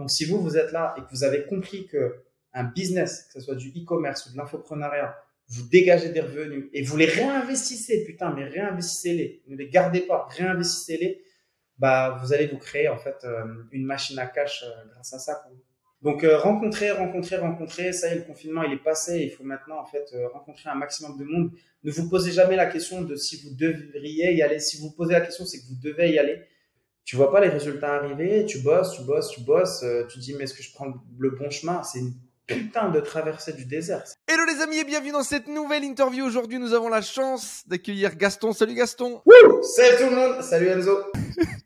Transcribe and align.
Donc, 0.00 0.10
si 0.10 0.24
vous, 0.24 0.40
vous 0.40 0.56
êtes 0.56 0.72
là 0.72 0.94
et 0.96 1.02
que 1.02 1.10
vous 1.10 1.24
avez 1.24 1.44
compris 1.44 1.86
que 1.86 2.22
un 2.54 2.64
business, 2.64 3.24
que 3.26 3.34
ce 3.34 3.40
soit 3.40 3.54
du 3.54 3.68
e-commerce 3.68 4.26
ou 4.26 4.32
de 4.32 4.38
l'infoprenariat, 4.38 5.14
vous 5.48 5.68
dégagez 5.68 6.08
des 6.08 6.22
revenus 6.22 6.70
et 6.72 6.82
vous 6.82 6.96
les 6.96 7.04
réinvestissez, 7.04 8.04
putain, 8.04 8.32
mais 8.34 8.44
réinvestissez-les. 8.44 9.42
Ne 9.48 9.56
les 9.56 9.68
gardez 9.68 10.00
pas, 10.00 10.26
réinvestissez-les. 10.30 11.22
Bah, 11.76 12.18
vous 12.22 12.32
allez 12.32 12.46
vous 12.46 12.56
créer, 12.56 12.88
en 12.88 12.96
fait, 12.96 13.16
euh, 13.24 13.44
une 13.72 13.84
machine 13.84 14.18
à 14.18 14.26
cash 14.26 14.64
euh, 14.64 14.70
grâce 14.94 15.12
à 15.12 15.18
ça. 15.18 15.44
Donc, 16.00 16.24
euh, 16.24 16.38
rencontrer, 16.38 16.92
rencontrer, 16.92 17.36
rencontrer. 17.36 17.92
Ça 17.92 18.08
y 18.08 18.12
est, 18.12 18.20
le 18.20 18.22
confinement, 18.22 18.62
il 18.62 18.72
est 18.72 18.82
passé. 18.82 19.20
Il 19.20 19.30
faut 19.30 19.44
maintenant, 19.44 19.80
en 19.80 19.84
fait, 19.84 20.14
rencontrer 20.32 20.70
un 20.70 20.76
maximum 20.76 21.18
de 21.18 21.24
monde. 21.24 21.50
Ne 21.84 21.90
vous 21.90 22.08
posez 22.08 22.32
jamais 22.32 22.56
la 22.56 22.66
question 22.66 23.02
de 23.02 23.16
si 23.16 23.42
vous 23.42 23.54
devriez 23.54 24.32
y 24.32 24.40
aller. 24.40 24.60
Si 24.60 24.80
vous 24.80 24.92
posez 24.92 25.12
la 25.12 25.20
question, 25.20 25.44
c'est 25.44 25.58
que 25.58 25.66
vous 25.66 25.78
devez 25.78 26.10
y 26.10 26.18
aller 26.18 26.40
tu 27.04 27.16
vois 27.16 27.30
pas 27.32 27.40
les 27.40 27.48
résultats 27.48 27.94
arriver, 27.94 28.44
tu 28.46 28.58
bosses, 28.60 28.92
tu 28.92 29.02
bosses, 29.02 29.30
tu 29.30 29.40
bosses, 29.40 29.84
tu 30.10 30.18
dis 30.18 30.34
mais 30.34 30.44
est-ce 30.44 30.54
que 30.54 30.62
je 30.62 30.72
prends 30.72 30.92
le 31.18 31.30
bon 31.30 31.50
chemin? 31.50 31.82
C'est 31.82 32.00
une 32.00 32.14
putain 32.46 32.88
de 32.88 32.98
traversée 33.00 33.52
du 33.52 33.64
désert. 33.64 34.02
Hello 34.26 34.44
les 34.44 34.60
amis 34.60 34.78
et 34.78 34.84
bienvenue 34.84 35.12
dans 35.12 35.22
cette 35.22 35.46
nouvelle 35.46 35.84
interview. 35.84 36.24
Aujourd'hui, 36.24 36.58
nous 36.58 36.74
avons 36.74 36.88
la 36.88 37.00
chance 37.00 37.62
d'accueillir 37.66 38.16
Gaston. 38.16 38.52
Salut 38.52 38.74
Gaston. 38.74 39.22
Salut 39.62 39.96
tout 39.98 40.10
le 40.10 40.16
monde. 40.16 40.42
Salut 40.42 40.68
Enzo. 40.68 40.98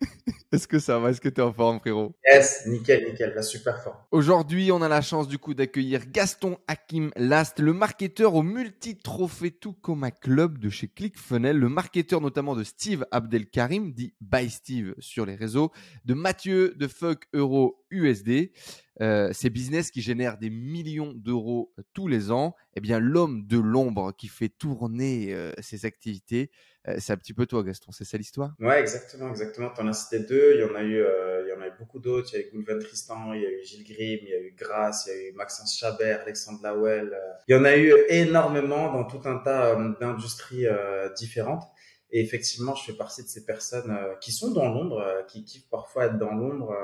Est-ce 0.55 0.69
que 0.69 0.79
ça 0.79 1.01
va? 1.01 1.11
Est-ce 1.11 1.21
que 1.21 1.29
tu 1.29 1.41
es 1.41 1.43
en 1.43 1.53
forme, 1.53 1.81
frérot? 1.81 2.15
Yes, 2.33 2.63
nickel, 2.67 3.05
nickel, 3.09 3.35
va 3.35 3.43
super 3.43 3.83
fort. 3.83 4.07
Aujourd'hui, 4.13 4.71
on 4.71 4.83
a 4.83 4.89
la 4.89 5.01
chance 5.01 5.27
du 5.27 5.37
coup 5.37 5.53
d'accueillir 5.53 6.03
Gaston 6.09 6.59
Hakim 6.69 7.11
Last, 7.17 7.59
le 7.59 7.73
marketeur 7.73 8.37
au 8.37 8.45
multi-trophée 8.45 9.51
Tucoma 9.51 10.13
Club 10.13 10.59
de 10.59 10.69
chez 10.69 10.87
ClickFunnels, 10.87 11.59
le 11.59 11.69
marketeur 11.69 12.21
notamment 12.21 12.55
de 12.55 12.63
Steve 12.63 13.05
Abdelkarim, 13.11 13.95
dit 13.95 14.15
By 14.21 14.49
Steve 14.49 14.95
sur 15.01 15.27
les 15.27 15.35
réseaux, 15.35 15.73
de 16.05 16.15
Mathieu 16.15 16.77
de 16.77 16.87
Fuck 16.87 17.25
Euro 17.33 17.85
USD. 17.91 18.53
Euh, 19.01 19.31
ces 19.33 19.51
business 19.51 19.91
qui 19.91 20.03
génèrent 20.03 20.39
des 20.39 20.51
millions 20.51 21.13
d'euros 21.17 21.75
tous 21.95 22.07
les 22.07 22.31
ans, 22.31 22.55
eh 22.77 22.81
bien 22.81 23.01
l'homme 23.01 23.45
de 23.45 23.59
l'ombre 23.59 24.13
qui 24.17 24.29
fait 24.29 24.49
tourner 24.49 25.35
euh, 25.35 25.53
ses 25.59 25.85
activités, 25.85 26.53
c'est 26.99 27.13
un 27.13 27.17
petit 27.17 27.33
peu 27.33 27.47
toi 27.47 27.63
Gaston, 27.63 27.93
c'est 27.93 28.05
ça 28.05 28.19
l'histoire? 28.19 28.53
Ouais, 28.61 28.81
exactement, 28.81 29.31
exactement. 29.31 29.71
Tu 29.71 29.81
en 29.81 29.89
as 29.89 29.93
cité 29.93 30.19
deux, 30.19 30.55
il 30.55 30.61
y 30.61 30.65
en 30.65 30.75
a 30.75 30.83
eu, 30.83 31.03
il 31.45 31.49
y 31.49 31.53
en 31.53 31.61
a 31.61 31.69
eu 31.69 31.73
beaucoup 31.79 31.99
d'autres. 31.99 32.31
Il 32.33 32.41
y 32.41 32.43
a 32.43 32.47
eu 32.47 32.51
Goulven 32.51 32.79
Tristan, 32.79 33.33
il 33.33 33.43
y 33.43 33.47
a 33.47 33.51
eu 33.51 33.65
Gilles 33.65 33.85
Grimm, 33.85 34.21
il 34.23 34.29
y 34.29 34.35
a 34.35 34.41
eu 34.41 34.55
Grasse, 34.57 35.07
il 35.07 35.11
y 35.11 35.27
a 35.27 35.29
eu 35.31 35.33
Maxence 35.33 35.79
Chabert, 35.79 36.23
Alexandre 36.23 36.61
Lawell. 36.63 37.17
il 37.49 37.55
y 37.55 37.59
en 37.59 37.65
a 37.65 37.77
eu 37.77 37.95
énormément 38.09 38.93
dans 38.93 39.05
tout 39.05 39.21
un 39.25 39.39
tas 39.39 39.77
d'industries 40.01 40.67
différentes. 41.17 41.65
Et 42.11 42.21
effectivement, 42.21 42.75
je 42.75 42.85
fais 42.85 42.97
partie 42.97 43.23
de 43.23 43.29
ces 43.29 43.45
personnes 43.45 43.97
qui 44.21 44.31
sont 44.31 44.53
dans 44.53 44.69
l'ombre, 44.69 45.25
qui 45.29 45.45
kiffent 45.45 45.69
parfois 45.71 46.07
être 46.07 46.19
dans 46.19 46.33
l'ombre 46.33 46.77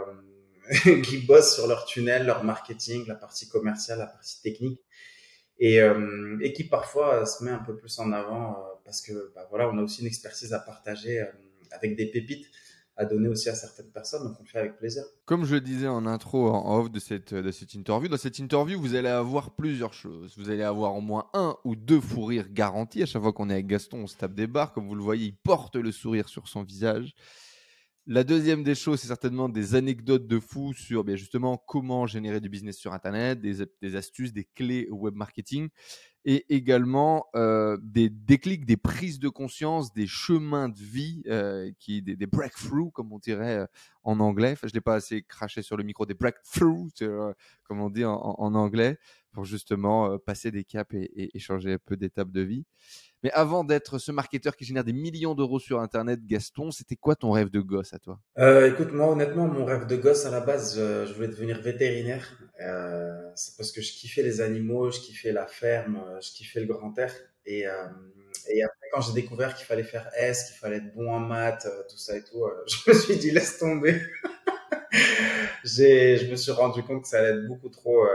qui 1.05 1.19
bossent 1.19 1.55
sur 1.55 1.67
leur 1.67 1.85
tunnel, 1.85 2.27
leur 2.27 2.45
marketing, 2.45 3.05
la 3.07 3.15
partie 3.15 3.49
commerciale, 3.49 3.99
la 3.99 4.07
partie 4.07 4.41
technique, 4.41 4.81
et, 5.59 5.81
euh, 5.81 6.39
et 6.41 6.53
qui 6.53 6.65
parfois 6.65 7.27
se 7.27 7.45
met 7.45 7.51
un 7.51 7.59
peu 7.59 7.77
plus 7.77 7.99
en 7.99 8.13
avant 8.13 8.53
euh, 8.53 8.70
parce 8.91 9.03
que 9.03 9.33
bah, 9.37 9.47
voilà, 9.51 9.71
on 9.71 9.79
a 9.79 9.83
aussi 9.83 10.01
une 10.01 10.09
expertise 10.09 10.53
à 10.53 10.59
partager 10.59 11.21
euh, 11.21 11.27
avec 11.71 11.95
des 11.95 12.07
pépites 12.07 12.49
à 12.97 13.05
donner 13.05 13.29
aussi 13.29 13.49
à 13.49 13.55
certaines 13.55 13.93
personnes, 13.93 14.25
donc 14.25 14.37
on 14.41 14.43
le 14.43 14.49
fait 14.49 14.59
avec 14.59 14.77
plaisir. 14.77 15.05
Comme 15.27 15.45
je 15.45 15.55
le 15.55 15.61
disais 15.61 15.87
en 15.87 16.07
intro, 16.07 16.51
en 16.51 16.77
off 16.77 16.91
de 16.91 16.99
cette, 16.99 17.33
de 17.33 17.51
cette 17.53 17.73
interview, 17.75 18.09
dans 18.09 18.17
cette 18.17 18.41
interview, 18.41 18.79
vous 18.81 18.97
allez 18.97 19.09
avoir 19.09 19.55
plusieurs 19.55 19.95
choses. 19.95 20.35
Vous 20.37 20.51
allez 20.51 20.65
avoir 20.65 20.97
au 20.97 21.01
moins 21.01 21.31
un 21.33 21.57
ou 21.65 21.77
deux 21.77 22.01
fous 22.01 22.25
rires 22.25 22.51
garantis. 22.51 23.03
À 23.03 23.07
chaque 23.07 23.23
fois 23.23 23.33
qu'on 23.33 23.49
est 23.49 23.55
avec 23.55 23.69
Gaston, 23.69 23.99
on 23.99 24.07
se 24.09 24.17
tape 24.17 24.35
des 24.35 24.49
barres. 24.49 24.73
Comme 24.73 24.89
vous 24.89 24.97
le 24.97 25.03
voyez, 25.03 25.27
il 25.27 25.37
porte 25.37 25.77
le 25.77 25.93
sourire 25.93 26.29
sur 26.29 26.49
son 26.49 26.63
visage. 26.65 27.15
La 28.07 28.25
deuxième 28.25 28.65
des 28.65 28.75
choses, 28.75 29.01
c'est 29.01 29.09
certainement 29.09 29.51
des 29.51 29.75
anecdotes 29.75 30.27
de 30.27 30.41
fou 30.41 30.73
sur 30.73 31.05
bien 31.05 31.17
justement 31.17 31.59
comment 31.59 32.07
générer 32.07 32.41
du 32.41 32.49
business 32.49 32.79
sur 32.79 32.95
Internet, 32.95 33.41
des, 33.41 33.95
astuces, 33.95 34.33
des 34.33 34.45
clés 34.45 34.89
au 34.91 34.97
web 34.97 35.15
marketing 35.15 35.69
et 36.25 36.55
également 36.55 37.27
euh, 37.35 37.79
des 37.83 38.09
déclics, 38.11 38.65
des 38.65 38.77
prises 38.77 39.21
de 39.21 39.29
conscience, 39.29 39.93
des 39.93 40.07
chemins 40.07 40.69
de 40.69 40.79
vie, 40.79 41.23
euh, 41.29 41.71
qui, 41.79 42.03
des, 42.03 42.27
breakthroughs, 42.27 42.91
comme 42.91 43.13
on 43.13 43.19
dirait 43.19 43.59
euh, 43.59 43.67
en 44.03 44.19
anglais. 44.21 44.53
Enfin, 44.53 44.69
je 44.69 44.75
n'ai 44.75 44.83
pas 44.83 44.95
assez 44.95 45.23
craché 45.23 45.63
sur 45.63 45.77
le 45.77 45.85
micro, 45.85 46.05
des 46.05 46.15
breakthroughs, 46.15 46.91
comme 47.65 47.81
on 47.81 47.91
dit 47.91 48.05
en, 48.05 48.55
anglais, 48.55 48.99
pour 49.33 49.45
justement 49.45 50.19
passer 50.19 50.51
des 50.51 50.65
caps 50.65 50.95
et, 50.95 51.05
et, 51.05 51.37
et 51.37 51.39
changer 51.39 51.75
un 51.75 51.79
peu 51.79 51.97
d'étape 51.97 52.31
de 52.33 52.41
vie. 52.41 52.65
Mais 53.23 53.31
avant 53.33 53.65
d'être 53.65 53.99
ce 53.99 54.13
marketeur 54.13 54.57
qui 54.57 54.65
génère 54.65 54.85
des 54.85 54.95
millions 54.95 55.35
d'euros 55.35 55.61
sur 55.61 55.81
Internet, 55.81 56.21
Gaston, 56.25 56.71
c'était 56.71 56.97
quoi 56.97 57.17
ton 57.17 57.33
rêve 57.33 57.51
de 57.51 57.61
gosse 57.61 57.93
à 57.93 57.99
toi? 57.99 58.19
Euh, 58.39 58.71
Écoute, 58.71 58.93
moi 58.93 59.09
honnêtement, 59.09 59.47
mon 59.47 59.67
rêve 59.67 59.87
de 59.87 59.97
gosse 59.97 60.25
à 60.25 60.31
la 60.31 60.41
base, 60.41 60.77
je, 60.79 61.13
voulais 61.13 61.29
devenir 61.29 61.61
vétérinaire. 61.61 62.39
Euh, 62.61 63.31
c'est 63.35 63.57
parce 63.59 63.73
que 63.73 63.83
je 63.83 63.93
kiffais 63.93 64.23
les 64.23 64.41
animaux, 64.41 64.91
je 64.91 65.01
kiffais 65.01 65.33
la 65.33 65.47
ferme, 65.47 66.03
euh, 66.07 66.21
je 66.23 66.33
kiffais 66.33 66.61
le 66.61 66.67
grand 66.67 66.99
air. 66.99 67.13
Et, 67.45 67.67
après, 67.67 68.89
quand 68.93 69.01
j'ai 69.03 69.13
découvert 69.13 69.55
qu'il 69.55 69.67
fallait 69.67 69.83
faire 69.83 70.09
S, 70.17 70.45
qu'il 70.45 70.57
fallait 70.57 70.77
être 70.77 70.95
bon 70.95 71.13
en 71.13 71.19
maths, 71.19 71.69
tout 71.91 71.99
ça 71.99 72.17
et 72.17 72.23
tout, 72.23 72.47
je 72.67 72.91
me 72.91 72.97
suis 72.97 73.17
dit 73.17 73.33
laisse 73.33 73.59
tomber. 73.59 74.01
je 75.65 76.31
me 76.31 76.37
suis 76.37 76.53
rendu 76.53 76.83
compte 76.85 77.03
que 77.03 77.09
ça 77.09 77.19
allait 77.19 77.39
être 77.39 77.47
beaucoup 77.47 77.69
trop 77.69 78.07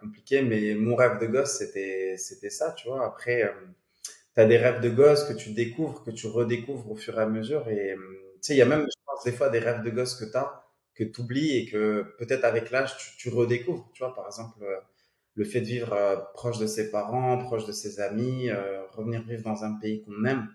compliqué, 0.00 0.42
mais 0.42 0.74
mon 0.74 0.96
rêve 0.96 1.18
de 1.20 1.26
gosse, 1.26 1.58
c'était, 1.58 2.14
c'était 2.16 2.50
ça, 2.50 2.72
tu 2.72 2.88
vois. 2.88 3.04
Après 3.04 3.42
tu 4.34 4.40
as 4.40 4.46
des 4.46 4.56
rêves 4.56 4.80
de 4.80 4.88
gosse 4.90 5.24
que 5.24 5.32
tu 5.32 5.50
découvres, 5.50 6.02
que 6.04 6.10
tu 6.10 6.26
redécouvres 6.26 6.90
au 6.90 6.96
fur 6.96 7.18
et 7.18 7.22
à 7.22 7.26
mesure. 7.26 7.68
Et 7.68 7.92
euh, 7.92 7.96
tu 8.34 8.38
sais, 8.48 8.54
il 8.54 8.58
y 8.58 8.62
a 8.62 8.66
même, 8.66 8.82
je 8.82 9.04
pense, 9.06 9.24
des 9.24 9.32
fois 9.32 9.48
des 9.48 9.58
rêves 9.58 9.82
de 9.82 9.90
gosse 9.90 10.14
que 10.16 10.24
tu 10.24 10.38
que 10.94 11.04
tu 11.04 11.38
et 11.38 11.66
que 11.66 12.14
peut-être 12.18 12.44
avec 12.44 12.70
l'âge, 12.70 12.96
tu, 12.96 13.16
tu, 13.16 13.28
redécouvres. 13.28 13.90
Tu 13.94 14.04
vois, 14.04 14.14
par 14.14 14.26
exemple, 14.26 14.62
euh, 14.62 14.76
le 15.34 15.44
fait 15.44 15.60
de 15.60 15.66
vivre 15.66 15.92
euh, 15.92 16.16
proche 16.34 16.58
de 16.58 16.66
ses 16.66 16.90
parents, 16.90 17.38
proche 17.38 17.66
de 17.66 17.72
ses 17.72 18.00
amis, 18.00 18.50
revenir 18.92 19.22
vivre 19.22 19.42
dans 19.42 19.64
un 19.64 19.74
pays 19.74 20.02
qu'on 20.04 20.24
aime 20.24 20.48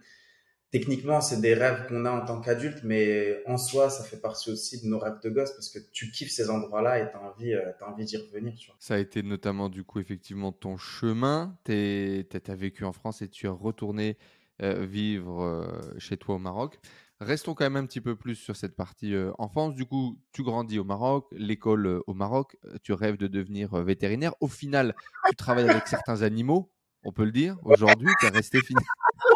techniquement, 0.71 1.21
c'est 1.21 1.41
des 1.41 1.53
rêves 1.53 1.87
qu'on 1.87 2.05
a 2.05 2.11
en 2.11 2.25
tant 2.25 2.39
qu'adulte, 2.41 2.81
mais 2.83 3.41
en 3.47 3.57
soi, 3.57 3.89
ça 3.89 4.03
fait 4.03 4.19
partie 4.21 4.51
aussi 4.51 4.81
de 4.81 4.87
nos 4.87 4.99
rêves 4.99 5.19
de 5.23 5.29
gosse 5.29 5.51
parce 5.51 5.69
que 5.69 5.79
tu 5.91 6.11
kiffes 6.11 6.31
ces 6.31 6.49
endroits-là 6.49 6.99
et 6.99 7.09
tu 7.09 7.17
as 7.17 7.21
envie, 7.21 7.53
euh, 7.53 7.71
as 7.81 7.89
envie 7.89 8.05
d'y 8.05 8.17
revenir. 8.17 8.53
Tu 8.55 8.67
vois. 8.67 8.75
Ça 8.79 8.95
a 8.95 8.97
été 8.97 9.23
notamment, 9.23 9.69
du 9.69 9.83
coup, 9.83 9.99
effectivement, 9.99 10.51
ton 10.51 10.77
chemin. 10.77 11.57
Tu 11.65 11.71
as 11.71 12.55
vécu 12.55 12.85
en 12.85 12.93
France 12.93 13.21
et 13.21 13.27
tu 13.27 13.47
es 13.47 13.49
retourné 13.49 14.17
euh, 14.61 14.85
vivre 14.85 15.41
euh, 15.41 15.65
chez 15.97 16.17
toi 16.17 16.35
au 16.35 16.39
Maroc. 16.39 16.79
Restons 17.19 17.53
quand 17.53 17.65
même 17.65 17.75
un 17.75 17.85
petit 17.85 17.99
peu 17.99 18.15
plus 18.15 18.35
sur 18.35 18.55
cette 18.55 18.77
partie 18.77 19.13
enfance. 19.37 19.75
Du 19.75 19.85
coup, 19.85 20.17
tu 20.31 20.41
grandis 20.41 20.79
au 20.79 20.85
Maroc, 20.85 21.27
l'école 21.33 22.01
au 22.07 22.13
Maroc, 22.13 22.55
tu 22.81 22.93
rêves 22.93 23.17
de 23.17 23.27
devenir 23.27 23.75
vétérinaire. 23.83 24.35
Au 24.39 24.47
final, 24.47 24.95
tu 25.27 25.35
travailles 25.35 25.69
avec 25.69 25.85
certains 25.89 26.21
animaux, 26.21 26.71
on 27.03 27.11
peut 27.11 27.25
le 27.25 27.33
dire. 27.33 27.57
Aujourd'hui, 27.65 28.07
tu 28.21 28.25
es 28.25 28.29
resté 28.29 28.61
fini. 28.61 28.79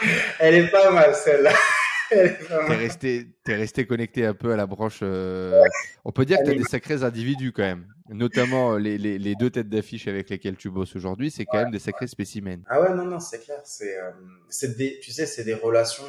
Elle 0.38 0.54
est 0.54 0.70
pas 0.70 0.90
mal 0.90 1.14
celle-là. 1.14 1.52
T'es 2.10 2.74
resté, 2.74 3.28
es 3.46 3.54
resté 3.54 3.86
connecté 3.86 4.26
un 4.26 4.34
peu 4.34 4.52
à 4.52 4.56
la 4.56 4.66
branche. 4.66 4.98
Euh, 5.02 5.62
on 6.04 6.10
peut 6.10 6.24
dire 6.24 6.38
que 6.38 6.44
tu 6.44 6.50
as 6.50 6.54
des 6.54 6.64
sacrés 6.64 7.04
individus 7.04 7.52
quand 7.52 7.62
même, 7.62 7.86
notamment 8.08 8.74
euh, 8.74 8.78
les, 8.78 8.98
les, 8.98 9.16
les 9.16 9.34
deux 9.36 9.50
têtes 9.50 9.68
d'affiche 9.68 10.08
avec 10.08 10.28
lesquelles 10.28 10.56
tu 10.56 10.70
bosses 10.70 10.96
aujourd'hui, 10.96 11.30
c'est 11.30 11.44
quand 11.44 11.58
même 11.58 11.70
des 11.70 11.78
sacrés 11.78 12.08
spécimens. 12.08 12.64
Ah 12.68 12.80
ouais, 12.80 12.94
non, 12.94 13.04
non, 13.04 13.20
c'est 13.20 13.38
clair. 13.38 13.60
C'est, 13.64 13.96
euh, 13.96 14.74
des, 14.76 14.98
tu 15.00 15.12
sais, 15.12 15.24
c'est 15.24 15.44
des 15.44 15.54
relations 15.54 16.04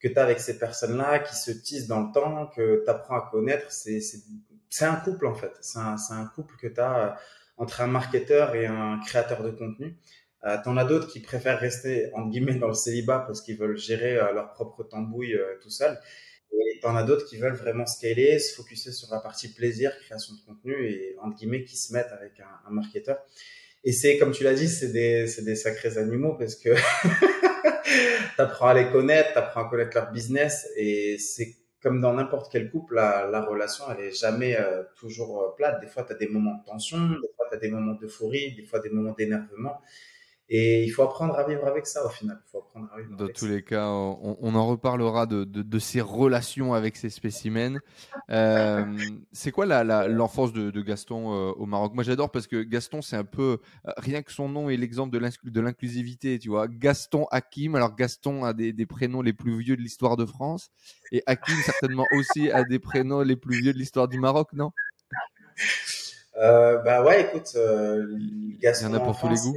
que 0.00 0.08
tu 0.08 0.18
as 0.18 0.24
avec 0.24 0.40
ces 0.40 0.58
personnes-là 0.58 1.20
qui 1.20 1.36
se 1.36 1.52
tissent 1.52 1.86
dans 1.86 2.00
le 2.00 2.12
temps, 2.12 2.48
que 2.48 2.82
tu 2.84 2.90
apprends 2.90 3.16
à 3.16 3.28
connaître. 3.30 3.70
C'est, 3.70 4.00
c'est, 4.00 4.84
un 4.84 4.96
couple 4.96 5.26
en 5.26 5.34
fait. 5.34 5.52
C'est 5.60 5.78
un, 5.78 5.94
un 6.10 6.26
couple 6.34 6.56
que 6.56 6.66
tu 6.66 6.80
as 6.80 7.16
entre 7.58 7.80
un 7.80 7.86
marketeur 7.86 8.56
et 8.56 8.66
un 8.66 8.98
créateur 9.06 9.44
de 9.44 9.50
contenu. 9.50 9.96
Euh, 10.44 10.56
T'en 10.64 10.76
as 10.76 10.84
d'autres 10.84 11.06
qui 11.08 11.20
préfèrent 11.20 11.60
rester 11.60 12.10
en 12.14 12.26
guillemets 12.26 12.56
dans 12.56 12.68
le 12.68 12.74
célibat 12.74 13.20
parce 13.26 13.40
qu'ils 13.42 13.56
veulent 13.56 13.78
gérer 13.78 14.16
euh, 14.16 14.32
leur 14.32 14.52
propre 14.52 14.82
tambouille 14.82 15.34
euh, 15.34 15.58
tout 15.62 15.70
seul. 15.70 15.98
Et 16.52 16.80
t'en 16.80 16.96
as 16.96 17.04
d'autres 17.04 17.26
qui 17.26 17.36
veulent 17.36 17.54
vraiment 17.54 17.86
scaler, 17.86 18.38
se 18.38 18.54
focuser 18.54 18.92
sur 18.92 19.08
la 19.10 19.20
partie 19.20 19.52
plaisir, 19.54 19.96
création 20.04 20.34
de 20.34 20.40
contenu 20.40 20.74
et 20.86 21.16
entre 21.22 21.36
guillemets 21.36 21.64
qui 21.64 21.76
se 21.76 21.92
mettent 21.92 22.12
avec 22.12 22.32
un, 22.40 22.70
marketeur. 22.70 23.18
Et 23.84 23.92
c'est 23.92 24.18
comme 24.18 24.32
tu 24.32 24.44
l'as 24.44 24.54
dit, 24.54 24.68
c'est 24.68 24.92
des, 24.92 25.26
des 25.42 25.56
sacrés 25.56 25.96
animaux 25.96 26.34
parce 26.34 26.56
que 26.56 26.70
t'apprends 28.36 28.68
à 28.68 28.74
les 28.74 28.90
connaître, 28.90 29.32
t'apprends 29.32 29.66
à 29.66 29.70
connaître 29.70 29.96
leur 29.96 30.12
business 30.12 30.68
et 30.76 31.16
c'est 31.18 31.56
comme 31.82 32.00
dans 32.00 32.12
n'importe 32.12 32.52
quel 32.52 32.70
couple, 32.70 32.96
la, 32.96 33.26
la, 33.28 33.40
relation, 33.40 33.84
elle 33.90 34.04
est 34.04 34.12
jamais 34.12 34.56
toujours 34.94 35.54
plate. 35.56 35.80
Des 35.80 35.88
fois, 35.88 36.04
tu 36.04 36.12
as 36.12 36.16
des 36.16 36.28
moments 36.28 36.54
de 36.54 36.64
tension, 36.64 36.98
des 36.98 37.28
fois, 37.36 37.46
tu 37.48 37.56
as 37.56 37.58
des 37.58 37.70
moments 37.70 37.94
d'euphorie, 37.94 38.54
des 38.54 38.62
fois, 38.62 38.78
des 38.78 38.90
moments 38.90 39.14
d'énervement. 39.14 39.80
Et 40.54 40.84
il 40.84 40.90
faut 40.90 41.02
apprendre 41.02 41.34
à 41.34 41.44
vivre 41.44 41.66
avec 41.66 41.86
ça 41.86 42.04
au 42.04 42.10
final. 42.10 42.38
Il 42.46 42.50
faut 42.50 42.58
apprendre 42.58 42.86
à 42.92 43.00
vivre 43.00 43.16
Dans 43.16 43.26
tous 43.28 43.46
les 43.46 43.62
cas, 43.62 43.88
on, 43.88 44.54
en 44.54 44.66
reparlera 44.66 45.24
de, 45.24 45.44
de, 45.44 45.78
ces 45.78 46.02
relations 46.02 46.74
avec 46.74 46.96
ces 46.96 47.08
spécimens. 47.08 47.78
Euh, 48.30 48.84
c'est 49.32 49.50
quoi 49.50 49.66
l'enfance 49.66 50.52
de, 50.52 50.70
de, 50.70 50.80
Gaston 50.80 51.34
euh, 51.34 51.52
au 51.52 51.66
Maroc? 51.66 51.92
Moi, 51.92 52.02
j'adore 52.02 52.30
parce 52.30 52.46
que 52.46 52.62
Gaston, 52.62 53.02
c'est 53.02 53.16
un 53.16 53.24
peu 53.24 53.58
euh, 53.86 53.92
rien 53.98 54.22
que 54.22 54.32
son 54.32 54.48
nom 54.48 54.70
est 54.70 54.76
l'exemple 54.76 55.10
de 55.10 55.60
l'inclusivité. 55.60 56.38
Tu 56.38 56.48
vois, 56.48 56.66
Gaston 56.66 57.26
Hakim. 57.30 57.74
Alors 57.74 57.94
Gaston 57.94 58.44
a 58.44 58.52
des, 58.52 58.72
des 58.72 58.86
prénoms 58.86 59.20
les 59.20 59.32
plus 59.32 59.58
vieux 59.58 59.76
de 59.76 59.82
l'histoire 59.82 60.16
de 60.16 60.24
France 60.24 60.70
et 61.10 61.22
Hakim 61.26 61.56
certainement 61.64 62.06
aussi 62.16 62.50
a 62.50 62.64
des 62.64 62.78
prénoms 62.78 63.20
les 63.20 63.36
plus 63.36 63.60
vieux 63.60 63.72
de 63.72 63.78
l'histoire 63.78 64.08
du 64.08 64.18
Maroc, 64.18 64.48
non? 64.54 64.70
Euh, 66.38 66.78
bah 66.78 67.04
ouais, 67.04 67.22
écoute, 67.22 67.52
euh, 67.56 68.06
Gaston. 68.60 68.88
Il 68.88 68.92
y 68.92 68.96
en 68.96 68.98
a 68.98 69.00
pour 69.00 69.18
tous 69.18 69.28
les 69.28 69.36
goûts. 69.36 69.56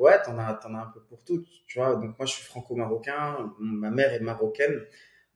Ouais, 0.00 0.20
t'en 0.22 0.38
as, 0.38 0.58
as 0.62 0.66
un 0.66 0.90
peu 0.94 1.00
pour 1.08 1.22
tout. 1.24 1.44
Tu 1.66 1.78
vois, 1.78 1.94
donc 1.94 2.18
moi 2.18 2.26
je 2.26 2.32
suis 2.32 2.44
franco-marocain, 2.44 3.52
ma 3.58 3.90
mère 3.90 4.12
est 4.14 4.20
marocaine, 4.20 4.80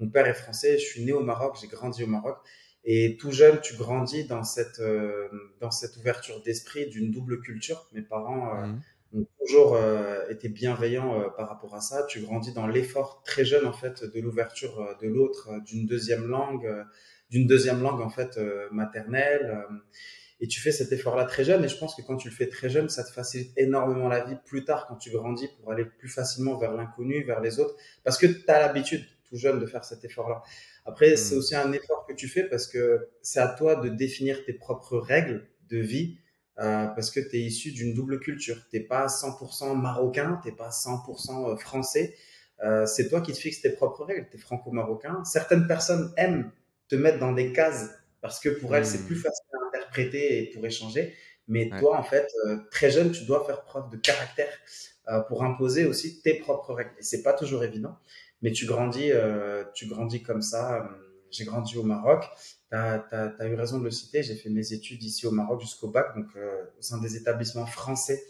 mon 0.00 0.08
père 0.08 0.26
est 0.26 0.34
français, 0.34 0.78
je 0.78 0.84
suis 0.84 1.04
né 1.04 1.12
au 1.12 1.22
Maroc, 1.22 1.56
j'ai 1.60 1.68
grandi 1.68 2.02
au 2.02 2.06
Maroc. 2.06 2.38
Et 2.86 3.16
tout 3.18 3.30
jeune, 3.30 3.60
tu 3.60 3.76
grandis 3.76 4.24
dans 4.26 4.42
cette, 4.42 4.80
euh, 4.80 5.28
dans 5.60 5.70
cette 5.70 5.96
ouverture 5.96 6.42
d'esprit 6.42 6.86
d'une 6.88 7.10
double 7.10 7.40
culture. 7.40 7.88
Mes 7.92 8.02
parents 8.02 8.56
euh, 8.56 8.66
mmh. 8.66 9.20
ont 9.20 9.26
toujours 9.38 9.76
euh, 9.76 10.28
été 10.28 10.48
bienveillants 10.48 11.30
par 11.36 11.48
rapport 11.48 11.74
à 11.74 11.80
ça. 11.80 12.04
Tu 12.04 12.20
grandis 12.20 12.52
dans 12.52 12.66
l'effort 12.66 13.22
très 13.22 13.44
jeune, 13.44 13.66
en 13.66 13.72
fait, 13.72 14.02
de 14.02 14.20
l'ouverture 14.20 14.96
de 15.00 15.08
l'autre, 15.08 15.50
d'une 15.64 15.86
deuxième 15.86 16.26
langue, 16.26 16.86
d'une 17.30 17.46
deuxième 17.46 17.82
langue, 17.82 18.00
en 18.00 18.10
fait, 18.10 18.38
maternelle. 18.70 19.66
Et 20.44 20.46
tu 20.46 20.60
fais 20.60 20.72
cet 20.72 20.92
effort-là 20.92 21.24
très 21.24 21.42
jeune. 21.42 21.64
Et 21.64 21.68
je 21.68 21.78
pense 21.78 21.94
que 21.94 22.02
quand 22.02 22.18
tu 22.18 22.28
le 22.28 22.34
fais 22.34 22.48
très 22.48 22.68
jeune, 22.68 22.90
ça 22.90 23.02
te 23.02 23.10
facilite 23.10 23.50
énormément 23.56 24.08
la 24.08 24.22
vie 24.26 24.36
plus 24.44 24.62
tard 24.62 24.86
quand 24.86 24.96
tu 24.96 25.10
grandis 25.10 25.48
pour 25.48 25.72
aller 25.72 25.86
plus 25.86 26.10
facilement 26.10 26.58
vers 26.58 26.74
l'inconnu, 26.74 27.24
vers 27.24 27.40
les 27.40 27.60
autres. 27.60 27.74
Parce 28.02 28.18
que 28.18 28.26
tu 28.26 28.44
as 28.48 28.60
l'habitude 28.60 29.06
tout 29.26 29.38
jeune 29.38 29.58
de 29.58 29.64
faire 29.64 29.86
cet 29.86 30.04
effort-là. 30.04 30.42
Après, 30.84 31.16
c'est 31.16 31.34
hmm. 31.34 31.38
aussi 31.38 31.56
un 31.56 31.72
effort 31.72 32.04
que 32.06 32.12
tu 32.12 32.28
fais 32.28 32.44
parce 32.44 32.66
que 32.66 33.08
c'est 33.22 33.40
à 33.40 33.48
toi 33.48 33.76
de 33.76 33.88
définir 33.88 34.44
tes 34.44 34.52
propres 34.52 34.98
règles 34.98 35.48
de 35.70 35.78
vie 35.78 36.18
euh, 36.58 36.88
parce 36.88 37.10
que 37.10 37.20
tu 37.20 37.36
es 37.36 37.40
issu 37.40 37.72
d'une 37.72 37.94
double 37.94 38.20
culture. 38.20 38.68
T'es 38.70 38.80
pas 38.80 39.06
100% 39.06 39.80
marocain, 39.80 40.38
t'es 40.44 40.52
pas 40.52 40.68
100% 40.68 41.52
euh, 41.52 41.56
français. 41.56 42.14
Euh, 42.62 42.84
c'est 42.84 43.08
toi 43.08 43.22
qui 43.22 43.32
te 43.32 43.38
fixes 43.38 43.62
tes 43.62 43.70
propres 43.70 44.04
règles. 44.04 44.28
Tu 44.30 44.36
es 44.36 44.40
franco-marocain. 44.40 45.24
Certaines 45.24 45.66
personnes 45.66 46.12
aiment 46.18 46.52
te 46.88 46.96
mettre 46.96 47.18
dans 47.18 47.32
des 47.32 47.50
cases 47.54 47.88
parce 48.20 48.40
que 48.40 48.50
pour 48.50 48.76
elles, 48.76 48.84
c'est 48.84 48.98
hmm. 48.98 49.06
plus 49.06 49.16
facile 49.16 49.46
à 49.54 49.63
interpréter 49.94 50.42
et 50.42 50.50
pour 50.50 50.64
échanger. 50.66 51.14
Mais 51.46 51.70
toi, 51.78 51.98
en 51.98 52.02
fait, 52.02 52.28
euh, 52.46 52.58
très 52.70 52.90
jeune, 52.90 53.12
tu 53.12 53.24
dois 53.24 53.44
faire 53.44 53.64
preuve 53.64 53.90
de 53.90 53.96
caractère 53.96 54.52
euh, 55.08 55.20
pour 55.20 55.44
imposer 55.44 55.84
aussi 55.84 56.22
tes 56.22 56.34
propres 56.34 56.72
règles. 56.72 56.92
Et 56.98 57.02
c'est 57.02 57.22
pas 57.22 57.32
toujours 57.32 57.64
évident 57.64 57.96
mais 58.42 58.52
tu 58.52 58.66
grandis, 58.66 59.10
euh, 59.10 59.64
tu 59.74 59.86
grandis 59.86 60.22
comme 60.22 60.42
ça. 60.42 60.86
J'ai 61.30 61.46
grandi 61.46 61.78
au 61.78 61.82
Maroc. 61.82 62.24
Tu 62.68 62.76
as, 62.76 63.48
eu 63.48 63.54
raison 63.54 63.78
de 63.78 63.84
le 63.84 63.90
citer. 63.90 64.22
J'ai 64.22 64.34
fait 64.34 64.50
mes 64.50 64.74
études 64.74 65.02
ici 65.02 65.26
au 65.26 65.30
Maroc 65.30 65.62
jusqu'au 65.62 65.88
bac, 65.88 66.14
donc 66.14 66.26
au 66.78 66.82
sein 66.82 67.00
des 67.00 67.16
établissements 67.16 67.64
français 67.64 68.22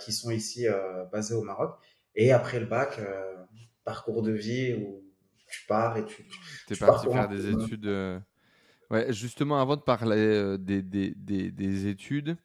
qui 0.00 0.12
sont 0.12 0.30
ici 0.30 0.66
basés 1.12 1.34
au 1.34 1.42
Maroc. 1.42 1.76
Et 2.14 2.32
après 2.32 2.58
le 2.58 2.64
bac, 2.64 2.98
parcours 3.84 4.22
de 4.22 4.32
vie 4.32 4.72
où 4.72 5.04
tu 5.46 5.66
pars 5.66 5.98
et 5.98 6.06
tu. 6.06 6.24
Tu 6.66 6.72
es 6.72 6.76
parti 6.78 7.06
faire 7.12 7.28
des 7.28 7.50
études. 7.50 8.22
Ouais, 8.94 9.12
justement, 9.12 9.60
avant 9.60 9.76
de 9.76 9.82
parler 9.82 10.56
des, 10.58 10.82
des, 10.82 11.14
des, 11.16 11.50
des 11.50 11.86
études, 11.88 12.36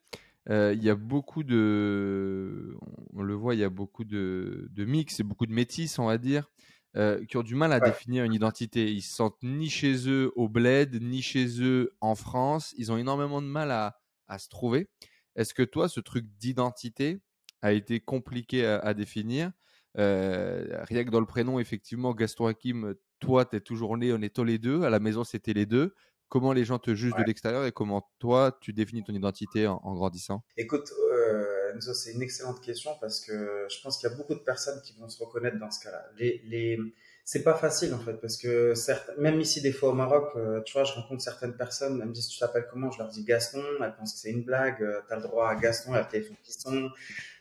il 0.50 0.84
y 0.84 0.90
a 0.90 0.96
beaucoup 0.96 1.44
de, 1.44 2.76
on 3.14 3.22
le 3.22 3.34
voit, 3.36 3.54
il 3.56 3.60
y 3.60 3.64
a 3.64 3.70
beaucoup 3.70 4.04
de, 4.04 4.68
de 4.72 4.86
mix 4.86 5.20
et 5.20 5.24
beaucoup 5.24 5.46
de 5.46 5.54
métis, 5.54 6.00
on 6.00 6.08
va 6.08 6.18
dire. 6.18 6.50
Euh, 6.98 7.24
qui 7.26 7.38
ont 7.38 7.44
du 7.44 7.54
mal 7.54 7.72
à 7.72 7.80
définir 7.80 8.24
une 8.24 8.34
identité. 8.34 8.92
Ils 8.92 9.04
se 9.04 9.14
sentent 9.14 9.38
ni 9.44 9.70
chez 9.70 10.10
eux 10.10 10.32
au 10.36 10.50
bled, 10.50 11.00
ni 11.04 11.22
chez 11.22 11.62
eux 11.62 11.96
en 12.02 12.16
France. 12.16 12.74
Ils 12.78 12.92
ont 12.92 12.98
énormément 12.98 13.44
de 13.44 13.48
mal 13.48 13.70
à, 13.70 14.00
à 14.28 14.40
se 14.40 14.50
trouver. 14.50 14.90
Est-ce 15.36 15.54
que 15.54 15.62
toi, 15.62 15.88
ce 15.88 16.00
truc 16.00 16.26
d'identité 16.40 17.20
a 17.62 17.74
été 17.74 18.00
compliqué 18.00 18.66
à, 18.66 18.94
définir? 18.96 19.52
Euh, 20.00 20.84
Rien 20.90 21.04
que 21.04 21.12
dans 21.12 21.20
le 21.20 21.28
prénom, 21.28 21.60
effectivement, 21.60 22.16
Gaston 22.16 22.48
Hakim, 22.48 22.96
toi, 23.20 23.46
tu 23.46 23.58
es 23.58 23.62
toujours 23.62 23.96
né, 23.96 24.12
on 24.12 24.22
est 24.24 24.36
tous 24.36 24.44
les 24.44 24.58
deux. 24.58 24.82
À 24.82 24.90
la 24.90 25.00
maison, 25.00 25.24
c'était 25.24 25.54
les 25.54 25.68
deux. 25.68 25.94
Comment 26.30 26.54
les 26.54 26.64
gens 26.64 26.78
te 26.78 26.94
jugent 26.94 27.16
de 27.16 27.24
l'extérieur 27.24 27.66
et 27.66 27.72
comment 27.72 28.08
toi, 28.20 28.56
tu 28.62 28.72
définis 28.72 29.04
ton 29.04 29.14
identité 29.14 29.66
en, 29.66 29.96
grandissant? 29.96 30.44
Écoute, 30.58 30.92
euh, 31.12 31.74
Enzo, 31.74 31.94
c'est 31.96 32.14
une 32.14 32.22
excellente 32.22 32.62
question 32.62 32.92
parce 33.02 33.20
que 33.20 33.66
je 33.68 33.82
pense 33.82 33.98
qu'il 33.98 34.08
y 34.08 34.14
a 34.14 34.16
beaucoup 34.16 34.36
de 34.36 34.40
personnes 34.40 34.80
qui 34.84 34.94
vont 35.00 35.10
se 35.10 35.24
reconnaître 35.24 35.58
dans 35.58 35.72
ce 35.72 35.84
cas-là. 35.84 36.06
Les, 36.18 36.42
les... 36.46 36.80
C'est 37.26 37.44
pas 37.44 37.56
facile 37.56 37.94
en 37.94 38.00
fait 38.00 38.14
parce 38.14 38.38
que 38.38 38.76
certes, 38.76 39.12
même 39.18 39.40
ici 39.40 39.62
des 39.62 39.72
fois 39.72 39.90
au 39.90 39.94
Maroc, 39.94 40.32
euh, 40.36 40.62
tu 40.62 40.74
vois, 40.74 40.84
je 40.84 40.94
rencontre 40.94 41.22
certaines 41.22 41.56
personnes, 41.56 42.00
elles 42.02 42.08
me 42.08 42.14
disent 42.14 42.28
tu 42.28 42.40
t'appelles 42.40 42.68
comment, 42.72 42.92
je 42.92 43.00
leur 43.00 43.08
dis 43.08 43.24
Gaston, 43.24 43.64
elles 43.84 43.96
pensent 43.96 44.14
que 44.14 44.20
c'est 44.20 44.32
une 44.32 44.44
blague, 44.44 44.82
euh, 44.82 45.02
tu 45.08 45.14
as 45.14 45.18
le 45.18 45.24
droit 45.24 45.50
à 45.50 45.56
Gaston, 45.56 45.94
à 45.94 46.04
téléphone 46.04 46.38
sont, 46.44 46.90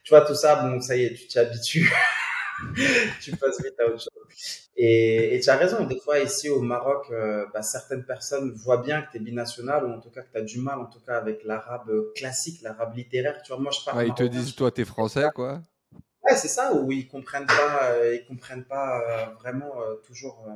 tu 0.03 0.11
vois 0.11 0.23
tout 0.23 0.35
ça, 0.35 0.63
bon 0.63 0.81
ça 0.81 0.97
y 0.97 1.05
est, 1.05 1.15
tu 1.15 1.27
t'y 1.27 1.39
habitues. 1.39 1.91
tu 3.21 3.37
passes 3.37 3.63
vite 3.63 3.79
à 3.81 3.87
autre 3.87 4.01
chose. 4.01 4.71
Et, 4.77 5.41
tu 5.43 5.51
as 5.51 5.57
raison, 5.57 5.85
des 5.85 5.99
fois 5.99 6.19
ici 6.21 6.49
au 6.49 6.61
Maroc, 6.61 7.07
euh, 7.11 7.47
bah, 7.53 7.63
certaines 7.63 8.05
personnes 8.05 8.53
voient 8.53 8.83
bien 8.83 9.03
que 9.03 9.13
tu 9.13 9.17
es 9.17 9.21
binational 9.21 9.85
ou 9.85 9.93
en 9.93 10.01
tout 10.01 10.11
cas 10.11 10.23
que 10.23 10.33
tu 10.33 10.39
as 10.39 10.43
du 10.43 10.61
mal, 10.61 10.79
en 10.79 10.87
tout 10.87 11.01
cas 11.01 11.17
avec 11.17 11.45
l'arabe 11.45 11.91
classique, 12.15 12.63
l'arabe 12.63 12.97
littéraire. 12.97 13.43
Tu 13.43 13.53
vois, 13.53 13.61
moi 13.61 13.73
je 13.73 13.85
parle. 13.85 14.07
ils 14.07 14.15
te 14.15 14.23
disent, 14.23 14.55
toi, 14.55 14.71
tu 14.71 14.83
es 14.83 14.85
français, 14.85 15.27
quoi. 15.35 15.61
Ouais, 16.23 16.37
c'est 16.37 16.49
ça, 16.49 16.75
où 16.75 16.93
ils 16.93 17.09
comprennent 17.09 17.47
pas, 17.47 17.91
euh, 17.91 18.17
ils 18.17 18.27
comprennent 18.27 18.65
pas 18.65 19.01
euh, 19.01 19.27
vraiment 19.41 19.75
toujours 20.05 20.47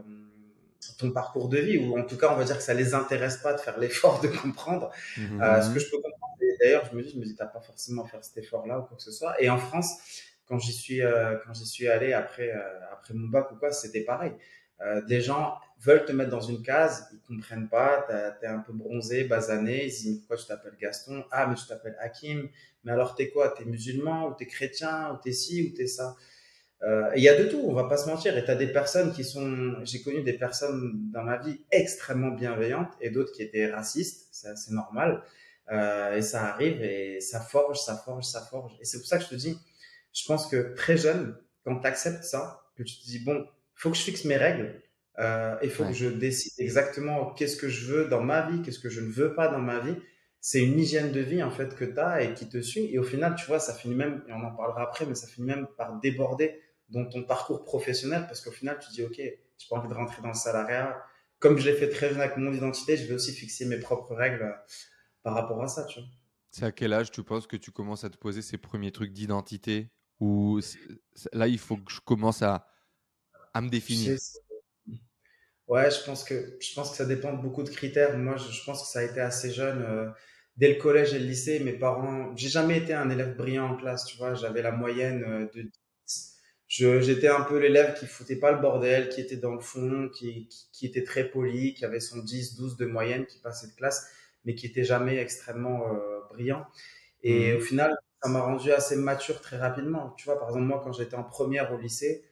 ton 0.99 1.13
parcours 1.13 1.49
de 1.49 1.59
vie, 1.59 1.79
ou 1.79 1.99
en 1.99 2.03
tout 2.03 2.17
cas, 2.17 2.33
on 2.33 2.37
va 2.37 2.45
dire 2.45 2.57
que 2.57 2.63
ça 2.63 2.75
les 2.75 2.95
intéresse 2.95 3.37
pas 3.37 3.55
de 3.55 3.61
faire 3.61 3.79
l'effort 3.79 4.21
de 4.21 4.29
comprendre. 4.29 4.91
Mmh 5.17 5.63
ce 5.63 5.73
que 5.73 5.79
je 5.79 5.91
peux 5.91 5.97
comprendre, 5.97 6.23
d'ailleurs, 6.63 6.85
je 6.91 6.97
me 6.97 7.03
dis, 7.03 7.11
je 7.11 7.19
me 7.19 7.25
dis, 7.25 7.35
t'as 7.35 7.47
pas 7.47 7.61
forcément 7.61 8.05
à 8.05 8.09
faire 8.09 8.25
cet 8.25 8.39
effort-là 8.39 8.79
ou 8.79 8.83
quoi 8.83 8.97
que 8.97 9.03
ce 9.03 9.13
soit. 9.13 9.41
Et 9.43 9.51
en 9.51 9.59
France, 9.59 9.91
quand 10.47 10.59
j'y 10.59 10.73
suis 10.73 11.03
euh, 11.03 11.37
quand 11.45 11.55
j'y 11.55 11.67
suis 11.67 11.89
allé 11.89 12.13
après 12.13 12.51
euh, 12.51 12.93
après 12.93 13.15
mon 13.15 13.29
bac 13.29 13.51
ou 13.53 13.57
quoi, 13.57 13.73
c'était 13.73 14.03
pareil. 14.03 14.33
Euh, 14.81 15.01
des 15.03 15.21
gens 15.21 15.55
veulent 15.79 16.05
te 16.05 16.13
mettre 16.13 16.31
dans 16.31 16.41
une 16.41 16.63
case, 16.63 17.07
ils 17.13 17.21
comprennent 17.21 17.69
pas, 17.69 18.05
t'es 18.41 18.47
un 18.47 18.59
peu 18.59 18.73
bronzé, 18.73 19.25
basané, 19.25 19.85
ils 19.85 19.91
disent 19.91 20.19
pourquoi 20.19 20.37
tu 20.37 20.47
t'appelles 20.47 20.77
Gaston? 20.81 21.25
Ah 21.31 21.47
mais 21.47 21.55
tu 21.55 21.67
t'appelles 21.67 21.97
Hakim, 22.01 22.49
mais 22.85 22.93
alors 22.93 23.15
t'es 23.15 23.31
quoi? 23.31 23.51
T'es 23.57 23.65
musulman 23.65 24.29
ou 24.29 24.35
t'es 24.35 24.47
chrétien 24.47 25.13
ou 25.13 25.19
t'es 25.23 25.33
ci 25.33 25.71
ou 25.71 25.77
t'es 25.77 25.87
ça? 25.87 26.17
Il 27.15 27.23
y 27.23 27.29
a 27.29 27.37
de 27.41 27.49
tout, 27.49 27.61
on 27.65 27.73
va 27.75 27.85
pas 27.85 27.97
se 27.97 28.09
mentir. 28.09 28.37
Et 28.37 28.45
t'as 28.45 28.57
des 28.57 28.67
personnes 28.67 29.13
qui 29.13 29.23
sont, 29.23 29.77
j'ai 29.85 30.03
connu 30.03 30.23
des 30.23 30.33
personnes 30.33 31.11
dans 31.13 31.23
ma 31.23 31.39
vie 31.39 31.61
extrêmement 31.71 32.33
bienveillantes 32.33 32.93
et 33.01 33.11
d'autres 33.11 33.33
qui 33.33 33.43
étaient 33.43 33.71
racistes, 33.71 34.27
c'est 34.33 34.73
normal. 34.73 35.23
et 35.71 36.23
ça 36.23 36.47
arrive 36.47 36.83
et 36.83 37.21
ça 37.21 37.41
forge, 37.41 37.79
ça 37.79 37.97
forge, 37.97 38.25
ça 38.25 38.41
forge. 38.41 38.73
Et 38.81 38.85
c'est 38.85 38.99
pour 38.99 39.07
ça 39.07 39.19
que 39.19 39.25
je 39.25 39.29
te 39.29 39.35
dis, 39.37 39.57
je 40.13 40.27
pense 40.27 40.47
que 40.47 40.75
très 40.75 40.97
jeune, 40.97 41.37
quand 41.65 41.81
tu 41.81 41.87
acceptes 41.87 42.25
ça, 42.25 42.63
que 42.77 42.83
tu 42.83 42.97
te 42.97 43.05
dis, 43.05 43.19
bon, 43.21 43.47
faut 43.75 43.91
que 43.91 43.97
je 43.97 44.03
fixe 44.03 44.25
mes 44.25 44.37
règles, 44.37 44.81
euh, 45.19 45.57
il 45.63 45.71
faut 45.71 45.85
que 45.85 45.93
je 45.93 46.09
décide 46.09 46.53
exactement 46.59 47.33
qu'est-ce 47.35 47.57
que 47.57 47.69
je 47.69 47.93
veux 47.93 48.09
dans 48.09 48.23
ma 48.23 48.49
vie, 48.51 48.63
qu'est-ce 48.63 48.79
que 48.79 48.89
je 48.89 49.01
ne 49.01 49.11
veux 49.11 49.35
pas 49.35 49.49
dans 49.49 49.59
ma 49.59 49.81
vie. 49.81 49.97
C'est 50.41 50.63
une 50.63 50.79
hygiène 50.79 51.13
de 51.13 51.21
vie 51.21 51.43
en 51.43 51.51
fait 51.51 51.75
que 51.75 51.85
tu 51.85 51.99
as 51.99 52.23
et 52.23 52.35
qui 52.35 52.49
te 52.49 52.61
suit. 52.61 52.93
Et 52.93 52.99
au 52.99 53.03
final, 53.03 53.35
tu 53.37 53.47
vois, 53.47 53.61
ça 53.61 53.75
finit 53.75 53.95
même, 53.95 54.25
et 54.29 54.33
on 54.33 54.43
en 54.43 54.55
parlera 54.55 54.83
après, 54.83 55.07
mais 55.07 55.15
ça 55.15 55.27
finit 55.27 55.47
même 55.47 55.67
par 55.77 56.01
déborder 56.01 56.61
dans 56.89 57.09
ton 57.09 57.23
parcours 57.23 57.65
professionnel 57.65 58.25
parce 58.27 58.41
qu'au 58.41 58.51
final, 58.51 58.79
tu 58.81 58.91
dis, 58.93 59.03
OK, 59.03 59.17
j'ai 59.17 59.69
pas 59.69 59.77
envie 59.77 59.89
de 59.89 59.95
rentrer 59.95 60.23
dans 60.23 60.29
le 60.29 60.35
salariat. 60.35 61.03
Comme 61.39 61.59
je 61.59 61.69
l'ai 61.69 61.77
fait 61.77 61.89
très 61.89 62.11
jeune 62.11 62.21
avec 62.21 62.37
mon 62.37 62.53
identité, 62.53 62.97
je 62.97 63.07
vais 63.07 63.15
aussi 63.15 63.33
fixer 63.33 63.67
mes 63.67 63.79
propres 63.79 64.15
règles 64.15 64.43
euh, 64.43 64.53
par 65.23 65.35
rapport 65.35 65.63
à 65.63 65.69
ça, 65.69 65.85
tu 65.85 66.01
vois. 66.01 66.09
C'est 66.51 66.65
à 66.65 66.73
quel 66.73 66.93
âge 66.93 67.11
tu 67.11 67.23
penses 67.23 67.47
que 67.47 67.57
tu 67.57 67.71
commences 67.71 68.05
à 68.05 68.11
te 68.11 68.19
poser 68.19 68.43
ces 68.43 68.59
premiers 68.59 68.93
trucs 68.93 69.13
d'identité 69.13 69.89
ou 70.23 70.61
là, 71.33 71.49
il 71.49 71.59
faut 71.59 71.77
que 71.79 71.93
je 71.93 71.99
commence 72.01 72.43
à, 72.43 72.69
à 73.53 73.61
me 73.61 73.69
définir 73.69 74.17
Ouais, 75.67 75.91
je 75.91 76.05
pense, 76.05 76.23
que, 76.23 76.59
je 76.61 76.75
pense 76.75 76.91
que 76.91 76.97
ça 76.97 77.07
dépend 77.07 77.33
de 77.33 77.43
beaucoup 77.43 77.63
de 77.65 77.71
critères. 77.71 78.17
Moi, 78.17 78.37
je, 78.37 78.65
pense 78.65 78.83
que 78.83 78.89
ça 78.89 79.01
a 79.01 79.03
été 79.03 79.21
assez 79.21 79.51
jeune. 79.51 79.83
Euh, 79.83 80.11
dès 80.57 80.69
le 80.69 80.75
collège 80.81 81.15
et 81.15 81.19
le 81.19 81.25
lycée, 81.25 81.59
mes 81.61 81.73
parents, 81.73 82.37
j'ai 82.37 82.51
jamais 82.51 82.79
été 82.79 82.93
un 82.93 83.11
élève 83.11 83.37
brillant 83.37 83.71
en 83.73 83.77
classe, 83.77 84.05
tu 84.05 84.17
vois. 84.17 84.35
J'avais 84.35 84.63
la 84.63 84.71
moyenne 84.71 85.25
euh, 85.25 85.49
de 85.55 85.63
10. 86.07 86.39
J'étais 86.69 87.29
un 87.29 87.41
peu 87.41 87.59
l'élève 87.59 87.99
qui 87.99 88.07
foutait 88.07 88.37
pas 88.37 88.53
le 88.53 88.61
bordel, 88.61 89.09
qui 89.09 89.21
était 89.21 89.39
dans 89.39 89.55
le 89.55 89.61
fond, 89.61 90.09
qui, 90.15 90.49
qui, 90.73 90.87
était 90.87 91.05
très 91.05 91.31
poli, 91.31 91.75
qui 91.75 91.85
avait 91.85 92.01
son 92.01 92.19
10, 92.19 92.57
12 92.57 92.77
de 92.77 92.87
moyenne, 92.87 93.27
qui 93.27 93.39
passait 93.41 93.69
de 93.69 93.75
classe, 93.75 94.07
mais 94.45 94.55
qui 94.55 94.67
était 94.67 94.85
jamais 94.85 95.17
extrêmement 95.17 95.89
euh, 95.89 96.21
brillant. 96.31 96.65
Et 97.23 97.55
mmh. 97.55 97.57
au 97.57 97.61
final, 97.61 97.97
ça 98.23 98.29
m'a 98.29 98.41
rendu 98.41 98.71
assez 98.73 98.97
mature 98.97 99.41
très 99.41 99.57
rapidement. 99.57 100.15
Tu 100.17 100.27
vois, 100.27 100.39
par 100.39 100.49
exemple, 100.51 100.67
moi, 100.67 100.81
quand 100.85 100.93
j'étais 100.93 101.17
en 101.17 101.25
première 101.25 101.73
au 101.73 101.79
lycée, 101.79 102.25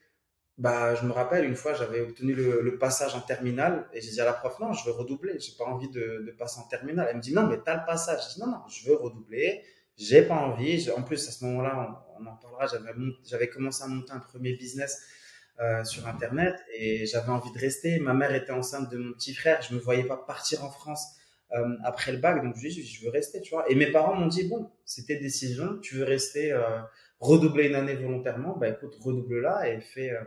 bah, 0.56 0.94
je 0.94 1.04
me 1.04 1.12
rappelle, 1.12 1.44
une 1.44 1.56
fois, 1.56 1.74
j'avais 1.74 2.00
obtenu 2.00 2.34
le, 2.34 2.78
passage 2.78 3.14
en 3.14 3.20
terminale 3.20 3.88
et 3.92 4.00
j'ai 4.00 4.10
dit 4.10 4.20
à 4.20 4.24
la 4.24 4.32
prof, 4.32 4.58
non, 4.60 4.72
je 4.72 4.84
veux 4.84 4.92
redoubler, 4.92 5.38
j'ai 5.40 5.52
pas 5.58 5.64
envie 5.64 5.88
de, 5.88 6.34
passer 6.38 6.60
en 6.60 6.68
terminale. 6.68 7.08
Elle 7.10 7.16
me 7.16 7.22
dit, 7.22 7.34
non, 7.34 7.46
mais 7.46 7.58
t'as 7.64 7.76
le 7.80 7.86
passage. 7.86 8.20
Je 8.28 8.34
dis, 8.34 8.40
non, 8.40 8.48
non, 8.48 8.60
je 8.68 8.88
veux 8.88 8.94
redoubler, 8.94 9.64
j'ai 9.96 10.22
pas 10.22 10.34
envie. 10.34 10.90
En 10.92 11.02
plus, 11.02 11.28
à 11.28 11.32
ce 11.32 11.44
moment-là, 11.46 12.04
on, 12.18 12.26
en 12.26 12.36
parlera, 12.36 12.66
j'avais 13.24 13.48
commencé 13.48 13.82
à 13.82 13.88
monter 13.88 14.12
un 14.12 14.20
premier 14.20 14.52
business 14.52 15.02
euh, 15.60 15.82
sur 15.82 16.06
Internet 16.06 16.54
et 16.74 17.06
j'avais 17.06 17.30
envie 17.30 17.52
de 17.52 17.58
rester. 17.58 17.98
Ma 17.98 18.14
mère 18.14 18.34
était 18.34 18.52
enceinte 18.52 18.90
de 18.90 18.98
mon 18.98 19.12
petit 19.14 19.34
frère, 19.34 19.60
je 19.62 19.74
me 19.74 19.80
voyais 19.80 20.04
pas 20.04 20.16
partir 20.16 20.64
en 20.64 20.70
France 20.70 21.19
euh, 21.52 21.76
après 21.84 22.12
le 22.12 22.18
bac. 22.18 22.42
Donc, 22.42 22.54
je 22.56 22.68
dis, 22.68 22.82
je 22.84 23.04
veux 23.04 23.10
rester, 23.10 23.40
tu 23.40 23.50
vois. 23.50 23.68
Et 23.70 23.74
mes 23.74 23.90
parents 23.90 24.14
m'ont 24.14 24.28
dit, 24.28 24.48
bon, 24.48 24.70
c'était 24.84 25.16
décision, 25.16 25.78
tu 25.78 25.96
veux 25.96 26.04
rester, 26.04 26.52
euh, 26.52 26.80
redoubler 27.18 27.68
une 27.68 27.74
année 27.74 27.94
volontairement, 27.94 28.56
bah 28.56 28.68
écoute, 28.68 28.96
redouble-la 29.00 29.68
et 29.68 29.80
fais, 29.80 30.10
euh, 30.10 30.22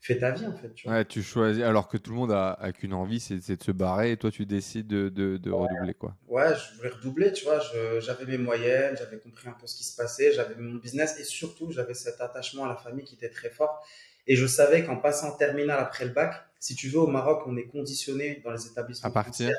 fais 0.00 0.18
ta 0.18 0.30
vie 0.30 0.46
en 0.46 0.56
fait. 0.56 0.72
Tu 0.74 0.88
Ouais, 0.88 1.04
tu 1.04 1.22
choisis, 1.22 1.62
alors 1.62 1.88
que 1.88 1.96
tout 1.96 2.12
le 2.12 2.16
monde 2.16 2.32
a, 2.32 2.56
qu'une 2.72 2.94
envie, 2.94 3.20
c'est 3.20 3.36
de 3.36 3.62
se 3.62 3.72
barrer, 3.72 4.12
et 4.12 4.16
toi 4.16 4.30
tu 4.30 4.46
décides 4.46 4.86
de, 4.86 5.08
de, 5.10 5.50
redoubler 5.50 5.94
quoi. 5.94 6.16
Ouais, 6.26 6.48
je 6.54 6.76
voulais 6.76 6.90
redoubler, 6.90 7.32
tu 7.32 7.44
vois, 7.44 7.60
j'avais 8.00 8.26
mes 8.26 8.38
moyennes, 8.38 8.96
j'avais 8.98 9.18
compris 9.18 9.48
un 9.48 9.52
peu 9.52 9.66
ce 9.66 9.76
qui 9.76 9.84
se 9.84 9.96
passait, 9.96 10.32
j'avais 10.32 10.56
mon 10.56 10.74
business, 10.76 11.18
et 11.20 11.24
surtout 11.24 11.70
j'avais 11.70 11.94
cet 11.94 12.20
attachement 12.20 12.64
à 12.64 12.68
la 12.68 12.76
famille 12.76 13.04
qui 13.04 13.14
était 13.14 13.30
très 13.30 13.50
fort. 13.50 13.86
Et 14.26 14.36
je 14.36 14.46
savais 14.46 14.84
qu'en 14.84 14.96
passant 14.96 15.36
terminal 15.36 15.78
après 15.78 16.06
le 16.06 16.10
bac, 16.10 16.34
si 16.58 16.74
tu 16.74 16.88
veux, 16.88 16.98
au 16.98 17.06
Maroc, 17.06 17.42
on 17.46 17.56
est 17.58 17.66
conditionné 17.66 18.40
dans 18.42 18.50
les 18.50 18.66
établissements 18.66 19.10
à 19.10 19.12
partir, 19.12 19.50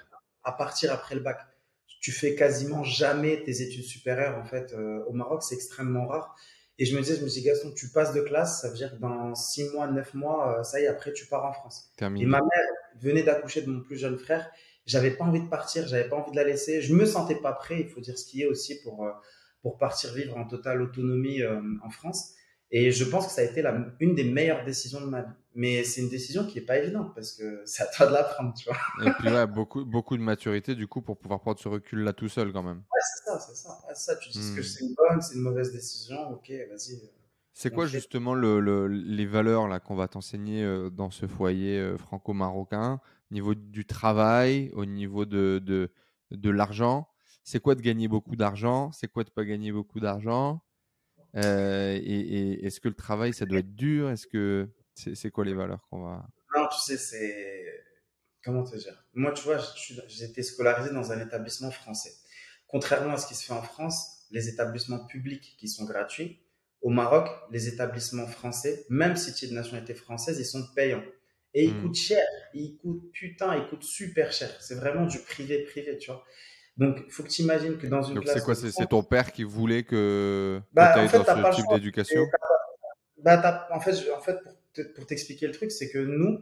à 0.46 0.54
partir 0.54 0.94
après 0.94 1.16
le 1.16 1.22
bac. 1.22 1.40
Tu 2.00 2.12
fais 2.12 2.36
quasiment 2.36 2.84
jamais 2.84 3.44
tes 3.44 3.62
études 3.62 3.84
supérieures 3.84 4.38
en 4.38 4.46
fait 4.46 4.74
euh, 4.74 5.04
au 5.08 5.14
Maroc, 5.14 5.44
c'est 5.44 5.56
extrêmement 5.56 6.08
rare. 6.08 6.36
Et 6.78 6.86
je 6.86 6.96
me 6.96 7.02
disais, 7.02 7.16
je 7.16 7.24
me 7.24 7.30
dis, 7.30 7.42
Gaston, 7.42 7.72
tu 7.72 7.90
passes 7.90 8.14
de 8.14 8.22
classe, 8.22 8.62
ça 8.62 8.70
veut 8.70 8.76
dire 8.76 8.92
que 8.92 9.00
dans 9.00 9.34
six 9.34 9.70
mois, 9.70 9.88
neuf 9.88 10.14
mois, 10.14 10.60
euh, 10.60 10.64
ça 10.64 10.82
y 10.82 10.84
est, 10.84 10.88
après, 10.88 11.14
tu 11.14 11.26
pars 11.26 11.46
en 11.46 11.54
France. 11.54 11.92
Et 12.02 12.26
ma 12.26 12.40
mère 12.40 12.50
venait 13.00 13.24
d'accoucher 13.24 13.62
de 13.62 13.70
mon 13.70 13.82
plus 13.82 13.98
jeune 13.98 14.18
frère. 14.18 14.50
J'avais 14.86 15.12
pas 15.12 15.24
envie 15.24 15.42
de 15.42 15.48
partir, 15.48 15.88
j'avais 15.88 16.08
pas 16.08 16.18
envie 16.18 16.32
de 16.32 16.36
la 16.36 16.44
laisser. 16.44 16.82
Je 16.82 16.94
me 16.94 17.06
sentais 17.06 17.36
pas 17.36 17.54
prêt, 17.54 17.80
il 17.80 17.88
faut 17.88 18.02
dire 18.02 18.18
ce 18.18 18.26
qui 18.26 18.42
est 18.42 18.46
aussi 18.46 18.82
pour, 18.82 19.06
euh, 19.06 19.12
pour 19.62 19.78
partir 19.78 20.14
vivre 20.14 20.38
en 20.38 20.46
totale 20.46 20.82
autonomie 20.82 21.42
euh, 21.42 21.62
en 21.82 21.90
France. 21.90 22.34
Et 22.72 22.92
je 22.92 23.04
pense 23.04 23.28
que 23.28 23.32
ça 23.32 23.42
a 23.42 23.44
été 23.46 23.62
la, 23.62 23.76
une 24.00 24.16
des 24.16 24.24
meilleures 24.24 24.66
décisions 24.66 25.02
de 25.02 25.06
ma 25.06 25.22
vie. 25.22 25.34
Mais 25.54 25.84
c'est 25.86 26.02
une 26.02 26.10
décision 26.10 26.46
qui 26.46 26.58
est 26.60 26.66
pas 26.66 26.78
évidente 26.78 27.14
parce 27.16 27.32
que 27.32 27.62
c'est 27.66 27.84
à 27.84 27.88
toi 27.88 28.08
de 28.08 28.14
la 28.14 28.24
prendre, 28.24 28.54
tu 28.54 28.68
vois. 28.68 28.78
Et 29.06 29.12
puis 29.20 29.30
là, 29.30 29.46
beaucoup, 29.46 29.86
beaucoup 29.86 30.18
de 30.18 30.22
maturité 30.22 30.76
du 30.76 30.88
coup 30.88 31.02
pour 31.02 31.18
pouvoir 31.18 31.40
prendre 31.40 31.60
ce 31.60 31.68
recul 31.68 32.00
là 32.00 32.14
tout 32.14 32.28
seul 32.28 32.52
quand 32.52 32.64
même. 32.64 32.78
Ouais, 32.78 33.02
c'est 33.02 33.32
ça, 33.32 33.40
c'est 33.40 33.56
ça. 33.56 33.78
ça. 33.94 34.16
Tu 34.18 34.30
dis 34.30 34.54
que 34.56 34.60
hmm. 34.60 34.64
c'est 34.64 34.84
une 34.84 34.96
bonne, 34.96 35.22
c'est 35.22 35.36
une 35.36 35.42
mauvaise 35.42 35.72
décision, 35.72 36.30
ok, 36.32 36.50
vas-y. 36.50 36.96
Euh, 36.96 37.08
c'est 37.58 37.74
quoi 37.74 37.86
justement 37.86 38.34
le, 38.34 38.88
les 38.88 39.26
valeurs 39.26 39.70
là 39.70 39.80
qu'on 39.80 39.96
va 39.96 40.10
t'enseigner 40.10 40.62
euh, 40.62 40.90
dans 40.90 41.10
ce 41.10 41.26
foyer 41.26 41.80
euh, 41.80 41.98
franco-marocain? 41.98 43.00
Au 43.32 43.34
niveau 43.34 43.56
du 43.56 43.86
travail, 43.86 44.72
au 44.74 44.86
niveau 44.86 45.24
de, 45.24 45.62
de, 45.64 45.90
de 46.32 46.50
l'argent? 46.50 47.08
C'est 47.46 47.62
quoi 47.62 47.76
de 47.76 47.82
gagner 47.82 48.10
beaucoup 48.10 48.36
d'argent? 48.36 48.92
C'est 48.92 49.08
quoi 49.08 49.24
de 49.24 49.30
pas 49.30 49.46
gagner 49.46 49.72
beaucoup 49.72 50.02
d'argent? 50.02 50.65
Euh, 51.38 52.00
et, 52.02 52.66
est-ce 52.66 52.80
que 52.80 52.88
le 52.88 52.96
travail, 52.96 53.34
ça 53.34 53.46
doit 53.46 53.60
être 53.60 53.76
dur? 53.76 54.10
Est-ce 54.10 54.28
que 54.28 54.70
c'est 54.94 55.32
quoi 55.32 55.46
les 55.46 55.54
valeurs 55.54 55.86
qu'on 55.90 56.04
va 56.04 56.28
Non, 56.56 56.68
tu 56.72 56.80
sais, 56.80 56.98
c'est 56.98 57.84
comment 58.44 58.64
te 58.64 58.78
dire? 58.78 59.06
Moi, 59.14 59.32
tu 59.32 59.44
vois, 59.44 59.58
j'ai 60.08 60.26
été 60.26 60.44
scolarisé 60.44 60.94
dans 60.94 61.12
un 61.12 61.20
établissement 61.20 61.72
français. 61.72 62.14
Contrairement 62.68 63.14
à 63.14 63.18
ce 63.18 63.28
qui 63.28 63.36
se 63.36 63.46
fait 63.46 63.54
en 63.54 63.62
France, 63.62 64.26
les 64.32 64.50
établissements 64.50 65.06
publics 65.06 65.56
qui 65.58 65.68
sont 65.68 65.86
gratuits, 65.86 66.42
au 66.82 66.90
Maroc, 66.90 67.28
les 67.52 67.68
établissements 67.68 68.28
français, 68.28 68.86
même 68.90 69.16
si 69.16 69.34
tu 69.34 69.46
es 69.46 69.48
de 69.48 69.54
nationalité 69.54 69.94
française, 69.94 70.40
ils 70.40 70.46
sont 70.46 70.64
payants. 70.76 71.04
Et 71.54 71.66
ils 71.66 71.74
hmm. 71.74 71.82
coûtent 71.82 71.96
cher. 71.96 72.28
Ils 72.54 72.78
coûtent 72.78 73.12
putain, 73.12 73.56
ils 73.56 73.68
coûtent 73.68 73.84
super 73.84 74.32
cher. 74.32 74.56
C'est 74.60 74.76
vraiment 74.76 75.06
du 75.06 75.20
privé-privé, 75.20 75.98
tu 75.98 76.12
vois. 76.12 76.24
Donc, 76.78 77.04
il 77.06 77.12
faut 77.12 77.24
que 77.24 77.30
tu 77.30 77.42
imagines 77.42 77.78
que 77.78 77.88
dans 77.88 78.02
une 78.02 78.16
Donc, 78.16 78.28
c'est 78.28 78.44
quoi 78.44 78.56
C'est 78.56 78.88
ton 78.88 79.04
père 79.04 79.32
qui 79.32 79.44
voulait 79.44 79.84
que, 79.84 80.60
bah, 80.74 80.92
tu 80.94 81.00
ailles 81.00 81.10
dans 81.12 81.52
ce 81.52 81.56
type 81.56 81.66
d'éducation 81.72 82.26
bah, 83.24 83.68
En 83.72 83.80
fait, 83.80 83.96
en 84.12 84.20
fait 84.20 84.38
pour 84.96 85.06
t'expliquer 85.06 85.48
le 85.48 85.54
truc, 85.54 85.72
c'est 85.72 85.90
que 85.90 86.00
nous, 86.00 86.42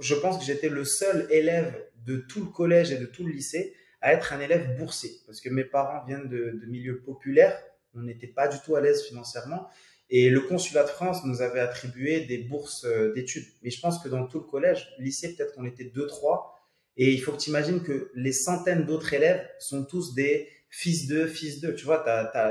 je 0.00 0.14
pense 0.16 0.38
que 0.38 0.44
j'étais 0.44 0.68
le 0.68 0.84
seul 0.84 1.28
élève 1.30 1.72
de 2.06 2.16
tout 2.16 2.40
le 2.40 2.50
collège 2.50 2.90
et 2.90 2.98
de 2.98 3.06
tout 3.06 3.24
le 3.24 3.32
lycée 3.32 3.74
à 4.00 4.12
être 4.12 4.32
un 4.32 4.40
élève 4.40 4.76
boursier. 4.76 5.12
Parce 5.26 5.40
que 5.40 5.48
mes 5.48 5.64
parents 5.64 6.04
viennent 6.04 6.28
de, 6.28 6.58
de 6.60 6.66
milieux 6.66 7.00
populaires, 7.00 7.56
on 7.94 8.00
n'était 8.00 8.26
pas 8.26 8.48
du 8.48 8.58
tout 8.64 8.76
à 8.76 8.80
l'aise 8.80 9.04
financièrement. 9.04 9.68
Et 10.10 10.30
le 10.30 10.40
consulat 10.40 10.84
de 10.84 10.88
France 10.88 11.24
nous 11.24 11.42
avait 11.42 11.60
attribué 11.60 12.20
des 12.20 12.38
bourses 12.38 12.84
euh, 12.84 13.12
d'études. 13.12 13.46
Mais 13.62 13.70
je 13.70 13.80
pense 13.80 14.02
que 14.02 14.08
dans 14.08 14.26
tout 14.26 14.38
le 14.38 14.46
collège, 14.46 14.94
lycée, 14.98 15.34
peut-être 15.34 15.54
qu'on 15.54 15.66
était 15.66 15.84
deux, 15.84 16.06
trois 16.06 16.57
et 16.98 17.12
il 17.12 17.20
faut 17.20 17.32
que 17.32 17.38
tu 17.38 17.50
imagines 17.50 17.80
que 17.80 18.10
les 18.14 18.32
centaines 18.32 18.84
d'autres 18.84 19.14
élèves 19.14 19.48
sont 19.60 19.84
tous 19.84 20.14
des 20.14 20.48
fils 20.68 21.06
de, 21.06 21.26
fils 21.26 21.60
de. 21.60 21.70
Tu 21.70 21.84
vois, 21.84 22.04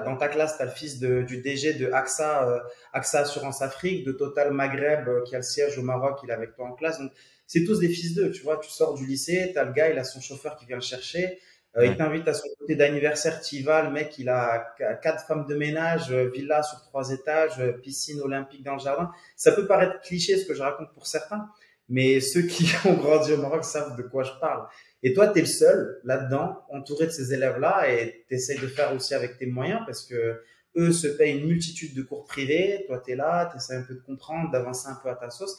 dans 0.06 0.16
ta 0.16 0.30
classe, 0.30 0.56
tu 0.56 0.63
as 0.63 0.66
le 0.66 0.72
fils 0.72 1.00
de, 1.00 1.22
du 1.22 1.42
DG 1.42 1.74
de 1.74 1.92
AXA, 1.92 2.50
euh, 2.50 2.60
AXA 2.94 3.20
Assurance 3.20 3.62
Afrique, 3.62 4.06
de 4.06 4.13
Total 4.13 4.51
Maghreb, 4.54 5.08
euh, 5.08 5.22
qui 5.24 5.36
a 5.36 5.39
le 5.39 5.44
siège 5.44 5.77
au 5.77 5.84
Maroc, 5.84 6.20
il 6.24 6.30
est 6.30 6.34
avec 6.34 6.56
toi 6.56 6.66
en 6.66 6.74
classe. 6.74 6.98
Donc, 7.00 7.12
c'est 7.46 7.66
tous 7.66 7.80
des 7.80 7.89
fils 7.89 8.16
d'eux. 8.16 8.32
Tu 8.32 8.42
vois, 8.42 8.58
tu 8.58 8.70
sors 8.70 8.94
du 8.96 9.06
lycée, 9.06 9.51
tu 9.51 9.60
as 9.60 9.66
le 9.66 9.74
gars, 9.74 9.89
il 9.89 10.00
a 10.00 10.06
son 10.06 10.22
chauffeur 10.22 10.56
qui 10.56 10.66
vient 10.66 10.77
le 10.77 10.82
chercher. 10.82 11.39
Euh, 11.75 11.86
il 11.86 11.98
t'invite 11.98 12.27
à 12.27 12.34
son 12.34 12.48
côté 12.58 12.75
d'anniversaire, 12.75 13.42
tu 13.42 13.58
y 13.58 13.62
vas, 13.62 13.84
le 13.84 13.92
mec, 13.92 14.18
il 14.18 14.30
a 14.30 14.75
quatre 15.04 15.27
femmes 15.27 15.46
de 15.46 15.56
ménage, 15.56 16.12
villa 16.12 16.63
sur 16.63 16.82
trois 16.82 17.12
étages, 17.12 17.62
piscine 17.84 18.20
olympique 18.22 18.63
dans 18.63 18.74
le 18.74 18.80
jardin. 18.80 19.12
Ça 19.36 19.51
peut 19.51 19.68
paraître 19.68 20.00
cliché 20.00 20.38
ce 20.38 20.46
que 20.46 20.56
je 20.56 20.62
raconte 20.63 20.92
pour 20.94 21.06
certains, 21.06 21.48
mais 21.89 22.20
ceux 22.20 22.44
qui 22.44 22.70
ont 22.86 22.94
grandi 22.94 23.34
au 23.34 23.38
Maroc 23.38 23.63
savent 23.63 23.96
de 23.98 24.03
quoi 24.03 24.24
je 24.24 24.32
parle. 24.39 24.67
Et 25.03 25.13
toi, 25.13 25.27
tu 25.27 25.39
es 25.39 25.41
le 25.41 25.48
seul 25.48 26.00
là-dedans, 26.03 26.63
entouré 26.70 27.06
de 27.06 27.12
ces 27.12 27.34
élèves-là, 27.34 27.89
et 27.89 28.25
tu 28.27 28.36
essayes 28.36 28.60
de 28.60 28.67
faire 28.67 28.94
aussi 28.94 29.13
avec 29.13 29.38
tes 29.38 29.46
moyens, 29.46 29.82
parce 29.86 30.06
que 30.06 30.41
eux 30.75 30.91
se 30.91 31.08
payent 31.08 31.38
une 31.38 31.48
multitude 31.48 31.96
de 31.96 32.01
cours 32.01 32.25
privés, 32.25 32.84
toi, 32.88 33.01
tu 33.03 33.12
es 33.12 33.15
là, 33.15 33.50
tu 33.51 33.58
essaies 33.58 33.75
un 33.75 33.84
peu 33.84 33.96
de 33.96 34.01
comprendre, 34.01 34.51
d'avancer 34.51 34.88
un 34.88 35.00
peu 35.01 35.10
à 35.10 35.15
ta 35.15 35.29
sauce. 35.29 35.56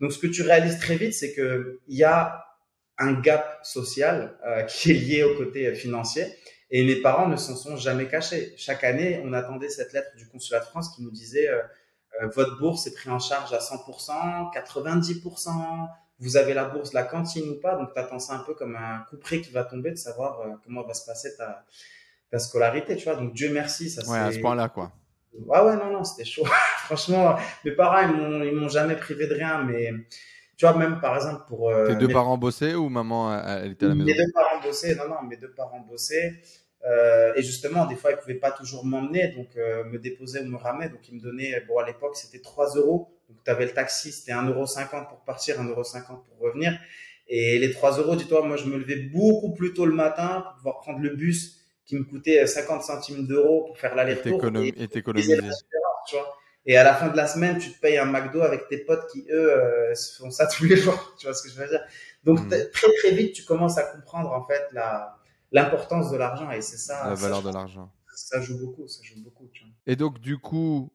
Donc, 0.00 0.12
ce 0.12 0.18
que 0.18 0.26
tu 0.26 0.42
réalises 0.42 0.78
très 0.78 0.96
vite, 0.96 1.14
c'est 1.14 1.32
qu'il 1.32 1.78
y 1.88 2.04
a 2.04 2.44
un 2.98 3.12
gap 3.12 3.60
social 3.62 4.36
euh, 4.46 4.62
qui 4.62 4.90
est 4.90 4.94
lié 4.94 5.22
au 5.22 5.36
côté 5.36 5.74
financier. 5.74 6.26
Et 6.70 6.84
mes 6.84 6.96
parents 6.96 7.28
ne 7.28 7.36
s'en 7.36 7.56
sont 7.56 7.76
jamais 7.76 8.08
cachés. 8.08 8.52
Chaque 8.56 8.84
année, 8.84 9.22
on 9.24 9.32
attendait 9.32 9.70
cette 9.70 9.92
lettre 9.92 10.14
du 10.16 10.28
consulat 10.28 10.60
de 10.60 10.66
France 10.66 10.94
qui 10.94 11.02
nous 11.02 11.10
disait 11.10 11.48
euh, 11.48 11.62
euh, 12.22 12.28
votre 12.28 12.58
bourse 12.58 12.86
est 12.86 12.94
prise 12.94 13.12
en 13.12 13.18
charge 13.18 13.52
à 13.52 13.58
100%, 13.58 14.52
90%, 14.52 15.88
vous 16.20 16.36
avez 16.36 16.54
la 16.54 16.64
bourse 16.64 16.92
la 16.92 17.04
cantine 17.04 17.48
ou 17.50 17.60
pas, 17.60 17.76
donc 17.76 17.92
tu 17.94 18.00
attends 18.00 18.18
ça 18.18 18.34
un 18.34 18.40
peu 18.40 18.54
comme 18.54 18.76
un 18.76 19.04
coup 19.08 19.16
près 19.16 19.40
qui 19.40 19.52
va 19.52 19.64
tomber 19.64 19.90
de 19.90 19.96
savoir 19.96 20.40
euh, 20.40 20.50
comment 20.64 20.82
va 20.82 20.94
se 20.94 21.06
passer 21.06 21.36
ta, 21.36 21.64
ta 22.30 22.38
scolarité, 22.38 22.96
tu 22.96 23.04
vois? 23.04 23.14
Donc 23.14 23.34
Dieu 23.34 23.52
merci, 23.52 23.88
ça 23.88 24.08
Ouais, 24.10 24.18
à 24.18 24.32
ce 24.32 24.38
point-là, 24.40 24.68
quoi. 24.68 24.92
Ouais, 25.46 25.60
ouais, 25.60 25.76
non, 25.76 25.92
non, 25.92 26.04
c'était 26.04 26.28
chaud. 26.28 26.44
Franchement, 26.86 27.36
mes 27.64 27.72
parents, 27.72 28.08
ils 28.08 28.52
m'ont, 28.52 28.68
jamais 28.68 28.96
privé 28.96 29.26
de 29.28 29.34
rien, 29.34 29.62
mais 29.62 29.92
tu 30.56 30.66
vois, 30.66 30.76
même 30.76 31.00
par 31.00 31.14
exemple 31.14 31.42
pour. 31.46 31.70
Euh, 31.70 31.86
Tes 31.86 31.94
deux 31.94 32.08
parents 32.08 32.36
bossaient 32.36 32.74
ou 32.74 32.88
maman, 32.88 33.40
elle 33.46 33.72
était 33.72 33.86
à 33.86 33.90
la 33.90 33.94
maison? 33.94 34.06
Mes 34.06 34.16
deux 34.16 34.32
parents 34.32 34.60
bossaient, 34.60 34.94
non, 34.96 35.08
non, 35.08 35.22
mes 35.22 35.36
deux 35.36 35.52
parents 35.52 35.80
bossaient. 35.80 36.42
Euh, 36.88 37.32
et 37.36 37.42
justement, 37.42 37.86
des 37.86 37.96
fois, 37.96 38.10
ils 38.10 38.16
ne 38.16 38.20
pouvaient 38.20 38.34
pas 38.34 38.50
toujours 38.50 38.84
m'emmener, 38.84 39.28
donc 39.28 39.48
euh, 39.56 39.84
me 39.84 39.98
déposer 39.98 40.40
ou 40.40 40.46
me 40.46 40.56
ramener. 40.56 40.88
Donc, 40.88 41.08
ils 41.08 41.16
me 41.16 41.20
donnaient, 41.20 41.62
bon, 41.68 41.78
à 41.78 41.86
l'époque, 41.86 42.16
c'était 42.16 42.40
3 42.40 42.76
euros. 42.76 43.10
Donc, 43.28 43.38
tu 43.44 43.50
avais 43.50 43.66
le 43.66 43.72
taxi, 43.72 44.12
c'était 44.12 44.32
1,50 44.32 44.48
euro 44.48 44.64
pour 45.08 45.20
partir, 45.24 45.60
1,50 45.60 45.68
euro 45.68 45.82
pour 45.82 46.38
revenir. 46.40 46.78
Et 47.28 47.58
les 47.58 47.70
3 47.70 47.98
euros, 47.98 48.16
dis-toi, 48.16 48.42
moi, 48.46 48.56
je 48.56 48.64
me 48.64 48.78
levais 48.78 48.96
beaucoup 48.96 49.52
plus 49.52 49.74
tôt 49.74 49.84
le 49.84 49.94
matin 49.94 50.44
pour 50.46 50.54
pouvoir 50.56 50.80
prendre 50.80 51.00
le 51.00 51.10
bus 51.10 51.56
qui 51.84 51.96
me 51.96 52.04
coûtait 52.04 52.46
50 52.46 52.82
centimes 52.82 53.26
d'euros 53.26 53.64
pour 53.64 53.78
faire 53.78 53.94
l'aller-retour. 53.94 54.42
Et 54.76 54.88
t'économiser. 54.88 55.40
Et 56.66 56.76
à 56.76 56.84
la 56.84 56.94
fin 56.94 57.08
de 57.08 57.16
la 57.16 57.26
semaine, 57.26 57.58
tu 57.58 57.72
te 57.72 57.80
payes 57.80 57.96
un 57.96 58.04
McDo 58.04 58.42
avec 58.42 58.68
tes 58.68 58.78
potes 58.78 59.10
qui, 59.10 59.26
eux, 59.30 59.52
euh, 59.52 59.94
font 60.18 60.30
ça 60.30 60.46
tous 60.56 60.64
les 60.64 60.76
jours. 60.76 61.14
Tu 61.18 61.26
vois 61.26 61.34
ce 61.34 61.42
que 61.42 61.48
je 61.48 61.58
veux 61.58 61.68
dire? 61.68 61.82
Donc, 62.24 62.40
hmm. 62.40 62.50
très, 62.72 62.92
très 62.98 63.10
vite, 63.12 63.34
tu 63.34 63.44
commences 63.44 63.78
à 63.78 63.84
comprendre, 63.84 64.32
en 64.32 64.46
fait, 64.46 64.66
la 64.72 65.17
l'importance 65.52 66.10
de 66.10 66.16
l'argent 66.16 66.50
et 66.50 66.62
c'est 66.62 66.76
ça. 66.76 67.08
La 67.08 67.14
valeur 67.14 67.42
de 67.42 67.52
l'argent. 67.52 67.92
Ça 68.14 68.40
joue 68.40 68.58
beaucoup, 68.58 68.88
ça 68.88 69.00
joue 69.02 69.22
beaucoup. 69.22 69.48
Et 69.86 69.96
donc, 69.96 70.18
du 70.18 70.38
coup, 70.38 70.92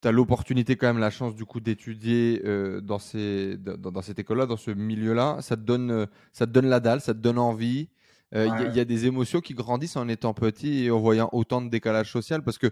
tu 0.00 0.08
as 0.08 0.12
l'opportunité, 0.12 0.76
quand 0.76 0.86
même, 0.86 0.98
la 0.98 1.10
chance, 1.10 1.34
du 1.34 1.44
coup, 1.44 1.60
d'étudier 1.60 2.42
euh, 2.44 2.80
dans, 2.80 2.98
ces, 2.98 3.56
dans, 3.58 4.02
cette 4.02 4.18
école-là, 4.18 4.46
dans 4.46 4.56
ce 4.56 4.70
milieu-là. 4.70 5.38
Ça, 5.40 5.56
te 5.56 5.62
donne, 5.62 5.90
euh, 5.90 6.06
ça 6.32 6.46
te 6.46 6.50
donne 6.50 6.66
la 6.66 6.80
dalle, 6.80 7.00
ça 7.00 7.14
te 7.14 7.18
donne 7.18 7.38
envie. 7.38 7.88
Euh, 8.34 8.48
il 8.68 8.76
y, 8.76 8.80
a 8.80 8.84
des 8.84 9.06
émotions 9.06 9.40
qui 9.40 9.52
grandissent 9.52 9.96
en 9.96 10.08
étant 10.08 10.32
petit 10.32 10.84
et 10.84 10.90
en 10.90 10.98
voyant 10.98 11.28
autant 11.32 11.60
de 11.60 11.68
décalage 11.68 12.10
social 12.10 12.42
parce 12.42 12.56
que 12.56 12.70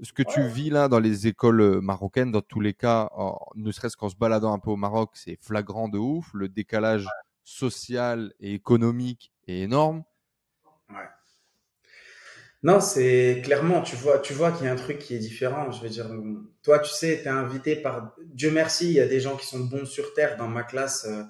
ce 0.00 0.14
que 0.14 0.22
tu 0.22 0.40
vis 0.48 0.70
là 0.70 0.88
dans 0.88 0.98
les 0.98 1.26
écoles 1.26 1.82
marocaines, 1.82 2.32
dans 2.32 2.40
tous 2.40 2.60
les 2.60 2.72
cas, 2.72 3.10
ne 3.54 3.70
serait-ce 3.70 3.98
qu'en 3.98 4.08
se 4.08 4.16
baladant 4.16 4.54
un 4.54 4.58
peu 4.58 4.70
au 4.70 4.76
Maroc, 4.76 5.10
c'est 5.12 5.36
flagrant 5.42 5.88
de 5.88 5.98
ouf. 5.98 6.30
Le 6.32 6.48
décalage 6.48 7.06
social 7.44 8.32
et 8.40 8.54
économique 8.54 9.30
est 9.46 9.60
énorme. 9.60 10.04
Ouais. 10.90 11.08
Non, 12.62 12.80
c'est 12.80 13.42
clairement, 13.44 13.82
tu 13.82 13.94
vois, 13.94 14.18
tu 14.20 14.32
vois 14.32 14.50
qu'il 14.50 14.64
y 14.64 14.68
a 14.68 14.72
un 14.72 14.76
truc 14.76 14.98
qui 14.98 15.14
est 15.14 15.18
différent. 15.18 15.70
Je 15.70 15.82
veux 15.82 15.90
dire, 15.90 16.10
toi, 16.62 16.78
tu 16.78 16.90
sais, 16.90 17.20
tu 17.22 17.28
es 17.28 17.30
invité 17.30 17.76
par 17.76 18.16
Dieu 18.24 18.50
merci, 18.50 18.86
il 18.86 18.94
y 18.94 19.00
a 19.00 19.06
des 19.06 19.20
gens 19.20 19.36
qui 19.36 19.46
sont 19.46 19.60
bons 19.60 19.84
sur 19.84 20.14
terre 20.14 20.38
dans 20.38 20.48
ma 20.48 20.62
classe. 20.62 21.06
Euh, 21.06 21.22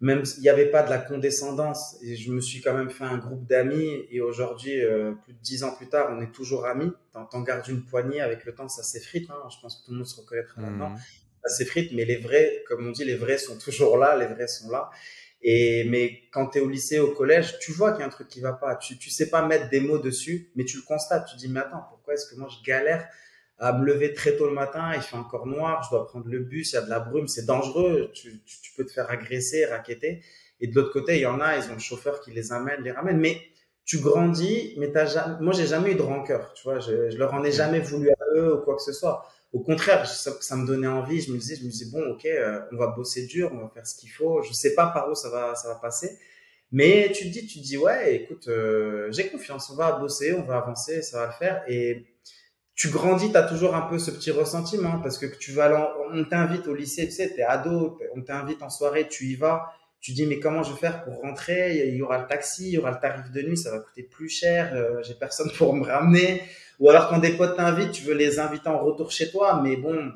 même 0.00 0.22
il 0.38 0.40
n'y 0.40 0.48
avait 0.48 0.70
pas 0.70 0.82
de 0.82 0.88
la 0.88 0.96
condescendance 0.96 1.98
et 2.02 2.16
je 2.16 2.32
me 2.32 2.40
suis 2.40 2.62
quand 2.62 2.72
même 2.72 2.88
fait 2.88 3.04
un 3.04 3.18
groupe 3.18 3.46
d'amis 3.46 4.06
et 4.10 4.22
aujourd'hui, 4.22 4.82
euh, 4.82 5.12
plus 5.12 5.34
de 5.34 5.38
dix 5.40 5.62
ans 5.62 5.74
plus 5.74 5.88
tard, 5.88 6.08
on 6.10 6.22
est 6.22 6.32
toujours 6.32 6.64
amis. 6.64 6.90
T'en 7.12 7.42
gardes 7.42 7.68
une 7.68 7.84
poignée 7.84 8.22
avec 8.22 8.46
le 8.46 8.54
temps, 8.54 8.68
ça 8.68 8.82
s'effrite. 8.82 9.28
Hein. 9.30 9.48
Je 9.54 9.60
pense 9.60 9.80
que 9.80 9.84
tout 9.84 9.92
le 9.92 9.98
monde 9.98 10.06
se 10.06 10.18
reconnaîtra 10.18 10.62
maintenant. 10.62 10.90
Mmh. 10.90 10.98
Ça 11.44 11.56
s'effrite, 11.56 11.92
mais 11.92 12.06
les 12.06 12.16
vrais, 12.16 12.64
comme 12.66 12.86
on 12.86 12.90
dit, 12.90 13.04
les 13.04 13.16
vrais 13.16 13.36
sont 13.36 13.58
toujours 13.58 13.98
là, 13.98 14.16
les 14.16 14.26
vrais 14.26 14.48
sont 14.48 14.70
là. 14.70 14.90
Et 15.42 15.84
mais 15.84 16.22
quand 16.32 16.48
tu 16.48 16.58
es 16.58 16.60
au 16.60 16.68
lycée, 16.68 16.98
au 16.98 17.12
collège, 17.12 17.58
tu 17.60 17.72
vois 17.72 17.92
qu'il 17.92 18.00
y 18.00 18.02
a 18.04 18.06
un 18.06 18.10
truc 18.10 18.28
qui 18.28 18.40
va 18.40 18.52
pas. 18.52 18.76
Tu 18.76 18.98
tu 18.98 19.10
sais 19.10 19.30
pas 19.30 19.46
mettre 19.46 19.68
des 19.70 19.80
mots 19.80 19.98
dessus, 19.98 20.50
mais 20.54 20.64
tu 20.64 20.76
le 20.76 20.82
constates. 20.82 21.26
Tu 21.30 21.36
dis 21.36 21.48
mais 21.48 21.60
attends, 21.60 21.84
pourquoi 21.88 22.14
est-ce 22.14 22.26
que 22.30 22.38
moi 22.38 22.48
je 22.48 22.64
galère 22.64 23.08
à 23.60 23.74
me 23.74 23.84
lever 23.84 24.14
très 24.14 24.36
tôt 24.36 24.46
le 24.46 24.54
matin, 24.54 24.90
il 24.94 25.02
fait 25.02 25.16
encore 25.16 25.46
noir, 25.46 25.82
je 25.84 25.90
dois 25.90 26.06
prendre 26.06 26.26
le 26.28 26.38
bus, 26.38 26.72
il 26.72 26.76
y 26.76 26.78
a 26.78 26.80
de 26.80 26.88
la 26.88 26.98
brume, 26.98 27.28
c'est 27.28 27.44
dangereux, 27.44 28.10
tu, 28.14 28.42
tu, 28.42 28.72
peux 28.74 28.86
te 28.86 28.90
faire 28.90 29.10
agresser, 29.10 29.66
raqueter. 29.66 30.22
Et 30.60 30.66
de 30.66 30.74
l'autre 30.74 30.92
côté, 30.92 31.16
il 31.16 31.20
y 31.20 31.26
en 31.26 31.40
a, 31.40 31.58
ils 31.58 31.70
ont 31.70 31.74
le 31.74 31.78
chauffeur 31.78 32.22
qui 32.22 32.30
les 32.30 32.52
amène, 32.52 32.82
les 32.82 32.90
ramène. 32.90 33.18
Mais 33.18 33.38
tu 33.84 33.98
grandis, 33.98 34.74
mais 34.78 34.90
t'as 34.90 35.04
jamais, 35.04 35.34
moi 35.40 35.52
j'ai 35.52 35.66
jamais 35.66 35.92
eu 35.92 35.94
de 35.94 36.02
rancœur, 36.02 36.54
tu 36.54 36.62
vois, 36.64 36.80
je, 36.80 37.10
je 37.10 37.18
leur 37.18 37.34
en 37.34 37.44
ai 37.44 37.52
jamais 37.52 37.80
voulu 37.80 38.08
à 38.10 38.36
eux 38.36 38.54
ou 38.54 38.60
quoi 38.62 38.76
que 38.76 38.82
ce 38.82 38.92
soit. 38.92 39.28
Au 39.52 39.60
contraire, 39.60 40.06
ça, 40.06 40.56
me 40.56 40.66
donnait 40.66 40.86
envie. 40.86 41.20
Je 41.20 41.32
me 41.32 41.38
disais, 41.38 41.56
je 41.56 41.64
me 41.64 41.70
disais 41.70 41.90
bon, 41.90 42.02
ok, 42.12 42.24
euh, 42.24 42.60
on 42.72 42.76
va 42.76 42.88
bosser 42.88 43.26
dur, 43.26 43.50
on 43.52 43.58
va 43.58 43.68
faire 43.68 43.86
ce 43.86 43.96
qu'il 43.96 44.10
faut. 44.10 44.42
Je 44.42 44.52
sais 44.52 44.74
pas 44.74 44.86
par 44.86 45.10
où 45.10 45.14
ça 45.14 45.28
va, 45.28 45.54
ça 45.54 45.68
va 45.68 45.74
passer, 45.74 46.18
mais 46.72 47.10
tu 47.12 47.24
te 47.24 47.32
dis, 47.32 47.46
tu 47.46 47.58
te 47.60 47.64
dis 47.64 47.76
ouais, 47.76 48.14
écoute, 48.14 48.46
euh, 48.48 49.10
j'ai 49.10 49.28
confiance, 49.28 49.70
on 49.70 49.76
va 49.76 49.92
bosser, 49.92 50.32
on 50.34 50.42
va 50.42 50.58
avancer, 50.58 51.02
ça 51.02 51.18
va 51.20 51.26
le 51.26 51.32
faire. 51.32 51.64
Et 51.68 52.06
tu 52.76 52.88
grandis, 52.90 53.30
tu 53.30 53.36
as 53.36 53.42
toujours 53.42 53.74
un 53.74 53.82
peu 53.82 53.98
ce 53.98 54.10
petit 54.10 54.30
ressentiment 54.30 55.00
parce 55.00 55.18
que 55.18 55.26
tu 55.26 55.52
vas, 55.52 55.96
on 56.12 56.24
t'invite 56.24 56.66
au 56.68 56.74
lycée, 56.74 57.06
tu 57.06 57.12
sais, 57.12 57.34
t'es 57.34 57.42
ado, 57.42 57.98
on 58.14 58.22
t'invite 58.22 58.62
en 58.62 58.70
soirée, 58.70 59.08
tu 59.08 59.26
y 59.26 59.36
vas, 59.36 59.72
tu 60.00 60.12
dis 60.12 60.26
mais 60.26 60.40
comment 60.40 60.62
je 60.62 60.72
vais 60.72 60.78
faire 60.78 61.04
pour 61.04 61.20
rentrer? 61.20 61.88
Il 61.88 61.94
y 61.94 62.02
aura 62.02 62.18
le 62.18 62.26
taxi, 62.26 62.68
il 62.68 62.74
y 62.74 62.78
aura 62.78 62.90
le 62.90 62.98
tarif 63.00 63.30
de 63.30 63.42
nuit, 63.42 63.56
ça 63.56 63.70
va 63.70 63.78
coûter 63.78 64.02
plus 64.02 64.28
cher, 64.28 64.74
euh, 64.74 65.02
j'ai 65.02 65.14
personne 65.14 65.50
pour 65.58 65.74
me 65.74 65.84
ramener. 65.84 66.42
Ou 66.78 66.88
alors 66.88 67.08
quand 67.08 67.18
des 67.18 67.32
potes 67.32 67.56
t'invitent, 67.56 67.92
tu 67.92 68.04
veux 68.04 68.14
les 68.14 68.38
inviter 68.38 68.68
en 68.68 68.78
retour 68.78 69.10
chez 69.10 69.30
toi, 69.30 69.60
mais 69.62 69.76
bon, 69.76 70.12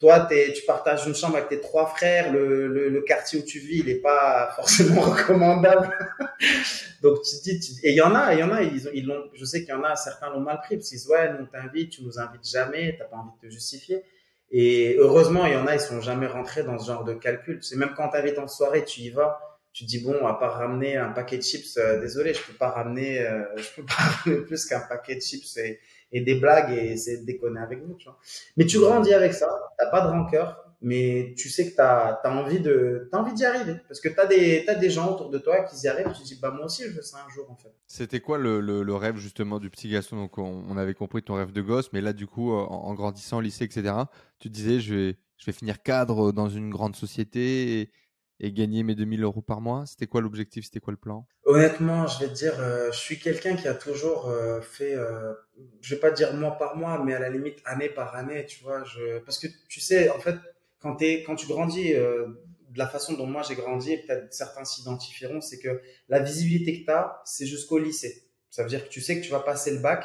toi, 0.00 0.28
tu 0.28 0.62
partages 0.64 1.06
une 1.06 1.14
chambre 1.14 1.36
avec 1.36 1.48
tes 1.48 1.60
trois 1.60 1.86
frères, 1.86 2.32
le, 2.32 3.02
quartier 3.06 3.40
où 3.40 3.42
tu 3.42 3.58
vis, 3.58 3.78
il 3.78 3.86
n'est 3.86 3.96
pas 3.96 4.52
forcément 4.56 5.00
recommandable. 5.00 5.96
Donc 7.02 7.22
tu 7.22 7.36
dis, 7.42 7.60
tu, 7.60 7.72
et 7.84 7.90
il 7.90 7.96
y 7.96 8.00
en 8.00 8.14
a, 8.14 8.34
il 8.34 8.40
y 8.40 8.42
en 8.42 8.50
a, 8.50 8.62
ils, 8.62 8.90
je 9.34 9.44
sais 9.44 9.60
qu'il 9.60 9.70
y 9.70 9.72
en 9.72 9.84
a, 9.84 9.96
certains 9.96 10.30
l'ont 10.30 10.40
mal 10.40 10.58
pris 10.58 10.76
parce 10.76 10.88
qu'ils 10.88 10.98
disent 10.98 11.08
ouais, 11.08 11.32
nous 11.38 11.46
t'invite, 11.46 11.90
tu 11.90 12.02
nous 12.02 12.18
invites 12.18 12.48
jamais, 12.48 12.96
t'as 12.98 13.04
pas 13.04 13.16
envie 13.16 13.30
de 13.40 13.48
te 13.48 13.52
justifier. 13.52 14.02
Et 14.50 14.96
heureusement, 14.98 15.46
il 15.46 15.52
y 15.52 15.56
en 15.56 15.66
a, 15.66 15.74
ils 15.74 15.80
sont 15.80 16.00
jamais 16.00 16.26
rentrés 16.26 16.62
dans 16.62 16.78
ce 16.78 16.86
genre 16.86 17.04
de 17.04 17.14
calcul. 17.14 17.58
C'est 17.62 17.76
même 17.76 17.92
quand 17.96 18.08
t'invites 18.08 18.38
en 18.38 18.48
soirée, 18.48 18.84
tu 18.84 19.00
y 19.00 19.10
vas, 19.10 19.38
tu 19.72 19.84
dis 19.84 20.02
bon, 20.02 20.26
à 20.26 20.34
part 20.34 20.54
ramener 20.54 20.96
un 20.96 21.10
paquet 21.10 21.36
de 21.36 21.42
chips, 21.42 21.76
euh, 21.76 22.00
désolé, 22.00 22.32
je 22.34 22.42
peux 22.42 22.54
pas 22.54 22.70
ramener, 22.70 23.20
euh, 23.20 23.44
je 23.56 23.68
peux 23.76 23.84
pas 23.84 23.94
ramener 23.94 24.42
plus 24.42 24.64
qu'un 24.66 24.80
paquet 24.80 25.16
de 25.16 25.20
chips 25.20 25.56
et, 25.58 25.80
et 26.12 26.20
des 26.22 26.36
blagues 26.36 26.72
et 26.72 26.92
essayer 26.92 27.18
de 27.18 27.26
déconner 27.26 27.60
avec 27.60 27.82
vous, 27.84 27.94
tu 27.94 28.06
vois. 28.06 28.18
Mais 28.56 28.64
tu 28.64 28.78
grandis 28.80 29.12
avec 29.12 29.34
ça, 29.34 29.48
t'as 29.78 29.90
pas 29.90 30.00
de 30.00 30.08
rancœur, 30.08 30.67
mais 30.80 31.34
tu 31.36 31.48
sais 31.48 31.70
que 31.70 31.74
tu 31.74 31.80
as, 31.80 32.20
envie 32.24 32.60
de 32.60 33.08
as 33.12 33.18
envie 33.18 33.34
d'y 33.34 33.44
arriver 33.44 33.76
parce 33.88 34.00
que 34.00 34.08
tu 34.08 34.18
as 34.18 34.26
des 34.26 34.64
as 34.68 34.74
des 34.74 34.90
gens 34.90 35.12
autour 35.12 35.30
de 35.30 35.38
toi 35.38 35.64
qui 35.64 35.76
y 35.84 35.88
arrivent, 35.88 36.12
tu 36.12 36.22
te 36.22 36.26
dis 36.26 36.38
bah 36.40 36.50
moi 36.50 36.66
aussi 36.66 36.84
je 36.84 36.90
veux 36.90 37.02
ça 37.02 37.24
un 37.26 37.30
jour 37.30 37.50
en 37.50 37.56
fait. 37.56 37.72
C'était 37.86 38.20
quoi 38.20 38.38
le, 38.38 38.60
le, 38.60 38.94
rêve 38.94 39.16
justement 39.16 39.58
du 39.58 39.70
petit 39.70 39.88
Gaston 39.88 40.16
Donc 40.16 40.38
on, 40.38 40.76
avait 40.76 40.94
compris 40.94 41.22
ton 41.22 41.34
rêve 41.34 41.52
de 41.52 41.62
gosse, 41.62 41.92
mais 41.92 42.00
là 42.00 42.12
du 42.12 42.26
coup 42.26 42.52
en, 42.52 42.66
en, 42.68 42.94
grandissant 42.94 43.38
au 43.38 43.40
lycée 43.40 43.64
etc, 43.64 43.94
tu 44.38 44.48
te 44.48 44.54
disais 44.54 44.80
je 44.80 44.94
vais 44.94 45.16
je 45.36 45.46
vais 45.46 45.52
finir 45.52 45.82
cadre 45.82 46.32
dans 46.32 46.48
une 46.48 46.70
grande 46.70 46.96
société 46.96 47.80
et, 47.80 47.92
et 48.40 48.52
gagner 48.52 48.82
mes 48.82 48.94
2000 48.94 49.22
euros 49.22 49.40
par 49.40 49.60
mois 49.60 49.84
C'était 49.86 50.06
quoi 50.06 50.20
l'objectif? 50.20 50.64
C'était 50.64 50.80
quoi 50.80 50.92
le 50.92 50.98
plan? 50.98 51.26
Honnêtement, 51.44 52.06
je 52.06 52.20
vais 52.20 52.28
te 52.28 52.34
dire, 52.34 52.54
euh, 52.60 52.92
je 52.92 52.98
suis 52.98 53.18
quelqu'un 53.18 53.56
qui 53.56 53.66
a 53.68 53.74
toujours 53.74 54.28
euh, 54.28 54.60
fait, 54.60 54.94
euh, 54.94 55.32
je 55.80 55.94
vais 55.94 56.00
pas 56.00 56.10
dire 56.10 56.34
mois 56.34 56.56
par 56.58 56.76
mois, 56.76 57.02
mais 57.04 57.14
à 57.14 57.18
la 57.18 57.30
limite 57.30 57.60
année 57.64 57.88
par 57.88 58.14
année, 58.14 58.46
tu 58.46 58.62
vois. 58.62 58.84
Je... 58.84 59.18
Parce 59.20 59.38
que 59.38 59.48
tu 59.68 59.80
sais, 59.80 60.10
en 60.10 60.18
fait, 60.18 60.36
quand, 60.80 60.96
quand 61.02 61.36
tu 61.36 61.46
grandis 61.46 61.92
de 61.92 62.78
la 62.78 62.86
façon 62.86 63.14
dont 63.14 63.26
moi 63.26 63.42
j'ai 63.42 63.54
grandi, 63.54 63.96
peut-être 63.96 64.32
certains 64.32 64.64
s'identifieront, 64.64 65.40
c'est 65.40 65.58
que 65.58 65.80
la 66.08 66.20
visibilité 66.20 66.80
que 66.80 66.84
tu 66.84 66.90
as, 66.90 67.20
c'est 67.24 67.46
jusqu'au 67.46 67.78
lycée. 67.78 68.24
Ça 68.50 68.62
veut 68.62 68.68
dire 68.68 68.84
que 68.84 68.88
tu 68.88 69.00
sais 69.00 69.20
que 69.20 69.24
tu 69.24 69.30
vas 69.30 69.40
passer 69.40 69.70
le 69.70 69.78
bac. 69.78 70.04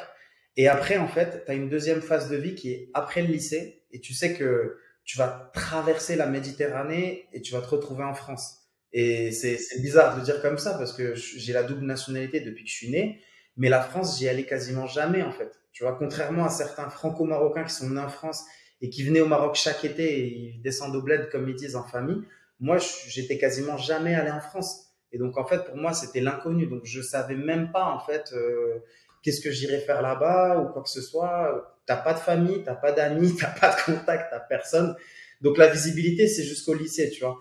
Et 0.55 0.67
après, 0.67 0.97
en 0.97 1.07
fait, 1.07 1.45
tu 1.45 1.51
as 1.51 1.55
une 1.55 1.69
deuxième 1.69 2.01
phase 2.01 2.29
de 2.29 2.37
vie 2.37 2.55
qui 2.55 2.71
est 2.71 2.89
après 2.93 3.21
le 3.21 3.27
lycée. 3.27 3.83
Et 3.91 3.99
tu 3.99 4.13
sais 4.13 4.33
que 4.33 4.77
tu 5.03 5.17
vas 5.17 5.51
traverser 5.53 6.15
la 6.15 6.27
Méditerranée 6.27 7.27
et 7.33 7.41
tu 7.41 7.53
vas 7.53 7.61
te 7.61 7.67
retrouver 7.67 8.03
en 8.03 8.13
France. 8.13 8.59
Et 8.93 9.31
c'est 9.31 9.57
bizarre 9.81 10.17
de 10.17 10.23
dire 10.23 10.41
comme 10.41 10.59
ça 10.59 10.75
parce 10.77 10.93
que 10.93 11.15
j'ai 11.15 11.51
la 11.51 11.63
double 11.63 11.85
nationalité 11.85 12.41
depuis 12.41 12.63
que 12.63 12.69
je 12.69 12.75
suis 12.75 12.89
né, 12.91 13.21
mais 13.57 13.69
la 13.69 13.81
France, 13.81 14.19
j'y 14.19 14.29
allais 14.29 14.45
quasiment 14.45 14.85
jamais 14.85 15.23
en 15.23 15.31
fait. 15.31 15.51
Tu 15.71 15.83
vois, 15.83 15.95
contrairement 15.95 16.45
à 16.45 16.49
certains 16.49 16.89
franco-marocains 16.89 17.63
qui 17.63 17.73
sont 17.73 17.89
nés 17.89 17.99
en 17.99 18.09
France 18.09 18.43
et 18.83 18.89
qui 18.89 19.01
venaient 19.03 19.21
au 19.21 19.27
Maroc 19.27 19.55
chaque 19.55 19.83
été 19.83 20.19
et 20.19 20.27
ils 20.27 20.61
descendent 20.61 20.95
au 20.95 21.01
bled 21.01 21.29
comme 21.31 21.49
ils 21.49 21.55
disent 21.55 21.75
en 21.75 21.83
famille, 21.83 22.21
moi, 22.59 22.77
j'étais 23.07 23.39
quasiment 23.39 23.77
jamais 23.77 24.13
allé 24.13 24.29
en 24.29 24.39
France. 24.39 24.91
Et 25.11 25.17
donc 25.17 25.37
en 25.37 25.45
fait, 25.45 25.65
pour 25.65 25.77
moi, 25.77 25.93
c'était 25.93 26.19
l'inconnu. 26.19 26.67
Donc 26.67 26.81
je 26.83 27.01
savais 27.01 27.35
même 27.35 27.71
pas 27.71 27.85
en 27.85 27.99
fait 27.99 28.31
euh, 28.33 28.79
qu'est-ce 29.23 29.41
que 29.41 29.49
j'irais 29.49 29.79
faire 29.79 30.01
là-bas 30.01 30.59
ou 30.59 30.71
quoi 30.71 30.83
que 30.83 30.89
ce 30.89 31.01
soit 31.01 31.73
t'as 31.85 31.97
pas 31.97 32.13
de 32.13 32.19
famille, 32.19 32.63
t'as 32.63 32.75
pas 32.75 32.91
d'amis, 32.91 33.35
t'as 33.39 33.47
pas 33.47 33.75
de 33.75 33.93
contact, 33.93 34.27
t'as 34.29 34.39
personne. 34.39 34.95
Donc 35.41 35.57
la 35.57 35.67
visibilité, 35.67 36.27
c'est 36.27 36.43
jusqu'au 36.43 36.73
lycée, 36.73 37.09
tu 37.09 37.21
vois. 37.21 37.39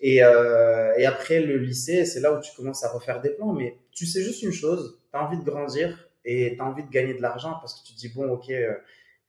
Et, 0.00 0.22
euh, 0.22 0.92
et 0.96 1.06
après 1.06 1.40
le 1.40 1.58
lycée, 1.58 2.04
c'est 2.04 2.20
là 2.20 2.32
où 2.32 2.40
tu 2.40 2.50
commences 2.56 2.84
à 2.84 2.88
refaire 2.88 3.20
des 3.20 3.30
plans. 3.30 3.52
Mais 3.52 3.78
tu 3.92 4.06
sais 4.06 4.22
juste 4.22 4.42
une 4.42 4.52
chose, 4.52 4.98
tu 5.10 5.18
as 5.18 5.24
envie 5.24 5.38
de 5.38 5.44
grandir 5.44 6.08
et 6.24 6.54
tu 6.56 6.62
as 6.62 6.64
envie 6.64 6.82
de 6.82 6.90
gagner 6.90 7.14
de 7.14 7.22
l'argent 7.22 7.56
parce 7.60 7.80
que 7.80 7.86
tu 7.86 7.94
te 7.94 7.98
dis, 7.98 8.08
bon, 8.08 8.28
ok, 8.28 8.50
euh, 8.50 8.74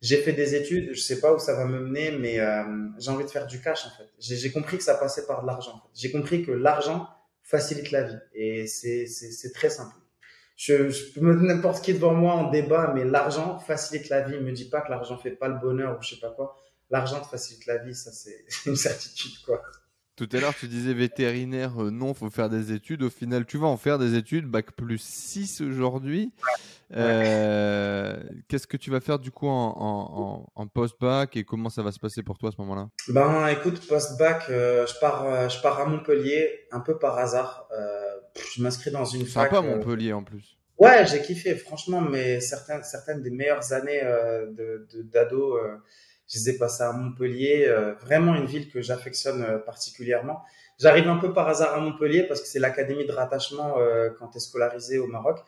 j'ai 0.04 0.18
fait 0.18 0.34
des 0.34 0.54
études, 0.54 0.94
je 0.94 1.02
sais 1.02 1.20
pas 1.20 1.34
où 1.34 1.40
ça 1.40 1.56
va 1.56 1.66
me 1.66 1.80
mener, 1.80 2.12
mais 2.12 2.40
euh, 2.40 2.64
j'ai 3.00 3.10
envie 3.10 3.24
de 3.24 3.30
faire 3.32 3.48
du 3.48 3.60
cash 3.60 3.88
en 3.88 3.90
fait. 3.98 4.08
J'ai 4.20 4.52
compris 4.52 4.78
que 4.78 4.84
ça 4.84 4.94
passait 4.94 5.26
par 5.26 5.42
de 5.42 5.48
l'argent. 5.48 5.82
J'ai 5.96 6.12
compris 6.12 6.46
que 6.46 6.52
l'argent 6.52 7.08
facilite 7.42 7.90
la 7.90 8.04
vie 8.04 8.20
et 8.36 8.68
c'est 8.68 9.52
très 9.56 9.72
simple 9.72 9.96
je, 10.56 10.90
je 10.90 11.14
peux 11.14 11.22
mettre 11.22 11.42
n'importe 11.42 11.84
qui 11.84 11.94
devant 11.94 12.14
moi 12.14 12.34
en 12.34 12.50
débat, 12.50 12.92
mais 12.94 13.06
l'argent 13.06 13.60
facilite 13.60 14.10
la 14.10 14.22
vie. 14.22 14.40
Me 14.40 14.52
dis 14.52 14.70
pas 14.70 14.82
que 14.82 14.90
l'argent 14.90 15.18
fait 15.18 15.32
pas 15.32 15.48
le 15.48 15.60
bonheur 15.60 15.98
ou 15.98 16.04
je 16.04 16.16
sais 16.16 16.20
pas 16.20 16.32
quoi. 16.32 16.58
L'argent 16.90 17.20
te 17.22 17.28
facilite 17.28 17.66
la 17.66 17.78
vie, 17.78 17.96
ça 17.96 18.12
c'est 18.12 18.46
une 18.66 18.76
certitude 18.76 19.42
quoi. 19.46 19.62
Tout 20.16 20.30
à 20.32 20.40
l'heure, 20.40 20.54
tu 20.54 20.68
disais 20.68 20.94
vétérinaire, 20.94 21.74
non, 21.76 21.86
euh, 21.86 21.92
non, 21.92 22.14
faut 22.14 22.30
faire 22.30 22.50
des 22.50 22.72
études. 22.72 23.04
Au 23.04 23.10
final, 23.10 23.46
tu 23.46 23.58
vas 23.58 23.68
en 23.68 23.78
faire 23.78 23.98
des 23.98 24.16
études, 24.16 24.46
bac 24.46 24.72
plus 24.72 25.02
6 25.02 25.62
aujourd'hui. 25.62 26.32
Euh, 26.96 28.22
qu'est-ce 28.48 28.68
que 28.68 28.78
tu 28.78 28.92
vas 28.92 29.00
faire 29.00 29.18
du 29.18 29.32
coup 29.32 29.48
en, 29.48 29.76
en, 29.76 30.52
en 30.54 30.68
post-bac 30.68 31.36
et 31.36 31.44
comment 31.44 31.70
ça 31.70 31.82
va 31.82 31.92
se 31.92 32.00
passer 32.00 32.22
pour 32.22 32.38
toi 32.38 32.50
à 32.50 32.52
ce 32.52 32.62
moment-là? 32.62 32.90
Ben 33.08 33.48
écoute, 33.48 33.80
post-bac, 33.88 34.44
euh, 34.50 34.86
je, 34.86 35.00
pars, 35.00 35.50
je 35.50 35.60
pars 35.62 35.80
à 35.80 35.86
Montpellier 35.88 36.68
un 36.72 36.82
peu 36.82 37.00
par 37.00 37.18
hasard 37.18 37.68
je 38.56 38.62
m'inscris 38.62 38.92
dans 38.92 39.06
une 39.06 39.26
fac. 39.26 39.52
Sympa 39.52 39.66
euh, 39.66 39.76
Montpellier 39.76 40.14
en 40.14 40.24
plus. 40.24 40.58
Ouais, 40.78 41.06
j'ai 41.06 41.22
kiffé, 41.22 41.56
franchement, 41.56 42.02
mais 42.02 42.40
certaines, 42.42 42.84
certaines 42.84 43.22
des 43.22 43.30
meilleures 43.30 43.74
années 43.74 44.02
euh, 44.04 44.48
de 44.48 44.88
d'ado, 45.04 45.58
euh, 46.36 46.40
je 46.40 46.50
les 46.50 46.50
ai 46.50 46.58
passées 46.58 46.84
à 46.84 46.92
Montpellier, 46.92 47.72
vraiment 48.02 48.36
une 48.36 48.46
ville 48.46 48.70
que 48.72 48.82
j'affectionne 48.82 49.62
particulièrement. 49.66 50.44
J'arrive 50.80 51.08
un 51.08 51.18
peu 51.18 51.34
par 51.34 51.48
hasard 51.48 51.76
à 51.76 51.80
Montpellier 51.80 52.24
parce 52.24 52.42
que 52.42 52.48
c'est 52.48 52.60
l'académie 52.60 53.06
de 53.06 53.12
rattachement 53.12 53.76
quand 54.18 54.30
tu 54.30 54.38
es 54.38 54.40
scolarisé 54.40 54.98
au 54.98 55.08
Maroc. 55.08 55.40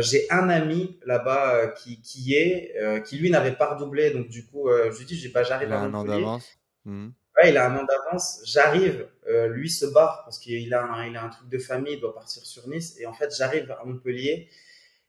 j'ai 0.00 0.26
un 0.30 0.48
ami 0.48 0.98
là-bas 1.06 1.68
qui, 1.78 2.00
qui 2.02 2.34
est, 2.34 2.74
qui 3.04 3.18
lui 3.18 3.30
n'avait 3.30 3.56
pas 3.56 3.74
redoublé, 3.74 4.10
donc 4.10 4.28
du 4.28 4.46
coup, 4.46 4.68
je 4.70 4.96
lui 4.98 5.06
dis, 5.06 5.16
j'ai 5.16 5.30
pas 5.30 5.42
j'arrive 5.42 5.72
à 5.72 5.88
Montpellier. 5.88 5.96
Un 5.96 6.00
an 6.00 6.04
d'avance. 6.04 6.58
Mmh 6.84 7.08
il 7.46 7.56
a 7.56 7.70
un 7.70 7.76
an 7.76 7.84
d'avance. 7.84 8.40
J'arrive, 8.44 9.06
euh, 9.28 9.48
lui 9.48 9.70
se 9.70 9.86
barre 9.86 10.22
parce 10.24 10.38
qu'il 10.38 10.72
a, 10.74 10.84
un, 10.84 11.06
il 11.06 11.16
a 11.16 11.24
un 11.24 11.28
truc 11.28 11.48
de 11.48 11.58
famille, 11.58 11.94
il 11.94 12.00
doit 12.00 12.14
partir 12.14 12.44
sur 12.44 12.66
Nice. 12.68 12.98
Et 12.98 13.06
en 13.06 13.12
fait, 13.12 13.34
j'arrive 13.36 13.70
à 13.70 13.84
Montpellier. 13.84 14.48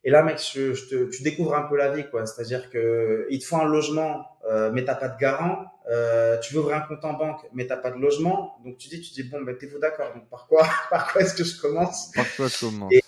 Et 0.03 0.11
là, 0.11 0.23
mec, 0.23 0.39
je, 0.39 0.73
je 0.73 0.85
te, 0.85 1.09
tu 1.09 1.23
découvres 1.23 1.55
un 1.55 1.63
peu 1.63 1.75
la 1.75 1.91
vie, 1.91 2.09
quoi. 2.09 2.25
C'est-à-dire 2.25 2.69
que 2.69 3.27
il 3.29 3.39
te 3.39 3.45
faut 3.45 3.57
un 3.57 3.65
logement, 3.65 4.25
euh, 4.49 4.71
mais 4.71 4.85
t'as 4.85 4.95
pas 4.95 5.09
de 5.09 5.19
garant. 5.19 5.65
Euh, 5.89 6.37
tu 6.37 6.53
veux 6.53 6.61
ouvrir 6.61 6.77
un 6.77 6.81
compte 6.81 7.03
en 7.03 7.13
banque, 7.13 7.41
mais 7.53 7.67
t'as 7.67 7.77
pas 7.77 7.91
de 7.91 7.97
logement. 7.97 8.57
Donc 8.63 8.77
tu 8.77 8.87
dis, 8.87 9.01
tu 9.01 9.11
dis 9.11 9.23
bon, 9.23 9.41
ben 9.41 9.57
t'es-vous 9.57 9.79
d'accord? 9.79 10.13
Donc 10.13 10.29
par 10.29 10.47
quoi, 10.47 10.65
par 10.89 11.11
quoi 11.11 11.21
est-ce 11.21 11.35
que 11.35 11.43
je 11.43 11.59
commence? 11.59 12.11
Par 12.15 12.25
quoi 12.35 12.47
je 12.47 12.59
commence? 12.59 12.93
Et, 12.93 13.03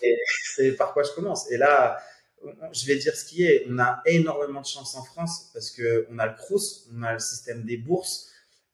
c'est 0.56 0.72
par 0.74 0.94
quoi 0.94 1.04
je 1.04 1.12
commence. 1.12 1.50
Et 1.50 1.58
là, 1.58 1.98
je 2.74 2.86
vais 2.86 2.98
dire 2.98 3.16
ce 3.16 3.24
qui 3.24 3.46
est. 3.46 3.66
On 3.70 3.80
a 3.80 4.02
énormément 4.06 4.62
de 4.62 4.66
chance 4.66 4.96
en 4.96 5.04
France 5.04 5.50
parce 5.54 5.72
que 5.72 6.08
on 6.12 6.20
a 6.20 6.28
le 6.28 6.34
Crous, 6.36 6.90
on 6.94 7.04
a 7.04 7.14
le 7.14 7.20
système 7.20 7.64
des 7.64 7.78
bourses. 7.78 8.28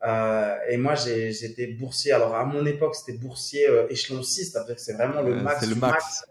Euh, 0.04 0.56
et 0.70 0.78
moi, 0.78 0.96
j'étais 0.96 1.68
boursier. 1.68 2.12
Alors, 2.12 2.36
à 2.36 2.46
mon 2.46 2.66
époque, 2.66 2.96
c'était 2.96 3.18
boursier 3.18 3.68
euh, 3.68 3.88
échelon 3.90 4.22
6, 4.22 4.52
c'est-à-dire 4.52 4.76
que 4.76 4.82
c'est 4.82 4.94
vraiment 4.94 5.22
le 5.22 5.36
max. 5.36 5.60
c'est 5.62 5.68
le 5.68 5.76
max. 5.76 6.24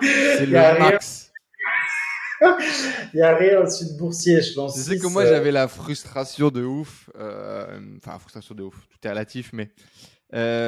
C'est 0.00 0.46
le 0.46 0.78
max. 0.78 1.32
Il 2.40 3.16
n'y 3.16 3.22
a 3.22 3.34
rien 3.36 3.60
au-dessus 3.60 3.86
de 3.86 3.98
boursier 3.98 4.40
6. 4.40 4.54
Tu 4.74 4.80
sais 4.80 4.98
que 4.98 5.06
moi, 5.08 5.26
j'avais 5.26 5.50
la 5.50 5.66
frustration 5.66 6.50
de 6.50 6.62
ouf. 6.64 7.10
Euh, 7.16 7.80
enfin, 7.96 8.18
frustration 8.18 8.54
de 8.54 8.62
ouf. 8.62 8.86
Tout 8.88 8.98
est 9.02 9.10
relatif, 9.10 9.52
mais. 9.52 9.70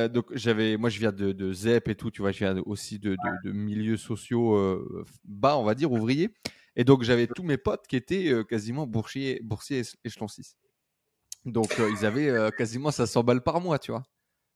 donc 0.09 0.27
j'avais, 0.33 0.77
moi 0.77 0.91
je 0.91 0.99
viens 0.99 1.13
de, 1.13 1.33
de, 1.33 1.53
ZEP 1.53 1.89
et 1.89 1.95
tout, 1.95 2.11
tu 2.11 2.23
vois, 2.23 2.33
je 2.33 2.39
viens 2.39 2.57
aussi 2.67 2.99
de, 2.99 3.11
de, 3.11 3.49
de 3.49 3.53
milieux 3.53 3.97
sociaux 3.97 4.85
bas, 5.25 5.57
on 5.57 5.65
va 5.65 5.75
dire, 5.75 5.93
ouvriers. 5.93 6.31
Et 6.77 6.85
donc 6.85 7.03
j'avais 7.03 7.27
tous 7.27 7.43
mes 7.43 7.59
potes 7.59 7.87
qui 7.87 7.97
étaient 7.97 8.33
quasiment 8.49 8.87
boursiers, 8.87 9.41
boursiers 9.43 9.83
échelon 10.05 10.29
6. 10.29 10.57
Donc, 11.45 11.79
euh, 11.79 11.91
ils 11.91 12.05
avaient 12.05 12.29
euh, 12.29 12.51
quasiment 12.51 12.91
500 12.91 13.25
balles 13.25 13.43
par 13.43 13.61
mois, 13.61 13.79
tu 13.79 13.93
vois. 13.93 14.03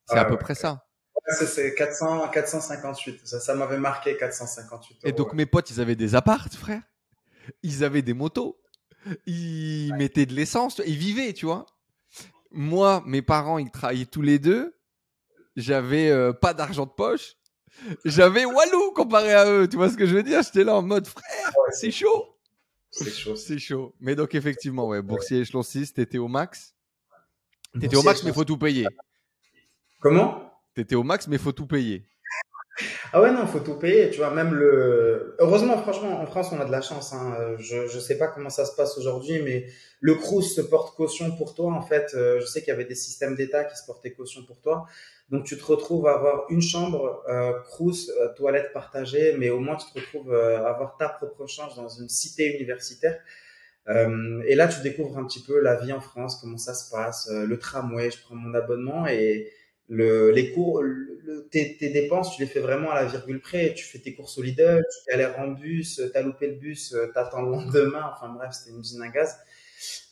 C'est 0.06 0.18
à 0.18 0.24
peu 0.24 0.36
près 0.36 0.54
ça. 0.54 0.84
C'est 1.26 1.74
400, 1.74 2.28
458. 2.28 3.26
Ça, 3.26 3.40
ça 3.40 3.54
m'avait 3.54 3.78
marqué 3.78 4.16
458 4.16 4.98
Et 5.04 5.12
donc, 5.12 5.32
mes 5.32 5.46
potes, 5.46 5.70
ils 5.70 5.80
avaient 5.80 5.96
des 5.96 6.14
apparts, 6.14 6.48
frère. 6.48 6.82
Ils 7.62 7.84
avaient 7.84 8.02
des 8.02 8.14
motos. 8.14 8.60
ils 9.26 9.94
mettaient 9.94 10.26
de 10.26 10.34
l'essence, 10.34 10.80
ils 10.86 10.96
vivaient, 10.96 11.32
tu 11.32 11.46
vois. 11.46 11.66
Moi, 12.50 13.02
mes 13.06 13.22
parents, 13.22 13.58
ils 13.58 13.70
travaillaient 13.70 14.06
tous 14.06 14.22
les 14.22 14.38
deux. 14.38 14.76
J'avais 15.56 16.10
euh, 16.10 16.32
pas 16.32 16.54
d'argent 16.54 16.86
de 16.86 16.90
poche. 16.90 17.36
J'avais 18.04 18.44
Walou 18.44 18.92
comparé 18.92 19.32
à 19.32 19.50
eux. 19.50 19.68
Tu 19.68 19.76
vois 19.76 19.90
ce 19.90 19.96
que 19.96 20.06
je 20.06 20.14
veux 20.14 20.22
dire? 20.22 20.42
J'étais 20.42 20.64
là 20.64 20.76
en 20.76 20.82
mode 20.82 21.06
frère, 21.06 21.52
c'est 21.72 21.90
chaud. 21.90 22.36
C'est 22.90 23.10
chaud. 23.10 23.34
C'est 23.34 23.58
chaud. 23.58 23.94
Mais 24.00 24.14
donc, 24.14 24.34
effectivement, 24.34 24.86
ouais, 24.86 25.02
boursier 25.02 25.40
échelon 25.40 25.62
6, 25.62 25.94
t'étais 25.94 26.18
au 26.18 26.28
max. 26.28 26.74
T'étais 27.80 27.96
au 27.96 28.02
max, 28.02 28.22
mais 28.22 28.32
faut 28.32 28.44
tout 28.44 28.58
payer. 28.58 28.86
Comment? 30.00 30.53
T'étais 30.74 30.94
au 30.94 31.02
max, 31.02 31.28
mais 31.28 31.38
faut 31.38 31.52
tout 31.52 31.66
payer. 31.66 32.04
Ah 33.12 33.22
ouais, 33.22 33.30
non, 33.30 33.46
faut 33.46 33.60
tout 33.60 33.78
payer. 33.78 34.10
Tu 34.10 34.18
vois, 34.18 34.30
même 34.30 34.52
le. 34.52 35.36
Heureusement, 35.38 35.78
franchement, 35.78 36.20
en 36.20 36.26
France, 36.26 36.48
on 36.50 36.60
a 36.60 36.64
de 36.64 36.72
la 36.72 36.80
chance. 36.80 37.12
Hein. 37.12 37.54
Je 37.58 37.86
je 37.86 37.98
sais 38.00 38.18
pas 38.18 38.26
comment 38.26 38.50
ça 38.50 38.64
se 38.64 38.74
passe 38.74 38.98
aujourd'hui, 38.98 39.40
mais 39.42 39.66
le 40.00 40.16
Crous 40.16 40.42
se 40.42 40.60
porte 40.60 40.96
caution 40.96 41.30
pour 41.36 41.54
toi. 41.54 41.72
En 41.72 41.82
fait, 41.82 42.12
euh, 42.14 42.40
je 42.40 42.46
sais 42.46 42.60
qu'il 42.60 42.70
y 42.70 42.72
avait 42.72 42.84
des 42.84 42.96
systèmes 42.96 43.36
d'État 43.36 43.64
qui 43.64 43.76
se 43.76 43.86
portaient 43.86 44.12
caution 44.12 44.44
pour 44.44 44.60
toi. 44.60 44.86
Donc, 45.30 45.44
tu 45.44 45.56
te 45.56 45.64
retrouves 45.64 46.06
à 46.06 46.14
avoir 46.14 46.44
une 46.50 46.60
chambre, 46.60 47.22
euh, 47.28 47.52
euh, 47.80 48.34
toilette 48.36 48.72
partagée, 48.72 49.34
mais 49.38 49.48
au 49.50 49.58
moins, 49.58 49.76
tu 49.76 49.86
te 49.90 49.98
retrouves 49.98 50.32
euh, 50.32 50.58
à 50.64 50.70
avoir 50.70 50.96
ta 50.98 51.08
propre 51.08 51.46
chambre 51.46 51.74
dans 51.76 51.88
une 51.88 52.08
cité 52.08 52.54
universitaire. 52.54 53.18
Et 54.46 54.54
là, 54.54 54.66
tu 54.66 54.80
découvres 54.80 55.18
un 55.18 55.26
petit 55.26 55.42
peu 55.42 55.60
la 55.60 55.76
vie 55.76 55.92
en 55.92 56.00
France, 56.00 56.38
comment 56.40 56.56
ça 56.56 56.72
se 56.72 56.90
passe, 56.90 57.30
le 57.30 57.58
tramway, 57.58 58.10
je 58.10 58.18
prends 58.18 58.34
mon 58.34 58.54
abonnement 58.54 59.06
et 59.06 59.52
le, 59.88 60.30
les 60.30 60.52
cours, 60.52 60.82
le, 60.82 61.48
tes, 61.50 61.76
tes, 61.76 61.90
dépenses, 61.90 62.36
tu 62.36 62.42
les 62.42 62.48
fais 62.48 62.60
vraiment 62.60 62.90
à 62.90 63.02
la 63.02 63.04
virgule 63.04 63.40
près. 63.40 63.74
Tu 63.74 63.84
fais 63.84 63.98
tes 63.98 64.14
courses 64.14 64.38
au 64.38 64.42
Lidl, 64.42 64.82
tu 64.82 65.10
galères 65.10 65.38
en 65.38 65.48
bus, 65.48 66.00
t'as 66.12 66.22
loupé 66.22 66.48
le 66.48 66.54
bus, 66.54 66.96
t'attends 67.12 67.42
le 67.42 67.50
lendemain. 67.50 68.12
Enfin 68.14 68.28
bref, 68.32 68.52
c'était 68.52 68.70
une 68.70 68.80
usine 68.80 69.02
à 69.02 69.08
gaz. 69.08 69.36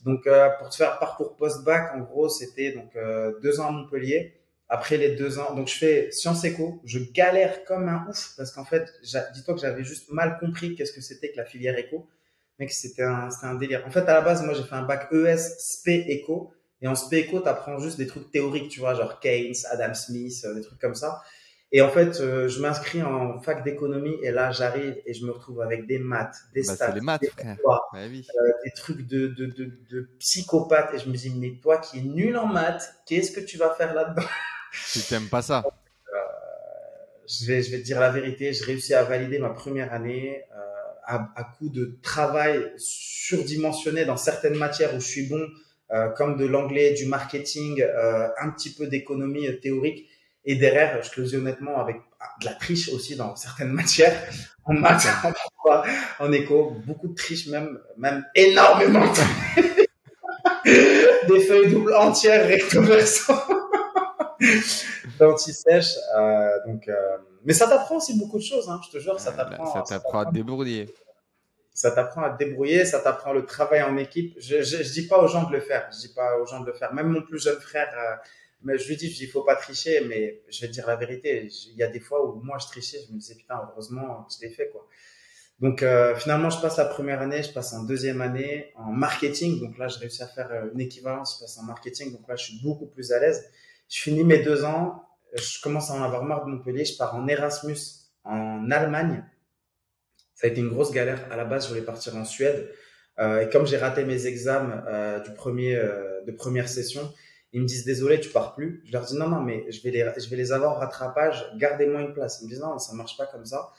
Donc 0.04 0.26
euh, 0.26 0.48
pour 0.58 0.68
te 0.70 0.76
faire 0.76 0.98
parcours 0.98 1.36
post-bac, 1.36 1.94
en 1.94 2.00
gros, 2.00 2.28
c'était 2.28 2.72
donc 2.72 2.94
euh, 2.96 3.38
deux 3.40 3.60
ans 3.60 3.68
à 3.68 3.70
Montpellier. 3.70 4.38
Après 4.68 4.96
les 4.96 5.16
deux 5.16 5.38
ans, 5.38 5.54
donc 5.54 5.68
je 5.68 5.76
fais 5.76 6.10
sciences 6.12 6.44
éco. 6.44 6.80
Je 6.84 6.98
galère 6.98 7.64
comme 7.64 7.88
un 7.88 8.06
ouf 8.08 8.34
parce 8.38 8.52
qu'en 8.52 8.64
fait, 8.64 8.90
dis-toi 9.02 9.54
que 9.54 9.60
j'avais 9.60 9.84
juste 9.84 10.10
mal 10.10 10.38
compris 10.40 10.74
qu'est-ce 10.74 10.92
que 10.92 11.02
c'était 11.02 11.30
que 11.30 11.36
la 11.36 11.44
filière 11.44 11.76
éco. 11.76 12.08
Mec, 12.58 12.72
c'était 12.72 13.02
un, 13.02 13.28
un 13.42 13.54
délire. 13.54 13.84
En 13.86 13.90
fait, 13.90 14.00
à 14.08 14.14
la 14.14 14.22
base, 14.22 14.42
moi, 14.42 14.54
j'ai 14.54 14.62
fait 14.62 14.74
un 14.74 14.82
bac 14.82 15.12
ES 15.12 15.36
SP 15.36 15.88
éco. 16.08 16.52
Et 16.82 16.88
en 16.88 16.94
spéco, 16.94 17.40
tu 17.40 17.48
apprends 17.48 17.78
juste 17.78 17.96
des 17.96 18.06
trucs 18.06 18.30
théoriques, 18.30 18.68
tu 18.68 18.80
vois, 18.80 18.94
genre 18.94 19.20
Keynes, 19.20 19.54
Adam 19.70 19.94
Smith, 19.94 20.42
euh, 20.44 20.54
des 20.54 20.62
trucs 20.62 20.80
comme 20.80 20.94
ça. 20.96 21.22
Et 21.74 21.80
en 21.80 21.88
fait, 21.88 22.20
euh, 22.20 22.48
je 22.48 22.60
m'inscris 22.60 23.02
en 23.02 23.40
fac 23.40 23.64
d'économie 23.64 24.16
et 24.22 24.30
là, 24.30 24.50
j'arrive 24.50 25.00
et 25.06 25.14
je 25.14 25.24
me 25.24 25.30
retrouve 25.30 25.62
avec 25.62 25.86
des 25.86 25.98
maths, 25.98 26.36
des 26.52 26.62
Bah, 26.64 26.74
stats, 26.74 26.90
les 26.90 27.00
maths, 27.00 27.22
des 27.22 27.30
Ouais, 27.94 28.08
oui. 28.10 28.26
euh, 28.38 28.52
des 28.64 28.72
trucs 28.72 29.06
de, 29.06 29.28
de, 29.28 29.46
de, 29.46 29.72
de 29.90 30.08
psychopathe. 30.18 30.92
Et 30.94 30.98
je 30.98 31.08
me 31.08 31.14
dis, 31.14 31.30
mais 31.30 31.58
toi 31.62 31.78
qui 31.78 32.00
es 32.00 32.02
nul 32.02 32.36
en 32.36 32.46
maths, 32.46 32.94
qu'est-ce 33.06 33.32
que 33.32 33.40
tu 33.40 33.56
vas 33.56 33.70
faire 33.74 33.94
là-dedans? 33.94 34.26
Tu 34.92 35.00
t'aimes 35.00 35.28
pas 35.28 35.40
ça. 35.42 35.62
je 37.26 37.46
vais, 37.46 37.62
je 37.62 37.70
vais 37.70 37.78
te 37.78 37.84
dire 37.84 38.00
la 38.00 38.10
vérité, 38.10 38.52
j'ai 38.52 38.64
réussi 38.64 38.92
à 38.94 39.04
valider 39.04 39.38
ma 39.38 39.50
première 39.50 39.92
année 39.94 40.42
à, 41.04 41.30
à 41.36 41.44
coup 41.44 41.68
de 41.68 41.98
travail 42.02 42.72
surdimensionné 42.76 44.04
dans 44.04 44.16
certaines 44.16 44.56
matières 44.56 44.94
où 44.94 45.00
je 45.00 45.06
suis 45.06 45.26
bon, 45.26 45.46
comme 46.16 46.36
de 46.36 46.46
l'anglais, 46.46 46.92
du 46.94 47.06
marketing, 47.06 47.80
euh, 47.82 48.28
un 48.40 48.50
petit 48.50 48.72
peu 48.74 48.86
d'économie 48.86 49.46
euh, 49.48 49.58
théorique. 49.60 50.08
Et 50.44 50.56
derrière, 50.56 51.00
je 51.02 51.20
le 51.20 51.26
dis 51.26 51.36
honnêtement, 51.36 51.76
avec 51.78 51.96
de 52.40 52.46
la 52.46 52.54
triche 52.54 52.88
aussi 52.92 53.14
dans 53.16 53.36
certaines 53.36 53.72
matières, 53.80 54.16
en 54.64 54.72
maths, 54.74 55.06
en 55.24 55.30
droit, 55.62 55.84
en 56.18 56.32
éco, 56.32 56.76
beaucoup 56.86 57.08
de 57.08 57.14
triche 57.14 57.46
même, 57.48 57.78
même 57.96 58.24
énormément. 58.34 59.04
de- 59.06 59.72
Des 61.28 61.40
feuilles 61.40 61.70
doubles 61.70 61.94
entières, 61.94 62.46
recto 62.46 62.82
verso. 62.82 63.32
d'anti-sèche. 65.18 65.94
Euh, 66.16 66.48
donc, 66.66 66.88
euh, 66.88 66.94
mais 67.44 67.52
ça 67.52 67.66
t'apprend 67.68 67.96
aussi 67.96 68.18
beaucoup 68.18 68.38
de 68.38 68.42
choses, 68.42 68.68
hein, 68.68 68.80
je 68.86 68.90
te 68.96 69.02
jure, 69.02 69.18
ça 69.20 69.30
Euh, 69.30 69.36
là, 69.36 69.44
t'apprend. 69.44 69.72
ça 69.74 69.82
t'apprend 69.82 70.20
à 70.20 70.26
te 70.26 70.32
débrouiller. 70.32 70.92
Ça 71.74 71.90
t'apprend 71.90 72.22
à 72.22 72.30
te 72.30 72.44
débrouiller, 72.44 72.84
ça 72.84 73.00
t'apprend 73.00 73.32
le 73.32 73.44
travail 73.46 73.82
en 73.82 73.96
équipe. 73.96 74.34
Je, 74.38 74.62
je, 74.62 74.82
je 74.82 74.92
dis 74.92 75.06
pas 75.06 75.18
aux 75.22 75.28
gens 75.28 75.48
de 75.48 75.52
le 75.52 75.60
faire, 75.60 75.88
je 75.92 75.98
dis 76.06 76.14
pas 76.14 76.38
aux 76.38 76.46
gens 76.46 76.60
de 76.60 76.66
le 76.66 76.72
faire. 76.72 76.92
Même 76.92 77.08
mon 77.08 77.22
plus 77.22 77.42
jeune 77.42 77.60
frère, 77.60 77.92
euh, 77.96 78.16
mais 78.64 78.78
je 78.78 78.88
lui 78.88 78.96
dis, 78.96 79.10
je 79.10 79.16
dis, 79.16 79.26
faut 79.26 79.42
pas 79.42 79.56
tricher, 79.56 80.04
mais 80.06 80.42
je 80.48 80.60
vais 80.60 80.68
te 80.68 80.72
dire 80.72 80.86
la 80.86 80.96
vérité. 80.96 81.48
Il 81.70 81.76
y 81.76 81.82
a 81.82 81.88
des 81.88 82.00
fois 82.00 82.24
où 82.24 82.40
moi 82.42 82.58
je 82.58 82.66
trichais, 82.66 82.98
je 83.06 83.12
me 83.12 83.18
disais 83.18 83.34
putain, 83.34 83.60
heureusement 83.70 84.26
je 84.30 84.46
l'ai 84.46 84.52
fait 84.52 84.68
quoi. 84.68 84.86
Donc 85.62 85.82
euh, 85.82 86.16
finalement, 86.16 86.50
je 86.50 86.60
passe 86.60 86.76
la 86.76 86.86
première 86.86 87.22
année, 87.22 87.42
je 87.42 87.52
passe 87.52 87.72
en 87.72 87.84
deuxième 87.84 88.20
année 88.20 88.72
en 88.76 88.90
marketing. 88.90 89.60
Donc 89.60 89.78
là, 89.78 89.88
je 89.88 89.98
réussis 89.98 90.22
à 90.22 90.26
faire 90.26 90.50
euh, 90.50 90.70
une 90.74 90.80
équivalence, 90.80 91.36
je 91.36 91.44
passe 91.44 91.58
en 91.58 91.62
marketing. 91.62 92.12
Donc 92.12 92.26
là, 92.28 92.36
je 92.36 92.44
suis 92.46 92.60
beaucoup 92.62 92.86
plus 92.86 93.12
à 93.12 93.20
l'aise. 93.20 93.48
Je 93.88 94.00
finis 94.00 94.24
mes 94.24 94.38
deux 94.38 94.64
ans, 94.64 95.04
je 95.34 95.60
commence 95.60 95.90
à 95.90 95.94
en 95.94 96.02
avoir 96.02 96.24
marre 96.24 96.44
de 96.44 96.50
Montpellier, 96.50 96.84
je 96.84 96.96
pars 96.96 97.14
en 97.14 97.28
Erasmus 97.28 97.76
en 98.24 98.70
Allemagne. 98.70 99.24
Ça 100.42 100.48
a 100.48 100.50
été 100.50 100.60
une 100.60 100.70
grosse 100.70 100.90
galère. 100.90 101.20
À 101.30 101.36
la 101.36 101.44
base, 101.44 101.66
je 101.66 101.68
voulais 101.68 101.82
partir 101.82 102.16
en 102.16 102.24
Suède. 102.24 102.68
Euh, 103.20 103.42
et 103.42 103.48
comme 103.48 103.64
j'ai 103.64 103.76
raté 103.76 104.04
mes 104.04 104.26
examens 104.26 104.82
euh, 104.88 105.20
du 105.20 105.30
premier, 105.34 105.76
euh, 105.76 106.20
de 106.26 106.32
première 106.32 106.68
session, 106.68 107.12
ils 107.52 107.60
me 107.62 107.66
disent 107.66 107.84
désolé, 107.84 108.18
tu 108.18 108.28
pars 108.28 108.56
plus. 108.56 108.82
Je 108.84 108.92
leur 108.92 109.04
dis 109.04 109.16
non, 109.16 109.28
non, 109.28 109.40
mais 109.40 109.70
je 109.70 109.80
vais 109.82 109.90
les, 109.92 110.04
je 110.18 110.28
vais 110.28 110.34
les 110.34 110.50
avoir 110.50 110.72
au 110.76 110.80
rattrapage. 110.80 111.46
Gardez-moi 111.58 112.00
une 112.00 112.12
place. 112.12 112.40
Ils 112.40 112.46
me 112.46 112.50
disent 112.50 112.58
non, 112.60 112.76
ça 112.80 112.92
marche 112.94 113.16
pas 113.16 113.26
comme 113.26 113.44
ça. 113.44 113.70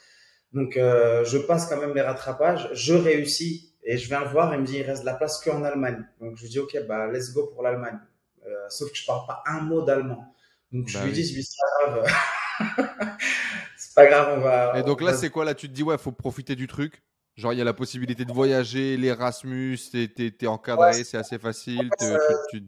Donc, 0.54 0.78
euh, 0.78 1.22
je 1.26 1.36
passe 1.36 1.66
quand 1.66 1.76
même 1.78 1.94
les 1.94 2.00
rattrapages. 2.00 2.70
Je 2.72 2.94
réussis 2.94 3.74
et 3.82 3.98
je 3.98 4.08
viens 4.08 4.20
le 4.20 4.28
voir. 4.30 4.54
Il 4.54 4.62
me 4.62 4.64
dit 4.66 4.78
il 4.78 4.84
reste 4.84 5.02
de 5.02 5.06
la 5.06 5.14
place 5.16 5.38
qu'en 5.44 5.64
Allemagne. 5.64 6.02
Donc, 6.18 6.36
je 6.36 6.44
lui 6.44 6.48
dis 6.48 6.60
ok, 6.60 6.78
bah 6.88 7.08
let's 7.12 7.34
go 7.34 7.48
pour 7.48 7.62
l'Allemagne. 7.62 7.98
Euh, 8.46 8.50
sauf 8.70 8.90
que 8.90 8.96
je 8.96 9.04
parle 9.04 9.26
pas 9.26 9.42
un 9.46 9.60
mot 9.60 9.82
d'allemand. 9.82 10.34
Donc, 10.72 10.88
je 10.88 10.94
Bah 10.96 11.04
lui 11.04 11.10
oui. 11.10 11.14
dis, 11.14 11.28
je 11.28 11.34
lui 11.34 11.42
dis, 11.42 11.48
pas 13.94 14.06
grave. 14.06 14.28
c'est 14.36 14.38
pas 14.38 14.38
grave, 14.38 14.38
on 14.38 14.40
va. 14.42 14.78
Et 14.78 14.82
donc 14.82 15.00
on 15.00 15.02
là, 15.02 15.12
va- 15.12 15.18
c'est 15.18 15.30
quoi 15.30 15.44
Là, 15.44 15.54
tu 15.54 15.68
te 15.68 15.72
dis, 15.74 15.82
ouais, 15.82 15.98
faut 15.98 16.12
profiter 16.12 16.56
du 16.56 16.66
truc? 16.66 17.02
Genre, 17.36 17.52
il 17.52 17.58
y 17.58 17.62
a 17.62 17.64
la 17.64 17.72
possibilité 17.74 18.24
de 18.24 18.32
voyager, 18.32 18.96
l'Erasmus, 18.96 19.78
t'es, 19.90 20.08
t'es, 20.08 20.30
t'es 20.30 20.46
encadré, 20.46 21.04
c'est 21.04 21.16
assez 21.16 21.38
facile. 21.38 21.92
Euh, 22.02 22.18
tu- 22.46 22.64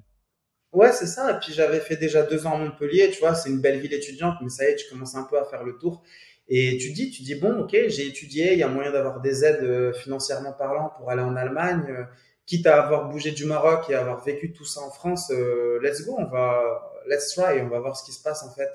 Ouais, 0.72 0.92
c'est 0.92 1.06
ça. 1.06 1.32
Et 1.32 1.38
puis 1.40 1.52
j'avais 1.52 1.80
fait 1.80 1.96
déjà 1.96 2.22
deux 2.22 2.46
ans 2.46 2.54
à 2.54 2.58
Montpellier, 2.58 3.10
tu 3.10 3.20
vois, 3.20 3.34
c'est 3.34 3.48
une 3.48 3.60
belle 3.60 3.80
ville 3.80 3.94
étudiante, 3.94 4.36
mais 4.42 4.48
ça 4.50 4.64
y 4.68 4.72
est, 4.72 4.76
tu 4.76 4.88
commences 4.90 5.14
un 5.14 5.24
peu 5.24 5.38
à 5.38 5.44
faire 5.44 5.64
le 5.64 5.78
tour. 5.78 6.02
Et 6.48 6.76
tu 6.78 6.92
dis, 6.92 7.10
tu 7.10 7.22
dis 7.22 7.34
bon, 7.36 7.60
ok, 7.60 7.70
j'ai 7.88 8.06
étudié, 8.06 8.52
il 8.52 8.58
y 8.58 8.62
a 8.62 8.68
moyen 8.68 8.92
d'avoir 8.92 9.20
des 9.20 9.44
aides 9.44 9.62
euh, 9.64 9.92
financièrement 9.94 10.52
parlant 10.52 10.90
pour 10.96 11.10
aller 11.10 11.22
en 11.22 11.34
Allemagne, 11.36 11.84
euh, 11.88 12.04
quitte 12.46 12.66
à 12.66 12.82
avoir 12.84 13.08
bougé 13.08 13.32
du 13.32 13.46
Maroc 13.46 13.88
et 13.90 13.94
avoir 13.94 14.22
vécu 14.22 14.52
tout 14.52 14.64
ça 14.64 14.80
en 14.82 14.90
France, 14.90 15.30
euh, 15.32 15.80
let's 15.82 16.04
go, 16.04 16.14
on 16.18 16.26
va, 16.26 16.92
let's 17.08 17.30
try, 17.34 17.60
on 17.62 17.68
va 17.68 17.80
voir 17.80 17.96
ce 17.96 18.04
qui 18.04 18.12
se 18.12 18.22
passe 18.22 18.42
en 18.44 18.50
fait 18.52 18.70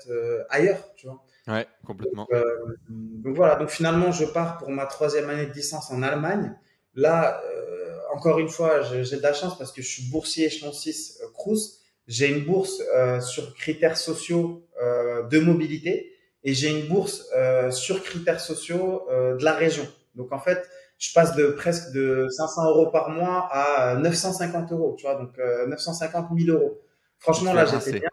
ailleurs, 0.50 0.92
tu 0.96 1.06
vois. 1.06 1.22
Ouais, 1.48 1.66
complètement. 1.84 2.26
Euh, 2.32 2.42
donc 2.88 3.36
voilà, 3.36 3.56
donc 3.56 3.68
finalement, 3.68 4.12
je 4.12 4.24
pars 4.24 4.58
pour 4.58 4.70
ma 4.70 4.86
troisième 4.86 5.28
année 5.28 5.46
de 5.46 5.52
licence 5.52 5.90
en 5.90 6.02
Allemagne. 6.02 6.54
Là, 6.94 7.42
euh, 7.44 7.98
encore 8.14 8.38
une 8.38 8.48
fois, 8.48 8.82
j'ai 8.82 9.16
de 9.16 9.22
la 9.22 9.32
chance 9.32 9.58
parce 9.58 9.72
que 9.72 9.82
je 9.82 9.88
suis 9.88 10.10
boursier 10.10 10.46
échelon 10.46 10.72
6 10.72 11.20
euh, 11.22 11.26
Crous. 11.34 11.80
J'ai 12.06 12.28
une 12.28 12.44
bourse 12.44 12.80
euh, 12.94 13.20
sur 13.20 13.54
critères 13.54 13.96
sociaux 13.96 14.66
euh, 14.80 15.22
de 15.24 15.38
mobilité 15.38 16.12
et 16.44 16.54
j'ai 16.54 16.70
une 16.70 16.88
bourse 16.88 17.26
euh, 17.34 17.70
sur 17.70 18.02
critères 18.02 18.40
sociaux 18.40 19.08
euh, 19.10 19.36
de 19.36 19.44
la 19.44 19.52
région. 19.52 19.86
Donc 20.14 20.32
en 20.32 20.38
fait, 20.38 20.68
je 20.98 21.12
passe 21.12 21.34
de 21.34 21.46
presque 21.48 21.92
de 21.92 22.28
500 22.30 22.68
euros 22.68 22.90
par 22.90 23.10
mois 23.10 23.48
à 23.50 23.96
950 23.96 24.72
euros, 24.72 24.94
tu 24.98 25.06
vois, 25.06 25.16
donc 25.16 25.38
euh, 25.38 25.66
950 25.66 26.28
000 26.36 26.56
euros. 26.56 26.80
Franchement, 27.18 27.52
là, 27.52 27.64
j'étais 27.64 27.98
bien. 27.98 28.10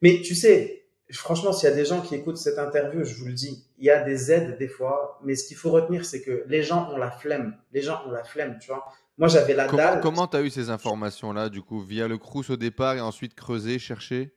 Mais 0.00 0.20
tu 0.22 0.34
sais, 0.34 0.81
franchement, 1.12 1.52
s'il 1.52 1.68
y 1.68 1.72
a 1.72 1.74
des 1.74 1.84
gens 1.84 2.00
qui 2.00 2.14
écoutent 2.14 2.38
cette 2.38 2.58
interview, 2.58 3.04
je 3.04 3.14
vous 3.14 3.26
le 3.26 3.32
dis, 3.32 3.64
il 3.78 3.84
y 3.84 3.90
a 3.90 4.02
des 4.02 4.32
aides 4.32 4.56
des 4.58 4.68
fois, 4.68 5.18
mais 5.24 5.34
ce 5.34 5.46
qu'il 5.46 5.56
faut 5.56 5.70
retenir, 5.70 6.04
c'est 6.04 6.22
que 6.22 6.44
les 6.46 6.62
gens 6.62 6.90
ont 6.92 6.96
la 6.96 7.10
flemme. 7.10 7.56
Les 7.72 7.82
gens 7.82 8.02
ont 8.06 8.10
la 8.10 8.24
flemme, 8.24 8.58
tu 8.60 8.68
vois. 8.68 8.84
Moi, 9.18 9.28
j'avais 9.28 9.54
la 9.54 9.66
Comment 9.66 9.76
dalle. 9.82 10.00
comment 10.00 10.26
t'as 10.26 10.40
eu 10.42 10.50
ces 10.50 10.70
informations-là, 10.70 11.48
du 11.48 11.60
coup, 11.62 11.80
via 11.80 12.08
le 12.08 12.18
Crous 12.18 12.48
au 12.50 12.56
départ 12.56 12.94
et 12.96 13.00
ensuite 13.00 13.34
creuser, 13.34 13.78
chercher 13.78 14.34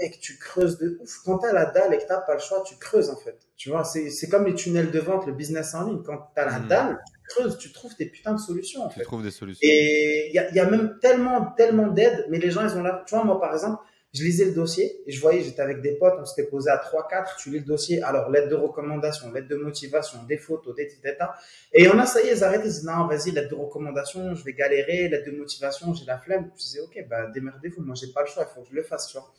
Mec, 0.00 0.20
tu 0.20 0.38
creuses 0.38 0.78
de 0.78 0.96
ouf. 1.02 1.22
Quand 1.24 1.38
t'as 1.38 1.52
la 1.52 1.64
dalle 1.66 1.92
et 1.92 1.98
que 1.98 2.06
t'as 2.06 2.20
pas 2.20 2.34
le 2.34 2.38
choix, 2.40 2.62
tu 2.64 2.76
creuses 2.76 3.10
en 3.10 3.16
fait. 3.16 3.36
Tu 3.56 3.68
vois, 3.70 3.82
c'est 3.82 4.28
comme 4.28 4.44
les 4.46 4.54
tunnels 4.54 4.92
de 4.92 4.98
vente, 5.00 5.26
le 5.26 5.32
business 5.32 5.74
en 5.74 5.86
ligne. 5.88 6.02
Quand 6.04 6.30
t'as 6.36 6.44
la 6.44 6.60
Mhm. 6.60 6.68
dalle, 6.68 6.98
tu 7.04 7.18
creuses, 7.34 7.58
tu 7.58 7.72
trouves 7.72 7.96
tes 7.96 8.06
putains 8.06 8.34
de 8.34 8.38
solutions 8.38 8.84
en 8.84 8.88
Tu 8.90 9.00
fait. 9.00 9.04
trouves 9.04 9.24
des 9.24 9.32
solutions. 9.32 9.58
Et 9.68 10.28
il 10.28 10.34
y 10.34 10.38
a, 10.38 10.48
il 10.50 10.54
y 10.54 10.60
a 10.60 10.70
même 10.70 10.98
tellement, 11.00 11.46
tellement 11.56 11.88
d'aides, 11.88 12.26
mais 12.28 12.38
les 12.38 12.52
gens, 12.52 12.62
ils 12.62 12.76
ont 12.78 12.82
là. 12.82 13.02
Tu 13.08 13.14
vois, 13.16 13.24
moi, 13.24 13.40
par 13.40 13.52
exemple, 13.54 13.82
je 14.14 14.24
lisais 14.24 14.46
le 14.46 14.52
dossier 14.52 15.02
et 15.06 15.12
je 15.12 15.20
voyais, 15.20 15.42
j'étais 15.42 15.60
avec 15.60 15.82
des 15.82 15.92
potes, 15.92 16.14
on 16.18 16.24
s'était 16.24 16.48
posé 16.48 16.70
à 16.70 16.76
3-4, 16.76 17.36
tu 17.38 17.50
lis 17.50 17.58
le 17.58 17.64
dossier, 17.64 18.02
alors 18.02 18.30
lettre 18.30 18.48
de 18.48 18.54
recommandation, 18.54 19.30
lettre 19.32 19.48
de 19.48 19.56
motivation, 19.56 20.22
des 20.24 20.38
photos, 20.38 20.74
des 20.74 20.88
tata. 21.02 21.34
Et 21.72 21.82
il 21.82 21.86
y 21.86 21.88
en 21.90 21.98
a, 21.98 22.06
ça 22.06 22.22
y 22.22 22.28
est, 22.28 22.36
ils 22.36 22.44
arrêtent, 22.44 22.62
ils 22.64 22.70
disent 22.70 22.84
non, 22.84 23.06
vas-y, 23.06 23.32
lettre 23.32 23.50
de 23.50 23.54
recommandation, 23.54 24.34
je 24.34 24.44
vais 24.44 24.54
galérer, 24.54 25.08
lettre 25.08 25.30
de 25.30 25.36
motivation, 25.36 25.92
j'ai 25.92 26.06
la 26.06 26.18
flemme. 26.18 26.50
Je 26.56 26.62
disais, 26.62 26.80
ok, 26.80 27.06
bah 27.08 27.26
démerdez-vous, 27.26 27.82
moi, 27.82 27.94
j'ai 27.94 28.08
pas 28.08 28.22
le 28.22 28.28
choix, 28.28 28.46
il 28.48 28.54
faut 28.54 28.62
que 28.62 28.70
je 28.70 28.74
le 28.74 28.82
fasse, 28.82 29.08
tu 29.08 29.18
vois. 29.18 29.30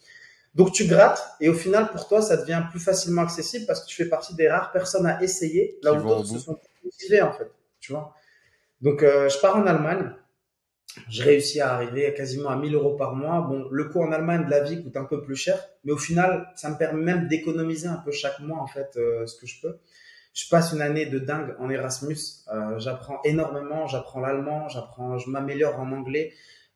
Donc 0.56 0.72
tu 0.72 0.86
grattes 0.86 1.24
et 1.40 1.50
au 1.50 1.54
final, 1.54 1.90
pour 1.90 2.08
toi, 2.08 2.22
ça 2.22 2.38
devient 2.38 2.64
plus 2.70 2.80
facilement 2.80 3.22
accessible 3.22 3.66
parce 3.66 3.82
que 3.82 3.88
tu 3.88 3.96
fais 3.96 4.10
partie 4.10 4.36
des 4.36 4.50
rares 4.50 4.72
personnes 4.72 5.06
à 5.06 5.22
essayer, 5.22 5.80
là 5.84 5.94
où 5.94 6.02
d'autres 6.02 6.26
se 6.26 6.40
sont 6.40 6.60
motivés, 6.84 7.22
en 7.22 7.34
fait, 7.34 7.50
tu 7.80 7.92
vois. 7.92 8.14
Donc, 8.82 9.04
euh, 9.04 9.30
je 9.30 9.40
pars 9.40 9.56
en 9.58 9.66
Allemagne. 9.66 10.12
Je 11.10 11.24
réussis 11.24 11.62
à 11.62 11.74
arriver 11.74 12.14
quasiment 12.14 12.50
à 12.50 12.56
1000 12.56 12.74
euros 12.76 12.96
par 12.96 13.16
mois. 13.16 13.42
Bon, 13.42 13.68
le 13.70 13.86
coût 13.86 14.02
en 14.02 14.12
Allemagne 14.12 14.46
de 14.46 14.50
la 14.50 14.62
vie 14.62 14.84
coûte 14.84 14.98
un 14.98 15.06
peu 15.06 15.22
plus 15.22 15.36
cher, 15.36 15.64
mais 15.84 15.92
au 15.92 15.98
final, 15.98 16.52
ça 16.56 16.70
me 16.70 16.78
permet 16.78 17.02
même 17.02 17.28
d'économiser 17.28 17.88
un 17.88 17.98
peu 17.98 18.12
chaque 18.12 18.40
mois, 18.40 18.60
en 18.60 18.68
fait, 18.68 18.98
euh, 18.98 19.26
ce 19.26 19.40
que 19.40 19.48
je 19.48 19.62
peux. 19.62 19.78
Je 20.34 20.48
passe 20.50 20.74
une 20.74 20.82
année 20.82 21.06
de 21.06 21.20
dingue 21.20 21.56
en 21.60 21.70
Erasmus. 21.70 22.18
Euh, 22.52 22.80
j'apprends 22.80 23.20
énormément, 23.24 23.88
j'apprends 23.88 24.20
l'allemand, 24.20 24.68
j'apprends, 24.70 25.18
je 25.18 25.30
m'améliore 25.30 25.80
en 25.80 25.92
anglais. 25.92 26.34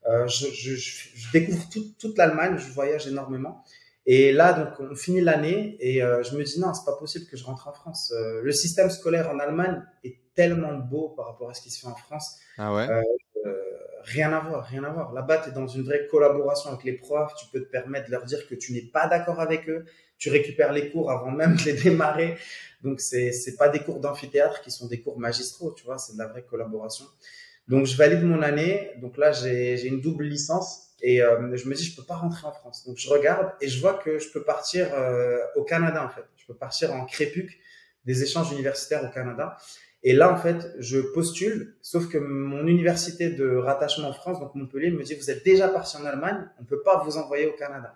Euh, 0.08 0.28
je, 0.28 0.48
je, 0.48 0.76
je, 0.76 1.32
découvre 1.32 1.70
toute, 1.70 1.98
toute 1.98 2.18
l'Allemagne, 2.18 2.58
je 2.58 2.72
voyage 2.72 3.08
énormément. 3.08 3.64
Et 4.06 4.34
là, 4.34 4.52
donc, 4.54 4.80
on 4.80 4.96
finit 4.96 5.22
l'année 5.22 5.78
et 5.80 6.02
je 6.02 6.36
me 6.36 6.44
dis 6.44 6.60
non, 6.60 6.74
c'est 6.74 6.84
pas 6.84 6.98
possible 6.98 7.26
que 7.26 7.38
je 7.38 7.46
rentre 7.46 7.70
en 7.70 7.72
France. 7.72 8.14
Le 8.18 8.52
système 8.52 8.90
scolaire 8.90 9.30
en 9.30 9.40
Allemagne 9.40 9.82
est 10.04 10.18
tellement 10.36 10.74
beau 10.74 11.14
par 11.16 11.28
rapport 11.28 11.50
à 11.50 11.54
ce 11.54 11.62
qui 11.62 11.70
se 11.70 11.80
fait 11.80 11.88
en 11.88 11.96
France. 11.96 12.38
Ah 12.58 12.74
ouais? 12.74 12.90
Rien 14.04 14.34
à 14.34 14.40
voir, 14.40 14.66
rien 14.66 14.84
à 14.84 14.90
voir. 14.90 15.14
Là-bas, 15.14 15.40
tu 15.40 15.50
es 15.50 15.52
dans 15.52 15.68
une 15.68 15.84
vraie 15.84 16.08
collaboration 16.08 16.70
avec 16.72 16.84
les 16.84 16.94
profs. 16.94 17.34
Tu 17.36 17.46
peux 17.52 17.62
te 17.62 17.70
permettre 17.70 18.08
de 18.08 18.12
leur 18.12 18.26
dire 18.26 18.48
que 18.48 18.56
tu 18.56 18.74
n'es 18.74 18.82
pas 18.82 19.08
d'accord 19.08 19.40
avec 19.40 19.70
eux. 19.70 19.86
Tu 20.18 20.30
récupères 20.30 20.74
les 20.74 20.92
cours 20.92 21.12
avant 21.12 21.32
même 21.32 21.56
de 21.56 21.64
les 21.64 21.74
démarrer. 21.74 22.38
Donc, 22.84 23.00
c'est 23.00 23.32
c'est 23.32 23.56
pas 23.56 23.70
des 23.70 23.80
cours 23.80 24.00
d'amphithéâtre 24.00 24.62
qui 24.62 24.72
sont 24.72 24.88
des 24.88 25.02
cours 25.02 25.20
magistraux, 25.20 25.72
tu 25.72 25.86
vois. 25.86 25.98
C'est 25.98 26.14
de 26.14 26.20
la 26.20 26.28
vraie 26.28 26.44
collaboration. 26.44 27.06
Donc, 27.68 27.86
je 27.86 27.96
valide 27.96 28.24
mon 28.24 28.42
année. 28.42 28.92
Donc 29.02 29.18
là, 29.18 29.32
j'ai 29.32 29.78
j'ai 29.78 29.88
une 29.88 30.02
double 30.02 30.26
licence. 30.26 30.94
Et 31.04 31.22
euh, 31.22 31.56
je 31.58 31.68
me 31.68 31.76
dis, 31.76 31.84
je 31.84 31.96
peux 31.96 32.06
pas 32.06 32.16
rentrer 32.16 32.48
en 32.48 32.54
France. 32.54 32.86
Donc 32.88 32.98
je 32.98 33.10
regarde 33.10 33.52
et 33.60 33.68
je 33.68 33.80
vois 33.82 33.96
que 33.96 34.20
je 34.20 34.32
peux 34.32 34.42
partir 34.42 34.88
euh, 34.94 35.38
au 35.56 35.64
Canada 35.64 36.04
en 36.04 36.10
fait. 36.10 36.24
Je 36.38 36.46
peux 36.46 36.56
partir 36.56 36.94
en 36.94 37.06
crépuc 37.06 37.60
des 38.06 38.24
échanges 38.24 38.52
universitaires 38.54 39.04
au 39.04 39.14
Canada. 39.14 39.58
Et 40.04 40.14
là 40.14 40.32
en 40.32 40.38
fait, 40.38 40.74
je 40.80 41.00
postule, 41.00 41.76
sauf 41.82 42.10
que 42.10 42.18
mon 42.18 42.68
université 42.68 43.30
de 43.30 43.56
rattachement 43.56 44.10
en 44.10 44.14
France, 44.14 44.40
donc 44.40 44.54
Montpellier, 44.56 44.92
me 44.92 45.04
dit, 45.04 45.16
vous 45.16 45.32
êtes 45.32 45.44
déjà 45.46 45.70
parti 45.70 45.98
en 45.98 46.06
Allemagne, 46.06 46.48
on 46.60 46.66
peut 46.66 46.82
pas 46.82 47.04
vous 47.04 47.18
envoyer 47.18 47.46
au 47.48 47.54
Canada. 47.54 47.96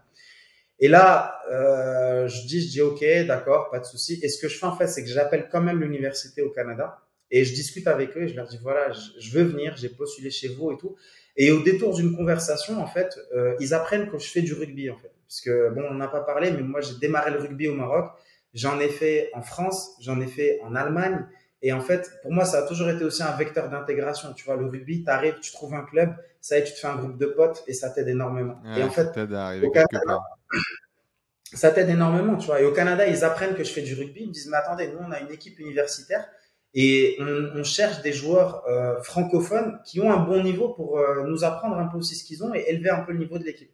Et 0.79 0.87
là, 0.87 1.39
euh, 1.51 2.27
je 2.27 2.45
dis, 2.45 2.61
je 2.61 2.67
dis, 2.69 2.81
ok, 2.81 3.03
d'accord, 3.25 3.69
pas 3.71 3.79
de 3.79 3.85
souci. 3.85 4.19
Et 4.21 4.29
ce 4.29 4.39
que 4.39 4.47
je 4.47 4.57
fais 4.57 4.65
en 4.65 4.75
fait, 4.75 4.87
c'est 4.87 5.03
que 5.03 5.09
j'appelle 5.09 5.49
quand 5.51 5.61
même 5.61 5.79
l'université 5.81 6.41
au 6.41 6.49
Canada 6.49 6.99
et 7.29 7.43
je 7.43 7.53
discute 7.53 7.87
avec 7.87 8.15
eux 8.15 8.23
et 8.23 8.27
je 8.27 8.35
leur 8.35 8.47
dis, 8.47 8.59
voilà, 8.61 8.91
je, 8.93 9.19
je 9.19 9.31
veux 9.31 9.43
venir, 9.43 9.75
j'ai 9.75 9.89
postulé 9.89 10.29
chez 10.29 10.47
vous 10.49 10.71
et 10.71 10.77
tout. 10.77 10.95
Et 11.37 11.51
au 11.51 11.61
détour 11.61 11.93
d'une 11.93 12.15
conversation, 12.15 12.81
en 12.81 12.87
fait, 12.87 13.19
euh, 13.35 13.55
ils 13.59 13.73
apprennent 13.73 14.09
que 14.09 14.17
je 14.17 14.27
fais 14.27 14.41
du 14.41 14.53
rugby, 14.53 14.89
en 14.89 14.97
fait. 14.97 15.11
Parce 15.27 15.41
que, 15.41 15.69
bon, 15.69 15.83
on 15.89 15.93
n'a 15.93 16.07
pas 16.07 16.21
parlé, 16.21 16.51
mais 16.51 16.61
moi, 16.61 16.81
j'ai 16.81 16.95
démarré 16.99 17.31
le 17.31 17.37
rugby 17.37 17.67
au 17.67 17.75
Maroc. 17.75 18.11
J'en 18.53 18.79
ai 18.79 18.89
fait 18.89 19.29
en 19.33 19.43
France, 19.43 19.95
j'en 20.01 20.19
ai 20.19 20.25
fait 20.25 20.59
en 20.63 20.73
Allemagne. 20.73 21.27
Et 21.61 21.73
en 21.73 21.81
fait, 21.81 22.11
pour 22.21 22.31
moi, 22.31 22.45
ça 22.45 22.59
a 22.59 22.67
toujours 22.67 22.89
été 22.89 23.03
aussi 23.03 23.23
un 23.23 23.35
vecteur 23.35 23.69
d'intégration. 23.69 24.33
Tu 24.33 24.45
vois, 24.45 24.57
le 24.57 24.67
rugby, 24.67 25.03
tu 25.03 25.09
arrives, 25.09 25.39
tu 25.39 25.51
trouves 25.51 25.73
un 25.73 25.83
club, 25.83 26.15
ça 26.39 26.57
y 26.57 26.61
est, 26.61 26.63
tu 26.65 26.73
te 26.73 26.79
fais 26.79 26.87
un 26.87 26.95
groupe 26.95 27.17
de 27.17 27.25
potes 27.25 27.63
et 27.67 27.73
ça 27.73 27.89
t'aide 27.89 28.07
énormément. 28.07 28.61
Ouais, 28.63 28.79
et 28.79 28.83
en 28.83 28.89
fait, 28.89 29.07
au 29.07 29.71
Canada, 29.71 30.01
part. 30.05 30.23
ça 31.53 31.71
t'aide 31.71 31.89
énormément, 31.89 32.37
tu 32.37 32.45
vois. 32.45 32.61
Et 32.61 32.65
au 32.65 32.73
Canada, 32.73 33.07
ils 33.07 33.23
apprennent 33.23 33.55
que 33.55 33.63
je 33.63 33.71
fais 33.71 33.81
du 33.81 33.95
rugby. 33.95 34.21
Ils 34.21 34.27
me 34.27 34.33
disent, 34.33 34.47
mais 34.47 34.57
attendez, 34.57 34.87
nous, 34.87 34.99
on 34.99 35.11
a 35.11 35.19
une 35.19 35.31
équipe 35.31 35.59
universitaire 35.59 36.27
et 36.73 37.17
on, 37.19 37.59
on 37.59 37.63
cherche 37.63 38.01
des 38.01 38.13
joueurs 38.13 38.63
euh, 38.67 39.01
francophones 39.01 39.79
qui 39.83 39.99
ont 39.99 40.11
un 40.11 40.19
bon 40.19 40.43
niveau 40.43 40.69
pour 40.69 40.99
euh, 40.99 41.23
nous 41.25 41.43
apprendre 41.43 41.77
un 41.77 41.87
peu 41.87 41.97
aussi 41.97 42.15
ce 42.15 42.23
qu'ils 42.23 42.43
ont 42.43 42.53
et 42.53 42.65
élever 42.67 42.91
un 42.91 42.99
peu 42.99 43.13
le 43.13 43.19
niveau 43.19 43.39
de 43.39 43.43
l'équipe. 43.43 43.71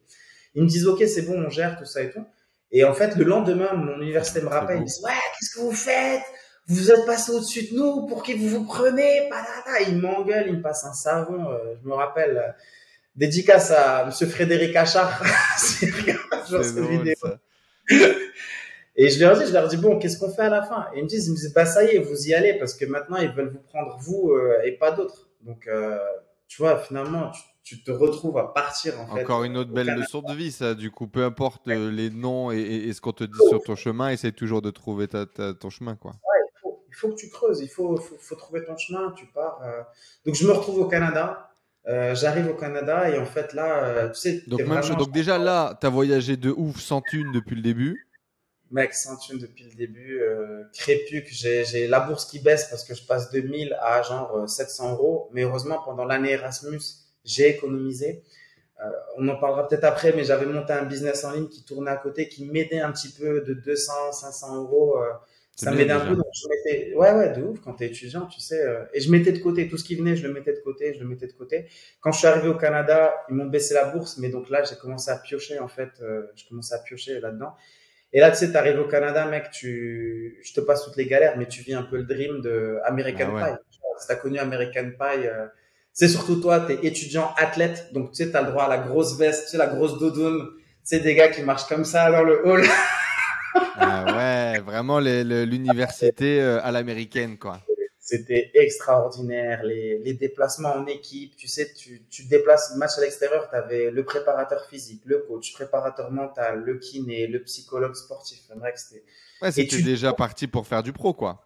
Ils 0.54 0.62
me 0.62 0.68
disent, 0.68 0.86
OK, 0.86 1.02
c'est 1.06 1.22
bon, 1.22 1.44
on 1.44 1.50
gère 1.50 1.76
tout 1.78 1.84
ça 1.84 2.00
et 2.00 2.10
tout. 2.10 2.24
Et 2.70 2.84
en 2.84 2.94
fait, 2.94 3.14
le 3.16 3.24
lendemain, 3.24 3.74
mon 3.74 4.00
université 4.00 4.40
me 4.40 4.48
rappelle, 4.48 4.78
ils 4.78 4.80
me 4.80 4.86
disent, 4.86 5.02
ouais, 5.04 5.12
qu'est-ce 5.38 5.54
que 5.54 5.60
vous 5.60 5.72
faites? 5.72 6.22
Vous 6.66 6.90
êtes 6.90 7.04
passé 7.06 7.30
au-dessus 7.32 7.70
de 7.72 7.76
nous, 7.78 8.06
pour 8.06 8.22
qui 8.22 8.34
vous 8.34 8.48
vous 8.48 8.64
prenez 8.64 9.28
Patata. 9.28 9.82
Ils 9.88 9.98
m'engueulent, 9.98 10.46
ils 10.48 10.56
me 10.56 10.62
passent 10.62 10.84
un 10.84 10.94
savon. 10.94 11.50
euh, 11.50 11.74
je 11.82 11.88
me 11.88 11.94
rappelle, 11.94 12.36
euh, 12.38 12.50
dédicace 13.16 13.70
à 13.70 14.06
Monsieur 14.06 14.26
Frédéric 14.26 14.74
Achard. 14.76 15.22
Genre 16.50 16.64
cette 16.64 16.74
drôle, 16.76 16.90
vidéo. 16.98 17.14
Et 18.96 19.10
je 19.10 19.18
leur 19.20 19.36
dis, 19.36 19.46
je 19.46 19.52
leur 19.52 19.66
dis, 19.68 19.76
bon, 19.76 19.98
qu'est-ce 19.98 20.18
qu'on 20.18 20.30
fait 20.32 20.42
à 20.42 20.48
la 20.48 20.62
fin? 20.62 20.86
Et 20.94 20.98
ils 21.00 21.02
me 21.04 21.08
disent, 21.08 21.26
ils 21.26 21.32
me 21.32 21.36
disent, 21.36 21.52
bah 21.52 21.66
ça 21.66 21.84
y 21.84 21.96
est, 21.96 21.98
vous 21.98 22.28
y 22.28 22.32
allez, 22.34 22.54
parce 22.54 22.74
que 22.74 22.84
maintenant, 22.84 23.16
ils 23.16 23.30
veulent 23.32 23.50
vous 23.52 23.58
prendre 23.68 23.98
vous 24.00 24.30
euh, 24.30 24.60
et 24.64 24.72
pas 24.72 24.92
d'autres. 24.92 25.28
Donc, 25.42 25.68
tu 26.46 26.62
vois, 26.62 26.78
finalement, 26.78 27.30
tu, 27.32 27.76
tu 27.76 27.82
te 27.82 27.90
retrouves 27.90 28.38
à 28.38 28.52
partir, 28.54 28.98
en 29.00 29.12
fait. 29.14 29.22
Encore 29.24 29.42
une 29.44 29.56
autre 29.56 29.70
au 29.70 29.74
belle 29.74 29.86
Canada. 29.86 30.04
leçon 30.06 30.22
de 30.22 30.32
vie, 30.32 30.52
ça. 30.52 30.74
Du 30.74 30.92
coup, 30.92 31.08
peu 31.08 31.24
importe 31.24 31.66
les 31.66 32.08
noms 32.10 32.52
et, 32.52 32.58
et- 32.60 32.88
et 32.88 32.92
ce 32.92 33.00
qu'on 33.00 33.12
te 33.12 33.24
dit 33.24 33.38
sur 33.48 33.60
ton 33.64 33.74
chemin, 33.74 34.10
essaye 34.10 34.32
toujours 34.32 34.62
de 34.62 34.70
trouver 34.70 35.08
ta, 35.08 35.26
ta- 35.26 35.54
ton 35.54 35.70
chemin, 35.70 35.96
quoi. 35.96 36.12
Il 36.14 36.18
faut, 36.18 36.33
il 36.94 36.96
faut 36.96 37.08
que 37.08 37.16
tu 37.16 37.28
creuses, 37.28 37.60
il 37.60 37.68
faut, 37.68 37.96
faut, 37.96 38.16
faut 38.18 38.34
trouver 38.36 38.64
ton 38.64 38.76
chemin, 38.76 39.12
tu 39.16 39.26
pars. 39.26 39.60
euh. 39.64 39.82
Donc, 40.24 40.34
je 40.36 40.46
me 40.46 40.52
retrouve 40.52 40.78
au 40.78 40.86
Canada. 40.86 41.50
Euh, 41.86 42.14
J'arrive 42.14 42.48
au 42.48 42.54
Canada 42.54 43.10
et 43.10 43.18
en 43.18 43.26
fait, 43.26 43.52
là, 43.52 43.84
euh, 43.84 44.08
tu 44.08 44.14
sais, 44.20 44.42
Donc, 44.46 44.60
même 44.60 44.68
vraiment- 44.68 44.96
Donc 44.96 45.10
déjà 45.12 45.36
là, 45.36 45.76
tu 45.80 45.86
as 45.86 45.90
voyagé 45.90 46.36
de 46.36 46.50
ouf 46.50 46.76
sans 46.80 47.02
thune 47.02 47.30
depuis 47.32 47.56
le 47.56 47.62
début. 47.62 48.08
Mec, 48.70 48.94
sans 48.94 49.16
thune 49.18 49.38
depuis 49.38 49.64
le 49.64 49.74
début, 49.74 50.20
euh, 50.22 50.62
crépuc, 50.72 51.26
j'ai 51.30 51.86
la 51.86 52.00
bourse 52.00 52.24
qui 52.24 52.38
baisse 52.38 52.64
parce 52.70 52.84
que 52.84 52.94
je 52.94 53.04
passe 53.04 53.30
de 53.30 53.40
1000 53.40 53.76
à 53.82 54.02
genre 54.02 54.34
euh, 54.36 54.46
700 54.46 54.92
euros. 54.92 55.28
Mais 55.32 55.42
heureusement, 55.42 55.80
pendant 55.84 56.04
l'année 56.06 56.30
Erasmus, 56.30 56.80
j'ai 57.24 57.50
économisé. 57.50 58.22
Euh, 58.82 58.88
on 59.18 59.28
en 59.28 59.36
parlera 59.36 59.68
peut-être 59.68 59.84
après, 59.84 60.12
mais 60.16 60.24
j'avais 60.24 60.46
monté 60.46 60.72
un 60.72 60.84
business 60.84 61.22
en 61.24 61.32
ligne 61.32 61.48
qui 61.48 61.64
tournait 61.64 61.90
à 61.90 61.96
côté, 61.96 62.28
qui 62.28 62.46
m'aidait 62.46 62.80
un 62.80 62.90
petit 62.92 63.10
peu 63.12 63.42
de 63.42 63.52
200, 63.54 63.92
500 64.12 64.56
euros. 64.62 64.96
euh, 64.98 65.12
ça 65.56 65.70
m'aidait 65.70 65.92
un 65.92 66.00
peu. 66.00 66.16
Donc 66.16 66.26
je 66.34 66.48
mettais, 66.48 66.94
ouais, 66.94 67.12
ouais, 67.12 67.32
de 67.32 67.42
ouf 67.42 67.60
quand 67.60 67.74
t'es 67.74 67.86
étudiant, 67.86 68.26
tu 68.26 68.40
sais. 68.40 68.60
euh, 68.60 68.84
et 68.92 69.00
je 69.00 69.10
mettais 69.10 69.32
de 69.32 69.38
côté 69.38 69.68
tout 69.68 69.76
ce 69.76 69.84
qui 69.84 69.94
venait, 69.94 70.16
je 70.16 70.26
le 70.26 70.32
mettais 70.32 70.52
de 70.52 70.60
côté, 70.60 70.94
je 70.94 71.00
le 71.00 71.06
mettais 71.06 71.26
de 71.26 71.32
côté. 71.32 71.66
Quand 72.00 72.12
je 72.12 72.18
suis 72.18 72.26
arrivé 72.26 72.48
au 72.48 72.56
Canada, 72.56 73.14
ils 73.28 73.34
m'ont 73.34 73.46
baissé 73.46 73.74
la 73.74 73.84
bourse, 73.86 74.18
mais 74.18 74.28
donc 74.28 74.50
là, 74.50 74.62
j'ai 74.64 74.76
commencé 74.76 75.10
à 75.10 75.16
piocher 75.16 75.58
en 75.58 75.68
fait. 75.68 75.90
euh, 76.02 76.22
je 76.36 76.44
commençais 76.48 76.74
à 76.74 76.78
piocher 76.78 77.20
là-dedans. 77.20 77.54
Et 78.12 78.20
là, 78.20 78.30
tu 78.30 78.36
sais, 78.36 78.52
t'arrives 78.52 78.78
au 78.78 78.86
Canada, 78.86 79.26
mec, 79.26 79.50
tu, 79.50 80.38
je 80.44 80.52
te 80.52 80.60
passe 80.60 80.84
toutes 80.84 80.96
les 80.96 81.06
galères, 81.06 81.36
mais 81.36 81.46
tu 81.46 81.62
vis 81.62 81.74
un 81.74 81.82
peu 81.82 81.96
le 81.96 82.04
dream 82.04 82.40
de 82.40 82.78
American 82.84 83.34
Ah 83.38 83.50
ouais. 83.50 83.56
Pie. 83.70 83.78
Si 84.00 84.06
t'as 84.08 84.16
connu 84.16 84.38
American 84.38 84.90
Pie, 84.98 85.26
euh, 85.26 85.46
c'est 85.92 86.08
surtout 86.08 86.36
toi, 86.40 86.60
t'es 86.60 86.78
étudiant 86.82 87.32
athlète, 87.36 87.88
donc 87.92 88.10
tu 88.12 88.24
sais, 88.24 88.30
t'as 88.30 88.42
le 88.42 88.50
droit 88.50 88.64
à 88.64 88.68
la 88.68 88.78
grosse 88.78 89.16
veste, 89.18 89.44
tu 89.44 89.50
sais, 89.50 89.56
la 89.56 89.66
grosse 89.68 89.98
doudoune. 89.98 90.48
Tu 90.56 90.62
sais, 90.82 91.00
des 91.00 91.14
gars 91.14 91.28
qui 91.28 91.42
marchent 91.42 91.66
comme 91.68 91.84
ça 91.84 92.10
dans 92.10 92.22
le 92.24 92.46
hall. 92.46 92.62
Ah 93.76 94.03
ouais, 94.54 94.60
vraiment 94.60 95.00
l'université 95.00 96.40
euh, 96.40 96.60
à 96.62 96.70
l'américaine, 96.72 97.38
quoi. 97.38 97.60
C'était 97.98 98.50
extraordinaire, 98.54 99.62
les, 99.64 99.98
les 99.98 100.12
déplacements 100.12 100.74
en 100.74 100.86
équipe. 100.86 101.36
Tu 101.36 101.48
sais, 101.48 101.72
tu, 101.72 102.02
déplaces 102.28 102.72
le 102.74 102.78
match 102.78 102.98
à 102.98 103.00
l'extérieur, 103.00 103.48
tu 103.48 103.56
avais 103.56 103.90
le 103.90 104.04
préparateur 104.04 104.66
physique, 104.66 105.00
le 105.06 105.20
coach, 105.20 105.54
préparateur 105.54 106.10
mental, 106.10 106.62
le 106.64 106.78
kiné, 106.78 107.26
le 107.26 107.42
psychologue 107.42 107.94
sportif. 107.94 108.40
C'était 108.76 109.02
Ouais, 109.40 109.52
c'était 109.52 109.76
tu- 109.76 109.82
déjà 109.82 110.12
parti 110.12 110.46
pour 110.46 110.66
faire 110.66 110.82
du 110.82 110.92
pro, 110.92 111.14
quoi. 111.14 111.43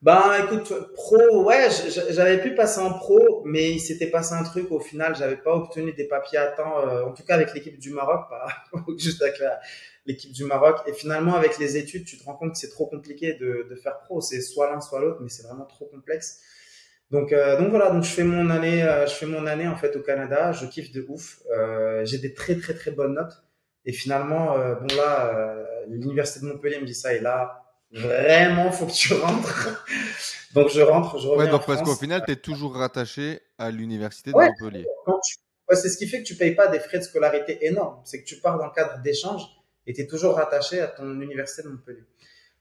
Ben, 0.00 0.44
écoute, 0.44 0.72
pro, 0.94 1.44
ouais, 1.44 1.68
j'avais 2.10 2.40
pu 2.40 2.54
passer 2.54 2.80
en 2.80 2.92
pro, 2.92 3.42
mais 3.44 3.72
il 3.72 3.80
s'était 3.80 4.06
passé 4.06 4.34
un 4.34 4.44
truc. 4.44 4.70
Au 4.70 4.78
final, 4.78 5.16
j'avais 5.16 5.36
pas 5.36 5.54
obtenu 5.54 5.92
des 5.92 6.04
papiers 6.06 6.38
à 6.38 6.46
temps, 6.52 6.78
euh, 6.78 7.04
en 7.04 7.12
tout 7.12 7.24
cas 7.24 7.34
avec 7.34 7.52
l'équipe 7.52 7.78
du 7.78 7.90
Maroc, 7.90 8.28
pas 8.30 8.46
juste 8.98 9.20
avec 9.22 9.42
l'équipe 10.06 10.32
du 10.32 10.44
Maroc. 10.44 10.76
Et 10.86 10.92
finalement, 10.92 11.34
avec 11.34 11.58
les 11.58 11.76
études, 11.76 12.04
tu 12.04 12.16
te 12.16 12.24
rends 12.24 12.36
compte 12.36 12.52
que 12.52 12.58
c'est 12.58 12.70
trop 12.70 12.86
compliqué 12.86 13.34
de, 13.34 13.66
de 13.68 13.74
faire 13.74 13.98
pro. 13.98 14.20
C'est 14.20 14.40
soit 14.40 14.70
l'un, 14.70 14.80
soit 14.80 15.00
l'autre, 15.00 15.18
mais 15.20 15.28
c'est 15.28 15.42
vraiment 15.42 15.66
trop 15.66 15.86
complexe. 15.86 16.42
Donc, 17.10 17.32
euh, 17.32 17.58
donc 17.58 17.70
voilà, 17.70 17.90
donc 17.90 18.04
je 18.04 18.10
fais 18.10 18.24
mon 18.24 18.50
année, 18.50 18.82
euh, 18.82 19.06
je 19.06 19.14
fais 19.14 19.26
mon 19.26 19.46
année 19.46 19.66
en 19.66 19.76
fait 19.76 19.96
au 19.96 20.00
Canada. 20.00 20.52
Je 20.52 20.66
kiffe 20.66 20.92
de 20.92 21.04
ouf. 21.08 21.40
Euh, 21.50 22.04
j'ai 22.04 22.18
des 22.18 22.34
très 22.34 22.56
très 22.56 22.74
très 22.74 22.90
bonnes 22.90 23.14
notes. 23.14 23.42
Et 23.84 23.92
finalement, 23.92 24.58
euh, 24.58 24.74
bon 24.74 24.86
là, 24.96 25.34
euh, 25.34 25.64
l'université 25.88 26.44
de 26.44 26.52
Montpellier 26.52 26.78
me 26.80 26.84
dit 26.84 26.94
ça 26.94 27.14
et 27.14 27.20
là, 27.20 27.57
vraiment, 27.92 28.70
faut 28.70 28.86
que 28.86 28.92
tu 28.92 29.14
rentres. 29.14 29.84
donc 30.54 30.68
je 30.70 30.80
rentre, 30.80 31.18
je 31.18 31.26
reviens 31.28 31.44
Ouais, 31.44 31.50
donc 31.50 31.62
en 31.62 31.66
parce 31.66 31.82
qu'au 31.82 31.94
final, 31.96 32.22
tu 32.26 32.32
es 32.32 32.36
toujours 32.36 32.74
rattaché 32.74 33.40
à 33.58 33.70
l'université 33.70 34.30
de 34.30 34.36
Ouais. 34.36 34.48
Montpellier. 34.60 34.86
Tu- 35.06 35.36
ouais, 35.70 35.76
c'est 35.76 35.88
ce 35.88 35.96
qui 35.96 36.06
fait 36.08 36.22
que 36.22 36.26
tu 36.26 36.34
payes 36.34 36.54
pas 36.54 36.68
des 36.68 36.80
frais 36.80 36.98
de 36.98 37.04
scolarité 37.04 37.66
énormes. 37.66 38.00
C'est 38.04 38.22
que 38.22 38.26
tu 38.26 38.36
pars 38.36 38.58
dans 38.58 38.66
le 38.66 38.72
cadre 38.72 39.00
d'échange 39.02 39.42
et 39.86 39.92
tu 39.92 40.02
es 40.02 40.06
toujours 40.06 40.36
rattaché 40.36 40.80
à 40.80 40.88
ton 40.88 41.20
université 41.20 41.62
de 41.62 41.68
Montpellier. 41.68 42.04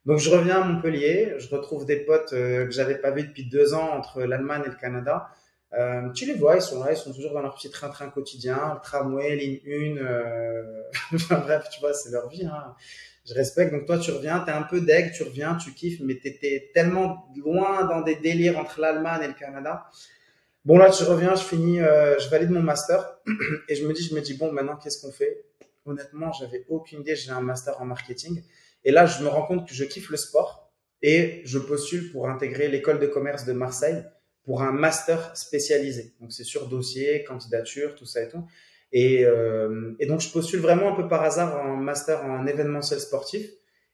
Donc 0.06 0.20
je 0.20 0.30
reviens 0.30 0.62
à 0.62 0.64
Montpellier, 0.66 1.34
je 1.38 1.50
retrouve 1.50 1.86
des 1.86 1.98
potes 1.98 2.32
euh, 2.32 2.66
que 2.66 2.72
j'avais 2.72 2.98
pas 2.98 3.12
vus 3.12 3.24
depuis 3.28 3.44
deux 3.44 3.74
ans 3.74 3.90
entre 3.98 4.22
l'Allemagne 4.24 4.64
et 4.66 4.70
le 4.70 4.76
Canada. 4.76 5.30
Euh, 5.74 6.10
tu 6.14 6.26
les 6.26 6.36
vois, 6.36 6.56
ils 6.56 6.62
sont 6.62 6.82
là, 6.82 6.94
ils 6.94 6.98
sont 6.98 7.12
toujours 7.14 7.34
dans 7.34 7.42
leur 7.42 7.56
petit 7.56 7.70
train-train 7.70 8.10
quotidien, 8.10 8.76
le 8.76 8.80
tramway, 8.82 9.36
ligne 9.36 9.98
1, 10.00 10.02
euh... 10.02 10.82
enfin 11.14 11.40
bref, 11.40 11.68
tu 11.70 11.82
vois, 11.82 11.94
c'est 11.94 12.10
leur 12.10 12.30
vie. 12.30 12.46
Hein. 12.46 12.74
Je 13.28 13.34
respecte. 13.34 13.74
Donc 13.74 13.86
toi, 13.86 13.98
tu 13.98 14.12
reviens, 14.12 14.40
tu 14.40 14.50
es 14.50 14.54
un 14.54 14.64
peu 14.64 14.80
deg, 14.82 15.12
tu 15.12 15.24
reviens, 15.24 15.56
tu 15.56 15.74
kiffes, 15.74 16.00
mais 16.00 16.18
tu 16.18 16.28
étais 16.28 16.72
tellement 16.74 17.28
loin 17.36 17.86
dans 17.86 18.02
des 18.02 18.16
délires 18.16 18.58
entre 18.58 18.80
l'Allemagne 18.80 19.24
et 19.24 19.28
le 19.28 19.34
Canada. 19.34 19.86
Bon 20.64 20.78
là, 20.78 20.92
je 20.92 21.04
reviens, 21.04 21.36
je 21.36 21.44
finis, 21.44 21.80
euh, 21.80 22.18
je 22.20 22.30
valide 22.30 22.52
mon 22.52 22.62
master 22.62 23.20
et 23.70 23.76
je 23.76 23.86
me 23.86 23.94
dis, 23.94 24.04
je 24.04 24.16
me 24.16 24.22
dis 24.22 24.36
bon, 24.36 24.52
maintenant 24.52 24.76
qu'est-ce 24.78 25.02
qu'on 25.02 25.12
fait? 25.12 25.46
Honnêtement, 25.86 26.32
j'avais 26.34 26.66
aucune 26.70 27.02
idée. 27.02 27.16
J'ai 27.16 27.32
un 27.32 27.42
master 27.42 27.82
en 27.82 27.86
marketing 27.86 28.42
et 28.84 28.92
là, 28.92 29.06
je 29.06 29.22
me 29.24 29.28
rends 29.28 29.46
compte 29.46 29.68
que 29.68 29.74
je 29.74 29.84
kiffe 29.84 30.10
le 30.10 30.18
sport 30.18 30.72
et 31.02 31.42
je 31.46 31.60
postule 31.60 32.12
pour 32.12 32.30
intégrer 32.30 32.70
l'école 32.70 33.00
de 33.00 33.08
commerce 33.08 33.46
de 33.46 33.54
Marseille 33.54 34.04
pour 34.44 34.62
un 34.62 34.72
master 34.72 35.36
spécialisé. 35.36 36.14
Donc 36.22 36.32
c'est 36.32 36.46
sur 36.46 36.68
dossier, 36.68 37.24
candidature, 37.26 37.96
tout 37.96 38.06
ça 38.06 38.24
et 38.24 38.30
tout. 38.30 38.48
Et, 38.92 39.26
euh, 39.26 39.96
et, 40.00 40.06
donc 40.06 40.22
je 40.22 40.32
postule 40.32 40.60
vraiment 40.60 40.94
un 40.94 40.96
peu 40.96 41.08
par 41.08 41.24
hasard 41.24 41.60
en 41.66 41.76
master 41.76 42.24
en 42.24 42.48
événementiel 42.48 43.00
sportif. 43.00 43.50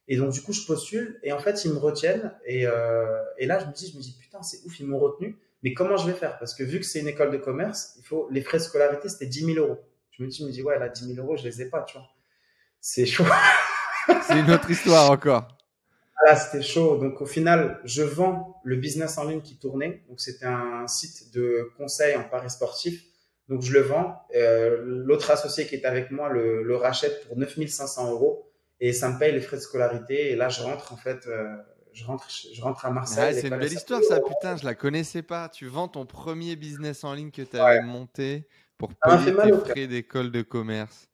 Et 0.08 0.18
donc 0.18 0.32
du 0.32 0.42
coup 0.42 0.54
je 0.54 0.66
postule 0.66 1.20
et 1.24 1.32
en 1.32 1.40
fait 1.40 1.64
ils 1.66 1.72
me 1.72 1.78
retiennent 1.78 2.34
et, 2.46 2.68
euh, 2.68 3.22
et 3.38 3.46
là 3.46 3.60
je 3.60 3.66
me 3.66 3.72
dis 3.72 3.90
je 3.90 3.98
me 3.98 4.02
dis 4.02 4.18
putain 4.20 4.42
c'est 4.42 4.60
ouf 4.66 4.80
ils 4.80 4.86
m'ont 4.86 5.00
retenu. 5.00 5.38
Mais 5.64 5.74
comment 5.74 5.96
je 5.96 6.06
vais 6.06 6.14
faire? 6.14 6.38
Parce 6.40 6.54
que 6.54 6.64
vu 6.64 6.80
que 6.80 6.86
c'est 6.86 7.00
une 7.00 7.08
école 7.08 7.32
de 7.32 7.38
commerce, 7.38 7.96
il 7.98 8.04
faut 8.04 8.28
les 8.30 8.42
frais 8.42 8.58
de 8.58 8.64
scolarité 8.64 9.10
c'était 9.10 9.26
10 9.26 9.54
000 9.54 9.66
euros. 9.66 9.80
Je 10.12 10.24
me 10.24 10.28
dis 10.28 10.40
je 10.40 10.46
me 10.46 10.52
dis 10.52 10.62
ouais 10.62 10.78
là 10.78 10.90
10 10.90 11.16
000 11.16 11.26
euros 11.26 11.38
je 11.38 11.44
les 11.44 11.62
ai 11.62 11.70
pas 11.70 11.84
tu 11.84 11.98
vois. 11.98 12.08
C'est 12.82 13.06
chaud. 13.06 13.26
c'est 14.28 14.40
une 14.40 14.52
autre 14.52 14.70
histoire 14.70 15.10
encore. 15.10 15.48
Là, 16.26 16.36
c'était 16.36 16.64
chaud. 16.64 16.98
Donc, 16.98 17.22
au 17.22 17.26
final, 17.26 17.80
je 17.84 18.02
vends 18.02 18.60
le 18.64 18.76
business 18.76 19.18
en 19.18 19.26
ligne 19.26 19.42
qui 19.42 19.58
tournait. 19.58 20.04
Donc, 20.08 20.20
c'était 20.20 20.46
un 20.46 20.88
site 20.88 21.34
de 21.34 21.72
conseil 21.78 22.16
en 22.16 22.24
paris 22.24 22.50
sportif. 22.50 23.04
Donc, 23.50 23.62
je 23.62 23.74
le 23.74 23.82
vends. 23.82 24.22
Euh, 24.36 24.82
L'autre 24.84 25.30
associé 25.32 25.66
qui 25.68 25.76
est 25.76 25.86
avec 25.86 26.12
moi 26.12 26.30
le, 26.30 26.64
le, 26.64 26.76
rachète 26.76 27.28
pour 27.28 27.38
9500 27.38 28.12
euros 28.12 28.50
et 28.80 28.94
ça 28.94 29.10
me 29.10 29.20
paye 29.20 29.34
les 29.34 29.42
frais 29.42 29.58
de 29.58 29.62
scolarité. 29.62 30.32
Et 30.32 30.36
là, 30.36 30.50
je 30.50 30.62
rentre, 30.62 30.94
en 30.94 30.98
fait, 30.98 31.28
euh, 31.28 31.56
je, 31.92 32.06
rentre, 32.06 32.28
je 32.30 32.62
rentre 32.62 32.86
à 32.86 32.92
Marseille. 32.92 33.36
c'est 33.36 33.48
une 33.48 33.58
belle 33.58 33.74
histoire, 33.74 34.02
ça. 34.04 34.20
Putain, 34.20 34.58
je 34.58 34.66
la 34.66 34.76
connaissais 34.76 35.22
pas. 35.22 35.50
Tu 35.50 35.68
vends 35.68 35.88
ton 35.88 36.06
premier 36.06 36.56
business 36.56 37.04
en 37.04 37.14
ligne 37.14 37.32
que 37.32 37.42
tu 37.42 37.58
avais 37.58 37.82
monté 37.82 38.48
pour 38.78 38.94
payer 38.96 39.36
tes 39.36 39.52
frais 39.54 39.88
d'école 39.88 40.32
de 40.32 40.42
commerce. 40.42 41.10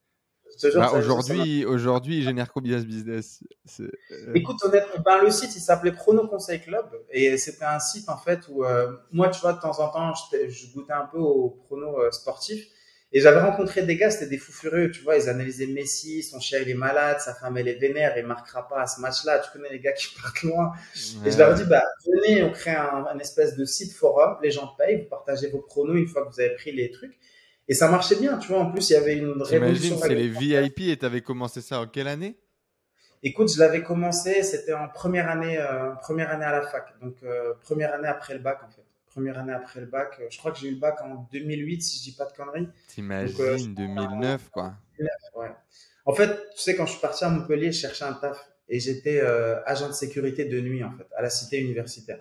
Bah, 0.74 0.92
aujourd'hui, 0.94 1.66
aujourd'hui, 1.66 2.18
il 2.18 2.24
génère 2.24 2.52
combien 2.52 2.80
ce 2.80 2.86
business? 2.86 3.42
Euh, 3.80 3.90
Écoute, 4.34 4.58
honnêtement, 4.64 5.02
ben, 5.04 5.22
le 5.24 5.32
site, 5.32 5.56
il 5.56 5.62
s'appelait 5.62 5.94
Chrono 5.94 6.28
Conseil 6.28 6.60
Club 6.60 6.86
et 7.10 7.38
c'était 7.38 7.66
un 7.66 7.80
site 7.80 8.10
en 8.10 8.18
fait 8.18 8.42
où 8.50 8.64
euh, 8.64 8.92
moi, 9.12 9.30
tu 9.30 9.40
vois, 9.42 9.54
de 9.54 9.62
temps 9.62 9.80
en 9.80 9.90
temps, 9.90 10.14
je, 10.32 10.74
goûtais 10.74 10.94
un 10.94 11.06
peu 11.06 11.18
au 11.18 11.62
prono 11.66 12.02
euh, 12.02 12.12
sportif 12.12 12.68
et 13.12 13.22
j'avais 13.22 13.40
rencontré 13.40 13.82
des 13.84 13.96
gars, 13.96 14.12
c'était 14.12 14.28
des 14.28 14.38
fous 14.38 14.52
furieux, 14.52 14.92
tu 14.92 15.02
vois, 15.02 15.18
ils 15.18 15.30
analysaient 15.30 15.66
Messi, 15.66 16.22
son 16.22 16.40
chien 16.40 16.60
il 16.60 16.70
est 16.70 16.76
malade, 16.76 17.20
sa 17.20 17.34
femme 17.34 17.58
elle 17.58 17.68
est 17.68 17.80
vénère, 17.80 18.16
il 18.18 18.26
marquera 18.26 18.68
pas 18.68 18.82
à 18.82 18.88
ce 18.88 19.02
match-là. 19.02 19.40
Tu 19.40 19.52
connais 19.52 19.70
les 19.70 19.80
gars 19.80 19.94
qui 19.94 20.14
partent 20.22 20.44
loin. 20.44 20.74
Et 21.26 21.32
je 21.32 21.38
leur 21.38 21.56
dis, 21.56 21.64
bah 21.64 21.84
venez, 22.06 22.44
on 22.44 22.52
crée 22.52 22.72
un, 22.72 23.08
un 23.12 23.18
espèce 23.18 23.56
de 23.56 23.66
site 23.66 23.94
forum, 23.94 24.38
les 24.44 24.52
gens 24.52 24.76
payent, 24.78 25.04
vous 25.04 25.10
partagez 25.10 25.50
vos 25.50 25.62
pronos 25.62 25.98
une 25.98 26.08
fois 26.08 26.26
que 26.26 26.34
vous 26.34 26.40
avez 26.40 26.54
pris 26.56 26.72
les 26.72 26.92
trucs. 26.92 27.18
Et 27.70 27.76
ça 27.76 27.88
marchait 27.88 28.16
bien, 28.16 28.38
tu 28.40 28.48
vois. 28.48 28.62
En 28.62 28.72
plus, 28.72 28.90
il 28.90 28.94
y 28.94 28.96
avait 28.96 29.16
une 29.16 29.42
révolution. 29.44 29.98
c'est 30.00 30.16
les 30.16 30.28
VIP 30.28 30.82
et 30.82 30.98
tu 30.98 31.06
avais 31.06 31.22
commencé 31.22 31.62
ça 31.62 31.80
en 31.80 31.88
quelle 31.88 32.08
année? 32.08 32.36
Écoute, 33.22 33.54
je 33.54 33.60
l'avais 33.60 33.84
commencé, 33.84 34.42
c'était 34.42 34.74
en 34.74 34.88
première 34.88 35.30
année, 35.30 35.58
euh, 35.58 35.92
première 36.02 36.32
année 36.32 36.46
à 36.46 36.52
la 36.52 36.64
fac. 36.64 37.00
Donc, 37.00 37.18
euh, 37.24 37.54
première 37.62 37.94
année 37.94 38.08
après 38.08 38.34
le 38.34 38.40
bac, 38.40 38.60
en 38.66 38.70
fait. 38.70 38.82
Première 39.06 39.38
année 39.38 39.54
après 39.54 39.82
le 39.82 39.86
bac. 39.86 40.18
Euh, 40.20 40.28
je 40.32 40.38
crois 40.40 40.52
que 40.52 40.58
j'ai 40.58 40.70
eu 40.70 40.76
le 40.76 40.80
bac 40.80 41.00
en 41.02 41.28
2008, 41.32 41.82
si 41.82 42.00
je 42.00 42.04
dis 42.10 42.16
pas 42.16 42.26
de 42.26 42.32
conneries. 42.32 42.70
T'imagines, 42.88 43.76
2009, 43.76 44.50
quoi. 44.50 44.74
Ouais. 45.36 45.52
En 46.06 46.14
fait, 46.14 46.30
tu 46.56 46.62
sais, 46.62 46.76
quand 46.76 46.88
je 46.88 46.94
suis 46.94 47.02
parti 47.02 47.24
à 47.24 47.30
Montpellier, 47.30 47.72
je 47.72 47.82
cherchais 47.82 48.06
un 48.06 48.14
taf. 48.14 48.50
Et 48.68 48.80
j'étais 48.80 49.22
agent 49.66 49.88
de 49.88 49.94
sécurité 49.94 50.46
de 50.46 50.60
nuit, 50.60 50.84
en 50.84 50.92
fait, 50.92 51.08
à 51.16 51.22
la 51.22 51.30
cité 51.30 51.60
universitaire 51.60 52.20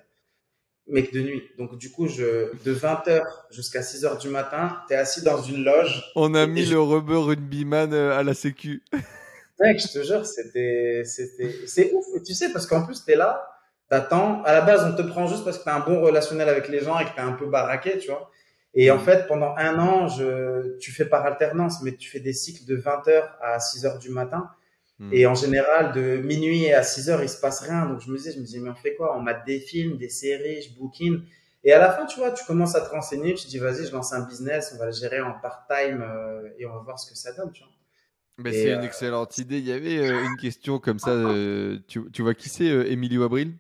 mec 0.89 1.13
de 1.13 1.21
nuit. 1.21 1.43
Donc, 1.59 1.77
du 1.79 1.91
coup, 1.91 2.09
je, 2.09 2.51
de 2.65 2.75
20h 2.75 3.23
jusqu'à 3.51 3.81
6h 3.81 4.21
du 4.21 4.29
matin, 4.29 4.79
tu 4.89 4.95
es 4.95 4.97
assis 4.97 5.23
dans 5.23 5.43
une 5.43 5.65
loge. 5.65 6.11
On 6.17 6.35
a 6.35 6.47
mis 6.47 6.65
le 6.65 6.81
rubber 6.81 7.17
rugbyman 7.17 7.93
euh, 7.93 8.19
à 8.19 8.23
la 8.23 8.35
sécu. 8.35 8.83
Mec, 9.61 9.81
je 9.81 9.89
te 9.89 10.05
jure, 10.05 10.25
c'était, 10.25 11.03
c'était, 11.05 11.53
c'est 11.67 11.93
ouf. 11.93 12.05
Tu 12.25 12.33
sais, 12.33 12.53
parce 12.53 12.67
qu'en 12.67 12.85
plus, 12.85 13.05
tu 13.05 13.11
es 13.11 13.17
là, 13.17 13.49
t'attends. 13.89 14.43
À 14.45 14.53
la 14.53 14.61
base, 14.61 14.85
on 14.85 14.97
te 14.97 15.03
prend 15.03 15.27
juste 15.27 15.45
parce 15.45 15.59
que 15.59 15.65
tu 15.65 15.69
as 15.69 15.75
un 15.75 15.81
bon 15.81 16.01
relationnel 16.01 16.49
avec 16.49 16.69
les 16.69 16.81
gens 16.81 16.99
et 16.99 17.05
que 17.05 17.11
tu 17.11 17.17
es 17.17 17.23
un 17.23 17.33
peu 17.33 17.47
baraqué, 17.47 17.99
tu 17.99 18.09
vois. 18.09 18.31
Et 18.75 18.91
en 18.91 18.99
fait, 18.99 19.27
pendant 19.27 19.55
un 19.57 19.79
an, 19.79 20.09
je, 20.09 20.77
tu 20.79 20.93
fais 20.93 21.07
par 21.07 21.27
alternance, 21.27 21.83
mais 21.83 21.97
tu 21.97 22.09
fais 22.09 22.21
des 22.21 22.33
cycles 22.33 22.65
de 22.67 22.77
20h 22.77 23.25
à 23.41 23.59
6h 23.59 23.99
du 23.99 24.11
matin. 24.11 24.49
Hmm. 24.99 25.11
Et 25.13 25.27
en 25.27 25.35
général, 25.35 25.93
de 25.93 26.17
minuit 26.19 26.73
à 26.73 26.83
6 26.83 27.09
heures, 27.11 27.23
il 27.23 27.29
se 27.29 27.41
passe 27.41 27.61
rien. 27.61 27.87
Donc 27.87 28.01
je 28.01 28.11
me 28.11 28.17
disais, 28.17 28.33
je 28.33 28.41
me 28.41 28.45
disais, 28.45 28.59
mais 28.59 28.71
on 28.71 28.75
fait 28.75 28.95
quoi? 28.95 29.17
On 29.17 29.21
mate 29.21 29.47
des 29.47 29.61
films, 29.61 29.97
des 29.97 30.09
séries, 30.09 30.63
je 30.63 30.77
bookine. 30.77 31.23
Et 31.65 31.73
à 31.73 31.79
la 31.79 31.93
fin, 31.93 32.07
tu 32.07 32.19
vois, 32.19 32.31
tu 32.31 32.45
commences 32.45 32.75
à 32.75 32.81
te 32.81 32.91
renseigner, 32.91 33.35
tu 33.35 33.45
te 33.45 33.51
dis, 33.51 33.59
vas-y, 33.59 33.87
je 33.87 33.93
lance 33.93 34.13
un 34.13 34.27
business, 34.27 34.73
on 34.75 34.79
va 34.79 34.87
le 34.87 34.93
gérer 34.93 35.21
en 35.21 35.39
part-time 35.41 36.03
euh, 36.03 36.49
et 36.59 36.67
on 36.67 36.73
va 36.73 36.81
voir 36.81 36.99
ce 36.99 37.11
que 37.11 37.17
ça 37.17 37.33
donne, 37.33 37.53
tu 37.53 37.63
vois. 37.63 38.53
C'est 38.53 38.73
une 38.73 38.79
euh, 38.79 38.83
excellente 38.83 39.37
idée. 39.39 39.59
Il 39.59 39.67
y 39.67 39.73
avait 39.73 39.99
euh, 39.99 40.25
une 40.25 40.37
question 40.37 40.79
comme 40.79 41.01
ça. 41.01 41.11
tu, 41.89 42.09
tu 42.13 42.23
vois 42.23 42.35
qui 42.35 42.49
c'est, 42.49 42.67
Emilio 42.67 43.25
Abril? 43.25 43.57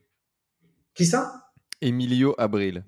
Qui 0.94 1.06
ça? 1.06 1.50
Emilio 1.80 2.34
Abril. 2.38 2.84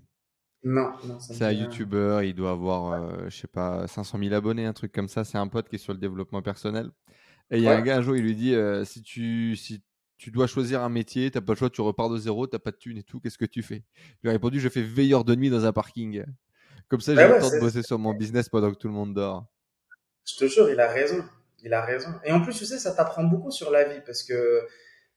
Non, 0.63 0.93
non 1.05 1.19
c'est 1.19 1.43
un 1.43 1.53
YouTuber. 1.53 2.21
Il 2.25 2.35
doit 2.35 2.51
avoir, 2.53 3.29
je 3.29 3.37
sais 3.37 3.49
pas, 3.49 3.89
500 3.89 4.19
000 4.19 4.35
abonnés, 4.35 4.67
un 4.67 4.73
truc 4.73 4.93
comme 4.93 5.09
ça. 5.09 5.25
C'est 5.25 5.39
un 5.39 5.49
pote 5.49 5.69
qui 5.69 5.77
est 5.77 5.79
sur 5.79 5.93
le 5.93 5.99
développement 5.99 6.43
personnel. 6.43 6.91
Et 7.51 7.59
il 7.59 7.63
y 7.63 7.69
a 7.69 7.77
un 7.77 7.81
gars 7.81 7.97
un 7.97 8.03
jour, 8.03 8.17
il 8.17 8.23
lui 8.23 8.37
dit 8.37 8.55
euh, 8.55 8.85
si 8.85 9.03
tu 9.03 9.57
si 9.57 9.83
tu 10.19 10.31
dois 10.31 10.47
choisir 10.47 10.83
un 10.83 10.89
métier, 10.89 11.31
t'as 11.31 11.41
pas 11.41 11.55
le 11.55 11.59
choix, 11.59 11.71
tu 11.71 11.81
repars 11.81 12.11
de 12.11 12.19
zéro, 12.19 12.47
t'as 12.47 12.59
pas 12.59 12.71
de 12.71 12.77
thunes 12.77 12.99
et 12.99 13.03
tout, 13.03 13.21
qu'est-ce 13.21 13.39
que 13.39 13.47
tu 13.47 13.63
fais? 13.63 13.83
Il 14.23 14.29
a 14.29 14.33
répondu 14.33 14.61
je 14.61 14.69
fais 14.69 14.83
veilleur 14.83 15.25
de 15.25 15.35
nuit 15.35 15.51
dans 15.51 15.65
un 15.65 15.73
parking. 15.73 16.25
Comme 16.89 17.01
ça, 17.01 17.15
j'ai 17.15 17.27
le 17.27 17.41
temps 17.41 17.51
de 17.51 17.61
bosser 17.61 17.83
sur 17.83 17.99
mon 17.99 18.15
business 18.15 18.49
pendant 18.49 18.71
que 18.71 18.77
tout 18.77 18.89
le 18.89 18.95
monde 18.95 19.15
dort. 19.15 19.47
Je 20.27 20.37
te 20.37 20.47
jure, 20.47 20.69
il 20.71 20.81
a 20.81 20.89
raison. 20.89 21.25
Il 21.63 21.73
a 21.73 21.85
raison. 21.85 22.11
Et 22.25 22.33
en 22.33 22.41
plus, 22.41 22.57
tu 22.57 22.65
sais, 22.65 22.79
ça 22.79 22.93
t'apprend 22.93 23.25
beaucoup 23.25 23.51
sur 23.51 23.71
la 23.71 23.85
vie 23.85 24.01
parce 24.05 24.23
que 24.23 24.61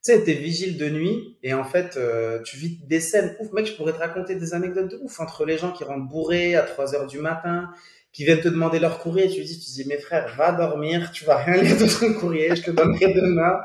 tu 0.04 0.12
sais, 0.12 0.22
t'es 0.22 0.34
vigile 0.34 0.76
de 0.76 0.90
nuit 0.90 1.38
et 1.42 1.54
en 1.54 1.64
fait, 1.64 1.96
euh, 1.96 2.42
tu 2.42 2.58
vis 2.58 2.78
des 2.86 3.00
scènes 3.00 3.36
ouf. 3.40 3.52
Mec, 3.52 3.66
je 3.66 3.74
pourrais 3.74 3.92
te 3.92 3.98
raconter 3.98 4.34
des 4.34 4.52
anecdotes 4.52 4.90
de 4.90 4.98
ouf 5.02 5.18
entre 5.18 5.46
les 5.46 5.56
gens 5.56 5.72
qui 5.72 5.82
rentrent 5.82 6.06
bourrés 6.06 6.56
à 6.56 6.62
3 6.62 6.94
heures 6.94 7.06
du 7.06 7.18
matin, 7.18 7.70
qui 8.14 8.24
viennent 8.24 8.40
te 8.40 8.48
demander 8.48 8.78
leur 8.78 9.00
courrier, 9.00 9.28
tu 9.28 9.42
dis, 9.42 9.58
tu 9.58 9.70
dis, 9.72 9.84
mes 9.86 9.98
frères, 9.98 10.34
va 10.36 10.52
dormir, 10.52 11.10
tu 11.10 11.24
vas 11.24 11.36
rien 11.36 11.60
lire 11.60 11.76
de 11.76 11.86
ton 11.86 12.14
courrier, 12.14 12.54
je 12.54 12.62
te 12.62 12.70
donnerai 12.70 13.12
demain. 13.12 13.60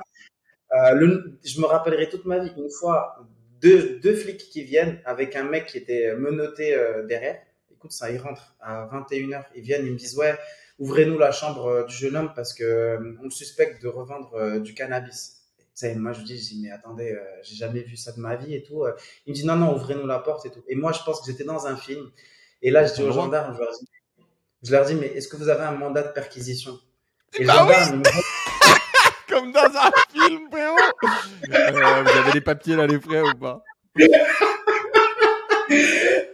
Euh, 0.74 0.94
le, 0.94 1.40
je 1.46 1.62
me 1.62 1.66
rappellerai 1.66 2.10
toute 2.10 2.26
ma 2.26 2.40
vie, 2.40 2.52
une 2.58 2.70
fois, 2.70 3.20
deux, 3.62 4.00
deux 4.00 4.16
flics 4.16 4.50
qui 4.50 4.64
viennent 4.64 5.00
avec 5.06 5.36
un 5.36 5.44
mec 5.44 5.68
qui 5.68 5.78
était 5.78 6.16
menotté 6.16 6.74
euh, 6.74 7.06
derrière. 7.06 7.40
Écoute, 7.72 7.92
ça, 7.92 8.12
ils 8.12 8.18
rentrent 8.18 8.56
à 8.60 8.90
21h, 8.92 9.46
ils 9.56 9.62
viennent, 9.62 9.86
ils 9.86 9.94
me 9.94 9.98
disent, 9.98 10.18
ouais, 10.18 10.36
ouvrez-nous 10.80 11.20
la 11.20 11.32
chambre 11.32 11.68
euh, 11.68 11.84
du 11.86 11.96
jeune 11.96 12.16
homme 12.16 12.32
parce 12.36 12.54
que 12.54 12.64
euh, 12.64 13.18
on 13.22 13.26
le 13.26 13.30
suspecte 13.30 13.84
de 13.84 13.88
revendre 13.88 14.60
du 14.60 14.74
cannabis. 14.74 15.44
sais, 15.76 15.94
moi, 15.94 16.14
je 16.14 16.22
dis, 16.22 16.38
je 16.38 16.50
dis, 16.50 16.62
mais 16.64 16.72
attendez, 16.72 17.16
j'ai 17.44 17.56
jamais 17.56 17.82
vu 17.82 17.98
ça 17.98 18.14
de 18.14 18.20
ma 18.20 18.36
vie 18.36 18.56
et 18.56 18.64
tout. 18.64 18.84
Il 19.28 19.32
me 19.32 19.36
dit, 19.36 19.46
non, 19.46 19.58
non, 19.58 19.76
ouvrez-nous 19.76 20.08
la 20.08 20.20
porte 20.20 20.48
et 20.48 20.50
tout. 20.50 20.64
Et 20.68 20.76
moi, 20.76 20.92
je 20.92 21.04
pense 21.04 21.22
que 21.22 21.32
j'étais 21.32 21.44
dans 21.44 21.68
un 21.68 21.78
film. 21.78 22.10
Et 22.62 22.72
là, 22.72 22.86
je 22.86 22.94
dis 22.94 23.04
aux 23.04 23.12
gendarmes, 23.12 23.54
je 23.54 23.60
leur 23.60 23.72
dis, 23.72 23.86
je 24.64 24.72
leur 24.72 24.86
dis, 24.86 24.96
mais 24.96 25.08
est-ce 25.08 25.28
que 25.28 25.38
vous 25.38 25.50
avez 25.50 25.64
un 25.64 25.72
mandat 25.72 26.04
de 26.04 26.12
perquisition? 26.12 26.78
Et 27.38 27.46
bah 27.46 27.66
oui. 27.68 27.76
Comme 29.30 29.52
dans 29.52 29.60
un 29.60 29.92
film, 30.12 30.50
frérot. 30.52 30.78
Euh, 31.54 32.02
Vous 32.02 32.18
avez 32.18 32.32
les 32.34 32.42
papiers 32.42 32.76
là, 32.76 32.88
les 32.88 33.00
frères, 33.00 33.26
ou 33.26 33.38
pas? 33.38 33.64
Et 33.98 34.08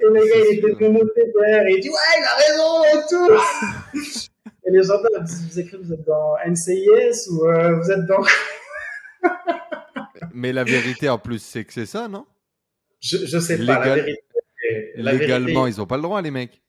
le 0.01 0.13
gars, 0.13 0.45
il 0.51 0.59
était 0.59 0.89
noté 0.89 1.21
derrière, 1.33 1.67
et 1.67 1.73
il 1.73 1.81
dit, 1.81 1.89
ouais, 1.89 1.95
il 2.17 2.23
a 2.23 2.35
raison, 2.37 2.83
et 2.85 3.01
tout. 3.09 3.29
Et 4.65 4.71
les 4.71 4.81
gendarmes, 4.83 5.25
vous 5.25 5.59
écrivez, 5.59 5.83
vous 5.83 5.93
êtes 5.93 6.05
dans 6.05 6.35
NCIS 6.47 7.29
ou 7.29 7.45
euh, 7.47 7.75
vous 7.79 7.91
êtes 7.91 8.05
dans... 8.05 8.23
mais 10.33 10.53
la 10.53 10.63
vérité, 10.63 11.09
en 11.09 11.19
plus, 11.19 11.39
c'est 11.39 11.65
que 11.65 11.73
c'est 11.73 11.85
ça, 11.85 12.07
non? 12.07 12.25
Je, 13.01 13.17
je 13.25 13.39
sais 13.39 13.57
pas, 13.57 13.85
la 13.85 13.95
vérité. 13.95 14.23
Légalement, 14.95 15.67
ils 15.67 15.81
ont 15.81 15.85
pas 15.85 15.97
le 15.97 16.03
droit, 16.03 16.21
les 16.21 16.31
mecs 16.31 16.61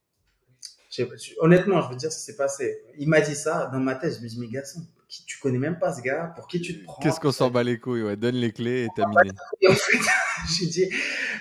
honnêtement, 1.38 1.82
je 1.82 1.90
veux 1.90 1.96
dire, 1.96 2.12
ça 2.12 2.18
s'est 2.18 2.36
passé. 2.36 2.82
Il 2.98 3.08
m'a 3.08 3.20
dit 3.20 3.34
ça 3.34 3.68
dans 3.72 3.80
ma 3.80 3.94
tête. 3.94 4.16
Je 4.18 4.22
me 4.22 4.28
dis, 4.28 4.38
mais 4.38 4.48
garçon, 4.48 4.80
qui, 5.08 5.24
tu 5.24 5.38
connais 5.38 5.58
même 5.58 5.78
pas 5.78 5.92
ce 5.94 6.02
gars, 6.02 6.32
pour 6.34 6.48
qui 6.48 6.60
tu 6.60 6.80
te 6.80 6.84
prends 6.84 7.00
Qu'est-ce 7.00 7.20
qu'on 7.20 7.32
s'en 7.32 7.50
bat 7.50 7.62
les 7.62 7.78
couilles 7.78 8.02
ouais. 8.02 8.16
Donne 8.16 8.36
les 8.36 8.52
clés 8.52 8.84
et 8.84 8.88
terminé. 8.94 9.30
Et 9.60 9.68
en 9.68 9.74
fait, 9.74 9.98
j'ai 10.58 10.66
dit, 10.66 10.90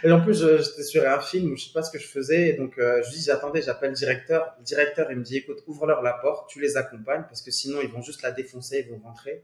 et 0.04 0.12
en 0.12 0.22
plus, 0.22 0.40
j'étais 0.40 0.84
sur 0.84 1.08
un 1.08 1.20
film, 1.20 1.58
je 1.58 1.66
sais 1.66 1.74
pas 1.74 1.82
ce 1.82 1.92
que 1.92 2.00
je 2.00 2.08
faisais, 2.08 2.50
et 2.50 2.54
donc 2.54 2.78
euh, 2.78 3.02
je 3.04 3.12
dis, 3.12 3.24
j'attendais, 3.24 3.62
j'appelle 3.62 3.90
le 3.90 3.96
directeur. 3.96 4.56
Le 4.60 4.64
directeur, 4.64 5.12
il 5.12 5.18
me 5.18 5.24
dit, 5.24 5.38
écoute, 5.38 5.64
ouvre-leur 5.68 6.02
la 6.02 6.14
porte, 6.14 6.50
tu 6.50 6.62
les 6.62 6.78
accompagnes, 6.78 7.24
parce 7.24 7.42
que 7.42 7.52
sinon, 7.52 7.80
ils 7.82 7.90
vont 7.90 8.02
juste 8.02 8.22
la 8.22 8.32
défoncer, 8.32 8.86
ils 8.86 8.92
vont 8.92 9.02
rentrer. 9.04 9.44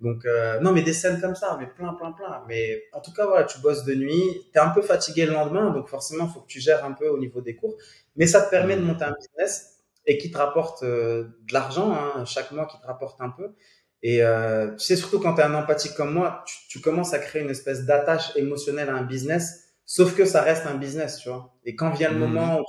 Donc, 0.00 0.24
euh, 0.24 0.58
non, 0.60 0.72
mais 0.72 0.82
des 0.82 0.92
scènes 0.92 1.20
comme 1.20 1.34
ça, 1.34 1.56
mais 1.60 1.66
plein, 1.66 1.92
plein, 1.94 2.12
plein. 2.12 2.42
Mais 2.48 2.84
en 2.92 3.00
tout 3.00 3.12
cas, 3.12 3.26
voilà, 3.26 3.44
tu 3.44 3.58
bosses 3.60 3.84
de 3.84 3.94
nuit, 3.94 4.46
tu 4.52 4.58
es 4.58 4.62
un 4.62 4.70
peu 4.70 4.82
fatigué 4.82 5.26
le 5.26 5.32
lendemain, 5.32 5.70
donc 5.70 5.88
forcément, 5.88 6.24
il 6.26 6.32
faut 6.32 6.40
que 6.40 6.46
tu 6.46 6.60
gères 6.60 6.84
un 6.84 6.92
peu 6.92 7.08
au 7.08 7.18
niveau 7.18 7.40
des 7.40 7.54
cours. 7.54 7.76
Mais 8.16 8.26
ça 8.26 8.40
te 8.40 8.50
permet 8.50 8.76
de 8.76 8.82
monter 8.82 9.04
un 9.04 9.12
business 9.12 9.80
et 10.06 10.16
qui 10.16 10.30
te 10.30 10.38
rapporte 10.38 10.82
euh, 10.82 11.24
de 11.46 11.52
l'argent, 11.52 11.92
hein, 11.92 12.24
chaque 12.24 12.50
mois 12.52 12.66
qui 12.66 12.80
te 12.80 12.86
rapporte 12.86 13.20
un 13.20 13.30
peu. 13.30 13.54
Et 14.02 14.22
euh, 14.22 14.70
tu 14.72 14.86
sais, 14.86 14.96
surtout 14.96 15.20
quand 15.20 15.34
tu 15.34 15.42
es 15.42 15.44
un 15.44 15.54
empathique 15.54 15.94
comme 15.94 16.14
moi, 16.14 16.42
tu, 16.46 16.56
tu, 16.68 16.80
commences 16.80 17.12
à 17.12 17.18
créer 17.18 17.42
une 17.42 17.50
espèce 17.50 17.84
d'attache 17.84 18.34
émotionnelle 18.36 18.88
à 18.88 18.94
un 18.94 19.02
business, 19.02 19.74
sauf 19.84 20.16
que 20.16 20.24
ça 20.24 20.40
reste 20.40 20.66
un 20.66 20.76
business, 20.76 21.18
tu 21.18 21.28
vois. 21.28 21.54
Et 21.66 21.76
quand 21.76 21.90
vient 21.90 22.10
le 22.10 22.16
mmh. 22.16 22.20
moment 22.20 22.60
où 22.60 22.64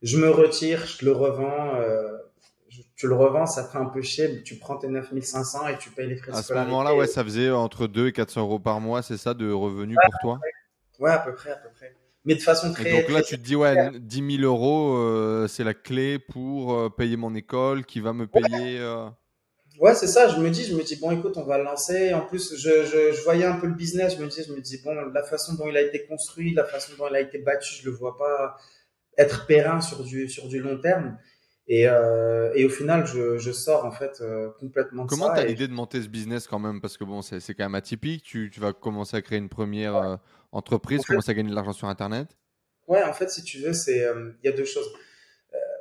je 0.00 0.16
me 0.16 0.30
retire, 0.30 0.86
je 0.86 1.04
le 1.04 1.12
revends, 1.12 1.76
euh, 1.76 2.16
tu 3.02 3.08
le 3.08 3.16
revends, 3.16 3.46
ça 3.46 3.64
fait 3.64 3.78
un 3.78 3.86
peu 3.86 4.00
chier, 4.00 4.44
tu 4.44 4.54
prends 4.54 4.76
tes 4.76 4.86
9500 4.86 5.66
et 5.66 5.76
tu 5.76 5.90
payes 5.90 6.06
les 6.06 6.14
frais 6.14 6.30
de 6.30 6.36
À 6.36 6.42
ce 6.44 6.54
moment-là, 6.54 6.94
ouais, 6.94 7.08
ça 7.08 7.24
faisait 7.24 7.50
entre 7.50 7.88
2 7.88 8.06
et 8.06 8.12
400 8.12 8.42
euros 8.42 8.60
par 8.60 8.80
mois, 8.80 9.02
c'est 9.02 9.16
ça, 9.16 9.34
de 9.34 9.50
revenus 9.50 9.98
pour 10.04 10.14
toi? 10.20 10.40
Ouais, 11.00 11.10
à 11.10 11.18
peu 11.18 11.34
près, 11.34 11.50
à 11.50 11.56
peu 11.56 11.68
près. 11.74 11.96
mais 12.24 12.36
de 12.36 12.40
façon 12.40 12.72
très. 12.72 12.92
donc 12.92 13.10
là, 13.10 13.22
tu 13.22 13.36
te 13.38 13.42
dis, 13.42 13.56
ouais, 13.56 13.90
10 13.98 14.36
000 14.36 14.48
euros, 14.48 14.98
euh, 14.98 15.48
c'est 15.48 15.64
la 15.64 15.74
clé 15.74 16.20
pour 16.20 16.74
euh, 16.74 16.90
payer 16.90 17.16
mon 17.16 17.34
école, 17.34 17.84
qui 17.84 17.98
va 17.98 18.12
me 18.12 18.28
payer. 18.28 18.78
Euh 18.78 19.08
ouais, 19.80 19.96
c'est 19.96 20.06
ça. 20.06 20.28
Je 20.28 20.38
me 20.38 20.48
dis, 20.48 20.62
je 20.62 20.76
me 20.76 20.84
dis, 20.84 20.94
bon, 20.94 21.10
écoute, 21.10 21.36
on 21.36 21.42
va 21.42 21.58
le 21.58 21.64
lancer. 21.64 22.14
En 22.14 22.20
plus, 22.20 22.54
je, 22.54 22.84
je, 22.84 23.16
je, 23.16 23.22
voyais 23.24 23.46
un 23.46 23.56
peu 23.56 23.66
le 23.66 23.74
business. 23.74 24.16
Je 24.16 24.22
me 24.22 24.28
dis, 24.28 24.44
je 24.46 24.52
me 24.52 24.60
dis, 24.60 24.80
bon, 24.84 24.94
la 24.94 25.24
façon 25.24 25.54
dont 25.54 25.68
il 25.68 25.76
a 25.76 25.82
été 25.82 26.06
construit, 26.06 26.54
la 26.54 26.64
façon 26.64 26.92
dont 26.96 27.08
il 27.08 27.16
a 27.16 27.20
été 27.20 27.38
battu, 27.38 27.74
je 27.82 27.84
le 27.84 27.96
vois 27.96 28.16
pas 28.16 28.56
être 29.18 29.46
périn 29.46 29.80
sur 29.80 30.04
du, 30.04 30.28
sur 30.28 30.46
du 30.46 30.60
long 30.60 30.78
terme. 30.78 31.18
Et, 31.68 31.86
euh, 31.86 32.52
et 32.54 32.64
au 32.64 32.68
final, 32.68 33.06
je, 33.06 33.38
je, 33.38 33.52
sors 33.52 33.84
en 33.84 33.92
fait 33.92 34.20
euh, 34.20 34.50
complètement 34.58 35.04
de 35.04 35.08
Comment 35.08 35.32
tu 35.32 35.40
as 35.40 35.44
l'idée 35.44 35.68
de 35.68 35.72
monter 35.72 36.02
ce 36.02 36.08
business 36.08 36.48
quand 36.48 36.58
même? 36.58 36.80
Parce 36.80 36.96
que 36.96 37.04
bon, 37.04 37.22
c'est 37.22 37.40
quand 37.54 37.64
même 37.64 37.76
atypique. 37.76 38.24
Tu, 38.24 38.50
tu, 38.50 38.60
vas 38.60 38.72
commencer 38.72 39.16
à 39.16 39.22
créer 39.22 39.38
une 39.38 39.48
première 39.48 39.96
euh, 39.96 40.16
entreprise, 40.50 41.04
commencer 41.04 41.30
à 41.30 41.34
gagner 41.34 41.50
de 41.50 41.54
l'argent 41.54 41.72
sur 41.72 41.88
Internet? 41.88 42.36
Ouais, 42.88 43.02
en 43.04 43.12
fait, 43.12 43.30
si 43.30 43.44
tu 43.44 43.58
veux, 43.58 43.72
c'est 43.72 44.04
il 44.42 44.46
y 44.46 44.48
a 44.48 44.56
deux 44.56 44.64
choses. 44.64 44.92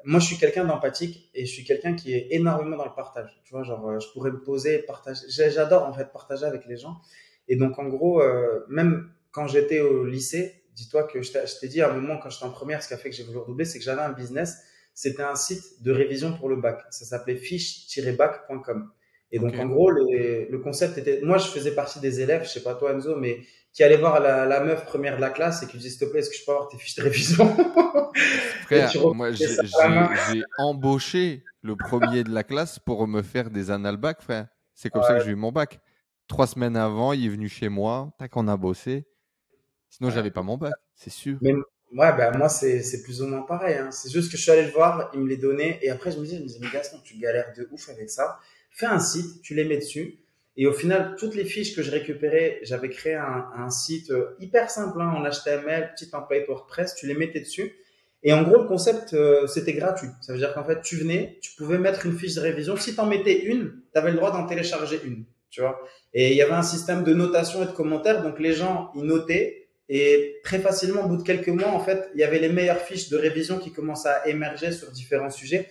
moi, 0.06 0.20
je 0.20 0.28
suis 0.28 0.38
quelqu'un 0.38 0.66
d'empathique 0.66 1.32
et 1.34 1.48
je 1.48 1.52
suis 1.52 1.64
quelqu'un 1.64 1.96
qui 1.96 2.14
est 2.14 2.28
énormément 2.30 2.78
dans 2.78 2.86
le 2.86 2.94
partage. 2.96 3.42
Tu 3.44 3.52
vois, 3.52 3.64
genre, 3.64 4.00
je 4.00 4.08
pourrais 4.14 4.32
me 4.32 4.40
poser, 4.40 4.80
partager. 4.80 5.26
J'adore 5.28 5.84
en 5.84 5.94
fait 5.94 6.12
partager 6.14 6.46
avec 6.46 6.68
les 6.68 6.78
gens. 6.78 7.02
Et 7.48 7.56
donc, 7.56 7.80
en 7.80 7.86
gros, 7.86 8.22
même 8.70 9.12
quand 9.32 9.48
j'étais 9.48 9.80
au 9.80 10.06
lycée, 10.06 10.64
dis-toi 10.76 11.06
que 11.06 11.24
je 11.24 11.60
t'ai 11.60 11.68
dit 11.68 11.82
à 11.82 11.90
un 11.90 11.94
moment 11.94 12.20
quand 12.20 12.30
j'étais 12.30 12.46
en 12.46 12.52
première, 12.52 12.84
ce 12.84 12.88
qui 12.88 12.94
a 12.94 12.98
fait 12.98 13.10
que 13.10 13.16
j'ai 13.16 13.24
voulu 13.24 13.40
redoubler, 13.40 13.66
c'est 13.66 13.80
que 13.80 13.84
j'avais 13.84 14.04
un 14.04 14.14
business 14.14 14.60
c'était 14.94 15.24
un 15.24 15.36
site 15.36 15.84
de 15.84 15.92
révision 15.92 16.38
pour 16.38 16.50
le 16.50 16.58
bac. 16.58 16.82
Ça 16.92 17.06
s'appelait 17.06 17.36
fiche-bac.com. 17.36 18.92
Et 19.32 19.40
donc, 19.40 19.56
en 19.58 19.66
gros, 19.66 19.90
le, 19.90 20.58
concept 20.58 20.98
était, 20.98 21.22
moi, 21.24 21.38
je 21.38 21.48
faisais 21.48 21.74
partie 21.74 22.00
des 22.00 22.20
élèves, 22.20 22.44
je 22.44 22.50
sais 22.50 22.64
pas 22.64 22.76
toi, 22.76 22.92
Enzo, 22.94 23.16
mais 23.16 23.40
qui 23.74 23.84
allaient 23.84 23.98
voir 23.98 24.20
la, 24.20 24.60
meuf 24.60 24.86
première 24.86 25.16
de 25.16 25.22
la 25.22 25.30
classe 25.30 25.64
et 25.64 25.68
qui 25.68 25.78
disaient, 25.78 25.90
s'il 25.90 26.00
te 26.00 26.06
plaît, 26.06 26.20
est-ce 26.20 26.30
que 26.30 26.36
je 26.36 26.46
peux 26.46 26.52
avoir 26.52 26.68
tes 26.68 26.78
fiches 26.78 26.96
de 26.96 27.04
révision? 27.04 27.56
Frère, 28.66 28.92
moi, 29.14 29.32
j'ai 29.32 30.44
embauché 30.58 31.44
le 31.62 31.76
premier 31.76 32.24
de 32.24 32.32
la 32.32 32.44
classe 32.44 32.80
pour 32.80 33.08
me 33.08 33.22
faire 33.22 33.50
des 33.50 33.72
annales 33.72 33.98
bac, 33.98 34.22
frère. 34.22 34.48
C'est 34.74 34.90
comme 34.90 35.04
ça 35.04 35.18
que 35.18 35.24
j'ai 35.24 35.32
eu 35.32 35.36
mon 35.36 35.52
bac. 35.52 35.80
Trois 36.28 36.48
semaines 36.48 36.76
avant, 36.76 37.14
il 37.14 37.26
est 37.26 37.30
venu 37.30 37.48
chez 37.48 37.70
moi, 37.70 38.14
tac, 38.18 38.36
on 38.36 38.48
a 38.48 38.58
bossé. 38.58 39.06
Sinon, 39.90 40.10
j'avais 40.10 40.32
pas 40.32 40.42
mon 40.42 40.58
bac, 40.58 40.74
c'est 40.94 41.10
sûr. 41.10 41.38
Ouais, 41.94 42.14
ben 42.16 42.38
moi, 42.38 42.48
c'est 42.48 43.04
plus 43.04 43.22
ou 43.22 43.28
moins 43.28 43.42
pareil. 43.42 43.76
Hein. 43.76 43.92
C'est 43.92 44.10
juste 44.10 44.32
que 44.32 44.38
je 44.38 44.42
suis 44.42 44.52
allé 44.52 44.64
le 44.64 44.72
voir, 44.72 45.12
il 45.14 45.20
me 45.20 45.28
les 45.28 45.38
donnait. 45.38 45.80
Et 45.82 45.90
après, 45.90 46.12
je 46.12 46.18
me 46.18 46.24
disais, 46.24 46.38
je 46.38 46.64
mais 46.64 46.72
Gaston, 46.72 47.00
tu 47.04 47.18
galères 47.18 47.54
de 47.58 47.68
ouf 47.72 47.90
avec 47.90 48.10
ça. 48.10 48.40
Fais 48.70 48.86
un 48.86 49.00
site, 49.00 49.42
tu 49.42 49.56
les 49.56 49.66
mets 49.66 49.78
dessus. 49.78 50.20
Et 50.58 50.68
au 50.68 50.74
final, 50.74 51.16
toutes 51.18 51.36
les 51.36 51.46
fiches 51.46 51.76
que 51.76 51.82
je 51.82 51.92
récupérais, 51.92 52.60
j'avais 52.64 52.90
créé 52.90 53.16
un, 53.16 53.50
un, 53.56 53.70
site 53.70 54.12
euh, 54.12 54.36
hyper 54.40 54.70
simple 54.70 55.02
hein, 55.02 55.14
en 55.16 55.24
HTML, 55.24 55.94
petit 55.94 56.10
template 56.10 56.48
WordPress, 56.48 56.96
tu 56.96 57.08
les 57.08 57.14
mettais 57.14 57.40
dessus. 57.40 57.74
Et 58.24 58.34
en 58.34 58.44
gros, 58.44 58.62
le 58.62 58.68
concept, 58.68 59.14
euh, 59.14 59.48
c'était 59.48 59.74
gratuit. 59.74 60.10
Ça 60.22 60.34
veut 60.34 60.40
dire 60.40 60.54
qu'en 60.54 60.64
fait, 60.64 60.82
tu 60.82 60.98
venais, 60.98 61.40
tu 61.42 61.52
pouvais 61.58 61.78
mettre 61.78 62.06
une 62.06 62.18
fiche 62.18 62.36
de 62.36 62.42
révision. 62.42 62.78
Si 62.78 62.94
tu 62.94 63.00
en 63.00 63.06
mettais 63.06 63.46
une, 63.46 63.82
tu 63.94 64.00
avais 64.00 64.12
le 64.12 64.18
droit 64.18 64.32
d'en 64.32 64.46
télécharger 64.46 65.00
une. 65.04 65.26
Tu 65.50 65.62
vois 65.62 65.82
Et 66.14 66.32
il 66.32 66.38
y 66.38 66.42
avait 66.42 66.54
un 66.54 66.62
système 66.62 67.04
de 67.04 67.14
notation 67.14 67.64
et 67.64 67.66
de 67.66 67.72
commentaires. 67.72 68.22
Donc 68.22 68.40
les 68.40 68.54
gens, 68.54 68.92
ils 68.96 69.04
notaient 69.04 69.61
et 69.94 70.40
très 70.46 70.60
facilement, 70.60 71.04
au 71.04 71.10
bout 71.10 71.18
de 71.18 71.24
quelques 71.24 71.50
mois, 71.50 71.68
en 71.68 71.82
fait, 71.82 72.10
il 72.14 72.22
y 72.22 72.24
avait 72.24 72.40
les 72.40 72.48
meilleures 72.48 72.80
fiches 72.80 73.10
de 73.10 73.18
révision 73.18 73.60
qui 73.60 73.74
commencent 73.74 74.06
à 74.06 74.26
émerger 74.26 74.72
sur 74.72 74.90
différents 74.90 75.30
sujets. 75.30 75.68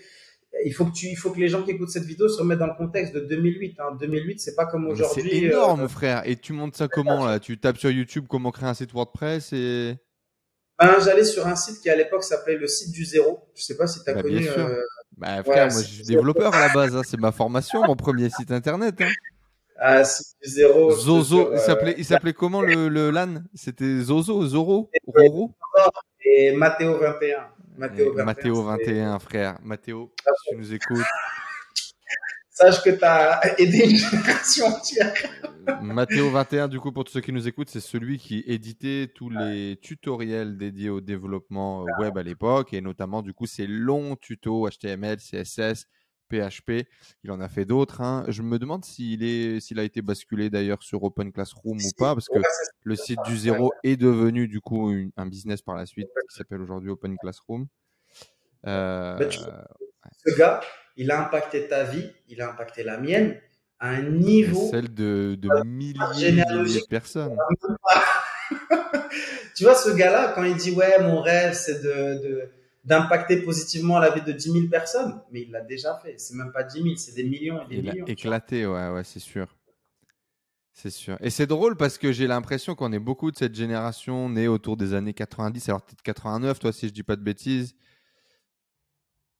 Il 0.62 0.74
faut 0.74 0.84
que 0.84 0.92
tu, 0.92 1.06
il 1.06 1.16
faut 1.16 1.30
que 1.30 1.40
les 1.40 1.48
gens 1.48 1.62
qui 1.62 1.70
écoutent 1.70 1.88
cette 1.88 2.04
vidéo 2.04 2.28
se 2.28 2.38
remettent 2.38 2.58
dans 2.58 2.66
le 2.66 2.74
contexte 2.74 3.14
de 3.14 3.20
2008. 3.20 3.80
Hein. 3.80 3.96
2008, 3.98 4.38
c'est 4.38 4.54
pas 4.54 4.66
comme 4.66 4.88
aujourd'hui. 4.88 5.22
C'est 5.30 5.36
énorme, 5.38 5.84
euh, 5.84 5.88
frère. 5.88 6.22
Et 6.26 6.36
tu 6.36 6.52
montes 6.52 6.76
ça 6.76 6.86
comment 6.86 7.24
là? 7.24 7.40
Tu 7.40 7.58
tapes 7.58 7.78
sur 7.78 7.90
YouTube 7.90 8.26
comment 8.28 8.50
créer 8.50 8.68
un 8.68 8.74
site 8.74 8.92
WordPress 8.92 9.54
et. 9.54 9.94
Ben, 10.78 10.96
j'allais 11.02 11.24
sur 11.24 11.46
un 11.46 11.56
site 11.56 11.80
qui 11.80 11.88
à 11.88 11.96
l'époque 11.96 12.22
s'appelait 12.22 12.58
le 12.58 12.68
site 12.68 12.92
du 12.92 13.06
zéro. 13.06 13.48
Je 13.54 13.62
sais 13.62 13.76
pas 13.78 13.86
si 13.86 14.04
tu 14.04 14.10
as 14.10 14.14
bah, 14.14 14.20
connu. 14.20 14.40
Bien 14.40 14.52
sûr. 14.52 14.66
Euh... 14.66 14.82
Bah, 15.16 15.42
frère, 15.42 15.72
moi 15.72 15.80
je 15.80 15.86
suis 15.86 16.04
développeur 16.04 16.54
à 16.54 16.60
la 16.60 16.74
base. 16.74 16.94
Hein. 16.94 17.02
C'est 17.08 17.18
ma 17.18 17.32
formation, 17.32 17.82
mon 17.86 17.96
premier 17.96 18.28
site 18.28 18.50
internet. 18.50 19.00
Hein. 19.00 19.08
Ah, 19.82 20.02
zéro. 20.42 20.90
Zozo, 20.90 21.54
il 21.54 21.58
s'appelait, 21.58 21.94
il 21.96 22.04
s'appelait 22.04 22.34
comment 22.34 22.60
le, 22.60 22.88
le 22.88 23.10
LAN? 23.10 23.42
C'était 23.54 24.00
Zozo, 24.00 24.46
Zoro, 24.46 24.90
Roro? 25.06 25.54
Et 26.22 26.52
Mathéo 26.52 26.98
21. 26.98 27.48
Mathéo 27.78 28.12
21, 28.12 28.24
Mathéo 28.24 28.62
21 28.62 29.18
frère. 29.20 29.58
Mathéo, 29.62 30.12
ah, 30.26 30.30
si 30.36 30.50
tu 30.50 30.56
nous 30.58 30.74
écoutes. 30.74 30.98
Sache 32.50 32.82
que 32.82 32.90
tu 32.90 33.04
as 33.04 33.58
aidé 33.58 33.78
une 33.90 33.96
génération 33.96 34.66
entière. 34.66 35.14
Mathéo 35.80 36.28
21, 36.30 36.68
du 36.68 36.78
coup, 36.78 36.92
pour 36.92 37.04
tous 37.04 37.12
ceux 37.12 37.22
qui 37.22 37.32
nous 37.32 37.48
écoutent, 37.48 37.70
c'est 37.70 37.80
celui 37.80 38.18
qui 38.18 38.44
éditait 38.46 39.10
tous 39.14 39.30
les 39.30 39.78
tutoriels 39.80 40.58
dédiés 40.58 40.90
au 40.90 41.00
développement 41.00 41.86
web 41.98 42.18
à 42.18 42.22
l'époque, 42.22 42.74
et 42.74 42.82
notamment, 42.82 43.22
du 43.22 43.32
coup, 43.32 43.46
ces 43.46 43.66
longs 43.66 44.14
tutos 44.16 44.68
HTML, 44.68 45.16
CSS, 45.16 45.86
PHP. 46.30 46.86
Il 47.24 47.30
en 47.30 47.40
a 47.40 47.48
fait 47.48 47.64
d'autres. 47.64 48.00
Hein. 48.00 48.24
Je 48.28 48.42
me 48.42 48.58
demande 48.58 48.84
s'il 48.84 49.22
est, 49.22 49.60
s'il 49.60 49.78
a 49.78 49.82
été 49.82 50.02
basculé 50.02 50.50
d'ailleurs 50.50 50.82
sur 50.82 51.02
Open 51.02 51.32
Classroom 51.32 51.76
ou 51.76 51.90
pas, 51.98 52.14
parce 52.14 52.28
que 52.28 52.38
le 52.84 52.96
site 52.96 53.18
du 53.26 53.36
zéro 53.36 53.72
est 53.82 53.96
devenu 53.96 54.48
du 54.48 54.60
coup 54.60 54.92
un 55.16 55.26
business 55.26 55.62
par 55.62 55.74
la 55.74 55.86
suite 55.86 56.08
qui 56.28 56.36
s'appelle 56.36 56.60
aujourd'hui 56.60 56.90
Open 56.90 57.16
Classroom. 57.18 57.66
Euh, 58.66 59.18
ce 60.26 60.38
gars, 60.38 60.60
il 60.96 61.10
a 61.10 61.20
impacté 61.20 61.66
ta 61.66 61.84
vie, 61.84 62.10
il 62.28 62.40
a 62.42 62.50
impacté 62.50 62.82
la 62.82 62.98
mienne 62.98 63.36
à 63.78 63.88
un 63.88 64.02
niveau. 64.02 64.68
Celle 64.70 64.92
de, 64.92 65.36
de 65.38 65.64
milliers, 65.64 66.32
de 66.32 66.86
personnes. 66.88 67.36
tu 69.56 69.64
vois, 69.64 69.74
ce 69.74 69.90
gars-là, 69.90 70.32
quand 70.34 70.44
il 70.44 70.56
dit 70.56 70.72
ouais, 70.72 71.02
mon 71.02 71.20
rêve, 71.20 71.54
c'est 71.54 71.82
de 71.82 72.50
d'impacter 72.84 73.42
positivement 73.42 73.98
la 73.98 74.10
vie 74.10 74.22
de 74.22 74.32
10 74.32 74.52
000 74.52 74.66
personnes, 74.68 75.20
mais 75.30 75.42
il 75.42 75.50
l'a 75.50 75.60
déjà 75.60 75.96
fait. 75.96 76.14
C'est 76.18 76.34
même 76.34 76.52
pas 76.52 76.62
10 76.62 76.82
000, 76.82 76.96
c'est 76.96 77.14
des 77.14 77.24
millions 77.24 77.62
et 77.62 77.68
des 77.68 77.76
il 77.76 77.82
millions. 77.82 78.06
A 78.06 78.10
éclaté, 78.10 78.66
ouais, 78.66 78.90
ouais, 78.90 79.04
c'est 79.04 79.20
sûr. 79.20 79.54
C'est 80.72 80.90
sûr. 80.90 81.18
Et 81.20 81.28
c'est 81.30 81.46
drôle 81.46 81.76
parce 81.76 81.98
que 81.98 82.10
j'ai 82.10 82.26
l'impression 82.26 82.74
qu'on 82.74 82.92
est 82.92 82.98
beaucoup 82.98 83.30
de 83.30 83.36
cette 83.36 83.54
génération 83.54 84.30
née 84.30 84.48
autour 84.48 84.76
des 84.76 84.94
années 84.94 85.12
90, 85.12 85.68
alors 85.68 85.82
peut-être 85.82 86.02
89, 86.02 86.58
toi 86.58 86.72
si 86.72 86.88
je 86.88 86.92
dis 86.92 87.02
pas 87.02 87.16
de 87.16 87.22
bêtises. 87.22 87.74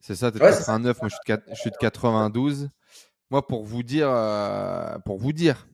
C'est 0.01 0.16
ça, 0.16 0.30
peut-être 0.30 0.59
89, 0.59 1.01
moi 1.01 1.09
je 1.09 1.14
suis, 1.14 1.34
de, 1.34 1.43
je 1.51 1.61
suis, 1.61 1.70
de, 1.70 1.76
92. 1.76 2.68
Moi 3.30 3.47
pour 3.47 3.64
vous 3.64 3.82
dire, 3.82 4.11
euh, 4.11 4.99
pour 4.99 5.18
vous 5.18 5.32
dire, 5.32 5.66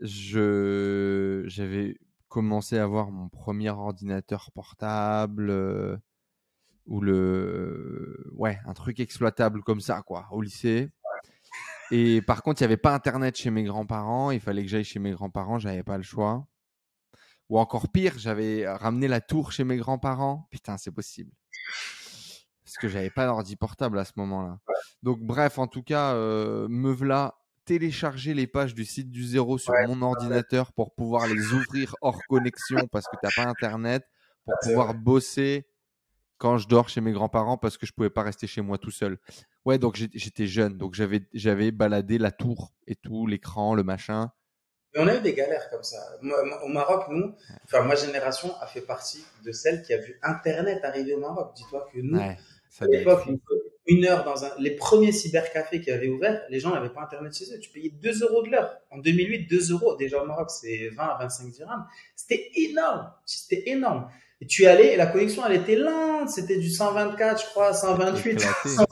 je 0.00 1.42
j'avais 1.46 1.96
commencé 2.28 2.78
à 2.78 2.84
avoir 2.84 3.10
mon 3.10 3.28
premier 3.28 3.70
ordinateur 3.70 4.50
portable. 4.52 5.50
Euh, 5.50 5.96
ou 6.86 7.00
le 7.00 8.30
ouais 8.34 8.58
un 8.66 8.74
truc 8.74 9.00
exploitable 9.00 9.62
comme 9.62 9.80
ça 9.80 10.02
quoi 10.02 10.26
au 10.30 10.42
lycée. 10.42 10.90
Et 11.90 12.22
par 12.22 12.42
contre 12.42 12.60
il 12.60 12.64
n'y 12.64 12.72
avait 12.72 12.76
pas 12.76 12.94
internet 12.94 13.36
chez 13.36 13.50
mes 13.50 13.64
grands-parents. 13.64 14.30
Il 14.30 14.40
fallait 14.40 14.62
que 14.62 14.68
j'aille 14.68 14.84
chez 14.84 14.98
mes 14.98 15.12
grands-parents. 15.12 15.58
J'avais 15.58 15.82
pas 15.82 15.96
le 15.96 16.02
choix. 16.02 16.46
Ou 17.48 17.58
encore 17.58 17.90
pire 17.90 18.18
j'avais 18.18 18.68
ramené 18.68 19.08
la 19.08 19.20
tour 19.20 19.52
chez 19.52 19.64
mes 19.64 19.76
grands-parents. 19.76 20.48
Putain 20.50 20.78
c'est 20.78 20.92
possible. 20.92 21.32
Parce 22.64 22.76
que 22.78 22.88
j'avais 22.88 23.10
pas 23.10 23.26
d'ordi 23.26 23.56
portable 23.56 23.98
à 23.98 24.04
ce 24.04 24.12
moment-là. 24.16 24.58
Donc 25.02 25.20
bref 25.20 25.58
en 25.58 25.66
tout 25.66 25.82
cas 25.82 26.14
euh, 26.14 26.66
me 26.68 26.90
voilà 26.90 27.34
télécharger 27.64 28.34
les 28.34 28.46
pages 28.46 28.74
du 28.74 28.84
site 28.84 29.10
du 29.10 29.24
zéro 29.24 29.58
sur 29.58 29.72
mon 29.86 30.02
ordinateur 30.02 30.72
pour 30.72 30.94
pouvoir 30.94 31.26
les 31.28 31.52
ouvrir 31.52 31.94
hors 32.00 32.20
connexion 32.28 32.88
parce 32.90 33.06
que 33.06 33.16
t'as 33.22 33.30
pas 33.36 33.48
internet 33.48 34.04
pour 34.44 34.54
pouvoir 34.62 34.94
bosser 34.94 35.66
quand 36.42 36.58
je 36.58 36.66
dors 36.66 36.88
chez 36.88 37.00
mes 37.00 37.12
grands-parents 37.12 37.56
parce 37.56 37.78
que 37.78 37.86
je 37.86 37.92
pouvais 37.92 38.10
pas 38.10 38.24
rester 38.24 38.48
chez 38.48 38.62
moi 38.62 38.76
tout 38.76 38.90
seul. 38.90 39.16
Ouais, 39.64 39.78
donc 39.78 39.94
j'étais 39.94 40.48
jeune, 40.48 40.76
donc 40.76 40.94
j'avais 40.94 41.20
j'avais 41.32 41.70
baladé 41.70 42.18
la 42.18 42.32
tour 42.32 42.72
et 42.88 42.96
tout, 42.96 43.28
l'écran, 43.28 43.76
le 43.76 43.84
machin. 43.84 44.32
Mais 44.92 45.02
on 45.02 45.06
a 45.06 45.16
eu 45.16 45.20
des 45.20 45.34
galères 45.34 45.70
comme 45.70 45.84
ça. 45.84 45.98
au 46.64 46.68
Maroc, 46.68 47.04
nous, 47.10 47.32
enfin 47.64 47.82
ma 47.82 47.94
génération 47.94 48.52
a 48.60 48.66
fait 48.66 48.80
partie 48.80 49.24
de 49.44 49.52
celle 49.52 49.82
qui 49.82 49.94
a 49.94 49.98
vu 49.98 50.18
Internet 50.24 50.80
arriver 50.82 51.14
au 51.14 51.20
Maroc. 51.20 51.52
Dis-toi 51.54 51.88
que 51.92 52.00
nous, 52.00 52.18
à 52.18 52.86
l'époque, 52.86 53.28
une 53.86 54.04
heure 54.04 54.24
dans 54.24 54.44
un, 54.44 54.50
les 54.58 54.72
premiers 54.72 55.12
cybercafés 55.12 55.80
qui 55.80 55.92
avaient 55.92 56.08
ouvert, 56.08 56.42
les 56.50 56.58
gens 56.58 56.74
n'avaient 56.74 56.92
pas 56.92 57.02
Internet 57.02 57.32
chez 57.36 57.54
eux. 57.54 57.60
Tu 57.60 57.70
payais 57.70 57.90
2 57.90 58.22
euros 58.22 58.42
de 58.42 58.50
l'heure. 58.50 58.78
En 58.90 58.98
2008, 58.98 59.46
2 59.48 59.72
euros. 59.72 59.96
Déjà 59.96 60.20
au 60.20 60.26
Maroc, 60.26 60.50
c'est 60.50 60.88
20 60.88 61.04
à 61.04 61.18
25 61.18 61.50
dirhams. 61.52 61.86
C'était 62.16 62.50
énorme. 62.56 63.12
C'était 63.26 63.62
énorme. 63.70 64.08
Et 64.42 64.46
tu 64.46 64.64
y 64.64 64.66
allais 64.66 64.94
et 64.94 64.96
la 64.96 65.06
connexion, 65.06 65.44
elle 65.46 65.54
était 65.54 65.76
lente. 65.76 66.28
C'était 66.28 66.58
du 66.58 66.68
124, 66.68 67.40
je 67.40 67.46
crois, 67.46 67.72
128. 67.72 68.44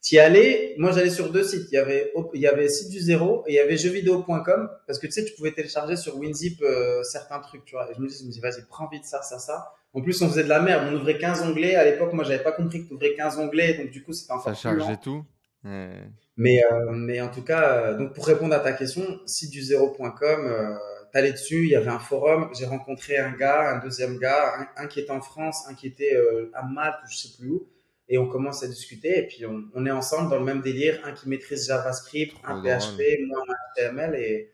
Tu 0.00 0.14
y 0.14 0.20
allais, 0.20 0.74
moi 0.78 0.92
j'allais 0.92 1.10
sur 1.10 1.30
deux 1.30 1.42
sites. 1.42 1.66
Il 1.70 1.74
y 1.74 1.76
avait, 1.76 2.14
il 2.32 2.40
y 2.40 2.46
avait 2.46 2.68
site 2.68 2.88
du 2.88 2.98
zéro 2.98 3.44
et 3.46 3.52
il 3.52 3.54
y 3.56 3.58
avait 3.58 3.76
jeuxvideo.com 3.76 4.70
parce 4.86 4.98
que 4.98 5.06
tu 5.06 5.12
sais, 5.12 5.24
tu 5.24 5.34
pouvais 5.34 5.52
télécharger 5.52 5.96
sur 5.96 6.16
WinZip 6.16 6.62
euh, 6.62 7.02
certains 7.02 7.40
trucs, 7.40 7.64
tu 7.66 7.74
vois. 7.74 7.90
Et 7.90 7.94
je 7.94 8.00
me 8.00 8.06
dis, 8.06 8.16
je 8.18 8.24
me 8.24 8.30
dis, 8.30 8.40
vas-y, 8.40 8.62
prends 8.70 8.88
vite 8.88 9.04
ça, 9.04 9.20
ça, 9.20 9.38
ça. 9.38 9.74
En 9.92 10.00
plus, 10.00 10.22
on 10.22 10.28
faisait 10.30 10.44
de 10.44 10.48
la 10.48 10.60
merde. 10.60 10.88
On 10.90 10.96
ouvrait 10.96 11.18
15 11.18 11.42
onglets. 11.42 11.74
À 11.74 11.84
l'époque, 11.84 12.14
moi, 12.14 12.24
j'avais 12.24 12.42
pas 12.42 12.52
compris 12.52 12.84
que 12.84 12.88
tu 12.88 12.94
ouvrais 12.94 13.12
15 13.12 13.38
onglets. 13.38 13.74
Donc, 13.74 13.90
du 13.90 14.02
coup, 14.02 14.14
c'était 14.14 14.32
encore 14.32 14.44
Ça 14.44 14.54
chargeait 14.54 14.96
tout. 14.96 15.24
Mais, 15.62 16.62
euh, 16.72 16.92
mais 16.92 17.20
en 17.20 17.28
tout 17.28 17.42
cas, 17.42 17.72
euh, 17.72 17.98
donc 17.98 18.14
pour 18.14 18.24
répondre 18.24 18.54
à 18.54 18.60
ta 18.60 18.72
question, 18.72 19.02
site 19.26 19.50
du 19.50 19.60
zéro.com, 19.60 20.78
t'allais 21.12 21.32
dessus, 21.32 21.64
il 21.64 21.70
y 21.70 21.76
avait 21.76 21.90
un 21.90 21.98
forum, 21.98 22.50
j'ai 22.58 22.66
rencontré 22.66 23.18
un 23.18 23.32
gars, 23.32 23.76
un 23.76 23.78
deuxième 23.78 24.18
gars, 24.18 24.68
un, 24.76 24.86
qui 24.86 25.00
était 25.00 25.10
en 25.10 25.20
France, 25.20 25.64
un 25.68 25.74
qui 25.74 25.86
était 25.86 26.14
euh, 26.14 26.50
à 26.54 26.62
Malte, 26.64 26.98
je 27.10 27.16
sais 27.16 27.28
plus 27.38 27.48
où, 27.50 27.68
et 28.08 28.18
on 28.18 28.28
commence 28.28 28.62
à 28.62 28.68
discuter, 28.68 29.18
et 29.18 29.26
puis 29.26 29.44
on, 29.46 29.64
on, 29.74 29.86
est 29.86 29.90
ensemble 29.90 30.30
dans 30.30 30.38
le 30.38 30.44
même 30.44 30.60
délire, 30.60 31.00
un 31.04 31.12
qui 31.12 31.28
maîtrise 31.28 31.66
JavaScript, 31.66 32.36
un 32.44 32.62
PHP, 32.62 33.26
moi 33.26 33.42
un 33.48 33.82
HTML, 33.82 34.14
et, 34.14 34.50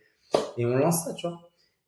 et 0.57 0.67
on 0.67 0.77
lance 0.77 1.05
ça, 1.05 1.15
tu 1.15 1.27
vois. 1.27 1.39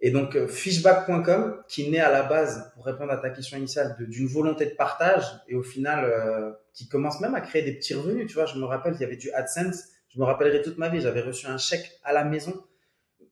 Et 0.00 0.10
donc, 0.10 0.36
euh, 0.36 0.46
fishback.com, 0.46 1.62
qui 1.68 1.88
naît 1.90 2.00
à 2.00 2.10
la 2.10 2.22
base, 2.22 2.70
pour 2.74 2.84
répondre 2.84 3.12
à 3.12 3.16
ta 3.16 3.30
question 3.30 3.56
initiale, 3.56 3.96
d'une 3.98 4.28
volonté 4.28 4.66
de 4.66 4.74
partage, 4.74 5.24
et 5.48 5.54
au 5.54 5.62
final, 5.62 6.04
euh, 6.04 6.52
qui 6.74 6.86
commence 6.88 7.20
même 7.20 7.34
à 7.34 7.40
créer 7.40 7.62
des 7.62 7.72
petits 7.72 7.94
revenus, 7.94 8.26
tu 8.26 8.34
vois. 8.34 8.46
Je 8.46 8.58
me 8.58 8.64
rappelle, 8.64 8.94
il 8.94 9.00
y 9.00 9.04
avait 9.04 9.16
du 9.16 9.30
AdSense, 9.32 9.84
je 10.14 10.20
me 10.20 10.24
rappellerai 10.24 10.62
toute 10.62 10.76
ma 10.76 10.88
vie, 10.88 11.00
j'avais 11.00 11.22
reçu 11.22 11.46
un 11.46 11.58
chèque 11.58 11.90
à 12.04 12.12
la 12.12 12.24
maison, 12.24 12.62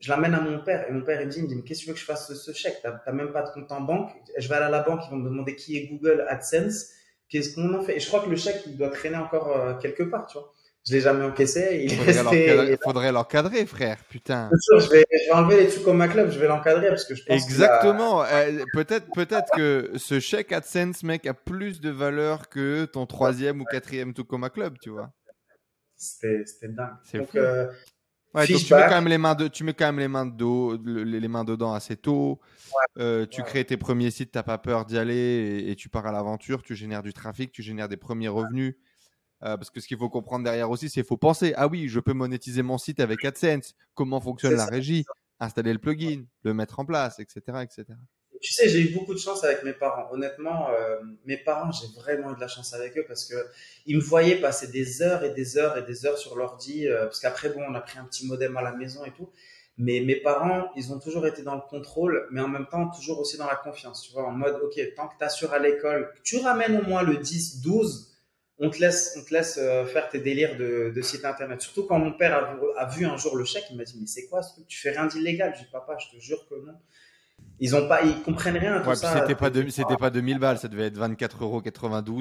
je 0.00 0.10
l'amène 0.10 0.34
à 0.34 0.40
mon 0.40 0.62
père, 0.62 0.86
et 0.88 0.92
mon 0.92 1.02
père, 1.02 1.20
il 1.20 1.26
me 1.26 1.30
dit, 1.30 1.38
il 1.38 1.44
me 1.44 1.48
dit, 1.48 1.56
mais 1.56 1.62
qu'est-ce 1.62 1.80
que 1.80 1.84
tu 1.84 1.88
veux 1.88 1.94
que 1.94 2.00
je 2.00 2.04
fasse 2.04 2.32
ce 2.32 2.52
chèque? 2.52 2.82
T'as 2.82 3.12
même 3.12 3.32
pas 3.32 3.42
de 3.42 3.50
compte 3.50 3.70
en 3.72 3.80
banque, 3.80 4.10
je 4.36 4.48
vais 4.48 4.54
aller 4.54 4.66
à 4.66 4.70
la 4.70 4.82
banque, 4.82 5.00
ils 5.06 5.10
vont 5.10 5.16
me 5.16 5.28
demander 5.28 5.56
qui 5.56 5.76
est 5.76 5.86
Google 5.86 6.24
AdSense, 6.28 6.90
qu'est-ce 7.28 7.54
qu'on 7.54 7.74
en 7.74 7.82
fait? 7.82 7.96
Et 7.96 8.00
je 8.00 8.06
crois 8.06 8.20
que 8.20 8.30
le 8.30 8.36
chèque, 8.36 8.62
il 8.66 8.76
doit 8.76 8.90
traîner 8.90 9.16
encore 9.16 9.56
euh, 9.56 9.74
quelque 9.74 10.02
part, 10.02 10.26
tu 10.26 10.38
vois. 10.38 10.52
Je 10.86 10.92
l'ai 10.92 11.00
jamais 11.00 11.24
encaissé. 11.24 11.80
Il 11.82 11.96
faudrait, 11.96 12.78
faudrait 12.82 13.12
l'encadrer, 13.12 13.64
frère. 13.64 13.96
Putain. 14.10 14.50
je, 14.52 14.90
vais, 14.90 15.06
je 15.10 15.30
vais 15.30 15.32
enlever 15.32 15.62
les 15.62 15.68
trucs 15.68 15.82
comme 15.82 15.96
ma 15.96 16.08
club. 16.08 16.30
Je 16.30 16.38
vais 16.38 16.46
l'encadrer 16.46 16.88
parce 16.88 17.06
que 17.06 17.14
je 17.14 17.24
pense. 17.24 17.42
Exactement. 17.42 18.22
Euh, 18.22 18.62
peut-être, 18.74 19.06
peut-être 19.14 19.50
que 19.56 19.92
ce 19.96 20.20
chèque 20.20 20.52
AdSense, 20.52 21.02
mec, 21.02 21.26
a 21.26 21.32
plus 21.32 21.80
de 21.80 21.88
valeur 21.88 22.50
que 22.50 22.84
ton 22.84 23.06
troisième 23.06 23.62
ou 23.62 23.64
quatrième 23.64 24.12
tout 24.12 24.24
comme 24.24 24.46
club, 24.50 24.76
tu 24.78 24.90
vois. 24.90 25.10
C'était, 25.96 26.42
c'était 26.44 26.68
dingue. 26.68 26.96
C'est 27.02 27.24
fou. 27.24 27.38
Euh, 27.38 27.66
ouais, 28.34 28.46
donc 28.46 28.58
tu 28.64 28.74
mets 28.74 28.82
quand 28.82 28.90
même 28.90 29.08
les 29.08 29.18
mains 29.18 29.34
de, 29.34 29.48
tu 29.48 29.64
mets 29.64 29.74
quand 29.74 29.86
même 29.86 29.98
les 29.98 30.08
mains 30.08 30.26
de 30.26 31.04
les 31.04 31.28
mains 31.28 31.44
dedans 31.44 31.72
assez 31.72 31.96
tôt. 31.96 32.40
Euh, 32.98 33.26
tu 33.26 33.42
crées 33.42 33.64
tes 33.64 33.76
premiers 33.76 34.10
sites, 34.10 34.32
t'as 34.32 34.42
pas 34.42 34.58
peur 34.58 34.84
d'y 34.84 34.98
aller 34.98 35.14
et, 35.14 35.70
et, 35.70 35.76
tu 35.76 35.88
pars 35.88 36.06
à 36.06 36.12
l'aventure. 36.12 36.62
Tu 36.62 36.74
génères 36.74 37.02
du 37.02 37.12
trafic, 37.12 37.52
tu 37.52 37.62
génères 37.62 37.88
des 37.88 37.96
premiers 37.96 38.28
revenus. 38.28 38.74
Euh, 39.44 39.56
parce 39.56 39.70
que 39.70 39.80
ce 39.80 39.86
qu'il 39.86 39.98
faut 39.98 40.08
comprendre 40.08 40.44
derrière 40.44 40.70
aussi, 40.70 40.88
c'est 40.88 41.02
qu'il 41.02 41.04
faut 41.04 41.16
penser, 41.16 41.52
ah 41.56 41.68
oui, 41.68 41.88
je 41.88 42.00
peux 42.00 42.14
monétiser 42.14 42.62
mon 42.62 42.78
site 42.78 43.00
avec 43.00 43.24
AdSense, 43.24 43.74
comment 43.94 44.20
fonctionne 44.20 44.54
la 44.54 44.64
régie, 44.64 45.04
installer 45.38 45.72
le 45.72 45.78
plugin, 45.78 46.24
le 46.44 46.54
mettre 46.54 46.80
en 46.80 46.86
place, 46.86 47.18
etc. 47.18 47.58
etc. 47.62 47.84
Tu 48.44 48.52
sais, 48.52 48.68
j'ai 48.68 48.80
eu 48.80 48.90
beaucoup 48.90 49.14
de 49.14 49.18
chance 49.18 49.42
avec 49.42 49.62
mes 49.62 49.72
parents. 49.72 50.06
Honnêtement, 50.12 50.68
euh, 50.68 51.00
mes 51.24 51.38
parents, 51.38 51.72
j'ai 51.72 51.86
vraiment 51.98 52.30
eu 52.30 52.34
de 52.34 52.40
la 52.40 52.46
chance 52.46 52.74
avec 52.74 52.96
eux 52.98 53.04
parce 53.08 53.24
que 53.24 53.36
ils 53.86 53.96
me 53.96 54.02
voyaient 54.02 54.36
passer 54.36 54.66
des 54.66 55.00
heures 55.00 55.24
et 55.24 55.30
des 55.30 55.56
heures 55.56 55.78
et 55.78 55.82
des 55.82 56.04
heures 56.04 56.18
sur 56.18 56.36
l'ordi. 56.36 56.86
Euh, 56.86 57.04
parce 57.04 57.20
qu'après, 57.20 57.48
bon, 57.48 57.62
on 57.66 57.74
a 57.74 57.80
pris 57.80 57.98
un 57.98 58.04
petit 58.04 58.26
modem 58.26 58.54
à 58.58 58.62
la 58.62 58.72
maison 58.72 59.02
et 59.06 59.12
tout. 59.12 59.30
Mais 59.78 60.00
mes 60.00 60.16
parents, 60.16 60.70
ils 60.76 60.92
ont 60.92 60.98
toujours 60.98 61.26
été 61.26 61.40
dans 61.40 61.54
le 61.54 61.62
contrôle, 61.62 62.28
mais 62.32 62.42
en 62.42 62.48
même 62.48 62.66
temps, 62.66 62.90
toujours 62.90 63.18
aussi 63.18 63.38
dans 63.38 63.46
la 63.46 63.56
confiance. 63.56 64.02
Tu 64.02 64.12
vois, 64.12 64.26
en 64.26 64.32
mode, 64.32 64.60
OK, 64.62 64.78
tant 64.94 65.08
que 65.08 65.16
tu 65.18 65.24
assures 65.24 65.54
à 65.54 65.58
l'école, 65.58 66.12
tu 66.22 66.36
ramènes 66.36 66.76
au 66.76 66.82
moins 66.82 67.02
le 67.02 67.16
10, 67.16 67.62
12, 67.62 68.14
on 68.58 68.68
te 68.68 68.78
laisse, 68.78 69.16
on 69.18 69.24
te 69.24 69.32
laisse 69.32 69.56
euh, 69.56 69.86
faire 69.86 70.10
tes 70.10 70.20
délires 70.20 70.58
de, 70.58 70.92
de 70.94 71.00
site 71.00 71.24
internet. 71.24 71.62
Surtout 71.62 71.86
quand 71.86 71.98
mon 71.98 72.12
père 72.12 72.58
a, 72.76 72.86
vu 72.90 73.06
un 73.06 73.16
jour 73.16 73.36
le 73.36 73.46
chèque, 73.46 73.64
il 73.70 73.76
m'a 73.78 73.84
dit 73.84 73.96
mais 73.98 74.06
c'est 74.06 74.26
quoi 74.26 74.42
ce 74.42 74.52
truc? 74.52 74.66
Tu 74.68 74.78
fais 74.78 74.90
rien 74.90 75.06
d'illégal 75.06 75.54
Je 75.56 75.64
dis 75.64 75.70
papa, 75.72 75.96
je 75.98 76.14
te 76.14 76.22
jure 76.22 76.46
que 76.46 76.54
non. 76.56 76.74
Ils 77.60 77.76
ont 77.76 77.86
pas, 77.88 78.02
ils 78.02 78.20
comprennent 78.22 78.56
rien. 78.56 78.80
Tout 78.80 78.88
ouais, 78.88 78.96
ça, 78.96 79.20
c'était 79.20 79.34
pas, 79.34 79.50
c'était 79.70 79.96
pas 79.96 80.10
2000 80.10 80.38
balles, 80.38 80.58
ça 80.58 80.68
devait 80.68 80.86
être 80.86 80.98
24,92 80.98 81.40
euros 81.40 81.62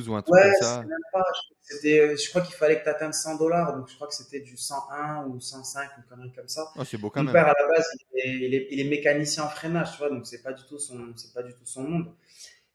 ou 0.09 0.15
un 0.15 0.21
truc 0.21 0.41
comme 0.41 0.53
ça. 0.61 0.79
Même 0.81 0.89
pas, 1.11 1.23
c'était, 1.61 2.15
je 2.15 2.29
crois 2.29 2.41
qu'il 2.41 2.55
fallait 2.55 2.79
que 2.79 2.83
tu 2.83 2.89
atteignes 2.89 3.13
100 3.13 3.37
dollars, 3.37 3.75
donc 3.75 3.89
je 3.89 3.95
crois 3.95 4.07
que 4.07 4.13
c'était 4.13 4.41
du 4.41 4.55
101 4.55 5.25
ou 5.27 5.39
105, 5.39 5.89
une 5.97 6.03
connerie 6.03 6.33
comme 6.33 6.47
ça. 6.47 6.67
Oh, 6.77 6.83
c'est 6.83 6.97
beau 6.97 7.09
quand 7.09 7.21
Mon 7.21 7.31
même. 7.31 7.33
père 7.33 7.47
à 7.47 7.53
la 7.59 7.67
base, 7.67 7.87
il 8.13 8.19
est, 8.19 8.47
il 8.47 8.53
est, 8.53 8.67
il 8.71 8.79
est 8.79 8.89
mécanicien 8.89 9.43
en 9.43 9.49
freinage, 9.49 9.91
tu 9.93 9.97
vois, 9.97 10.09
donc 10.09 10.27
c'est 10.27 10.43
pas 10.43 10.53
du 10.53 10.63
tout 10.65 10.77
son, 10.77 11.13
c'est 11.15 11.33
pas 11.33 11.43
du 11.43 11.53
tout 11.53 11.65
son 11.65 11.83
monde. 11.83 12.13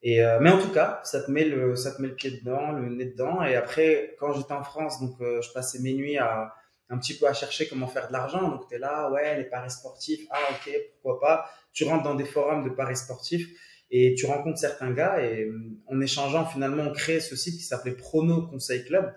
Et 0.03 0.25
euh, 0.25 0.39
mais 0.41 0.51
en 0.51 0.59
tout 0.59 0.71
cas, 0.71 1.01
ça 1.05 1.23
te 1.23 1.31
met 1.31 1.45
le 1.45 1.75
ça 1.75 1.93
te 1.93 2.01
met 2.01 2.09
le 2.09 2.15
pied 2.15 2.31
dedans, 2.31 2.73
le 2.73 2.89
nez 2.89 3.07
dedans. 3.07 3.43
Et 3.43 3.57
après, 3.57 4.15
quand 4.21 4.33
j'étais 4.33 4.53
en 4.53 4.63
France, 4.63 5.01
donc 5.01 5.21
euh, 5.21 5.43
je 5.43 5.53
passais 5.53 5.81
mes 5.81 5.93
nuits 5.93 6.19
à 6.19 6.55
un 6.91 6.99
petit 6.99 7.19
peu 7.19 7.27
à 7.27 7.33
chercher 7.35 7.69
comment 7.69 7.89
faire 7.89 8.09
de 8.09 8.13
l'argent. 8.13 8.49
Donc 8.49 8.69
tu 8.69 8.77
es 8.77 8.79
là, 8.79 9.11
ouais, 9.11 9.37
les 9.37 9.45
paris 9.45 9.71
sportifs, 9.71 10.27
ah 10.31 10.39
ok, 10.51 10.73
pourquoi 11.03 11.21
pas. 11.21 11.51
Tu 11.79 11.85
rentres 11.85 12.03
dans 12.03 12.17
des 12.17 12.25
forums 12.25 12.65
de 12.65 12.71
paris 12.71 12.97
sportifs 12.97 13.47
et 13.93 14.15
tu 14.17 14.27
rencontres 14.27 14.59
certains 14.59 14.91
gars 14.93 15.23
et 15.23 15.45
euh, 15.45 15.53
en 15.87 16.01
échangeant 16.01 16.45
finalement 16.45 16.83
on 16.83 16.93
crée 16.93 17.21
ce 17.21 17.37
site 17.37 17.57
qui 17.57 17.63
s'appelait 17.63 17.93
Prono 17.93 18.49
Conseil 18.49 18.85
Club. 18.85 19.15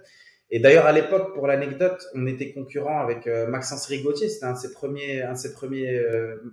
Et 0.52 0.60
d'ailleurs 0.60 0.86
à 0.86 0.92
l'époque, 0.92 1.34
pour 1.34 1.48
l'anecdote, 1.48 2.06
on 2.14 2.28
était 2.28 2.54
concurrent 2.54 3.00
avec 3.00 3.26
Maxence 3.48 3.86
Rigotier. 3.88 4.28
C'était 4.30 4.46
un 4.46 4.54
de 4.54 4.58
ses 4.58 4.74
premiers, 4.74 5.22
un 5.24 5.34
de 5.34 5.38
ses 5.38 5.54
premiers. 5.54 5.98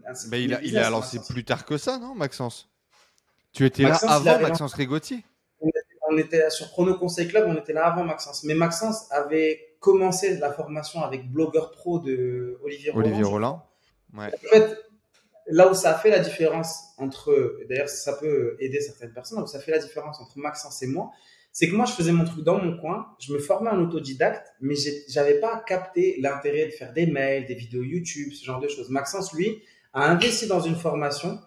Un 0.06 0.12
de 0.12 0.16
ses 0.16 0.30
ben, 0.30 0.40
il 0.40 0.54
a, 0.54 0.62
il 0.62 0.78
a 0.78 0.88
lancé 0.88 1.18
plus 1.28 1.44
tard 1.44 1.64
que 1.64 1.76
ça, 1.76 1.98
non, 1.98 2.14
Maxence? 2.14 2.70
Tu 3.52 3.66
étais 3.66 3.82
là 3.82 3.96
avant 3.96 4.38
Maxence 4.38 4.72
Rigotier 4.74 5.24
on 6.08 6.16
était, 6.16 6.50
sur 6.50 6.70
Chrono 6.70 6.94
Conseil 6.94 7.28
Club, 7.28 7.46
on 7.48 7.56
était 7.56 7.72
là 7.72 7.86
avant 7.86 8.04
Maxence. 8.04 8.44
Mais 8.44 8.54
Maxence 8.54 9.10
avait 9.10 9.76
commencé 9.80 10.36
la 10.38 10.52
formation 10.52 11.02
avec 11.02 11.30
Blogueur 11.30 11.70
Pro 11.70 11.98
de 11.98 12.58
Olivier 12.64 12.90
Roland. 12.90 13.06
Olivier 13.06 13.24
Roland. 13.24 13.66
Ouais. 14.14 14.26
En 14.26 14.48
fait, 14.48 14.78
là 15.50 15.70
où 15.70 15.74
ça 15.74 15.94
a 15.94 15.98
fait 15.98 16.10
la 16.10 16.18
différence 16.18 16.94
entre, 16.98 17.58
d'ailleurs 17.68 17.88
ça 17.88 18.14
peut 18.14 18.56
aider 18.60 18.80
certaines 18.80 19.12
personnes, 19.12 19.38
là 19.38 19.44
où 19.44 19.46
ça 19.46 19.60
fait 19.60 19.72
la 19.72 19.78
différence 19.78 20.20
entre 20.20 20.38
Maxence 20.38 20.82
et 20.82 20.86
moi, 20.86 21.10
c'est 21.52 21.68
que 21.68 21.74
moi 21.74 21.86
je 21.86 21.92
faisais 21.92 22.12
mon 22.12 22.24
truc 22.24 22.44
dans 22.44 22.58
mon 22.58 22.78
coin, 22.78 23.06
je 23.20 23.32
me 23.32 23.38
formais 23.38 23.70
en 23.70 23.80
autodidacte, 23.80 24.46
mais 24.60 24.74
j'avais 25.08 25.40
pas 25.40 25.62
capté 25.66 26.16
l'intérêt 26.20 26.66
de 26.66 26.70
faire 26.72 26.92
des 26.92 27.06
mails, 27.06 27.46
des 27.46 27.54
vidéos 27.54 27.82
YouTube, 27.82 28.32
ce 28.32 28.44
genre 28.44 28.60
de 28.60 28.68
choses. 28.68 28.90
Maxence, 28.90 29.32
lui, 29.32 29.62
a 29.92 30.10
investi 30.10 30.46
dans 30.46 30.60
une 30.60 30.76
formation 30.76 31.38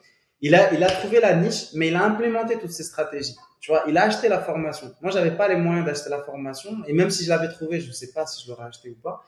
il 0.42 0.56
a, 0.56 0.74
il 0.74 0.84
a 0.84 0.90
trouvé 0.90 1.20
la 1.20 1.36
niche, 1.36 1.68
mais 1.76 1.90
il 1.90 1.96
a 1.96 2.04
implémenté 2.04 2.58
toutes 2.58 2.72
ces 2.72 2.84
stratégies. 2.84 3.36
Tu 3.60 3.72
vois, 3.72 3.84
il 3.88 3.96
a 3.98 4.04
acheté 4.04 4.28
la 4.28 4.42
formation. 4.42 4.92
Moi, 5.02 5.12
j'avais 5.12 5.38
pas 5.38 5.48
les 5.48 5.56
moyens 5.56 5.86
d'acheter 5.86 6.10
la 6.10 6.24
formation, 6.24 6.72
et 6.88 6.94
même 6.94 7.12
si 7.12 7.24
je 7.24 7.30
l'avais 7.30 7.50
trouvé, 7.50 7.80
je 7.80 7.90
ne 7.90 7.94
sais 7.94 8.12
pas 8.12 8.26
si 8.26 8.44
je 8.44 8.50
l'aurais 8.50 8.66
acheté 8.66 8.90
ou 8.90 8.96
pas. 8.96 9.24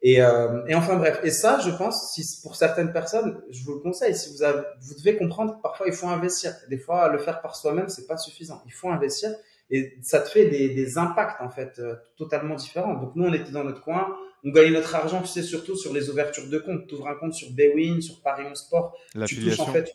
Et, 0.00 0.22
euh, 0.22 0.64
et 0.68 0.74
enfin 0.76 0.96
bref, 0.96 1.20
et 1.24 1.30
ça, 1.30 1.58
je 1.58 1.70
pense, 1.70 2.12
si 2.12 2.40
pour 2.42 2.54
certaines 2.54 2.92
personnes, 2.92 3.42
je 3.50 3.64
vous 3.64 3.74
le 3.74 3.80
conseille. 3.80 4.14
Si 4.14 4.32
vous 4.32 4.42
avez, 4.44 4.62
vous 4.80 4.94
devez 4.94 5.16
comprendre 5.16 5.56
que 5.56 5.62
parfois 5.62 5.86
il 5.88 5.92
faut 5.92 6.06
investir. 6.06 6.54
Des 6.70 6.78
fois, 6.78 7.08
le 7.08 7.18
faire 7.18 7.40
par 7.40 7.56
soi-même, 7.56 7.88
c'est 7.88 8.06
pas 8.06 8.16
suffisant. 8.16 8.62
Il 8.66 8.72
faut 8.72 8.88
investir, 8.90 9.34
et 9.70 9.98
ça 10.02 10.20
te 10.20 10.28
fait 10.28 10.46
des, 10.46 10.70
des 10.70 10.98
impacts 10.98 11.40
en 11.40 11.50
fait 11.50 11.78
euh, 11.78 11.96
totalement 12.16 12.54
différents. 12.54 12.94
Donc 12.94 13.16
nous, 13.16 13.24
on 13.24 13.32
était 13.32 13.50
dans 13.50 13.64
notre 13.64 13.82
coin, 13.82 14.16
on 14.44 14.50
gagnait 14.50 14.70
notre 14.70 14.94
argent, 14.94 15.20
tu 15.20 15.28
sais, 15.28 15.42
surtout 15.42 15.76
sur 15.76 15.92
les 15.92 16.10
ouvertures 16.10 16.48
de 16.48 16.58
compte. 16.58 16.86
Tu 16.86 16.94
ouvres 16.94 17.08
un 17.08 17.16
compte 17.16 17.34
sur 17.34 17.48
Bwin, 17.50 18.00
sur 18.00 18.22
Paris 18.22 18.44
11 18.48 18.56
Sport, 18.56 18.96
tu 19.26 19.42
touches 19.42 19.60
en 19.60 19.66
fait 19.66 19.92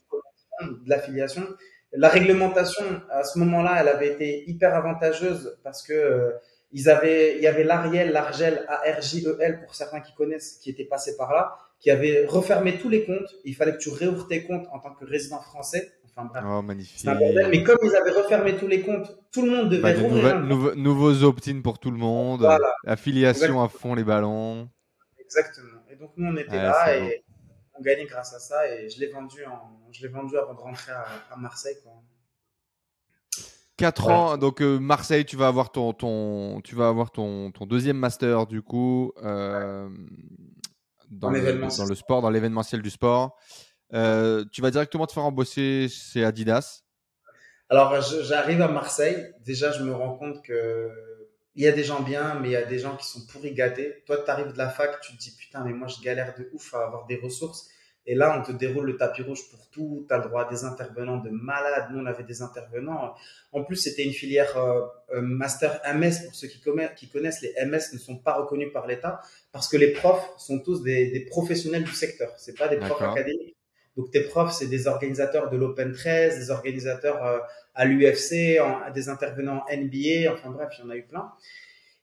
de 0.61 0.89
l'affiliation. 0.89 1.47
La 1.95 2.09
réglementation, 2.09 2.85
à 3.09 3.23
ce 3.23 3.37
moment-là, 3.39 3.77
elle 3.79 3.87
avait 3.87 4.09
été 4.09 4.49
hyper 4.49 4.75
avantageuse 4.75 5.57
parce 5.63 5.83
que 5.83 5.93
euh, 5.93 6.31
ils 6.73 6.89
avaient, 6.89 7.37
il 7.37 7.43
y 7.43 7.47
avait 7.47 7.63
l'Ariel, 7.63 8.11
l'Argel, 8.11 8.65
ARJEL 8.67 9.61
pour 9.63 9.75
certains 9.75 10.01
qui 10.01 10.13
connaissent, 10.15 10.59
qui 10.61 10.71
étaient 10.71 10.85
passés 10.85 11.15
par 11.15 11.31
là, 11.31 11.55
qui 11.79 11.91
avaient 11.91 12.25
refermé 12.25 12.79
tous 12.79 12.89
les 12.89 13.05
comptes. 13.05 13.35
Il 13.45 13.55
fallait 13.55 13.73
que 13.73 13.77
tu 13.77 13.89
réouvres 13.89 14.27
tes 14.27 14.43
comptes 14.43 14.67
en 14.71 14.79
tant 14.79 14.93
que 14.93 15.05
résident 15.05 15.39
français. 15.39 15.93
Enfin 16.05 16.25
bref. 16.25 16.43
Oh, 16.45 16.61
magnifique. 16.61 17.07
Mais 17.49 17.63
comme 17.63 17.77
ils 17.83 17.95
avaient 17.95 18.11
refermé 18.11 18.55
tous 18.55 18.67
les 18.67 18.81
comptes, 18.81 19.17
tout 19.31 19.43
le 19.43 19.51
monde 19.51 19.69
devait 19.69 19.93
bah, 19.93 20.75
nouveaux 20.75 21.23
opt-in 21.23 21.61
pour 21.61 21.79
tout 21.79 21.91
le 21.91 21.97
monde. 21.97 22.47
Affiliation 22.85 23.61
à 23.61 23.69
fond 23.69 23.93
les 23.93 24.03
ballons. 24.03 24.69
Exactement. 25.19 25.81
Et 25.89 25.95
donc 25.95 26.11
nous 26.17 26.31
on 26.31 26.37
était 26.37 26.57
là 26.57 26.95
et 26.95 27.23
on 27.75 27.81
gagnait 27.81 28.05
grâce 28.05 28.33
à 28.33 28.39
ça 28.39 28.69
et 28.69 28.89
je 28.89 28.99
l'ai 28.99 29.07
vendu 29.07 29.43
en, 29.45 29.89
je 29.91 30.01
l'ai 30.01 30.11
vendu 30.11 30.37
avant 30.37 30.53
de 30.53 30.59
rentrer 30.59 30.91
à, 30.91 31.35
Marseille. 31.37 31.77
Quoi. 31.83 31.93
4 33.77 34.09
ans, 34.09 34.37
donc 34.37 34.61
euh, 34.61 34.77
Marseille, 34.77 35.25
tu 35.25 35.35
vas 35.35 35.47
avoir 35.47 35.71
ton, 35.71 35.93
ton, 35.93 36.61
tu 36.61 36.75
vas 36.75 36.87
avoir 36.87 37.11
ton, 37.11 37.51
ton 37.51 37.65
deuxième 37.65 37.97
master 37.97 38.45
du 38.45 38.61
coup 38.61 39.11
euh, 39.23 39.89
dans, 41.09 41.31
le, 41.31 41.41
dans, 41.41 41.85
le, 41.85 41.95
sport, 41.95 42.21
dans 42.21 42.29
l'événementiel 42.29 42.81
du 42.81 42.91
sport. 42.91 43.35
Euh, 43.93 44.45
tu 44.51 44.61
vas 44.61 44.69
directement 44.69 45.07
te 45.07 45.13
faire 45.13 45.25
embaucher 45.25 45.87
chez 45.89 46.23
Adidas. 46.23 46.83
Alors 47.69 47.99
j'arrive 48.01 48.61
à 48.61 48.67
Marseille, 48.67 49.31
déjà 49.43 49.71
je 49.71 49.83
me 49.83 49.93
rends 49.93 50.15
compte 50.15 50.43
que 50.43 50.91
il 51.55 51.63
y 51.63 51.67
a 51.67 51.71
des 51.71 51.83
gens 51.83 52.01
bien, 52.01 52.39
mais 52.39 52.49
il 52.49 52.51
y 52.51 52.55
a 52.55 52.65
des 52.65 52.79
gens 52.79 52.95
qui 52.95 53.05
sont 53.05 53.25
pourri 53.27 53.53
gâtés. 53.53 54.03
Toi, 54.07 54.17
tu 54.17 54.31
arrives 54.31 54.53
de 54.53 54.57
la 54.57 54.69
fac, 54.69 54.99
tu 55.01 55.15
te 55.15 55.21
dis 55.21 55.35
putain, 55.35 55.63
mais 55.63 55.71
moi 55.71 55.87
je 55.87 56.01
galère 56.01 56.33
de 56.37 56.49
ouf 56.53 56.73
à 56.73 56.85
avoir 56.85 57.05
des 57.05 57.15
ressources. 57.17 57.69
Et 58.05 58.15
là, 58.15 58.37
on 58.37 58.43
te 58.43 58.51
déroule 58.51 58.85
le 58.85 58.97
tapis 58.97 59.21
rouge 59.21 59.49
pour 59.49 59.69
tout. 59.69 60.05
Tu 60.07 60.13
as 60.13 60.17
le 60.17 60.25
droit 60.25 60.45
à 60.45 60.49
des 60.49 60.65
intervenants 60.65 61.17
de 61.17 61.29
malades. 61.29 61.87
Nous, 61.91 61.99
on 61.99 62.05
avait 62.05 62.23
des 62.23 62.41
intervenants. 62.41 63.13
En 63.53 63.63
plus, 63.63 63.77
c'était 63.77 64.03
une 64.03 64.11
filière 64.11 64.57
euh, 64.57 64.81
euh, 65.13 65.21
master 65.21 65.81
MS. 65.95 66.25
Pour 66.25 66.35
ceux 66.35 66.47
qui, 66.47 66.61
qui, 66.97 67.09
connaissent, 67.09 67.41
les 67.41 67.53
MS 67.65 67.93
ne 67.93 67.97
sont 67.97 68.17
pas 68.17 68.33
reconnus 68.33 68.73
par 68.73 68.87
l'État 68.87 69.21
parce 69.53 69.69
que 69.69 69.77
les 69.77 69.93
profs 69.93 70.33
sont 70.37 70.59
tous 70.59 70.83
des, 70.83 71.11
des 71.11 71.21
professionnels 71.21 71.83
du 71.83 71.93
secteur. 71.93 72.33
C'est 72.37 72.57
pas 72.57 72.67
des 72.67 72.77
profs 72.77 73.01
académiques. 73.01 73.55
Donc, 73.95 74.11
tes 74.11 74.21
profs, 74.21 74.53
c'est 74.53 74.67
des 74.67 74.87
organisateurs 74.87 75.49
de 75.49 75.55
l'Open 75.55 75.93
13, 75.93 76.39
des 76.39 76.51
organisateurs 76.51 77.25
euh, 77.25 77.39
à 77.73 77.85
l'UFC, 77.85 78.59
des 78.93 79.07
intervenants 79.07 79.63
NBA. 79.71 80.33
Enfin 80.33 80.49
bref, 80.49 80.69
il 80.77 80.83
y 80.83 80.87
en 80.87 80.89
a 80.89 80.95
eu 80.97 81.03
plein. 81.03 81.31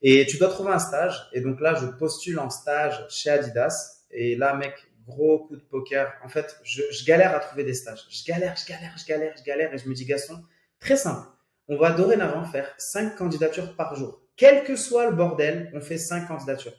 Et 0.00 0.24
tu 0.26 0.38
dois 0.38 0.48
trouver 0.48 0.72
un 0.72 0.78
stage. 0.78 1.28
Et 1.34 1.42
donc 1.42 1.60
là, 1.60 1.74
je 1.74 1.86
postule 1.86 2.38
en 2.38 2.48
stage 2.48 3.04
chez 3.10 3.28
Adidas. 3.28 4.04
Et 4.10 4.34
là, 4.36 4.54
mec, 4.56 4.74
gros 5.10 5.46
coup 5.46 5.56
de 5.56 5.62
poker. 5.62 6.12
En 6.24 6.28
fait, 6.28 6.56
je, 6.64 6.82
galère 7.04 7.34
à 7.34 7.40
trouver 7.40 7.64
des 7.64 7.74
stages. 7.74 8.06
Je 8.10 8.24
galère, 8.24 8.56
je 8.56 8.66
galère, 8.66 8.96
je 8.98 9.06
galère, 9.06 9.34
je 9.38 9.44
galère. 9.44 9.74
Et 9.74 9.78
je 9.78 9.88
me 9.88 9.94
dis, 9.94 10.06
Gaston, 10.06 10.42
très 10.78 10.96
simple. 10.96 11.28
On 11.68 11.76
va 11.76 11.92
dorénavant 11.92 12.44
faire 12.44 12.74
cinq 12.78 13.16
candidatures 13.16 13.76
par 13.76 13.94
jour. 13.94 14.22
Quel 14.36 14.64
que 14.64 14.76
soit 14.76 15.10
le 15.10 15.14
bordel, 15.14 15.70
on 15.74 15.80
fait 15.80 15.98
cinq 15.98 16.28
candidatures. 16.28 16.72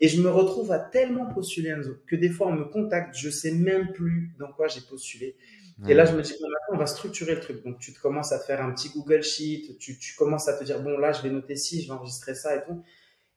Et 0.00 0.08
je 0.08 0.22
me 0.22 0.30
retrouve 0.30 0.70
à 0.70 0.78
tellement 0.78 1.26
postuler, 1.26 1.74
que 2.06 2.14
des 2.14 2.30
fois 2.30 2.46
on 2.46 2.52
me 2.52 2.64
contacte, 2.64 3.16
je 3.16 3.28
sais 3.30 3.50
même 3.50 3.92
plus 3.92 4.32
dans 4.38 4.52
quoi 4.52 4.68
j'ai 4.68 4.80
postulé. 4.80 5.36
Et 5.86 5.94
là, 5.94 6.04
je 6.04 6.12
me 6.12 6.22
dis, 6.22 6.34
bon, 6.40 6.48
maintenant, 6.48 6.74
on 6.74 6.78
va 6.78 6.86
structurer 6.86 7.36
le 7.36 7.40
truc. 7.40 7.64
Donc, 7.64 7.78
tu 7.78 7.92
te 7.92 8.00
commences 8.00 8.32
à 8.32 8.40
faire 8.40 8.60
un 8.60 8.72
petit 8.72 8.90
Google 8.90 9.22
Sheet, 9.22 9.76
tu, 9.78 9.96
tu 9.96 10.16
commences 10.16 10.48
à 10.48 10.58
te 10.58 10.64
dire, 10.64 10.82
bon, 10.82 10.98
là, 10.98 11.12
je 11.12 11.22
vais 11.22 11.30
noter 11.30 11.54
ci, 11.54 11.82
je 11.82 11.86
vais 11.86 11.92
enregistrer 11.92 12.34
ça 12.34 12.56
et 12.56 12.64
tout. 12.64 12.82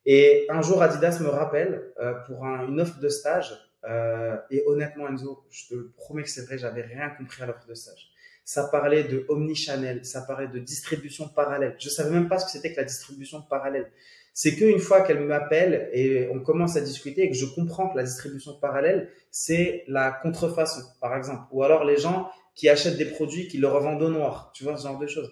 Et 0.05 0.47
un 0.49 0.61
jour, 0.63 0.81
Adidas 0.81 1.19
me 1.21 1.27
rappelle 1.27 1.93
euh, 1.99 2.13
pour 2.25 2.45
un, 2.45 2.67
une 2.67 2.81
offre 2.81 2.99
de 2.99 3.09
stage. 3.09 3.53
Euh, 3.89 4.37
et 4.49 4.63
honnêtement, 4.67 5.07
Enzo, 5.07 5.43
je 5.49 5.69
te 5.69 5.75
promets 5.97 6.23
que 6.23 6.29
c'est 6.29 6.45
vrai, 6.45 6.57
j'avais 6.57 6.83
rien 6.83 7.09
compris 7.09 7.41
à 7.41 7.45
l'offre 7.45 7.65
de 7.67 7.73
stage. 7.73 8.11
Ça 8.43 8.65
parlait 8.65 9.03
de 9.03 9.25
omnichannel, 9.29 10.03
ça 10.05 10.21
parlait 10.21 10.47
de 10.47 10.59
distribution 10.59 11.27
parallèle. 11.29 11.75
Je 11.79 11.89
savais 11.89 12.11
même 12.11 12.27
pas 12.27 12.39
ce 12.39 12.45
que 12.45 12.51
c'était 12.51 12.71
que 12.71 12.77
la 12.77 12.85
distribution 12.85 13.41
parallèle. 13.41 13.91
C'est 14.33 14.55
qu'une 14.55 14.79
fois 14.79 15.01
qu'elle 15.01 15.21
m'appelle 15.21 15.89
et 15.93 16.29
on 16.31 16.39
commence 16.39 16.77
à 16.77 16.81
discuter 16.81 17.23
et 17.23 17.29
que 17.29 17.35
je 17.35 17.45
comprends 17.45 17.89
que 17.89 17.97
la 17.97 18.03
distribution 18.03 18.57
parallèle, 18.59 19.09
c'est 19.29 19.83
la 19.87 20.11
contrefaçon, 20.11 20.81
par 21.01 21.15
exemple. 21.15 21.43
Ou 21.51 21.63
alors 21.63 21.83
les 21.83 21.97
gens 21.97 22.29
qui 22.55 22.69
achètent 22.69 22.97
des 22.97 23.05
produits 23.05 23.47
qui 23.47 23.57
le 23.57 23.67
revendent 23.67 24.01
au 24.01 24.09
noir. 24.09 24.51
Tu 24.53 24.63
vois, 24.63 24.77
ce 24.77 24.83
genre 24.83 24.99
de 24.99 25.07
choses. 25.07 25.31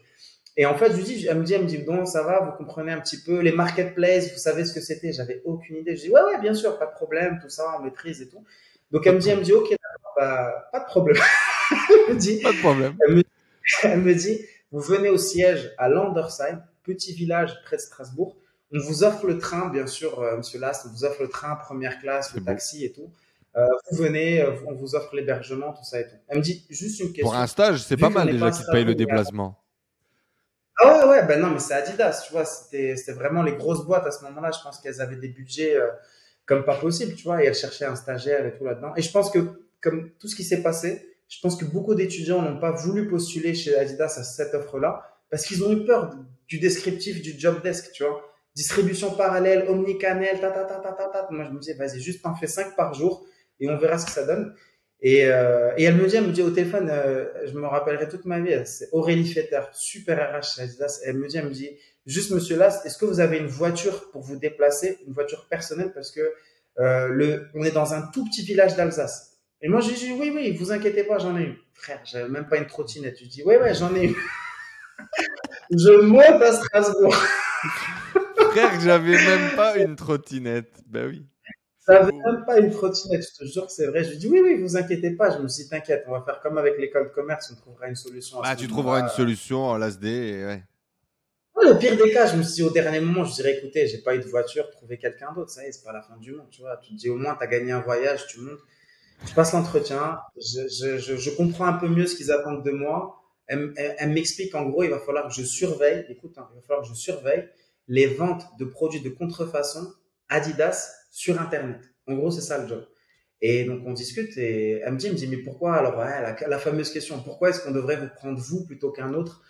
Et 0.59 0.65
en 0.65 0.75
fait, 0.75 0.91
je 0.91 0.97
lui 0.97 1.03
dis, 1.03 1.25
elle 1.25 1.39
me 1.39 1.45
dit, 1.45 1.53
elle 1.53 1.61
me 1.63 1.67
dit, 1.67 1.77
bon, 1.77 2.05
ça 2.05 2.21
va, 2.21 2.41
vous 2.41 2.51
comprenez 2.51 2.91
un 2.91 2.99
petit 2.99 3.23
peu 3.23 3.39
les 3.39 3.53
marketplaces, 3.53 4.33
vous 4.33 4.37
savez 4.37 4.65
ce 4.65 4.73
que 4.73 4.81
c'était. 4.81 5.13
J'avais 5.13 5.41
aucune 5.45 5.77
idée. 5.77 5.95
Je 5.95 6.01
dis, 6.01 6.09
ouais, 6.09 6.21
ouais, 6.21 6.37
bien 6.41 6.53
sûr, 6.53 6.77
pas 6.77 6.85
de 6.85 6.91
problème, 6.91 7.39
tout 7.41 7.47
ça, 7.47 7.77
on 7.79 7.83
maîtrise 7.83 8.21
et 8.21 8.27
tout. 8.27 8.43
Donc 8.91 9.07
elle 9.07 9.15
me 9.15 9.19
dit, 9.21 9.29
elle 9.29 9.39
me 9.39 9.43
dit, 9.43 9.53
ok, 9.53 9.73
bah, 10.17 10.67
pas 10.73 10.81
de 10.81 10.85
problème. 10.85 11.15
elle 12.09 12.13
me 12.13 12.19
dit, 12.19 12.41
pas 12.41 12.51
de 12.51 12.59
problème. 12.59 12.97
Elle 13.07 13.15
me, 13.15 13.23
elle 13.83 14.01
me 14.01 14.13
dit, 14.13 14.41
vous 14.73 14.81
venez 14.81 15.07
au 15.07 15.17
siège 15.17 15.73
à 15.77 15.87
Landersheim, 15.87 16.61
petit 16.83 17.13
village 17.13 17.55
près 17.63 17.77
de 17.77 17.81
Strasbourg. 17.81 18.35
On 18.73 18.79
vous 18.79 19.05
offre 19.05 19.27
le 19.27 19.37
train, 19.37 19.69
bien 19.69 19.87
sûr, 19.87 20.19
euh, 20.19 20.35
Monsieur 20.35 20.59
Last, 20.59 20.87
on 20.87 20.91
vous 20.91 21.05
offre 21.05 21.21
le 21.21 21.29
train 21.29 21.55
première 21.55 22.01
classe, 22.01 22.33
le 22.35 22.43
taxi 22.43 22.83
et 22.83 22.91
tout. 22.91 23.09
Euh, 23.55 23.65
vous 23.91 24.03
venez, 24.03 24.41
euh, 24.41 24.51
on 24.67 24.73
vous 24.73 24.93
offre 24.93 25.15
l'hébergement, 25.15 25.71
tout 25.71 25.85
ça 25.85 26.01
et 26.01 26.03
tout. 26.03 26.17
Elle 26.27 26.39
me 26.39 26.43
dit 26.43 26.65
juste 26.69 26.99
une 26.99 27.13
question. 27.13 27.31
Pour 27.31 27.35
un 27.35 27.47
stage, 27.47 27.81
c'est 27.81 27.95
pas 27.95 28.09
mal 28.09 28.29
déjà 28.29 28.51
qu'ils 28.51 28.65
payent 28.69 28.83
le 28.83 28.95
déplacement. 28.95 29.57
Ah 30.81 30.97
ouais, 30.97 31.09
ouais, 31.09 31.25
ben 31.25 31.39
non, 31.39 31.49
mais 31.51 31.59
c'est 31.59 31.73
Adidas, 31.73 32.23
tu 32.25 32.31
vois, 32.31 32.45
c'était, 32.45 32.95
vraiment 33.11 33.43
les 33.43 33.53
grosses 33.53 33.85
boîtes 33.85 34.05
à 34.05 34.11
ce 34.11 34.23
moment-là. 34.25 34.51
Je 34.51 34.61
pense 34.63 34.79
qu'elles 34.79 35.01
avaient 35.01 35.17
des 35.17 35.27
budgets 35.27 35.75
euh, 35.75 35.89
comme 36.45 36.63
pas 36.63 36.75
possible, 36.77 37.15
tu 37.15 37.23
vois, 37.23 37.43
et 37.43 37.47
elles 37.47 37.55
cherchaient 37.55 37.85
un 37.85 37.95
stagiaire 37.95 38.45
et 38.45 38.57
tout 38.57 38.63
là-dedans. 38.63 38.93
Et 38.95 39.01
je 39.01 39.11
pense 39.11 39.29
que, 39.29 39.39
comme 39.81 40.11
tout 40.19 40.27
ce 40.27 40.35
qui 40.35 40.43
s'est 40.43 40.63
passé, 40.63 41.17
je 41.27 41.37
pense 41.41 41.57
que 41.57 41.65
beaucoup 41.65 41.95
d'étudiants 41.95 42.41
n'ont 42.41 42.59
pas 42.59 42.71
voulu 42.71 43.07
postuler 43.07 43.53
chez 43.53 43.77
Adidas 43.77 44.15
à 44.17 44.23
cette 44.23 44.53
offre-là 44.53 45.03
parce 45.29 45.45
qu'ils 45.45 45.63
ont 45.63 45.71
eu 45.71 45.85
peur 45.85 46.15
du 46.47 46.59
descriptif 46.59 47.21
du 47.21 47.39
job 47.39 47.61
desk, 47.61 47.91
tu 47.91 48.03
vois 48.03 48.29
distribution 48.55 49.11
parallèle, 49.11 49.69
omnicanal, 49.69 50.39
ta, 50.41 50.51
ta, 50.51 50.65
ta, 50.65 50.79
ta, 50.79 50.91
ta, 50.91 51.07
ta. 51.07 51.27
Moi, 51.31 51.45
je 51.45 51.51
me 51.51 51.59
disais, 51.59 51.75
vas-y, 51.75 52.01
juste 52.01 52.21
t'en 52.21 52.35
fais 52.35 52.47
5 52.47 52.75
par 52.75 52.93
jour 52.93 53.25
et 53.59 53.69
on 53.69 53.77
verra 53.77 53.97
ce 53.97 54.05
que 54.05 54.11
ça 54.11 54.25
donne. 54.25 54.53
Et, 55.01 55.25
euh, 55.25 55.71
et 55.77 55.83
elle 55.83 55.95
me 55.95 56.07
dit, 56.07 56.17
elle 56.17 56.27
me 56.27 56.31
dit 56.31 56.41
au 56.41 56.49
téléphone, 56.49 56.89
euh, 56.91 57.25
je 57.45 57.53
me 57.53 57.65
rappellerai 57.65 58.09
toute 58.09 58.25
ma 58.25 58.39
vie, 58.39 58.53
c'est 58.65 58.89
Aurélie 58.91 59.31
Fetter, 59.31 59.61
super 59.71 60.17
RH. 60.17 60.59
Elle 61.05 61.17
me 61.17 61.27
dit, 61.27 61.37
elle 61.37 61.45
me 61.45 61.51
dit, 61.51 61.69
juste 62.05 62.31
monsieur 62.31 62.57
Last, 62.57 62.85
est-ce 62.85 62.97
que 62.97 63.05
vous 63.05 63.21
avez 63.21 63.37
une 63.37 63.47
voiture 63.47 64.11
pour 64.11 64.21
vous 64.21 64.35
déplacer, 64.35 64.97
une 65.07 65.13
voiture 65.13 65.47
personnelle 65.49 65.93
parce 65.93 66.11
que 66.11 66.33
euh, 66.79 67.07
le, 67.07 67.47
on 67.55 67.63
est 67.63 67.71
dans 67.71 67.93
un 67.93 68.01
tout 68.07 68.25
petit 68.25 68.43
village 68.43 68.75
d'Alsace. 68.75 69.37
Et 69.61 69.69
moi, 69.69 69.79
j'ai 69.79 69.93
dit, 69.93 70.11
oui, 70.11 70.31
oui, 70.33 70.51
vous 70.51 70.71
inquiétez 70.71 71.03
pas, 71.03 71.17
j'en 71.17 71.37
ai 71.37 71.43
une. 71.43 71.55
Frère, 71.73 72.01
j'avais 72.05 72.29
même 72.29 72.47
pas 72.47 72.57
une 72.57 72.67
trottinette. 72.67 73.17
Je 73.19 73.25
dis, 73.25 73.43
ouais, 73.43 73.57
ouais, 73.57 73.73
j'en 73.73 73.93
ai 73.95 74.05
une. 74.05 74.15
je 75.71 76.01
monte 76.01 76.41
à 76.41 76.53
Strasbourg. 76.53 77.15
frère, 78.51 78.79
j'avais 78.81 79.15
même 79.15 79.55
pas 79.55 79.77
une 79.77 79.95
trottinette. 79.95 80.81
Ben 80.87 81.07
oui. 81.07 81.25
Ça 81.89 82.03
n'avait 82.03 82.11
même 82.11 82.45
pas 82.45 82.59
une 82.59 82.69
trottinette, 82.69 83.27
je 83.33 83.43
te 83.43 83.49
jure 83.49 83.65
que 83.65 83.71
c'est 83.71 83.87
vrai. 83.87 84.03
Je 84.03 84.11
lui 84.11 84.17
dis 84.17 84.27
oui, 84.27 84.41
oui, 84.43 84.61
vous 84.61 84.77
inquiétez 84.77 85.09
pas. 85.15 85.35
Je 85.35 85.41
me 85.41 85.47
suis 85.47 85.63
dit, 85.63 85.69
t'inquiète, 85.71 86.03
on 86.07 86.11
va 86.11 86.21
faire 86.21 86.39
comme 86.39 86.59
avec 86.59 86.77
l'école 86.77 87.05
de 87.05 87.13
commerce, 87.13 87.51
on 87.51 87.55
trouvera 87.55 87.87
une 87.87 87.95
solution. 87.95 88.37
ah, 88.43 88.55
tu 88.55 88.67
trouveras 88.67 88.99
une 88.99 89.09
solution 89.09 89.65
en 89.65 89.75
LASD, 89.75 90.03
ouais. 90.03 90.63
le 91.63 91.79
pire 91.79 91.97
des 91.97 92.11
cas, 92.11 92.27
je 92.27 92.37
me 92.37 92.43
suis 92.43 92.53
dit 92.53 92.63
au 92.63 92.69
dernier 92.69 92.99
moment, 92.99 93.23
je 93.23 93.33
dirais 93.33 93.57
écoutez, 93.57 93.87
j'ai 93.87 93.97
pas 93.97 94.13
eu 94.13 94.19
de 94.19 94.27
voiture, 94.27 94.69
trouvez 94.69 94.99
quelqu'un 94.99 95.33
d'autre, 95.33 95.49
ça 95.49 95.63
y 95.63 95.67
est, 95.67 95.71
c'est 95.71 95.83
pas 95.83 95.91
la 95.91 96.03
fin 96.03 96.15
du 96.17 96.31
monde, 96.33 96.45
tu 96.51 96.61
vois. 96.61 96.77
Tu 96.77 96.93
te 96.93 96.99
dis 96.99 97.09
au 97.09 97.15
moins, 97.15 97.35
tu 97.35 97.43
as 97.43 97.47
gagné 97.47 97.71
un 97.71 97.81
voyage, 97.81 98.27
tu 98.27 98.39
montes. 98.39 98.59
Je 99.25 99.33
passe 99.33 99.53
l'entretien, 99.53 100.19
je, 100.37 100.67
je, 100.67 101.17
je, 101.17 101.29
comprends 101.31 101.65
un 101.65 101.73
peu 101.73 101.87
mieux 101.87 102.05
ce 102.05 102.15
qu'ils 102.15 102.31
attendent 102.31 102.63
de 102.63 102.71
moi. 102.71 103.15
Elle, 103.47 103.73
elle, 103.75 104.11
m'explique 104.11 104.53
en 104.53 104.69
gros, 104.69 104.83
il 104.83 104.91
va 104.91 104.99
falloir 104.99 105.27
que 105.27 105.33
je 105.33 105.41
surveille, 105.41 106.05
écoute, 106.07 106.37
hein, 106.37 106.47
il 106.53 106.57
va 106.57 106.61
falloir 106.61 106.83
que 106.83 106.89
je 106.89 106.93
surveille 106.93 107.49
les 107.87 108.05
ventes 108.05 108.45
de 108.59 108.65
produits 108.65 109.01
de 109.01 109.09
contrefaçon 109.09 109.91
Adidas 110.29 110.91
sur 111.11 111.39
Internet. 111.41 111.81
En 112.07 112.15
gros, 112.15 112.31
c'est 112.31 112.41
ça 112.41 112.57
le 112.57 112.67
job. 112.67 112.85
Et 113.41 113.63
donc, 113.63 113.81
on 113.85 113.93
discute 113.93 114.37
et 114.37 114.81
elle 114.83 114.93
me 114.93 114.97
dit, 114.97 115.07
elle 115.07 115.13
me 115.13 115.17
dit 115.17 115.27
mais 115.27 115.37
pourquoi 115.37 115.75
Alors, 115.75 115.95
la, 115.95 116.59
fameuse 116.59 116.91
question, 116.91 117.21
pourquoi 117.23 117.49
est-ce 117.49 117.61
qu'on 117.61 117.71
devrait 117.71 117.95
vous 117.95 118.09
prendre 118.15 118.37
vous 118.37 118.65
plutôt 118.65 118.91
qu'un 118.91 119.13
autre? 119.13 119.41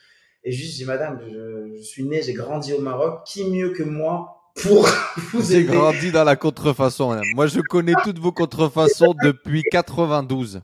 Et 0.44 0.52
juste, 0.52 0.74
je 0.74 0.78
dis, 0.78 0.86
madame, 0.86 1.20
je, 1.22 1.82
suis 1.82 2.04
né, 2.04 2.22
j'ai 2.22 2.34
grandi 2.34 2.74
au 2.74 2.82
Maroc. 2.82 3.22
Qui 3.26 3.50
mieux 3.50 3.72
que 3.72 3.84
moi 3.84 4.52
pour 4.56 4.88
vous 5.34 5.54
aider? 5.54 5.66
J'ai 5.68 5.74
grandi 5.74 6.12
dans 6.12 6.24
la 6.24 6.36
contrefaçon. 6.36 7.20
Moi, 7.34 7.48
je 7.48 7.62
connais 7.62 7.94
toutes 8.04 8.20
vos 8.20 8.32
contrefaçons 8.32 9.16
depuis 9.24 9.64
92. 9.72 10.62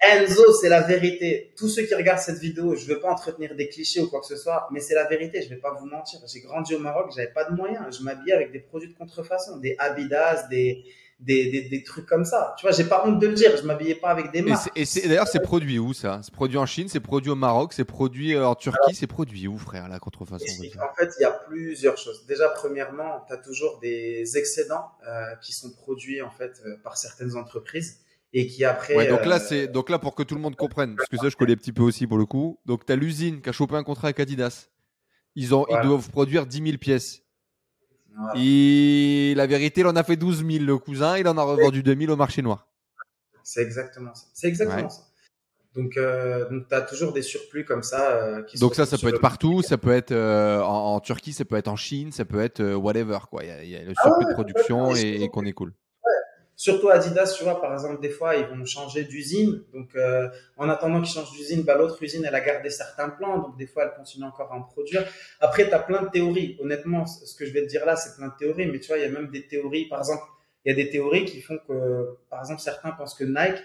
Enzo, 0.00 0.52
c'est 0.52 0.68
la 0.68 0.82
vérité. 0.82 1.52
Tous 1.56 1.68
ceux 1.68 1.82
qui 1.82 1.94
regardent 1.94 2.20
cette 2.20 2.38
vidéo, 2.38 2.76
je 2.76 2.88
ne 2.88 2.94
veux 2.94 3.00
pas 3.00 3.10
entretenir 3.10 3.56
des 3.56 3.68
clichés 3.68 4.00
ou 4.00 4.08
quoi 4.08 4.20
que 4.20 4.26
ce 4.26 4.36
soit, 4.36 4.68
mais 4.70 4.80
c'est 4.80 4.94
la 4.94 5.08
vérité. 5.08 5.42
Je 5.42 5.48
ne 5.48 5.54
vais 5.54 5.60
pas 5.60 5.74
vous 5.74 5.86
mentir. 5.86 6.20
J'ai 6.32 6.40
grandi 6.40 6.74
au 6.74 6.78
Maroc, 6.78 7.10
j'avais 7.14 7.32
pas 7.32 7.44
de 7.44 7.54
moyens. 7.56 7.98
Je 7.98 8.04
m'habillais 8.04 8.34
avec 8.34 8.52
des 8.52 8.60
produits 8.60 8.88
de 8.88 8.94
contrefaçon, 8.96 9.56
des 9.56 9.74
Abidas, 9.80 10.46
des, 10.48 10.84
des, 11.18 11.50
des, 11.50 11.68
des, 11.68 11.82
trucs 11.82 12.06
comme 12.06 12.24
ça. 12.24 12.54
Tu 12.56 12.64
vois, 12.64 12.70
j'ai 12.70 12.84
pas 12.84 13.04
honte 13.04 13.18
de 13.18 13.26
le 13.26 13.34
dire. 13.34 13.56
Je 13.56 13.64
m'habillais 13.64 13.96
pas 13.96 14.10
avec 14.10 14.30
des 14.30 14.42
marques. 14.42 14.70
Et, 14.76 14.84
c'est, 14.84 15.08
d'ailleurs, 15.08 15.26
c'est 15.26 15.42
produit 15.42 15.80
où 15.80 15.92
ça? 15.92 16.20
C'est 16.22 16.32
produit 16.32 16.58
en 16.58 16.66
Chine, 16.66 16.88
c'est 16.88 17.00
produit 17.00 17.32
au 17.32 17.36
Maroc, 17.36 17.72
c'est 17.72 17.84
produit 17.84 18.34
euh, 18.36 18.46
en 18.46 18.54
Turquie, 18.54 18.94
c'est 18.94 19.08
produit 19.08 19.48
où, 19.48 19.58
frère, 19.58 19.88
la 19.88 19.98
contrefaçon 19.98 20.44
En 20.44 20.94
fait, 20.94 21.10
il 21.18 21.22
y 21.22 21.24
a 21.24 21.32
plusieurs 21.32 21.98
choses. 21.98 22.24
Déjà, 22.26 22.48
premièrement, 22.50 23.24
tu 23.26 23.32
as 23.32 23.38
toujours 23.38 23.80
des 23.80 24.38
excédents 24.38 24.92
euh, 25.08 25.34
qui 25.42 25.52
sont 25.52 25.72
produits 25.72 26.22
en 26.22 26.30
fait 26.30 26.62
euh, 26.64 26.76
par 26.84 26.96
certaines 26.96 27.36
entreprises 27.36 27.98
et 28.32 28.46
qui 28.46 28.64
après. 28.64 28.96
Ouais, 28.96 29.08
donc 29.08 29.24
là, 29.24 29.36
euh, 29.36 29.46
c'est 29.46 29.68
donc 29.68 29.90
là 29.90 29.98
pour 29.98 30.14
que 30.14 30.22
tout 30.22 30.34
le 30.34 30.40
monde 30.40 30.56
comprenne, 30.56 30.96
parce 30.96 31.08
que 31.08 31.16
ça, 31.16 31.28
je 31.28 31.36
connais 31.36 31.52
un 31.52 31.56
petit 31.56 31.72
peu 31.72 31.82
aussi 31.82 32.06
pour 32.06 32.18
le 32.18 32.26
coup. 32.26 32.58
Donc, 32.66 32.84
tu 32.86 32.92
as 32.92 32.96
l'usine 32.96 33.40
qui 33.40 33.48
a 33.48 33.52
chopé 33.52 33.76
un 33.76 33.84
contrat 33.84 34.08
avec 34.08 34.20
Adidas. 34.20 34.68
Ils, 35.34 35.54
ont, 35.54 35.66
ils 35.68 35.80
doivent 35.82 36.10
produire 36.10 36.46
10 36.46 36.62
000 36.62 36.78
pièces. 36.78 37.22
Et 38.34 39.34
la 39.36 39.46
vérité, 39.46 39.82
il 39.82 39.86
en 39.86 39.94
a 39.94 40.02
fait 40.02 40.16
12 40.16 40.44
000. 40.44 40.64
Le 40.64 40.78
cousin, 40.78 41.18
il 41.18 41.28
en 41.28 41.38
a 41.38 41.42
revendu 41.42 41.82
2 41.82 41.96
000 41.96 42.12
au 42.12 42.16
marché 42.16 42.42
noir. 42.42 42.66
C'est 43.44 43.62
exactement 43.62 44.14
ça. 44.14 44.26
C'est 44.34 44.48
exactement 44.48 44.90
ça. 44.90 45.02
Donc, 45.76 45.96
euh, 45.96 46.48
donc 46.50 46.66
tu 46.68 46.74
as 46.74 46.80
toujours 46.80 47.12
des 47.12 47.22
surplus 47.22 47.64
comme 47.64 47.84
ça. 47.84 48.10
Euh, 48.10 48.42
qui 48.42 48.58
donc 48.58 48.74
ça, 48.74 48.84
ça 48.84 48.98
peut 48.98 49.08
être 49.08 49.20
partout. 49.20 49.62
Ça 49.62 49.78
peut 49.78 49.92
être 49.92 50.10
euh, 50.10 50.60
en, 50.60 50.98
Turquie, 50.98 51.32
ça 51.32 51.44
peut 51.44 51.56
être 51.56 51.68
en 51.68 51.76
Chine, 51.76 52.10
ça 52.10 52.24
peut 52.24 52.40
être 52.40 52.74
whatever. 52.74 53.18
Quoi. 53.30 53.44
Il, 53.44 53.68
y 53.68 53.76
a, 53.76 53.82
le 53.84 53.92
ah 53.96 54.02
surplus 54.02 54.26
de 54.26 54.32
production 54.32 54.94
et, 54.96 55.22
et 55.22 55.28
qu'on 55.28 55.44
est 55.44 55.52
cool. 55.52 55.72
Surtout 56.60 56.88
Adidas, 56.88 57.36
tu 57.38 57.44
vois, 57.44 57.60
par 57.60 57.72
exemple, 57.72 58.00
des 58.00 58.10
fois, 58.10 58.34
ils 58.34 58.44
vont 58.44 58.64
changer 58.64 59.04
d'usine. 59.04 59.62
Donc, 59.72 59.94
euh, 59.94 60.28
en 60.56 60.68
attendant 60.68 61.00
qu'ils 61.00 61.14
changent 61.14 61.30
d'usine, 61.30 61.62
bah, 61.62 61.76
l'autre 61.76 62.02
usine, 62.02 62.24
elle 62.24 62.34
a 62.34 62.40
gardé 62.40 62.68
certains 62.68 63.10
plans. 63.10 63.38
Donc, 63.38 63.56
des 63.56 63.68
fois, 63.68 63.84
elle 63.84 63.92
continue 63.96 64.24
encore 64.24 64.50
à 64.52 64.56
en 64.56 64.62
produire. 64.62 65.06
Après, 65.38 65.68
tu 65.68 65.72
as 65.72 65.78
plein 65.78 66.02
de 66.02 66.08
théories. 66.08 66.58
Honnêtement, 66.60 67.06
ce 67.06 67.32
que 67.36 67.46
je 67.46 67.52
vais 67.52 67.62
te 67.62 67.68
dire 67.68 67.86
là, 67.86 67.94
c'est 67.94 68.16
plein 68.16 68.26
de 68.26 68.32
théories. 68.36 68.66
Mais 68.66 68.80
tu 68.80 68.88
vois, 68.88 68.98
il 68.98 69.02
y 69.02 69.06
a 69.06 69.08
même 69.08 69.30
des 69.30 69.46
théories. 69.46 69.86
Par 69.86 70.00
exemple, 70.00 70.24
il 70.64 70.70
y 70.70 70.72
a 70.72 70.74
des 70.74 70.90
théories 70.90 71.26
qui 71.26 71.40
font 71.40 71.60
que, 71.68 72.16
par 72.28 72.40
exemple, 72.40 72.60
certains 72.60 72.90
pensent 72.90 73.14
que 73.14 73.22
Nike 73.22 73.62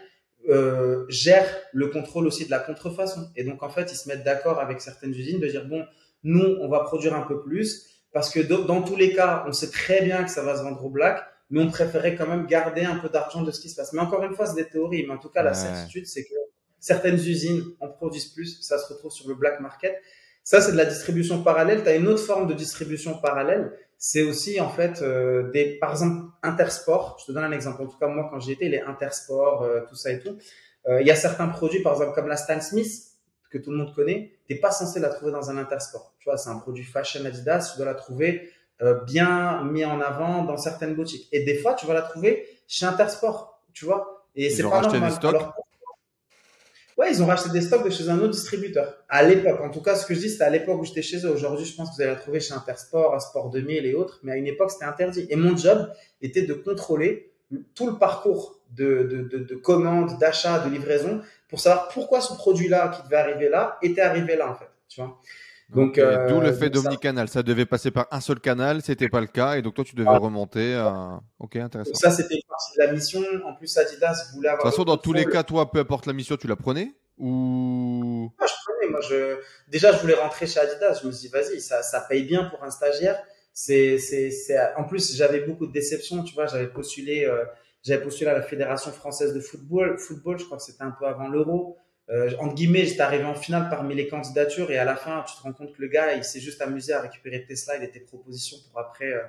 euh, 0.50 1.06
gère 1.10 1.48
le 1.72 1.88
contrôle 1.88 2.28
aussi 2.28 2.46
de 2.46 2.52
la 2.52 2.60
contrefaçon. 2.60 3.28
Et 3.36 3.44
donc, 3.44 3.64
en 3.64 3.70
fait, 3.70 3.92
ils 3.92 3.98
se 3.98 4.08
mettent 4.08 4.24
d'accord 4.24 4.60
avec 4.60 4.82
certaines 4.82 5.16
usines 5.16 5.40
de 5.40 5.48
dire, 5.48 5.66
bon, 5.66 5.84
nous, 6.24 6.58
on 6.62 6.68
va 6.68 6.82
produire 6.82 7.16
un 7.16 7.24
peu 7.24 7.42
plus. 7.42 7.88
Parce 8.12 8.30
que 8.30 8.40
dans 8.40 8.84
tous 8.84 8.96
les 8.96 9.16
cas, 9.16 9.46
on 9.48 9.52
sait 9.52 9.72
très 9.72 10.04
bien 10.04 10.24
que 10.24 10.30
ça 10.30 10.44
va 10.44 10.56
se 10.56 10.62
vendre 10.62 10.86
au 10.86 10.92
black 10.92 11.33
mais 11.50 11.62
on 11.62 11.70
préférait 11.70 12.16
quand 12.16 12.28
même 12.28 12.46
garder 12.48 12.84
un 12.84 12.98
peu 12.98 13.10
d'argent 13.10 13.42
de 13.42 13.52
ce 13.52 13.60
qui 13.60 13.70
se 13.70 13.76
passe. 13.76 13.94
Mais 13.94 14.00
encore 14.00 14.24
une 14.24 14.34
fois, 14.34 14.46
c'est 14.46 14.56
des 14.56 14.68
théories, 14.68 15.06
mais 15.06 15.14
en 15.14 15.20
tout 15.20 15.30
cas, 15.30 15.44
la 15.44 15.54
certitude, 15.54 16.08
c'est 16.08 16.24
que 16.24 16.34
certaines 16.80 17.16
usines 17.16 17.64
en 17.80 17.90
produisent 17.90 18.34
plus, 18.34 18.62
ça 18.62 18.78
se 18.78 18.92
retrouve 18.92 19.12
sur 19.12 19.28
le 19.30 19.36
black 19.36 19.60
market. 19.60 19.96
Ça, 20.44 20.60
c'est 20.60 20.74
de 20.74 20.78
la 20.78 20.86
distribution 20.86 21.42
parallèle. 21.42 21.84
Tu 21.84 21.90
as 21.90 21.96
une 21.96 22.08
autre 22.08 22.24
forme 22.24 22.48
de 22.48 22.54
distribution 22.54 23.18
parallèle. 23.18 23.72
C'est 23.98 24.24
aussi, 24.24 24.60
en 24.60 24.70
fait, 24.70 25.02
euh, 25.02 25.50
des, 25.52 25.78
par 25.78 25.92
exemple, 25.92 26.30
Intersport. 26.44 27.18
Je 27.22 27.28
te 27.28 27.32
donne 27.32 27.46
un 27.46 27.54
exemple. 27.54 27.82
En 27.82 27.88
tout 27.88 27.98
cas, 27.98 28.08
moi, 28.08 28.28
quand 28.30 28.42
j'y 28.42 28.52
étais, 28.52 28.68
les 28.68 28.82
Intersport, 28.82 29.64
euh, 29.64 29.82
tout 29.88 29.96
ça 29.96 30.12
et 30.12 30.20
tout. 30.20 30.38
Euh, 30.88 31.00
il 31.00 31.08
y 31.08 31.12
a 31.12 31.16
certains 31.16 31.48
produits, 31.48 31.82
par 31.82 31.94
exemple, 31.94 32.14
comme 32.14 32.28
la 32.28 32.36
Stan 32.36 32.60
Smith, 32.60 32.92
que 33.50 33.58
tout 33.58 33.72
le 33.72 33.78
monde 33.78 33.96
connaît. 33.96 34.34
T'es 34.48 34.56
pas 34.56 34.72
censé 34.72 35.00
la 35.00 35.08
trouver 35.08 35.32
dans 35.32 35.50
un 35.50 35.58
Intersport. 35.58 36.14
Tu 36.20 36.26
vois, 36.26 36.38
c'est 36.38 36.50
un 36.50 36.58
produit 36.58 36.84
fashion 36.84 37.24
Adidas. 37.24 37.72
Tu 37.72 37.78
dois 37.78 37.86
la 37.86 37.96
trouver 37.96 38.52
euh, 38.82 39.02
bien 39.06 39.64
mis 39.64 39.86
en 39.86 40.02
avant 40.02 40.44
dans 40.44 40.58
certaines 40.58 40.96
boutiques. 40.96 41.30
Et 41.32 41.44
des 41.44 41.56
fois, 41.58 41.74
tu 41.74 41.86
vas 41.86 41.94
la 41.94 42.02
trouver 42.02 42.48
chez 42.68 42.86
Intersport, 42.86 43.62
tu 43.74 43.86
vois. 43.86 44.26
Et 44.36 44.48
Ils 44.48 44.52
c'est 44.52 44.64
ont 44.64 44.70
pas 44.70 44.78
racheté 44.78 44.94
normal. 44.94 45.10
des 45.10 45.16
stocks 45.16 45.36
Alors, 45.36 45.54
Ouais, 46.96 47.12
ils 47.12 47.24
ont 47.24 47.26
racheté 47.26 47.50
des 47.50 47.62
stocks 47.62 47.84
de 47.84 47.90
chez 47.90 48.08
un 48.10 48.20
autre 48.20 48.30
distributeur. 48.34 48.98
À 49.10 49.24
l'époque, 49.24 49.60
en 49.62 49.72
tout 49.72 49.82
cas, 49.82 49.96
ce 49.96 50.06
que 50.06 50.14
je 50.14 50.20
dis, 50.20 50.30
c'était 50.30 50.44
à 50.44 50.52
l'époque 50.52 50.80
où 50.80 50.86
j'étais 50.86 51.02
chez 51.02 51.26
eux. 51.26 51.32
Aujourd'hui, 51.32 51.66
je 51.66 51.76
pense 51.76 51.90
que 51.90 51.96
vous 51.96 52.02
allez 52.04 52.12
la 52.12 52.18
trouver 52.18 52.40
chez 52.40 52.54
Intersport, 52.54 53.16
à 53.16 53.20
Sport 53.20 53.50
2000 53.50 53.88
et 53.88 53.96
autres. 53.96 54.20
Mais 54.22 54.34
à 54.34 54.36
une 54.36 54.46
époque, 54.46 54.70
c'était 54.70 54.86
interdit. 54.86 55.26
Et 55.32 55.36
mon 55.36 55.58
job 55.58 55.92
était 56.22 56.44
de 56.44 56.54
contrôler 56.54 57.32
tout 57.74 57.88
le 57.90 57.98
parcours 57.98 58.60
de, 58.76 59.04
de, 59.04 59.24
de, 59.24 59.44
de 59.44 59.56
commande, 59.56 60.20
d'achat, 60.20 60.60
de 60.60 60.70
livraison 60.70 61.22
pour 61.50 61.60
savoir 61.60 61.88
pourquoi 61.88 62.22
ce 62.22 62.34
produit-là 62.36 62.90
qui 62.90 63.02
devait 63.04 63.16
arriver 63.18 63.50
là 63.50 63.78
était 63.82 64.02
arrivé 64.02 64.36
là, 64.36 64.52
en 64.52 64.56
fait. 64.56 64.70
Tu 64.88 65.02
vois 65.02 65.18
Donc, 65.76 65.98
euh, 65.98 66.28
d'où 66.30 66.40
le 66.40 66.52
fait 66.54 66.70
donc 66.70 66.84
ça- 66.84 66.90
d'omnicanal. 66.90 67.28
Ça 67.30 67.44
devait 67.44 67.66
passer 67.66 67.92
par 67.92 68.08
un 68.12 68.20
seul 68.22 68.40
canal, 68.40 68.82
c'était 68.82 69.10
pas 69.10 69.22
le 69.22 69.28
cas, 69.28 69.56
et 69.58 69.62
donc 69.62 69.74
toi 69.74 69.84
tu 69.84 69.96
devais 69.96 70.10
Ah. 70.10 70.18
remonter. 70.20 70.74
à- 70.76 71.20
Ok, 71.40 71.56
intéressant. 71.58 71.92
Donc 71.92 71.98
ça, 72.02 72.12
c'était 72.12 72.36
une 72.36 72.42
partie 72.48 72.72
de 72.78 72.84
la 72.86 72.92
mission. 72.94 73.22
En 73.46 73.54
plus, 73.56 73.76
Adidas 73.78 74.32
voulait 74.34 74.48
De 74.50 74.54
avoir. 74.54 74.64
toute 74.64 74.72
façon, 74.72 74.84
dans 74.86 74.98
tous 74.98 75.14
les 75.14 75.26
cas, 75.26 75.44
toi, 75.44 75.70
peu 75.70 75.80
importe 75.80 76.06
la 76.06 76.14
mission, 76.14 76.38
tu 76.38 76.48
la 76.48 76.56
prenais 76.56 76.94
ou? 77.18 78.32
Moi, 78.38 78.48
je 78.48 78.54
prenais. 78.66 78.92
Moi, 78.92 79.02
je... 79.02 79.38
Déjà, 79.70 79.92
je 79.92 80.00
voulais 80.00 80.14
rentrer 80.16 80.46
chez 80.48 80.60
Adidas. 80.60 81.00
Je 81.02 81.08
me 81.08 81.12
suis 81.12 81.28
dit, 81.28 81.34
vas-y, 81.34 81.60
ça, 81.62 81.82
ça 81.84 82.02
paye 82.02 82.24
bien 82.24 82.46
pour 82.46 82.64
un 82.64 82.70
stagiaire. 82.72 83.22
C'est, 83.54 83.98
c'est, 83.98 84.32
c'est... 84.32 84.58
En 84.78 84.84
plus, 84.84 85.16
j'avais 85.16 85.42
beaucoup 85.42 85.66
de 85.68 85.72
déceptions. 85.74 86.24
Tu 86.24 86.34
vois, 86.34 86.48
j'avais 86.48 86.68
postulé, 86.68 87.26
euh, 87.26 87.44
j'avais 87.84 88.02
postulé 88.04 88.30
à 88.30 88.34
la 88.34 88.42
Fédération 88.42 88.92
française 88.92 89.34
de 89.34 89.40
football. 89.40 89.98
Football, 90.00 90.40
je 90.40 90.46
crois 90.46 90.58
que 90.58 90.64
c'était 90.64 90.84
un 90.84 90.92
peu 90.92 91.06
avant 91.06 91.28
l'Euro. 91.28 91.78
Euh, 92.10 92.32
entre 92.40 92.56
guillemets, 92.56 92.86
j'étais 92.86 93.02
arrivé 93.02 93.24
en 93.24 93.36
finale 93.36 93.70
parmi 93.70 93.96
les 93.96 94.08
candidatures 94.08 94.72
et 94.72 94.78
à 94.78 94.86
la 94.86 94.96
fin, 94.96 95.24
tu 95.28 95.36
te 95.36 95.42
rends 95.42 95.54
compte 95.54 95.76
que 95.76 95.82
le 95.82 95.88
gars, 95.88 96.14
il 96.14 96.24
s'est 96.24 96.42
juste 96.42 96.62
amusé 96.62 96.94
à 96.94 97.02
récupérer 97.02 97.46
tes 97.46 97.56
slides 97.56 97.82
et 97.82 97.90
tes 97.90 98.02
propositions 98.02 98.58
pour 98.70 98.80
après 98.80 99.14
euh, 99.14 99.22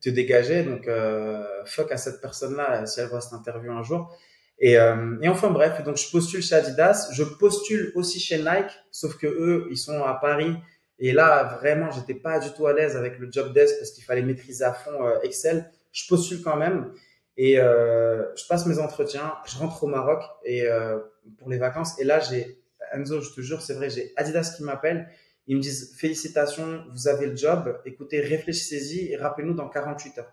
te 0.00 0.10
dégager. 0.10 0.64
Donc, 0.64 0.88
euh, 0.88 1.44
fuck 1.64 1.92
à 1.92 1.96
cette 1.96 2.20
personne-là 2.20 2.86
si 2.86 3.00
elle 3.00 3.08
voit 3.08 3.20
cette 3.20 3.34
interview 3.34 3.72
un 3.72 3.82
jour. 3.82 4.12
Et, 4.60 4.76
euh, 4.76 5.16
et 5.22 5.28
enfin 5.28 5.50
bref, 5.50 5.82
donc 5.84 5.96
je 5.96 6.10
postule 6.10 6.42
chez 6.42 6.56
Adidas, 6.56 7.10
je 7.12 7.22
postule 7.22 7.92
aussi 7.94 8.18
chez 8.18 8.38
Nike, 8.38 8.72
sauf 8.90 9.16
que 9.16 9.26
eux, 9.26 9.68
ils 9.70 9.76
sont 9.76 10.02
à 10.02 10.14
Paris. 10.14 10.56
Et 10.98 11.12
là, 11.12 11.58
vraiment, 11.60 11.92
j'étais 11.92 12.14
pas 12.14 12.40
du 12.40 12.52
tout 12.52 12.66
à 12.66 12.72
l'aise 12.72 12.96
avec 12.96 13.18
le 13.20 13.30
job 13.30 13.52
desk 13.52 13.78
parce 13.78 13.92
qu'il 13.92 14.02
fallait 14.02 14.22
maîtriser 14.22 14.64
à 14.64 14.72
fond 14.72 15.06
euh, 15.06 15.20
Excel. 15.22 15.70
Je 15.92 16.08
postule 16.08 16.42
quand 16.42 16.56
même 16.56 16.92
et 17.38 17.60
euh, 17.60 18.24
je 18.36 18.46
passe 18.46 18.66
mes 18.66 18.80
entretiens. 18.80 19.32
Je 19.46 19.56
rentre 19.56 19.84
au 19.84 19.86
Maroc 19.86 20.22
et 20.44 20.66
euh, 20.66 20.98
pour 21.38 21.48
les 21.48 21.56
vacances. 21.56 21.98
Et 22.00 22.04
là, 22.04 22.18
j'ai 22.18 22.60
Enzo, 22.92 23.20
je 23.20 23.32
te 23.32 23.40
jure, 23.40 23.62
c'est 23.62 23.74
vrai, 23.74 23.88
j'ai 23.88 24.12
Adidas 24.16 24.54
qui 24.56 24.64
m'appelle. 24.64 25.08
Ils 25.46 25.56
me 25.56 25.62
disent 25.62 25.94
félicitations, 25.96 26.84
vous 26.92 27.08
avez 27.08 27.26
le 27.26 27.36
job. 27.36 27.80
Écoutez, 27.86 28.20
réfléchissez-y 28.20 29.12
et 29.12 29.16
rappelez-nous 29.16 29.54
dans 29.54 29.68
48 29.68 30.18
heures. 30.18 30.32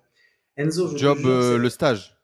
Enzo, 0.57 0.89
je 0.89 0.97
job 0.97 1.17
te 1.17 1.21
jure, 1.21 1.31
euh, 1.31 1.57
le 1.57 1.69
stage 1.69 2.17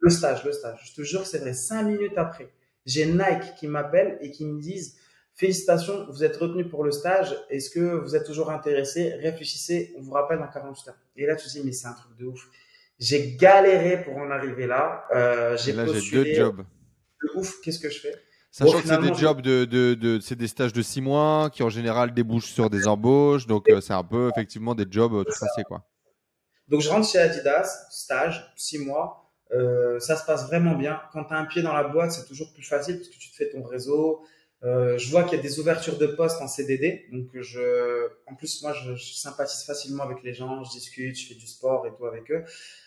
le 0.00 0.10
stage, 0.10 0.44
le 0.44 0.52
stage. 0.52 0.80
Je 0.90 0.94
te 0.94 1.02
jure, 1.02 1.26
c'est 1.26 1.38
vrai. 1.38 1.52
Cinq 1.52 1.84
minutes 1.84 2.16
après, 2.16 2.50
j'ai 2.86 3.06
Nike 3.06 3.54
qui 3.56 3.68
m'appelle 3.68 4.18
et 4.20 4.30
qui 4.30 4.44
me 4.44 4.60
disent 4.60 4.96
Félicitations, 5.34 6.06
vous 6.10 6.24
êtes 6.24 6.36
retenu 6.36 6.68
pour 6.68 6.84
le 6.84 6.90
stage. 6.90 7.36
Est-ce 7.48 7.70
que 7.70 7.80
vous 7.80 8.16
êtes 8.16 8.26
toujours 8.26 8.50
intéressé? 8.50 9.14
Réfléchissez, 9.14 9.94
on 9.96 10.02
vous 10.02 10.12
rappelle 10.12 10.38
dans 10.38 10.48
48 10.48 10.88
heures. 10.88 10.98
Et 11.16 11.24
là, 11.24 11.36
tu 11.36 11.46
te 11.46 11.52
dis 11.52 11.62
Mais 11.64 11.72
c'est 11.72 11.86
un 11.86 11.94
truc 11.94 12.16
de 12.18 12.26
ouf. 12.26 12.48
J'ai 13.02 13.32
galéré 13.36 14.02
pour 14.04 14.16
en 14.16 14.30
arriver 14.30 14.66
là. 14.66 15.04
Euh, 15.14 15.56
j'ai 15.56 15.72
Là, 15.72 15.86
j'ai 15.86 15.92
postulé. 15.92 16.24
deux 16.34 16.34
jobs. 16.40 16.58
De 17.22 17.38
ouf, 17.38 17.60
qu'est-ce 17.62 17.78
que 17.80 17.90
je 17.90 17.98
fais? 18.00 18.14
Sachant 18.50 18.72
Bon, 18.72 18.80
que 18.82 18.88
c'est 18.88 18.98
des 19.00 19.14
jobs 19.14 19.40
de, 19.40 19.64
de, 19.64 19.94
de- 19.94 20.20
c'est 20.20 20.36
des 20.36 20.46
stages 20.48 20.72
de 20.72 20.82
six 20.82 21.00
mois 21.00 21.48
qui 21.50 21.62
en 21.62 21.68
général 21.70 22.12
débouchent 22.14 22.52
sur 22.52 22.68
des 22.70 22.86
embauches, 22.86 23.46
donc 23.46 23.68
euh, 23.70 23.80
c'est 23.80 23.94
un 23.94 24.04
peu 24.04 24.28
effectivement 24.30 24.74
des 24.74 24.84
jobs 24.90 25.14
euh, 25.14 25.24
tout 25.24 25.32
tracés 25.32 25.64
quoi. 25.64 25.84
Donc, 26.68 26.80
je 26.80 26.88
rentre 26.88 27.08
chez 27.08 27.18
Adidas, 27.18 27.86
stage, 27.90 28.52
six 28.56 28.78
mois. 28.78 29.30
Euh, 29.52 29.98
ça 30.00 30.16
se 30.16 30.24
passe 30.24 30.46
vraiment 30.46 30.74
bien. 30.74 31.00
Quand 31.12 31.24
tu 31.24 31.34
as 31.34 31.38
un 31.38 31.44
pied 31.44 31.60
dans 31.60 31.72
la 31.74 31.84
boîte, 31.84 32.12
c'est 32.12 32.24
toujours 32.26 32.52
plus 32.54 32.62
facile 32.62 32.96
parce 32.96 33.08
que 33.08 33.16
tu 33.18 33.30
te 33.30 33.36
fais 33.36 33.50
ton 33.50 33.62
réseau. 33.62 34.22
Euh, 34.64 34.96
je 34.96 35.10
vois 35.10 35.24
qu'il 35.24 35.36
y 35.36 35.40
a 35.40 35.42
des 35.42 35.58
ouvertures 35.60 35.98
de 35.98 36.06
postes 36.06 36.40
en 36.40 36.46
CDD. 36.48 37.06
Donc, 37.12 37.26
je, 37.34 38.06
en 38.26 38.34
plus, 38.36 38.62
moi, 38.62 38.72
je, 38.72 38.94
je 38.94 39.12
sympathise 39.14 39.64
facilement 39.64 40.04
avec 40.04 40.22
les 40.22 40.32
gens. 40.34 40.62
Je 40.64 40.70
discute, 40.70 41.18
je 41.18 41.26
fais 41.28 41.34
du 41.34 41.46
sport 41.46 41.84
et 41.86 41.90
tout 41.94 42.06
avec 42.06 42.30
eux. 42.30 42.44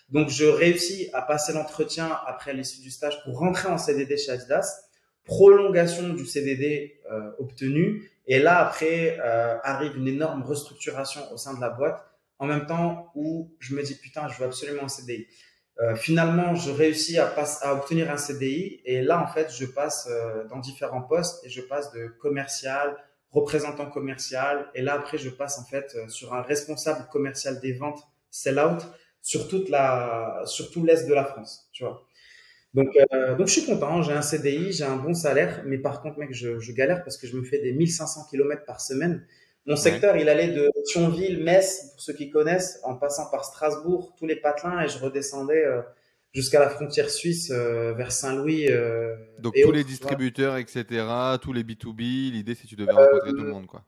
Donc, 0.09 0.29
je 0.29 0.45
réussis 0.45 1.09
à 1.13 1.21
passer 1.21 1.53
l'entretien 1.53 2.17
après 2.27 2.53
l'issue 2.53 2.81
du 2.81 2.91
stage 2.91 3.23
pour 3.23 3.39
rentrer 3.39 3.69
en 3.69 3.77
CDD 3.77 4.17
chez 4.17 4.31
Adidas. 4.31 4.81
Prolongation 5.23 6.09
du 6.09 6.25
CDD 6.25 6.99
euh, 7.11 7.31
obtenu. 7.39 8.11
Et 8.27 8.39
là, 8.39 8.59
après, 8.59 9.17
euh, 9.19 9.57
arrive 9.63 9.97
une 9.97 10.07
énorme 10.07 10.43
restructuration 10.43 11.21
au 11.31 11.37
sein 11.37 11.55
de 11.55 11.61
la 11.61 11.69
boîte 11.69 12.05
en 12.39 12.47
même 12.47 12.65
temps 12.65 13.11
où 13.15 13.55
je 13.59 13.75
me 13.75 13.83
dis 13.83 13.95
putain, 13.95 14.27
je 14.27 14.37
veux 14.37 14.45
absolument 14.45 14.83
un 14.83 14.89
CDI. 14.89 15.27
Euh, 15.81 15.95
finalement, 15.95 16.55
je 16.55 16.71
réussis 16.71 17.17
à, 17.17 17.25
passe, 17.25 17.61
à 17.61 17.73
obtenir 17.73 18.09
un 18.09 18.17
CDI 18.17 18.81
et 18.85 19.01
là, 19.01 19.21
en 19.21 19.27
fait, 19.27 19.51
je 19.51 19.65
passe 19.65 20.07
euh, 20.09 20.45
dans 20.45 20.59
différents 20.59 21.01
postes 21.01 21.45
et 21.45 21.49
je 21.49 21.61
passe 21.61 21.91
de 21.91 22.07
commercial, 22.07 22.95
représentant 23.31 23.89
commercial 23.89 24.69
et 24.73 24.81
là, 24.81 24.93
après, 24.93 25.17
je 25.17 25.29
passe 25.29 25.59
en 25.59 25.65
fait 25.65 25.93
euh, 25.95 26.07
sur 26.07 26.33
un 26.33 26.41
responsable 26.41 27.07
commercial 27.11 27.59
des 27.59 27.73
ventes 27.73 28.01
sell-out 28.31 28.85
sur 29.25 29.47
toute 29.47 29.69
la, 29.69 30.43
sur 30.45 30.69
tout 30.69 30.85
l'est 30.85 31.07
de 31.07 31.13
la 31.13 31.25
France, 31.25 31.67
tu 31.73 31.83
vois. 31.83 32.05
Donc, 32.75 32.89
euh, 33.11 33.35
donc, 33.35 33.47
je 33.47 33.53
suis 33.53 33.65
content, 33.65 34.03
j'ai 34.03 34.11
un 34.11 34.21
CDI, 34.21 34.71
j'ai 34.71 34.83
un 34.83 34.97
bon 34.97 35.15
salaire, 35.15 35.63
mais 35.65 35.79
par 35.79 36.03
contre, 36.03 36.19
mec, 36.19 36.31
je, 36.31 36.59
je 36.59 36.71
galère 36.73 37.03
parce 37.03 37.17
que 37.17 37.25
je 37.25 37.35
me 37.35 37.43
fais 37.43 37.57
des 37.57 37.73
1500 37.73 38.27
km 38.29 38.65
par 38.65 38.79
semaine. 38.81 39.25
Mon 39.65 39.75
secteur, 39.75 40.15
il 40.15 40.29
allait 40.29 40.49
de 40.49 40.69
Thionville, 40.85 41.43
Metz, 41.43 41.89
pour 41.93 42.01
ceux 42.01 42.13
qui 42.13 42.29
connaissent, 42.29 42.79
en 42.83 42.93
passant 42.97 43.31
par 43.31 43.45
Strasbourg, 43.45 44.13
tous 44.19 44.27
les 44.27 44.35
patelins, 44.35 44.81
et 44.83 44.89
je 44.89 44.99
redescendais 44.99 45.65
euh, 45.65 45.81
jusqu'à 46.31 46.59
la 46.59 46.69
frontière 46.69 47.09
suisse, 47.09 47.49
euh, 47.49 47.93
vers 47.93 48.11
Saint-Louis. 48.11 48.67
euh, 48.69 49.15
Donc 49.39 49.57
et 49.57 49.63
tous 49.63 49.69
autres, 49.69 49.77
les 49.77 49.83
distributeurs, 49.83 50.57
etc., 50.57 50.85
tous 51.41 51.51
les 51.51 51.63
B2B, 51.63 52.31
l'idée 52.31 52.53
c'est 52.53 52.65
que 52.65 52.67
tu 52.67 52.75
devais 52.75 52.91
rencontrer 52.91 53.31
tout 53.31 53.43
le 53.43 53.51
monde 53.51 53.65
quoi. 53.65 53.83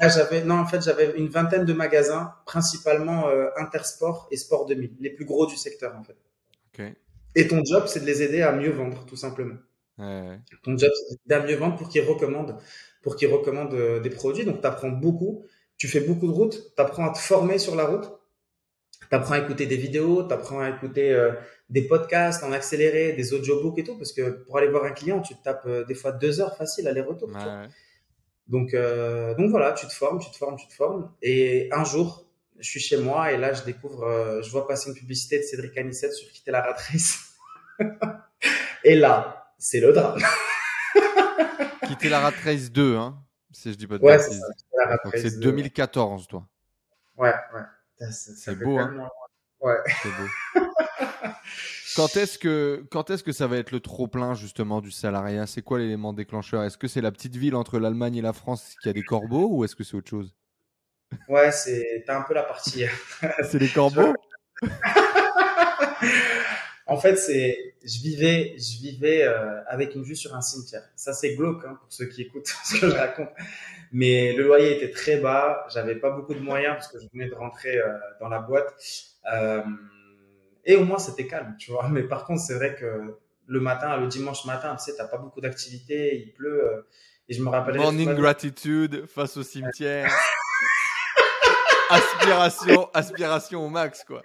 Ouais, 0.00 0.10
j'avais, 0.10 0.44
non, 0.44 0.56
en 0.56 0.66
fait, 0.66 0.82
j'avais 0.82 1.12
une 1.16 1.28
vingtaine 1.28 1.64
de 1.64 1.72
magasins, 1.72 2.34
principalement 2.46 3.28
euh, 3.28 3.48
Intersport 3.56 4.28
et 4.30 4.36
Sport 4.36 4.66
2000, 4.66 4.96
les 5.00 5.10
plus 5.10 5.24
gros 5.24 5.46
du 5.46 5.56
secteur, 5.56 5.96
en 5.96 6.04
fait. 6.04 6.16
Et 7.34 7.48
ton 7.48 7.64
job, 7.64 7.84
c'est 7.86 8.00
de 8.00 8.06
les 8.06 8.22
aider 8.22 8.42
à 8.42 8.52
mieux 8.52 8.70
vendre, 8.70 9.04
tout 9.06 9.16
simplement. 9.16 9.56
Ouais. 9.98 10.38
Ton 10.62 10.76
job, 10.76 10.90
c'est 11.08 11.16
d'aider 11.26 11.42
à 11.42 11.46
mieux 11.46 11.56
vendre 11.56 11.76
pour 11.76 11.88
qu'ils 11.88 12.02
recommandent, 12.02 12.56
pour 13.02 13.16
qu'ils 13.16 13.32
recommandent 13.32 13.74
euh, 13.74 14.00
des 14.00 14.10
produits. 14.10 14.44
Donc, 14.44 14.60
tu 14.60 14.66
apprends 14.66 14.90
beaucoup, 14.90 15.46
tu 15.76 15.88
fais 15.88 16.00
beaucoup 16.00 16.26
de 16.26 16.32
routes, 16.32 16.74
tu 16.74 16.82
apprends 16.82 17.06
à 17.06 17.12
te 17.12 17.18
former 17.18 17.58
sur 17.58 17.74
la 17.74 17.86
route, 17.86 18.10
tu 19.00 19.16
apprends 19.16 19.34
à 19.34 19.38
écouter 19.38 19.66
des 19.66 19.76
vidéos, 19.76 20.26
tu 20.26 20.32
apprends 20.32 20.60
à 20.60 20.70
écouter 20.70 21.12
euh, 21.12 21.32
des 21.70 21.82
podcasts 21.82 22.44
en 22.44 22.52
accéléré, 22.52 23.12
des 23.12 23.32
audiobooks 23.34 23.78
et 23.78 23.84
tout, 23.84 23.96
parce 23.96 24.12
que 24.12 24.30
pour 24.30 24.58
aller 24.58 24.68
voir 24.68 24.84
un 24.84 24.92
client, 24.92 25.20
tu 25.20 25.34
te 25.34 25.42
tapes 25.42 25.64
euh, 25.66 25.84
des 25.84 25.94
fois 25.94 26.12
deux 26.12 26.40
heures 26.40 26.56
facile 26.56 26.86
aller-retour. 26.88 27.28
Ouais. 27.28 27.68
Donc, 28.48 28.74
euh, 28.74 29.34
donc 29.34 29.50
voilà, 29.50 29.72
tu 29.72 29.86
te 29.86 29.92
formes, 29.92 30.18
tu 30.20 30.30
te 30.30 30.36
formes, 30.36 30.56
tu 30.56 30.66
te 30.66 30.74
formes. 30.74 31.12
Et 31.22 31.68
un 31.72 31.84
jour, 31.84 32.26
je 32.58 32.68
suis 32.68 32.80
chez 32.80 32.96
moi 32.96 33.32
et 33.32 33.38
là, 33.38 33.52
je 33.52 33.62
découvre, 33.62 34.04
euh, 34.04 34.42
je 34.42 34.50
vois 34.50 34.66
passer 34.66 34.90
une 34.90 34.96
publicité 34.96 35.38
de 35.38 35.42
Cédric 35.42 35.76
Anissette 35.78 36.12
sur 36.12 36.30
Quitter 36.30 36.50
la 36.50 36.62
Rat 36.62 36.76
Race. 36.90 37.18
et 38.84 38.94
là, 38.94 39.52
c'est 39.58 39.80
le 39.80 39.92
drame. 39.92 40.20
Quitter 41.86 42.08
la 42.08 42.20
Rat 42.20 42.34
Race 42.44 42.70
2, 42.70 42.96
hein, 42.96 43.22
si 43.52 43.72
je 43.72 43.76
dis 43.78 43.86
pas 43.86 43.98
de 43.98 44.04
Ouais, 44.04 44.18
c'est 44.18 44.30
bêtises. 44.30 44.44
c'est 45.14 45.36
euh, 45.36 45.40
2014 45.40 46.26
toi. 46.28 46.46
Ouais, 47.16 47.34
ouais. 47.54 48.10
C'est 48.10 48.58
beau, 48.58 48.78
hein. 48.78 49.08
Ouais. 49.60 49.76
C'est 50.02 50.08
beau. 50.08 50.60
Quand 51.96 52.16
est-ce 52.16 52.38
que 52.38 52.86
quand 52.90 53.10
est-ce 53.10 53.22
que 53.22 53.32
ça 53.32 53.46
va 53.46 53.58
être 53.58 53.70
le 53.70 53.80
trop 53.80 54.06
plein 54.06 54.34
justement 54.34 54.80
du 54.80 54.90
salariat? 54.90 55.46
C'est 55.46 55.62
quoi 55.62 55.78
l'élément 55.78 56.12
déclencheur? 56.12 56.62
Est-ce 56.62 56.78
que 56.78 56.88
c'est 56.88 57.02
la 57.02 57.12
petite 57.12 57.36
ville 57.36 57.54
entre 57.54 57.78
l'Allemagne 57.78 58.16
et 58.16 58.22
la 58.22 58.32
France 58.32 58.74
qui 58.82 58.88
a 58.88 58.92
des 58.92 59.02
corbeaux 59.02 59.48
ou 59.50 59.64
est-ce 59.64 59.76
que 59.76 59.84
c'est 59.84 59.96
autre 59.96 60.08
chose? 60.08 60.34
Ouais, 61.28 61.52
c'est, 61.52 62.04
t'as 62.06 62.18
un 62.18 62.22
peu 62.22 62.32
la 62.32 62.42
partie. 62.42 62.84
C'est 63.42 63.58
les 63.58 63.68
corbeaux? 63.68 64.14
En 66.86 66.98
fait, 66.98 67.16
c'est, 67.16 67.74
je 67.84 68.02
vivais, 68.02 68.54
je 68.58 68.82
vivais 68.82 69.22
euh, 69.22 69.62
avec 69.66 69.94
une 69.94 70.02
vue 70.02 70.16
sur 70.16 70.34
un 70.34 70.42
cimetière. 70.42 70.82
Ça, 70.96 71.14
c'est 71.14 71.36
glauque 71.36 71.64
hein, 71.64 71.78
pour 71.80 71.90
ceux 71.92 72.06
qui 72.06 72.22
écoutent 72.22 72.48
ce 72.64 72.80
que 72.80 72.90
je 72.90 72.96
raconte. 72.96 73.30
Mais 73.92 74.34
le 74.34 74.44
loyer 74.44 74.76
était 74.76 74.90
très 74.90 75.16
bas. 75.16 75.66
J'avais 75.72 75.94
pas 75.94 76.10
beaucoup 76.10 76.34
de 76.34 76.40
moyens 76.40 76.74
parce 76.74 76.88
que 76.88 76.98
je 76.98 77.06
venais 77.12 77.28
de 77.28 77.34
rentrer 77.34 77.78
euh, 77.78 77.96
dans 78.20 78.28
la 78.28 78.40
boîte. 78.40 78.74
Euh, 79.32 79.62
et 80.64 80.76
au 80.76 80.84
moins, 80.84 80.98
c'était 80.98 81.26
calme, 81.26 81.56
tu 81.58 81.70
vois. 81.72 81.88
Mais 81.90 82.02
par 82.02 82.24
contre, 82.24 82.40
c'est 82.42 82.54
vrai 82.54 82.74
que 82.74 83.18
le 83.46 83.60
matin, 83.60 83.96
le 83.98 84.06
dimanche 84.08 84.44
matin, 84.44 84.76
tu 84.76 84.84
sais, 84.84 84.96
t'as 84.96 85.06
pas 85.08 85.18
beaucoup 85.18 85.40
d'activités, 85.40 86.16
il 86.16 86.32
pleut. 86.32 86.64
euh, 86.64 86.82
et 87.28 87.34
je 87.34 87.42
me 87.42 87.48
rappelle. 87.50 87.76
Morning 87.76 88.14
gratitude 88.14 89.06
face 89.06 89.36
au 89.36 89.42
cimetière. 89.42 90.10
aspiration, 91.90 92.88
aspiration 92.94 93.64
au 93.66 93.68
max 93.68 94.04
quoi. 94.04 94.22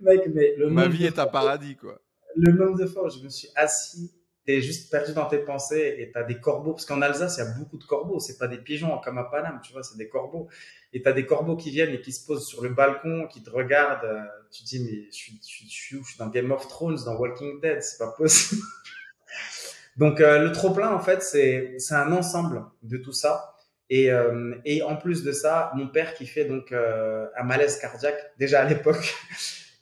Mec, 0.00 0.22
mais 0.32 0.54
le 0.56 0.70
Ma 0.70 0.88
vie 0.88 1.04
est 1.06 1.18
un 1.18 1.22
fois- 1.22 1.32
paradis 1.32 1.76
quoi. 1.76 2.00
le 2.36 2.52
nombre 2.52 2.78
de 2.78 2.86
fois 2.86 3.06
où 3.06 3.10
je 3.10 3.22
me 3.22 3.28
suis 3.28 3.48
assis 3.54 4.10
es 4.52 4.60
juste 4.62 4.90
perdu 4.90 5.12
dans 5.12 5.26
tes 5.26 5.38
pensées 5.38 5.96
et 5.98 6.10
tu 6.10 6.18
as 6.18 6.22
des 6.22 6.40
corbeaux. 6.40 6.72
Parce 6.72 6.86
qu'en 6.86 7.02
Alsace, 7.02 7.36
il 7.36 7.44
y 7.44 7.46
a 7.46 7.50
beaucoup 7.58 7.78
de 7.78 7.84
corbeaux. 7.84 8.18
C'est 8.18 8.38
pas 8.38 8.48
des 8.48 8.58
pigeons 8.58 8.98
comme 8.98 9.18
à 9.18 9.24
Paname, 9.24 9.60
tu 9.62 9.72
vois, 9.72 9.82
c'est 9.82 9.96
des 9.96 10.08
corbeaux. 10.08 10.48
Et 10.92 11.02
tu 11.02 11.08
as 11.08 11.12
des 11.12 11.26
corbeaux 11.26 11.56
qui 11.56 11.70
viennent 11.70 11.92
et 11.92 12.00
qui 12.00 12.12
se 12.12 12.24
posent 12.26 12.46
sur 12.46 12.62
le 12.62 12.70
balcon, 12.70 13.26
qui 13.26 13.42
te 13.42 13.50
regardent. 13.50 14.04
Euh, 14.04 14.22
tu 14.50 14.62
te 14.62 14.68
dis, 14.68 14.80
mais 14.80 15.06
je 15.10 15.16
suis, 15.16 15.40
je, 15.42 15.96
je 15.98 16.04
suis 16.04 16.18
dans 16.18 16.28
Game 16.28 16.50
of 16.50 16.66
Thrones, 16.68 16.98
dans 17.04 17.16
Walking 17.16 17.60
Dead, 17.60 17.82
c'est 17.82 17.98
pas 17.98 18.12
possible. 18.12 18.62
Donc, 19.96 20.20
euh, 20.20 20.38
le 20.38 20.52
trop-plein, 20.52 20.92
en 20.92 21.00
fait, 21.00 21.22
c'est 21.22 21.76
un 21.90 22.12
ensemble 22.12 22.64
de 22.82 22.96
tout 22.96 23.12
ça. 23.12 23.54
Et, 23.90 24.12
euh, 24.12 24.54
et 24.64 24.82
en 24.82 24.96
plus 24.96 25.24
de 25.24 25.32
ça, 25.32 25.72
mon 25.74 25.88
père 25.88 26.14
qui 26.14 26.26
fait 26.26 26.44
donc 26.44 26.72
un 26.72 27.42
malaise 27.42 27.78
cardiaque 27.78 28.32
déjà 28.38 28.60
à 28.60 28.64
l'époque. 28.64 29.14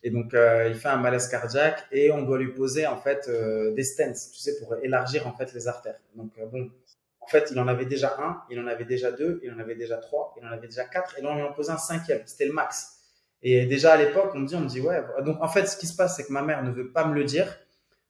Et 0.06 0.10
donc 0.10 0.34
euh, 0.34 0.68
il 0.68 0.76
fait 0.76 0.86
un 0.86 0.98
malaise 0.98 1.26
cardiaque 1.26 1.84
et 1.90 2.12
on 2.12 2.22
doit 2.22 2.38
lui 2.38 2.52
poser 2.52 2.86
en 2.86 2.96
fait 2.96 3.26
euh, 3.28 3.74
des 3.74 3.82
stents, 3.82 4.12
tu 4.12 4.38
sais, 4.38 4.56
pour 4.60 4.76
élargir 4.76 5.26
en 5.26 5.36
fait 5.36 5.52
les 5.52 5.66
artères. 5.66 5.98
Donc 6.14 6.30
euh, 6.38 6.46
bon, 6.46 6.70
en 7.20 7.26
fait 7.26 7.48
il 7.50 7.58
en 7.58 7.66
avait 7.66 7.86
déjà 7.86 8.16
un, 8.20 8.40
il 8.48 8.60
en 8.60 8.68
avait 8.68 8.84
déjà 8.84 9.10
deux, 9.10 9.40
il 9.42 9.52
en 9.52 9.58
avait 9.58 9.74
déjà 9.74 9.96
trois, 9.96 10.32
il 10.38 10.46
en 10.46 10.52
avait 10.52 10.68
déjà 10.68 10.84
quatre, 10.84 11.18
et 11.18 11.22
là 11.22 11.30
on 11.32 11.34
lui 11.34 11.42
en 11.42 11.52
posait 11.52 11.72
un 11.72 11.76
cinquième. 11.76 12.22
C'était 12.24 12.46
le 12.46 12.52
max. 12.52 13.00
Et 13.42 13.66
déjà 13.66 13.94
à 13.94 13.96
l'époque 13.96 14.30
on 14.36 14.38
me 14.38 14.46
dit, 14.46 14.54
on 14.54 14.60
me 14.60 14.68
dit 14.68 14.80
ouais. 14.80 15.02
Donc 15.24 15.42
en 15.42 15.48
fait 15.48 15.66
ce 15.66 15.76
qui 15.76 15.88
se 15.88 15.96
passe 15.96 16.14
c'est 16.14 16.24
que 16.24 16.32
ma 16.32 16.42
mère 16.42 16.62
ne 16.62 16.70
veut 16.70 16.92
pas 16.92 17.04
me 17.04 17.12
le 17.12 17.24
dire 17.24 17.48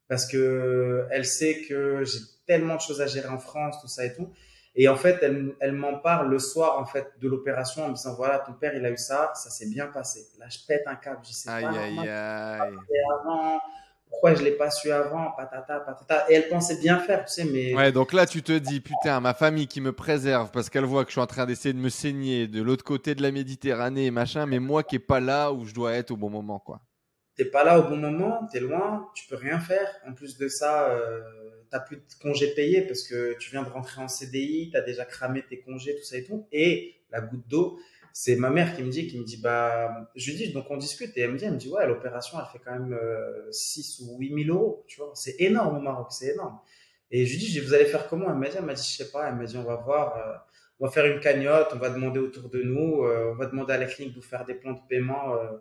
parce 0.06 0.26
que 0.26 1.06
elle 1.10 1.24
sait 1.24 1.62
que 1.62 2.04
j'ai 2.04 2.18
tellement 2.46 2.76
de 2.76 2.82
choses 2.82 3.00
à 3.00 3.06
gérer 3.06 3.28
en 3.28 3.38
France, 3.38 3.80
tout 3.80 3.88
ça 3.88 4.04
et 4.04 4.12
tout. 4.12 4.30
Et 4.78 4.88
en 4.88 4.96
fait, 4.96 5.18
elle, 5.22 5.54
elle 5.60 5.72
m'en 5.72 5.98
parle 5.98 6.30
le 6.30 6.38
soir 6.38 6.78
en 6.78 6.84
fait 6.84 7.12
de 7.20 7.28
l'opération 7.28 7.84
en 7.86 7.88
me 7.88 7.94
disant 7.94 8.14
voilà 8.14 8.38
ton 8.40 8.52
père 8.52 8.74
il 8.74 8.84
a 8.84 8.90
eu 8.90 8.98
ça, 8.98 9.32
ça 9.34 9.48
s'est 9.50 9.68
bien 9.68 9.86
passé. 9.86 10.26
Là 10.38 10.46
je 10.50 10.58
pète 10.68 10.82
un 10.86 10.96
câble, 10.96 11.20
je 11.26 11.32
sais 11.32 11.48
aïe, 11.48 11.62
pas 11.64 11.70
aïe, 11.70 11.98
aïe. 11.98 12.08
avant, 13.20 13.60
pourquoi 14.08 14.34
je 14.34 14.42
l'ai 14.44 14.52
pas 14.52 14.70
su 14.70 14.90
avant, 14.90 15.32
patata 15.32 15.80
patata. 15.80 16.30
Et 16.30 16.34
elle 16.34 16.48
pensait 16.48 16.78
bien 16.78 16.98
faire, 16.98 17.24
tu 17.24 17.32
sais, 17.32 17.44
mais 17.44 17.74
Ouais, 17.74 17.90
donc 17.92 18.12
là, 18.12 18.26
tu 18.26 18.42
te 18.42 18.52
dis, 18.52 18.80
putain, 18.80 19.20
ma 19.20 19.34
famille 19.34 19.66
qui 19.66 19.80
me 19.80 19.92
préserve 19.92 20.50
parce 20.50 20.70
qu'elle 20.70 20.84
voit 20.84 21.04
que 21.04 21.10
je 21.10 21.14
suis 21.14 21.20
en 21.20 21.26
train 21.26 21.46
d'essayer 21.46 21.72
de 21.72 21.78
me 21.78 21.88
saigner 21.88 22.46
de 22.46 22.62
l'autre 22.62 22.84
côté 22.84 23.14
de 23.14 23.22
la 23.22 23.30
Méditerranée, 23.32 24.10
machin, 24.10 24.46
mais 24.46 24.58
moi 24.58 24.82
qui 24.82 24.96
est 24.96 25.00
pas 25.00 25.20
là 25.20 25.52
où 25.52 25.64
je 25.66 25.74
dois 25.74 25.92
être 25.94 26.10
au 26.12 26.16
bon 26.16 26.30
moment, 26.30 26.58
quoi. 26.58 26.80
T'es 27.36 27.44
pas 27.44 27.64
là 27.64 27.78
au 27.78 27.82
bon 27.84 27.96
moment, 27.96 28.48
t'es 28.50 28.60
loin, 28.60 29.08
tu 29.14 29.26
peux 29.28 29.36
rien 29.36 29.60
faire. 29.60 29.88
En 30.06 30.12
plus 30.12 30.38
de 30.38 30.48
ça, 30.48 30.90
euh, 30.90 31.20
t'as 31.70 31.80
plus 31.80 31.96
de 31.96 32.02
congés 32.20 32.54
payés 32.54 32.82
parce 32.82 33.02
que 33.02 33.36
tu 33.38 33.50
viens 33.50 33.62
de 33.62 33.68
rentrer 33.68 34.00
en 34.00 34.08
CDI, 34.08 34.70
t'as 34.72 34.80
déjà 34.80 35.04
cramé 35.04 35.42
tes 35.42 35.60
congés, 35.60 35.96
tout 35.96 36.04
ça 36.04 36.16
et 36.16 36.24
tout. 36.24 36.46
Et 36.52 36.96
la 37.10 37.20
goutte 37.20 37.46
d'eau, 37.46 37.78
c'est 38.12 38.36
ma 38.36 38.48
mère 38.48 38.74
qui 38.74 38.82
me 38.82 38.88
dit, 38.88 39.06
qui 39.06 39.18
me 39.18 39.24
dit, 39.24 39.36
bah, 39.36 40.10
je 40.16 40.32
dis, 40.32 40.52
donc 40.52 40.70
on 40.70 40.78
discute 40.78 41.16
et 41.16 41.20
elle 41.20 41.32
me 41.32 41.38
dit, 41.38 41.44
elle 41.44 41.52
me 41.52 41.58
dit, 41.58 41.68
ouais, 41.68 41.86
l'opération, 41.86 42.38
elle 42.40 42.46
fait 42.50 42.64
quand 42.64 42.72
même 42.72 42.94
euh, 42.94 43.52
6 43.52 44.00
ou 44.00 44.18
8 44.18 44.44
000 44.44 44.56
euros, 44.56 44.84
tu 44.88 44.98
vois. 44.98 45.12
C'est 45.14 45.36
énorme 45.38 45.76
au 45.76 45.80
Maroc, 45.80 46.08
c'est 46.10 46.32
énorme. 46.32 46.58
Et 47.10 47.26
je 47.26 47.32
lui 47.32 47.38
dis, 47.38 47.52
je 47.52 47.60
vous 47.60 47.74
allez 47.74 47.84
faire 47.84 48.08
comment? 48.08 48.30
Elle 48.30 48.36
m'a 48.36 48.48
dit, 48.48 48.56
elle 48.56 48.64
m'a 48.64 48.74
dit, 48.74 48.82
je 48.82 48.96
sais 48.96 49.10
pas, 49.10 49.28
elle 49.28 49.36
m'a 49.36 49.44
dit, 49.44 49.56
on 49.56 49.64
va 49.64 49.76
voir, 49.76 50.16
euh, 50.16 50.34
on 50.80 50.86
va 50.86 50.90
faire 50.90 51.06
une 51.06 51.20
cagnotte, 51.20 51.68
on 51.74 51.78
va 51.78 51.90
demander 51.90 52.18
autour 52.18 52.48
de 52.48 52.62
nous, 52.62 53.04
euh, 53.04 53.32
on 53.32 53.34
va 53.34 53.46
demander 53.46 53.74
à 53.74 53.78
la 53.78 53.86
clinique 53.86 54.14
de 54.14 54.18
nous 54.18 54.24
faire 54.24 54.44
des 54.44 54.54
plans 54.54 54.72
de 54.72 54.80
paiement, 54.88 55.34
euh, 55.34 55.58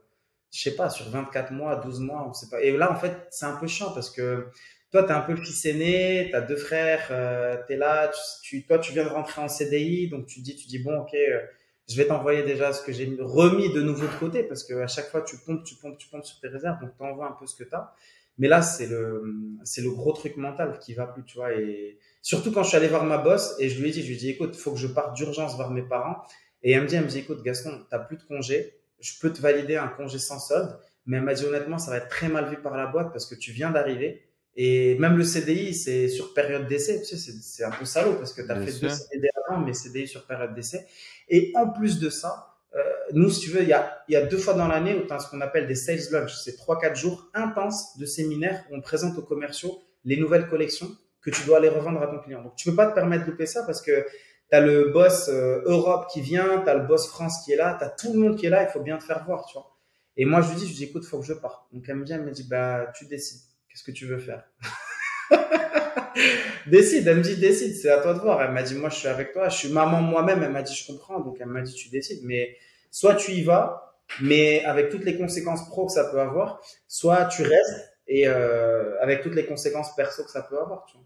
je 0.55 0.61
sais 0.61 0.75
pas, 0.75 0.89
sur 0.89 1.09
24 1.09 1.51
mois, 1.51 1.75
12 1.75 1.99
mois, 1.99 2.25
on 2.25 2.33
sait 2.33 2.47
pas. 2.49 2.61
Et 2.61 2.71
là, 2.71 2.89
en 2.89 2.95
fait, 2.95 3.27
c'est 3.29 3.45
un 3.45 3.57
peu 3.57 3.67
chiant 3.67 3.91
parce 3.91 4.09
que 4.09 4.47
toi, 4.89 5.03
tu 5.03 5.09
es 5.09 5.11
un 5.11 5.19
peu 5.19 5.33
le 5.33 5.41
fils 5.41 5.65
aîné, 5.65 6.27
tu 6.29 6.35
as 6.35 6.39
deux 6.39 6.55
frères, 6.55 7.09
euh, 7.11 7.57
tu 7.67 7.73
es 7.73 7.75
là, 7.75 8.09
tu, 8.41 8.65
toi, 8.65 8.79
tu 8.79 8.93
viens 8.93 9.03
de 9.03 9.09
rentrer 9.09 9.41
en 9.41 9.49
CDI, 9.49 10.07
donc 10.07 10.27
tu 10.27 10.39
dis, 10.39 10.55
tu 10.55 10.67
dis, 10.67 10.79
bon, 10.79 10.97
ok, 11.01 11.13
euh, 11.13 11.41
je 11.89 11.97
vais 11.97 12.07
t'envoyer 12.07 12.43
déjà 12.43 12.71
ce 12.71 12.81
que 12.81 12.93
j'ai 12.93 13.13
remis 13.19 13.73
de 13.73 13.81
nouveau 13.81 14.07
de 14.07 14.17
côté 14.17 14.43
parce 14.43 14.63
que 14.63 14.75
à 14.75 14.87
chaque 14.87 15.09
fois, 15.09 15.23
tu 15.23 15.35
pompes, 15.45 15.65
tu 15.65 15.75
pompes, 15.75 15.97
tu 15.97 16.07
pompes 16.07 16.23
sur 16.23 16.39
tes 16.39 16.47
réserves, 16.47 16.79
donc 16.79 16.91
tu 16.97 17.03
envoies 17.03 17.27
un 17.27 17.35
peu 17.37 17.45
ce 17.45 17.55
que 17.57 17.65
tu 17.65 17.75
as. 17.75 17.93
Mais 18.37 18.47
là, 18.47 18.61
c'est 18.61 18.87
le, 18.87 19.23
c'est 19.65 19.81
le 19.81 19.91
gros 19.91 20.13
truc 20.13 20.37
mental 20.37 20.79
qui 20.79 20.93
va 20.93 21.05
plus, 21.05 21.25
tu 21.25 21.35
vois. 21.35 21.53
Et 21.53 21.99
surtout 22.21 22.53
quand 22.53 22.63
je 22.63 22.69
suis 22.69 22.77
allé 22.77 22.87
voir 22.87 23.03
ma 23.03 23.17
boss 23.17 23.55
et 23.59 23.67
je 23.67 23.81
lui 23.81 23.89
ai 23.89 23.91
dit, 23.91 24.01
je 24.03 24.07
lui 24.07 24.15
ai 24.15 24.17
dit, 24.17 24.29
écoute, 24.29 24.55
faut 24.55 24.71
que 24.71 24.79
je 24.79 24.87
parte 24.87 25.15
d'urgence 25.15 25.55
voir 25.57 25.71
mes 25.71 25.83
parents. 25.83 26.15
Et 26.63 26.71
elle 26.71 26.83
me 26.83 26.87
dit, 26.87 26.95
elle 26.95 27.03
me 27.03 27.09
dit, 27.09 27.19
écoute, 27.19 27.43
Gaston, 27.43 27.85
t'as 27.89 27.99
plus 27.99 28.17
de 28.17 28.23
congé, 28.23 28.73
je 28.99 29.13
peux 29.19 29.31
te 29.31 29.41
valider 29.41 29.75
un 29.75 29.87
congé 29.87 30.19
sans 30.19 30.39
solde. 30.39 30.77
Mais 31.05 31.17
elle 31.17 31.23
m'a 31.23 31.33
dit, 31.35 31.45
honnêtement, 31.45 31.77
ça 31.77 31.91
va 31.91 31.97
être 31.97 32.07
très 32.09 32.29
mal 32.29 32.49
vu 32.49 32.57
par 32.57 32.75
la 32.75 32.87
boîte 32.87 33.11
parce 33.11 33.25
que 33.27 33.35
tu 33.35 33.51
viens 33.51 33.69
d'arriver. 33.71 34.23
Et 34.55 34.97
même 34.99 35.17
le 35.17 35.23
CDI, 35.23 35.73
c'est 35.73 36.07
sur 36.07 36.33
période 36.33 36.67
d'essai. 36.67 37.01
Tu 37.01 37.17
sais, 37.17 37.31
c'est 37.41 37.63
un 37.63 37.71
peu 37.71 37.85
salaud 37.85 38.13
parce 38.15 38.33
que 38.33 38.41
tu 38.41 38.49
as 38.49 38.55
Bien 38.55 38.65
fait 38.65 38.71
sûr. 38.71 38.89
deux 38.89 38.95
CDI 38.95 39.27
avant, 39.47 39.59
mais 39.59 39.73
CDI 39.73 40.07
sur 40.07 40.25
période 40.25 40.55
d'essai. 40.55 40.87
Et 41.29 41.51
en 41.55 41.69
plus 41.69 41.99
de 41.99 42.09
ça, 42.09 42.55
euh, 42.75 42.81
nous, 43.13 43.29
si 43.29 43.41
tu 43.41 43.49
veux, 43.51 43.61
il 43.61 43.67
y 43.69 43.73
a, 43.73 44.03
y 44.09 44.15
a 44.15 44.25
deux 44.25 44.37
fois 44.37 44.53
dans 44.53 44.67
l'année 44.67 44.95
où 44.95 45.05
tu 45.05 45.13
as 45.13 45.19
ce 45.19 45.29
qu'on 45.29 45.41
appelle 45.41 45.67
des 45.67 45.75
sales 45.75 45.99
lunch. 46.11 46.33
C'est 46.43 46.55
trois, 46.55 46.79
quatre 46.79 46.95
jours 46.95 47.29
intenses 47.33 47.97
de 47.97 48.05
séminaires 48.05 48.63
où 48.71 48.75
on 48.75 48.81
présente 48.81 49.17
aux 49.17 49.21
commerciaux 49.23 49.81
les 50.05 50.17
nouvelles 50.17 50.47
collections 50.47 50.89
que 51.21 51.29
tu 51.29 51.43
dois 51.45 51.57
aller 51.57 51.69
revendre 51.69 52.01
à 52.01 52.07
ton 52.07 52.19
client. 52.19 52.41
Donc, 52.43 52.55
tu 52.55 52.69
peux 52.69 52.75
pas 52.75 52.87
te 52.87 52.95
permettre 52.95 53.25
de 53.25 53.31
louper 53.31 53.45
ça 53.45 53.63
parce 53.63 53.81
que 53.81 54.05
tu 54.49 54.55
as 54.55 54.61
le 54.61 54.89
boss 54.89 55.29
euh, 55.29 55.61
Europe 55.65 56.07
qui 56.11 56.21
vient, 56.21 56.61
tu 56.63 56.69
as 56.69 56.75
le 56.75 56.85
boss 56.85 57.07
France 57.07 57.43
qui 57.43 57.53
est 57.53 57.57
là, 57.57 57.75
tu 57.77 57.85
as 57.85 57.89
tout 57.89 58.13
le 58.13 58.19
monde 58.19 58.37
qui 58.37 58.45
est 58.45 58.49
là, 58.49 58.63
il 58.63 58.69
faut 58.69 58.81
bien 58.81 58.97
te 58.97 59.03
faire 59.03 59.23
voir, 59.25 59.45
tu 59.45 59.53
vois. 59.53 59.71
Et 60.17 60.25
moi, 60.25 60.41
je 60.41 60.49
lui 60.49 60.55
dis, 60.55 60.63
je 60.63 60.69
lui 60.69 60.75
dis, 60.75 60.83
écoute, 60.85 61.05
faut 61.05 61.19
que 61.19 61.25
je 61.25 61.33
parte. 61.33 61.65
Donc, 61.73 61.83
elle 61.87 61.95
me 61.95 62.05
dit, 62.05 62.13
elle 62.13 62.23
me 62.23 62.31
dit, 62.31 62.47
bah, 62.47 62.87
tu 62.95 63.05
décides. 63.05 63.41
Qu'est-ce 63.69 63.83
que 63.83 63.91
tu 63.91 64.05
veux 64.05 64.19
faire? 64.19 64.45
Décide, 66.67 67.07
elle 67.07 67.17
me 67.17 67.21
dit 67.21 67.35
décide, 67.35 67.75
c'est 67.75 67.89
à 67.89 68.01
toi 68.01 68.13
de 68.13 68.19
voir. 68.19 68.41
Elle 68.41 68.51
m'a 68.51 68.63
dit 68.63 68.75
moi 68.75 68.89
je 68.89 68.95
suis 68.95 69.07
avec 69.07 69.33
toi, 69.33 69.49
je 69.49 69.57
suis 69.57 69.69
maman 69.69 70.01
moi-même, 70.01 70.41
elle 70.43 70.51
m'a 70.51 70.63
dit 70.63 70.73
je 70.73 70.87
comprends, 70.87 71.19
donc 71.19 71.37
elle 71.39 71.47
m'a 71.47 71.61
dit 71.61 71.73
tu 71.73 71.89
décides. 71.89 72.21
Mais 72.23 72.57
soit 72.89 73.15
tu 73.15 73.31
y 73.31 73.43
vas, 73.43 73.95
mais 74.21 74.63
avec 74.65 74.89
toutes 74.89 75.05
les 75.05 75.17
conséquences 75.17 75.67
pro 75.69 75.85
que 75.85 75.91
ça 75.91 76.05
peut 76.05 76.19
avoir, 76.19 76.61
soit 76.87 77.25
tu 77.25 77.43
restes 77.43 77.93
et 78.07 78.27
euh, 78.27 78.99
avec 79.01 79.21
toutes 79.21 79.35
les 79.35 79.45
conséquences 79.45 79.95
perso 79.95 80.23
que 80.23 80.31
ça 80.31 80.41
peut 80.41 80.59
avoir. 80.59 80.85
Tu 80.85 80.97
vois. 80.97 81.05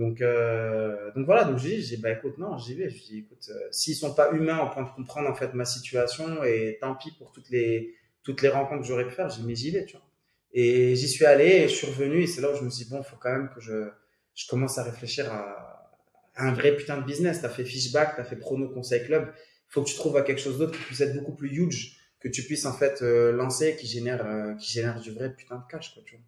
Donc, 0.00 0.22
euh, 0.22 1.12
donc 1.14 1.26
voilà, 1.26 1.44
donc 1.44 1.58
j'ai 1.58 1.76
dit, 1.76 1.98
bah 1.98 2.10
écoute, 2.10 2.38
non, 2.38 2.56
j'y 2.56 2.74
vais. 2.74 2.88
Je 2.88 2.96
dis, 3.04 3.18
écoute, 3.18 3.46
euh, 3.50 3.68
s'ils 3.70 3.94
sont 3.94 4.14
pas 4.14 4.32
humains 4.32 4.58
au 4.64 4.70
point 4.72 4.82
de 4.82 4.88
comprendre 4.88 5.28
en 5.28 5.34
fait 5.34 5.52
ma 5.52 5.66
situation, 5.66 6.42
et 6.42 6.78
tant 6.80 6.94
pis 6.94 7.10
pour 7.18 7.32
toutes 7.32 7.50
les 7.50 7.94
toutes 8.22 8.40
les 8.40 8.48
rencontres 8.48 8.80
que 8.80 8.88
j'aurais 8.88 9.06
pu 9.06 9.14
faire, 9.14 9.28
j'ai 9.28 9.42
mais 9.42 9.54
j'y 9.54 9.70
vais, 9.70 9.84
tu 9.84 9.96
vois. 9.96 10.06
Et 10.54 10.96
j'y 10.96 11.06
suis 11.08 11.26
allé, 11.26 11.44
et 11.44 11.68
je 11.68 11.74
suis 11.74 11.86
revenu, 11.86 12.22
et 12.22 12.26
c'est 12.26 12.40
là 12.40 12.50
où 12.50 12.56
je 12.56 12.62
me 12.64 12.70
suis 12.70 12.84
dit, 12.86 12.90
bon, 12.90 13.02
faut 13.02 13.16
quand 13.20 13.30
même 13.30 13.50
que 13.54 13.60
je, 13.60 13.90
je 14.34 14.48
commence 14.48 14.78
à 14.78 14.84
réfléchir 14.84 15.30
à, 15.30 15.92
à 16.34 16.48
un 16.48 16.54
vrai 16.54 16.74
putain 16.76 16.96
de 16.98 17.04
business. 17.04 17.42
T'as 17.42 17.50
fait 17.50 17.64
Fishback, 17.64 18.16
t'as 18.16 18.24
fait 18.24 18.36
Prono 18.36 18.70
Conseil 18.70 19.04
Club, 19.04 19.30
faut 19.68 19.82
que 19.82 19.88
tu 19.90 19.96
trouves 19.96 20.16
à 20.16 20.22
quelque 20.22 20.40
chose 20.40 20.58
d'autre 20.58 20.72
qui 20.78 20.84
puisse 20.84 21.00
être 21.02 21.14
beaucoup 21.14 21.34
plus 21.34 21.50
huge, 21.50 21.98
que 22.20 22.28
tu 22.28 22.42
puisses 22.44 22.64
en 22.64 22.72
fait 22.72 23.02
euh, 23.02 23.32
lancer, 23.32 23.76
qui 23.76 23.86
génère, 23.86 24.24
euh, 24.26 24.54
qui 24.54 24.72
génère 24.72 24.98
du 24.98 25.10
vrai 25.12 25.34
putain 25.34 25.56
de 25.56 25.70
cash, 25.70 25.92
quoi, 25.92 26.02
tu 26.06 26.16
vois. 26.16 26.24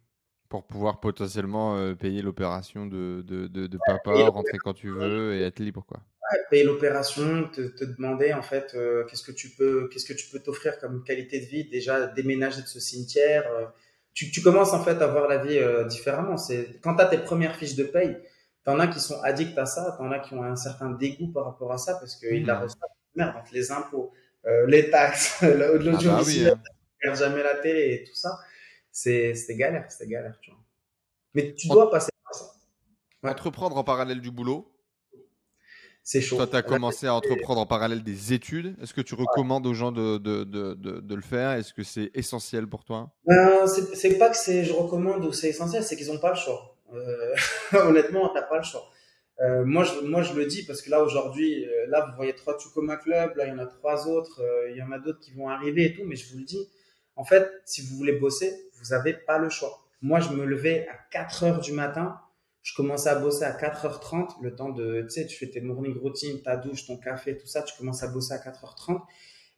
Pour 0.53 0.65
pouvoir 0.65 1.01
potentiellement 1.01 1.79
euh, 1.79 1.95
payer 1.95 2.21
l'opération 2.21 2.85
de, 2.85 3.23
de, 3.27 3.47
de, 3.47 3.67
de 3.67 3.79
papa, 3.87 4.13
rentrer 4.29 4.59
quand 4.59 4.75
tu 4.75 4.91
veux 4.91 5.35
et 5.35 5.43
être 5.45 5.61
libre, 5.61 5.83
quoi. 5.89 6.01
Ouais, 6.31 6.39
payer 6.51 6.65
l'opération, 6.65 7.49
te, 7.49 7.63
te 7.63 7.85
demander 7.85 8.35
en 8.35 8.43
fait 8.43 8.75
euh, 8.75 9.05
qu'est-ce 9.07 9.23
que 9.23 9.33
tu 9.33 9.49
peux, 9.49 9.89
qu'est-ce 9.89 10.05
que 10.05 10.13
tu 10.13 10.29
peux 10.31 10.41
t'offrir 10.41 10.79
comme 10.79 11.05
qualité 11.05 11.41
de 11.41 11.47
vie. 11.47 11.65
Déjà 11.71 12.07
déménager 12.07 12.61
de 12.61 12.67
ce 12.67 12.81
cimetière, 12.81 13.45
euh, 13.51 13.65
tu, 14.13 14.31
tu 14.31 14.43
commences 14.43 14.75
en 14.75 14.85
fait 14.85 15.01
à 15.01 15.07
voir 15.07 15.27
la 15.27 15.39
vie 15.39 15.59
différemment. 15.89 16.37
C'est 16.37 16.79
quand 16.83 16.97
t'as 16.97 17.07
tes 17.07 17.17
premières 17.17 17.57
fiches 17.57 17.77
de 17.77 17.85
paye, 17.85 18.19
t'en 18.63 18.79
as 18.79 18.89
qui 18.89 19.01
sont 19.01 19.23
addicts 19.23 19.57
à 19.57 19.65
ça, 19.65 19.95
t'en 19.97 20.11
as 20.13 20.19
qui 20.19 20.35
ont 20.35 20.43
un 20.43 20.55
certain 20.57 20.91
dégoût 20.91 21.29
par 21.33 21.47
rapport 21.47 21.73
à 21.73 21.79
ça 21.79 21.95
parce 21.95 22.17
qu'ils 22.17 22.43
Mhm. 22.43 22.47
la 22.47 22.61
reçoivent. 22.61 22.91
Merde, 23.15 23.37
entre 23.41 23.55
les 23.55 23.73
impôts, 23.73 24.13
les 24.67 24.91
taxes, 24.91 25.39
Ah 25.43 25.49
l'audiovisuel, 25.79 26.57
bah 26.57 26.61
oui, 26.63 27.09
hein. 27.09 27.13
tu 27.15 27.19
jamais 27.19 27.43
la 27.43 27.55
télé 27.55 27.95
et 27.95 28.05
tout 28.05 28.15
ça, 28.15 28.39
c'était 28.93 29.57
galère, 29.57 29.91
c'était 29.91 30.07
galère, 30.07 30.39
tu 30.41 30.51
vois. 30.51 30.61
Mais 31.35 31.55
tu 31.55 31.69
dois 31.69 31.91
passer 31.91 32.11
par 32.25 32.35
ça. 32.35 32.53
Ouais. 33.23 33.31
Entreprendre 33.31 33.77
en 33.77 33.85
parallèle 33.85 34.21
du 34.21 34.31
boulot. 34.31 34.69
C'est 36.05 36.21
chaud. 36.21 36.37
Toi, 36.37 36.49
tu 36.49 36.57
as 36.57 36.63
commencé 36.63 37.07
à 37.07 37.15
entreprendre 37.15 37.61
en 37.61 37.67
parallèle 37.67 38.03
des 38.03 38.33
études. 38.33 38.77
Est-ce 38.83 38.93
que 38.93 39.01
tu 39.01 39.15
recommandes 39.15 39.67
aux 39.67 39.75
gens 39.75 39.93
de, 39.93 40.19
de, 40.19 40.43
de, 40.45 40.75
de, 40.75 41.15
le 41.15 41.23
faire? 41.23 41.53
Est-ce 41.53 41.73
que 41.73 41.85
c'est 41.85 42.11
essentiel 42.15 42.67
pour 42.67 42.85
toi? 42.85 43.13
Ben, 43.25 43.67
c'est 43.67 44.19
pas 44.19 44.29
que 44.29 44.37
c'est 44.37 44.65
je 44.65 44.73
recommande 44.73 45.25
ou 45.25 45.33
c'est 45.33 45.51
essentiel, 45.51 45.85
c'est 45.85 45.97
qu'ils 45.97 46.11
ont 46.11 46.19
pas 46.19 46.31
le 46.31 46.37
choix. 46.37 46.77
Euh, 46.93 47.35
honnêtement, 47.73 48.29
t'as 48.35 48.43
pas 48.43 48.59
le 48.59 48.65
choix. 48.65 48.91
Euh, 49.41 49.65
moi, 49.65 49.85
je, 49.85 50.07
moi, 50.07 50.23
je 50.23 50.35
le 50.35 50.47
dis 50.47 50.65
parce 50.65 50.83
que 50.83 50.91
là 50.91 51.03
aujourd'hui, 51.03 51.65
euh, 51.65 51.87
là, 51.89 52.07
vous 52.09 52.17
voyez 52.17 52.35
trois 52.35 52.57
Tucoma 52.57 52.97
Club, 52.97 53.37
là, 53.37 53.47
il 53.47 53.51
y 53.51 53.53
en 53.53 53.59
a 53.59 53.67
trois 53.67 54.09
autres, 54.09 54.41
euh, 54.41 54.71
il 54.71 54.77
y 54.77 54.83
en 54.83 54.93
a 54.93 54.99
d'autres 54.99 55.21
qui 55.21 55.33
vont 55.33 55.49
arriver 55.49 55.87
et 55.87 55.95
tout, 55.95 56.03
mais 56.05 56.17
je 56.17 56.33
vous 56.33 56.39
le 56.39 56.45
dis, 56.45 56.69
en 57.17 57.25
fait, 57.25 57.51
si 57.65 57.83
vous 57.83 57.97
voulez 57.97 58.13
bosser, 58.13 58.53
vous 58.83 58.93
avez 58.93 59.15
pas 59.15 59.39
le 59.39 59.49
choix. 59.49 59.83
Moi, 60.03 60.21
je 60.21 60.31
me 60.31 60.45
levais 60.45 60.87
à 60.89 60.97
4 61.11 61.45
heures 61.45 61.61
du 61.61 61.73
matin, 61.73 62.21
je 62.63 62.75
commençais 62.75 63.09
à 63.09 63.17
bosser 63.17 63.45
à 63.45 63.53
4h30, 63.53 64.43
le 64.43 64.55
temps 64.55 64.71
de, 64.71 65.03
tu 65.03 65.11
sais, 65.11 65.27
tu 65.27 65.37
fais 65.37 65.49
tes 65.49 65.61
morning 65.61 65.99
routines, 65.99 66.43
ta 66.43 66.57
douche, 66.57 66.87
ton 66.87 66.97
café, 66.97 67.37
tout 67.37 67.47
ça, 67.47 67.63
tu 67.63 67.77
commences 67.77 68.03
à 68.03 68.09
bosser 68.09 68.35
à 68.35 68.39
4h30. 68.39 69.01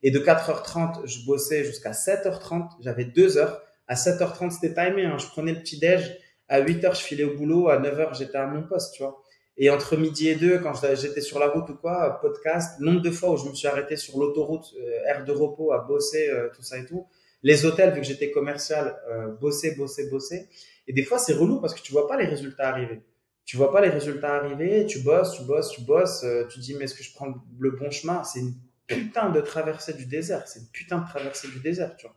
Et 0.02 0.10
de 0.10 0.18
4h30, 0.18 1.06
je 1.06 1.24
bossais 1.24 1.64
jusqu'à 1.64 1.92
7h30, 1.92 2.70
j'avais 2.80 3.04
deux 3.04 3.36
heures. 3.36 3.62
À 3.88 3.94
7h30, 3.94 4.50
c'était 4.50 4.74
timé, 4.74 5.04
hein. 5.04 5.18
je 5.18 5.26
prenais 5.26 5.52
le 5.52 5.60
petit 5.60 5.78
déj, 5.78 6.18
à 6.48 6.60
8h, 6.62 6.94
je 6.94 7.02
filais 7.02 7.24
au 7.24 7.36
boulot, 7.36 7.68
à 7.68 7.78
9h, 7.78 8.16
j'étais 8.16 8.38
à 8.38 8.46
mon 8.46 8.62
poste, 8.62 8.94
tu 8.94 9.02
vois. 9.02 9.22
Et 9.56 9.70
entre 9.70 9.96
midi 9.96 10.28
et 10.28 10.34
deux, 10.34 10.58
quand 10.58 10.72
j'étais 10.94 11.20
sur 11.20 11.38
la 11.38 11.48
route 11.48 11.68
ou 11.70 11.76
quoi, 11.76 12.18
podcast, 12.20 12.80
nombre 12.80 13.02
de 13.02 13.10
fois 13.10 13.30
où 13.30 13.36
je 13.36 13.48
me 13.48 13.54
suis 13.54 13.68
arrêté 13.68 13.96
sur 13.96 14.18
l'autoroute, 14.18 14.74
euh, 14.80 15.22
de 15.22 15.32
repos, 15.32 15.72
à 15.72 15.78
bosser, 15.78 16.28
euh, 16.28 16.48
tout 16.54 16.62
ça 16.62 16.78
et 16.78 16.86
tout. 16.86 17.06
Les 17.44 17.66
hôtels, 17.66 17.92
vu 17.92 18.00
que 18.00 18.06
j'étais 18.06 18.30
commercial, 18.30 18.98
euh, 19.08 19.28
bosser, 19.36 19.76
bosser, 19.76 20.08
bosser. 20.08 20.48
Et 20.88 20.92
des 20.94 21.04
fois, 21.04 21.18
c'est 21.18 21.34
relou 21.34 21.60
parce 21.60 21.74
que 21.74 21.82
tu 21.82 21.92
vois 21.92 22.08
pas 22.08 22.16
les 22.16 22.24
résultats 22.24 22.70
arriver. 22.70 23.02
tu 23.44 23.58
vois 23.58 23.70
pas 23.70 23.82
les 23.82 23.90
résultats 23.90 24.34
arriver, 24.34 24.86
tu 24.86 25.00
bosses, 25.00 25.36
tu 25.36 25.42
bosses, 25.44 25.70
tu 25.70 25.82
bosses, 25.82 26.24
euh, 26.24 26.46
tu 26.48 26.58
dis 26.58 26.74
mais 26.74 26.84
est-ce 26.84 26.94
que 26.94 27.04
je 27.04 27.12
prends 27.12 27.34
le 27.58 27.70
bon 27.72 27.90
chemin? 27.90 28.24
C'est 28.24 28.40
une 28.40 28.54
putain 28.86 29.28
de 29.28 29.40
traversée 29.42 29.92
du 29.92 30.06
désert, 30.06 30.48
c'est 30.48 30.60
une 30.60 30.68
putain 30.72 30.98
de 30.98 31.06
traversée 31.06 31.48
du 31.48 31.60
désert, 31.60 31.94
tu 31.96 32.06
vois. 32.06 32.16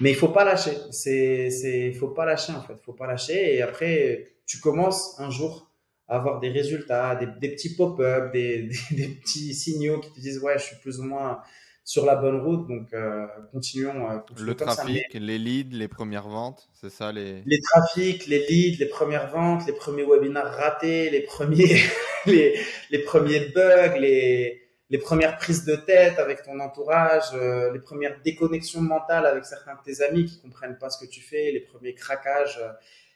Mais 0.00 0.10
il 0.10 0.16
faut 0.16 0.28
pas 0.28 0.44
lâcher, 0.44 0.76
c'est 0.90 1.50
c'est 1.50 1.92
faut 1.92 2.08
pas 2.08 2.26
lâcher 2.26 2.52
en 2.52 2.62
fait, 2.62 2.74
faut 2.84 2.92
pas 2.92 3.06
lâcher 3.06 3.54
et 3.54 3.62
après 3.62 4.34
tu 4.46 4.58
commences 4.58 5.18
un 5.18 5.30
jour 5.30 5.70
à 6.08 6.16
avoir 6.16 6.40
des 6.40 6.50
résultats, 6.50 7.14
des, 7.14 7.48
petits 7.48 7.74
pop-up, 7.74 8.32
des, 8.32 8.62
des, 8.90 8.96
des, 8.96 9.08
petits 9.08 9.54
signaux 9.54 10.00
qui 10.00 10.12
te 10.12 10.20
disent 10.20 10.40
ouais, 10.40 10.58
je 10.58 10.64
suis 10.64 10.76
plus 10.76 10.98
ou 11.00 11.04
moins 11.04 11.40
sur 11.84 12.06
la 12.06 12.16
bonne 12.16 12.40
route. 12.40 12.68
Donc, 12.68 12.92
euh, 12.92 13.26
continuons, 13.50 14.10
euh, 14.10 14.18
Le 14.38 14.54
trafic, 14.54 15.14
les 15.14 15.38
leads, 15.38 15.76
les 15.76 15.88
premières 15.88 16.28
ventes, 16.28 16.68
c'est 16.72 16.90
ça 16.90 17.12
les... 17.12 17.42
Les 17.46 17.60
trafics, 17.60 18.26
les 18.26 18.46
leads, 18.46 18.78
les 18.78 18.86
premières 18.86 19.30
ventes, 19.30 19.66
les 19.66 19.72
premiers 19.72 20.04
webinaires 20.04 20.52
ratés, 20.52 21.10
les 21.10 21.22
premiers, 21.22 21.80
les, 22.26 22.58
les 22.90 22.98
premiers 23.00 23.40
bugs, 23.54 23.98
les, 23.98 24.62
les 24.90 24.98
premières 24.98 25.36
prises 25.38 25.64
de 25.64 25.74
tête 25.74 26.18
avec 26.18 26.42
ton 26.42 26.60
entourage, 26.60 27.34
euh, 27.34 27.72
les 27.72 27.80
premières 27.80 28.20
déconnexions 28.22 28.82
mentales 28.82 29.26
avec 29.26 29.44
certains 29.44 29.74
de 29.74 29.82
tes 29.84 30.02
amis 30.02 30.26
qui 30.26 30.40
comprennent 30.40 30.78
pas 30.78 30.90
ce 30.90 31.04
que 31.04 31.10
tu 31.10 31.20
fais, 31.20 31.50
les 31.50 31.60
premiers 31.60 31.94
craquages. 31.94 32.60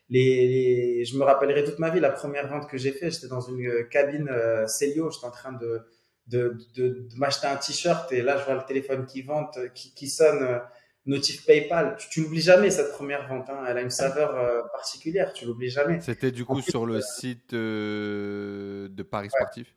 Les, 0.09 0.47
les, 0.47 1.05
je 1.05 1.19
me 1.19 1.25
rappellerai 1.25 1.65
toute 1.65 1.81
ma 1.81 1.91
vie 1.91 1.99
la 1.99 2.11
première 2.11 2.47
vente 2.49 2.69
que 2.69 2.79
j'ai 2.79 2.93
fait. 2.93 3.11
J'étais 3.11 3.27
dans 3.27 3.41
une 3.41 3.89
cabine 3.89 4.29
euh, 4.31 4.67
Célio, 4.67 5.11
j'étais 5.11 5.27
en 5.27 5.33
train 5.33 5.53
de 5.53 5.83
de, 6.27 6.59
de, 6.75 7.07
de 7.09 7.17
m'acheter 7.17 7.47
un 7.47 7.57
t-shirt 7.57 8.11
et 8.13 8.23
là 8.23 8.37
je 8.39 8.45
vois 8.45 8.55
le 8.55 8.65
téléphone 8.65 9.07
qui 9.07 9.23
vente, 9.23 9.59
qui, 9.75 9.95
qui 9.95 10.09
sonne 10.09 10.43
euh, 10.43 10.59
notif 11.07 11.47
PayPal. 11.47 11.97
Tu, 11.99 12.09
tu 12.09 12.23
l'oublies 12.23 12.41
jamais 12.41 12.71
cette 12.71 12.93
première 12.93 13.29
vente. 13.29 13.49
Hein. 13.49 13.65
Elle 13.69 13.79
a 13.79 13.81
une 13.81 13.91
saveur 13.91 14.35
euh, 14.35 14.63
particulière. 14.73 15.33
Tu 15.33 15.45
l'oublies 15.45 15.71
jamais. 15.71 16.01
C'était 16.01 16.33
du 16.33 16.45
coup 16.45 16.61
sur 16.61 16.85
le 16.85 16.97
euh, 16.97 17.01
site 17.01 17.55
de 17.55 19.03
Paris 19.03 19.31
Sportif? 19.31 19.73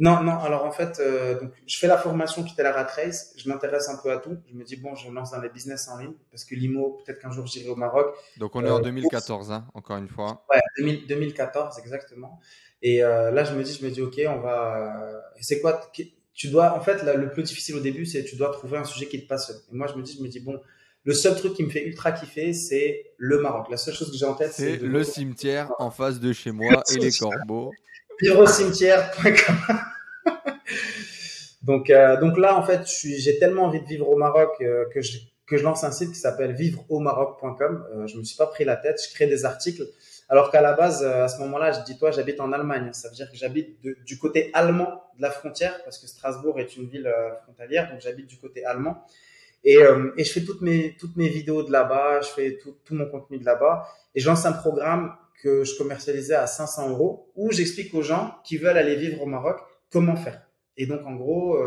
Non, 0.00 0.22
non. 0.22 0.38
Alors 0.38 0.64
en 0.64 0.72
fait, 0.72 1.00
donc 1.40 1.52
je 1.66 1.78
fais 1.78 1.86
la 1.86 1.98
formation 1.98 2.42
quitter 2.42 2.62
la 2.62 2.72
rat 2.72 2.88
race. 2.96 3.32
Je 3.36 3.48
m'intéresse 3.48 3.88
un 3.88 3.98
peu 4.02 4.10
à 4.10 4.18
tout. 4.18 4.36
Je 4.50 4.54
me 4.54 4.64
dis 4.64 4.76
bon, 4.76 4.94
je 4.96 5.08
me 5.08 5.14
lance 5.14 5.30
dans 5.30 5.40
les 5.40 5.50
business 5.50 5.88
en 5.88 5.98
ligne 5.98 6.14
parce 6.30 6.44
que 6.44 6.54
l'IMO, 6.54 7.02
peut-être 7.04 7.20
qu'un 7.20 7.30
jour 7.30 7.46
j'irai 7.46 7.68
au 7.68 7.76
Maroc. 7.76 8.14
Donc 8.38 8.56
on 8.56 8.64
est 8.64 8.70
en 8.70 8.80
2014, 8.80 9.52
hein, 9.52 9.66
encore 9.74 9.98
une 9.98 10.08
fois. 10.08 10.44
Ouais, 10.50 10.60
2014 11.06 11.78
exactement. 11.78 12.40
Et 12.82 13.02
euh, 13.02 13.30
là, 13.30 13.44
je 13.44 13.54
me 13.54 13.62
dis, 13.62 13.76
je 13.78 13.84
me 13.84 13.90
dis, 13.90 14.00
ok, 14.02 14.20
on 14.28 14.40
va. 14.40 15.22
C'est 15.40 15.60
quoi 15.60 15.80
Tu 16.34 16.48
dois, 16.48 16.76
en 16.76 16.80
fait, 16.80 17.02
le 17.02 17.30
plus 17.30 17.42
difficile 17.42 17.76
au 17.76 17.80
début, 17.80 18.06
c'est 18.06 18.24
tu 18.24 18.36
dois 18.36 18.50
trouver 18.50 18.78
un 18.78 18.84
sujet 18.84 19.06
qui 19.06 19.22
te 19.22 19.28
passionne. 19.28 19.58
Et 19.70 19.76
moi, 19.76 19.86
je 19.86 19.94
me 19.94 20.02
dis, 20.02 20.16
je 20.16 20.22
me 20.22 20.28
dis, 20.28 20.40
bon, 20.40 20.60
le 21.04 21.12
seul 21.14 21.36
truc 21.36 21.54
qui 21.54 21.62
me 21.62 21.70
fait 21.70 21.84
ultra 21.84 22.12
kiffer, 22.12 22.52
c'est 22.52 23.12
le 23.16 23.40
Maroc. 23.40 23.68
La 23.70 23.76
seule 23.76 23.94
chose 23.94 24.10
que 24.10 24.16
j'ai 24.16 24.26
en 24.26 24.34
tête, 24.34 24.52
c'est 24.52 24.76
le 24.76 25.04
cimetière 25.04 25.70
en 25.78 25.90
face 25.90 26.20
de 26.20 26.32
chez 26.32 26.52
moi 26.52 26.82
et 26.94 26.98
les 26.98 27.10
corbeaux. 27.18 27.72
Virocimetière.com. 28.20 29.80
donc, 31.62 31.90
euh, 31.90 32.18
donc 32.20 32.38
là, 32.38 32.56
en 32.56 32.62
fait, 32.62 32.82
j'ai 32.86 33.38
tellement 33.38 33.64
envie 33.64 33.80
de 33.80 33.86
vivre 33.86 34.08
au 34.08 34.16
Maroc 34.16 34.50
euh, 34.60 34.86
que 34.92 35.02
je 35.02 35.18
que 35.46 35.56
je 35.56 35.64
lance 35.64 35.82
un 35.82 35.90
site 35.90 36.12
qui 36.12 36.18
s'appelle 36.18 36.52
vivreaumaroc.com. 36.54 37.84
Euh, 37.92 38.06
je 38.06 38.16
me 38.16 38.22
suis 38.22 38.36
pas 38.36 38.46
pris 38.46 38.64
la 38.64 38.76
tête. 38.76 39.02
Je 39.04 39.12
crée 39.12 39.26
des 39.26 39.44
articles 39.44 39.84
alors 40.30 40.52
qu'à 40.52 40.60
la 40.60 40.74
base, 40.74 41.02
euh, 41.02 41.24
à 41.24 41.28
ce 41.28 41.40
moment-là, 41.40 41.72
je 41.72 41.80
dis 41.80 41.98
toi, 41.98 42.12
j'habite 42.12 42.40
en 42.40 42.52
Allemagne. 42.52 42.90
Ça 42.92 43.08
veut 43.08 43.16
dire 43.16 43.28
que 43.28 43.36
j'habite 43.36 43.80
du 43.82 44.16
côté 44.16 44.50
allemand 44.54 45.02
de 45.16 45.22
la 45.22 45.30
frontière, 45.32 45.82
parce 45.82 45.98
que 45.98 46.06
Strasbourg 46.06 46.60
est 46.60 46.76
une 46.76 46.88
ville 46.88 47.08
euh, 47.08 47.34
frontalière, 47.42 47.90
donc 47.90 48.00
j'habite 48.00 48.28
du 48.28 48.38
côté 48.38 48.64
allemand. 48.64 49.04
Et, 49.64 49.76
euh, 49.76 50.12
et, 50.16 50.22
je 50.22 50.32
fais 50.32 50.42
toutes 50.42 50.62
mes 50.62 50.96
toutes 50.98 51.16
mes 51.16 51.28
vidéos 51.28 51.64
de 51.64 51.72
là-bas, 51.72 52.20
je 52.20 52.28
fais 52.28 52.58
tout, 52.62 52.76
tout 52.84 52.94
mon 52.94 53.06
contenu 53.06 53.38
de 53.38 53.44
là-bas, 53.44 53.88
et 54.14 54.20
je 54.20 54.28
lance 54.28 54.46
un 54.46 54.52
programme 54.52 55.16
que 55.42 55.64
je 55.64 55.76
commercialisais 55.76 56.36
à 56.36 56.46
500 56.46 56.90
euros, 56.90 57.32
où 57.34 57.50
j'explique 57.50 57.92
aux 57.92 58.02
gens 58.02 58.36
qui 58.44 58.56
veulent 58.56 58.78
aller 58.78 58.94
vivre 58.94 59.20
au 59.20 59.26
Maroc 59.26 59.58
comment 59.90 60.16
faire. 60.16 60.40
Et 60.80 60.86
donc 60.86 61.04
en 61.04 61.14
gros, 61.14 61.58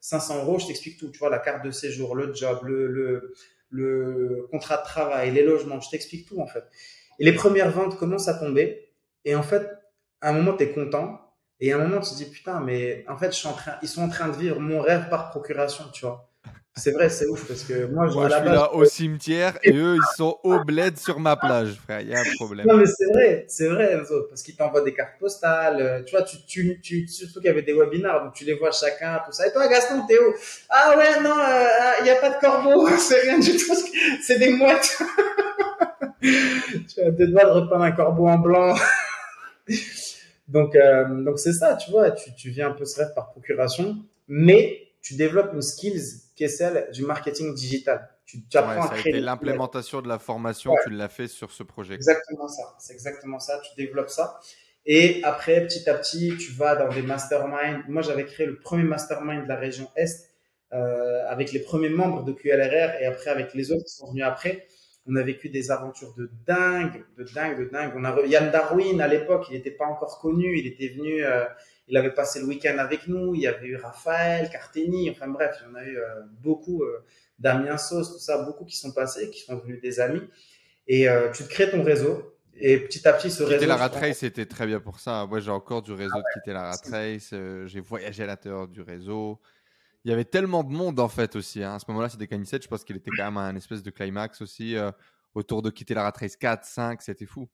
500 0.00 0.44
euros, 0.44 0.58
je 0.58 0.66
t'explique 0.66 0.98
tout. 0.98 1.10
Tu 1.10 1.18
vois, 1.18 1.28
la 1.28 1.38
carte 1.38 1.64
de 1.64 1.70
séjour, 1.70 2.14
le 2.14 2.34
job, 2.34 2.60
le, 2.64 4.46
contrat 4.50 4.78
de 4.78 4.84
travail, 4.84 5.32
les 5.32 5.42
logements, 5.42 5.80
je 5.80 5.90
t'explique 5.90 6.26
tout 6.26 6.40
en 6.40 6.46
fait. 6.46 6.64
Et 7.18 7.26
les 7.26 7.34
premières 7.34 7.70
ventes 7.70 7.98
commencent 7.98 8.28
à 8.28 8.34
tomber. 8.34 8.90
Et 9.26 9.34
en 9.34 9.42
fait, 9.42 9.68
à 10.22 10.30
un 10.30 10.32
moment, 10.32 10.56
tu 10.56 10.64
es 10.64 10.72
content. 10.72 11.20
Et 11.60 11.72
à 11.72 11.76
un 11.76 11.86
moment, 11.86 12.00
tu 12.00 12.10
te 12.10 12.16
dis, 12.16 12.30
putain, 12.30 12.60
mais 12.60 13.04
en 13.06 13.18
fait, 13.18 13.28
ils 13.82 13.88
sont 13.88 14.02
en 14.02 14.08
train 14.08 14.28
de 14.28 14.36
vivre 14.36 14.58
mon 14.60 14.80
rêve 14.80 15.08
par 15.10 15.30
procuration, 15.30 15.84
tu 15.92 16.06
vois. 16.06 16.33
C'est 16.76 16.90
vrai, 16.90 17.08
c'est 17.08 17.26
ouf 17.26 17.46
parce 17.46 17.62
que 17.62 17.86
moi, 17.86 18.08
je, 18.08 18.12
suis 18.12 18.28
là 18.28 18.74
au 18.74 18.84
cimetière 18.84 19.56
et 19.62 19.72
eux, 19.72 19.94
ils 19.94 20.16
sont 20.16 20.38
au 20.42 20.64
bled 20.64 20.98
sur 20.98 21.20
ma 21.20 21.36
plage, 21.36 21.74
frère. 21.84 22.00
Il 22.00 22.08
y 22.08 22.14
a 22.14 22.18
un 22.18 22.34
problème. 22.34 22.66
Non, 22.66 22.76
mais 22.76 22.86
c'est 22.86 23.06
vrai, 23.12 23.44
c'est 23.46 23.68
vrai, 23.68 24.00
parce 24.28 24.42
qu'ils 24.42 24.56
t'envoient 24.56 24.80
des 24.80 24.92
cartes 24.92 25.16
postales. 25.20 25.80
Euh, 25.80 26.02
tu 26.02 26.16
vois, 26.16 26.24
tu, 26.24 26.38
tu, 26.44 26.80
tu 26.82 27.06
surtout 27.06 27.34
qu'il 27.34 27.46
y 27.46 27.50
avait 27.50 27.62
des 27.62 27.74
webinaires, 27.74 28.24
donc 28.24 28.34
tu 28.34 28.44
les 28.44 28.54
vois 28.54 28.72
chacun, 28.72 29.22
tout 29.24 29.30
ça. 29.30 29.46
Et 29.46 29.52
toi, 29.52 29.68
Gaston, 29.68 30.04
t'es 30.08 30.18
où? 30.18 30.34
Ah 30.68 30.96
ouais, 30.98 31.20
non, 31.22 31.38
euh, 31.38 31.64
il 32.00 32.04
n'y 32.04 32.10
a 32.10 32.16
pas 32.16 32.30
de 32.30 32.40
corbeau, 32.40 32.88
c'est 32.98 33.20
rien 33.20 33.38
du 33.38 33.56
tout, 33.56 33.74
c'est 34.20 34.40
des 34.40 34.52
mouettes. 34.52 34.98
tu 36.20 37.00
as 37.02 37.10
deux 37.12 37.28
doigts 37.28 37.44
de 37.44 37.50
repeindre 37.50 37.84
un 37.84 37.92
corbeau 37.92 38.26
en 38.26 38.38
blanc. 38.38 38.74
donc, 40.48 40.74
euh, 40.74 41.04
donc 41.22 41.38
c'est 41.38 41.52
ça, 41.52 41.76
tu 41.76 41.92
vois, 41.92 42.10
tu, 42.10 42.34
tu 42.34 42.50
viens 42.50 42.70
un 42.70 42.72
peu 42.72 42.84
ce 42.84 42.98
rêve 42.98 43.14
par 43.14 43.30
procuration, 43.30 43.96
mais 44.26 44.88
tu 45.02 45.14
développes 45.14 45.52
une 45.54 45.62
skills 45.62 46.23
qui 46.34 46.44
est 46.44 46.48
celle 46.48 46.88
du 46.92 47.04
marketing 47.04 47.54
digital. 47.54 48.10
Tu, 48.26 48.46
tu 48.46 48.56
apprends 48.56 48.86
à 48.86 48.96
créer. 48.96 49.20
l'implémentation 49.20 50.00
de 50.00 50.08
la 50.08 50.18
formation, 50.18 50.72
tu 50.84 50.90
l'as 50.90 51.08
fait 51.08 51.28
sur 51.28 51.50
ce 51.50 51.62
projet. 51.62 51.94
Exactement 51.94 52.48
ça. 52.48 52.74
C'est 52.78 52.92
exactement 52.92 53.38
ça. 53.38 53.60
Tu 53.60 53.70
développes 53.76 54.10
ça. 54.10 54.40
Et 54.86 55.22
après, 55.24 55.66
petit 55.66 55.88
à 55.88 55.94
petit, 55.94 56.36
tu 56.38 56.52
vas 56.52 56.76
dans 56.76 56.88
des 56.88 57.02
masterminds. 57.02 57.84
Moi, 57.88 58.02
j'avais 58.02 58.24
créé 58.24 58.46
le 58.46 58.58
premier 58.58 58.84
mastermind 58.84 59.44
de 59.44 59.48
la 59.48 59.56
région 59.56 59.90
Est 59.96 60.30
euh, 60.72 61.24
avec 61.28 61.52
les 61.52 61.60
premiers 61.60 61.88
membres 61.88 62.24
de 62.24 62.32
QLRR 62.32 63.00
et 63.00 63.06
après 63.06 63.30
avec 63.30 63.54
les 63.54 63.70
autres 63.70 63.84
qui 63.84 63.94
sont 63.94 64.10
venus 64.10 64.24
après. 64.24 64.66
On 65.06 65.16
a 65.16 65.22
vécu 65.22 65.48
des 65.48 65.70
aventures 65.70 66.14
de 66.14 66.30
dingue, 66.46 67.04
de 67.16 67.24
dingue, 67.34 67.58
de 67.58 67.64
dingue. 67.66 67.92
On 67.94 68.04
a 68.04 68.26
Yann 68.26 68.50
Darwin 68.50 69.00
à 69.00 69.06
l'époque, 69.06 69.46
il 69.50 69.54
n'était 69.54 69.70
pas 69.70 69.84
encore 69.84 70.18
connu, 70.18 70.58
il 70.58 70.66
était 70.66 70.88
venu, 70.88 71.22
euh, 71.24 71.44
il 71.88 71.96
avait 71.96 72.12
passé 72.12 72.40
le 72.40 72.46
week-end 72.46 72.76
avec 72.78 73.06
nous. 73.08 73.34
Il 73.34 73.42
y 73.42 73.46
avait 73.46 73.66
eu 73.66 73.76
Raphaël, 73.76 74.48
Carteni, 74.50 75.10
enfin 75.10 75.28
bref, 75.28 75.56
il 75.60 75.68
y 75.68 75.70
en 75.70 75.74
a 75.74 75.84
eu 75.84 75.98
euh, 75.98 76.22
beaucoup, 76.42 76.82
euh, 76.82 77.04
Damien 77.38 77.76
Sauce, 77.76 78.12
tout 78.12 78.18
ça, 78.18 78.42
beaucoup 78.42 78.64
qui 78.64 78.76
sont 78.76 78.92
passés, 78.92 79.30
qui 79.30 79.40
sont 79.40 79.56
devenus 79.56 79.80
des 79.80 80.00
amis. 80.00 80.22
Et 80.86 81.08
euh, 81.08 81.30
tu 81.32 81.44
te 81.44 81.48
crées 81.48 81.70
ton 81.70 81.82
réseau. 81.82 82.30
Et 82.56 82.78
petit 82.78 83.06
à 83.08 83.12
petit, 83.12 83.30
ce 83.30 83.42
réseau. 83.42 83.56
Quitter 83.56 83.66
la 83.66 83.76
rat 83.76 83.88
race, 83.88 84.18
c'était 84.18 84.46
très 84.46 84.66
bien 84.66 84.78
pour 84.78 85.00
ça. 85.00 85.26
Moi, 85.26 85.40
j'ai 85.40 85.50
encore 85.50 85.82
du 85.82 85.92
réseau 85.92 86.16
de 86.16 86.34
quitter 86.34 86.52
la 86.52 86.70
rat 86.70 86.80
race. 86.90 87.34
j'ai 87.66 87.80
voyagé 87.80 88.22
à 88.22 88.26
l'intérieur 88.26 88.68
du 88.68 88.80
réseau. 88.80 89.40
Il 90.04 90.10
y 90.10 90.12
avait 90.12 90.24
tellement 90.24 90.62
de 90.64 90.72
monde 90.72 91.00
en 91.00 91.08
fait 91.08 91.34
aussi. 91.34 91.62
Hein. 91.62 91.74
À 91.74 91.78
ce 91.78 91.86
moment-là, 91.88 92.10
c'était 92.10 92.26
Canissette. 92.26 92.62
Je 92.62 92.68
pense 92.68 92.84
qu'il 92.84 92.96
était 92.96 93.10
quand 93.16 93.24
même 93.24 93.38
un 93.38 93.56
espèce 93.56 93.82
de 93.82 93.90
climax 93.90 94.42
aussi 94.42 94.76
euh, 94.76 94.90
autour 95.34 95.62
de 95.62 95.70
quitter 95.70 95.94
la 95.94 96.02
rat 96.02 96.12
race 96.14 96.36
4, 96.36 96.64
5. 96.64 97.02
C'était 97.02 97.24
fou. 97.24 97.48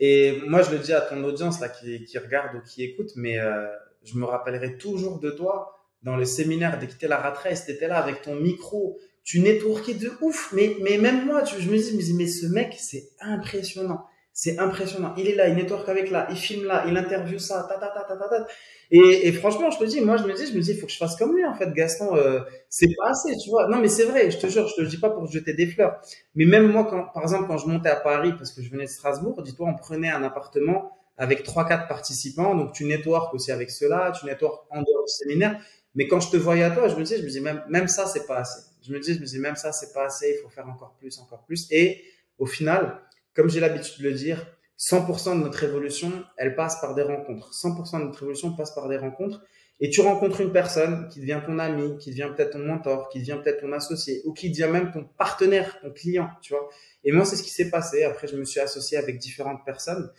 Et 0.00 0.40
moi, 0.46 0.62
je 0.62 0.70
le 0.70 0.78
dis 0.78 0.92
à 0.92 1.00
ton 1.00 1.22
audience 1.24 1.60
là 1.60 1.68
qui, 1.68 2.04
qui 2.04 2.18
regarde 2.18 2.56
ou 2.56 2.60
qui 2.60 2.82
écoute, 2.82 3.10
mais 3.16 3.38
euh, 3.38 3.66
je 4.04 4.16
me 4.16 4.24
rappellerai 4.24 4.76
toujours 4.78 5.18
de 5.20 5.30
toi 5.30 5.76
dans 6.02 6.16
les 6.16 6.26
séminaires 6.26 6.78
de 6.78 6.86
quitter 6.86 7.08
la 7.08 7.16
rat 7.16 7.32
race. 7.32 7.66
Tu 7.66 7.72
étais 7.72 7.88
là 7.88 7.98
avec 7.98 8.22
ton 8.22 8.36
micro. 8.36 8.98
Tu 9.24 9.40
networkais 9.40 9.94
de 9.94 10.12
ouf. 10.20 10.52
Mais, 10.52 10.76
mais 10.80 10.98
même 10.98 11.26
moi, 11.26 11.42
tu, 11.42 11.60
je 11.60 11.70
me 11.70 11.76
dis, 11.76 12.14
mais 12.14 12.28
ce 12.28 12.46
mec, 12.46 12.76
c'est 12.78 13.10
impressionnant. 13.20 14.06
C'est 14.38 14.58
impressionnant. 14.58 15.14
Il 15.16 15.28
est 15.28 15.34
là, 15.34 15.48
il 15.48 15.54
network 15.54 15.88
avec 15.88 16.10
là, 16.10 16.26
il 16.28 16.36
filme 16.36 16.66
là, 16.66 16.84
il 16.86 16.94
interview 16.94 17.38
ça, 17.38 17.66
ta 17.66 17.78
ta 17.78 17.88
ta 17.88 18.04
ta 18.04 18.16
ta. 18.18 18.28
ta. 18.28 18.46
Et, 18.90 19.32
franchement, 19.32 19.70
je 19.70 19.78
te 19.78 19.84
dis, 19.84 20.02
moi, 20.02 20.18
je 20.18 20.24
me 20.24 20.34
dis, 20.34 20.46
je 20.46 20.54
me 20.54 20.60
dis, 20.60 20.72
il 20.72 20.78
faut 20.78 20.84
que 20.84 20.92
je 20.92 20.98
fasse 20.98 21.16
comme 21.16 21.34
lui, 21.34 21.42
en 21.46 21.54
fait, 21.54 21.72
Gaston. 21.72 22.14
Euh, 22.14 22.40
c'est 22.68 22.94
pas 22.98 23.08
assez, 23.08 23.34
tu 23.38 23.48
vois. 23.48 23.66
Non, 23.68 23.78
mais 23.78 23.88
c'est 23.88 24.04
vrai, 24.04 24.30
je 24.30 24.36
te 24.36 24.46
jure, 24.48 24.68
je 24.68 24.74
te 24.74 24.82
le 24.82 24.88
dis 24.88 24.98
pas 24.98 25.08
pour 25.08 25.24
jeter 25.26 25.54
des 25.54 25.66
fleurs. 25.66 26.02
Mais 26.34 26.44
même 26.44 26.70
moi, 26.70 26.84
quand, 26.84 27.06
par 27.14 27.22
exemple, 27.22 27.46
quand 27.48 27.56
je 27.56 27.66
montais 27.66 27.88
à 27.88 27.96
Paris, 27.96 28.34
parce 28.36 28.52
que 28.52 28.60
je 28.60 28.70
venais 28.70 28.84
de 28.84 28.90
Strasbourg, 28.90 29.40
dis-toi, 29.42 29.68
on 29.70 29.74
prenait 29.74 30.10
un 30.10 30.22
appartement 30.22 30.92
avec 31.16 31.42
trois, 31.42 31.66
quatre 31.66 31.88
participants. 31.88 32.54
Donc, 32.54 32.74
tu 32.74 32.84
networks 32.84 33.32
aussi 33.32 33.52
avec 33.52 33.70
ceux-là, 33.70 34.12
tu 34.12 34.26
networks 34.26 34.66
en 34.68 34.82
dehors 34.82 35.04
du 35.06 35.12
séminaire. 35.14 35.58
Mais 35.94 36.08
quand 36.08 36.20
je 36.20 36.30
te 36.30 36.36
voyais 36.36 36.64
à 36.64 36.70
toi, 36.72 36.88
je 36.88 36.96
me 36.96 37.04
dis, 37.04 37.16
je 37.16 37.22
me 37.22 37.30
dis, 37.30 37.40
même, 37.40 37.62
même 37.70 37.88
ça, 37.88 38.04
c'est 38.04 38.26
pas 38.26 38.40
assez. 38.40 38.60
Je 38.86 38.92
me 38.92 39.00
dis, 39.00 39.14
je 39.14 39.20
me 39.20 39.24
dis, 39.24 39.38
même 39.38 39.56
ça, 39.56 39.72
c'est 39.72 39.94
pas 39.94 40.04
assez. 40.04 40.36
Il 40.36 40.42
faut 40.42 40.50
faire 40.50 40.68
encore 40.68 40.94
plus, 41.00 41.18
encore 41.20 41.42
plus. 41.46 41.66
Et 41.70 42.04
au 42.38 42.44
final, 42.44 43.00
comme 43.36 43.50
j'ai 43.50 43.60
l'habitude 43.60 44.02
de 44.02 44.08
le 44.08 44.14
dire, 44.14 44.46
100% 44.78 45.38
de 45.38 45.44
notre 45.44 45.62
évolution, 45.62 46.10
elle 46.36 46.54
passe 46.56 46.80
par 46.80 46.94
des 46.94 47.02
rencontres. 47.02 47.50
100% 47.52 48.00
de 48.00 48.04
notre 48.06 48.22
évolution 48.22 48.56
passe 48.56 48.74
par 48.74 48.88
des 48.88 48.96
rencontres. 48.96 49.42
Et 49.78 49.90
tu 49.90 50.00
rencontres 50.00 50.40
une 50.40 50.52
personne 50.52 51.08
qui 51.08 51.20
devient 51.20 51.40
ton 51.44 51.58
ami, 51.58 51.98
qui 51.98 52.10
devient 52.10 52.30
peut-être 52.34 52.52
ton 52.52 52.60
mentor, 52.60 53.10
qui 53.10 53.20
devient 53.20 53.38
peut-être 53.42 53.60
ton 53.60 53.72
associé, 53.72 54.22
ou 54.24 54.32
qui 54.32 54.50
devient 54.50 54.70
même 54.72 54.90
ton 54.90 55.04
partenaire, 55.04 55.78
ton 55.82 55.90
client, 55.90 56.30
tu 56.40 56.54
vois. 56.54 56.68
Et 57.04 57.12
moi, 57.12 57.26
c'est 57.26 57.36
ce 57.36 57.42
qui 57.42 57.50
s'est 57.50 57.70
passé. 57.70 58.04
Après, 58.04 58.26
je 58.26 58.36
me 58.36 58.44
suis 58.44 58.60
associé 58.60 58.96
avec 58.96 59.18
différentes 59.18 59.64
personnes. 59.66 60.10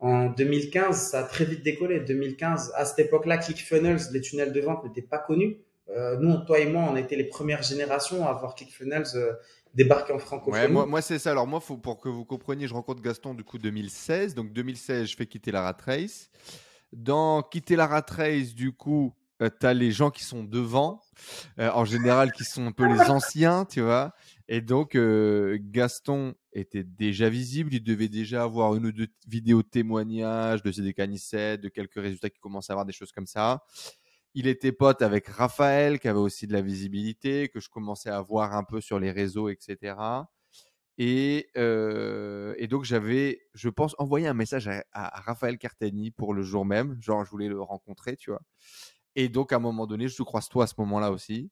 En 0.00 0.26
2015, 0.30 1.10
ça 1.10 1.20
a 1.20 1.22
très 1.22 1.44
vite 1.44 1.62
décollé. 1.62 2.00
2015, 2.00 2.72
à 2.74 2.84
cette 2.84 3.06
époque-là, 3.06 3.38
ClickFunnels, 3.38 4.00
les 4.12 4.20
tunnels 4.20 4.52
de 4.52 4.60
vente 4.60 4.84
n'étaient 4.84 5.06
pas 5.06 5.18
connus. 5.18 5.58
Euh, 5.90 6.16
nous, 6.18 6.36
toi 6.44 6.58
et 6.58 6.66
moi, 6.66 6.84
on 6.90 6.96
était 6.96 7.16
les 7.16 7.24
premières 7.24 7.62
générations 7.62 8.26
à 8.26 8.30
avoir 8.30 8.56
ClickFunnels 8.56 9.06
euh, 9.14 9.32
débarqué 9.74 10.12
en 10.12 10.18
francophonie. 10.18 10.64
Ouais, 10.64 10.68
moi, 10.68 10.86
moi 10.86 11.02
c'est 11.02 11.18
ça. 11.18 11.30
Alors 11.30 11.46
moi, 11.46 11.60
faut, 11.60 11.76
pour 11.76 12.00
que 12.00 12.08
vous 12.08 12.24
compreniez, 12.24 12.68
je 12.68 12.74
rencontre 12.74 13.02
Gaston 13.02 13.34
du 13.34 13.44
coup 13.44 13.58
2016. 13.58 14.34
Donc 14.34 14.52
2016, 14.52 15.08
je 15.08 15.16
fais 15.16 15.26
quitter 15.26 15.50
la 15.50 15.62
rat 15.62 15.76
race. 15.84 16.30
Dans 16.92 17.42
quitter 17.42 17.76
la 17.76 17.86
rat 17.86 18.06
race, 18.08 18.54
du 18.54 18.72
coup, 18.72 19.14
euh, 19.42 19.50
tu 19.60 19.66
as 19.66 19.74
les 19.74 19.90
gens 19.90 20.10
qui 20.10 20.22
sont 20.22 20.44
devant, 20.44 21.00
euh, 21.58 21.70
en 21.72 21.84
général 21.84 22.32
qui 22.32 22.44
sont 22.44 22.66
un 22.66 22.72
peu 22.72 22.86
les 22.86 23.10
anciens, 23.10 23.64
tu 23.64 23.80
vois. 23.80 24.14
Et 24.46 24.60
donc, 24.60 24.94
euh, 24.94 25.58
Gaston 25.60 26.34
était 26.52 26.84
déjà 26.84 27.28
visible, 27.28 27.74
il 27.74 27.82
devait 27.82 28.08
déjà 28.08 28.44
avoir 28.44 28.76
une 28.76 28.86
ou 28.86 28.92
deux 28.92 29.08
vidéos 29.26 29.62
témoignages 29.62 30.62
de 30.62 30.70
CDK 30.70 31.18
7, 31.18 31.60
de 31.60 31.68
quelques 31.68 31.94
résultats 31.94 32.30
qui 32.30 32.38
commençaient 32.38 32.72
à 32.72 32.74
avoir 32.74 32.86
des 32.86 32.92
choses 32.92 33.10
comme 33.10 33.26
ça. 33.26 33.64
Il 34.34 34.46
était 34.46 34.72
pote 34.72 35.02
avec 35.02 35.28
Raphaël, 35.28 36.00
qui 36.00 36.08
avait 36.08 36.18
aussi 36.18 36.46
de 36.46 36.52
la 36.52 36.60
visibilité, 36.60 37.48
que 37.48 37.60
je 37.60 37.68
commençais 37.68 38.10
à 38.10 38.20
voir 38.20 38.54
un 38.54 38.64
peu 38.64 38.80
sur 38.80 38.98
les 38.98 39.10
réseaux, 39.12 39.48
etc. 39.48 39.94
Et, 40.98 41.48
et 41.56 42.66
donc, 42.68 42.84
j'avais, 42.84 43.40
je 43.54 43.68
pense, 43.68 43.94
envoyé 43.98 44.26
un 44.26 44.34
message 44.34 44.68
à, 44.68 44.82
à 44.92 45.20
Raphaël 45.20 45.58
Cartani 45.58 46.10
pour 46.10 46.34
le 46.34 46.42
jour 46.42 46.64
même. 46.64 46.96
Genre, 47.00 47.24
je 47.24 47.30
voulais 47.30 47.48
le 47.48 47.60
rencontrer, 47.60 48.16
tu 48.16 48.30
vois. 48.30 48.40
Et 49.16 49.28
donc, 49.28 49.52
à 49.52 49.56
un 49.56 49.60
moment 49.60 49.86
donné, 49.86 50.08
je 50.08 50.16
te 50.16 50.22
croise 50.22 50.48
toi 50.48 50.64
à 50.64 50.66
ce 50.66 50.74
moment-là 50.78 51.12
aussi. 51.12 51.50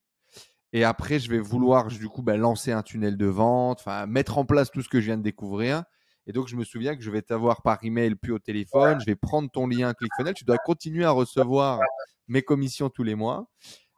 Et 0.72 0.85
après, 0.85 1.18
je 1.18 1.30
vais 1.30 1.39
vouloir, 1.39 1.89
du 1.89 2.09
coup, 2.09 2.22
bah, 2.22 2.37
lancer 2.37 2.72
un 2.72 2.83
tunnel 2.83 3.16
de 3.16 3.26
vente, 3.26 3.80
enfin, 3.80 4.07
mettre 4.07 4.39
en 4.39 4.45
place 4.45 4.70
tout 4.70 4.83
ce 4.83 4.89
que 4.89 5.01
je 5.01 5.07
viens 5.07 5.18
de 5.18 5.22
découvrir. 5.22 5.85
Et 6.26 6.33
donc, 6.33 6.49
je 6.49 6.57
me 6.57 6.64
souviens 6.64 6.97
que 6.97 7.03
je 7.03 7.11
vais 7.11 7.22
t'avoir 7.22 7.62
par 7.62 7.78
email 7.85 8.14
puis 8.14 8.33
au 8.33 8.39
téléphone. 8.39 9.01
Je 9.01 9.07
vais 9.07 9.16
prendre 9.16 9.51
ton 9.51 9.66
lien 9.66 9.93
ClickFunnels. 9.93 10.35
Tu 10.35 10.45
dois 10.45 10.59
continuer 10.59 11.05
à 11.05 11.11
recevoir 11.11 11.80
mes 12.29 12.43
commissions 12.43 12.91
tous 12.91 13.03
les 13.03 13.14
mois. 13.14 13.49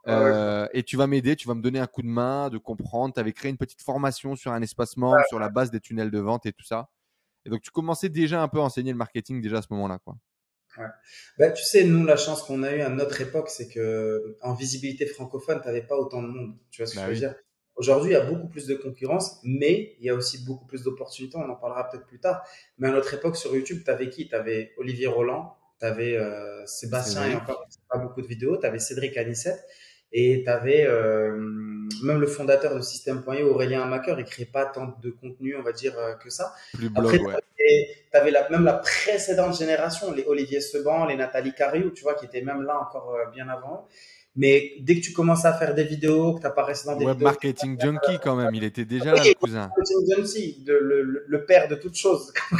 Euh, 0.06 0.68
et 0.74 0.82
tu 0.82 0.96
vas 0.96 1.06
m'aider, 1.06 1.34
tu 1.34 1.48
vas 1.48 1.54
me 1.54 1.62
donner 1.62 1.78
un 1.78 1.86
coup 1.86 2.02
de 2.02 2.08
main, 2.08 2.50
de 2.50 2.58
comprendre. 2.58 3.14
Tu 3.14 3.20
avais 3.20 3.32
créé 3.32 3.50
une 3.50 3.56
petite 3.56 3.80
formation 3.80 4.36
sur 4.36 4.52
un 4.52 4.60
espace 4.60 4.96
membre, 4.96 5.22
sur 5.28 5.38
la 5.38 5.48
base 5.48 5.70
des 5.70 5.80
tunnels 5.80 6.10
de 6.10 6.18
vente 6.18 6.46
et 6.46 6.52
tout 6.52 6.64
ça. 6.64 6.90
Et 7.46 7.50
donc, 7.50 7.62
tu 7.62 7.70
commençais 7.70 8.08
déjà 8.08 8.42
un 8.42 8.48
peu 8.48 8.58
à 8.58 8.62
enseigner 8.62 8.92
le 8.92 8.98
marketing 8.98 9.40
déjà 9.40 9.58
à 9.58 9.62
ce 9.62 9.68
moment-là, 9.70 9.98
quoi. 10.04 10.16
Ouais. 10.76 10.86
Bah, 11.38 11.50
tu 11.52 11.62
sais, 11.62 11.84
nous, 11.84 12.04
la 12.04 12.16
chance 12.16 12.42
qu'on 12.42 12.62
a 12.62 12.72
eue 12.72 12.80
à 12.80 12.88
notre 12.88 13.20
époque, 13.20 13.48
c'est 13.48 13.68
que 13.68 14.36
en 14.42 14.54
visibilité 14.54 15.06
francophone, 15.06 15.60
tu 15.60 15.66
n'avais 15.66 15.86
pas 15.86 15.96
autant 15.96 16.22
de 16.22 16.28
monde. 16.28 16.56
Tu 16.70 16.82
vois 16.82 16.86
ce 16.86 16.94
que 16.94 17.00
bah 17.00 17.06
je 17.06 17.10
veux 17.12 17.18
dire? 17.18 17.34
Aujourd'hui, 17.76 18.10
il 18.10 18.14
y 18.14 18.16
a 18.16 18.24
beaucoup 18.24 18.48
plus 18.48 18.66
de 18.66 18.74
concurrence, 18.74 19.40
mais 19.42 19.96
il 19.98 20.06
y 20.06 20.10
a 20.10 20.14
aussi 20.14 20.44
beaucoup 20.44 20.66
plus 20.66 20.82
d'opportunités. 20.82 21.36
On 21.36 21.48
en 21.48 21.56
parlera 21.56 21.88
peut-être 21.88 22.06
plus 22.06 22.20
tard. 22.20 22.42
Mais 22.78 22.88
à 22.88 22.92
notre 22.92 23.12
époque, 23.14 23.36
sur 23.36 23.54
YouTube, 23.54 23.82
tu 23.84 23.90
avais 23.90 24.10
qui? 24.10 24.28
Tu 24.28 24.34
avais 24.34 24.72
Olivier 24.76 25.06
Roland, 25.06 25.56
tu 25.80 25.86
avais 25.86 26.16
euh, 26.16 26.64
Sébastien, 26.66 27.30
et 27.30 27.34
encore 27.34 27.66
pas 27.90 27.98
beaucoup 27.98 28.22
de 28.22 28.26
vidéos, 28.26 28.56
tu 28.56 28.66
avais 28.66 28.78
Cédric 28.78 29.16
Anissette, 29.16 29.64
et 30.12 30.42
tu 30.44 30.50
avais 30.50 30.86
euh, 30.86 31.32
même 32.02 32.20
le 32.20 32.26
fondateur 32.26 32.74
de 32.74 32.80
System.io, 32.80 33.50
Aurélien 33.50 33.82
Amaker, 33.82 34.18
il 34.18 34.24
créait 34.24 34.44
pas 34.46 34.66
tant 34.66 34.96
de 35.02 35.10
contenu, 35.10 35.56
on 35.56 35.62
va 35.62 35.72
dire, 35.72 35.98
euh, 35.98 36.14
que 36.14 36.30
ça. 36.30 36.54
Plus 36.74 36.88
blog, 36.88 37.14
Après, 37.14 37.44
tu 37.58 38.16
avais 38.16 38.30
la, 38.30 38.48
même 38.48 38.64
la 38.64 38.74
précédente 38.74 39.58
génération, 39.58 40.12
les 40.12 40.24
Olivier 40.24 40.60
Seban, 40.60 41.06
les 41.06 41.16
Nathalie 41.16 41.54
Cariou, 41.54 41.90
tu 41.90 42.02
vois, 42.02 42.14
qui 42.14 42.26
étaient 42.26 42.42
même 42.42 42.62
là 42.62 42.78
encore 42.80 43.16
bien 43.32 43.48
avant. 43.48 43.88
Mais 44.36 44.72
dès 44.80 44.96
que 44.96 45.00
tu 45.00 45.12
commences 45.12 45.44
à 45.44 45.52
faire 45.52 45.74
des 45.74 45.84
vidéos, 45.84 46.34
que 46.34 46.40
tu 46.40 46.46
apparaisses 46.46 46.84
dans 46.84 46.96
des 46.96 47.04
Web 47.04 47.20
marketing 47.20 47.80
junkie 47.80 48.18
quand 48.20 48.34
même, 48.34 48.52
il 48.54 48.64
était 48.64 48.84
déjà 48.84 49.14
là, 49.14 49.22
le 49.22 49.34
cousin. 49.34 49.68
Marketing 49.68 50.16
junkie, 50.16 50.64
le, 50.66 51.24
le, 51.24 51.44
père 51.44 51.68
de 51.68 51.76
toutes 51.76 51.96
choses. 51.96 52.32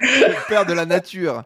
le 0.00 0.48
père 0.48 0.66
de 0.66 0.74
la 0.74 0.84
nature. 0.84 1.44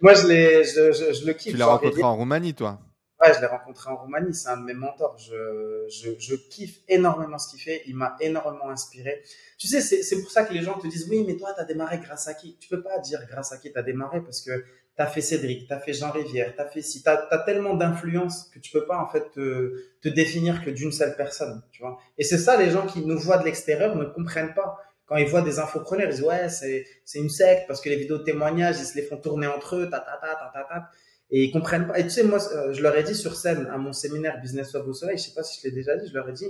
Moi, 0.00 0.14
je, 0.14 0.22
je, 0.22 0.92
je, 0.92 1.12
je 1.12 1.26
le 1.26 1.32
kiffe. 1.32 1.52
Tu 1.52 1.58
l'as 1.58 1.66
rencontré 1.66 2.02
en 2.02 2.16
Roumanie, 2.16 2.54
toi 2.54 2.78
Ouais, 3.22 3.32
je 3.32 3.40
l'ai 3.40 3.46
rencontré 3.46 3.90
en 3.90 3.96
Roumanie. 3.96 4.34
C'est 4.34 4.48
un 4.48 4.58
de 4.58 4.64
mes 4.64 4.74
mentors. 4.74 5.16
Je, 5.18 5.86
je, 5.88 6.10
je 6.18 6.34
kiffe 6.34 6.80
énormément 6.86 7.38
ce 7.38 7.50
qu'il 7.50 7.60
fait. 7.60 7.82
Il 7.86 7.96
m'a 7.96 8.14
énormément 8.20 8.68
inspiré. 8.68 9.22
Tu 9.58 9.66
sais, 9.68 9.80
c'est 9.80 10.20
pour 10.20 10.30
ça 10.30 10.44
que 10.44 10.52
les 10.52 10.62
gens 10.62 10.78
te 10.78 10.86
disent, 10.86 11.08
oui, 11.08 11.24
mais 11.26 11.36
toi, 11.36 11.54
tu 11.54 11.60
as 11.60 11.64
démarré 11.64 11.98
grâce 11.98 12.28
à 12.28 12.34
qui? 12.34 12.58
Tu 12.60 12.68
peux 12.68 12.82
pas 12.82 12.98
dire 12.98 13.20
grâce 13.30 13.52
à 13.52 13.56
qui 13.56 13.72
tu 13.72 13.78
as 13.78 13.82
démarré 13.82 14.20
parce 14.20 14.42
que 14.42 14.50
tu 14.96 15.02
as 15.02 15.06
fait 15.06 15.22
Cédric, 15.22 15.66
tu 15.66 15.72
as 15.72 15.80
fait 15.80 15.94
Jean 15.94 16.10
Rivière, 16.10 16.54
tu 16.54 16.60
as 16.60 16.66
fait 16.66 16.82
si. 16.82 17.02
Tu 17.02 17.08
as, 17.08 17.42
tellement 17.46 17.74
d'influence 17.74 18.50
que 18.52 18.58
tu 18.58 18.70
peux 18.70 18.84
pas, 18.84 18.98
en 18.98 19.06
fait, 19.06 19.30
te, 19.30 19.74
te 20.02 20.08
définir 20.10 20.62
que 20.62 20.70
d'une 20.70 20.92
seule 20.92 21.16
personne. 21.16 21.62
Tu 21.72 21.80
vois 21.80 21.98
Et 22.18 22.24
c'est 22.24 22.38
ça, 22.38 22.58
les 22.58 22.70
gens 22.70 22.86
qui 22.86 23.00
nous 23.04 23.18
voient 23.18 23.38
de 23.38 23.44
l'extérieur 23.44 23.96
ne 23.96 24.04
comprennent 24.04 24.54
pas 24.54 24.78
quand 25.06 25.16
ils 25.16 25.26
voient 25.26 25.42
des 25.42 25.58
infopreneurs, 25.58 26.08
ils 26.08 26.14
disent 26.14 26.24
ouais, 26.24 26.48
c'est 26.48 26.84
c'est 27.04 27.18
une 27.18 27.30
secte 27.30 27.66
parce 27.66 27.80
que 27.80 27.88
les 27.88 27.96
vidéos 27.96 28.18
de 28.18 28.24
témoignages, 28.24 28.76
ils 28.78 28.86
se 28.86 28.96
les 28.96 29.02
font 29.02 29.16
tourner 29.16 29.46
entre 29.46 29.76
eux, 29.76 29.88
ta 29.88 30.00
ta 30.00 30.18
ta 30.20 30.34
ta 30.34 30.50
ta 30.52 30.64
ta 30.68 30.90
et 31.30 31.44
ils 31.44 31.52
comprennent 31.52 31.86
pas. 31.86 31.98
Et 31.98 32.04
tu 32.04 32.10
sais, 32.10 32.22
moi, 32.22 32.38
euh, 32.52 32.72
je 32.72 32.82
leur 32.82 32.96
ai 32.96 33.02
dit 33.02 33.14
sur 33.14 33.36
scène 33.36 33.66
à 33.72 33.78
mon 33.78 33.92
séminaire 33.92 34.40
Business 34.40 34.72
Web 34.74 34.86
au 34.86 34.92
Soleil, 34.92 35.18
je 35.18 35.24
sais 35.24 35.34
pas 35.34 35.42
si 35.42 35.60
je 35.60 35.68
l'ai 35.68 35.74
déjà 35.74 35.96
dit, 35.96 36.08
je 36.08 36.14
leur 36.14 36.28
ai 36.28 36.32
dit, 36.32 36.46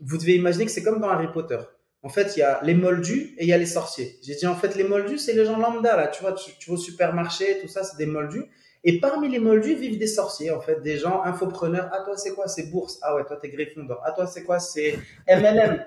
vous 0.00 0.18
devez 0.18 0.34
imaginer 0.36 0.66
que 0.66 0.70
c'est 0.70 0.82
comme 0.82 1.00
dans 1.00 1.08
Harry 1.08 1.32
Potter. 1.32 1.58
En 2.02 2.08
fait, 2.08 2.34
il 2.36 2.40
y 2.40 2.42
a 2.42 2.60
les 2.62 2.74
moldus 2.74 3.34
et 3.36 3.44
il 3.44 3.48
y 3.48 3.52
a 3.52 3.58
les 3.58 3.66
sorciers. 3.66 4.18
J'ai 4.22 4.34
dit, 4.34 4.46
en 4.46 4.56
fait, 4.56 4.74
les 4.74 4.84
moldus, 4.84 5.18
c'est 5.18 5.34
les 5.34 5.44
gens 5.44 5.58
lambda, 5.58 5.96
là. 5.96 6.08
Tu 6.08 6.22
vois, 6.22 6.32
tu, 6.32 6.50
tu 6.58 6.70
vas 6.70 6.74
au 6.74 6.78
supermarché, 6.78 7.60
tout 7.60 7.68
ça, 7.68 7.84
c'est 7.84 7.98
des 7.98 8.06
moldus. 8.06 8.44
Et 8.84 9.00
parmi 9.00 9.28
les 9.28 9.38
moldus 9.38 9.74
vivent 9.74 9.98
des 9.98 10.06
sorciers, 10.06 10.50
en 10.50 10.62
fait, 10.62 10.80
des 10.80 10.96
gens 10.96 11.22
infopreneurs. 11.24 11.90
Ah, 11.92 12.02
toi, 12.02 12.16
c'est 12.16 12.32
quoi? 12.32 12.48
C'est 12.48 12.70
bourse. 12.70 12.98
Ah 13.02 13.14
ouais, 13.14 13.24
toi, 13.26 13.36
t'es 13.36 13.50
Gryffondor. 13.50 14.00
Ah, 14.02 14.12
toi, 14.12 14.26
c'est 14.26 14.44
quoi? 14.44 14.58
C'est 14.60 14.98
MLM. 15.28 15.84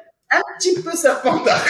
Un 0.53 0.57
petit 0.57 0.81
peu 0.81 0.91
serpentard. 0.91 1.61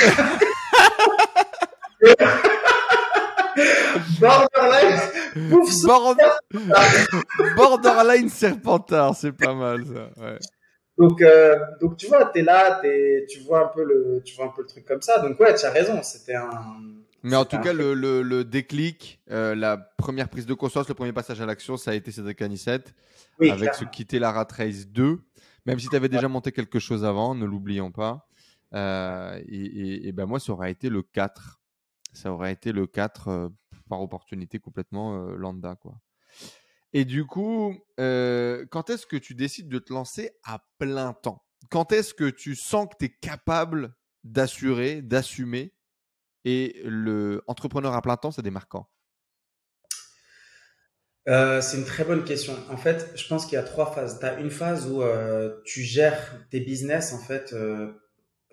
Borderline, 4.19 4.99
Borderline 7.55 8.29
Serpentard, 8.29 9.15
c'est 9.15 9.31
pas 9.31 9.53
mal 9.53 9.85
ça. 9.85 10.09
Ouais. 10.21 10.37
Donc, 10.97 11.21
euh, 11.21 11.57
donc 11.81 11.97
tu 11.97 12.07
vois, 12.07 12.25
t'es 12.25 12.41
là, 12.41 12.81
es, 12.83 13.25
tu 13.29 13.39
vois 13.39 13.65
un 13.65 13.67
peu 13.67 13.83
le, 13.83 14.21
tu 14.23 14.35
vois 14.35 14.45
un 14.45 14.49
peu 14.49 14.61
le 14.61 14.67
truc 14.67 14.85
comme 14.85 15.01
ça. 15.01 15.19
Donc 15.19 15.39
ouais, 15.39 15.55
tu 15.55 15.65
as 15.65 15.71
raison, 15.71 16.01
c'était 16.03 16.35
un. 16.35 16.49
Mais 17.23 17.37
en 17.37 17.45
tout 17.45 17.57
cas, 17.59 17.71
le, 17.71 17.93
le, 17.93 18.21
le, 18.21 18.43
déclic, 18.43 19.21
euh, 19.31 19.55
la 19.55 19.77
première 19.77 20.27
prise 20.27 20.45
de 20.45 20.53
conscience, 20.53 20.89
le 20.89 20.93
premier 20.93 21.13
passage 21.13 21.39
à 21.39 21.45
l'action, 21.45 21.77
ça 21.77 21.91
a 21.91 21.93
été 21.93 22.11
Cédric 22.11 22.41
Anissette, 22.41 22.93
oui, 23.39 23.49
avec 23.49 23.75
ce 23.75 23.85
quitter 23.85 24.19
la 24.19 24.31
Rat 24.31 24.49
Race 24.57 24.87
2. 24.87 25.19
Même 25.65 25.79
si 25.79 25.87
tu 25.87 25.95
avais 25.95 26.09
déjà 26.09 26.27
monté 26.27 26.51
quelque 26.51 26.79
chose 26.79 27.05
avant, 27.05 27.33
ne 27.33 27.45
l'oublions 27.45 27.91
pas. 27.91 28.27
Euh, 28.75 29.41
et, 29.47 30.07
et, 30.07 30.11
ben 30.11 30.25
moi, 30.25 30.39
ça 30.39 30.51
aurait 30.51 30.71
été 30.71 30.89
le 30.89 31.03
4 31.03 31.59
ça 32.13 32.31
aurait 32.31 32.53
été 32.53 32.71
le 32.71 32.85
4 32.85 33.27
euh, 33.27 33.49
par 33.89 34.01
opportunité 34.01 34.59
complètement 34.59 35.15
euh, 35.15 35.35
lambda. 35.35 35.75
Quoi. 35.75 35.99
Et 36.93 37.05
du 37.05 37.25
coup, 37.25 37.75
quand 37.97 38.89
est-ce 38.89 39.07
que 39.07 39.17
tu 39.17 39.33
décides 39.33 39.67
de 39.67 39.79
te 39.79 39.91
lancer 39.91 40.31
à 40.43 40.63
plein 40.77 41.13
temps? 41.13 41.43
Quand 41.71 41.91
est-ce 41.91 42.13
que 42.13 42.29
tu 42.29 42.55
sens 42.55 42.87
que 42.87 42.97
tu 42.99 43.05
es 43.05 43.09
capable 43.09 43.95
d'assurer, 44.23 45.01
d'assumer? 45.01 45.73
Et 46.45 46.81
le 46.83 47.41
entrepreneur 47.47 47.93
à 47.93 48.01
plein 48.01 48.17
temps, 48.17 48.31
c'est 48.31 48.41
démarquant 48.41 48.89
c'est 51.25 51.77
une 51.77 51.85
très 51.85 52.03
bonne 52.03 52.25
question. 52.25 52.53
En 52.69 52.75
fait, 52.75 53.13
je 53.15 53.25
pense 53.29 53.45
qu'il 53.45 53.53
y 53.53 53.57
a 53.57 53.63
trois 53.63 53.93
phases. 53.93 54.19
Tu 54.19 54.25
as 54.25 54.37
une 54.39 54.51
phase 54.51 54.91
où 54.91 55.01
tu 55.63 55.81
gères 55.81 56.45
tes 56.51 56.59
business 56.59 57.13
en 57.13 57.19
fait 57.19 57.53
euh, 57.53 57.93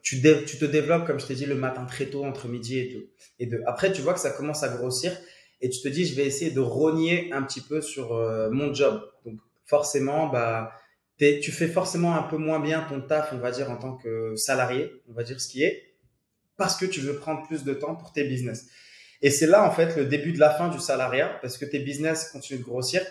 tu, 0.03 0.21
te 0.21 0.65
développes, 0.65 1.07
comme 1.07 1.21
je 1.21 1.27
t'ai 1.27 1.35
dit, 1.35 1.47
le 1.47 1.55
matin 1.55 1.85
très 1.85 2.07
tôt, 2.07 2.25
entre 2.25 2.49
midi 2.49 2.79
et 2.79 2.93
deux. 2.93 3.11
Et 3.39 3.47
deux. 3.47 3.61
Après, 3.67 3.93
tu 3.93 4.03
vois 4.03 4.15
que 4.15 4.21
ça 4.21 4.31
commence 4.31 4.63
à 4.63 4.69
grossir 4.69 5.17
et 5.61 5.69
tu 5.69 5.81
te 5.81 5.89
dis, 5.89 6.07
je 6.07 6.15
vais 6.15 6.25
essayer 6.25 6.51
de 6.51 6.61
rogner 6.61 7.33
un 7.33 7.43
petit 7.43 7.61
peu 7.61 7.81
sur 7.81 8.15
euh, 8.15 8.51
mon 8.51 8.73
job. 8.73 9.03
Donc, 9.25 9.39
forcément, 9.67 10.29
bah, 10.29 10.73
tu 11.19 11.53
fais 11.53 11.69
forcément 11.69 12.17
un 12.17 12.23
peu 12.23 12.39
moins 12.39 12.61
bien 12.61 12.81
ton 12.89 13.01
taf, 13.01 13.33
on 13.33 13.39
va 13.39 13.51
dire, 13.51 13.71
en 13.71 13.77
tant 13.77 13.97
que 13.97 14.35
salarié, 14.37 14.91
on 15.09 15.13
va 15.13 15.23
dire 15.23 15.41
ce 15.41 15.49
qui 15.49 15.63
est, 15.63 15.95
parce 16.57 16.77
que 16.77 16.87
tu 16.87 17.01
veux 17.01 17.17
prendre 17.17 17.47
plus 17.47 17.65
de 17.65 17.75
temps 17.75 17.95
pour 17.95 18.13
tes 18.13 18.25
business. 18.25 18.67
Et 19.23 19.31
c'est 19.31 19.47
là, 19.47 19.67
en 19.67 19.71
fait, 19.71 19.97
le 19.97 20.07
début 20.07 20.33
de 20.33 20.39
la 20.39 20.51
fin 20.51 20.69
du 20.69 20.79
salariat, 20.79 21.39
parce 21.43 21.59
que 21.59 21.67
tes 21.67 21.79
business 21.79 22.31
continuent 22.31 22.61
de 22.61 22.65
grossir. 22.65 23.03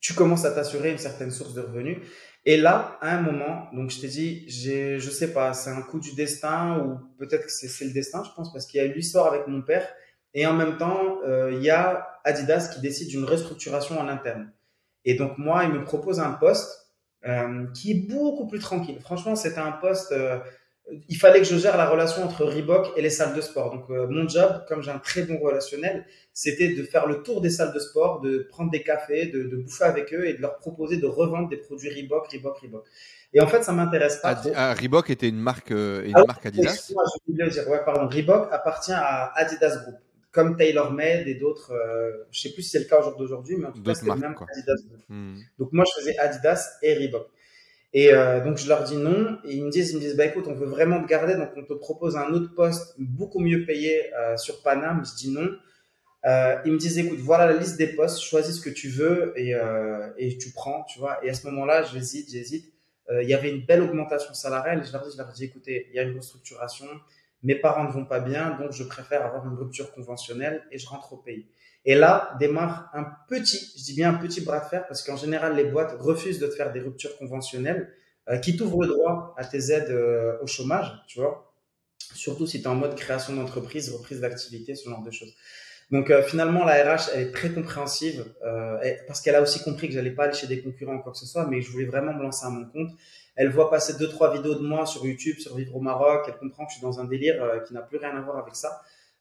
Tu 0.00 0.14
commences 0.14 0.44
à 0.44 0.52
t'assurer 0.52 0.90
une 0.90 0.98
certaine 0.98 1.30
source 1.30 1.54
de 1.54 1.60
revenus. 1.60 1.98
Et 2.44 2.56
là, 2.56 2.98
à 3.00 3.16
un 3.16 3.20
moment, 3.20 3.68
donc 3.72 3.90
je 3.90 4.00
t'ai 4.00 4.08
dit, 4.08 4.44
j'ai, 4.48 4.98
je 4.98 5.10
sais 5.10 5.32
pas, 5.32 5.52
c'est 5.52 5.70
un 5.70 5.82
coup 5.82 6.00
du 6.00 6.14
destin 6.14 6.78
ou 6.78 6.98
peut-être 7.18 7.46
que 7.46 7.52
c'est, 7.52 7.84
le 7.84 7.92
destin, 7.92 8.24
je 8.24 8.30
pense, 8.34 8.52
parce 8.52 8.66
qu'il 8.66 8.78
y 8.78 8.84
a 8.84 8.86
eu 8.86 8.92
l'histoire 8.92 9.26
avec 9.28 9.46
mon 9.46 9.62
père. 9.62 9.86
Et 10.34 10.46
en 10.46 10.54
même 10.54 10.76
temps, 10.76 11.20
euh, 11.24 11.52
il 11.52 11.62
y 11.62 11.70
a 11.70 12.18
Adidas 12.24 12.70
qui 12.74 12.80
décide 12.80 13.08
d'une 13.08 13.24
restructuration 13.24 14.00
en 14.00 14.08
interne. 14.08 14.50
Et 15.04 15.14
donc 15.14 15.38
moi, 15.38 15.64
il 15.64 15.70
me 15.70 15.84
propose 15.84 16.18
un 16.18 16.32
poste 16.32 16.90
euh, 17.26 17.66
qui 17.74 17.92
est 17.92 18.08
beaucoup 18.08 18.48
plus 18.48 18.58
tranquille. 18.58 18.98
Franchement, 19.00 19.36
c'était 19.36 19.60
un 19.60 19.72
poste 19.72 20.10
euh, 20.10 20.38
il 21.08 21.16
fallait 21.16 21.38
que 21.38 21.46
je 21.46 21.56
gère 21.56 21.76
la 21.76 21.88
relation 21.88 22.24
entre 22.24 22.44
Reebok 22.44 22.92
et 22.96 23.02
les 23.02 23.10
salles 23.10 23.34
de 23.34 23.40
sport. 23.40 23.70
Donc 23.70 23.90
euh, 23.90 24.06
mon 24.08 24.28
job, 24.28 24.64
comme 24.68 24.82
j'ai 24.82 24.90
un 24.90 24.98
très 24.98 25.22
bon 25.22 25.38
relationnel, 25.38 26.04
c'était 26.32 26.74
de 26.74 26.82
faire 26.82 27.06
le 27.06 27.22
tour 27.22 27.40
des 27.40 27.50
salles 27.50 27.72
de 27.72 27.78
sport, 27.78 28.20
de 28.20 28.46
prendre 28.50 28.70
des 28.70 28.82
cafés, 28.82 29.26
de, 29.26 29.44
de, 29.44 29.56
bouffer 29.56 29.84
avec 29.84 30.12
eux 30.12 30.26
et 30.26 30.34
de 30.34 30.42
leur 30.42 30.58
proposer 30.58 30.96
de 30.96 31.06
revendre 31.06 31.48
des 31.48 31.56
produits 31.56 31.90
Reebok, 31.90 32.26
Reebok, 32.32 32.58
Reebok. 32.58 32.84
Et 33.34 33.40
en 33.40 33.46
fait, 33.46 33.62
ça 33.62 33.72
m'intéresse 33.72 34.18
pas. 34.18 34.40
Ah, 34.54 34.74
Reebok 34.74 35.08
était 35.08 35.28
une 35.28 35.38
marque, 35.38 35.70
euh, 35.70 36.04
une 36.04 36.12
marque 36.26 36.44
Adidas. 36.44 36.90
Moi, 36.92 37.04
je 37.06 37.32
voulais 37.32 37.48
dire, 37.48 37.68
ouais, 37.68 37.80
pardon. 37.84 38.08
Reebok 38.08 38.48
appartient 38.50 38.92
à 38.92 39.32
Adidas 39.38 39.78
Group, 39.84 39.96
comme 40.32 40.56
TaylorMade 40.56 41.26
et 41.26 41.34
d'autres. 41.36 41.72
Euh, 41.72 42.24
je 42.30 42.40
sais 42.40 42.50
plus 42.50 42.62
si 42.62 42.70
c'est 42.70 42.80
le 42.80 42.84
cas 42.84 43.00
au 43.00 43.04
jour 43.04 43.16
d'aujourd'hui, 43.16 43.56
mais 43.56 43.66
en 43.66 43.72
tout 43.72 43.82
cas, 43.82 43.94
c'est 43.94 44.04
le 44.04 44.16
même 44.16 44.34
Adidas 44.34 44.82
Group. 44.86 45.00
Hmm. 45.08 45.36
Donc 45.58 45.72
moi, 45.72 45.84
je 45.86 46.00
faisais 46.00 46.18
Adidas 46.18 46.76
et 46.82 46.94
Reebok. 46.94 47.28
Et 47.94 48.14
euh, 48.14 48.42
donc 48.42 48.56
je 48.56 48.68
leur 48.68 48.84
dis 48.84 48.96
non, 48.96 49.38
et 49.44 49.54
ils 49.54 49.64
me 49.64 49.70
disent, 49.70 49.90
ils 49.90 49.96
me 49.96 50.00
disent, 50.00 50.16
bah 50.16 50.24
écoute, 50.24 50.46
on 50.48 50.54
veut 50.54 50.66
vraiment 50.66 51.02
te 51.02 51.06
garder, 51.06 51.34
donc 51.34 51.50
on 51.56 51.62
te 51.62 51.74
propose 51.74 52.16
un 52.16 52.32
autre 52.32 52.54
poste 52.54 52.94
beaucoup 52.98 53.38
mieux 53.38 53.66
payé 53.66 54.12
euh, 54.14 54.36
sur 54.36 54.62
Paname. 54.62 55.04
Je 55.04 55.14
dis 55.14 55.30
non. 55.30 55.48
Euh, 56.24 56.56
ils 56.64 56.72
me 56.72 56.78
disent, 56.78 56.98
écoute, 56.98 57.18
voilà 57.18 57.46
la 57.46 57.58
liste 57.58 57.76
des 57.76 57.88
postes, 57.88 58.20
choisis 58.20 58.56
ce 58.56 58.60
que 58.60 58.70
tu 58.70 58.88
veux 58.88 59.32
et, 59.36 59.54
euh, 59.54 60.08
et 60.16 60.38
tu 60.38 60.52
prends, 60.52 60.84
tu 60.84 60.98
vois. 61.00 61.24
Et 61.24 61.30
à 61.30 61.34
ce 61.34 61.46
moment-là, 61.48 61.82
j'hésite, 61.82 62.30
j'hésite. 62.30 62.72
Euh, 63.10 63.22
il 63.22 63.28
y 63.28 63.34
avait 63.34 63.50
une 63.50 63.66
belle 63.66 63.82
augmentation 63.82 64.32
salariale. 64.32 64.84
Je 64.86 64.92
leur 64.92 65.04
dis, 65.04 65.12
je 65.12 65.18
leur 65.18 65.32
dis, 65.32 65.44
écoutez, 65.44 65.88
il 65.90 65.96
y 65.96 65.98
a 65.98 66.02
une 66.02 66.16
restructuration, 66.16 66.86
mes 67.42 67.56
parents 67.56 67.84
ne 67.84 67.90
vont 67.90 68.04
pas 68.04 68.20
bien, 68.20 68.56
donc 68.58 68.72
je 68.72 68.84
préfère 68.84 69.26
avoir 69.26 69.44
une 69.46 69.58
rupture 69.58 69.92
conventionnelle 69.92 70.62
et 70.70 70.78
je 70.78 70.86
rentre 70.86 71.12
au 71.12 71.16
pays. 71.16 71.48
Et 71.84 71.94
là 71.94 72.36
démarre 72.38 72.90
un 72.94 73.04
petit, 73.28 73.72
je 73.76 73.82
dis 73.82 73.94
bien 73.94 74.10
un 74.10 74.14
petit 74.14 74.40
bras 74.40 74.60
de 74.60 74.66
fer, 74.66 74.86
parce 74.86 75.02
qu'en 75.02 75.16
général, 75.16 75.56
les 75.56 75.64
boîtes 75.64 75.96
refusent 75.98 76.38
de 76.38 76.46
te 76.46 76.54
faire 76.54 76.72
des 76.72 76.80
ruptures 76.80 77.16
conventionnelles 77.18 77.92
euh, 78.28 78.38
qui 78.38 78.56
t'ouvrent 78.56 78.82
le 78.82 78.88
droit 78.88 79.34
à 79.36 79.44
tes 79.44 79.72
aides 79.72 79.90
euh, 79.90 80.38
au 80.42 80.46
chômage, 80.46 80.92
tu 81.08 81.18
vois. 81.18 81.52
Surtout 82.14 82.46
si 82.46 82.60
tu 82.60 82.64
es 82.64 82.68
en 82.68 82.74
mode 82.74 82.94
création 82.94 83.34
d'entreprise, 83.34 83.92
reprise 83.92 84.20
d'activité, 84.20 84.74
ce 84.74 84.88
genre 84.88 85.02
de 85.02 85.10
choses. 85.10 85.34
Donc 85.92 86.10
euh, 86.10 86.22
finalement, 86.22 86.64
la 86.64 86.94
RH, 86.94 87.10
elle 87.14 87.20
est 87.20 87.32
très 87.32 87.50
compréhensive 87.50 88.24
euh, 88.42 88.78
parce 89.06 89.20
qu'elle 89.20 89.34
a 89.34 89.42
aussi 89.42 89.62
compris 89.62 89.88
que 89.88 89.94
j'allais 89.94 90.10
pas 90.10 90.24
aller 90.24 90.32
chez 90.32 90.46
des 90.46 90.62
concurrents 90.62 90.94
ou 90.94 91.00
quoi 91.00 91.12
que 91.12 91.18
ce 91.18 91.26
soit, 91.26 91.46
mais 91.46 91.60
je 91.60 91.70
voulais 91.70 91.84
vraiment 91.84 92.14
me 92.14 92.22
lancer 92.22 92.46
à 92.46 92.48
mon 92.48 92.64
compte. 92.64 92.90
Elle 93.36 93.50
voit 93.50 93.70
passer 93.70 93.98
deux 93.98 94.08
trois 94.08 94.32
vidéos 94.32 94.54
de 94.54 94.66
moi 94.66 94.86
sur 94.86 95.04
YouTube, 95.04 95.38
sur 95.38 95.54
Vivre 95.54 95.76
au 95.76 95.80
Maroc. 95.80 96.24
Elle 96.28 96.38
comprend 96.38 96.64
que 96.64 96.72
je 96.72 96.78
suis 96.78 96.82
dans 96.82 96.98
un 96.98 97.04
délire 97.04 97.42
euh, 97.44 97.60
qui 97.60 97.74
n'a 97.74 97.82
plus 97.82 97.98
rien 97.98 98.16
à 98.16 98.22
voir 98.22 98.38
avec 98.38 98.56
ça. 98.56 98.80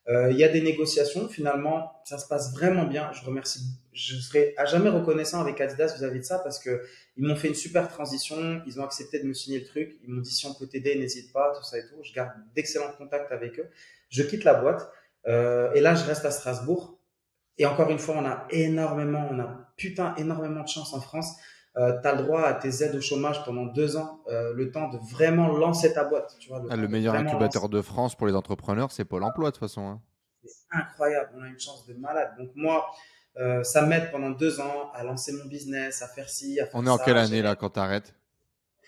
Il 0.09 0.37
y 0.37 0.43
a 0.43 0.49
des 0.49 0.61
négociations. 0.61 1.29
Finalement, 1.29 2.01
ça 2.05 2.17
se 2.17 2.27
passe 2.27 2.53
vraiment 2.53 2.85
bien. 2.85 3.11
Je 3.13 3.23
remercie. 3.23 3.61
Je 3.93 4.15
serai 4.15 4.53
à 4.57 4.65
jamais 4.65 4.89
reconnaissant 4.89 5.39
avec 5.39 5.61
Adidas 5.61 5.95
vis-à-vis 5.95 6.19
de 6.19 6.25
ça 6.25 6.39
parce 6.39 6.59
que 6.59 6.81
ils 7.17 7.25
m'ont 7.25 7.35
fait 7.35 7.47
une 7.47 7.55
super 7.55 7.87
transition. 7.87 8.61
Ils 8.65 8.79
ont 8.79 8.83
accepté 8.83 9.19
de 9.19 9.27
me 9.27 9.33
signer 9.33 9.59
le 9.59 9.65
truc. 9.65 9.97
Ils 10.03 10.09
m'ont 10.13 10.21
dit 10.21 10.31
si 10.31 10.45
on 10.45 10.53
peut 10.53 10.67
t'aider, 10.67 10.95
n'hésite 10.95 11.31
pas, 11.31 11.53
tout 11.55 11.63
ça 11.63 11.77
et 11.77 11.83
tout. 11.83 11.95
Je 12.03 12.13
garde 12.13 12.31
d'excellents 12.55 12.91
contacts 12.97 13.31
avec 13.31 13.59
eux. 13.59 13.69
Je 14.09 14.23
quitte 14.23 14.43
la 14.43 14.55
boîte. 14.55 14.91
Euh, 15.27 15.71
et 15.73 15.81
là, 15.81 15.95
je 15.95 16.03
reste 16.03 16.25
à 16.25 16.31
Strasbourg. 16.31 16.97
Et 17.57 17.65
encore 17.65 17.89
une 17.89 17.99
fois, 17.99 18.15
on 18.17 18.25
a 18.25 18.47
énormément, 18.49 19.27
on 19.31 19.39
a 19.39 19.71
putain 19.77 20.15
énormément 20.17 20.63
de 20.63 20.67
chance 20.67 20.93
en 20.93 21.01
France. 21.01 21.35
Euh, 21.77 22.01
tu 22.01 22.07
as 22.07 22.15
le 22.15 22.23
droit 22.23 22.41
à 22.41 22.53
tes 22.53 22.83
aides 22.83 22.95
au 22.95 23.01
chômage 23.01 23.45
pendant 23.45 23.65
deux 23.65 23.95
ans, 23.95 24.21
euh, 24.27 24.53
le 24.53 24.71
temps 24.71 24.89
de 24.89 24.97
vraiment 24.97 25.47
lancer 25.47 25.93
ta 25.93 26.03
boîte. 26.03 26.35
Tu 26.39 26.49
vois, 26.49 26.59
le, 26.59 26.67
ah, 26.69 26.75
le 26.75 26.87
meilleur 26.89 27.15
incubateur 27.15 27.63
lancer. 27.63 27.73
de 27.75 27.81
France 27.81 28.15
pour 28.15 28.27
les 28.27 28.35
entrepreneurs, 28.35 28.91
c'est 28.91 29.05
Pôle 29.05 29.23
emploi 29.23 29.51
de 29.51 29.55
toute 29.55 29.61
façon. 29.61 29.87
Hein. 29.87 30.01
C'est 30.43 30.77
incroyable, 30.77 31.29
on 31.37 31.43
a 31.43 31.47
une 31.47 31.59
chance 31.59 31.85
de 31.85 31.93
malade. 31.93 32.31
Donc 32.37 32.49
moi, 32.55 32.87
euh, 33.37 33.63
ça 33.63 33.85
m'aide 33.85 34.11
pendant 34.11 34.31
deux 34.31 34.59
ans 34.59 34.91
à 34.93 35.03
lancer 35.03 35.31
mon 35.31 35.45
business, 35.45 36.01
à 36.01 36.09
faire 36.09 36.29
ci, 36.29 36.59
à 36.59 36.65
faire 36.65 36.75
On 36.75 36.85
est 36.85 36.89
en 36.89 36.97
quelle 36.97 37.17
année 37.17 37.41
là 37.41 37.55
quand 37.55 37.69
tu 37.69 37.79
arrêtes 37.79 38.15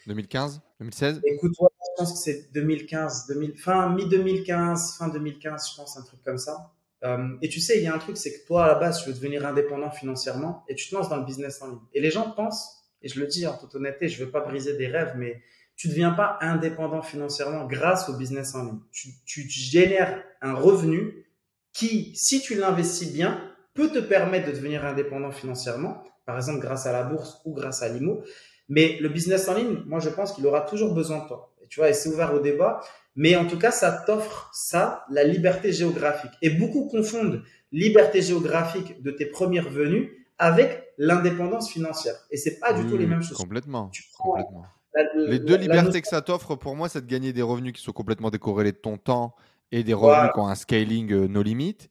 2015 0.07 0.61
2016 0.81 1.21
Écoute, 1.23 1.53
ouais, 1.61 1.69
je 1.79 2.01
pense 2.03 2.11
que 2.11 2.19
c'est 2.19 2.51
2015, 2.53 3.27
2000, 3.27 3.57
fin 3.57 3.89
mi-2015, 3.95 4.97
fin 4.97 5.07
2015, 5.07 5.71
je 5.71 5.77
pense, 5.77 5.95
un 5.97 6.01
truc 6.01 6.21
comme 6.23 6.37
ça. 6.37 6.73
Euh, 7.03 7.35
et 7.41 7.49
tu 7.49 7.59
sais, 7.59 7.77
il 7.77 7.83
y 7.83 7.87
a 7.87 7.93
un 7.93 7.97
truc, 7.99 8.17
c'est 8.17 8.33
que 8.33 8.47
toi, 8.47 8.65
à 8.65 8.67
la 8.67 8.75
base, 8.75 9.03
tu 9.03 9.09
veux 9.09 9.15
devenir 9.15 9.45
indépendant 9.45 9.91
financièrement 9.91 10.63
et 10.69 10.75
tu 10.75 10.89
te 10.89 10.95
lances 10.95 11.09
dans 11.09 11.17
le 11.17 11.25
business 11.25 11.61
en 11.61 11.69
ligne. 11.69 11.79
Et 11.93 12.01
les 12.01 12.11
gens 12.11 12.31
pensent, 12.31 12.83
et 13.01 13.09
je 13.09 13.19
le 13.19 13.27
dis 13.27 13.45
en 13.45 13.57
toute 13.57 13.75
honnêteté, 13.75 14.07
je 14.07 14.23
veux 14.23 14.31
pas 14.31 14.41
briser 14.41 14.77
des 14.77 14.87
rêves, 14.87 15.13
mais 15.17 15.41
tu 15.75 15.89
deviens 15.89 16.11
pas 16.11 16.37
indépendant 16.41 17.01
financièrement 17.01 17.65
grâce 17.65 18.07
au 18.09 18.13
business 18.13 18.55
en 18.55 18.65
ligne. 18.65 18.79
Tu, 18.91 19.09
tu 19.25 19.41
génères 19.49 20.23
un 20.41 20.53
revenu 20.53 21.25
qui, 21.73 22.13
si 22.15 22.41
tu 22.41 22.55
l'investis 22.55 23.11
bien, 23.11 23.51
peut 23.73 23.89
te 23.89 23.99
permettre 23.99 24.47
de 24.47 24.51
devenir 24.51 24.85
indépendant 24.85 25.31
financièrement, 25.31 26.03
par 26.25 26.37
exemple 26.37 26.59
grâce 26.59 26.85
à 26.85 26.93
la 26.93 27.03
bourse 27.03 27.41
ou 27.45 27.53
grâce 27.53 27.81
à 27.81 27.89
l'IMO. 27.89 28.23
Mais 28.69 28.97
le 29.01 29.09
business 29.09 29.47
en 29.49 29.55
ligne, 29.55 29.83
moi, 29.85 29.99
je 29.99 30.09
pense 30.09 30.31
qu'il 30.33 30.45
aura 30.47 30.61
toujours 30.61 30.93
besoin 30.93 31.23
de 31.23 31.27
toi. 31.27 31.52
Et 31.73 31.75
tu 31.75 31.79
vois, 31.79 31.89
et 31.89 31.93
c'est 31.93 32.09
ouvert 32.09 32.33
au 32.33 32.39
débat. 32.39 32.81
Mais 33.15 33.35
en 33.35 33.47
tout 33.47 33.57
cas, 33.57 33.71
ça 33.71 33.91
t'offre 33.91 34.49
ça, 34.53 35.05
la 35.09 35.23
liberté 35.23 35.71
géographique. 35.71 36.31
Et 36.41 36.51
beaucoup 36.51 36.87
confondent 36.87 37.41
liberté 37.71 38.21
géographique 38.21 39.01
de 39.01 39.09
tes 39.09 39.25
premières 39.25 39.69
venues 39.69 40.27
avec 40.37 40.93
l'indépendance 40.99 41.71
financière. 41.71 42.15
Et 42.29 42.37
c'est 42.37 42.59
pas 42.59 42.73
du 42.73 42.83
oui, 42.83 42.89
tout 42.89 42.97
les 42.97 43.07
mêmes 43.07 43.23
choses. 43.23 43.37
Complètement. 43.37 43.89
complètement. 44.19 44.65
La, 44.93 45.03
la, 45.15 45.29
les 45.31 45.39
deux 45.39 45.57
libertés 45.57 46.01
que 46.01 46.07
ça 46.07 46.21
t'offre, 46.21 46.55
pour 46.55 46.75
moi, 46.75 46.89
c'est 46.89 47.01
de 47.01 47.07
gagner 47.07 47.33
des 47.33 47.41
revenus 47.41 47.73
qui 47.73 47.81
sont 47.81 47.91
complètement 47.91 48.29
décorrélés 48.29 48.71
de 48.71 48.77
ton 48.77 48.97
temps 48.97 49.35
et 49.71 49.83
des 49.83 49.93
revenus 49.93 50.15
voilà. 50.15 50.31
qui 50.31 50.39
ont 50.39 50.47
un 50.47 50.55
scaling 50.55 51.11
euh, 51.11 51.27
no 51.27 51.41
limite 51.41 51.89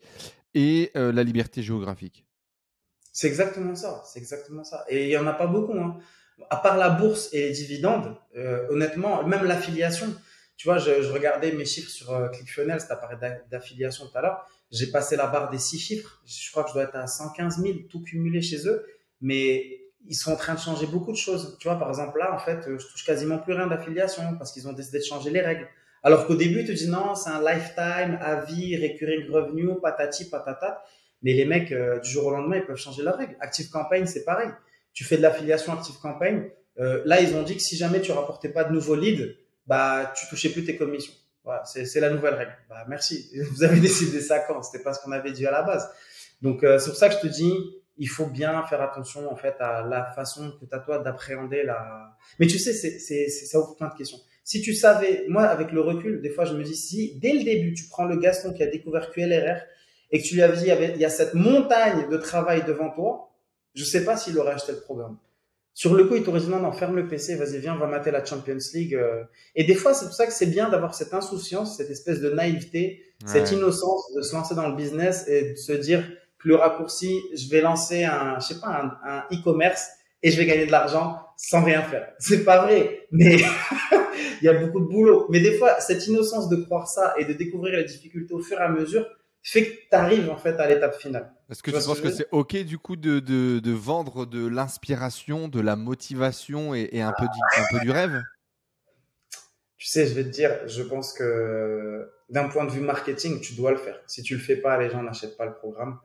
et 0.54 0.92
euh, 0.96 1.10
la 1.12 1.24
liberté 1.24 1.62
géographique. 1.62 2.24
C'est 3.12 3.26
exactement 3.26 3.74
ça. 3.74 4.02
C'est 4.06 4.20
exactement 4.20 4.62
ça. 4.62 4.84
Et 4.88 5.06
il 5.06 5.10
y 5.10 5.16
en 5.16 5.26
a 5.26 5.32
pas 5.32 5.48
beaucoup. 5.48 5.76
Hein 5.76 5.98
à 6.50 6.56
part 6.56 6.76
la 6.76 6.90
bourse 6.90 7.28
et 7.32 7.48
les 7.48 7.52
dividendes, 7.52 8.16
euh, 8.36 8.66
honnêtement, 8.70 9.22
même 9.24 9.44
l'affiliation, 9.44 10.06
tu 10.56 10.68
vois, 10.68 10.78
je, 10.78 11.10
regardais 11.10 11.52
mes 11.52 11.64
chiffres 11.64 11.90
sur 11.90 12.12
euh, 12.12 12.28
ClickFunnels, 12.28 12.82
as 12.88 12.96
parlé 12.96 13.16
d'affiliation 13.50 14.06
tout 14.06 14.16
à 14.16 14.22
l'heure, 14.22 14.46
j'ai 14.70 14.90
passé 14.90 15.16
la 15.16 15.26
barre 15.26 15.50
des 15.50 15.58
six 15.58 15.78
chiffres, 15.78 16.22
je 16.24 16.50
crois 16.50 16.64
que 16.64 16.70
je 16.70 16.74
dois 16.74 16.84
être 16.84 16.96
à 16.96 17.06
115 17.06 17.62
000 17.62 17.74
tout 17.90 18.02
cumulé 18.02 18.40
chez 18.40 18.66
eux, 18.68 18.86
mais 19.20 19.80
ils 20.06 20.14
sont 20.14 20.32
en 20.32 20.36
train 20.36 20.54
de 20.54 20.60
changer 20.60 20.86
beaucoup 20.86 21.12
de 21.12 21.16
choses. 21.16 21.56
Tu 21.60 21.68
vois, 21.68 21.78
par 21.78 21.88
exemple, 21.88 22.18
là, 22.18 22.34
en 22.34 22.38
fait, 22.38 22.62
je 22.66 22.86
touche 22.86 23.04
quasiment 23.04 23.38
plus 23.38 23.52
rien 23.52 23.66
d'affiliation 23.68 24.36
parce 24.36 24.52
qu'ils 24.52 24.66
ont 24.66 24.72
décidé 24.72 24.98
de 24.98 25.04
changer 25.04 25.30
les 25.30 25.40
règles. 25.40 25.68
Alors 26.02 26.26
qu'au 26.26 26.34
début, 26.34 26.64
tu 26.64 26.74
te 26.74 26.78
dis 26.78 26.88
non, 26.88 27.14
c'est 27.14 27.30
un 27.30 27.40
lifetime, 27.40 28.18
à 28.20 28.40
vie, 28.40 28.76
recurring 28.76 29.30
revenue, 29.30 29.80
patati, 29.80 30.28
patata. 30.28 30.82
Mais 31.22 31.34
les 31.34 31.44
mecs, 31.44 31.70
euh, 31.70 32.00
du 32.00 32.10
jour 32.10 32.26
au 32.26 32.30
lendemain, 32.32 32.56
ils 32.56 32.64
peuvent 32.64 32.76
changer 32.76 33.02
leurs 33.02 33.16
règles. 33.16 33.36
Active 33.40 33.70
Campaign, 33.70 34.06
c'est 34.06 34.24
pareil 34.24 34.50
tu 34.92 35.04
fais 35.04 35.16
de 35.16 35.22
l'affiliation 35.22 35.72
Active 35.72 35.98
Campaign. 36.00 36.48
Euh, 36.78 37.02
là, 37.04 37.20
ils 37.20 37.34
ont 37.34 37.42
dit 37.42 37.56
que 37.56 37.62
si 37.62 37.76
jamais 37.76 38.00
tu 38.00 38.12
rapportais 38.12 38.48
pas 38.48 38.64
de 38.64 38.72
nouveaux 38.72 38.94
leads, 38.94 39.34
bah, 39.66 40.12
tu 40.16 40.26
touchais 40.28 40.50
plus 40.50 40.64
tes 40.64 40.76
commissions. 40.76 41.14
Voilà, 41.44 41.64
c'est 41.64 42.00
la 42.00 42.10
nouvelle 42.10 42.34
règle. 42.34 42.56
Bah, 42.68 42.84
merci. 42.88 43.30
Vous 43.52 43.64
avez 43.64 43.80
décidé 43.80 44.20
ça 44.20 44.40
quand? 44.40 44.62
C'était 44.62 44.82
pas 44.82 44.94
ce 44.94 45.02
qu'on 45.02 45.12
avait 45.12 45.32
dit 45.32 45.46
à 45.46 45.50
la 45.50 45.62
base. 45.62 45.90
Donc, 46.40 46.64
euh, 46.64 46.78
c'est 46.78 46.90
pour 46.90 46.98
ça 46.98 47.08
que 47.08 47.16
je 47.16 47.20
te 47.20 47.26
dis, 47.26 47.52
il 47.98 48.08
faut 48.08 48.26
bien 48.26 48.62
faire 48.64 48.80
attention 48.80 49.30
en 49.30 49.36
fait 49.36 49.54
à 49.60 49.82
la 49.82 50.04
façon 50.04 50.52
que 50.60 50.64
tu 50.64 50.74
as 50.74 50.78
toi 50.78 50.98
d'appréhender 50.98 51.62
la. 51.62 52.16
Mais 52.38 52.46
tu 52.46 52.58
sais, 52.58 52.72
c'est 52.72 53.28
ça 53.28 53.58
ouvre 53.58 53.76
plein 53.76 53.88
de 53.88 53.94
questions. 53.94 54.18
Si 54.44 54.60
tu 54.60 54.74
savais, 54.74 55.24
moi 55.28 55.44
avec 55.44 55.72
le 55.72 55.80
recul, 55.80 56.20
des 56.20 56.30
fois 56.30 56.44
je 56.44 56.54
me 56.54 56.64
dis 56.64 56.74
si 56.74 57.18
dès 57.20 57.32
le 57.32 57.44
début 57.44 57.74
tu 57.74 57.84
prends 57.88 58.04
le 58.04 58.16
Gaston 58.16 58.52
qui 58.52 58.62
a 58.62 58.66
découvert 58.66 59.10
QLRR 59.10 59.60
et 60.10 60.20
que 60.20 60.26
tu 60.26 60.34
lui 60.34 60.42
avais 60.42 60.56
dit 60.56 60.94
il 60.94 61.00
y 61.00 61.04
a 61.04 61.10
cette 61.10 61.34
montagne 61.34 62.08
de 62.08 62.16
travail 62.16 62.64
devant 62.66 62.90
toi, 62.90 63.31
je 63.74 63.84
sais 63.84 64.04
pas 64.04 64.16
s'il 64.16 64.38
aurait 64.38 64.52
acheté 64.54 64.72
le 64.72 64.80
programme. 64.80 65.16
Sur 65.74 65.94
le 65.94 66.04
coup, 66.04 66.16
il 66.16 66.22
t'aurait 66.22 66.40
dit 66.40 66.48
non, 66.48 66.60
non, 66.60 66.72
ferme 66.72 66.96
le 66.96 67.08
PC, 67.08 67.36
vas-y, 67.36 67.58
viens, 67.58 67.74
on 67.74 67.78
va 67.78 67.86
mater 67.86 68.10
la 68.10 68.22
Champions 68.24 68.58
League. 68.74 68.94
euh. 68.94 69.22
Et 69.54 69.64
des 69.64 69.74
fois, 69.74 69.94
c'est 69.94 70.04
pour 70.04 70.14
ça 70.14 70.26
que 70.26 70.32
c'est 70.32 70.46
bien 70.46 70.68
d'avoir 70.68 70.94
cette 70.94 71.14
insouciance, 71.14 71.78
cette 71.78 71.90
espèce 71.90 72.20
de 72.20 72.30
naïveté, 72.30 73.02
cette 73.24 73.52
innocence 73.52 74.12
de 74.14 74.20
se 74.20 74.34
lancer 74.34 74.54
dans 74.54 74.68
le 74.68 74.74
business 74.74 75.26
et 75.28 75.52
de 75.52 75.56
se 75.56 75.72
dire 75.72 76.04
que 76.38 76.48
le 76.48 76.56
raccourci, 76.56 77.20
je 77.34 77.48
vais 77.48 77.60
lancer 77.60 78.04
un, 78.04 78.38
je 78.40 78.48
sais 78.48 78.60
pas, 78.60 78.66
un, 78.68 79.08
un 79.08 79.24
e-commerce 79.32 79.88
et 80.22 80.30
je 80.30 80.36
vais 80.36 80.44
gagner 80.44 80.66
de 80.66 80.72
l'argent 80.72 81.20
sans 81.36 81.62
rien 81.62 81.82
faire. 81.82 82.12
C'est 82.18 82.44
pas 82.44 82.64
vrai, 82.64 83.06
mais 83.10 83.36
il 84.42 84.44
y 84.44 84.48
a 84.48 84.54
beaucoup 84.54 84.80
de 84.80 84.86
boulot. 84.86 85.26
Mais 85.30 85.40
des 85.40 85.56
fois, 85.56 85.80
cette 85.80 86.06
innocence 86.06 86.48
de 86.48 86.56
croire 86.56 86.88
ça 86.88 87.14
et 87.18 87.24
de 87.24 87.32
découvrir 87.32 87.78
les 87.78 87.84
difficultés 87.84 88.34
au 88.34 88.40
fur 88.40 88.58
et 88.58 88.62
à 88.62 88.68
mesure 88.68 89.06
fait 89.42 89.64
que 89.64 89.70
tu 89.70 89.86
arrives 89.92 90.30
en 90.30 90.36
fait 90.36 90.58
à 90.60 90.68
l'étape 90.68 90.96
finale. 91.00 91.32
Est-ce 91.52 91.62
que 91.62 91.70
Tu 91.70 91.84
penses 91.84 92.00
que 92.00 92.10
c'est 92.10 92.28
OK 92.32 92.56
du 92.56 92.78
coup 92.78 92.96
de, 92.96 93.20
de, 93.20 93.58
de 93.58 93.72
vendre 93.72 94.24
de 94.24 94.46
l'inspiration, 94.46 95.48
de 95.48 95.60
la 95.60 95.76
motivation 95.76 96.74
et, 96.74 96.88
et 96.92 97.02
un, 97.02 97.12
peu 97.12 97.26
du, 97.26 97.60
un 97.60 97.64
peu 97.70 97.80
du 97.80 97.90
rêve? 97.90 98.22
Tu 99.76 99.86
sais, 99.86 100.06
je 100.06 100.14
vais 100.14 100.24
te 100.24 100.30
dire, 100.30 100.66
je 100.66 100.82
pense 100.82 101.12
que 101.12 102.10
d'un 102.30 102.48
point 102.48 102.64
de 102.64 102.70
vue 102.70 102.80
marketing, 102.80 103.40
tu 103.42 103.54
dois 103.54 103.70
le 103.70 103.76
faire. 103.76 104.00
Si 104.06 104.22
tu 104.22 104.34
le 104.34 104.40
fais 104.40 104.56
pas, 104.56 104.78
les 104.78 104.88
gens 104.88 105.02
n'achètent 105.02 105.36
pas 105.36 105.44
le 105.44 105.52
programme. 105.52 105.98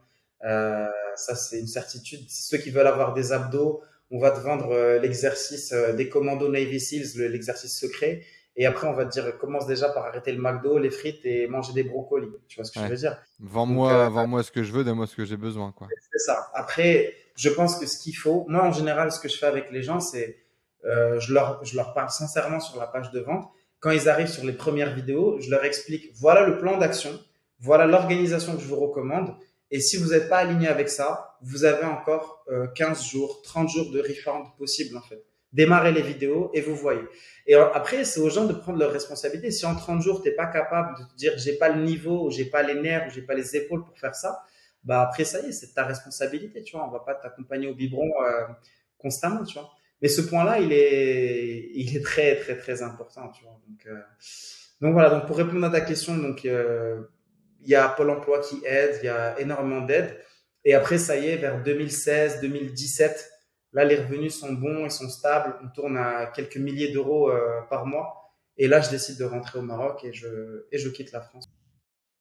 Euh, 0.43 0.85
ça, 1.15 1.33
c'est 1.35 1.61
une 1.61 1.67
certitude. 1.67 2.25
Ceux 2.27 2.57
qui 2.57 2.69
veulent 2.69 2.85
avoir 2.87 3.13
des 3.13 3.31
abdos, 3.31 3.81
on 4.11 4.19
va 4.19 4.31
te 4.31 4.39
vendre 4.39 4.71
euh, 4.71 4.99
l'exercice 4.99 5.71
euh, 5.71 5.93
des 5.93 6.09
commandos 6.09 6.49
Navy 6.49 6.79
Seals, 6.81 7.17
le- 7.17 7.27
l'exercice 7.29 7.77
secret. 7.79 8.23
Et 8.59 8.65
après, 8.65 8.87
on 8.87 8.93
va 8.93 9.05
te 9.05 9.11
dire, 9.11 9.37
commence 9.37 9.67
déjà 9.67 9.87
par 9.89 10.05
arrêter 10.05 10.31
le 10.31 10.41
McDo, 10.41 10.79
les 10.79 10.89
frites 10.89 11.23
et 11.25 11.47
manger 11.47 11.73
des 11.73 11.83
brocolis. 11.83 12.31
Tu 12.47 12.55
vois 12.55 12.65
ce 12.65 12.71
que 12.71 12.79
Ouais. 12.79 12.85
je 12.87 12.91
veux 12.91 12.97
dire? 12.97 13.17
Vends-moi 13.39 13.91
euh, 13.93 14.09
vends-moi 14.09 14.41
ce 14.43 14.51
que 14.51 14.63
je 14.63 14.71
veux, 14.71 14.83
donne-moi 14.83 15.05
ce 15.07 15.15
que 15.15 15.25
j'ai 15.25 15.37
besoin. 15.37 15.71
Quoi. 15.71 15.87
C'est 16.11 16.19
ça. 16.25 16.49
Après, 16.55 17.13
je 17.35 17.49
pense 17.49 17.77
que 17.77 17.85
ce 17.85 17.97
qu'il 17.99 18.15
faut, 18.17 18.45
moi 18.49 18.63
en 18.63 18.71
général, 18.71 19.11
ce 19.11 19.19
que 19.19 19.29
je 19.29 19.37
fais 19.37 19.45
avec 19.45 19.71
les 19.71 19.83
gens, 19.83 19.99
c'est 19.99 20.37
euh, 20.85 21.19
je 21.19 21.33
leur 21.33 21.63
je 21.63 21.75
leur 21.75 21.93
parle 21.93 22.09
sincèrement 22.09 22.59
sur 22.59 22.79
la 22.79 22.87
page 22.87 23.11
de 23.11 23.19
vente. 23.19 23.47
Quand 23.79 23.91
ils 23.91 24.09
arrivent 24.09 24.27
sur 24.27 24.43
les 24.43 24.53
premières 24.53 24.93
vidéos, 24.95 25.39
je 25.39 25.51
leur 25.51 25.63
explique 25.63 26.11
voilà 26.15 26.45
le 26.47 26.57
plan 26.57 26.77
d'action, 26.79 27.11
voilà 27.59 27.85
l'organisation 27.85 28.55
que 28.55 28.61
je 28.61 28.67
vous 28.67 28.79
recommande. 28.79 29.35
Et 29.69 29.81
si 29.81 29.97
vous 29.97 30.11
n'êtes 30.11 30.29
pas 30.29 30.37
aligné 30.37 30.67
avec 30.67 30.89
ça, 30.89 31.37
vous 31.41 31.63
avez 31.65 31.85
encore 31.85 32.43
euh, 32.49 32.65
15 32.67 33.05
jours, 33.05 33.41
30 33.43 33.69
jours 33.69 33.91
de 33.91 33.99
refund 33.99 34.45
possible 34.57 34.97
en 34.97 35.01
fait. 35.01 35.23
Démarrez 35.53 35.91
les 35.91 36.01
vidéos 36.01 36.51
et 36.53 36.61
vous 36.61 36.75
voyez. 36.75 37.01
Et 37.45 37.55
euh, 37.55 37.71
après, 37.73 38.03
c'est 38.03 38.19
aux 38.19 38.29
gens 38.29 38.45
de 38.45 38.53
prendre 38.53 38.79
leurs 38.79 38.91
responsabilités. 38.91 39.49
Si 39.51 39.65
en 39.65 39.75
30 39.75 40.01
jours, 40.01 40.21
t'es 40.21 40.31
pas 40.31 40.47
capable 40.47 40.97
de 40.99 41.03
te 41.03 41.15
dire 41.15 41.33
j'ai 41.37 41.57
pas 41.57 41.69
le 41.69 41.81
niveau, 41.83 42.27
ou 42.27 42.31
j'ai 42.31 42.45
pas 42.45 42.63
les 42.63 42.75
nerfs, 42.75 43.07
ou 43.07 43.09
j'ai 43.09 43.21
pas 43.21 43.33
les 43.33 43.55
épaules 43.55 43.85
pour 43.85 43.97
faire 43.97 44.13
ça, 44.13 44.43
bah 44.83 45.01
après 45.01 45.23
ça 45.23 45.41
y 45.41 45.47
est, 45.47 45.51
c'est 45.51 45.73
ta 45.73 45.85
responsabilité, 45.85 46.63
tu 46.63 46.75
vois. 46.75 46.87
On 46.87 46.91
va 46.91 46.99
pas 46.99 47.15
t'accompagner 47.15 47.67
au 47.67 47.75
biberon 47.75 48.09
euh, 48.23 48.43
constamment, 48.97 49.43
tu 49.43 49.53
vois. 49.57 49.69
Mais 50.01 50.09
ce 50.09 50.21
point-là, 50.21 50.59
il 50.59 50.71
est, 50.71 51.71
il 51.73 51.95
est 51.95 52.03
très, 52.03 52.35
très, 52.35 52.57
très 52.57 52.83
important, 52.83 53.29
tu 53.29 53.43
vois. 53.43 53.59
Donc, 53.67 53.85
euh, 53.87 54.01
donc 54.81 54.93
voilà. 54.93 55.09
Donc 55.09 55.25
pour 55.25 55.37
répondre 55.37 55.65
à 55.65 55.69
ta 55.69 55.81
question, 55.81 56.17
donc 56.17 56.45
euh, 56.45 57.01
il 57.61 57.69
y 57.69 57.75
a 57.75 57.89
Pôle 57.89 58.09
Emploi 58.09 58.41
qui 58.41 58.61
aide, 58.65 58.99
il 59.01 59.05
y 59.05 59.09
a 59.09 59.39
énormément 59.39 59.81
d'aide. 59.81 60.17
Et 60.65 60.73
après, 60.73 60.97
ça 60.97 61.17
y 61.17 61.27
est, 61.27 61.37
vers 61.37 61.63
2016, 61.63 62.41
2017, 62.41 63.31
là, 63.73 63.85
les 63.85 63.95
revenus 63.95 64.35
sont 64.35 64.53
bons, 64.53 64.85
ils 64.85 64.91
sont 64.91 65.09
stables. 65.09 65.55
On 65.63 65.69
tourne 65.69 65.97
à 65.97 66.27
quelques 66.27 66.57
milliers 66.57 66.91
d'euros 66.91 67.29
euh, 67.29 67.61
par 67.69 67.85
mois. 67.85 68.33
Et 68.57 68.67
là, 68.67 68.81
je 68.81 68.89
décide 68.89 69.19
de 69.19 69.25
rentrer 69.25 69.59
au 69.59 69.61
Maroc 69.61 70.03
et 70.03 70.13
je, 70.13 70.65
et 70.71 70.77
je 70.77 70.89
quitte 70.89 71.11
la 71.11 71.21
France. 71.21 71.45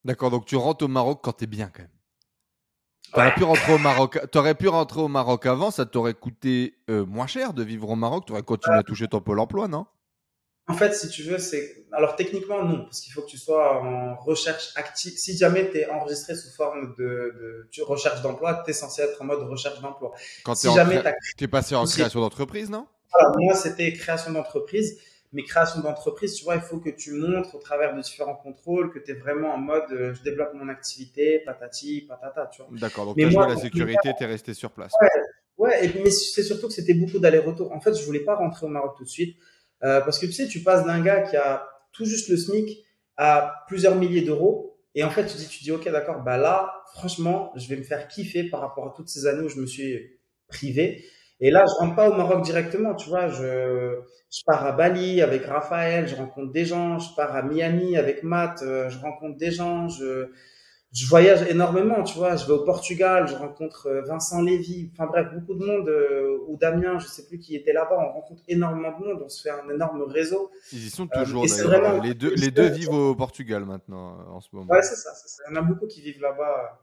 D'accord, 0.04 0.30
donc 0.30 0.44
tu 0.44 0.56
rentres 0.56 0.84
au 0.84 0.88
Maroc 0.88 1.20
quand 1.22 1.32
tu 1.32 1.44
es 1.44 1.46
bien 1.46 1.68
quand 1.68 1.82
même. 1.82 1.90
T'aurais 3.12 3.34
pu 3.34 3.44
rentrer 3.44 3.72
au 3.72 3.78
Maroc. 3.78 4.18
T'aurais 4.30 4.54
pu 4.54 4.68
rentrer 4.68 5.00
au 5.00 5.08
Maroc 5.08 5.46
avant. 5.46 5.70
Ça 5.70 5.86
t'aurait 5.86 6.14
coûté 6.14 6.76
euh, 6.90 7.06
moins 7.06 7.26
cher 7.26 7.54
de 7.54 7.62
vivre 7.62 7.88
au 7.88 7.96
Maroc. 7.96 8.24
Tu 8.26 8.32
aurais 8.32 8.42
continué 8.42 8.76
à 8.76 8.82
toucher 8.82 9.08
ton 9.08 9.20
pôle 9.20 9.38
emploi, 9.38 9.68
non? 9.68 9.86
En 10.68 10.74
fait, 10.74 10.94
si 10.94 11.08
tu 11.08 11.22
veux, 11.22 11.38
c'est 11.38 11.84
alors 11.92 12.16
techniquement 12.16 12.64
non, 12.64 12.84
parce 12.84 13.00
qu'il 13.00 13.12
faut 13.12 13.22
que 13.22 13.28
tu 13.28 13.38
sois 13.38 13.80
en 13.80 14.16
recherche 14.16 14.72
active. 14.74 15.12
Si 15.16 15.36
jamais 15.36 15.70
tu 15.70 15.78
es 15.78 15.88
enregistré 15.88 16.34
sous 16.34 16.50
forme 16.50 16.94
de, 16.98 17.68
de 17.76 17.82
recherche 17.82 18.20
d'emploi, 18.22 18.62
tu 18.64 18.70
es 18.70 18.74
censé 18.74 19.02
être 19.02 19.22
en 19.22 19.26
mode 19.26 19.48
recherche 19.48 19.80
d'emploi. 19.80 20.12
Quand 20.44 20.56
si 20.56 20.72
jamais 20.74 21.02
tu 21.36 21.44
es 21.44 21.48
passé 21.48 21.76
en 21.76 21.84
création 21.84 22.20
d'entreprise, 22.20 22.68
non? 22.68 22.86
Moi, 23.38 23.54
c'était 23.54 23.92
création 23.92 24.32
d'entreprise 24.32 24.98
mes 25.32 25.44
créations 25.44 25.80
d'entreprise, 25.80 26.34
tu 26.34 26.44
vois, 26.44 26.54
il 26.54 26.62
faut 26.62 26.78
que 26.78 26.90
tu 26.90 27.12
montres 27.12 27.54
au 27.54 27.58
travers 27.58 27.94
de 27.94 28.00
différents 28.00 28.34
contrôles 28.34 28.92
que 28.92 28.98
tu 28.98 29.10
es 29.10 29.14
vraiment 29.14 29.54
en 29.54 29.58
mode 29.58 29.90
euh, 29.90 30.14
je 30.14 30.22
développe 30.22 30.54
mon 30.54 30.68
activité, 30.68 31.40
patati, 31.44 32.02
patata, 32.02 32.46
tu 32.52 32.62
vois. 32.62 32.70
D'accord, 32.78 33.06
donc 33.06 33.16
tu 33.16 33.24
as 33.24 33.30
joué 33.30 33.46
la 33.46 33.56
sécurité, 33.56 34.12
tu 34.16 34.24
es 34.24 34.26
resté 34.26 34.54
sur 34.54 34.70
place. 34.70 34.92
Ouais, 35.00 35.08
ouais 35.58 35.86
et, 35.86 36.02
mais 36.02 36.10
c'est 36.10 36.42
surtout 36.42 36.68
que 36.68 36.72
c'était 36.72 36.94
beaucoup 36.94 37.18
d'aller-retour. 37.18 37.72
En 37.72 37.80
fait, 37.80 37.94
je 37.94 38.04
voulais 38.04 38.20
pas 38.20 38.36
rentrer 38.36 38.66
au 38.66 38.68
Maroc 38.68 38.94
tout 38.96 39.04
de 39.04 39.08
suite 39.08 39.36
euh, 39.82 40.00
parce 40.00 40.18
que 40.18 40.26
tu 40.26 40.32
sais, 40.32 40.48
tu 40.48 40.62
passes 40.62 40.84
d'un 40.84 41.00
gars 41.00 41.22
qui 41.22 41.36
a 41.36 41.68
tout 41.92 42.04
juste 42.04 42.28
le 42.28 42.36
SMIC 42.36 42.84
à 43.16 43.64
plusieurs 43.68 43.96
milliers 43.96 44.22
d'euros 44.22 44.76
et 44.96 45.04
en 45.04 45.10
fait, 45.10 45.26
tu 45.26 45.36
dis, 45.36 45.46
tu 45.46 45.62
dis, 45.62 45.72
ok, 45.72 45.86
d'accord, 45.90 46.22
bah 46.22 46.38
là, 46.38 46.72
franchement, 46.94 47.52
je 47.54 47.68
vais 47.68 47.76
me 47.76 47.82
faire 47.82 48.08
kiffer 48.08 48.44
par 48.44 48.60
rapport 48.60 48.86
à 48.86 48.94
toutes 48.96 49.10
ces 49.10 49.26
années 49.26 49.42
où 49.42 49.48
je 49.50 49.60
me 49.60 49.66
suis 49.66 50.18
privé. 50.48 51.04
Et 51.38 51.50
là, 51.50 51.64
je 51.68 51.74
rentre 51.78 51.94
pas 51.94 52.08
au 52.08 52.14
Maroc 52.14 52.42
directement, 52.42 52.94
tu 52.94 53.10
vois. 53.10 53.28
Je, 53.28 54.00
je 54.32 54.40
pars 54.46 54.64
à 54.64 54.72
Bali 54.72 55.20
avec 55.20 55.44
Raphaël, 55.44 56.08
je 56.08 56.16
rencontre 56.16 56.50
des 56.50 56.64
gens. 56.64 56.98
Je 56.98 57.14
pars 57.14 57.36
à 57.36 57.42
Miami 57.42 57.98
avec 57.98 58.22
Matt, 58.22 58.62
euh, 58.62 58.88
je 58.88 58.98
rencontre 58.98 59.36
des 59.36 59.50
gens. 59.50 59.86
Je, 59.90 60.30
je 60.96 61.06
voyage 61.06 61.42
énormément, 61.50 62.02
tu 62.04 62.16
vois. 62.16 62.36
Je 62.36 62.46
vais 62.46 62.54
au 62.54 62.64
Portugal, 62.64 63.28
je 63.28 63.34
rencontre 63.34 63.86
euh, 63.88 64.02
Vincent 64.02 64.40
Lévy. 64.40 64.90
Enfin 64.94 65.06
bref, 65.06 65.26
beaucoup 65.34 65.54
de 65.54 65.64
monde. 65.64 65.88
Euh, 65.88 66.38
ou 66.46 66.56
Damien, 66.56 66.98
je 66.98 67.06
sais 67.06 67.26
plus 67.26 67.38
qui 67.38 67.54
était 67.54 67.74
là-bas. 67.74 67.96
On 67.98 68.12
rencontre 68.12 68.42
énormément 68.48 68.98
de 68.98 69.04
monde. 69.04 69.22
On 69.22 69.28
se 69.28 69.42
fait 69.42 69.50
un 69.50 69.68
énorme 69.68 70.02
réseau. 70.02 70.50
Ils 70.72 70.86
y 70.86 70.90
sont 70.90 71.06
toujours. 71.06 71.46
Vraiment... 71.46 72.00
Les 72.00 72.14
deux, 72.14 72.34
les 72.34 72.50
deux 72.50 72.68
vivent 72.68 72.94
au 72.94 73.14
Portugal 73.14 73.66
maintenant, 73.66 74.18
en 74.30 74.40
ce 74.40 74.48
moment. 74.52 74.72
Ouais, 74.72 74.82
c'est 74.82 74.96
ça, 74.96 75.12
ça, 75.14 75.42
Il 75.50 75.54
y 75.54 75.58
en 75.58 75.60
a 75.60 75.64
beaucoup 75.64 75.86
qui 75.86 76.00
vivent 76.00 76.22
là-bas 76.22 76.80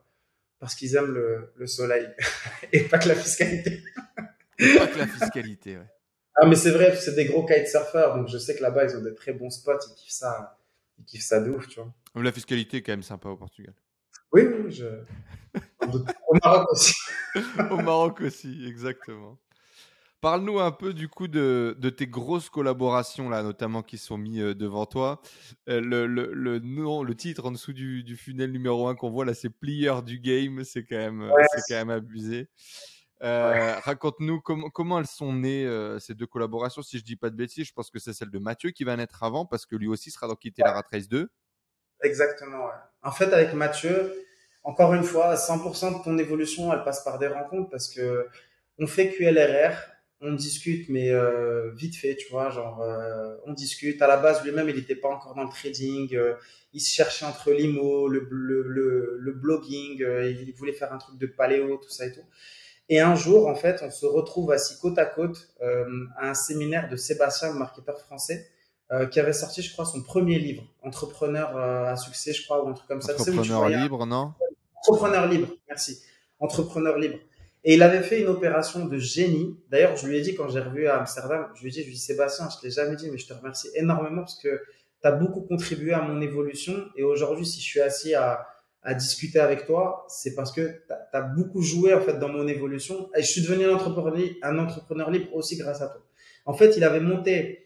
parce 0.60 0.76
qu'ils 0.76 0.96
aiment 0.96 1.14
le, 1.14 1.52
le 1.56 1.66
soleil 1.68 2.08
et 2.72 2.82
pas 2.82 3.00
que 3.00 3.08
la 3.08 3.16
fiscalité. 3.16 3.82
Pas 4.16 4.88
que 4.88 5.00
la 5.00 5.08
fiscalité, 5.08 5.78
ouais. 5.78 5.84
Ah, 6.36 6.48
mais 6.48 6.56
c'est 6.56 6.72
vrai, 6.72 6.96
c'est 6.96 7.14
des 7.14 7.26
gros 7.26 7.46
kitesurfers, 7.46 8.16
donc 8.16 8.28
je 8.28 8.40
sais 8.40 8.56
que 8.56 8.64
là-bas, 8.64 8.86
ils 8.86 8.98
ont 8.98 9.04
des 9.04 9.14
très 9.14 9.34
bons 9.34 9.52
spots, 9.52 9.74
ils 9.88 9.94
kiffent 9.94 10.14
ça, 10.14 10.58
ils 10.98 11.06
kiffent 11.06 11.22
ça 11.22 11.40
de 11.40 11.52
ouf, 11.52 11.68
tu 11.68 11.80
vois. 11.80 11.94
La 12.16 12.32
fiscalité 12.32 12.78
est 12.78 12.82
quand 12.82 12.92
même 12.92 13.04
sympa 13.04 13.30
au 13.30 13.38
Portugal. 13.38 13.76
Oui, 14.34 14.42
oui, 14.44 14.72
je... 14.72 14.86
au 16.28 16.36
Maroc 16.44 16.72
aussi. 16.72 16.96
au 17.72 17.78
Maroc 17.78 18.22
aussi, 18.22 18.66
exactement. 18.68 19.38
Parle-nous 20.22 20.60
un 20.60 20.72
peu 20.72 20.94
du 20.94 21.10
coup 21.10 21.28
de, 21.28 21.76
de, 21.78 21.90
tes 21.90 22.08
grosses 22.08 22.50
collaborations 22.50 23.30
là, 23.30 23.44
notamment 23.44 23.84
qui 23.84 23.98
sont 23.98 24.18
mis 24.18 24.40
euh, 24.42 24.56
devant 24.56 24.86
toi. 24.86 25.22
Euh, 25.68 25.82
le, 25.82 26.08
le, 26.08 26.34
le, 26.34 26.60
nom, 26.60 27.04
le 27.04 27.14
titre 27.14 27.46
en 27.46 27.52
dessous 27.52 27.74
du, 27.74 28.04
du 28.04 28.16
funnel 28.16 28.52
numéro 28.52 28.88
1 28.88 28.96
qu'on 28.96 29.12
voit 29.12 29.26
là, 29.26 29.34
c'est 29.34 29.50
Plier 29.50 29.94
du 30.06 30.20
game. 30.20 30.64
C'est 30.64 30.86
quand 30.86 30.96
même, 30.96 31.30
c'est 31.54 31.62
quand 31.68 31.80
même 31.86 31.90
abusé. 31.90 32.48
Euh, 33.24 33.80
raconte-nous 33.80 34.42
comment 34.42 35.00
elles 35.00 35.08
sont 35.08 35.32
nées 35.32 35.66
euh, 35.66 35.98
ces 36.00 36.14
deux 36.14 36.28
collaborations. 36.28 36.82
Si 36.82 37.00
je 37.00 37.04
dis 37.06 37.16
pas 37.16 37.30
de 37.30 37.36
bêtises, 37.36 37.68
je 37.68 37.74
pense 37.74 37.90
que 37.90 38.00
c'est 38.00 38.14
celle 38.14 38.30
de 38.30 38.40
Mathieu 38.40 38.72
qui 38.72 38.84
va 38.84 38.98
naître 38.98 39.24
avant 39.24 39.46
parce 39.46 39.66
que 39.66 39.78
lui 39.78 39.88
aussi 39.88 40.12
sera 40.12 40.28
dans 40.28 40.36
quitter 40.36 40.62
la 40.62 40.74
Rat 40.74 40.84
Race 40.92 41.08
2. 41.08 41.30
Exactement. 42.04 42.68
En 43.04 43.12
fait, 43.12 43.34
avec 43.34 43.54
Mathieu, 43.54 44.14
encore 44.64 44.94
une 44.94 45.04
fois, 45.04 45.36
100% 45.36 46.00
de 46.00 46.04
ton 46.04 46.18
évolution, 46.18 46.72
elle 46.74 46.84
passe 46.84 47.04
par 47.04 47.20
des 47.20 47.28
rencontres 47.28 47.70
parce 47.70 47.90
que 47.90 48.28
on 48.80 48.88
fait 48.88 49.10
QLRR, 49.10 49.76
on 50.22 50.34
discute, 50.34 50.88
mais 50.90 51.12
euh, 51.12 51.72
vite 51.76 51.96
fait, 51.96 52.16
tu 52.16 52.30
vois, 52.32 52.50
genre 52.50 52.82
on 53.46 53.54
discute. 53.54 54.02
À 54.02 54.08
la 54.08 54.18
base, 54.18 54.44
lui-même, 54.44 54.70
il 54.70 54.76
n'était 54.76 54.96
pas 54.96 55.10
encore 55.10 55.36
dans 55.36 55.44
le 55.44 55.50
trading. 55.50 56.18
il 56.72 56.80
se 56.80 56.94
cherchait 56.94 57.26
entre 57.26 57.52
l'IMO, 57.52 58.08
le, 58.08 58.28
le, 58.32 59.18
le, 59.20 59.32
blogging. 59.34 60.00
il 60.00 60.54
voulait 60.56 60.74
faire 60.74 60.94
un 60.94 60.98
truc 60.98 61.18
de 61.18 61.28
paléo, 61.28 61.78
tout 61.78 61.90
ça 61.90 62.06
et 62.06 62.12
tout. 62.14 62.26
Et 62.90 63.00
un 63.00 63.16
jour, 63.16 63.48
en 63.48 63.56
fait, 63.56 63.82
on 63.82 63.92
se 63.92 64.06
retrouve 64.06 64.52
assis 64.52 64.78
côte 64.80 64.98
à 64.98 65.06
côte 65.06 65.50
euh, 65.62 66.06
à 66.18 66.30
un 66.30 66.34
séminaire 66.34 66.90
de 66.90 66.96
Sébastien, 66.96 67.54
le 67.54 67.60
marketeur 67.60 68.00
français, 68.00 68.50
euh, 68.92 69.06
qui 69.08 69.20
avait 69.20 69.34
sorti, 69.34 69.62
je 69.62 69.72
crois, 69.72 69.86
son 69.86 70.04
premier 70.04 70.40
livre, 70.40 70.64
Entrepreneur 70.84 71.56
euh, 71.56 71.92
à 71.92 71.96
succès, 71.96 72.34
je 72.34 72.44
crois, 72.44 72.64
ou 72.64 72.70
un 72.70 72.74
truc 72.74 72.88
comme 72.88 73.02
ça. 73.02 73.14
Entrepreneur 73.14 73.70
libre, 73.70 74.06
non? 74.06 74.34
Entrepreneur 74.78 75.28
libre, 75.28 75.48
merci. 75.68 76.02
Entrepreneur 76.40 76.98
libre. 76.98 77.18
Et 77.64 77.76
il 77.76 77.82
avait 77.82 78.02
fait 78.02 78.22
une 78.22 78.28
opération 78.28 78.86
de 78.86 78.98
génie. 78.98 79.58
D'ailleurs, 79.70 79.96
je 79.96 80.06
lui 80.06 80.18
ai 80.18 80.22
dit 80.22 80.36
quand 80.36 80.50
j'ai 80.50 80.60
revu 80.60 80.88
à 80.88 81.00
Amsterdam, 81.00 81.48
je 81.56 81.62
lui 81.62 81.70
ai 81.70 81.72
dit, 81.72 81.80
je 81.80 81.86
lui 81.86 81.92
ai 81.92 81.96
dit 81.96 82.02
Sébastien, 82.02 82.50
je 82.50 82.60
te 82.60 82.66
l'ai 82.66 82.72
jamais 82.72 82.98
dit, 82.98 83.10
mais 83.10 83.18
je 83.18 83.26
te 83.26 83.34
remercie 83.34 83.70
énormément 83.76 84.22
parce 84.22 84.38
que 84.38 84.62
tu 85.02 85.08
as 85.08 85.12
beaucoup 85.12 85.42
contribué 85.42 85.94
à 85.94 86.02
mon 86.02 86.20
évolution. 86.20 86.76
Et 86.98 87.04
aujourd'hui, 87.04 87.46
si 87.46 87.62
je 87.62 87.66
suis 87.66 87.82
assis 87.82 88.14
à 88.14 88.46
à 88.84 88.94
discuter 88.94 89.40
avec 89.40 89.66
toi, 89.66 90.06
c'est 90.10 90.36
parce 90.36 90.52
que 90.52 90.62
tu 90.62 90.94
as, 91.14 91.22
beaucoup 91.22 91.62
joué 91.62 91.94
en 91.94 92.02
fait 92.02 92.20
dans 92.20 92.28
mon 92.28 92.48
évolution 92.48 93.10
et 93.16 93.22
je 93.22 93.28
suis 93.28 93.42
devenu 93.42 93.66
un 93.66 93.76
entrepreneur, 93.76 94.30
un 94.42 94.60
entrepreneur 94.60 95.10
libre 95.10 95.34
aussi 95.34 95.58
grâce 95.58 95.82
à 95.82 95.88
toi. 95.88 96.02
En 96.46 96.54
fait, 96.54 96.76
il 96.76 96.84
avait 96.84 97.00
monté 97.00 97.63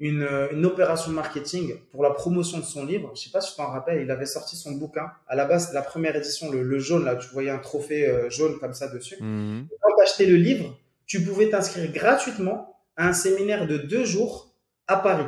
une, 0.00 0.26
une 0.50 0.64
opération 0.64 1.12
marketing 1.12 1.74
pour 1.92 2.02
la 2.02 2.10
promotion 2.10 2.58
de 2.58 2.64
son 2.64 2.84
livre. 2.84 3.12
Je 3.14 3.22
sais 3.22 3.30
pas 3.30 3.40
si 3.40 3.50
tu 3.50 3.56
t'en 3.58 3.68
rappelles, 3.68 4.02
il 4.02 4.10
avait 4.10 4.26
sorti 4.26 4.56
son 4.56 4.72
bouquin. 4.72 5.10
À 5.28 5.36
la 5.36 5.44
base, 5.44 5.72
la 5.74 5.82
première 5.82 6.16
édition, 6.16 6.50
le, 6.50 6.78
jaune, 6.78 7.04
là, 7.04 7.16
tu 7.16 7.28
voyais 7.28 7.50
un 7.50 7.58
trophée 7.58 8.08
euh, 8.08 8.30
jaune 8.30 8.58
comme 8.58 8.72
ça 8.72 8.88
dessus. 8.88 9.16
Mmh. 9.20 9.66
Quand 9.80 9.96
tu 9.96 10.02
achetais 10.02 10.26
le 10.26 10.36
livre, 10.36 10.74
tu 11.06 11.22
pouvais 11.22 11.50
t'inscrire 11.50 11.92
gratuitement 11.92 12.76
à 12.96 13.08
un 13.08 13.12
séminaire 13.12 13.66
de 13.66 13.76
deux 13.76 14.04
jours 14.04 14.54
à 14.86 14.96
Paris. 14.96 15.26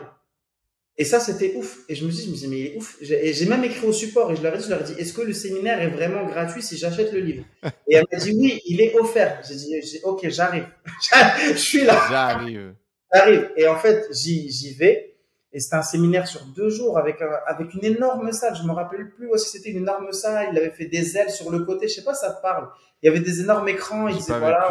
Et 0.96 1.04
ça, 1.04 1.20
c'était 1.20 1.54
ouf. 1.56 1.80
Et 1.88 1.94
je 1.94 2.06
me 2.06 2.10
suis 2.10 2.30
dit, 2.30 2.38
je 2.38 2.46
me 2.46 2.50
mais 2.50 2.60
il 2.60 2.66
est 2.66 2.76
ouf. 2.76 2.96
Et 3.02 3.32
j'ai 3.32 3.46
même 3.46 3.64
écrit 3.64 3.86
au 3.86 3.92
support 3.92 4.30
et 4.30 4.36
je 4.36 4.42
leur 4.42 4.54
ai 4.54 4.58
dit, 4.58 4.64
je 4.64 4.70
leur 4.70 4.80
ai 4.80 4.84
dit, 4.84 4.94
est-ce 4.98 5.12
que 5.12 5.22
le 5.22 5.32
séminaire 5.32 5.80
est 5.80 5.88
vraiment 5.88 6.24
gratuit 6.26 6.62
si 6.62 6.76
j'achète 6.76 7.12
le 7.12 7.20
livre? 7.20 7.44
Et 7.88 7.96
elle 7.96 8.04
m'a 8.10 8.18
dit, 8.18 8.32
oui, 8.38 8.60
il 8.66 8.80
est 8.80 8.94
offert. 8.94 9.42
J'ai 9.46 9.54
dit, 9.54 10.00
ok, 10.02 10.28
j'arrive. 10.28 10.66
je 11.52 11.56
suis 11.56 11.84
là. 11.84 12.06
J'arrive. 12.10 12.74
J'arrive. 13.12 13.51
Et 13.56 13.68
en 13.68 13.76
fait, 13.76 14.06
j'y 14.12 14.74
vais. 14.74 15.09
Et 15.55 15.60
c'était 15.60 15.76
un 15.76 15.82
séminaire 15.82 16.26
sur 16.26 16.47
deux 16.47 16.70
jours 16.70 16.97
avec, 16.97 17.22
avec 17.47 17.74
une 17.74 17.84
énorme 17.84 18.32
salle. 18.32 18.56
Je 18.56 18.62
me 18.62 18.72
rappelle 18.72 19.10
plus 19.10 19.28
aussi 19.28 19.51
c'était 19.51 19.70
une 19.70 19.82
énorme 19.82 20.10
salle. 20.12 20.48
Il 20.52 20.59
avait 20.59 20.70
fait 20.70 20.86
des 20.86 21.16
ailes 21.16 21.30
sur 21.30 21.51
le 21.51 21.60
côté. 21.60 21.89
Je 21.89 21.94
sais 21.94 22.05
pas, 22.05 22.14
ça 22.14 22.32
te 22.32 22.40
parle. 22.40 22.68
Il 23.02 23.06
y 23.06 23.09
avait 23.10 23.20
des 23.20 23.40
énormes 23.40 23.68
écrans. 23.68 24.09
Il 24.09 24.16
disait, 24.16 24.39
voilà. 24.39 24.70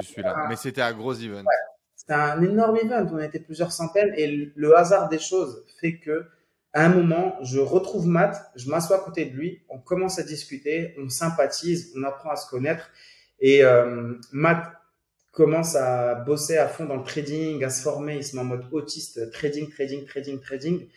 Mais 0.49 0.55
c'était 0.55 0.81
un 0.81 0.93
gros 0.93 1.13
event. 1.13 1.43
C'était 1.95 2.13
un 2.13 2.41
énorme 2.41 2.77
event. 2.77 3.05
On 3.13 3.19
était 3.19 3.39
plusieurs 3.39 3.71
centaines 3.71 4.13
et 4.17 4.51
le 4.55 4.75
hasard 4.75 5.07
des 5.07 5.19
choses 5.19 5.63
fait 5.79 5.97
que 5.99 6.25
à 6.73 6.85
un 6.85 6.89
moment, 6.89 7.35
je 7.41 7.59
retrouve 7.59 8.07
Matt, 8.07 8.49
je 8.55 8.69
m'assois 8.69 8.97
à 8.97 8.99
côté 8.99 9.25
de 9.25 9.35
lui, 9.35 9.61
on 9.67 9.77
commence 9.77 10.19
à 10.19 10.23
discuter, 10.23 10.95
on 10.97 11.09
sympathise, 11.09 11.91
on 11.97 12.03
apprend 12.03 12.29
à 12.29 12.37
se 12.37 12.49
connaître 12.49 12.89
et 13.41 13.63
euh, 13.65 14.13
Matt 14.31 14.71
commence 15.31 15.75
à 15.75 16.15
bosser 16.15 16.57
à 16.57 16.67
fond 16.67 16.85
dans 16.85 16.97
le 16.97 17.03
trading, 17.03 17.63
à 17.63 17.69
se 17.69 17.81
former, 17.81 18.17
il 18.17 18.23
se 18.23 18.35
met 18.35 18.41
en 18.41 18.45
mode 18.45 18.65
autiste, 18.71 19.31
trading, 19.31 19.69
trading, 19.69 20.05
trading, 20.05 20.39
trading. 20.41 20.87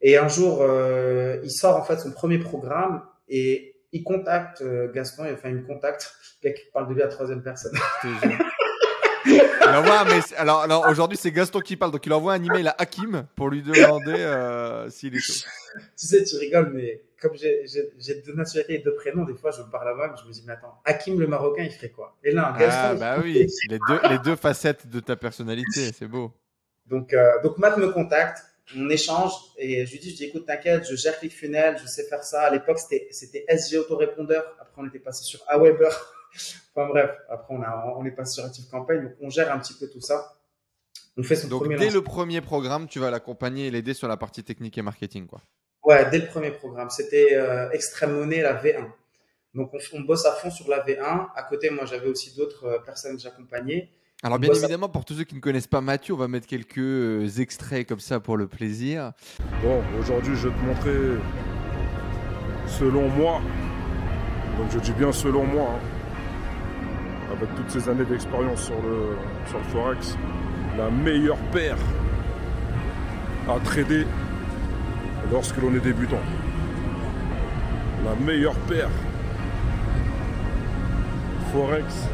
Et 0.00 0.16
un 0.16 0.28
jour, 0.28 0.58
euh, 0.60 1.38
il 1.42 1.50
sort 1.50 1.76
en 1.76 1.84
fait 1.84 1.98
son 1.98 2.10
premier 2.10 2.38
programme 2.38 3.02
et 3.28 3.76
il 3.92 4.02
contacte 4.02 4.60
euh, 4.62 4.90
Gaston, 4.92 5.24
enfin 5.32 5.48
il 5.48 5.56
me 5.56 5.66
contacte, 5.66 6.12
le 6.42 6.50
qui 6.50 6.62
parle 6.72 6.88
de 6.88 6.94
lui 6.94 7.02
à 7.02 7.08
troisième 7.08 7.42
personne. 7.42 7.72
mais 10.04 10.20
alors, 10.36 10.60
alors 10.60 10.88
aujourd'hui, 10.90 11.16
c'est 11.16 11.30
Gaston 11.30 11.60
qui 11.60 11.76
parle, 11.76 11.92
donc 11.92 12.04
il 12.04 12.12
envoie 12.12 12.34
un 12.34 12.42
email 12.42 12.68
à 12.68 12.74
Hakim 12.76 13.26
pour 13.36 13.48
lui 13.48 13.62
demander 13.62 14.12
euh, 14.12 14.90
s'il 14.90 15.14
est 15.14 15.20
chaud. 15.20 15.48
Tu 15.96 16.06
sais, 16.06 16.24
tu 16.24 16.36
rigoles, 16.36 16.72
mais 16.74 17.00
comme 17.24 17.36
j'ai 17.36 18.22
deux 18.26 18.34
nationalités 18.34 18.74
et 18.74 18.78
deux 18.80 18.94
prénoms, 18.94 19.24
des 19.24 19.34
fois, 19.34 19.50
je 19.50 19.62
me 19.62 19.70
parle 19.70 19.88
à 19.88 19.94
moi, 19.94 20.14
je 20.20 20.28
me 20.28 20.32
dis, 20.32 20.44
mais 20.46 20.52
attends, 20.52 20.78
Hakim 20.84 21.18
le 21.18 21.26
Marocain, 21.26 21.62
il 21.62 21.70
ferait 21.70 21.88
quoi? 21.88 22.18
Et 22.22 22.32
là, 22.32 22.54
Gaston. 22.58 22.80
Ah, 22.82 22.94
bah 22.94 23.20
oui, 23.22 23.48
les 23.70 23.78
deux, 23.88 24.00
les 24.10 24.18
deux 24.18 24.36
facettes 24.36 24.86
de 24.86 25.00
ta 25.00 25.16
personnalité, 25.16 25.90
c'est 25.98 26.06
beau. 26.06 26.32
Donc, 26.86 27.14
euh, 27.14 27.40
donc, 27.42 27.56
Matt 27.56 27.78
me 27.78 27.90
contacte, 27.90 28.44
on 28.76 28.90
échange, 28.90 29.32
et 29.56 29.86
je 29.86 29.92
lui 29.92 30.00
dis, 30.00 30.10
je 30.10 30.16
dis, 30.16 30.24
écoute, 30.24 30.44
t'inquiète, 30.46 30.86
je 30.86 30.96
gère 30.96 31.14
funnels, 31.14 31.78
je 31.82 31.86
sais 31.86 32.04
faire 32.04 32.22
ça. 32.22 32.42
À 32.42 32.50
l'époque, 32.50 32.78
c'était 32.78 33.46
SG 33.48 33.78
Autorépondeur. 33.78 34.44
Après, 34.60 34.82
on 34.82 34.86
était 34.86 34.98
passé 34.98 35.24
sur 35.24 35.40
Aweber. 35.48 35.90
Enfin 36.74 36.88
bref, 36.88 37.16
après 37.28 37.54
on, 37.54 37.62
a, 37.62 37.94
on 37.96 38.04
est 38.04 38.10
passé 38.10 38.34
sur 38.34 38.44
Active 38.44 38.66
Campaign, 38.68 39.04
donc 39.04 39.12
on 39.20 39.30
gère 39.30 39.52
un 39.52 39.58
petit 39.60 39.74
peu 39.74 39.88
tout 39.88 40.00
ça. 40.00 40.36
On 41.16 41.22
fait 41.22 41.36
son 41.36 41.46
Donc, 41.46 41.60
premier 41.60 41.76
dès 41.76 41.84
lancement. 41.84 42.00
le 42.00 42.04
premier 42.04 42.40
programme, 42.40 42.88
tu 42.88 42.98
vas 42.98 43.12
l'accompagner 43.12 43.68
et 43.68 43.70
l'aider 43.70 43.94
sur 43.94 44.08
la 44.08 44.16
partie 44.16 44.42
technique 44.42 44.76
et 44.76 44.82
marketing, 44.82 45.28
quoi. 45.28 45.42
Ouais, 45.84 46.08
dès 46.10 46.18
le 46.18 46.26
premier 46.26 46.50
programme. 46.50 46.90
C'était 46.90 47.28
euh, 47.34 47.70
Extrême 47.72 48.12
Monnaie, 48.14 48.40
la 48.42 48.54
V1. 48.54 48.86
Donc, 49.54 49.70
on, 49.74 49.78
on 49.96 50.00
bosse 50.00 50.24
à 50.26 50.32
fond 50.32 50.50
sur 50.50 50.68
la 50.68 50.84
V1. 50.84 51.26
À 51.36 51.42
côté, 51.48 51.70
moi, 51.70 51.84
j'avais 51.84 52.06
aussi 52.08 52.34
d'autres 52.36 52.64
euh, 52.66 52.78
personnes 52.84 53.16
que 53.16 53.22
j'accompagnais. 53.22 53.90
Alors, 54.22 54.38
bien 54.38 54.50
à- 54.50 54.56
évidemment, 54.56 54.88
pour 54.88 55.04
tous 55.04 55.14
ceux 55.14 55.24
qui 55.24 55.34
ne 55.34 55.40
connaissent 55.40 55.66
pas 55.66 55.80
Mathieu, 55.82 56.14
on 56.14 56.16
va 56.16 56.28
mettre 56.28 56.46
quelques 56.46 56.78
euh, 56.78 57.28
extraits 57.38 57.86
comme 57.86 58.00
ça 58.00 58.18
pour 58.20 58.36
le 58.36 58.46
plaisir. 58.48 59.12
Bon, 59.62 59.82
aujourd'hui, 60.00 60.34
je 60.36 60.48
vais 60.48 60.54
te 60.54 60.60
montrer 60.60 61.20
selon 62.66 63.08
moi. 63.10 63.40
Donc, 64.58 64.70
je 64.72 64.78
dis 64.78 64.92
bien 64.92 65.12
selon 65.12 65.44
moi. 65.44 65.68
hein, 65.74 67.32
avec 67.36 67.54
toutes 67.56 67.70
ces 67.70 67.88
années 67.88 68.04
d'expérience 68.04 68.62
sur 68.64 68.80
le, 68.80 69.16
sur 69.48 69.58
le 69.58 69.64
Forex, 69.64 70.16
la 70.78 70.88
meilleure 70.90 71.38
paire 71.52 71.76
à 73.48 73.58
trader 73.60 74.06
lorsque 75.30 75.56
l'on 75.58 75.74
est 75.74 75.80
débutant. 75.80 76.20
La 78.04 78.14
meilleure 78.16 78.58
paire 78.66 78.90
Forex 81.52 82.08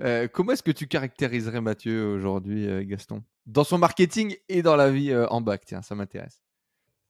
Euh, 0.00 0.28
comment 0.28 0.52
est-ce 0.52 0.62
que 0.62 0.70
tu 0.70 0.86
caractériserais 0.86 1.60
Mathieu 1.60 2.06
aujourd'hui, 2.06 2.68
euh, 2.68 2.84
Gaston? 2.84 3.22
Dans 3.46 3.64
son 3.64 3.78
marketing 3.78 4.36
et 4.48 4.62
dans 4.62 4.76
la 4.76 4.90
vie 4.90 5.10
euh, 5.10 5.26
en 5.28 5.40
bac, 5.40 5.62
tiens, 5.66 5.82
ça 5.82 5.96
m'intéresse. 5.96 6.40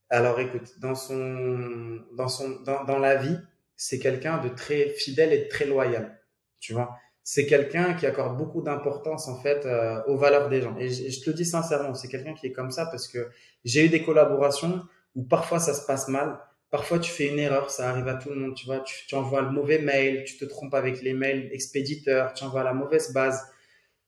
Alors, 0.09 0.41
écoute, 0.41 0.73
dans 0.81 0.95
son, 0.95 2.01
dans 2.17 2.29
son, 2.29 2.63
dans, 2.63 2.85
dans 2.85 2.99
la 2.99 3.17
vie, 3.17 3.37
c'est 3.77 3.99
quelqu'un 3.99 4.39
de 4.39 4.49
très 4.49 4.89
fidèle 4.89 5.35
et 5.35 5.45
de 5.45 5.49
très 5.49 5.67
loyal. 5.67 6.19
Tu 6.61 6.73
vois, 6.73 6.97
c'est 7.31 7.45
quelqu'un 7.45 7.93
qui 7.93 8.07
accorde 8.07 8.39
beaucoup 8.39 8.63
d'importance 8.63 9.29
en 9.29 9.39
fait 9.39 9.67
euh, 9.67 10.03
aux 10.07 10.17
valeurs 10.17 10.49
des 10.49 10.63
gens. 10.63 10.75
Et 10.79 10.89
je, 10.89 11.21
te 11.21 11.29
le 11.29 11.37
dis 11.37 11.45
sincèrement, 11.45 11.93
c'est 11.93 12.09
quelqu'un 12.09 12.33
qui 12.33 12.47
est 12.47 12.53
comme 12.53 12.71
ça 12.71 12.87
parce 12.87 13.07
que 13.07 13.29
j'ai 13.67 13.85
eu 13.85 13.91
des 13.91 14.03
collaborations 14.03 14.81
où 15.15 15.25
parfois 15.25 15.61
ça 15.61 15.75
se 15.75 15.85
passe 15.85 16.09
mal, 16.09 16.41
parfois 16.71 16.99
tu 16.99 17.11
fais 17.11 17.27
une 17.27 17.39
erreur, 17.39 17.69
ça 17.69 17.91
arrive 17.91 18.09
à 18.09 18.15
tout 18.15 18.31
le 18.31 18.37
monde. 18.37 18.55
Tu 18.55 18.65
vois, 18.65 18.81
tu, 18.81 19.15
envoies 19.15 19.43
le 19.43 19.51
mauvais 19.51 19.79
mail, 19.79 20.25
tu 20.25 20.39
te 20.39 20.47
trompes 20.47 20.73
avec 20.73 21.03
les 21.03 21.13
mails 21.13 21.51
expéditeurs, 21.53 22.33
tu 22.33 22.45
envoies 22.45 22.65
la 22.65 22.73
mauvaise 22.73 23.13
base. 23.13 23.47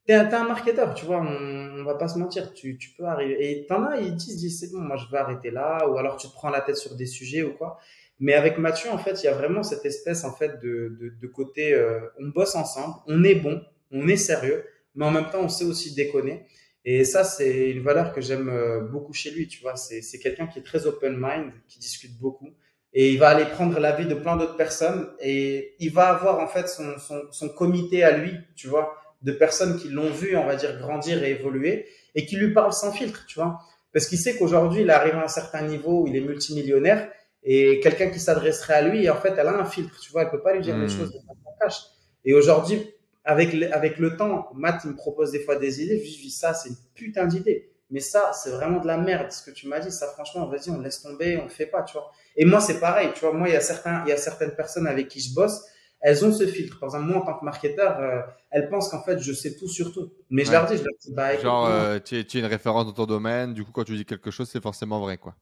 T'es 0.07 0.15
un, 0.15 0.45
marketeur, 0.45 0.95
tu 0.95 1.05
vois, 1.05 1.21
on, 1.21 1.81
on 1.81 1.85
va 1.85 1.97
pas 1.97 2.09
se 2.09 2.19
mentir, 2.19 2.55
tu, 2.55 2.79
tu 2.79 2.89
peux 2.97 3.05
arriver. 3.05 3.37
Et 3.39 3.67
t'en 3.67 3.85
as, 3.85 3.99
ils 3.99 4.15
disent, 4.15 4.39
disent 4.39 4.61
c'est 4.61 4.73
bon, 4.73 4.81
moi 4.81 4.97
je 4.97 5.05
vais 5.13 5.19
arrêter 5.19 5.51
là, 5.51 5.87
ou 5.87 5.99
alors 5.99 6.17
tu 6.17 6.27
te 6.27 6.33
prends 6.33 6.49
la 6.49 6.63
tête 6.63 6.79
sur 6.79 6.97
des 6.97 7.05
sujets 7.05 7.43
ou 7.43 7.53
quoi. 7.53 7.79
Mais 8.21 8.35
avec 8.35 8.59
Mathieu, 8.59 8.91
en 8.91 8.99
fait, 8.99 9.23
il 9.23 9.25
y 9.25 9.29
a 9.29 9.35
vraiment 9.35 9.63
cette 9.63 9.85
espèce 9.87 10.25
en 10.25 10.33
fait 10.33 10.61
de, 10.63 10.97
de, 11.01 11.13
de 11.21 11.27
côté, 11.27 11.73
euh, 11.73 12.01
on 12.19 12.29
bosse 12.29 12.55
ensemble, 12.55 12.95
on 13.07 13.25
est 13.25 13.35
bon, 13.35 13.63
on 13.91 14.07
est 14.09 14.17
sérieux, 14.17 14.65
mais 14.95 15.07
en 15.07 15.11
même 15.11 15.31
temps, 15.31 15.41
on 15.41 15.49
sait 15.49 15.65
aussi 15.65 15.95
déconner. 15.95 16.47
Et 16.85 17.05
ça, 17.05 17.25
c'est 17.25 17.71
une 17.71 17.83
valeur 17.83 18.13
que 18.13 18.21
j'aime 18.21 18.51
euh, 18.51 18.81
beaucoup 18.81 19.15
chez 19.15 19.31
lui, 19.31 19.49
tu 19.49 19.61
vois. 19.63 19.77
C'est 19.77 20.03
c'est 20.03 20.19
quelqu'un 20.19 20.47
qui 20.47 20.59
est 20.59 20.63
très 20.63 20.87
open 20.87 21.17
mind, 21.19 21.53
qui 21.67 21.79
discute 21.79 22.19
beaucoup. 22.19 22.51
Et 22.93 23.13
il 23.13 23.19
va 23.19 23.29
aller 23.29 23.45
prendre 23.47 23.79
l'avis 23.79 24.07
de 24.07 24.15
plein 24.15 24.37
d'autres 24.37 24.57
personnes 24.57 25.09
et 25.21 25.75
il 25.79 25.93
va 25.93 26.09
avoir 26.09 26.41
en 26.41 26.49
fait 26.49 26.69
son, 26.69 26.99
son, 26.99 27.23
son 27.31 27.49
comité 27.49 28.03
à 28.03 28.17
lui, 28.17 28.33
tu 28.57 28.67
vois, 28.67 28.97
de 29.23 29.33
personnes 29.33 29.79
qui 29.79 29.89
l'ont 29.89 30.11
vu, 30.11 30.37
on 30.37 30.45
va 30.45 30.57
dire, 30.57 30.77
grandir 30.79 31.23
et 31.23 31.31
évoluer 31.31 31.87
et 32.15 32.27
qui 32.27 32.37
lui 32.37 32.53
parlent 32.53 32.73
sans 32.73 32.93
filtre, 32.93 33.27
tu 33.27 33.39
vois. 33.39 33.61
Parce 33.93 34.07
qu'il 34.07 34.19
sait 34.19 34.37
qu'aujourd'hui, 34.37 34.83
il 34.83 34.91
arrive 34.91 35.15
à 35.15 35.25
un 35.25 35.29
certain 35.29 35.63
niveau 35.63 36.03
où 36.03 36.07
il 36.09 36.17
est 36.17 36.21
multimillionnaire 36.21 37.11
et 37.43 37.81
quelqu'un 37.81 38.11
qui 38.11 38.19
s'adresserait 38.21 38.75
à 38.75 38.83
lui, 38.83 39.09
en 39.09 39.17
fait, 39.17 39.35
elle 39.39 39.47
a 39.49 39.55
un 39.59 39.65
filtre, 39.65 39.99
tu 40.01 40.13
vois, 40.13 40.23
elle 40.23 40.31
peut 40.31 40.43
pas 40.43 40.55
lui 40.55 40.61
dire 40.63 40.77
Mm. 40.77 40.83
les 40.83 40.89
choses 40.89 41.11
de 41.13 41.19
façon 41.19 41.51
cash. 41.61 41.81
Et 42.25 42.35
aujourd'hui, 42.35 42.91
avec 43.25 43.53
le, 43.53 43.73
avec 43.75 43.99
le 43.99 44.17
temps, 44.17 44.51
Matt 44.55 44.83
il 44.85 44.91
me 44.91 44.97
propose 44.97 45.31
des 45.33 45.41
fois 45.41 45.57
des 45.57 45.83
idées, 45.83 45.99
je 45.99 46.17
lui 46.17 46.23
dis 46.25 46.31
ça, 46.31 46.55
c'est 46.55 46.69
une 46.71 46.77
putain 46.95 47.27
d'idée. 47.27 47.67
Mais 47.93 48.01
ça, 48.01 48.31
c'est 48.33 48.51
vraiment 48.51 48.81
de 48.81 48.87
la 48.87 48.97
merde, 48.99 49.33
ce 49.33 49.43
que 49.43 49.51
tu 49.51 49.67
m'as 49.67 49.81
dit. 49.81 49.91
Ça, 49.91 50.07
franchement, 50.09 50.47
vas-y, 50.47 50.71
on 50.71 50.81
laisse 50.81 51.03
tomber, 51.03 51.39
on 51.39 51.43
le 51.45 51.49
fait 51.49 51.67
pas, 51.67 51.83
tu 51.83 51.95
vois. 51.95 52.13
Et 52.37 52.45
moi, 52.45 52.61
c'est 52.61 52.79
pareil, 52.79 53.11
tu 53.15 53.21
vois. 53.21 53.33
Moi, 53.33 53.49
il 53.49 53.53
y 53.53 53.57
a 53.57 53.61
certains, 53.61 54.05
il 54.07 54.11
y 54.11 54.13
a 54.13 54.17
certaines 54.17 54.55
personnes 54.55 54.87
avec 54.87 55.09
qui 55.09 55.19
je 55.19 55.35
bosse, 55.35 55.65
elles 56.01 56.25
ont 56.25 56.33
ce 56.33 56.47
filtre. 56.47 56.79
Par 56.79 56.87
exemple, 56.91 57.07
moi, 57.07 57.17
en 57.23 57.27
tant 57.27 57.39
que 57.39 57.45
marketeur, 57.45 57.99
euh, 57.99 58.21
elles 58.51 58.69
pensent 58.69 58.89
qu'en 58.91 59.03
fait, 59.03 59.19
je 59.19 59.33
sais 59.33 59.57
tout 59.57 59.67
sur 59.69 59.93
tout. 59.93 60.13
Mais 60.31 60.45
je 60.45 60.53
leur 60.53 60.67
dis, 60.67 60.77
je 60.77 60.85
leur 60.85 60.95
dis, 61.03 61.13
bah, 61.13 61.33
écoute, 61.33 61.43
Genre, 61.43 61.69
non. 61.69 61.75
euh, 61.75 61.99
tu 61.99 62.17
es, 62.21 62.25
tu 62.25 62.37
es 62.37 62.41
une 62.41 62.47
référence 62.47 62.87
dans 62.87 62.93
ton 62.93 63.07
domaine, 63.07 63.55
du 63.55 63.65
coup, 63.65 63.73
quand 63.73 63.83
tu 63.85 63.97
dis 63.97 64.05
quelque 64.05 64.31
chose, 64.31 64.49
c'est 64.49 64.63
forcément 64.63 65.01
vrai, 65.01 65.19
quoi. 65.19 65.35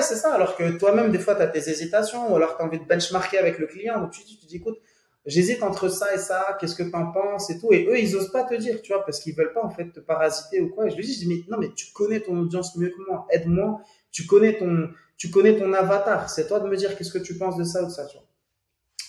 Ouais, 0.00 0.06
c'est 0.06 0.16
ça. 0.16 0.32
Alors 0.32 0.56
que 0.56 0.78
toi-même, 0.78 1.12
des 1.12 1.18
fois, 1.18 1.34
tu 1.34 1.42
as 1.42 1.46
tes 1.46 1.68
hésitations, 1.68 2.32
ou 2.32 2.36
alors 2.36 2.56
tu 2.56 2.62
as 2.62 2.66
envie 2.66 2.78
de 2.78 2.84
benchmarker 2.84 3.36
avec 3.36 3.58
le 3.58 3.66
client, 3.66 4.00
donc 4.00 4.12
tu 4.12 4.24
tu 4.24 4.46
dis, 4.46 4.56
écoute, 4.56 4.78
j'hésite 5.26 5.62
entre 5.62 5.88
ça 5.88 6.14
et 6.14 6.18
ça, 6.18 6.56
qu'est-ce 6.58 6.74
que 6.74 6.82
tu 6.82 6.96
en 6.96 7.12
penses 7.12 7.50
et 7.50 7.60
tout. 7.60 7.70
Et 7.70 7.86
eux, 7.86 7.98
ils 7.98 8.16
osent 8.16 8.32
pas 8.32 8.44
te 8.44 8.54
dire, 8.54 8.80
tu 8.80 8.94
vois, 8.94 9.04
parce 9.04 9.20
qu'ils 9.20 9.34
veulent 9.34 9.52
pas, 9.52 9.62
en 9.62 9.68
fait, 9.68 9.90
te 9.92 10.00
parasiter 10.00 10.62
ou 10.62 10.70
quoi. 10.70 10.86
Et 10.86 10.90
je 10.90 10.96
lui 10.96 11.04
dis, 11.04 11.12
je 11.12 11.18
dis, 11.18 11.28
mais 11.28 11.42
non, 11.50 11.58
mais 11.58 11.68
tu 11.74 11.92
connais 11.92 12.20
ton 12.20 12.38
audience 12.38 12.76
mieux 12.76 12.88
que 12.88 13.06
moi, 13.06 13.26
aide-moi, 13.30 13.82
tu 14.10 14.24
connais 14.24 14.56
ton, 14.56 14.88
tu 15.18 15.28
connais 15.30 15.58
ton 15.58 15.70
avatar, 15.74 16.30
c'est 16.30 16.48
toi 16.48 16.60
de 16.60 16.68
me 16.68 16.76
dire 16.78 16.96
qu'est-ce 16.96 17.12
que 17.12 17.18
tu 17.18 17.36
penses 17.36 17.58
de 17.58 17.64
ça 17.64 17.82
ou 17.82 17.86
de 17.86 17.90
ça, 17.90 18.06
tu 18.06 18.16
vois. 18.16 18.26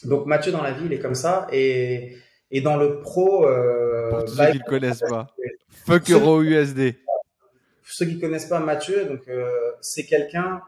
Donc, 0.03 0.26
Mathieu, 0.26 0.51
dans 0.51 0.61
la 0.61 0.73
vie, 0.73 0.88
il 0.88 0.91
est 0.91 0.99
comme 0.99 1.15
ça, 1.15 1.47
et, 1.53 2.18
et 2.49 2.59
dans 2.59 2.76
le 2.76 2.99
pro, 2.99 3.47
euh, 3.47 4.09
Pour 4.09 4.26
tous 4.26 4.35
bah, 4.35 4.47
ceux 4.47 4.51
qui 4.51 4.59
ne 4.59 4.63
connaissent 4.65 5.03
pas. 5.07 5.27
Fuck 5.85 6.09
Euro 6.09 6.41
USD. 6.41 6.95
pour 7.05 7.93
ceux 7.93 8.07
qui 8.07 8.19
connaissent 8.19 8.47
pas 8.47 8.59
Mathieu, 8.59 9.05
donc 9.05 9.22
euh, 9.30 9.72
c'est 9.80 10.05
quelqu'un 10.05 10.61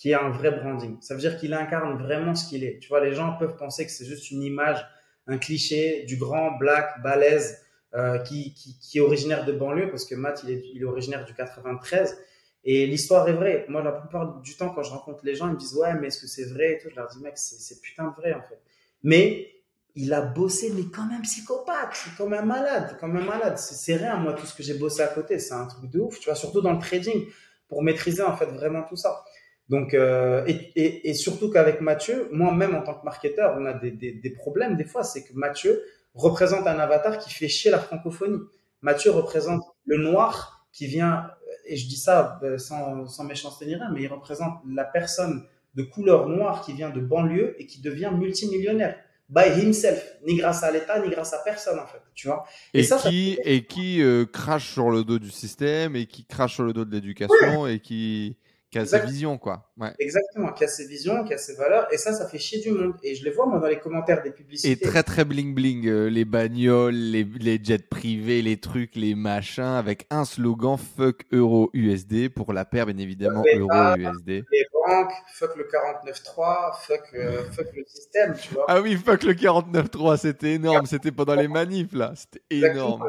qui 0.00 0.14
a 0.14 0.24
un 0.24 0.30
vrai 0.30 0.50
branding. 0.50 0.96
Ça 1.02 1.14
veut 1.14 1.20
dire 1.20 1.36
qu'il 1.36 1.52
incarne 1.52 2.02
vraiment 2.02 2.34
ce 2.34 2.48
qu'il 2.48 2.64
est. 2.64 2.78
Tu 2.78 2.88
vois, 2.88 3.04
les 3.04 3.12
gens 3.12 3.36
peuvent 3.38 3.56
penser 3.56 3.84
que 3.84 3.92
c'est 3.92 4.06
juste 4.06 4.30
une 4.30 4.42
image, 4.42 4.82
un 5.26 5.36
cliché 5.36 6.04
du 6.04 6.16
grand 6.16 6.52
black 6.52 7.02
balèze 7.02 7.60
euh, 7.94 8.18
qui, 8.20 8.54
qui, 8.54 8.96
est 8.96 9.02
originaire 9.02 9.44
de 9.44 9.52
banlieue, 9.52 9.90
parce 9.90 10.06
que 10.06 10.14
Matt, 10.14 10.40
il 10.42 10.52
est, 10.52 10.62
il 10.72 10.80
est 10.80 10.86
originaire 10.86 11.26
du 11.26 11.34
93. 11.34 12.16
Et 12.64 12.86
l'histoire 12.86 13.28
est 13.28 13.34
vraie. 13.34 13.66
Moi, 13.68 13.82
la 13.82 13.92
plupart 13.92 14.40
du 14.40 14.56
temps, 14.56 14.70
quand 14.70 14.82
je 14.82 14.90
rencontre 14.90 15.20
les 15.22 15.34
gens, 15.34 15.48
ils 15.48 15.52
me 15.52 15.58
disent 15.58 15.74
ouais, 15.74 15.92
mais 16.00 16.06
est-ce 16.06 16.22
que 16.22 16.26
c'est 16.26 16.44
vrai 16.44 16.72
et 16.72 16.78
tout? 16.78 16.88
Je 16.90 16.96
leur 16.96 17.08
dis 17.08 17.20
mec, 17.20 17.36
c'est 17.36 17.56
c'est 17.56 17.82
putain 17.82 18.08
de 18.08 18.14
vrai 18.14 18.32
en 18.32 18.40
fait. 18.40 18.58
Mais 19.02 19.50
il 19.96 20.14
a 20.14 20.22
bossé, 20.22 20.72
mais 20.74 20.84
comme 20.84 21.10
un 21.10 21.20
psychopathe, 21.20 22.06
comme 22.16 22.32
un 22.32 22.42
malade, 22.42 22.96
comme 23.00 23.16
un 23.18 23.24
malade. 23.24 23.58
C'est 23.58 23.74
c'est 23.74 23.96
rien, 23.96 24.16
moi, 24.16 24.32
tout 24.32 24.46
ce 24.46 24.54
que 24.54 24.62
j'ai 24.62 24.78
bossé 24.78 25.02
à 25.02 25.08
côté, 25.08 25.38
c'est 25.38 25.52
un 25.52 25.66
truc 25.66 25.90
de 25.90 26.00
ouf, 26.00 26.18
tu 26.20 26.26
vois, 26.26 26.36
surtout 26.36 26.62
dans 26.62 26.72
le 26.72 26.78
trading, 26.78 27.26
pour 27.68 27.82
maîtriser 27.82 28.22
en 28.22 28.34
fait 28.34 28.46
vraiment 28.46 28.82
tout 28.82 28.96
ça. 28.96 29.24
Donc, 29.70 29.94
euh, 29.94 30.44
et, 30.46 30.72
et, 30.74 31.08
et 31.08 31.14
surtout 31.14 31.48
qu'avec 31.50 31.80
Mathieu, 31.80 32.28
moi-même 32.32 32.74
en 32.74 32.82
tant 32.82 32.94
que 32.94 33.04
marketeur, 33.04 33.56
on 33.58 33.64
a 33.64 33.72
des, 33.72 33.92
des, 33.92 34.12
des 34.12 34.30
problèmes 34.30 34.76
des 34.76 34.84
fois, 34.84 35.04
c'est 35.04 35.22
que 35.24 35.32
Mathieu 35.34 35.80
représente 36.14 36.66
un 36.66 36.78
avatar 36.80 37.18
qui 37.18 37.30
fait 37.32 37.48
chier 37.48 37.70
la 37.70 37.78
francophonie. 37.78 38.40
Mathieu 38.82 39.12
représente 39.12 39.62
le 39.86 39.98
noir 39.98 40.66
qui 40.72 40.86
vient, 40.86 41.30
et 41.66 41.76
je 41.76 41.86
dis 41.86 41.96
ça 41.96 42.40
euh, 42.42 42.58
sans, 42.58 43.06
sans 43.06 43.24
méchanceté 43.24 43.66
ni 43.66 43.76
rien, 43.76 43.90
mais 43.94 44.02
il 44.02 44.08
représente 44.08 44.54
la 44.68 44.84
personne 44.84 45.44
de 45.76 45.84
couleur 45.84 46.28
noire 46.28 46.62
qui 46.64 46.72
vient 46.72 46.90
de 46.90 47.00
banlieue 47.00 47.54
et 47.60 47.66
qui 47.66 47.80
devient 47.80 48.10
multimillionnaire 48.12 48.96
by 49.28 49.46
himself, 49.62 50.04
ni 50.26 50.34
grâce 50.34 50.64
à 50.64 50.72
l'État, 50.72 50.98
ni 50.98 51.08
grâce 51.08 51.32
à 51.32 51.38
personne 51.44 51.78
en 51.78 51.86
fait, 51.86 52.02
tu 52.16 52.26
vois. 52.26 52.44
Et, 52.74 52.80
Et 52.80 52.82
ça, 52.82 52.98
ça 52.98 53.08
qui, 53.08 53.38
et 53.44 53.64
qui 53.64 54.02
euh, 54.02 54.26
crache 54.26 54.72
sur 54.72 54.90
le 54.90 55.04
dos 55.04 55.20
du 55.20 55.30
système, 55.30 55.94
et 55.94 56.06
qui 56.06 56.24
crache 56.24 56.54
sur 56.54 56.64
le 56.64 56.72
dos 56.72 56.84
de 56.84 56.90
l'éducation, 56.90 57.68
et 57.68 57.78
qui, 57.78 58.36
qui 58.70 58.78
a 58.78 58.86
ses 58.86 59.00
visions, 59.00 59.36
quoi. 59.36 59.68
Ouais. 59.76 59.92
Exactement, 59.98 60.52
qui 60.52 60.62
a 60.62 60.68
ses 60.68 60.86
visions, 60.86 61.24
qui 61.24 61.34
a 61.34 61.38
ses 61.38 61.54
valeurs, 61.56 61.92
et 61.92 61.96
ça, 61.98 62.12
ça 62.12 62.28
fait 62.28 62.38
chier 62.38 62.60
du 62.60 62.70
monde. 62.70 62.94
Et 63.02 63.16
je 63.16 63.24
les 63.24 63.32
vois 63.32 63.46
moi 63.46 63.58
dans 63.58 63.66
les 63.66 63.80
commentaires 63.80 64.22
des 64.22 64.28
Et 64.28 64.32
publicités. 64.32 64.86
très 64.86 65.02
très 65.02 65.24
bling 65.24 65.54
bling, 65.54 65.88
euh, 65.88 66.08
les 66.08 66.24
bagnoles, 66.24 66.94
les, 66.94 67.24
les 67.24 67.58
jets 67.62 67.78
privés, 67.78 68.42
les 68.42 68.58
trucs, 68.58 68.94
les 68.94 69.16
machins, 69.16 69.64
avec 69.64 70.06
un 70.10 70.24
slogan 70.24 70.76
fuck 70.78 71.24
euro 71.32 71.70
USD 71.72 72.28
pour 72.28 72.52
la 72.52 72.64
paire, 72.64 72.86
bien 72.86 72.98
évidemment 72.98 73.42
Mais 73.44 73.56
euro 73.58 73.68
pas- 73.68 73.96
USD. 73.98 74.44
Les 74.52 74.66
banques, 74.72 75.12
fuck 75.32 75.56
le 75.56 75.64
49.3, 75.64 76.72
fuck, 76.80 77.00
euh, 77.14 77.42
fuck 77.52 77.66
le 77.74 77.84
système, 77.86 78.34
tu 78.40 78.54
vois. 78.54 78.66
Ah 78.68 78.80
oui, 78.80 78.96
fuck 78.96 79.24
le 79.24 79.34
49.3, 79.34 80.16
c'était 80.16 80.52
énorme, 80.52 80.86
c'était 80.86 81.10
pendant 81.12 81.34
les 81.34 81.48
manifs 81.48 81.92
là, 81.92 82.12
c'était 82.14 82.42
énorme. 82.50 83.04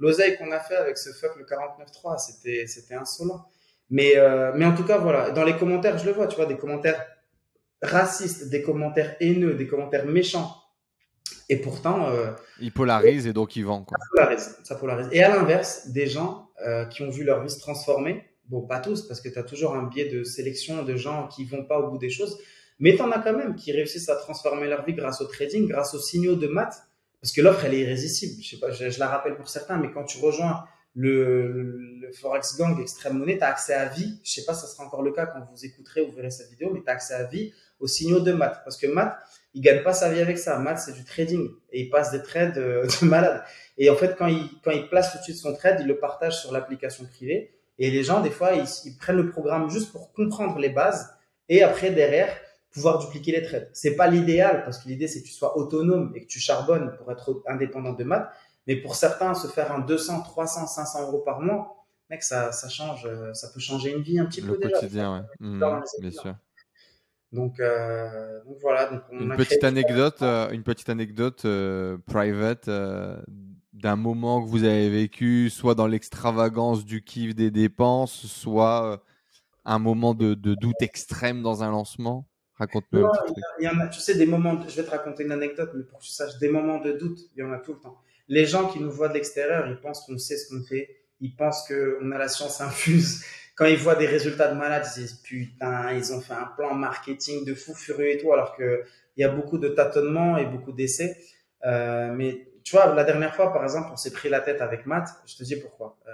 L'oseille 0.00 0.36
qu'on 0.36 0.50
a 0.52 0.60
fait 0.60 0.76
avec 0.76 0.98
ce 0.98 1.10
fuck 1.10 1.36
le 1.36 1.44
49.3, 1.44 2.18
c'était, 2.18 2.66
c'était 2.66 2.94
insolent. 2.94 3.44
Mais, 3.90 4.16
euh, 4.16 4.52
mais 4.54 4.64
en 4.64 4.74
tout 4.74 4.84
cas, 4.84 4.98
voilà. 4.98 5.30
Dans 5.30 5.44
les 5.44 5.56
commentaires, 5.56 5.98
je 5.98 6.06
le 6.06 6.12
vois, 6.12 6.26
tu 6.26 6.36
vois, 6.36 6.46
des 6.46 6.56
commentaires 6.56 7.04
racistes, 7.82 8.50
des 8.50 8.62
commentaires 8.62 9.16
haineux, 9.20 9.54
des 9.54 9.66
commentaires 9.66 10.06
méchants. 10.06 10.54
Et 11.48 11.56
pourtant, 11.56 12.08
euh, 12.10 12.30
Il 12.60 12.72
polarise 12.72 13.26
et 13.26 13.32
donc 13.32 13.56
il 13.56 13.64
vend 13.64 13.82
quoi. 13.82 13.96
polarise, 14.10 14.58
ça 14.64 14.74
polarise. 14.74 15.08
Et 15.12 15.22
à 15.22 15.30
l'inverse, 15.30 15.88
des 15.88 16.06
gens 16.06 16.50
euh, 16.66 16.84
qui 16.86 17.02
ont 17.02 17.10
vu 17.10 17.24
leur 17.24 17.42
vie 17.42 17.50
se 17.50 17.58
transformer, 17.58 18.24
bon, 18.46 18.66
pas 18.66 18.80
tous, 18.80 19.06
parce 19.06 19.20
que 19.20 19.28
tu 19.30 19.38
as 19.38 19.42
toujours 19.42 19.74
un 19.74 19.84
biais 19.84 20.08
de 20.08 20.24
sélection 20.24 20.82
de 20.82 20.96
gens 20.96 21.28
qui 21.28 21.44
vont 21.44 21.64
pas 21.64 21.78
au 21.78 21.90
bout 21.90 21.98
des 21.98 22.10
choses, 22.10 22.38
mais 22.78 22.96
tu 22.96 23.02
en 23.02 23.10
as 23.10 23.18
quand 23.20 23.32
même 23.32 23.54
qui 23.56 23.72
réussissent 23.72 24.10
à 24.10 24.16
transformer 24.16 24.68
leur 24.68 24.84
vie 24.84 24.92
grâce 24.94 25.20
au 25.22 25.26
trading, 25.26 25.66
grâce 25.66 25.94
aux 25.94 25.98
signaux 25.98 26.36
de 26.36 26.46
maths, 26.48 26.82
parce 27.22 27.32
que 27.32 27.40
l'offre, 27.40 27.64
elle 27.64 27.74
est 27.74 27.80
irrésistible. 27.80 28.42
Je 28.42 28.50
sais 28.50 28.58
pas, 28.60 28.70
je, 28.70 28.90
je 28.90 28.98
la 28.98 29.08
rappelle 29.08 29.36
pour 29.36 29.48
certains, 29.48 29.78
mais 29.78 29.90
quand 29.90 30.04
tu 30.04 30.18
rejoins 30.18 30.64
le, 30.98 31.76
le 32.00 32.12
Forex 32.12 32.58
Gang 32.58 32.80
Extrême 32.80 33.18
Monnaie, 33.18 33.38
tu 33.38 33.44
as 33.44 33.50
accès 33.50 33.72
à 33.72 33.86
vie. 33.86 34.18
Je 34.24 34.32
sais 34.32 34.44
pas, 34.44 34.52
ça 34.52 34.66
sera 34.66 34.84
encore 34.84 35.02
le 35.02 35.12
cas 35.12 35.26
quand 35.26 35.38
vous 35.48 35.64
écouterez 35.64 36.00
ou 36.00 36.10
verrez 36.12 36.32
cette 36.32 36.50
vidéo, 36.50 36.70
mais 36.74 36.80
tu 36.82 36.88
as 36.90 36.94
accès 36.94 37.14
à 37.14 37.22
vie 37.22 37.52
aux 37.78 37.86
signaux 37.86 38.18
de 38.18 38.32
maths. 38.32 38.60
Parce 38.64 38.76
que 38.76 38.88
maths, 38.88 39.16
il 39.54 39.62
gagne 39.62 39.84
pas 39.84 39.92
sa 39.92 40.10
vie 40.12 40.20
avec 40.20 40.38
ça. 40.38 40.58
Maths, 40.58 40.80
c'est 40.80 40.92
du 40.94 41.04
trading. 41.04 41.50
Et 41.70 41.82
il 41.82 41.88
passe 41.88 42.10
des 42.10 42.20
trades 42.20 42.54
de, 42.54 42.82
de 43.00 43.06
malade. 43.06 43.44
Et 43.76 43.90
en 43.90 43.94
fait, 43.94 44.16
quand 44.18 44.26
il, 44.26 44.50
quand 44.64 44.72
il 44.72 44.88
place 44.88 45.12
tout 45.12 45.18
de 45.18 45.22
suite 45.22 45.36
son 45.36 45.54
trade, 45.54 45.78
il 45.80 45.86
le 45.86 46.00
partage 46.00 46.40
sur 46.40 46.52
l'application 46.52 47.04
privée. 47.04 47.54
Et 47.78 47.92
les 47.92 48.02
gens, 48.02 48.20
des 48.20 48.30
fois, 48.30 48.54
ils, 48.54 48.66
ils 48.84 48.96
prennent 48.96 49.18
le 49.18 49.30
programme 49.30 49.70
juste 49.70 49.92
pour 49.92 50.12
comprendre 50.12 50.58
les 50.58 50.70
bases. 50.70 51.14
Et 51.48 51.62
après, 51.62 51.92
derrière, 51.92 52.36
pouvoir 52.72 52.98
dupliquer 52.98 53.32
les 53.32 53.42
trades. 53.42 53.70
C'est 53.72 53.96
pas 53.96 54.08
l'idéal 54.08 54.62
parce 54.64 54.78
que 54.78 54.88
l'idée 54.88 55.08
c'est 55.08 55.22
que 55.22 55.26
tu 55.26 55.32
sois 55.32 55.56
autonome 55.56 56.12
et 56.14 56.22
que 56.22 56.26
tu 56.26 56.38
charbonnes 56.38 56.94
pour 56.98 57.10
être 57.10 57.42
indépendant 57.46 57.92
de 57.92 58.04
maths. 58.04 58.30
Mais 58.68 58.76
pour 58.76 58.94
certains, 58.94 59.34
se 59.34 59.48
faire 59.48 59.72
un 59.72 59.80
200, 59.80 60.22
300, 60.22 60.66
500 60.68 61.02
euros 61.08 61.18
par 61.24 61.40
mois, 61.40 61.86
mec, 62.10 62.22
ça, 62.22 62.52
ça 62.52 62.68
change, 62.68 63.06
euh, 63.06 63.32
ça 63.34 63.48
peut 63.48 63.60
changer 63.60 63.92
une 63.96 64.02
vie 64.02 64.18
un 64.20 64.26
petit 64.26 64.42
Le 64.42 64.52
peu 64.54 64.58
déjà. 64.58 64.78
quotidien, 64.78 65.16
ouais. 65.40 65.58
Dans 65.58 65.76
les 65.80 65.82
bien 66.00 66.10
sûr. 66.10 66.36
Donc, 67.32 67.60
euh, 67.60 68.42
donc 68.44 68.56
voilà. 68.60 68.86
Donc 68.90 69.02
on 69.10 69.20
Une 69.20 69.32
a 69.32 69.36
petite 69.36 69.58
créé- 69.58 69.68
anecdote, 69.68 70.22
euh, 70.22 70.50
une 70.50 70.62
petite 70.62 70.88
anecdote 70.88 71.44
euh, 71.44 71.98
private 72.06 72.68
euh, 72.68 73.20
d'un 73.72 73.96
moment 73.96 74.42
que 74.42 74.48
vous 74.48 74.64
avez 74.64 74.88
vécu, 74.90 75.50
soit 75.50 75.74
dans 75.74 75.86
l'extravagance 75.86 76.84
du 76.84 77.02
kiff 77.02 77.34
des 77.34 77.50
dépenses, 77.50 78.26
soit 78.26 78.92
euh, 78.92 78.96
un 79.64 79.78
moment 79.78 80.14
de, 80.14 80.34
de 80.34 80.54
doute 80.54 80.80
extrême 80.80 81.42
dans 81.42 81.62
un 81.62 81.70
lancement? 81.70 82.26
Raconte-nous. 82.54 83.06
Il 83.60 83.64
y 83.64 83.68
en 83.68 83.78
a, 83.80 83.86
tu 83.88 84.00
sais, 84.00 84.14
des 84.16 84.26
moments, 84.26 84.54
de- 84.54 84.68
je 84.68 84.76
vais 84.76 84.84
te 84.84 84.90
raconter 84.90 85.24
une 85.24 85.32
anecdote, 85.32 85.70
mais 85.74 85.84
pour 85.84 85.98
que 86.00 86.04
tu 86.04 86.10
saches, 86.10 86.38
des 86.38 86.48
moments 86.50 86.80
de 86.80 86.92
doute, 86.92 87.18
il 87.36 87.40
y 87.40 87.42
en 87.42 87.52
a 87.52 87.58
tout 87.58 87.74
le 87.74 87.78
temps. 87.80 87.98
Les 88.28 88.44
gens 88.44 88.68
qui 88.68 88.80
nous 88.80 88.90
voient 88.90 89.08
de 89.08 89.14
l'extérieur, 89.14 89.66
ils 89.68 89.80
pensent 89.80 90.04
qu'on 90.06 90.18
sait 90.18 90.36
ce 90.36 90.48
qu'on 90.48 90.62
fait, 90.62 90.98
ils 91.20 91.34
pensent 91.34 91.66
qu'on 91.66 92.12
a 92.12 92.18
la 92.18 92.28
science 92.28 92.60
infuse. 92.60 93.24
Quand 93.56 93.66
ils 93.66 93.76
voient 93.76 93.96
des 93.96 94.06
résultats 94.06 94.52
de 94.52 94.56
malades, 94.56 94.86
ils 94.96 95.00
disent 95.00 95.20
putain, 95.24 95.92
ils 95.92 96.12
ont 96.12 96.20
fait 96.20 96.34
un 96.34 96.48
plan 96.56 96.74
marketing 96.74 97.44
de 97.44 97.54
fou 97.54 97.74
furieux 97.74 98.10
et 98.10 98.18
tout, 98.18 98.32
alors 98.32 98.56
que 98.56 98.84
il 99.16 99.22
y 99.22 99.24
a 99.24 99.28
beaucoup 99.28 99.58
de 99.58 99.68
tâtonnements 99.68 100.38
et 100.38 100.46
beaucoup 100.46 100.70
d'essais. 100.70 101.16
Euh, 101.66 102.12
mais 102.12 102.46
tu 102.62 102.76
vois, 102.76 102.94
la 102.94 103.02
dernière 103.02 103.34
fois, 103.34 103.52
par 103.52 103.64
exemple, 103.64 103.88
on 103.92 103.96
s'est 103.96 104.12
pris 104.12 104.28
la 104.28 104.40
tête 104.40 104.60
avec 104.60 104.86
Matt. 104.86 105.08
Je 105.26 105.36
te 105.36 105.42
dis 105.42 105.56
pourquoi. 105.56 105.98
Euh, 106.06 106.12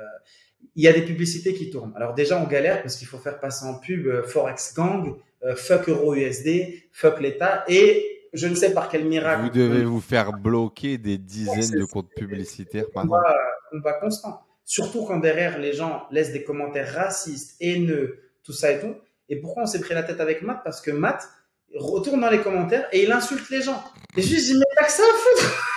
il 0.75 0.83
y 0.83 0.89
a 0.89 0.93
des 0.95 1.03
publicités 1.03 1.53
qui 1.53 1.69
tournent. 1.69 1.93
Alors 1.97 2.15
déjà, 2.15 2.41
on 2.41 2.47
galère 2.47 2.81
parce 2.81 2.97
qu'il 2.97 3.07
faut 3.07 3.19
faire 3.19 3.39
passer 3.41 3.67
en 3.67 3.75
pub 3.79 4.07
euh, 4.07 4.23
Forex 4.23 4.75
Gang, 4.75 5.15
fuck 5.57 5.91
euro 5.91 6.15
USD, 6.15 6.89
fuck 6.91 7.21
l'État, 7.21 7.65
et 7.69 8.14
je 8.35 8.47
ne 8.49 8.55
sais 8.55 8.73
par 8.75 8.89
quel 8.89 9.05
miracle. 9.07 9.43
Vous 9.43 9.51
devez 9.51 9.85
vous 9.85 10.01
faire 10.01 10.33
bloquer 10.33 10.99
des 10.99 11.17
dizaines 11.19 11.79
de 11.79 11.85
comptes 11.85 12.13
publicitaires 12.15 12.85
par 12.93 13.05
an. 13.05 13.07
combat, 13.09 13.35
combat 13.71 13.93
constant. 13.95 14.41
Surtout 14.65 15.05
quand 15.05 15.19
derrière 15.19 15.59
les 15.59 15.73
gens 15.73 16.05
laissent 16.11 16.33
des 16.33 16.43
commentaires 16.45 16.93
racistes, 16.95 17.57
haineux, 17.61 18.19
tout 18.43 18.53
ça 18.53 18.73
et 18.73 18.81
tout. 18.81 18.95
Et 19.29 19.37
pourquoi 19.41 19.63
on 19.63 19.67
s'est 19.67 19.81
pris 19.81 19.95
la 19.95 20.03
tête 20.03 20.21
avec 20.21 20.43
Matt? 20.43 20.61
Parce 20.65 20.81
que 20.81 20.91
Matt 20.91 21.29
retourne 21.75 22.21
dans 22.21 22.31
les 22.31 22.41
commentaires 22.41 22.87
et 22.93 23.05
il 23.05 23.13
insulte 23.13 23.49
les 23.51 23.63
gens. 23.63 23.83
Et 24.17 24.23
je 24.23 24.35
lui 24.35 24.41
dis, 24.43 24.55
mais 24.55 24.65
t'as 24.77 24.85
que 24.85 24.93
ça 24.93 25.03
à 25.03 25.15
foutre 25.17 25.71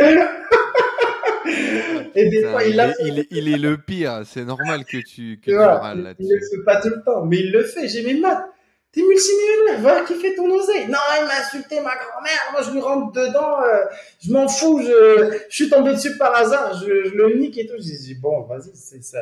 Et 2.14 2.28
des 2.28 2.36
Putain, 2.38 2.50
fois, 2.50 2.64
il 2.64 2.70
il, 2.70 2.76
l'a 2.76 2.88
est, 2.88 2.94
il, 3.04 3.18
est, 3.20 3.26
il 3.30 3.48
est 3.54 3.58
le 3.58 3.78
pire, 3.78 4.22
c'est 4.24 4.44
normal 4.44 4.84
que 4.84 4.98
tu, 4.98 5.38
que 5.40 5.50
Tu 5.50 5.56
râles 5.56 5.98
il 5.98 6.04
là-dessus. 6.04 6.28
le 6.28 6.40
fait 6.58 6.64
pas 6.64 6.80
tout 6.80 6.88
le 6.88 7.02
temps, 7.04 7.24
mais 7.24 7.38
il 7.38 7.52
le 7.52 7.62
fait. 7.64 7.88
J'ai 7.88 8.02
mis 8.02 8.20
Matt, 8.20 8.44
t'es 8.92 9.02
multimillionnaire, 9.02 9.80
va 9.80 10.04
kiffer 10.04 10.34
ton 10.34 10.50
oseille. 10.50 10.86
Non, 10.88 10.98
il 11.20 11.26
m'a 11.26 11.40
insulté 11.40 11.76
ma 11.80 11.94
grand-mère, 11.96 12.48
moi 12.52 12.62
je 12.62 12.70
lui 12.72 12.80
rentre 12.80 13.12
dedans, 13.12 13.62
euh, 13.62 13.84
je 14.22 14.32
m'en 14.32 14.48
fous, 14.48 14.80
je, 14.82 15.38
je 15.48 15.54
suis 15.54 15.68
tombé 15.70 15.92
dessus 15.94 16.16
par 16.16 16.34
hasard, 16.34 16.74
je, 16.74 17.04
je 17.04 17.14
le 17.14 17.38
nique 17.38 17.56
et 17.58 17.66
tout. 17.66 17.74
J'ai 17.78 17.96
dit, 17.96 18.14
bon, 18.14 18.42
vas-y, 18.42 18.70
c'est 18.74 19.02
ça. 19.02 19.20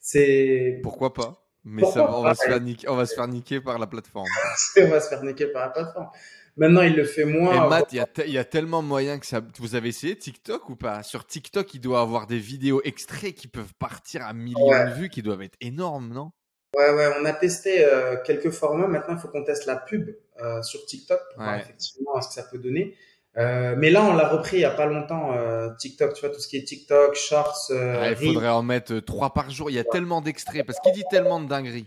C'est, 0.00 0.80
Pourquoi 0.82 1.12
pas? 1.12 1.44
Mais 1.64 1.82
Pourquoi 1.82 2.02
ça, 2.02 2.06
va- 2.10 2.18
on, 2.18 2.22
va 2.22 2.34
se 2.34 2.44
faire 2.44 2.60
niquer, 2.60 2.88
on 2.88 2.96
va 2.96 3.04
se 3.06 3.14
faire 3.14 3.28
niquer 3.28 3.60
par 3.60 3.78
la 3.78 3.86
plateforme. 3.86 4.26
on 4.78 4.88
va 4.88 5.00
se 5.00 5.08
faire 5.08 5.22
niquer 5.22 5.46
par 5.48 5.62
la 5.66 5.68
plateforme. 5.70 6.08
Maintenant, 6.56 6.82
il 6.82 6.96
le 6.96 7.04
fait 7.04 7.22
Et 7.22 7.24
moins. 7.24 7.68
Matt, 7.68 7.92
il 7.92 7.96
y, 7.98 8.00
a 8.38 8.40
y 8.40 8.44
tellement 8.48 8.82
moyen 8.82 9.18
que 9.18 9.26
ça. 9.26 9.40
Vous 9.58 9.74
avez 9.76 9.90
essayé 9.90 10.16
TikTok 10.16 10.68
ou 10.70 10.76
pas? 10.76 11.02
Sur 11.04 11.24
TikTok, 11.26 11.72
il 11.74 11.80
doit 11.80 12.00
avoir 12.00 12.26
des 12.26 12.38
vidéos 12.38 12.80
extraits 12.84 13.34
qui 13.34 13.46
peuvent 13.46 13.74
partir 13.78 14.26
à 14.26 14.32
millions 14.32 14.66
Ouais. 14.68 14.86
de 14.86 14.94
vues, 14.94 15.08
qui 15.08 15.22
doivent 15.22 15.42
être 15.42 15.56
énormes, 15.60 16.12
non? 16.12 16.32
Ouais, 16.76 16.90
ouais, 16.94 17.08
on 17.20 17.24
a 17.24 17.32
testé 17.32 17.84
euh, 17.84 18.16
quelques 18.24 18.50
formats. 18.50 18.86
Maintenant, 18.86 19.14
il 19.14 19.20
faut 19.20 19.28
qu'on 19.28 19.44
teste 19.44 19.66
la 19.66 19.76
pub 19.76 20.10
euh, 20.42 20.62
sur 20.62 20.84
TikTok 20.84 21.18
pour 21.34 21.42
voir 21.42 21.56
effectivement 21.56 22.20
ce 22.20 22.28
que 22.28 22.34
ça 22.34 22.42
peut 22.44 22.58
donner. 22.58 22.96
Euh, 23.36 23.74
mais 23.76 23.90
là, 23.90 24.02
on 24.04 24.14
l'a 24.14 24.28
repris 24.28 24.58
il 24.58 24.60
y 24.60 24.64
a 24.64 24.70
pas 24.70 24.86
longtemps, 24.86 25.32
TikTok, 25.78 26.14
tu 26.14 26.20
vois, 26.26 26.34
tout 26.34 26.40
ce 26.40 26.48
qui 26.48 26.56
est 26.56 26.64
TikTok, 26.64 27.14
Shorts, 27.14 27.70
Ah, 27.70 28.10
Il 28.10 28.16
faudrait 28.16 28.48
en 28.48 28.62
mettre 28.62 28.98
trois 29.00 29.32
par 29.32 29.50
jour. 29.50 29.70
Il 29.70 29.74
y 29.74 29.78
a 29.78 29.84
tellement 29.84 30.20
d'extraits 30.20 30.66
parce 30.66 30.78
qu'il 30.80 30.92
dit 30.92 31.04
tellement 31.10 31.40
de 31.40 31.46
dingueries. 31.48 31.86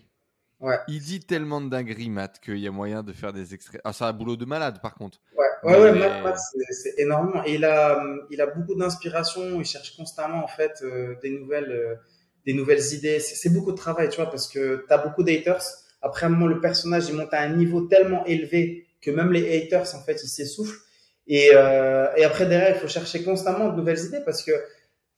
Ouais. 0.59 0.77
Il 0.87 0.99
dit 1.01 1.19
tellement 1.19 1.59
de 1.59 1.69
dingueries, 1.69 2.09
Matt, 2.09 2.39
qu'il 2.39 2.57
y 2.59 2.67
a 2.67 2.71
moyen 2.71 3.01
de 3.03 3.13
faire 3.13 3.33
des 3.33 3.53
extraits. 3.53 3.81
Ah, 3.83 3.93
c'est 3.93 4.03
un 4.03 4.13
boulot 4.13 4.35
de 4.35 4.45
malade, 4.45 4.79
par 4.81 4.93
contre. 4.93 5.19
Ouais, 5.35 5.75
ouais, 5.79 5.91
Matt, 5.93 6.23
Matt, 6.23 6.37
c'est- 6.69 6.93
énormément. 6.99 7.43
Et 7.45 7.55
il 7.55 7.65
a, 7.65 8.01
il 8.29 8.39
a 8.41 8.45
beaucoup 8.47 8.75
d'inspiration. 8.75 9.59
Il 9.59 9.65
cherche 9.65 9.95
constamment, 9.97 10.43
en 10.43 10.47
fait, 10.47 10.83
des 11.21 11.31
nouvelles, 11.31 11.99
des 12.45 12.53
nouvelles 12.53 12.93
idées. 12.93 13.19
C'est 13.19 13.49
beaucoup 13.49 13.71
de 13.71 13.77
travail, 13.77 14.09
tu 14.09 14.17
vois, 14.17 14.29
parce 14.29 14.47
que 14.47 14.85
tu 14.87 14.93
as 14.93 14.97
beaucoup 14.97 15.23
d'haters. 15.23 15.63
Après 16.01 16.25
un 16.25 16.29
moment, 16.29 16.47
le 16.47 16.59
personnage, 16.61 17.07
il 17.09 17.15
monte 17.15 17.33
à 17.33 17.41
un 17.41 17.49
niveau 17.55 17.81
tellement 17.81 18.25
élevé 18.25 18.87
que 19.01 19.11
même 19.11 19.31
les 19.31 19.55
haters, 19.57 19.95
en 19.95 20.01
fait, 20.03 20.21
ils 20.23 20.27
s'essoufflent. 20.27 20.79
Et, 21.27 21.51
euh, 21.53 22.07
et 22.17 22.23
après, 22.23 22.45
derrière, 22.47 22.75
il 22.75 22.79
faut 22.79 22.87
chercher 22.87 23.23
constamment 23.23 23.69
de 23.69 23.77
nouvelles 23.77 23.99
idées 24.05 24.21
parce 24.25 24.43
que 24.43 24.51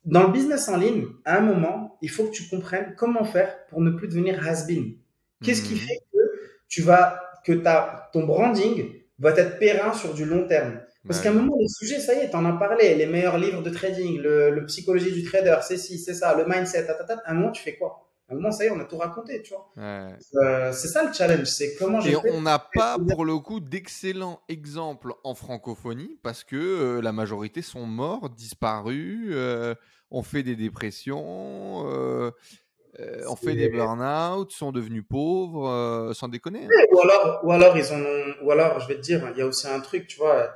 dans 0.05 0.23
le 0.27 0.33
business 0.33 0.67
en 0.69 0.77
ligne, 0.77 1.07
à 1.25 1.37
un 1.37 1.41
moment, 1.41 1.97
il 2.01 2.09
faut 2.09 2.25
que 2.25 2.31
tu 2.31 2.47
comprennes 2.49 2.93
comment 2.97 3.23
faire 3.23 3.65
pour 3.67 3.81
ne 3.81 3.91
plus 3.91 4.07
devenir 4.07 4.45
has-been. 4.47 4.95
Qu'est-ce 5.41 5.63
qui 5.63 5.75
Mhm. 5.75 5.79
fait 5.79 5.99
que 6.11 6.19
tu 6.67 6.81
vas, 6.81 7.21
que 7.45 7.53
ta, 7.53 8.09
ton 8.13 8.25
branding 8.25 8.91
va 9.19 9.31
être 9.31 9.59
périn 9.59 9.93
sur 9.93 10.13
du 10.13 10.25
long 10.25 10.47
terme? 10.47 10.81
Parce 11.07 11.19
Ouais. 11.19 11.23
qu'à 11.25 11.31
un 11.31 11.33
moment, 11.33 11.55
le 11.59 11.67
sujet, 11.67 11.99
ça 11.99 12.13
y 12.13 12.19
est, 12.19 12.29
t'en 12.29 12.45
as 12.45 12.53
parlé, 12.53 12.95
les 12.95 13.05
meilleurs 13.05 13.37
livres 13.37 13.61
de 13.61 13.69
trading, 13.69 14.19
le, 14.21 14.51
le 14.51 14.65
psychologie 14.65 15.11
du 15.11 15.23
trader, 15.23 15.57
c'est 15.61 15.77
ci, 15.77 15.99
c'est 15.99 16.13
ça, 16.13 16.33
le 16.35 16.45
mindset, 16.45 16.85
tatata. 16.87 17.21
À 17.25 17.31
un 17.31 17.33
moment, 17.33 17.51
tu 17.51 17.61
fais 17.61 17.75
quoi? 17.77 18.09
À 18.29 18.33
un 18.33 18.35
moment, 18.35 18.51
ça 18.51 18.63
y 18.63 18.67
est, 18.67 18.71
on 18.71 18.79
a 18.79 18.85
tout 18.85 18.97
raconté, 18.97 19.41
tu 19.41 19.53
vois. 19.53 19.69
Ouais. 19.75 20.15
Euh, 20.35 20.71
c'est 20.71 20.87
ça 20.87 21.03
le 21.03 21.11
challenge, 21.13 21.47
c'est 21.47 21.75
comment 21.75 21.99
je 21.99 22.09
Et 22.11 22.15
on 22.15 22.41
n'a 22.41 22.59
pas, 22.59 22.99
pour 22.99 23.25
le 23.25 23.37
coup, 23.39 23.59
d'excellents 23.59 24.41
exemples 24.47 25.13
en 25.23 25.35
francophonie 25.35 26.17
parce 26.23 26.43
que 26.43 26.55
euh, 26.55 27.01
la 27.01 27.11
majorité 27.11 27.61
sont 27.61 27.85
morts, 27.85 28.29
disparus. 28.29 29.27
euh, 29.31 29.75
on 30.11 30.21
fait 30.23 30.43
des 30.43 30.55
dépressions, 30.55 31.85
euh, 31.87 32.31
euh, 32.99 33.23
on 33.29 33.35
fait 33.35 33.55
des 33.55 33.67
burn-out, 33.67 34.51
sont 34.51 34.71
devenus 34.71 35.03
pauvres, 35.09 35.67
euh, 35.69 36.13
sans 36.13 36.27
déconner. 36.29 36.67
hein. 36.67 36.75
Ou 36.91 36.99
alors, 37.01 37.39
ou 37.43 37.51
alors 37.51 37.77
ils 37.77 37.91
en 37.93 37.99
ont, 38.01 38.35
ou 38.43 38.51
alors, 38.51 38.79
je 38.79 38.87
vais 38.87 38.95
te 38.95 39.01
dire, 39.01 39.27
il 39.33 39.37
y 39.39 39.41
a 39.41 39.45
aussi 39.47 39.67
un 39.67 39.79
truc, 39.79 40.07
tu 40.07 40.17
vois, 40.17 40.53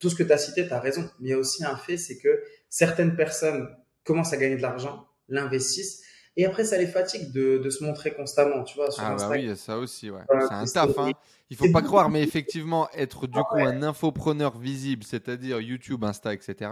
tout 0.00 0.10
ce 0.10 0.16
que 0.16 0.22
tu 0.22 0.32
as 0.32 0.38
cité, 0.38 0.66
tu 0.66 0.72
as 0.72 0.80
raison. 0.80 1.08
Mais 1.20 1.28
il 1.28 1.30
y 1.30 1.34
a 1.34 1.38
aussi 1.38 1.64
un 1.64 1.76
fait, 1.76 1.96
c'est 1.96 2.18
que 2.18 2.42
certaines 2.68 3.14
personnes 3.14 3.68
commencent 4.04 4.32
à 4.32 4.36
gagner 4.36 4.56
de 4.56 4.62
l'argent, 4.62 5.06
l'investissent, 5.28 6.02
et 6.36 6.46
après, 6.46 6.64
ça 6.64 6.78
les 6.78 6.86
fatigue 6.86 7.32
de, 7.32 7.58
de 7.58 7.70
se 7.70 7.84
montrer 7.84 8.14
constamment, 8.14 8.62
tu 8.62 8.76
vois, 8.76 8.90
sur 8.90 9.02
Ah 9.02 9.08
bah 9.08 9.14
Instagram. 9.14 9.38
oui, 9.40 9.46
y 9.48 9.50
a 9.50 9.56
ça 9.56 9.76
aussi, 9.78 10.10
ouais. 10.10 10.20
Voilà, 10.28 10.46
c'est 10.64 10.80
un 10.80 10.86
taf, 10.86 10.98
hein. 10.98 11.10
Il 11.50 11.56
faut 11.56 11.70
pas 11.72 11.82
croire, 11.82 12.08
mais 12.08 12.22
effectivement, 12.22 12.88
être 12.94 13.26
du 13.26 13.38
coup 13.40 13.56
un 13.58 13.82
infopreneur 13.82 14.56
visible, 14.56 15.02
c'est-à-dire 15.04 15.60
YouTube, 15.60 16.04
Insta, 16.04 16.32
etc., 16.32 16.70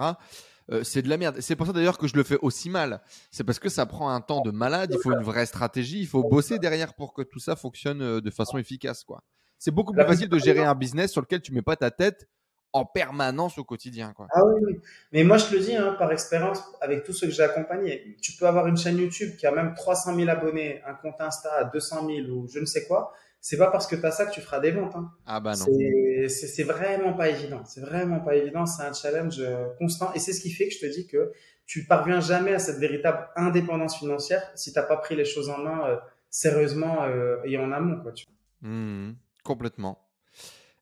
euh, 0.70 0.84
c'est 0.84 1.02
de 1.02 1.08
la 1.08 1.16
merde. 1.16 1.36
C'est 1.40 1.56
pour 1.56 1.66
ça 1.66 1.72
d'ailleurs 1.72 1.98
que 1.98 2.06
je 2.06 2.14
le 2.14 2.22
fais 2.22 2.38
aussi 2.42 2.70
mal. 2.70 3.00
C'est 3.30 3.42
parce 3.42 3.58
que 3.58 3.68
ça 3.68 3.86
prend 3.86 4.10
un 4.10 4.20
temps 4.20 4.42
de 4.42 4.50
malade, 4.50 4.90
il 4.92 5.00
faut 5.02 5.12
une 5.12 5.22
vraie 5.24 5.46
stratégie, 5.46 6.00
il 6.00 6.06
faut 6.06 6.22
bosser 6.22 6.58
derrière 6.58 6.94
pour 6.94 7.12
que 7.14 7.22
tout 7.22 7.38
ça 7.40 7.56
fonctionne 7.56 8.00
euh, 8.02 8.20
de 8.20 8.30
façon 8.30 8.58
efficace, 8.58 9.02
quoi. 9.02 9.22
C'est 9.58 9.72
beaucoup 9.72 9.92
plus 9.92 10.04
facile 10.04 10.28
de 10.28 10.38
gérer 10.38 10.62
un 10.62 10.76
business 10.76 11.10
sur 11.10 11.20
lequel 11.20 11.40
tu 11.42 11.52
mets 11.52 11.62
pas 11.62 11.74
ta 11.74 11.90
tête 11.90 12.28
en 12.72 12.84
permanence 12.84 13.58
au 13.58 13.64
quotidien, 13.64 14.12
quoi. 14.12 14.26
Ah 14.30 14.44
oui, 14.44 14.60
oui. 14.66 14.80
Mais 15.12 15.24
moi, 15.24 15.38
je 15.38 15.46
te 15.46 15.54
le 15.54 15.60
dis, 15.60 15.74
hein, 15.74 15.96
par 15.98 16.12
expérience, 16.12 16.62
avec 16.80 17.04
tous 17.04 17.12
ceux 17.12 17.26
que 17.26 17.32
j'ai 17.32 17.42
accompagnés, 17.42 18.16
tu 18.20 18.32
peux 18.32 18.46
avoir 18.46 18.66
une 18.66 18.76
chaîne 18.76 18.98
YouTube 18.98 19.36
qui 19.36 19.46
a 19.46 19.52
même 19.52 19.74
300 19.74 20.14
000 20.14 20.28
abonnés, 20.28 20.82
un 20.86 20.94
compte 20.94 21.20
Insta 21.20 21.50
à 21.52 21.64
200 21.64 22.06
000 22.06 22.28
ou 22.28 22.46
je 22.48 22.58
ne 22.58 22.66
sais 22.66 22.86
quoi. 22.86 23.12
C'est 23.40 23.56
pas 23.56 23.70
parce 23.70 23.86
que 23.86 23.96
tu 23.96 24.04
as 24.04 24.10
ça 24.10 24.26
que 24.26 24.32
tu 24.32 24.40
feras 24.40 24.60
des 24.60 24.72
ventes. 24.72 24.96
Hein. 24.96 25.10
Ah 25.24 25.40
bah 25.40 25.52
non. 25.52 25.64
C'est- 26.28 26.64
vraiment 26.64 27.12
pas 27.14 27.28
évident. 27.28 27.62
C'est 27.64 27.80
vraiment 27.80 28.20
pas 28.20 28.34
évident. 28.34 28.66
C'est 28.66 28.82
un 28.82 28.92
challenge 28.92 29.38
euh, 29.38 29.68
constant. 29.78 30.12
Et 30.14 30.18
c'est 30.18 30.32
ce 30.32 30.40
qui 30.40 30.50
fait 30.50 30.68
que 30.68 30.74
je 30.74 30.80
te 30.80 30.86
dis 30.86 31.06
que 31.06 31.32
tu 31.64 31.86
parviens 31.86 32.20
jamais 32.20 32.52
à 32.52 32.58
cette 32.58 32.78
véritable 32.78 33.28
indépendance 33.36 33.96
financière 33.96 34.42
si 34.56 34.72
t'as 34.72 34.82
pas 34.82 34.96
pris 34.96 35.14
les 35.14 35.24
choses 35.24 35.50
en 35.50 35.58
main 35.58 35.86
euh, 35.86 35.96
sérieusement 36.30 37.04
euh, 37.04 37.36
et 37.44 37.56
en 37.58 37.70
amont. 37.70 38.00
Quoi, 38.02 38.12
tu. 38.12 38.26
Mhm, 38.62 39.14
complètement. 39.44 40.07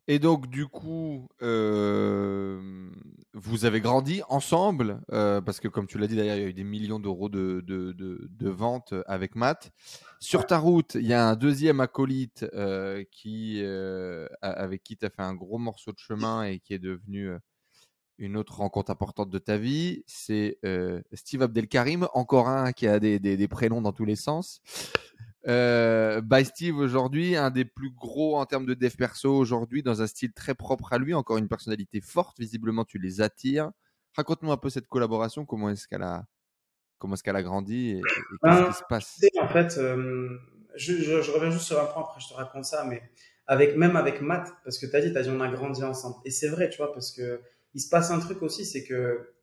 Et 0.08 0.18
donc, 0.20 0.46
du 0.48 0.66
coup, 0.66 1.28
euh, 1.42 2.90
vous 3.34 3.64
avez 3.64 3.80
grandi 3.80 4.22
ensemble, 4.28 5.00
euh, 5.12 5.40
parce 5.40 5.58
que 5.58 5.66
comme 5.66 5.88
tu 5.88 5.98
l'as 5.98 6.06
dit 6.06 6.14
d'ailleurs, 6.14 6.36
il 6.36 6.42
y 6.42 6.44
a 6.44 6.48
eu 6.48 6.52
des 6.52 6.64
millions 6.64 7.00
d'euros 7.00 7.28
de, 7.28 7.60
de, 7.66 7.90
de, 7.92 8.28
de 8.30 8.48
ventes 8.48 8.94
avec 9.06 9.34
Matt. 9.34 9.72
Sur 10.20 10.46
ta 10.46 10.58
route, 10.58 10.94
il 10.94 11.06
y 11.06 11.12
a 11.12 11.26
un 11.26 11.34
deuxième 11.34 11.80
acolyte 11.80 12.46
euh, 12.54 13.02
qui, 13.10 13.60
euh, 13.62 14.28
avec 14.42 14.84
qui 14.84 14.96
tu 14.96 15.04
as 15.04 15.10
fait 15.10 15.22
un 15.22 15.34
gros 15.34 15.58
morceau 15.58 15.92
de 15.92 15.98
chemin 15.98 16.44
et 16.44 16.60
qui 16.60 16.72
est 16.72 16.78
devenu 16.78 17.28
euh, 17.28 17.38
une 18.18 18.36
autre 18.36 18.58
rencontre 18.58 18.90
importante 18.90 19.28
de 19.28 19.38
ta 19.38 19.58
vie, 19.58 20.02
c'est 20.06 20.58
euh, 20.64 21.02
Steve 21.12 21.42
Abdelkarim, 21.42 22.08
encore 22.14 22.48
un 22.48 22.72
qui 22.72 22.86
a 22.86 22.98
des, 22.98 23.18
des, 23.18 23.36
des 23.36 23.48
prénoms 23.48 23.82
dans 23.82 23.92
tous 23.92 24.06
les 24.06 24.16
sens. 24.16 24.62
Euh, 25.48 26.20
by 26.20 26.44
Steve 26.44 26.76
aujourd'hui, 26.76 27.36
un 27.36 27.50
des 27.50 27.64
plus 27.64 27.90
gros 27.90 28.36
en 28.36 28.46
termes 28.46 28.66
de 28.66 28.74
dev 28.74 28.94
perso 28.96 29.32
aujourd'hui, 29.36 29.82
dans 29.82 30.02
un 30.02 30.06
style 30.06 30.32
très 30.32 30.54
propre 30.54 30.92
à 30.92 30.98
lui, 30.98 31.14
encore 31.14 31.36
une 31.38 31.48
personnalité 31.48 32.00
forte, 32.00 32.38
visiblement 32.38 32.84
tu 32.84 32.98
les 32.98 33.20
attires. 33.20 33.70
Raconte-nous 34.14 34.50
un 34.50 34.56
peu 34.56 34.70
cette 34.70 34.88
collaboration, 34.88 35.44
comment 35.44 35.70
est-ce 35.70 35.86
qu'elle 35.86 36.02
a, 36.02 36.24
comment 36.98 37.14
est-ce 37.14 37.22
qu'elle 37.22 37.36
a 37.36 37.42
grandi 37.42 37.90
et, 37.90 37.98
et 37.98 38.02
qu'est-ce 38.02 38.40
Ben, 38.42 38.64
qui 38.66 38.72
se 38.78 38.82
passe? 38.88 39.20
en 39.40 39.48
fait, 39.48 39.78
euh, 39.78 40.36
je, 40.74 40.94
je, 40.94 41.22
je 41.22 41.30
reviens 41.30 41.50
juste 41.50 41.66
sur 41.66 41.80
un 41.80 41.86
point, 41.86 42.02
après 42.02 42.20
je 42.20 42.28
te 42.28 42.34
raconte 42.34 42.64
ça, 42.64 42.84
mais 42.84 43.02
avec, 43.46 43.76
même 43.76 43.94
avec 43.96 44.20
Matt, 44.20 44.52
parce 44.64 44.78
que 44.78 44.86
tu 44.86 44.96
as 44.96 45.00
dit, 45.00 45.12
tu 45.12 45.18
as 45.18 45.22
dit, 45.22 45.30
on 45.30 45.40
a 45.40 45.48
grandi 45.48 45.84
ensemble. 45.84 46.16
Et 46.24 46.30
c'est 46.30 46.48
vrai, 46.48 46.68
tu 46.70 46.78
vois, 46.78 46.92
parce 46.92 47.12
que 47.12 47.40
il 47.74 47.80
se 47.80 47.88
passe 47.90 48.10
un 48.10 48.18
truc 48.18 48.42
aussi, 48.42 48.64
c'est 48.64 48.84
que, 48.84 49.34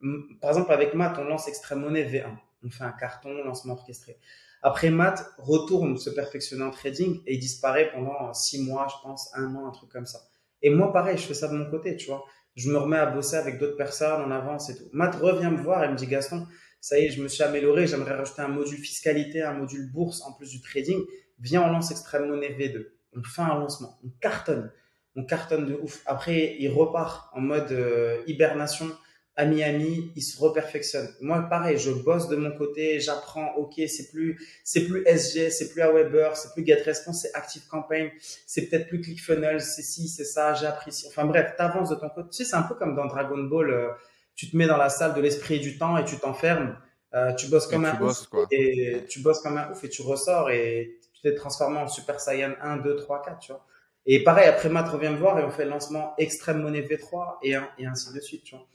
par 0.41 0.49
exemple, 0.49 0.71
avec 0.71 0.95
Matt, 0.95 1.17
on 1.19 1.23
lance 1.23 1.47
Extrême 1.47 1.81
Monnaie 1.81 2.03
V1. 2.03 2.35
On 2.65 2.69
fait 2.69 2.83
un 2.83 2.91
carton, 2.91 3.43
lancement 3.43 3.73
orchestré. 3.73 4.17
Après, 4.65 4.89
Matt 4.89 5.25
retourne 5.37 5.97
se 5.97 6.09
perfectionner 6.09 6.63
en 6.63 6.71
trading 6.71 7.21
et 7.27 7.35
il 7.35 7.39
disparaît 7.39 7.91
pendant 7.91 8.33
six 8.33 8.63
mois, 8.63 8.87
je 8.89 8.95
pense, 9.03 9.29
un 9.35 9.53
an, 9.55 9.67
un 9.67 9.71
truc 9.71 9.91
comme 9.91 10.05
ça. 10.05 10.21
Et 10.61 10.69
moi, 10.69 10.93
pareil, 10.93 11.17
je 11.17 11.23
fais 11.23 11.33
ça 11.33 11.49
de 11.49 11.53
mon 11.53 11.69
côté, 11.69 11.97
tu 11.97 12.07
vois. 12.07 12.23
Je 12.55 12.69
me 12.71 12.77
remets 12.77 12.97
à 12.97 13.07
bosser 13.07 13.35
avec 13.35 13.59
d'autres 13.59 13.75
personnes, 13.75 14.21
on 14.25 14.31
avance 14.31 14.69
et 14.69 14.77
tout. 14.77 14.85
Matt 14.93 15.15
revient 15.15 15.49
me 15.51 15.61
voir 15.61 15.83
et 15.83 15.89
me 15.89 15.95
dit, 15.95 16.07
Gaston, 16.07 16.47
ça 16.79 16.97
y 16.97 17.05
est, 17.05 17.09
je 17.09 17.21
me 17.21 17.27
suis 17.27 17.43
amélioré, 17.43 17.87
j'aimerais 17.87 18.15
rajouter 18.15 18.41
un 18.41 18.47
module 18.47 18.77
fiscalité, 18.77 19.41
un 19.41 19.53
module 19.53 19.91
bourse 19.91 20.21
en 20.21 20.31
plus 20.31 20.49
du 20.49 20.61
trading. 20.61 21.01
Viens, 21.39 21.63
on 21.63 21.71
lance 21.71 21.91
Extrême 21.91 22.29
Monnaie 22.29 22.55
V2. 22.57 22.87
On 23.17 23.23
fait 23.23 23.41
un 23.41 23.59
lancement, 23.59 23.99
on 24.05 24.09
cartonne, 24.21 24.71
on 25.17 25.25
cartonne 25.25 25.65
de 25.65 25.75
ouf. 25.75 26.01
Après, 26.05 26.55
il 26.57 26.69
repart 26.69 27.29
en 27.35 27.41
mode 27.41 27.71
euh, 27.71 28.21
hibernation 28.27 28.87
à 29.35 29.45
Miami, 29.45 30.11
il 30.15 30.21
se 30.21 30.39
reperfectionne. 30.39 31.09
Moi, 31.21 31.41
pareil, 31.49 31.77
je 31.77 31.91
bosse 31.91 32.27
de 32.27 32.35
mon 32.35 32.51
côté, 32.55 32.99
j'apprends, 32.99 33.53
ok, 33.55 33.73
c'est 33.87 34.11
plus, 34.11 34.39
c'est 34.63 34.85
plus 34.85 35.03
SG, 35.07 35.49
c'est 35.49 35.69
plus 35.71 35.81
Aweber, 35.81 36.35
c'est 36.37 36.53
plus 36.53 36.63
GetResponse, 36.65 37.21
c'est 37.23 37.33
Active 37.33 37.63
Campaign, 37.67 38.11
c'est 38.45 38.67
peut-être 38.67 38.87
plus 38.87 39.01
ClickFunnels, 39.01 39.61
c'est 39.61 39.81
ci, 39.81 40.07
c'est 40.07 40.23
ça, 40.25 40.53
j'ai 40.53 40.67
appris 40.67 40.91
ci. 40.91 41.07
Enfin 41.07 41.25
bref, 41.25 41.53
t'avances 41.57 41.89
de 41.89 41.95
ton 41.95 42.09
côté. 42.09 42.29
Tu 42.29 42.37
sais, 42.37 42.45
c'est 42.45 42.55
un 42.55 42.61
peu 42.63 42.75
comme 42.75 42.95
dans 42.95 43.05
Dragon 43.07 43.37
Ball, 43.43 43.69
euh, 43.71 43.89
tu 44.35 44.49
te 44.49 44.55
mets 44.57 44.67
dans 44.67 44.77
la 44.77 44.89
salle 44.89 45.13
de 45.13 45.21
l'esprit 45.21 45.55
et 45.55 45.59
du 45.59 45.77
temps 45.77 45.97
et 45.97 46.05
tu 46.05 46.17
t'enfermes, 46.17 46.77
euh, 47.15 47.33
tu 47.33 47.47
bosses 47.47 47.67
Et 47.67 47.69
comme 47.71 47.81
tu 47.81 47.87
un 47.87 47.93
bosses, 47.95 48.21
ouf 48.21 48.27
quoi. 48.27 48.47
et 48.51 49.05
tu 49.09 49.19
bosses 49.19 49.39
comme 49.41 49.57
un 49.57 49.71
ouf 49.71 49.83
et 49.83 49.89
tu 49.89 50.01
ressors 50.03 50.49
et 50.51 50.99
tu 51.13 51.21
t'es 51.21 51.35
transformé 51.35 51.77
en 51.79 51.87
Super 51.87 52.19
Saiyan 52.19 52.53
1, 52.61 52.77
2, 52.77 52.95
3, 52.95 53.21
4, 53.23 53.39
tu 53.39 53.51
vois. 53.51 53.65
Et 54.05 54.23
pareil, 54.23 54.47
après 54.47 54.69
Matt 54.69 54.89
revient 54.89 55.09
me 55.09 55.17
voir 55.17 55.39
et 55.39 55.43
on 55.43 55.49
fait 55.51 55.63
le 55.65 55.69
lancement 55.71 56.13
Extrême 56.17 56.61
Monnaie 56.61 56.81
V3 56.81 57.37
et, 57.41 57.55
un- 57.55 57.69
et 57.77 57.85
ainsi 57.85 58.13
de 58.13 58.19
suite, 58.19 58.43
tu 58.43 58.55
vois. 58.55 58.67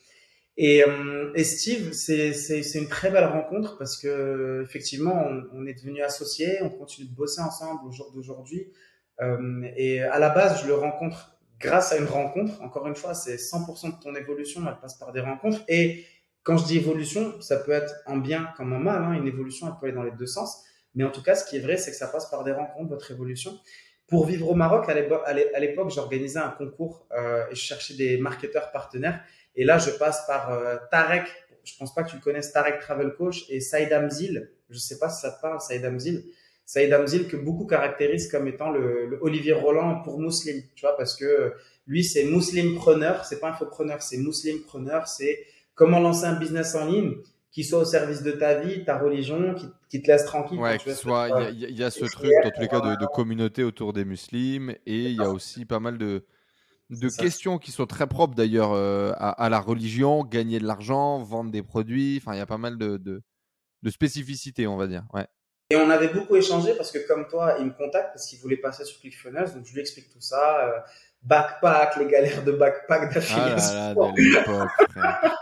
Et, 0.60 0.82
euh, 0.84 1.30
et 1.36 1.44
Steve, 1.44 1.92
c'est 1.92 2.74
une 2.74 2.88
très 2.88 3.10
belle 3.12 3.26
rencontre 3.26 3.78
parce 3.78 3.96
que 3.96 4.60
effectivement, 4.64 5.30
on, 5.52 5.66
est 5.66 5.74
devenus 5.74 6.02
associés, 6.02 6.58
on 6.62 6.68
continue 6.68 7.08
de 7.08 7.14
bosser 7.14 7.40
ensemble 7.40 7.86
au 7.86 7.92
jour 7.92 8.10
d'aujourd'hui. 8.12 8.72
Euh, 9.20 9.62
et 9.76 10.02
à 10.02 10.18
la 10.18 10.30
base, 10.30 10.62
je 10.62 10.66
le 10.66 10.74
rencontre 10.74 11.38
grâce 11.60 11.92
à 11.92 11.98
une 11.98 12.06
rencontre. 12.06 12.60
Encore 12.60 12.88
une 12.88 12.96
fois, 12.96 13.14
c'est 13.14 13.36
100% 13.36 13.98
de 13.98 14.02
ton 14.02 14.16
évolution, 14.16 14.60
elle 14.66 14.80
passe 14.80 14.98
par 14.98 15.12
des 15.12 15.20
rencontres. 15.20 15.62
Et 15.68 16.04
quand 16.42 16.56
je 16.56 16.64
dis 16.64 16.78
évolution, 16.78 17.40
ça 17.40 17.58
peut 17.58 17.72
être 17.72 17.94
en 18.06 18.16
bien 18.16 18.52
comme 18.56 18.72
en 18.72 18.80
mal. 18.80 19.04
Hein. 19.04 19.12
Une 19.12 19.28
évolution, 19.28 19.68
elle 19.68 19.74
peut 19.80 19.86
aller 19.86 19.94
dans 19.94 20.02
les 20.02 20.16
deux 20.18 20.26
sens. 20.26 20.64
Mais 20.96 21.04
en 21.04 21.10
tout 21.10 21.22
cas, 21.22 21.36
ce 21.36 21.48
qui 21.48 21.56
est 21.56 21.60
vrai, 21.60 21.76
c'est 21.76 21.92
que 21.92 21.96
ça 21.96 22.08
passe 22.08 22.28
par 22.30 22.42
des 22.42 22.52
rencontres, 22.52 22.88
votre 22.88 23.12
évolution. 23.12 23.52
Pour 24.08 24.26
vivre 24.26 24.48
au 24.48 24.54
Maroc, 24.54 24.88
à 24.88 24.94
l'époque, 25.60 25.90
j'organisais 25.90 26.38
un 26.40 26.48
concours 26.48 27.06
euh, 27.12 27.44
et 27.48 27.54
je 27.54 27.60
cherchais 27.60 27.94
des 27.94 28.18
marketeurs 28.18 28.72
partenaires. 28.72 29.22
Et 29.58 29.64
là, 29.64 29.76
je 29.76 29.90
passe 29.90 30.24
par 30.26 30.52
euh, 30.52 30.76
Tarek. 30.90 31.26
Je 31.64 31.76
pense 31.78 31.92
pas 31.94 32.04
que 32.04 32.10
tu 32.10 32.16
le 32.16 32.22
connaisses, 32.22 32.52
Tarek 32.52 32.78
Travel 32.78 33.12
Coach 33.18 33.44
et 33.50 33.60
Saïd 33.60 33.92
Amzil. 33.92 34.50
Je 34.70 34.78
sais 34.78 34.98
pas 34.98 35.10
si 35.10 35.20
ça 35.20 35.32
te 35.32 35.40
parle, 35.42 35.60
Saïd 35.60 35.84
Amzil. 35.84 36.24
Saïd 36.64 36.92
Amzil 36.92 37.26
que 37.26 37.36
beaucoup 37.36 37.66
caractérisent 37.66 38.30
comme 38.30 38.46
étant 38.46 38.70
le, 38.70 39.06
le 39.06 39.18
Olivier 39.20 39.52
Roland 39.52 40.00
pour 40.02 40.20
Muslim, 40.20 40.62
tu 40.74 40.82
vois, 40.82 40.96
parce 40.96 41.16
que 41.16 41.54
lui, 41.86 42.04
c'est 42.04 42.24
Muslim 42.24 42.76
preneur, 42.76 43.24
c'est 43.24 43.40
pas 43.40 43.50
infopreneur, 43.50 44.00
c'est 44.00 44.18
Muslim 44.18 44.60
preneur, 44.62 45.08
c'est 45.08 45.44
comment 45.74 45.98
lancer 45.98 46.26
un 46.26 46.38
business 46.38 46.74
en 46.74 46.86
ligne 46.86 47.16
qui 47.50 47.64
soit 47.64 47.80
au 47.80 47.84
service 47.84 48.22
de 48.22 48.32
ta 48.32 48.60
vie, 48.60 48.84
ta 48.84 48.98
religion, 48.98 49.54
qui, 49.54 49.66
qui 49.88 50.02
te 50.02 50.08
laisse 50.08 50.24
tranquille. 50.24 50.58
Ouais, 50.60 50.78
soit, 50.78 51.50
il 51.50 51.58
y 51.58 51.82
a, 51.82 51.88
y 51.88 51.90
ce 51.90 52.04
truc, 52.04 52.30
dans 52.44 52.50
tous 52.50 52.60
les 52.60 52.68
cas, 52.68 52.80
de, 52.80 53.00
de 53.00 53.06
communauté 53.06 53.64
autour 53.64 53.92
des 53.92 54.04
musulmans, 54.04 54.72
et 54.86 55.04
il 55.04 55.16
y 55.16 55.20
a 55.20 55.30
aussi 55.30 55.64
pas 55.64 55.80
mal 55.80 55.98
de, 55.98 56.24
de 56.90 57.08
questions 57.08 57.58
qui 57.58 57.70
sont 57.70 57.86
très 57.86 58.06
propres 58.06 58.34
d'ailleurs 58.34 58.72
euh, 58.72 59.12
à, 59.16 59.30
à 59.30 59.48
la 59.48 59.60
religion, 59.60 60.24
gagner 60.24 60.58
de 60.58 60.66
l'argent, 60.66 61.22
vendre 61.22 61.50
des 61.50 61.62
produits, 61.62 62.18
enfin 62.20 62.34
il 62.34 62.38
y 62.38 62.42
a 62.42 62.46
pas 62.46 62.58
mal 62.58 62.78
de, 62.78 62.96
de, 62.96 63.22
de 63.82 63.90
spécificités, 63.90 64.66
on 64.66 64.76
va 64.76 64.86
dire. 64.86 65.04
Ouais. 65.12 65.26
Et 65.70 65.76
on 65.76 65.90
avait 65.90 66.08
beaucoup 66.08 66.36
échangé 66.36 66.74
parce 66.74 66.90
que 66.90 67.06
comme 67.06 67.26
toi, 67.28 67.56
il 67.58 67.66
me 67.66 67.72
contacte 67.72 68.12
parce 68.14 68.26
qu'il 68.26 68.38
voulait 68.38 68.56
passer 68.56 68.84
sur 68.84 68.98
ClickFunnels, 69.00 69.52
donc 69.52 69.66
je 69.66 69.74
lui 69.74 69.80
explique 69.80 70.08
tout 70.10 70.20
ça, 70.20 70.66
euh, 70.66 70.78
backpack, 71.22 71.96
les 71.96 72.06
galères 72.06 72.42
de 72.42 72.52
backpack 72.52 73.10
Ah 73.10 73.14
d'affiliation. 73.14 74.12
de 74.12 74.22
frère. 74.88 75.34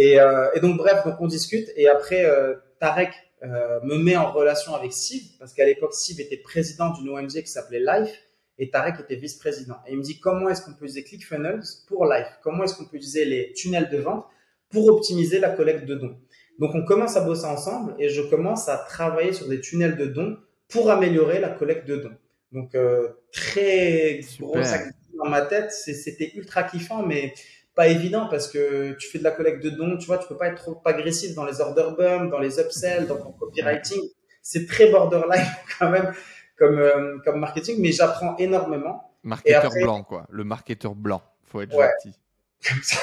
Et, 0.00 0.20
euh, 0.20 0.48
et 0.54 0.60
donc 0.60 0.76
bref, 0.76 1.04
donc 1.04 1.16
on 1.20 1.26
discute 1.26 1.68
et 1.74 1.88
après 1.88 2.24
euh, 2.24 2.54
Tarek 2.78 3.10
euh, 3.42 3.80
me 3.82 3.96
met 3.96 4.16
en 4.16 4.30
relation 4.30 4.76
avec 4.76 4.92
Steve 4.92 5.24
parce 5.40 5.52
qu'à 5.52 5.64
l'époque 5.64 5.92
Steve 5.92 6.20
était 6.20 6.36
président 6.36 6.90
d'une 6.92 7.08
ONG 7.08 7.30
qui 7.32 7.48
s'appelait 7.48 7.80
Life 7.80 8.12
et 8.58 8.70
Tarek 8.70 9.00
était 9.00 9.16
vice-président. 9.16 9.76
Et 9.86 9.92
il 9.92 9.98
me 9.98 10.02
dit 10.02 10.18
comment 10.18 10.48
est-ce 10.48 10.62
qu'on 10.62 10.72
peut 10.72 10.84
utiliser 10.84 11.04
ClickFunnels 11.04 11.62
pour 11.86 12.06
Life 12.06 12.26
Comment 12.42 12.64
est-ce 12.64 12.74
qu'on 12.74 12.84
peut 12.84 12.96
utiliser 12.96 13.24
les 13.24 13.52
tunnels 13.52 13.88
de 13.90 13.98
vente 13.98 14.26
pour 14.70 14.86
optimiser 14.88 15.38
la 15.38 15.50
collecte 15.50 15.84
de 15.84 15.94
dons? 15.94 16.16
Donc 16.58 16.74
on 16.74 16.84
commence 16.84 17.16
à 17.16 17.20
bosser 17.20 17.46
ensemble 17.46 17.94
et 17.98 18.08
je 18.08 18.22
commence 18.22 18.68
à 18.68 18.76
travailler 18.76 19.32
sur 19.32 19.48
des 19.48 19.60
tunnels 19.60 19.96
de 19.96 20.06
dons 20.06 20.38
pour 20.68 20.90
améliorer 20.90 21.40
la 21.40 21.50
collecte 21.50 21.86
de 21.86 21.96
dons. 21.96 22.16
Donc 22.52 22.74
euh, 22.74 23.08
très 23.32 24.20
grosse 24.40 24.72
activité 24.72 24.98
dans 25.16 25.28
ma 25.28 25.42
tête, 25.42 25.72
c'était 25.72 26.32
ultra 26.34 26.62
kiffant 26.62 27.04
mais 27.04 27.34
pas 27.74 27.88
évident 27.88 28.26
parce 28.28 28.48
que 28.48 28.92
tu 28.94 29.08
fais 29.08 29.18
de 29.18 29.24
la 29.24 29.30
collecte 29.30 29.62
de 29.62 29.70
dons, 29.70 29.96
tu 29.98 30.06
vois, 30.06 30.18
tu 30.18 30.26
peux 30.26 30.36
pas 30.36 30.48
être 30.48 30.56
trop 30.56 30.80
agressif 30.84 31.34
dans 31.34 31.44
les 31.44 31.60
order 31.60 31.90
bumps, 31.96 32.28
dans 32.30 32.40
les 32.40 32.58
upsells, 32.58 33.06
dans 33.06 33.18
ton 33.18 33.30
copywriting. 33.32 34.00
C'est 34.42 34.66
très 34.66 34.90
borderline 34.90 35.46
quand 35.78 35.90
même 35.90 36.12
comme, 36.58 36.78
euh, 36.78 37.18
comme 37.24 37.38
marketing, 37.40 37.76
mais 37.80 37.92
j'apprends 37.92 38.36
énormément. 38.38 39.10
Marketeur 39.22 39.66
après- 39.66 39.82
blanc, 39.82 40.02
quoi. 40.02 40.26
Le 40.30 40.44
marketeur 40.44 40.94
blanc. 40.94 41.22
Faut 41.44 41.60
être 41.62 41.74
Ouais. 41.76 41.90
gentil. 42.04 42.18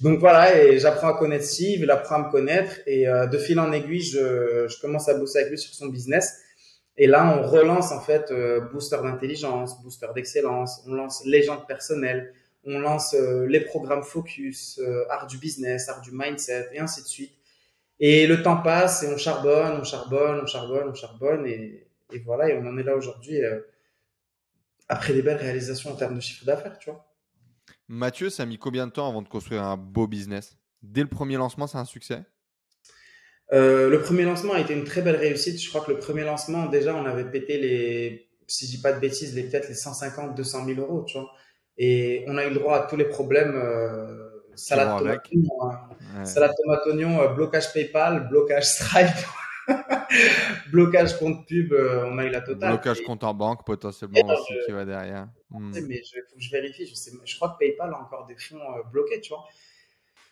Donc 0.00 0.18
voilà, 0.18 0.60
et 0.62 0.78
j'apprends 0.78 1.08
à 1.08 1.18
connaître 1.18 1.44
Steve, 1.44 1.80
il 1.82 1.90
apprend 1.90 2.16
à 2.16 2.26
me 2.26 2.30
connaître, 2.30 2.80
et 2.86 3.08
euh, 3.08 3.26
de 3.26 3.38
fil 3.38 3.58
en 3.60 3.72
aiguille, 3.72 4.02
je, 4.02 4.66
je 4.68 4.80
commence 4.80 5.08
à 5.08 5.14
bosser 5.14 5.38
avec 5.38 5.50
lui 5.50 5.58
sur 5.58 5.72
son 5.74 5.86
business. 5.86 6.40
Et 6.96 7.06
là, 7.06 7.38
on 7.38 7.46
relance 7.48 7.92
en 7.92 8.00
fait 8.00 8.30
euh, 8.30 8.60
booster 8.60 8.98
d'intelligence, 9.02 9.80
booster 9.82 10.06
d'excellence, 10.14 10.82
on 10.86 10.94
lance 10.94 11.24
légende 11.24 11.66
personnelle, 11.66 12.32
on 12.64 12.78
lance 12.78 13.14
euh, 13.14 13.46
les 13.46 13.60
programmes 13.60 14.02
focus, 14.02 14.80
art 15.10 15.26
du 15.26 15.38
business, 15.38 15.88
art 15.88 16.00
du 16.00 16.10
mindset, 16.12 16.68
et 16.72 16.80
ainsi 16.80 17.02
de 17.02 17.06
suite. 17.08 17.32
Et 18.00 18.26
le 18.26 18.42
temps 18.42 18.60
passe, 18.60 19.02
et 19.02 19.12
on 19.12 19.16
charbonne, 19.16 19.80
on 19.80 19.84
charbonne, 19.84 20.40
on 20.42 20.46
charbonne, 20.46 20.88
on 20.88 20.94
charbonne, 20.94 21.46
et, 21.46 21.86
et 22.12 22.18
voilà, 22.20 22.50
et 22.50 22.58
on 22.58 22.66
en 22.66 22.76
est 22.76 22.82
là 22.82 22.96
aujourd'hui, 22.96 23.42
euh, 23.42 23.60
après 24.88 25.12
des 25.12 25.22
belles 25.22 25.38
réalisations 25.38 25.92
en 25.92 25.96
termes 25.96 26.16
de 26.16 26.20
chiffre 26.20 26.44
d'affaires, 26.44 26.78
tu 26.78 26.90
vois. 26.90 27.06
Mathieu, 27.88 28.30
ça 28.30 28.44
a 28.44 28.46
mis 28.46 28.58
combien 28.58 28.86
de 28.86 28.92
temps 28.92 29.08
avant 29.08 29.22
de 29.22 29.28
construire 29.28 29.62
un 29.62 29.76
beau 29.76 30.06
business? 30.06 30.56
Dès 30.82 31.02
le 31.02 31.08
premier 31.08 31.36
lancement, 31.36 31.66
c'est 31.66 31.78
un 31.78 31.84
succès? 31.84 32.22
Euh, 33.52 33.90
le 33.90 34.00
premier 34.00 34.24
lancement 34.24 34.54
a 34.54 34.60
été 34.60 34.74
une 34.74 34.84
très 34.84 35.02
belle 35.02 35.16
réussite. 35.16 35.60
Je 35.60 35.68
crois 35.68 35.82
que 35.82 35.92
le 35.92 35.98
premier 35.98 36.24
lancement, 36.24 36.66
déjà, 36.66 36.94
on 36.94 37.04
avait 37.04 37.30
pété 37.30 37.58
les, 37.58 38.28
si 38.46 38.66
je 38.66 38.70
dis 38.72 38.80
pas 38.80 38.92
de 38.92 39.00
bêtises, 39.00 39.34
les 39.34 39.44
peut-être 39.44 39.68
les 39.68 39.74
150, 39.74 40.34
200 40.34 40.66
000 40.66 40.80
euros, 40.80 41.04
tu 41.04 41.18
vois. 41.18 41.30
Et 41.76 42.24
on 42.28 42.36
a 42.36 42.46
eu 42.46 42.50
le 42.50 42.54
droit 42.54 42.76
à 42.78 42.86
tous 42.86 42.96
les 42.96 43.04
problèmes, 43.04 43.54
euh, 43.56 44.23
salade 44.56 44.88
vont 44.88 44.98
tomate 44.98 45.12
avec. 45.14 45.32
oignon, 45.32 45.62
hein. 45.70 45.80
Ouais. 46.18 46.24
salade 46.24 46.52
tomate 46.62 46.86
oignon, 46.86 47.20
euh, 47.20 47.28
blocage 47.28 47.72
PayPal, 47.72 48.28
blocage 48.28 48.64
Stripe, 48.64 49.08
blocage 50.72 51.18
compte 51.18 51.46
pub, 51.46 51.72
euh, 51.72 52.04
on 52.06 52.18
a 52.18 52.24
eu 52.24 52.30
la 52.30 52.40
totale. 52.40 52.70
Blocage 52.70 53.00
Et- 53.00 53.04
compte 53.04 53.24
en 53.24 53.34
banque, 53.34 53.64
potentiellement 53.64 54.26
non, 54.26 54.34
aussi, 54.34 54.52
qui 54.66 54.72
va 54.72 54.84
derrière. 54.84 55.28
Hmm. 55.50 55.72
mais 55.86 56.02
je, 56.04 56.20
faut 56.28 56.36
que 56.36 56.42
je 56.42 56.50
vérifie, 56.50 56.86
je 56.86 56.94
sais, 56.94 57.12
je 57.24 57.36
crois 57.36 57.50
que 57.50 57.58
PayPal 57.58 57.92
a 57.92 57.98
encore 57.98 58.26
des 58.26 58.36
fonds 58.36 58.56
euh, 58.60 58.82
bloqués, 58.92 59.20
tu 59.20 59.30
vois. 59.30 59.44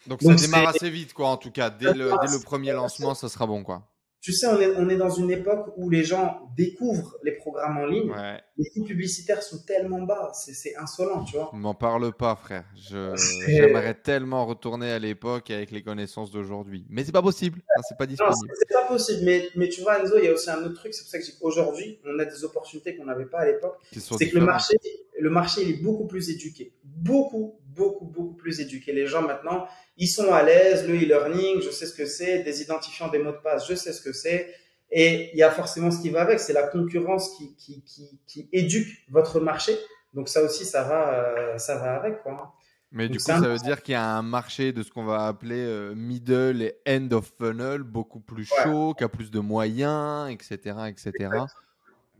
Donc, 0.07 0.21
Donc, 0.23 0.39
ça 0.39 0.47
démarre 0.47 0.69
assez 0.69 0.91
vite, 0.91 1.15
quoi, 1.15 1.29
en 1.29 1.37
tout 1.37 1.53
cas. 1.53 1.71
Dès 1.71 1.95
le, 1.95 2.11
dès 2.11 2.33
le 2.33 2.43
premier 2.43 2.73
lancement, 2.73 3.15
ça 3.15 3.29
sera 3.29 3.47
bon, 3.47 3.63
quoi. 3.63 3.87
Tu 4.23 4.33
sais, 4.33 4.47
on 4.47 4.61
est, 4.61 4.77
on 4.77 4.89
est 4.89 4.97
dans 4.97 5.11
une 5.11 5.33
époque 5.33 5.73
où 5.77 5.91
les 5.91 6.05
gens 6.05 6.49
découvrent 6.57 7.17
les 7.25 7.33
programmes 7.33 7.79
en 7.79 7.87
ligne. 7.87 8.09
Ouais. 8.09 8.41
Les 8.57 8.71
coûts 8.71 8.85
publicitaires 8.85 9.43
sont 9.43 9.59
tellement 9.67 10.03
bas, 10.03 10.31
c'est 10.33 10.77
insolent, 10.77 11.25
tu 11.25 11.37
vois. 11.37 11.51
M'en 11.53 11.75
parle 11.75 12.13
pas, 12.13 12.37
frère. 12.37 12.65
J'aimerais 12.77 13.95
tellement 13.95 14.47
retourner 14.47 14.93
à 14.93 15.01
l'époque 15.01 15.51
avec 15.51 15.73
les 15.73 15.83
connaissances 15.83 16.31
d'aujourd'hui. 16.31 16.87
Mais 16.89 17.03
c'est 17.03 17.11
pas 17.11 17.21
possible. 17.23 17.63
hein, 17.77 17.81
c'est 17.89 17.99
pas 17.99 18.05
Non, 18.05 18.11
disponible. 18.11 18.53
c'est 18.57 18.73
pas 18.73 18.87
possible. 18.87 19.21
Mais, 19.25 19.49
mais 19.57 19.69
tu 19.69 19.81
vois, 19.81 20.01
Enzo, 20.01 20.17
il 20.19 20.25
y 20.25 20.29
a 20.29 20.33
aussi 20.33 20.51
un 20.51 20.63
autre 20.63 20.75
truc. 20.75 20.95
C'est 20.95 21.03
pour 21.03 21.11
ça 21.11 21.19
que 21.19 21.25
je 21.25 21.31
dis 21.33 21.37
qu'aujourd'hui, 21.41 21.99
on 22.07 22.17
a 22.21 22.25
des 22.25 22.45
opportunités 22.45 22.95
qu'on 22.97 23.07
n'avait 23.07 23.27
pas 23.27 23.41
à 23.41 23.47
l'époque. 23.47 23.77
C'est 23.91 24.29
que 24.31 24.39
le 24.39 24.45
marché, 24.45 24.77
le 25.19 25.31
marché, 25.31 25.63
il 25.63 25.71
est 25.71 25.83
beaucoup 25.83 26.07
plus 26.07 26.31
éduqué. 26.31 26.73
Beaucoup, 26.85 27.59
beaucoup, 27.75 28.05
beaucoup 28.05 28.35
plus 28.35 28.61
éduqué. 28.61 28.93
Les 28.93 29.07
gens 29.07 29.23
maintenant, 29.23 29.67
ils 29.97 30.09
sont 30.09 30.33
à 30.33 30.43
l'aise, 30.43 30.87
le 30.87 30.95
e-learning, 30.95 31.61
je 31.63 31.71
sais 31.71 31.87
ce 31.87 31.95
que 31.95 32.07
c'est, 32.07 32.43
des 32.43 32.63
identifiants 32.63 33.09
des 33.09 33.19
mots 33.19 33.33
de 33.33 33.37
passe, 33.37 33.69
je 33.69 33.75
sais 33.75 33.93
ce 33.93 34.03
que 34.03 34.13
c'est. 34.13 34.55
Et 34.91 35.31
il 35.33 35.39
y 35.39 35.43
a 35.43 35.51
forcément 35.51 35.91
ce 35.91 36.01
qui 36.01 36.11
va 36.11 36.23
avec, 36.23 36.39
c'est 36.39 36.53
la 36.53 36.65
concurrence 36.65 37.37
qui, 37.37 37.57
qui, 37.57 37.83
qui, 37.83 38.21
qui, 38.27 38.49
éduque 38.53 39.05
votre 39.11 39.41
marché. 39.41 39.73
Donc 40.13 40.29
ça 40.29 40.43
aussi, 40.43 40.67
ça 40.67 40.83
va, 40.83 41.15
euh, 41.15 41.59
ça 41.59 41.77
va 41.77 41.95
avec. 41.95 42.23
Quoi. 42.23 42.55
Mais 42.93 43.09
du 43.09 43.17
coup, 43.17 43.25
ça 43.25 43.41
veut 43.41 43.57
dire 43.57 43.83
qu'il 43.83 43.93
y 43.93 43.97
a 43.97 44.05
un 44.05 44.23
marché 44.23 44.73
de 44.73 44.83
ce 44.83 44.91
qu'on 44.91 45.05
va 45.05 45.27
appeler 45.27 45.65
euh, 45.65 45.95
middle 45.95 46.61
et 46.61 46.77
end 46.87 47.09
of 47.13 47.33
funnel 47.39 47.83
beaucoup 47.83 48.21
plus 48.21 48.45
chaud, 48.45 48.93
qui 48.93 49.03
a 49.03 49.09
plus 49.09 49.31
de 49.31 49.41
moyens, 49.41 50.31
etc., 50.31 50.77
etc. 50.89 51.31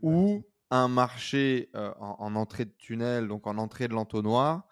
Ou 0.01 0.43
un 0.71 0.87
marché 0.87 1.69
euh, 1.75 1.93
en, 1.99 2.35
entrée 2.35 2.65
de 2.65 2.73
tunnel, 2.79 3.27
donc 3.27 3.45
en 3.45 3.59
entrée 3.59 3.87
de 3.87 3.93
l'entonnoir, 3.93 4.67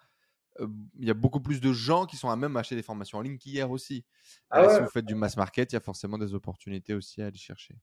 il 0.98 1.06
y 1.06 1.10
a 1.10 1.14
beaucoup 1.14 1.40
plus 1.40 1.60
de 1.60 1.72
gens 1.72 2.06
qui 2.06 2.16
sont 2.16 2.30
à 2.30 2.36
même 2.36 2.56
acheter 2.56 2.76
des 2.76 2.82
formations 2.82 3.18
en 3.18 3.22
ligne 3.22 3.38
qu'hier 3.38 3.70
aussi. 3.70 4.04
Ah 4.50 4.68
si 4.68 4.80
vous 4.80 4.88
faites 4.88 5.04
du 5.04 5.14
mass 5.14 5.36
market, 5.36 5.72
il 5.72 5.76
y 5.76 5.78
a 5.78 5.80
forcément 5.80 6.18
des 6.18 6.34
opportunités 6.34 6.94
aussi 6.94 7.22
à 7.22 7.26
aller 7.26 7.38
chercher. 7.38 7.76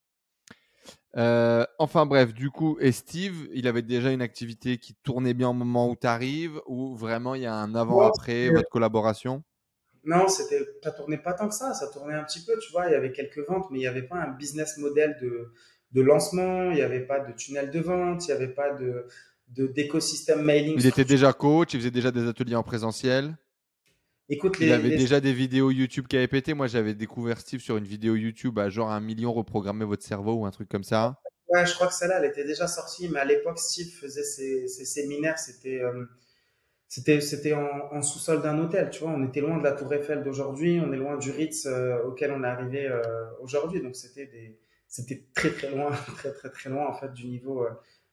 Euh, 1.17 1.65
enfin 1.77 2.05
bref, 2.05 2.33
du 2.33 2.49
coup, 2.49 2.77
et 2.79 2.91
Steve, 2.91 3.47
il 3.53 3.67
avait 3.67 3.81
déjà 3.81 4.11
une 4.11 4.21
activité 4.21 4.77
qui 4.77 4.95
tournait 4.95 5.33
bien 5.33 5.49
au 5.49 5.53
moment 5.53 5.89
où 5.89 5.95
tu 5.95 6.07
arrives, 6.07 6.61
ou 6.67 6.95
vraiment 6.95 7.35
il 7.35 7.41
y 7.41 7.45
a 7.45 7.53
un 7.53 7.75
avant-après 7.75 8.49
votre 8.49 8.69
collaboration? 8.69 9.43
Non, 10.05 10.27
c'était, 10.27 10.65
ça 10.81 10.91
tournait 10.91 11.17
pas 11.17 11.33
tant 11.33 11.49
que 11.49 11.55
ça, 11.55 11.73
ça 11.73 11.87
tournait 11.89 12.13
un 12.13 12.23
petit 12.23 12.43
peu, 12.45 12.57
tu 12.59 12.71
vois, 12.71 12.87
il 12.87 12.93
y 12.93 12.95
avait 12.95 13.11
quelques 13.11 13.45
ventes, 13.47 13.69
mais 13.69 13.79
il 13.79 13.81
n'y 13.81 13.87
avait 13.87 14.07
pas 14.07 14.17
un 14.17 14.29
business 14.29 14.77
model 14.77 15.17
de, 15.21 15.51
de 15.91 16.01
lancement, 16.01 16.71
il 16.71 16.75
n'y 16.75 16.81
avait 16.81 17.05
pas 17.05 17.19
de 17.19 17.33
tunnel 17.33 17.69
de 17.69 17.79
vente, 17.79 18.25
il 18.25 18.27
n'y 18.27 18.33
avait 18.33 18.53
pas 18.53 18.73
de, 18.73 19.07
d'écosystème 19.49 20.43
mailing. 20.43 20.75
Il 20.77 20.85
était 20.85 21.05
déjà 21.05 21.33
coach, 21.33 21.73
il 21.73 21.79
faisait 21.79 21.91
déjà 21.91 22.11
des 22.11 22.27
ateliers 22.27 22.55
en 22.55 22.63
présentiel. 22.63 23.35
Écoute, 24.31 24.57
il 24.61 24.71
avait 24.71 24.95
déjà 24.95 25.19
des 25.19 25.33
vidéos 25.33 25.71
YouTube 25.71 26.05
qui 26.07 26.15
avaient 26.15 26.27
pété. 26.27 26.53
Moi, 26.53 26.67
j'avais 26.67 26.93
découvert 26.93 27.39
Steve 27.39 27.61
sur 27.61 27.77
une 27.77 27.85
vidéo 27.85 28.15
YouTube 28.15 28.59
à 28.59 28.69
genre 28.69 28.91
un 28.91 28.99
million 28.99 29.33
reprogrammer 29.33 29.85
votre 29.85 30.03
cerveau 30.03 30.33
ou 30.33 30.45
un 30.45 30.51
truc 30.51 30.69
comme 30.69 30.83
ça. 30.83 31.19
Ouais, 31.47 31.65
je 31.65 31.73
crois 31.73 31.87
que 31.87 31.93
celle-là, 31.95 32.19
elle 32.19 32.29
était 32.29 32.43
déjà 32.43 32.67
sortie, 32.67 33.09
mais 33.09 33.19
à 33.19 33.25
l'époque, 33.25 33.57
Steve 33.57 33.89
faisait 33.89 34.23
ses, 34.23 34.67
séminaires. 34.67 35.39
C'était 35.39 35.81
euh, 35.81 36.05
c'était 36.87 37.53
en, 37.53 38.01
sous-sol 38.03 38.43
d'un 38.43 38.59
hôtel. 38.59 38.91
Tu 38.91 38.99
vois, 38.99 39.11
on 39.11 39.27
était 39.27 39.41
loin 39.41 39.57
de 39.57 39.63
la 39.63 39.71
Tour 39.71 39.91
Eiffel 39.93 40.23
d'aujourd'hui, 40.23 40.79
on 40.79 40.93
est 40.93 40.97
loin 40.97 41.17
du 41.17 41.31
Ritz 41.31 41.65
euh, 41.65 42.03
auquel 42.03 42.31
on 42.31 42.43
est 42.43 42.47
arrivé 42.47 42.85
euh, 42.85 43.01
aujourd'hui. 43.41 43.81
Donc 43.81 43.95
c'était 43.95 44.27
des 44.27 44.59
c'était 44.87 45.25
très 45.33 45.51
très 45.51 45.69
loin, 45.71 45.89
très 46.17 46.33
très 46.33 46.49
très 46.49 46.69
loin 46.69 46.87
en 46.87 46.93
fait 46.93 47.13
du 47.13 47.27
niveau 47.27 47.65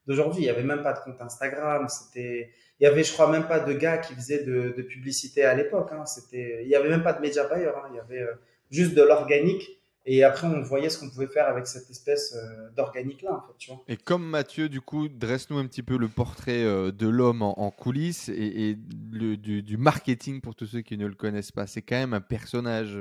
d'aujourd'hui. 0.07 0.43
Il 0.43 0.45
n'y 0.45 0.51
avait 0.51 0.63
même 0.63 0.83
pas 0.83 0.93
de 0.93 1.01
compte 1.01 1.21
Instagram. 1.21 1.89
C'était, 1.89 2.51
il 2.81 2.85
y 2.85 2.87
avait, 2.87 3.05
je 3.05 3.13
crois, 3.13 3.31
même 3.31 3.47
pas 3.47 3.61
de 3.61 3.73
gars 3.73 3.99
qui 3.99 4.15
faisaient 4.15 4.45
de, 4.45 4.75
de 4.77 4.83
publicité 4.83 5.45
à 5.45 5.55
l'époque. 5.55 5.91
Hein. 5.93 6.05
Il 6.33 6.69
y 6.69 6.75
avait 6.75 6.89
même 6.89 7.03
pas 7.03 7.13
de 7.13 7.21
média 7.21 7.45
buyer. 7.45 7.69
Hein. 7.69 7.89
Il 7.93 7.97
y 7.97 8.01
avait 8.01 8.23
euh, 8.23 8.35
juste 8.71 8.95
de 8.95 9.03
l'organique. 9.03 9.71
Et 10.09 10.23
après, 10.23 10.47
on 10.47 10.63
voyait 10.63 10.89
ce 10.89 11.01
qu'on 11.01 11.11
pouvait 11.11 11.27
faire 11.27 11.49
avec 11.49 11.67
cette 11.67 11.91
espèce 11.91 12.37
euh, 12.37 12.71
d'organique-là, 12.77 13.45
tu 13.59 13.73
vois. 13.73 13.83
Et 13.89 13.97
comme 13.97 14.25
Mathieu, 14.25 14.69
du 14.69 14.81
coup, 14.81 15.09
dresse-nous 15.09 15.59
un 15.59 15.67
petit 15.67 15.83
peu 15.83 15.99
le 15.99 16.07
portrait 16.07 16.63
euh, 16.63 16.93
de 16.93 17.09
l'homme 17.09 17.43
en, 17.43 17.71
coulisses 17.73 18.29
et, 18.29 18.77
du, 18.77 19.63
du, 19.65 19.77
marketing 19.77 20.41
pour 20.41 20.55
tous 20.55 20.67
ceux 20.67 20.83
qui 20.83 20.97
ne 20.97 21.07
le 21.07 21.15
connaissent 21.15 21.51
pas. 21.51 21.67
C'est 21.67 21.83
quand 21.83 21.97
même 21.97 22.15
un 22.15 22.21
personnage, 22.21 22.97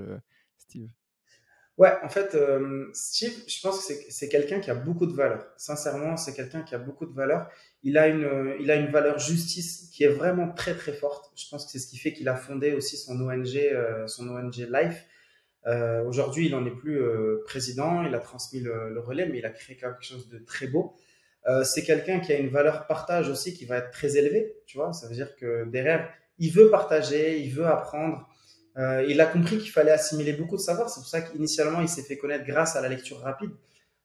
Steve. 0.58 0.90
Ouais, 1.78 1.92
en 2.04 2.10
fait, 2.10 2.36
euh, 2.36 2.90
Steve, 2.94 3.34
je 3.48 3.60
pense 3.62 3.86
que 3.86 3.94
c'est 4.10 4.30
quelqu'un 4.30 4.62
qui 4.62 4.72
a 4.72 4.76
beaucoup 4.76 5.06
de 5.06 5.14
valeur. 5.14 5.46
Sincèrement, 5.58 6.16
c'est 6.16 6.34
quelqu'un 6.34 6.62
qui 6.62 6.74
a 6.74 6.78
beaucoup 6.78 7.06
de 7.06 7.14
valeur. 7.14 7.50
Il 7.84 7.98
a 7.98 8.08
une, 8.08 8.56
il 8.62 8.72
a 8.72 8.76
une 8.76 8.92
valeur 8.92 9.20
justice 9.20 9.90
qui 9.92 10.06
est 10.06 10.10
vraiment 10.10 10.50
très 10.54 10.74
très 10.76 10.94
forte. 10.94 11.32
Je 11.36 11.50
pense 11.50 11.66
que 11.66 11.72
c'est 11.72 11.80
ce 11.80 11.88
qui 11.88 11.98
fait 11.98 12.14
qu'il 12.14 12.30
a 12.30 12.36
fondé 12.36 12.74
aussi 12.74 12.96
son 12.96 13.20
ONG, 13.20 13.58
euh, 13.58 14.08
son 14.08 14.30
ONG 14.30 14.56
Life. 14.56 15.06
Euh, 15.68 16.04
Aujourd'hui, 16.06 16.46
il 16.46 16.52
n'en 16.52 16.66
est 16.66 16.76
plus 16.76 17.02
euh, 17.02 17.44
président. 17.46 18.04
Il 18.04 18.14
a 18.16 18.20
transmis 18.20 18.60
le, 18.60 19.00
relais, 19.00 19.28
mais 19.28 19.40
il 19.40 19.46
a 19.46 19.50
créé 19.50 19.76
quelque 19.76 20.04
chose 20.04 20.30
de 20.30 20.38
très 20.40 20.68
beau. 20.68 20.96
Euh, 21.48 21.64
c'est 21.64 21.84
quelqu'un 21.84 22.20
qui 22.20 22.34
a 22.34 22.38
une 22.38 22.50
valeur 22.50 22.88
partage 22.88 23.30
aussi 23.30 23.54
qui 23.54 23.66
va 23.66 23.78
être 23.78 23.92
très 23.92 24.18
élevée. 24.18 24.56
Tu 24.66 24.78
vois, 24.78 24.94
ça 24.94 25.08
veut 25.08 25.16
dire 25.16 25.36
que 25.36 25.66
derrière, 25.66 26.10
il 26.40 26.52
veut 26.52 26.70
partager, 26.70 27.40
il 27.40 27.52
veut 27.52 27.68
apprendre. 27.68 28.28
Euh, 28.78 29.06
il 29.08 29.22
a 29.22 29.26
compris 29.26 29.58
qu'il 29.58 29.72
fallait 29.72 29.92
assimiler 29.92 30.34
beaucoup 30.34 30.58
de 30.58 30.62
savoir. 30.62 30.90
C'est 30.90 31.00
pour 31.00 31.08
ça 31.08 31.22
qu'initialement, 31.22 31.82
il 31.82 31.88
s'est 31.88 32.04
fait 32.04 32.18
connaître 32.18 32.46
grâce 32.46 32.76
à 32.76 32.82
la 32.82 32.90
lecture 32.90 33.20
rapide. 33.20 33.52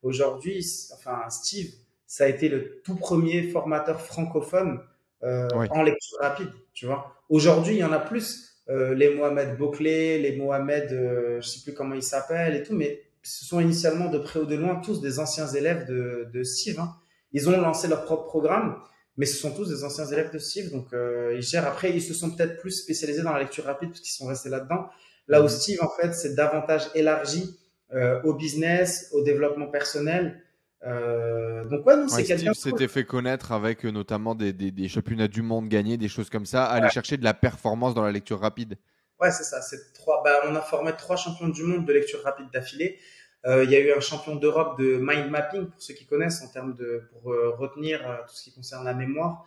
Aujourd'hui, 0.01 0.65
enfin, 0.93 1.29
Steve, 1.29 1.71
ça 2.07 2.25
a 2.25 2.27
été 2.27 2.49
le 2.49 2.81
tout 2.83 2.95
premier 2.95 3.43
formateur 3.43 4.01
francophone 4.01 4.81
euh, 5.23 5.47
en 5.69 5.83
lecture 5.83 6.17
rapide. 6.19 6.49
Tu 6.73 6.85
vois. 6.85 7.15
Aujourd'hui, 7.29 7.75
il 7.75 7.79
y 7.79 7.83
en 7.83 7.91
a 7.91 7.99
plus. 7.99 8.51
Euh, 8.69 8.93
les 8.93 9.13
Mohamed 9.13 9.57
Bouclé, 9.57 10.19
les 10.19 10.35
Mohamed, 10.35 10.91
euh, 10.91 11.41
je 11.41 11.47
sais 11.47 11.61
plus 11.61 11.73
comment 11.73 11.95
ils 11.95 12.03
s'appellent 12.03 12.55
et 12.55 12.63
tout, 12.63 12.75
mais 12.75 13.01
ce 13.21 13.43
sont 13.43 13.59
initialement 13.59 14.09
de 14.09 14.17
près 14.17 14.39
ou 14.39 14.45
de 14.45 14.55
loin 14.55 14.75
tous 14.75 15.01
des 15.01 15.19
anciens 15.19 15.47
élèves 15.47 15.87
de, 15.87 16.27
de 16.31 16.43
Steve. 16.43 16.79
Hein. 16.79 16.95
Ils 17.33 17.49
ont 17.49 17.59
lancé 17.59 17.87
leur 17.87 18.05
propre 18.05 18.25
programme 18.25 18.77
mais 19.17 19.25
ce 19.25 19.37
sont 19.37 19.53
tous 19.53 19.69
des 19.69 19.83
anciens 19.83 20.05
élèves 20.05 20.31
de 20.31 20.39
Steve, 20.39 20.71
donc 20.71 20.93
euh, 20.93 21.33
ils 21.35 21.41
gèrent. 21.41 21.67
Après, 21.67 21.91
ils 21.91 22.01
se 22.01 22.13
sont 22.13 22.31
peut-être 22.31 22.59
plus 22.59 22.71
spécialisés 22.71 23.21
dans 23.21 23.33
la 23.33 23.39
lecture 23.39 23.65
rapide 23.65 23.89
parce 23.89 24.01
qu'ils 24.01 24.13
sont 24.13 24.27
restés 24.27 24.49
là-dedans. 24.49 24.87
Là 25.27 25.41
où 25.41 25.43
mhm. 25.43 25.49
Steve, 25.49 25.79
en 25.81 25.89
fait, 25.89 26.13
c'est 26.13 26.35
davantage 26.35 26.89
élargi 26.95 27.57
euh, 27.93 28.21
au 28.23 28.33
business, 28.33 29.09
au 29.11 29.23
développement 29.23 29.67
personnel. 29.67 30.41
Euh, 30.85 31.65
donc 31.65 31.85
ouais, 31.85 31.95
non, 31.95 32.07
c'est 32.07 32.23
quelqu'un. 32.23 32.53
Steve 32.53 32.71
s'était 32.71 32.87
fait 32.87 33.03
connaître 33.03 33.51
avec 33.51 33.85
euh, 33.85 33.91
notamment 33.91 34.33
des, 34.33 34.53
des, 34.53 34.71
des, 34.71 34.87
championnats 34.87 35.27
du 35.27 35.41
monde 35.41 35.67
gagnés, 35.67 35.97
des 35.97 36.07
choses 36.07 36.29
comme 36.29 36.45
ça, 36.45 36.65
aller 36.65 36.89
chercher 36.89 37.17
de 37.17 37.23
la 37.23 37.33
performance 37.33 37.93
dans 37.93 38.03
la 38.03 38.11
lecture 38.11 38.39
rapide. 38.39 38.77
Ouais, 39.19 39.29
c'est 39.29 39.43
ça. 39.43 39.61
C'est 39.61 39.93
trois. 39.93 40.23
Bah, 40.23 40.41
on 40.47 40.55
a 40.55 40.61
formé 40.61 40.91
trois 40.97 41.17
champions 41.17 41.49
du 41.49 41.63
monde 41.63 41.85
de 41.85 41.93
lecture 41.93 42.23
rapide 42.23 42.47
d'affilée. 42.51 42.97
Euh, 43.45 43.63
il 43.63 43.71
y 43.71 43.75
a 43.75 43.79
eu 43.79 43.91
un 43.91 43.99
champion 43.99 44.35
d'Europe 44.35 44.79
de 44.79 44.97
mind 45.01 45.29
mapping 45.29 45.65
pour 45.65 45.81
ceux 45.81 45.93
qui 45.93 46.05
connaissent 46.05 46.43
en 46.43 46.47
termes 46.47 46.75
de 46.75 47.03
pour 47.11 47.31
euh, 47.31 47.49
retenir 47.57 48.07
euh, 48.07 48.17
tout 48.27 48.35
ce 48.35 48.43
qui 48.43 48.53
concerne 48.53 48.85
la 48.85 48.93
mémoire. 48.93 49.45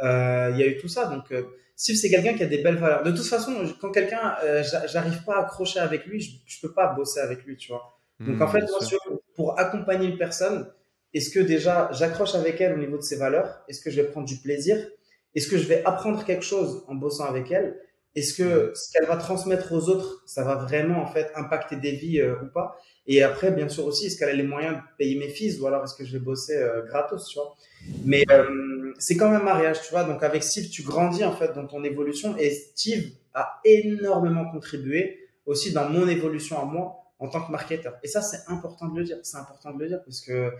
il 0.00 0.56
y 0.56 0.62
a 0.62 0.66
eu 0.66 0.78
tout 0.78 0.88
ça. 0.88 1.06
Donc 1.06 1.32
Steve 1.74 1.96
c'est 1.96 2.10
quelqu'un 2.10 2.34
qui 2.34 2.44
a 2.44 2.46
des 2.46 2.58
belles 2.58 2.76
valeurs. 2.76 3.02
De 3.02 3.10
toute 3.10 3.26
façon, 3.26 3.52
quand 3.80 3.90
quelqu'un 3.90 4.36
j'arrive 4.86 5.24
pas 5.24 5.36
à 5.36 5.40
accrocher 5.42 5.80
avec 5.80 6.06
lui, 6.06 6.20
je, 6.20 6.30
je 6.46 6.60
peux 6.60 6.72
pas 6.72 6.92
bosser 6.94 7.20
avec 7.20 7.44
lui, 7.44 7.56
tu 7.56 7.72
vois. 7.72 7.98
Donc 8.20 8.40
en 8.40 8.48
fait, 8.48 8.60
moi, 8.60 8.78
pour 9.34 9.58
accompagner 9.58 10.08
une 10.08 10.18
personne, 10.18 10.70
est-ce 11.12 11.30
que 11.30 11.40
déjà 11.40 11.90
j'accroche 11.92 12.34
avec 12.34 12.60
elle 12.60 12.74
au 12.74 12.78
niveau 12.78 12.96
de 12.96 13.02
ses 13.02 13.16
valeurs? 13.16 13.64
Est-ce 13.68 13.80
que 13.80 13.90
je 13.90 14.00
vais 14.00 14.08
prendre 14.08 14.26
du 14.26 14.36
plaisir? 14.36 14.76
Est-ce 15.34 15.48
que 15.48 15.58
je 15.58 15.66
vais 15.66 15.82
apprendre 15.84 16.24
quelque 16.24 16.44
chose 16.44 16.84
en 16.88 16.94
bossant 16.94 17.24
avec 17.24 17.50
elle? 17.50 17.78
Est-ce 18.14 18.34
que 18.34 18.72
ce 18.74 18.92
qu'elle 18.92 19.06
va 19.06 19.16
transmettre 19.16 19.72
aux 19.72 19.88
autres, 19.88 20.22
ça 20.26 20.44
va 20.44 20.56
vraiment 20.56 21.02
en 21.02 21.06
fait 21.06 21.30
impacter 21.34 21.76
des 21.76 21.92
vies 21.92 22.22
ou 22.22 22.46
pas? 22.52 22.76
Et 23.06 23.22
après, 23.22 23.50
bien 23.50 23.68
sûr 23.68 23.84
aussi, 23.84 24.06
est-ce 24.06 24.16
qu'elle 24.16 24.28
a 24.28 24.34
les 24.34 24.44
moyens 24.44 24.76
de 24.76 24.80
payer 24.96 25.18
mes 25.18 25.28
fils 25.28 25.58
ou 25.60 25.66
alors 25.66 25.82
est-ce 25.84 25.94
que 25.94 26.04
je 26.04 26.12
vais 26.12 26.24
bosser 26.24 26.56
euh, 26.56 26.82
gratos, 26.82 27.28
tu 27.28 27.38
vois? 27.38 27.56
Mais 28.04 28.24
euh, 28.30 28.94
c'est 28.98 29.16
quand 29.16 29.28
même 29.28 29.40
un 29.40 29.44
mariage, 29.44 29.82
tu 29.82 29.90
vois. 29.90 30.04
Donc 30.04 30.22
avec 30.22 30.42
Steve, 30.44 30.68
tu 30.70 30.82
grandis 30.82 31.24
en 31.24 31.34
fait 31.34 31.52
dans 31.52 31.66
ton 31.66 31.82
évolution 31.82 32.36
et 32.36 32.50
Steve 32.50 33.10
a 33.34 33.60
énormément 33.64 34.48
contribué 34.50 35.28
aussi 35.46 35.72
dans 35.72 35.88
mon 35.88 36.06
évolution 36.06 36.60
à 36.60 36.64
moi 36.64 36.98
en 37.18 37.28
tant 37.28 37.42
que 37.42 37.50
marketeur. 37.50 37.98
Et 38.04 38.08
ça, 38.08 38.22
c'est 38.22 38.40
important 38.46 38.88
de 38.88 38.98
le 38.98 39.04
dire. 39.04 39.18
C'est 39.22 39.38
important 39.38 39.72
de 39.72 39.80
le 39.80 39.88
dire 39.88 40.02
parce 40.04 40.20
que 40.20 40.52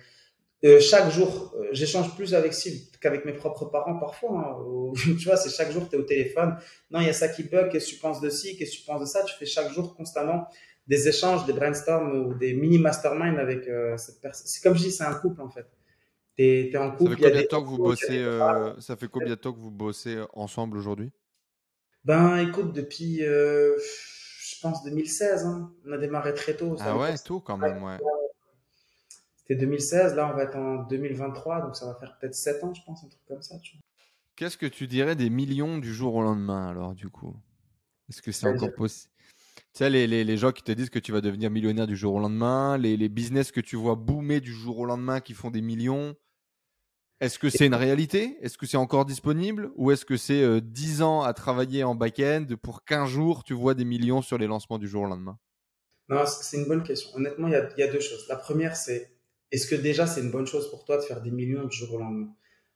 euh, 0.64 0.78
chaque 0.78 1.10
jour, 1.10 1.52
euh, 1.56 1.68
j'échange 1.72 2.14
plus 2.14 2.34
avec 2.34 2.55
Steve 2.55 2.82
qu'avec 3.01 3.24
mes 3.24 3.32
propres 3.32 3.64
parents 3.64 3.98
parfois. 3.98 4.56
Hein, 4.60 4.93
tu 5.18 5.24
vois, 5.24 5.36
c'est 5.36 5.51
chaque 5.51 5.72
jour, 5.72 5.89
tu 5.89 5.97
es 5.97 5.98
au 5.98 6.05
téléphone. 6.05 6.56
Non, 6.90 7.01
il 7.01 7.06
y 7.06 7.10
a 7.10 7.12
ça 7.12 7.28
qui 7.28 7.43
bug. 7.43 7.70
Qu'est-ce 7.70 7.86
que 7.86 7.94
tu 7.94 7.98
penses 7.98 8.20
de 8.20 8.30
ci 8.30 8.56
Qu'est-ce 8.56 8.72
que 8.72 8.76
tu 8.76 8.84
penses 8.84 9.01
de 9.01 9.06
ça 9.06 9.24
Tu 9.24 9.34
fais 9.34 9.47
chaque 9.47 9.72
jour 9.72 9.97
constamment 9.97 10.47
des 10.86 11.09
échanges, 11.09 11.47
des 11.47 11.52
brainstorms 11.52 12.26
ou 12.26 12.34
des 12.34 12.55
mini 12.55 12.78
masterminds 12.78 13.39
avec 13.39 13.66
euh, 13.66 13.97
cette 13.97 14.20
personne. 14.20 14.47
C'est 14.47 14.62
comme 14.62 14.76
je 14.76 14.84
dis, 14.84 14.93
c'est 14.93 15.05
un 15.05 15.14
couple 15.14 15.40
en 15.40 15.48
fait. 15.48 15.66
T'es 16.36 16.70
es 16.70 16.76
en 16.76 16.93
couple. 16.93 17.10
Ça 17.10 17.16
fait 17.16 17.22
combien 17.22 17.43
de 17.43 17.47
temps 17.47 17.62
que 17.62 17.68
vous 17.68 17.78
bossez 17.78 18.24
Ça 18.80 18.97
fait 18.97 19.09
combien 19.09 19.30
de 19.30 19.34
temps 19.34 19.52
que 19.52 19.60
vous 19.60 19.70
bossez 19.70 20.18
ensemble 20.32 20.78
aujourd'hui? 20.78 21.10
Ben, 22.05 22.39
écoute, 22.39 22.72
depuis, 22.72 23.18
je 23.18 24.60
pense 24.60 24.84
2016. 24.84 25.44
Hein. 25.44 25.72
On 25.86 25.93
a 25.93 25.98
démarré 25.98 26.34
très 26.34 26.55
tôt. 26.55 26.76
ah 26.78 26.97
ouais, 26.97 27.18
tôt 27.18 27.40
quand 27.40 27.56
même, 27.56 27.82
ouais. 27.82 27.98
C'était 29.53 29.66
2016. 29.66 30.15
Là, 30.15 30.31
on 30.33 30.37
va 30.37 30.45
être 30.45 30.57
en 30.57 30.85
2023, 30.85 31.62
donc 31.62 31.77
ça 31.77 31.87
va 31.87 31.95
faire 31.95 32.16
peut-être 32.19 32.35
7 32.35 32.65
ans, 32.65 32.73
je 32.73 32.83
pense, 32.85 33.05
un 33.05 33.09
truc 33.09 33.20
comme 33.29 33.43
ça. 33.43 33.57
Qu'est-ce 34.35 34.57
que 34.57 34.66
tu 34.66 34.87
dirais 34.87 35.15
des 35.15 35.29
millions 35.29 35.79
du 35.79 35.93
jour 35.93 36.15
au 36.15 36.23
lendemain, 36.23 36.69
alors, 36.69 36.95
du 36.95 37.09
coup? 37.09 37.37
Est-ce 38.09 38.23
que 38.23 38.33
c'est 38.33 38.47
encore 38.47 38.73
possible 38.74 39.11
tu 39.74 39.79
sais, 39.79 39.91
les, 39.91 40.07
les, 40.07 40.23
les, 40.23 40.37
gens 40.37 40.53
qui 40.53 40.62
te 40.62 40.73
disent 40.73 40.91
que 40.91 40.99
tu 40.99 41.12
vas 41.12 41.23
devenir 41.23 41.51
millionnaire 41.51 41.87
du 41.87 41.97
jour 41.97 42.15
au 42.15 42.20
lendemain, 42.20 42.77
les, 42.77 42.99
les 42.99 43.09
business 43.09 43.51
que 43.51 43.61
tu 43.61 43.77
vois 43.77 43.95
boomer 43.95 44.41
du 44.41 44.53
jour 44.53 44.79
au 44.79 44.85
lendemain 44.85 45.20
qui 45.20 45.33
font 45.33 45.51
des 45.51 45.62
millions, 45.62 46.15
est-ce 47.20 47.39
que 47.39 47.49
c'est 47.49 47.66
une 47.66 47.74
réalité? 47.74 48.37
Est-ce 48.43 48.59
que 48.59 48.66
c'est 48.66 48.77
encore 48.77 49.07
disponible? 49.07 49.70
Ou 49.77 49.91
est-ce 49.91 50.05
que 50.05 50.19
c'est 50.19 50.43
euh, 50.43 50.61
10 50.61 51.01
ans 51.01 51.23
à 51.23 51.33
travailler 51.33 51.85
en 51.85 51.95
back-end 51.95 52.47
pour 52.61 52.85
15 52.85 53.09
jours, 53.09 53.45
tu 53.45 53.55
vois 53.55 53.73
des 53.73 53.87
millions 53.87 54.20
sur 54.20 54.37
les 54.37 54.47
lancements 54.47 54.79
du 54.79 54.89
jour 54.89 55.05
au 55.05 55.07
lendemain? 55.07 55.39
Non, 56.09 56.24
c'est 56.27 56.59
une 56.59 56.66
bonne 56.66 56.83
question. 56.83 57.15
Honnêtement, 57.15 57.49
il 57.49 57.53
y 57.53 57.57
a, 57.57 57.69
y 57.79 57.83
a, 57.83 57.91
deux 57.91 58.01
choses. 58.01 58.27
La 58.29 58.37
première, 58.37 58.77
c'est 58.77 59.12
est-ce 59.53 59.66
que 59.66 59.74
déjà 59.74 60.07
c'est 60.07 60.23
une 60.23 60.31
bonne 60.31 60.47
chose 60.47 60.70
pour 60.70 60.85
toi 60.85 60.97
de 60.97 61.03
faire 61.03 61.20
des 61.20 61.31
millions 61.31 61.65
du 61.65 61.77
jour 61.77 61.95
au 61.95 61.99
lendemain? 61.99 62.29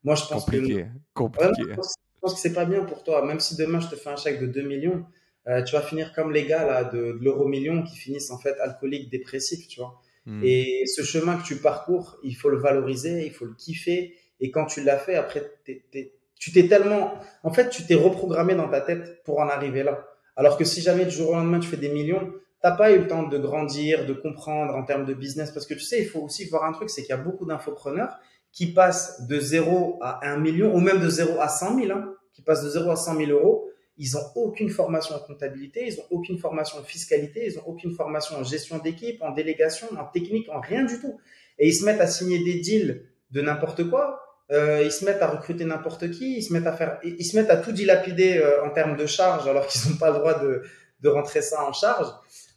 Moi, 0.04 0.14
je 0.14 0.24
pense 0.26 0.44
Compliqué. 0.44 0.84
que. 0.84 0.88
Compliqué. 1.14 1.74
pense 2.20 2.34
que 2.34 2.40
c'est 2.40 2.52
pas 2.52 2.66
bien 2.66 2.84
pour 2.84 3.02
toi. 3.02 3.24
Même 3.24 3.40
si 3.40 3.56
demain 3.56 3.80
je 3.80 3.88
te 3.88 3.96
fais 3.96 4.10
un 4.10 4.16
chèque 4.16 4.40
de 4.40 4.46
2 4.46 4.62
millions, 4.62 5.04
euh, 5.48 5.62
tu 5.62 5.74
vas 5.74 5.82
finir 5.82 6.12
comme 6.12 6.32
les 6.32 6.46
gars 6.46 6.64
là 6.64 6.84
de, 6.84 7.12
de 7.12 7.18
l'euro 7.20 7.48
million 7.48 7.82
qui 7.82 7.96
finissent 7.96 8.30
en 8.30 8.38
fait 8.38 8.58
alcooliques, 8.60 9.10
dépressifs, 9.10 9.66
tu 9.68 9.80
vois. 9.80 10.00
Hmm. 10.26 10.42
Et 10.44 10.84
ce 10.86 11.02
chemin 11.02 11.36
que 11.36 11.44
tu 11.44 11.56
parcours, 11.56 12.18
il 12.22 12.36
faut 12.36 12.50
le 12.50 12.58
valoriser, 12.58 13.24
il 13.24 13.32
faut 13.32 13.46
le 13.46 13.54
kiffer. 13.54 14.14
Et 14.40 14.50
quand 14.50 14.66
tu 14.66 14.82
l'as 14.82 14.98
fait, 14.98 15.14
après, 15.14 15.42
tu 15.64 16.52
t'es 16.52 16.68
tellement, 16.68 17.14
en 17.42 17.52
fait, 17.52 17.70
tu 17.70 17.86
t'es 17.86 17.94
reprogrammé 17.94 18.54
dans 18.54 18.68
ta 18.68 18.80
tête 18.80 19.22
pour 19.24 19.38
en 19.38 19.48
arriver 19.48 19.82
là. 19.82 20.06
Alors 20.36 20.58
que 20.58 20.64
si 20.64 20.82
jamais 20.82 21.06
du 21.06 21.10
jour 21.12 21.30
au 21.30 21.34
lendemain 21.34 21.58
tu 21.58 21.68
fais 21.68 21.78
des 21.78 21.88
millions, 21.88 22.32
t'as 22.66 22.72
pas 22.72 22.90
eu 22.90 22.98
le 22.98 23.06
temps 23.06 23.22
de 23.22 23.38
grandir, 23.38 24.06
de 24.06 24.12
comprendre 24.12 24.74
en 24.74 24.82
termes 24.82 25.04
de 25.04 25.14
business. 25.14 25.52
Parce 25.52 25.66
que 25.66 25.74
tu 25.74 25.84
sais, 25.84 26.00
il 26.00 26.08
faut 26.08 26.18
aussi 26.18 26.46
voir 26.46 26.64
un 26.64 26.72
truc, 26.72 26.90
c'est 26.90 27.02
qu'il 27.02 27.10
y 27.10 27.12
a 27.12 27.16
beaucoup 27.16 27.46
d'infopreneurs 27.46 28.18
qui 28.50 28.72
passent 28.72 29.24
de 29.28 29.38
0 29.38 30.00
à 30.02 30.26
1 30.28 30.38
million, 30.38 30.74
ou 30.74 30.80
même 30.80 30.98
de 30.98 31.08
0 31.08 31.40
à 31.40 31.46
100 31.46 31.78
000, 31.78 31.92
hein, 31.92 32.12
qui 32.32 32.42
passent 32.42 32.64
de 32.64 32.70
0 32.70 32.90
à 32.90 32.96
100 32.96 33.18
000 33.18 33.30
euros, 33.30 33.70
ils 33.98 34.16
ont 34.16 34.24
aucune 34.34 34.68
formation 34.68 35.14
en 35.14 35.20
comptabilité, 35.20 35.86
ils 35.86 36.00
ont 36.00 36.06
aucune 36.10 36.38
formation 36.38 36.80
en 36.80 36.82
fiscalité, 36.82 37.46
ils 37.46 37.56
ont 37.60 37.62
aucune 37.66 37.92
formation 37.92 38.36
en 38.36 38.42
gestion 38.42 38.78
d'équipe, 38.78 39.22
en 39.22 39.30
délégation, 39.30 39.86
en 39.96 40.04
technique, 40.06 40.48
en 40.48 40.58
rien 40.58 40.82
du 40.82 40.98
tout. 40.98 41.20
Et 41.60 41.68
ils 41.68 41.74
se 41.74 41.84
mettent 41.84 42.00
à 42.00 42.08
signer 42.08 42.42
des 42.42 42.58
deals 42.58 43.04
de 43.30 43.42
n'importe 43.42 43.88
quoi. 43.88 44.20
Euh, 44.50 44.82
ils 44.84 44.92
se 44.92 45.04
mettent 45.04 45.22
à 45.22 45.28
recruter 45.28 45.64
n'importe 45.64 46.10
qui, 46.10 46.38
ils 46.38 46.42
se 46.42 46.52
mettent 46.52 46.66
à 46.66 46.72
faire, 46.72 46.98
ils 47.04 47.24
se 47.24 47.36
mettent 47.36 47.50
à 47.50 47.58
tout 47.58 47.70
dilapider 47.70 48.38
euh, 48.38 48.64
en 48.64 48.70
termes 48.70 48.96
de 48.96 49.06
charges 49.06 49.46
alors 49.46 49.68
qu'ils 49.68 49.88
n'ont 49.88 49.98
pas 49.98 50.10
le 50.10 50.18
droit 50.18 50.34
de 50.34 51.08
rentrer 51.08 51.42
ça 51.42 51.64
en 51.64 51.72
charge. 51.72 52.08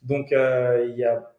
Donc 0.03 0.31
euh, 0.31 0.87
il 0.89 0.97
y 0.97 1.03
a, 1.03 1.33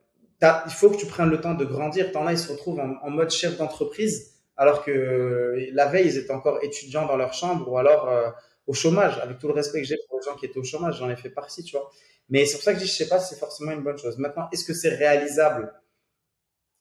il 0.66 0.72
faut 0.72 0.90
que 0.90 0.96
tu 0.96 1.06
prennes 1.06 1.30
le 1.30 1.40
temps 1.40 1.54
de 1.54 1.64
grandir. 1.64 2.12
T'en 2.12 2.26
as, 2.26 2.32
ils 2.32 2.38
se 2.38 2.50
retrouvent 2.50 2.80
en, 2.80 3.10
mode 3.10 3.30
chef 3.30 3.56
d'entreprise 3.56 4.34
alors 4.56 4.84
que 4.84 5.70
la 5.72 5.86
veille, 5.86 6.06
ils 6.06 6.18
étaient 6.18 6.32
encore 6.32 6.62
étudiants 6.62 7.06
dans 7.06 7.16
leur 7.16 7.32
chambre 7.32 7.70
ou 7.70 7.78
alors 7.78 8.08
euh, 8.08 8.28
au 8.66 8.74
chômage, 8.74 9.18
avec 9.18 9.38
tout 9.38 9.48
le 9.48 9.54
respect 9.54 9.80
que 9.80 9.86
j'ai 9.86 9.96
pour 10.08 10.18
les 10.18 10.24
gens 10.24 10.36
qui 10.36 10.46
étaient 10.46 10.58
au 10.58 10.64
chômage, 10.64 10.98
j'en 10.98 11.10
ai 11.10 11.16
fait 11.16 11.30
partie, 11.30 11.64
tu 11.64 11.76
vois. 11.76 11.90
Mais 12.28 12.44
c'est 12.44 12.54
pour 12.54 12.62
ça 12.62 12.72
que 12.72 12.78
je 12.78 12.84
dis, 12.84 12.90
je 12.90 12.96
sais 12.96 13.08
pas 13.08 13.18
si 13.18 13.34
c'est 13.34 13.40
forcément 13.40 13.72
une 13.72 13.82
bonne 13.82 13.98
chose. 13.98 14.18
Maintenant, 14.18 14.48
est-ce 14.52 14.64
que 14.64 14.74
c'est 14.74 14.94
réalisable? 14.94 15.72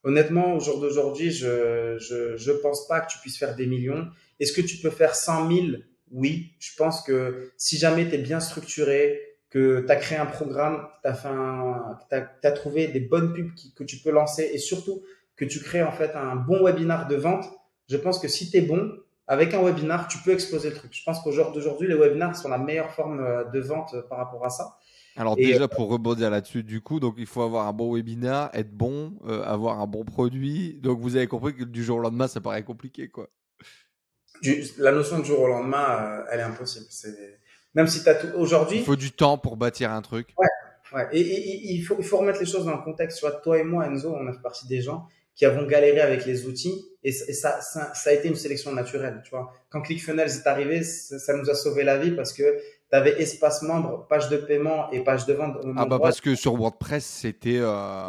Honnêtement, 0.03 0.55
au 0.55 0.59
jour 0.59 0.79
d'aujourd'hui, 0.79 1.31
je, 1.31 1.97
je, 1.97 2.37
je 2.37 2.51
pense 2.51 2.87
pas 2.87 2.99
que 3.01 3.11
tu 3.11 3.17
puisses 3.19 3.37
faire 3.37 3.55
des 3.55 3.65
millions. 3.65 4.07
Est-ce 4.39 4.53
que 4.53 4.61
tu 4.61 4.77
peux 4.77 4.91
faire 4.91 5.15
100 5.15 5.51
000 5.51 5.67
Oui. 6.11 6.53
Je 6.59 6.75
pense 6.77 7.01
que 7.01 7.51
si 7.57 7.77
jamais 7.77 8.07
tu 8.07 8.15
es 8.15 8.17
bien 8.19 8.39
structuré, 8.39 9.28
que 9.49 9.81
tu 9.85 9.91
as 9.91 9.95
créé 9.95 10.17
un 10.17 10.25
programme, 10.25 10.87
tu 11.03 11.09
as, 11.09 12.31
as, 12.43 12.51
trouvé 12.51 12.87
des 12.87 12.99
bonnes 12.99 13.33
pubs 13.33 13.51
que 13.75 13.83
tu 13.83 13.97
peux 13.97 14.11
lancer 14.11 14.49
et 14.53 14.57
surtout 14.57 15.01
que 15.35 15.45
tu 15.45 15.59
crées 15.59 15.83
en 15.83 15.91
fait 15.91 16.15
un 16.15 16.35
bon 16.35 16.63
webinar 16.63 17.07
de 17.07 17.15
vente, 17.15 17.45
je 17.87 17.97
pense 17.97 18.19
que 18.19 18.27
si 18.27 18.51
tu 18.51 18.57
es 18.57 18.61
bon, 18.61 18.91
avec 19.29 19.53
un 19.53 19.63
webinar, 19.63 20.07
tu 20.07 20.17
peux 20.17 20.31
exploser 20.31 20.71
le 20.71 20.75
truc. 20.75 20.91
Je 20.91 21.03
pense 21.03 21.21
qu'au 21.21 21.31
jour 21.31 21.51
d'aujourd'hui, 21.51 21.87
les 21.87 21.93
webinars 21.93 22.35
sont 22.35 22.49
la 22.49 22.57
meilleure 22.57 22.91
forme 22.91 23.19
euh, 23.19 23.43
de 23.45 23.59
vente 23.59 23.93
euh, 23.93 24.01
par 24.01 24.17
rapport 24.17 24.43
à 24.43 24.49
ça. 24.49 24.77
Alors 25.15 25.35
déjà, 25.35 25.63
euh, 25.63 25.67
pour 25.67 25.87
rebondir 25.87 26.31
là-dessus, 26.31 26.63
du 26.63 26.81
coup, 26.81 26.99
donc 26.99 27.15
il 27.17 27.27
faut 27.27 27.43
avoir 27.43 27.67
un 27.67 27.73
bon 27.73 27.93
webinar, 27.93 28.49
être 28.53 28.71
bon, 28.71 29.13
avoir 29.27 29.79
un 29.81 29.87
bon 29.87 30.03
produit. 30.03 30.79
Donc 30.81 30.99
vous 30.99 31.15
avez 31.15 31.27
compris 31.27 31.55
que 31.55 31.63
du 31.63 31.83
jour 31.83 31.97
au 31.97 32.01
lendemain, 32.01 32.27
ça 32.27 32.41
paraît 32.41 32.63
compliqué, 32.63 33.07
quoi. 33.07 33.29
la 34.77 34.91
notion 34.91 35.19
de 35.19 35.25
jour 35.25 35.41
au 35.41 35.47
lendemain, 35.47 36.23
elle 36.31 36.39
est 36.39 36.43
impossible. 36.43 36.85
Même 37.75 37.87
si 37.87 38.03
tu 38.03 38.09
as 38.09 38.15
tout... 38.15 38.27
Aujourd'hui... 38.35 38.79
Il 38.79 38.85
faut 38.85 38.95
du 38.95 39.11
temps 39.11 39.37
pour 39.37 39.57
bâtir 39.57 39.91
un 39.91 40.01
truc. 40.01 40.29
Ouais, 40.37 40.47
ouais. 40.93 41.07
Et, 41.11 41.73
il, 41.73 41.81
faut, 41.81 41.95
il 41.99 42.05
faut 42.05 42.17
remettre 42.17 42.39
les 42.39 42.45
choses 42.45 42.65
dans 42.65 42.75
le 42.75 42.83
contexte. 42.83 43.19
Tu 43.19 43.25
vois, 43.25 43.35
toi 43.35 43.57
et 43.57 43.63
moi, 43.63 43.85
Enzo, 43.85 44.13
on 44.13 44.27
a 44.27 44.33
fait 44.33 44.41
partie 44.41 44.67
des 44.67 44.81
gens 44.81 45.07
qui 45.39 45.45
avons 45.45 45.65
galéré 45.65 46.01
avec 46.01 46.25
les 46.25 46.45
outils 46.45 46.85
et, 47.01 47.13
ça, 47.13 47.61
ça, 47.61 47.93
ça, 47.93 48.09
a 48.09 48.13
été 48.13 48.27
une 48.27 48.35
sélection 48.35 48.73
naturelle, 48.73 49.21
tu 49.23 49.29
vois. 49.29 49.53
Quand 49.69 49.81
ClickFunnels 49.81 50.29
est 50.29 50.47
arrivé, 50.47 50.83
ça, 50.83 51.33
nous 51.33 51.49
a 51.49 51.55
sauvé 51.55 51.83
la 51.83 51.97
vie 51.97 52.11
parce 52.11 52.33
que 52.33 52.43
tu 52.43 52.95
avais 52.95 53.21
espace 53.21 53.61
membre, 53.61 54.05
page 54.09 54.27
de 54.27 54.35
paiement 54.35 54.91
et 54.91 55.01
page 55.01 55.25
de 55.25 55.33
vente. 55.33 55.55
ah 55.77 55.85
bah 55.85 55.99
parce 56.01 56.19
que 56.19 56.35
sur 56.35 56.55
WordPress, 56.55 57.05
c'était 57.05 57.59
euh... 57.59 58.05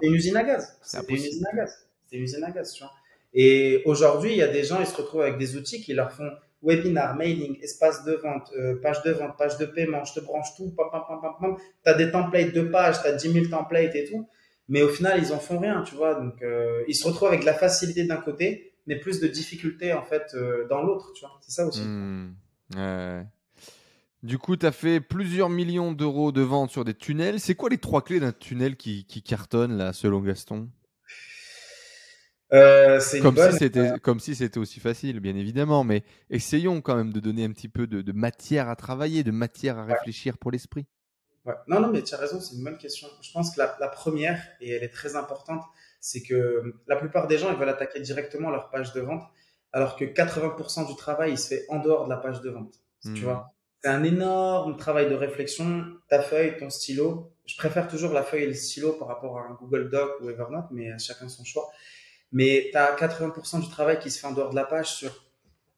une 0.00 0.14
usine 0.14 0.36
à 0.36 0.44
gaz. 0.44 0.78
C'était 0.80 1.14
une 1.14 1.24
usine 1.24 1.46
à 1.52 1.56
gaz. 1.56 1.86
C'était 2.04 2.16
une 2.18 2.22
usine 2.22 2.44
à 2.44 2.50
gaz, 2.52 2.72
tu 2.72 2.84
vois. 2.84 2.92
Et 3.34 3.82
aujourd'hui, 3.84 4.30
il 4.30 4.36
y 4.36 4.42
a 4.42 4.48
des 4.48 4.62
gens, 4.62 4.78
ils 4.78 4.86
se 4.86 4.96
retrouvent 4.96 5.22
avec 5.22 5.38
des 5.38 5.56
outils 5.56 5.80
qui 5.80 5.92
leur 5.92 6.12
font 6.12 6.30
webinar, 6.62 7.16
mailing, 7.16 7.58
espace 7.62 8.04
de 8.04 8.12
vente, 8.12 8.52
euh, 8.56 8.80
page 8.80 9.02
de 9.02 9.12
vente, 9.12 9.36
page 9.38 9.56
de 9.58 9.66
paiement, 9.66 10.04
je 10.04 10.14
te 10.14 10.20
branche 10.20 10.54
tout, 10.56 10.72
pam, 10.76 10.88
pam, 10.90 11.02
pam, 11.08 11.20
pam, 11.20 11.34
pam. 11.40 11.56
Tu 11.56 11.90
as 11.90 11.94
des 11.94 12.10
templates 12.10 12.52
de 12.52 12.62
pages, 12.62 13.00
tu 13.02 13.08
as 13.08 13.12
10 13.12 13.32
000 13.32 13.46
templates 13.46 13.94
et 13.94 14.04
tout 14.04 14.28
mais 14.70 14.82
au 14.82 14.88
final, 14.88 15.20
ils 15.20 15.32
en 15.32 15.38
font 15.38 15.58
rien, 15.58 15.82
tu 15.82 15.96
vois. 15.96 16.14
Donc, 16.14 16.40
euh, 16.42 16.84
ils 16.86 16.94
se 16.94 17.06
retrouvent 17.06 17.28
avec 17.28 17.40
de 17.40 17.46
la 17.46 17.54
facilité 17.54 18.04
d'un 18.04 18.16
côté, 18.16 18.72
mais 18.86 18.94
plus 18.96 19.20
de 19.20 19.26
difficultés, 19.26 19.92
en 19.92 20.04
fait, 20.04 20.32
euh, 20.34 20.66
dans 20.68 20.80
l'autre, 20.80 21.12
tu 21.12 21.22
vois. 21.22 21.36
C'est 21.42 21.50
ça 21.50 21.66
aussi. 21.66 21.82
Hmm. 21.82 22.34
Du 24.22 24.38
coup, 24.38 24.56
tu 24.56 24.64
as 24.64 24.72
fait 24.72 25.00
plusieurs 25.00 25.48
millions 25.48 25.90
d'euros 25.90 26.30
de 26.30 26.42
ventes 26.42 26.70
sur 26.70 26.84
des 26.84 26.94
tunnels. 26.94 27.40
C'est 27.40 27.56
quoi 27.56 27.68
les 27.68 27.78
trois 27.78 28.02
clés 28.02 28.20
d'un 28.20 28.30
tunnel 28.30 28.76
qui, 28.76 29.04
qui, 29.06 29.22
cartonne, 29.22 29.76
là, 29.76 29.92
selon 29.92 30.20
Gaston? 30.20 30.68
Euh, 32.52 33.00
comme, 33.22 33.36
si 33.36 33.58
c'était, 33.58 33.98
comme 34.02 34.20
si 34.20 34.34
c'était 34.34 34.58
aussi 34.58 34.80
facile, 34.80 35.20
bien 35.20 35.36
évidemment, 35.36 35.84
mais 35.84 36.02
essayons 36.30 36.80
quand 36.80 36.96
même 36.96 37.12
de 37.12 37.20
donner 37.20 37.44
un 37.44 37.52
petit 37.52 37.68
peu 37.68 37.86
de, 37.86 38.12
matière 38.12 38.68
à 38.68 38.76
travailler, 38.76 39.22
de 39.22 39.30
matière 39.30 39.78
à 39.78 39.84
réfléchir 39.84 40.38
pour 40.38 40.50
l'esprit. 40.50 40.86
Non, 41.66 41.80
non, 41.80 41.88
mais 41.88 42.02
tu 42.02 42.14
as 42.14 42.18
raison, 42.18 42.40
c'est 42.40 42.56
une 42.56 42.64
bonne 42.64 42.78
question. 42.78 43.08
Je 43.22 43.32
pense 43.32 43.54
que 43.54 43.60
la, 43.60 43.88
première, 43.88 44.42
et 44.60 44.70
elle 44.70 44.82
est 44.82 44.92
très 44.92 45.16
importante, 45.16 45.62
c'est 46.00 46.22
que 46.22 46.74
la 46.86 46.96
plupart 46.96 47.26
des 47.28 47.38
gens, 47.38 47.50
ils 47.50 47.58
veulent 47.58 47.68
attaquer 47.68 48.00
directement 48.00 48.50
leur 48.50 48.70
page 48.70 48.92
de 48.92 49.00
vente, 49.00 49.22
alors 49.72 49.96
que 49.96 50.04
80% 50.04 50.88
du 50.88 50.96
travail, 50.96 51.32
il 51.32 51.38
se 51.38 51.48
fait 51.48 51.66
en 51.68 51.78
dehors 51.78 52.04
de 52.04 52.10
la 52.10 52.16
page 52.16 52.40
de 52.40 52.50
vente. 52.50 52.74
Tu 53.02 53.10
hmm. 53.10 53.16
vois? 53.24 53.54
C'est 53.82 53.90
un 53.90 54.02
énorme 54.02 54.76
travail 54.76 55.08
de 55.08 55.14
réflexion. 55.14 55.84
Ta 56.08 56.20
feuille, 56.20 56.56
ton 56.58 56.68
stylo. 56.68 57.32
Je 57.46 57.56
préfère 57.56 57.88
toujours 57.88 58.12
la 58.12 58.22
feuille 58.22 58.42
et 58.42 58.48
le 58.48 58.54
stylo 58.54 58.92
par 58.92 59.08
rapport 59.08 59.38
à 59.38 59.42
un 59.42 59.54
Google 59.54 59.90
Doc 59.90 60.20
ou 60.20 60.28
Evernote, 60.28 60.66
mais 60.70 60.98
chacun 60.98 61.28
son 61.28 61.44
choix. 61.44 61.70
Mais 62.32 62.68
tu 62.70 62.78
as 62.78 62.94
80% 62.96 63.60
du 63.60 63.68
travail 63.68 63.98
qui 63.98 64.10
se 64.10 64.18
fait 64.18 64.26
en 64.26 64.32
dehors 64.32 64.50
de 64.50 64.56
la 64.56 64.64
page 64.64 64.94
sur 64.94 65.30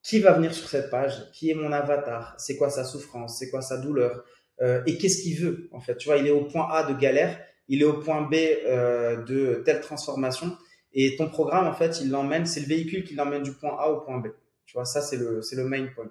qui 0.03 0.19
va 0.19 0.33
venir 0.33 0.53
sur 0.53 0.69
cette 0.69 0.91
page, 0.91 1.31
qui 1.33 1.51
est 1.51 1.55
mon 1.55 1.73
avatar, 1.73 2.35
c'est 2.37 2.57
quoi 2.57 2.71
sa 2.71 2.85
souffrance, 2.85 3.39
c'est 3.39 3.51
quoi 3.51 3.63
sa 3.63 3.79
douleur, 3.79 4.25
euh, 4.61 4.83
et 4.87 4.99
qu'est-ce 4.99 5.23
qu'il 5.23 5.39
veut 5.39 5.69
en 5.73 5.81
fait. 5.81 5.97
Tu 5.97 6.09
vois, 6.09 6.17
il 6.17 6.27
est 6.27 6.33
au 6.33 6.45
point 6.45 6.69
A 6.71 6.93
de 6.93 6.99
galère, 6.99 7.39
il 7.69 7.83
est 7.83 7.85
au 7.85 8.01
point 8.01 8.23
B 8.23 8.35
euh, 8.35 9.23
de 9.25 9.63
telle 9.65 9.81
transformation, 9.81 10.57
et 10.93 11.17
ton 11.17 11.29
programme 11.29 11.67
en 11.67 11.73
fait, 11.73 12.01
il 12.01 12.11
l'emmène, 12.11 12.47
c'est 12.47 12.61
le 12.61 12.67
véhicule 12.67 13.05
qui 13.05 13.15
l'emmène 13.15 13.43
du 13.43 13.53
point 13.53 13.77
A 13.79 13.91
au 13.91 14.01
point 14.01 14.19
B. 14.19 14.27
Tu 14.67 14.75
vois, 14.75 14.85
ça 14.85 15.01
c'est 15.01 15.17
le 15.17 15.41
c'est 15.41 15.57
le 15.57 15.65
main 15.65 15.87
point. 15.95 16.11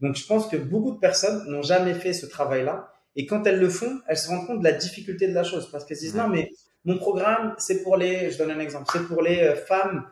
Donc 0.00 0.16
je 0.16 0.26
pense 0.26 0.46
que 0.46 0.56
beaucoup 0.56 0.92
de 0.92 0.98
personnes 0.98 1.44
n'ont 1.48 1.62
jamais 1.62 1.94
fait 1.94 2.12
ce 2.12 2.26
travail-là, 2.26 2.92
et 3.16 3.26
quand 3.26 3.46
elles 3.46 3.60
le 3.60 3.68
font, 3.68 4.00
elles 4.06 4.18
se 4.18 4.28
rendent 4.28 4.46
compte 4.46 4.60
de 4.60 4.64
la 4.64 4.72
difficulté 4.72 5.26
de 5.28 5.34
la 5.34 5.44
chose 5.44 5.70
parce 5.70 5.84
qu'elles 5.84 5.98
disent 5.98 6.16
non 6.16 6.28
mais 6.28 6.50
mon 6.84 6.98
programme 6.98 7.54
c'est 7.58 7.82
pour 7.82 7.96
les, 7.96 8.30
je 8.30 8.38
donne 8.38 8.50
un 8.50 8.60
exemple, 8.60 8.86
c'est 8.92 9.06
pour 9.06 9.22
les 9.22 9.40
euh, 9.40 9.56
femmes 9.56 10.08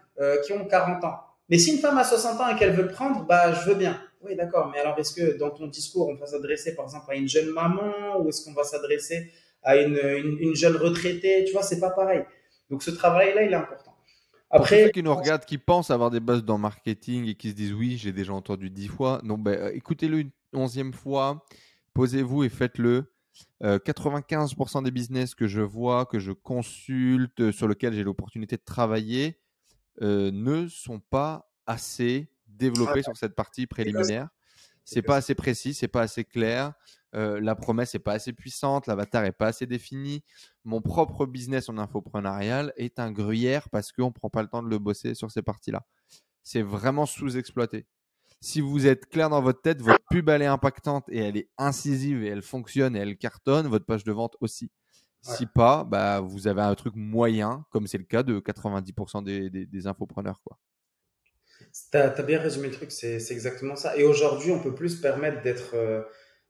qui 0.46 0.52
ont 0.52 0.64
40 0.64 1.02
ans. 1.04 1.18
Mais 1.48 1.58
si 1.58 1.72
une 1.72 1.78
femme 1.78 1.98
a 1.98 2.04
60 2.04 2.40
ans 2.40 2.48
et 2.54 2.56
qu'elle 2.56 2.72
veut 2.72 2.84
le 2.84 2.92
prendre, 2.92 3.26
bah 3.26 3.52
je 3.52 3.68
veux 3.68 3.74
bien. 3.74 4.00
Oui, 4.24 4.36
d'accord, 4.36 4.70
mais 4.72 4.78
alors 4.78 4.96
est-ce 4.98 5.12
que 5.12 5.36
dans 5.36 5.50
ton 5.50 5.66
discours, 5.66 6.08
on 6.08 6.14
va 6.14 6.26
s'adresser 6.26 6.76
par 6.76 6.84
exemple 6.84 7.10
à 7.10 7.16
une 7.16 7.28
jeune 7.28 7.50
maman 7.50 8.20
ou 8.20 8.28
est-ce 8.28 8.44
qu'on 8.44 8.52
va 8.52 8.62
s'adresser 8.62 9.32
à 9.62 9.76
une, 9.76 9.98
une, 10.40 10.54
jeune 10.54 10.76
retraitée? 10.76 11.44
Tu 11.44 11.52
vois, 11.52 11.62
c'est 11.62 11.80
pas 11.80 11.90
pareil. 11.90 12.24
Donc 12.70 12.82
ce 12.82 12.90
travail-là, 12.90 13.42
il 13.42 13.52
est 13.52 13.56
important. 13.56 13.92
Après, 14.50 14.76
Pour 14.76 14.86
ceux 14.86 14.90
qui 14.92 15.02
nous 15.02 15.14
regardent, 15.14 15.44
qui 15.44 15.58
pensent 15.58 15.90
avoir 15.90 16.10
des 16.10 16.20
bases 16.20 16.44
dans 16.44 16.58
marketing 16.58 17.26
et 17.26 17.34
qui 17.34 17.50
se 17.50 17.54
disent 17.54 17.72
oui, 17.72 17.96
j'ai 17.96 18.12
déjà 18.12 18.34
entendu 18.34 18.70
dix 18.70 18.88
fois, 18.88 19.20
non, 19.24 19.38
ben, 19.38 19.58
euh, 19.58 19.72
écoutez-le 19.74 20.20
une 20.20 20.30
onzième 20.52 20.92
fois, 20.92 21.44
posez-vous 21.94 22.44
et 22.44 22.48
faites-le. 22.48 23.04
95% 23.62 24.78
euh, 24.78 24.82
des 24.82 24.90
business 24.90 25.34
que 25.34 25.46
je 25.46 25.60
vois, 25.60 26.06
que 26.06 26.18
je 26.18 26.32
consulte, 26.32 27.40
euh, 27.40 27.52
sur 27.52 27.68
lesquels 27.68 27.94
j'ai 27.94 28.04
l'opportunité 28.04 28.56
de 28.56 28.62
travailler, 28.64 29.38
ne 30.00 30.68
sont 30.68 31.00
pas 31.00 31.52
assez 31.66 32.32
développer 32.46 33.02
sur 33.02 33.16
cette 33.16 33.34
partie 33.34 33.66
préliminaire. 33.66 34.28
C'est 34.84 35.02
pas 35.02 35.16
assez 35.16 35.34
précis, 35.34 35.74
c'est 35.74 35.88
pas 35.88 36.02
assez 36.02 36.24
clair. 36.24 36.72
Euh, 37.14 37.40
la 37.40 37.54
promesse 37.54 37.94
n'est 37.94 38.00
pas 38.00 38.14
assez 38.14 38.32
puissante, 38.32 38.86
l'avatar 38.86 39.24
est 39.24 39.32
pas 39.32 39.48
assez 39.48 39.66
défini. 39.66 40.24
Mon 40.64 40.80
propre 40.80 41.26
business 41.26 41.68
en 41.68 41.78
infoprenarial 41.78 42.72
est 42.76 42.98
un 42.98 43.12
gruyère 43.12 43.68
parce 43.68 43.92
qu'on 43.92 44.06
ne 44.06 44.12
prend 44.12 44.30
pas 44.30 44.42
le 44.42 44.48
temps 44.48 44.62
de 44.62 44.68
le 44.68 44.78
bosser 44.78 45.14
sur 45.14 45.30
ces 45.30 45.42
parties-là. 45.42 45.84
C'est 46.42 46.62
vraiment 46.62 47.06
sous-exploité. 47.06 47.86
Si 48.42 48.60
vous 48.60 48.88
êtes 48.88 49.08
clair 49.08 49.30
dans 49.30 49.40
votre 49.40 49.62
tête, 49.62 49.80
votre 49.80 50.04
pub 50.10 50.28
elle 50.28 50.42
est 50.42 50.46
impactante 50.46 51.04
et 51.08 51.18
elle 51.18 51.36
est 51.36 51.48
incisive 51.58 52.24
et 52.24 52.28
elle 52.28 52.42
fonctionne 52.42 52.96
et 52.96 52.98
elle 52.98 53.16
cartonne, 53.16 53.68
votre 53.68 53.86
page 53.86 54.02
de 54.02 54.10
vente 54.10 54.36
aussi. 54.40 54.68
Si 55.20 55.46
pas, 55.46 55.84
bah, 55.84 56.20
vous 56.20 56.48
avez 56.48 56.62
un 56.62 56.74
truc 56.74 56.94
moyen, 56.96 57.64
comme 57.70 57.86
c'est 57.86 57.98
le 57.98 58.04
cas 58.04 58.24
de 58.24 58.40
90% 58.40 59.22
des, 59.22 59.48
des, 59.48 59.66
des 59.66 59.86
infopreneurs. 59.86 60.42
Quoi. 60.42 60.58
Tu 61.92 61.96
as, 61.96 62.22
bien 62.22 62.40
résumé 62.40 62.66
le 62.66 62.74
truc, 62.74 62.90
c'est 62.90 63.30
exactement 63.30 63.76
ça. 63.76 63.96
Et 63.96 64.02
aujourd'hui, 64.02 64.50
on 64.50 64.58
peut 64.58 64.74
plus 64.74 64.96
se 64.96 65.00
permettre 65.00 65.42
d'être 65.42 65.74
euh, 65.74 66.02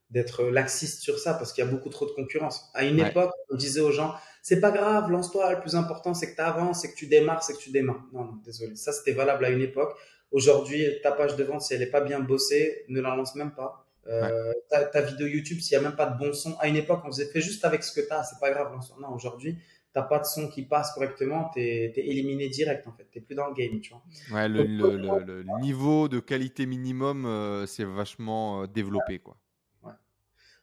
d'être 0.08 0.44
laxiste 0.44 1.02
sur 1.02 1.18
ça 1.18 1.34
parce 1.34 1.52
qu'il 1.52 1.62
y 1.62 1.66
a 1.66 1.70
beaucoup 1.70 1.90
trop 1.90 2.06
de 2.06 2.12
concurrence. 2.12 2.70
À 2.72 2.84
une 2.84 2.98
époque, 3.00 3.32
on 3.50 3.56
disait 3.56 3.80
aux 3.80 3.92
gens, 3.92 4.14
c'est 4.42 4.60
pas 4.60 4.70
grave, 4.70 5.10
lance-toi, 5.10 5.52
le 5.52 5.60
plus 5.60 5.74
important 5.74 6.12
c'est 6.14 6.30
que 6.30 6.36
tu 6.36 6.42
avances, 6.42 6.80
c'est 6.80 6.92
que 6.92 6.96
tu 6.96 7.06
démarres, 7.06 7.42
c'est 7.42 7.52
que 7.54 7.58
tu 7.58 7.70
démarres. 7.70 8.04
Non, 8.12 8.24
non, 8.24 8.36
désolé. 8.44 8.76
Ça, 8.76 8.92
c'était 8.92 9.12
valable 9.12 9.44
à 9.44 9.50
une 9.50 9.60
époque. 9.60 9.94
Aujourd'hui, 10.32 10.86
ta 11.02 11.12
page 11.12 11.36
de 11.36 11.44
vente, 11.44 11.62
si 11.62 11.74
elle 11.74 11.80
n'est 11.80 11.86
pas 11.86 12.00
bien 12.00 12.20
bossée, 12.20 12.84
ne 12.88 13.00
la 13.00 13.14
lance 13.14 13.34
même 13.34 13.52
pas. 13.52 13.86
Euh, 14.08 14.52
ta, 14.68 15.00
vidéo 15.02 15.26
YouTube, 15.26 15.60
s'il 15.60 15.78
n'y 15.78 15.84
a 15.84 15.88
même 15.88 15.96
pas 15.96 16.06
de 16.06 16.18
bon 16.18 16.32
son. 16.32 16.56
À 16.58 16.68
une 16.68 16.76
époque, 16.76 17.02
on 17.04 17.12
faisait 17.12 17.26
fait 17.26 17.40
juste 17.40 17.64
avec 17.64 17.84
ce 17.84 17.92
que 17.92 18.04
tu 18.04 18.12
as, 18.12 18.24
c'est 18.24 18.40
pas 18.40 18.50
grave. 18.50 18.72
Non, 19.00 19.14
aujourd'hui, 19.14 19.58
t'as 19.92 20.02
pas 20.02 20.18
de 20.18 20.24
son 20.24 20.48
qui 20.48 20.62
passe 20.62 20.92
correctement, 20.92 21.50
tu 21.52 21.60
es, 21.60 21.92
éliminé 21.96 22.48
direct 22.48 22.86
en 22.86 22.92
fait. 22.92 23.06
Tu 23.12 23.20
plus 23.20 23.34
dans 23.34 23.48
le 23.48 23.54
game, 23.54 23.80
tu 23.80 23.92
vois. 23.92 24.02
Ouais, 24.32 24.48
le, 24.48 24.64
le, 24.64 25.44
niveau 25.60 26.08
de 26.08 26.18
qualité 26.18 26.66
minimum, 26.66 27.26
euh, 27.26 27.66
c'est 27.66 27.84
vachement 27.84 28.62
euh, 28.62 28.66
développé, 28.66 29.18
quoi. 29.18 29.36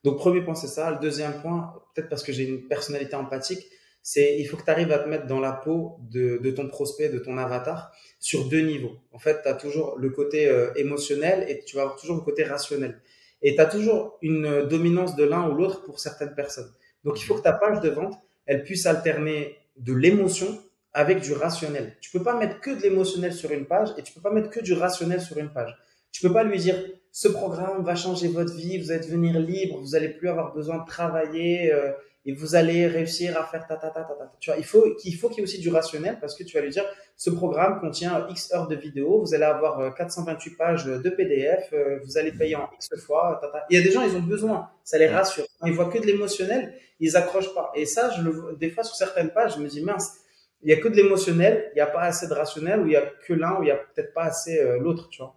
Donc, 0.03 0.17
premier 0.17 0.41
point, 0.41 0.55
c'est 0.55 0.67
ça. 0.67 0.91
Le 0.91 0.99
deuxième 0.99 1.41
point, 1.41 1.73
peut-être 1.93 2.07
parce 2.07 2.23
que 2.23 2.31
j'ai 2.31 2.47
une 2.47 2.67
personnalité 2.69 3.15
empathique, 3.15 3.65
c'est 4.01 4.39
il 4.39 4.45
faut 4.45 4.57
que 4.57 4.63
tu 4.63 4.71
arrives 4.71 4.91
à 4.91 4.99
te 4.99 5.07
mettre 5.07 5.27
dans 5.27 5.39
la 5.39 5.51
peau 5.51 5.97
de, 6.09 6.37
de, 6.37 6.51
ton 6.51 6.67
prospect, 6.67 7.09
de 7.09 7.19
ton 7.19 7.37
avatar, 7.37 7.91
sur 8.19 8.47
deux 8.47 8.61
niveaux. 8.61 8.97
En 9.11 9.19
fait, 9.19 9.41
tu 9.43 9.47
as 9.47 9.53
toujours 9.53 9.97
le 9.97 10.09
côté 10.09 10.47
euh, 10.47 10.73
émotionnel 10.75 11.45
et 11.47 11.63
tu 11.63 11.75
vas 11.75 11.83
avoir 11.83 11.97
toujours 11.97 12.17
le 12.17 12.23
côté 12.23 12.43
rationnel. 12.43 12.99
Et 13.41 13.55
tu 13.55 13.61
as 13.61 13.65
toujours 13.65 14.17
une 14.21 14.67
dominance 14.67 15.15
de 15.15 15.23
l'un 15.23 15.49
ou 15.49 15.55
l'autre 15.55 15.83
pour 15.83 15.99
certaines 15.99 16.35
personnes. 16.35 16.71
Donc, 17.03 17.21
il 17.21 17.23
faut 17.23 17.35
que 17.35 17.41
ta 17.41 17.53
page 17.53 17.79
de 17.81 17.89
vente, 17.89 18.15
elle 18.45 18.63
puisse 18.63 18.85
alterner 18.85 19.57
de 19.77 19.93
l'émotion 19.93 20.59
avec 20.93 21.21
du 21.21 21.33
rationnel. 21.33 21.95
Tu 22.01 22.11
peux 22.11 22.23
pas 22.23 22.35
mettre 22.35 22.59
que 22.59 22.71
de 22.71 22.81
l'émotionnel 22.81 23.33
sur 23.33 23.51
une 23.51 23.65
page 23.65 23.89
et 23.97 24.03
tu 24.03 24.11
peux 24.11 24.21
pas 24.21 24.31
mettre 24.31 24.49
que 24.49 24.59
du 24.59 24.73
rationnel 24.73 25.21
sur 25.21 25.37
une 25.37 25.49
page. 25.49 25.77
Tu 26.11 26.25
peux 26.25 26.33
pas 26.33 26.43
lui 26.43 26.57
dire 26.57 26.75
ce 27.11 27.27
programme 27.27 27.83
va 27.83 27.95
changer 27.95 28.27
votre 28.27 28.53
vie, 28.53 28.77
vous 28.79 28.91
allez 28.91 29.05
devenir 29.05 29.39
libre, 29.39 29.79
vous 29.79 29.95
allez 29.95 30.09
plus 30.09 30.29
avoir 30.29 30.53
besoin 30.53 30.79
de 30.79 30.85
travailler 30.85 31.71
euh, 31.71 31.91
et 32.25 32.33
vous 32.33 32.55
allez 32.55 32.85
réussir 32.87 33.37
à 33.37 33.45
faire 33.45 33.65
ta 33.65 33.75
ta 33.77 33.89
ta 33.89 34.01
ta 34.03 34.13
ta. 34.13 34.31
Tu 34.39 34.49
vois, 34.49 34.59
il 34.59 34.65
faut 34.65 34.93
qu'il 34.95 35.15
faut 35.15 35.29
qu'il 35.29 35.37
y 35.37 35.41
ait 35.41 35.43
aussi 35.43 35.59
du 35.59 35.69
rationnel 35.69 36.19
parce 36.19 36.35
que 36.35 36.43
tu 36.43 36.57
vas 36.57 36.61
lui 36.61 36.69
dire 36.69 36.85
ce 37.15 37.29
programme 37.29 37.79
contient 37.79 38.27
X 38.29 38.53
heures 38.53 38.67
de 38.67 38.75
vidéo, 38.75 39.21
vous 39.21 39.33
allez 39.33 39.45
avoir 39.45 39.93
428 39.95 40.51
euh, 40.51 40.57
pages 40.57 40.85
de 40.85 41.09
PDF, 41.09 41.69
euh, 41.73 41.99
vous 42.03 42.17
allez 42.17 42.31
payer 42.31 42.55
en 42.55 42.69
X 42.75 42.89
fois. 43.05 43.39
Ta, 43.41 43.47
ta. 43.47 43.65
Il 43.69 43.77
y 43.77 43.81
a 43.81 43.83
des 43.83 43.91
gens, 43.91 44.01
ils 44.03 44.15
ont 44.15 44.21
besoin, 44.21 44.69
ça 44.83 44.97
les 44.97 45.07
rassure. 45.07 45.45
Quand 45.59 45.67
ils 45.67 45.73
voient 45.73 45.89
que 45.89 45.99
de 45.99 46.05
l'émotionnel, 46.05 46.73
ils 46.99 47.15
accrochent 47.15 47.53
pas. 47.53 47.71
Et 47.75 47.85
ça, 47.85 48.09
je 48.11 48.21
le 48.21 48.31
vois 48.31 48.53
des 48.53 48.69
fois 48.69 48.83
sur 48.83 48.95
certaines 48.95 49.29
pages, 49.29 49.55
je 49.55 49.61
me 49.61 49.67
dis 49.67 49.81
mince, 49.81 50.17
il 50.61 50.69
y 50.69 50.73
a 50.73 50.77
que 50.77 50.89
de 50.89 50.95
l'émotionnel, 50.95 51.69
il 51.73 51.75
n'y 51.75 51.81
a 51.81 51.87
pas 51.87 52.01
assez 52.01 52.27
de 52.27 52.33
rationnel, 52.33 52.81
ou 52.81 52.87
il 52.87 52.91
y 52.93 52.97
a 52.97 53.09
que 53.25 53.33
l'un, 53.33 53.59
ou 53.59 53.63
il 53.63 53.67
y 53.67 53.71
a 53.71 53.77
peut-être 53.77 54.13
pas 54.13 54.23
assez 54.23 54.61
l'autre, 54.79 55.07
tu 55.09 55.21
vois. 55.21 55.35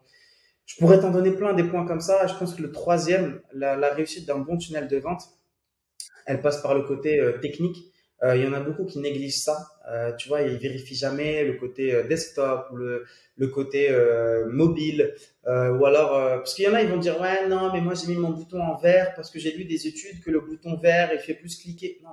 Je 0.66 0.76
pourrais 0.76 0.98
t'en 1.00 1.10
donner 1.10 1.30
plein 1.30 1.52
des 1.52 1.64
points 1.64 1.86
comme 1.86 2.00
ça. 2.00 2.26
Je 2.26 2.34
pense 2.34 2.54
que 2.54 2.62
le 2.62 2.72
troisième, 2.72 3.40
la, 3.52 3.76
la 3.76 3.90
réussite 3.90 4.26
d'un 4.26 4.38
bon 4.38 4.56
tunnel 4.56 4.88
de 4.88 4.96
vente, 4.96 5.22
elle 6.26 6.40
passe 6.40 6.62
par 6.62 6.74
le 6.74 6.82
côté 6.82 7.20
euh, 7.20 7.38
technique. 7.38 7.92
Euh, 8.22 8.36
il 8.36 8.44
y 8.44 8.46
en 8.46 8.52
a 8.52 8.60
beaucoup 8.60 8.84
qui 8.84 9.00
négligent 9.00 9.42
ça. 9.42 9.66
Euh, 9.90 10.12
tu 10.12 10.28
vois, 10.28 10.42
ils 10.42 10.56
vérifient 10.56 10.94
jamais 10.94 11.44
le 11.44 11.54
côté 11.54 12.02
desktop 12.08 12.68
le, 12.72 13.04
le 13.36 13.46
côté 13.48 13.90
mobile. 14.48 15.14
ou 15.46 15.84
alors, 15.84 16.10
parce 16.38 16.54
qu'il 16.54 16.64
y 16.64 16.68
en 16.68 16.74
a, 16.74 16.82
ils 16.82 16.88
vont 16.88 16.98
dire 16.98 17.20
ouais 17.20 17.48
non, 17.48 17.72
mais 17.72 17.80
moi 17.80 17.94
j'ai 17.94 18.06
mis 18.06 18.18
mon 18.18 18.30
bouton 18.30 18.60
en 18.60 18.76
vert 18.78 19.12
parce 19.16 19.28
que 19.30 19.40
j'ai 19.40 19.50
lu 19.52 19.64
des 19.64 19.88
études 19.88 20.22
que 20.22 20.30
le 20.30 20.40
bouton 20.40 20.76
vert 20.76 21.10
il 21.12 21.18
fait 21.18 21.34
plus 21.34 21.58
cliquer. 21.58 21.98
Non, 22.04 22.10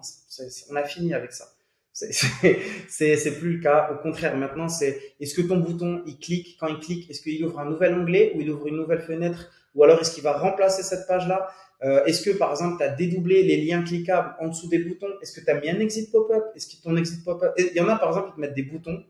on 0.71 0.75
a 0.75 0.83
fini 0.83 1.13
avec 1.13 1.31
ça. 1.31 1.45
C'est 1.93 3.39
plus 3.39 3.57
le 3.57 3.61
cas. 3.61 3.89
Au 3.91 4.01
contraire, 4.01 4.35
maintenant, 4.37 4.69
c'est 4.69 4.99
est-ce 5.19 5.35
que 5.35 5.41
ton 5.41 5.57
bouton, 5.57 6.01
il 6.05 6.17
clique, 6.17 6.57
quand 6.59 6.67
il 6.67 6.79
clique, 6.79 7.09
est-ce 7.09 7.21
qu'il 7.21 7.43
ouvre 7.43 7.59
un 7.59 7.69
nouvel 7.69 7.93
onglet 7.93 8.33
ou 8.35 8.41
il 8.41 8.49
ouvre 8.49 8.67
une 8.67 8.77
nouvelle 8.77 9.01
fenêtre? 9.01 9.51
Ou 9.75 9.83
alors 9.83 9.99
est-ce 10.01 10.13
qu'il 10.13 10.23
va 10.23 10.33
remplacer 10.33 10.83
cette 10.83 11.07
page-là? 11.07 11.49
Euh, 11.83 12.03
Est-ce 12.05 12.21
que, 12.21 12.31
par 12.31 12.51
exemple, 12.51 12.77
tu 12.77 12.83
as 12.83 12.89
dédoublé 12.89 13.43
les 13.43 13.63
liens 13.63 13.83
cliquables 13.83 14.35
en 14.39 14.47
dessous 14.47 14.67
des 14.67 14.79
boutons? 14.79 15.13
Est-ce 15.21 15.39
que 15.39 15.43
tu 15.43 15.49
as 15.49 15.59
mis 15.59 15.69
un 15.69 15.79
exit 15.79 16.11
pop-up? 16.11 16.45
Est-ce 16.55 16.75
que 16.75 16.81
ton 16.81 16.95
exit 16.97 17.23
pop-up? 17.23 17.53
Il 17.57 17.75
y 17.75 17.79
en 17.79 17.87
a, 17.87 17.97
par 17.97 18.09
exemple, 18.09 18.29
qui 18.29 18.35
te 18.35 18.41
mettent 18.41 18.55
des 18.55 18.63
boutons. 18.63 19.03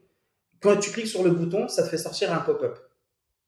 Quand 0.62 0.76
tu 0.78 0.92
cliques 0.92 1.08
sur 1.08 1.24
le 1.24 1.32
bouton, 1.32 1.68
ça 1.68 1.84
te 1.84 1.90
fait 1.90 1.98
sortir 1.98 2.34
un 2.34 2.40
pop-up. 2.40 2.78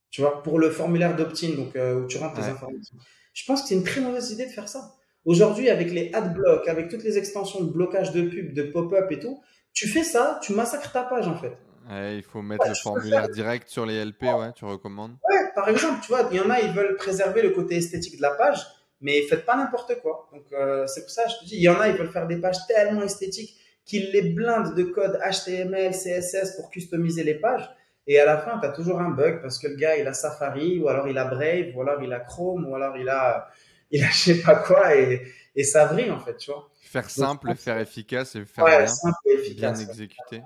Tu 0.10 0.22
vois, 0.22 0.44
pour 0.44 0.60
le 0.60 0.70
formulaire 0.70 1.16
d'opt-in, 1.16 1.56
donc 1.56 1.76
euh, 1.76 2.02
où 2.02 2.08
tu 2.08 2.18
rentres 2.18 2.36
tes 2.36 2.50
informations. 2.50 2.98
Je 3.34 3.46
pense 3.46 3.62
que 3.62 3.70
c'est 3.70 3.76
une 3.76 3.84
très 3.84 4.02
mauvaise 4.02 4.32
idée 4.32 4.46
de 4.46 4.52
faire 4.52 4.68
ça. 4.68 4.94
Aujourd'hui, 5.24 5.70
avec 5.70 5.92
les 5.92 6.12
adblocks, 6.14 6.68
avec 6.68 6.90
toutes 6.90 7.04
les 7.04 7.18
extensions 7.18 7.64
de 7.64 7.72
blocage 7.72 8.12
de 8.12 8.24
pub, 8.24 8.54
de 8.54 8.64
pop-up 8.64 9.12
et 9.12 9.20
tout, 9.20 9.42
tu 9.72 9.88
fais 9.88 10.04
ça, 10.04 10.40
tu 10.42 10.54
massacres 10.54 10.92
ta 10.92 11.04
page 11.04 11.28
en 11.28 11.36
fait. 11.36 11.56
il 11.90 12.24
faut 12.24 12.42
mettre 12.42 12.68
le 12.68 12.76
formulaire 12.76 13.30
direct 13.30 13.70
sur 13.70 13.86
les 13.86 14.04
LP, 14.04 14.24
ouais, 14.24 14.52
tu 14.54 14.66
recommandes 14.66 15.16
Ouais, 15.30 15.52
par 15.56 15.70
exemple, 15.70 16.00
tu 16.02 16.08
vois, 16.08 16.28
il 16.32 16.38
y 16.38 16.40
en 16.42 16.50
a, 16.50 16.60
ils 16.60 16.74
veulent 16.74 16.96
préserver 16.96 17.42
le 17.42 17.52
côté 17.52 17.76
esthétique 17.76 18.18
de 18.18 18.22
la 18.22 18.32
page, 18.32 18.66
mais 19.02 19.22
faites 19.24 19.46
pas 19.46 19.58
n'importe 19.58 20.00
quoi. 20.02 20.30
Donc, 20.32 20.44
euh, 20.54 20.88
c'est 20.88 21.02
pour 21.02 21.10
ça, 21.10 21.28
je 21.28 21.40
te 21.40 21.46
dis, 21.46 21.58
il 21.58 21.62
y 21.62 21.70
en 21.70 21.80
a, 21.80 21.90
ils 21.90 21.96
veulent 21.96 22.12
faire 22.12 22.28
des 22.28 22.38
pages 22.38 22.66
tellement 22.68 23.04
esthétiques 23.04 23.58
qu'ils 23.86 24.12
les 24.12 24.22
blindent 24.22 24.76
de 24.76 24.84
code 24.84 25.20
HTML, 25.20 25.92
CSS 25.92 26.56
pour 26.56 26.70
customiser 26.70 27.24
les 27.24 27.36
pages. 27.36 27.70
Et 28.08 28.20
à 28.20 28.26
la 28.26 28.38
fin, 28.38 28.60
tu 28.60 28.66
as 28.66 28.72
toujours 28.72 29.00
un 29.00 29.10
bug 29.10 29.42
parce 29.42 29.60
que 29.60 29.68
le 29.68 29.76
gars, 29.76 29.98
il 29.98 30.08
a 30.08 30.14
Safari, 30.14 30.80
ou 30.80 30.88
alors 30.88 31.08
il 31.08 31.18
a 31.18 31.26
Brave, 31.26 31.76
ou 31.76 31.82
alors 31.82 32.02
il 32.02 32.12
a 32.14 32.20
Chrome, 32.20 32.68
ou 32.68 32.76
alors 32.76 32.98
il 32.98 33.10
a 33.10 33.50
il 33.92 34.04
a 34.04 34.10
je 34.10 34.18
sais 34.18 34.42
pas 34.42 34.56
quoi 34.56 34.96
et, 34.96 35.22
et 35.56 35.64
ça 35.64 35.86
vrille 35.86 36.12
en 36.12 36.20
fait, 36.20 36.38
tu 36.38 36.52
vois. 36.52 36.70
Faire 36.82 37.10
simple, 37.10 37.56
faire 37.56 37.78
efficace 37.80 38.36
et 38.36 38.46
faire 38.46 38.66
bien, 38.66 38.88
simple 38.88 39.18
et 39.26 39.34
efficace, 39.34 39.80
bien 39.80 39.90
exécuté. 39.90 40.42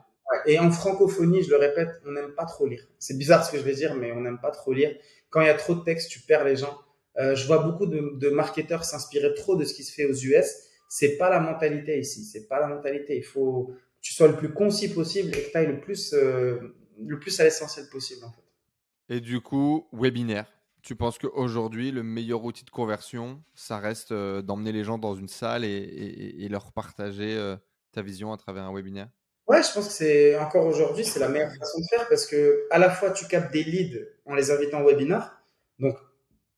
Et 0.46 0.60
en 0.60 0.72
francophonie, 0.72 1.44
je 1.44 1.50
le 1.50 1.58
répète, 1.58 1.90
on 2.06 2.12
n'aime 2.12 2.34
pas 2.34 2.46
trop 2.46 2.68
lire. 2.68 2.84
C'est 3.00 3.18
bizarre 3.18 3.46
ce 3.46 3.52
que 3.52 3.58
je 3.58 3.64
vais 3.64 3.74
dire, 3.74 3.96
mais 3.96 4.12
on 4.12 4.22
n'aime 4.22 4.40
pas 4.40 4.52
trop 4.52 4.74
lire. 4.74 4.96
Quand 5.30 5.42
il 5.42 5.48
y 5.48 5.50
a 5.50 5.56
trop 5.56 5.76
de 5.76 5.84
texte, 5.84 6.10
tu 6.10 6.20
perds 6.20 6.44
les 6.44 6.56
gens. 6.56 6.78
Euh, 7.18 7.36
je 7.36 7.48
vois 7.48 7.60
beaucoup 7.60 7.86
de, 7.86 8.18
de 8.18 8.30
marketeurs 8.30 8.84
s'inspirer 8.84 9.34
trop 9.34 9.56
de 9.56 9.64
ce 9.64 9.74
qui 9.74 9.84
se 9.84 9.94
fait 9.94 10.06
aux 10.06 10.14
US. 10.14 10.46
C'est 10.90 11.18
pas 11.18 11.30
la 11.30 11.40
mentalité 11.40 12.00
ici. 12.00 12.24
C'est 12.24 12.48
pas 12.48 12.60
la 12.60 12.68
mentalité. 12.68 13.18
Il 13.18 13.24
faut 13.24 13.72
que 13.72 13.80
tu 14.02 14.14
sois 14.14 14.28
le 14.28 14.36
plus 14.36 14.54
concis 14.54 14.94
possible 14.94 15.30
et 15.30 15.44
que 15.44 15.52
tu 15.52 15.58
ailles 15.58 15.68
le 15.68 15.80
plus, 15.80 16.14
euh, 16.14 16.76
le 17.00 17.20
plus 17.20 17.40
à 17.40 17.44
l'essentiel 17.44 17.88
possible 17.90 18.26
en 18.26 18.32
fait. 18.32 19.16
Et 19.16 19.22
du 19.22 19.42
coup, 19.42 19.88
webinaire. 19.94 20.52
Tu 20.82 20.96
penses 20.96 21.18
qu'aujourd'hui, 21.18 21.92
le 21.92 22.04
meilleur 22.04 22.44
outil 22.44 22.64
de 22.64 22.70
conversion, 22.70 23.44
ça 23.56 23.80
reste 23.80 24.12
euh, 24.12 24.44
d'emmener 24.44 24.72
les 24.72 24.84
gens 24.84 25.00
dans 25.00 25.16
une 25.16 25.28
salle 25.28 25.66
et, 25.66 26.48
leur 26.50 26.72
partager 26.72 27.56
ta 27.92 28.04
vision 28.04 28.32
à 28.32 28.38
travers 28.38 28.64
un 28.64 28.74
webinaire? 28.74 29.10
Ouais, 29.48 29.62
je 29.64 29.72
pense 29.74 29.88
que 29.88 29.94
c'est 29.94 30.38
encore 30.38 30.66
aujourd'hui, 30.66 31.06
c'est 31.06 31.20
la 31.20 31.30
meilleure 31.30 31.54
façon 31.56 31.80
de 31.80 31.86
faire 31.86 32.08
parce 32.08 32.26
que 32.26 32.66
à 32.72 32.80
la 32.80 32.90
fois 32.90 33.12
tu 33.12 33.28
captes 33.28 33.54
des 33.54 33.64
leads 33.64 34.00
en 34.26 34.34
les 34.34 34.52
invitant 34.52 34.82
au 34.82 34.88
webinaire, 34.88 35.40
donc 35.80 35.96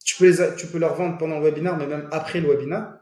tu 0.08 0.16
peux, 0.16 0.30
les, 0.30 0.56
tu 0.56 0.68
peux 0.68 0.80
leur 0.80 0.96
vendre 0.96 1.18
pendant 1.18 1.38
le 1.38 1.44
webinaire, 1.44 1.78
mais 1.78 1.86
même 1.86 2.08
après 2.12 2.40
le 2.40 2.48
webinaire. 2.48 2.94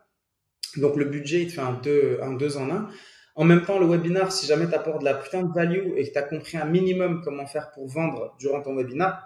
Donc 0.78 0.98
le 0.98 1.06
budget, 1.06 1.44
il 1.44 1.48
te 1.48 1.54
fait 1.54 1.62
un 1.62 1.74
2 1.74 2.20
un 2.22 2.34
deux 2.34 2.58
en 2.58 2.70
un. 2.72 2.90
En 3.36 3.44
même 3.44 3.64
temps, 3.64 3.80
le 3.80 3.86
webinaire, 3.86 4.32
si 4.32 4.48
jamais 4.48 4.68
tu 4.68 4.74
apportes 4.74 5.02
de 5.02 5.06
la 5.06 5.14
putain 5.14 5.44
de 5.44 5.54
value 5.54 5.94
et 5.98 6.08
que 6.08 6.12
tu 6.12 6.18
as 6.18 6.24
compris 6.24 6.58
un 6.58 6.66
minimum 6.66 7.22
comment 7.24 7.46
faire 7.46 7.70
pour 7.72 7.88
vendre 7.88 8.36
durant 8.40 8.62
ton 8.62 8.76
webinaire, 8.76 9.22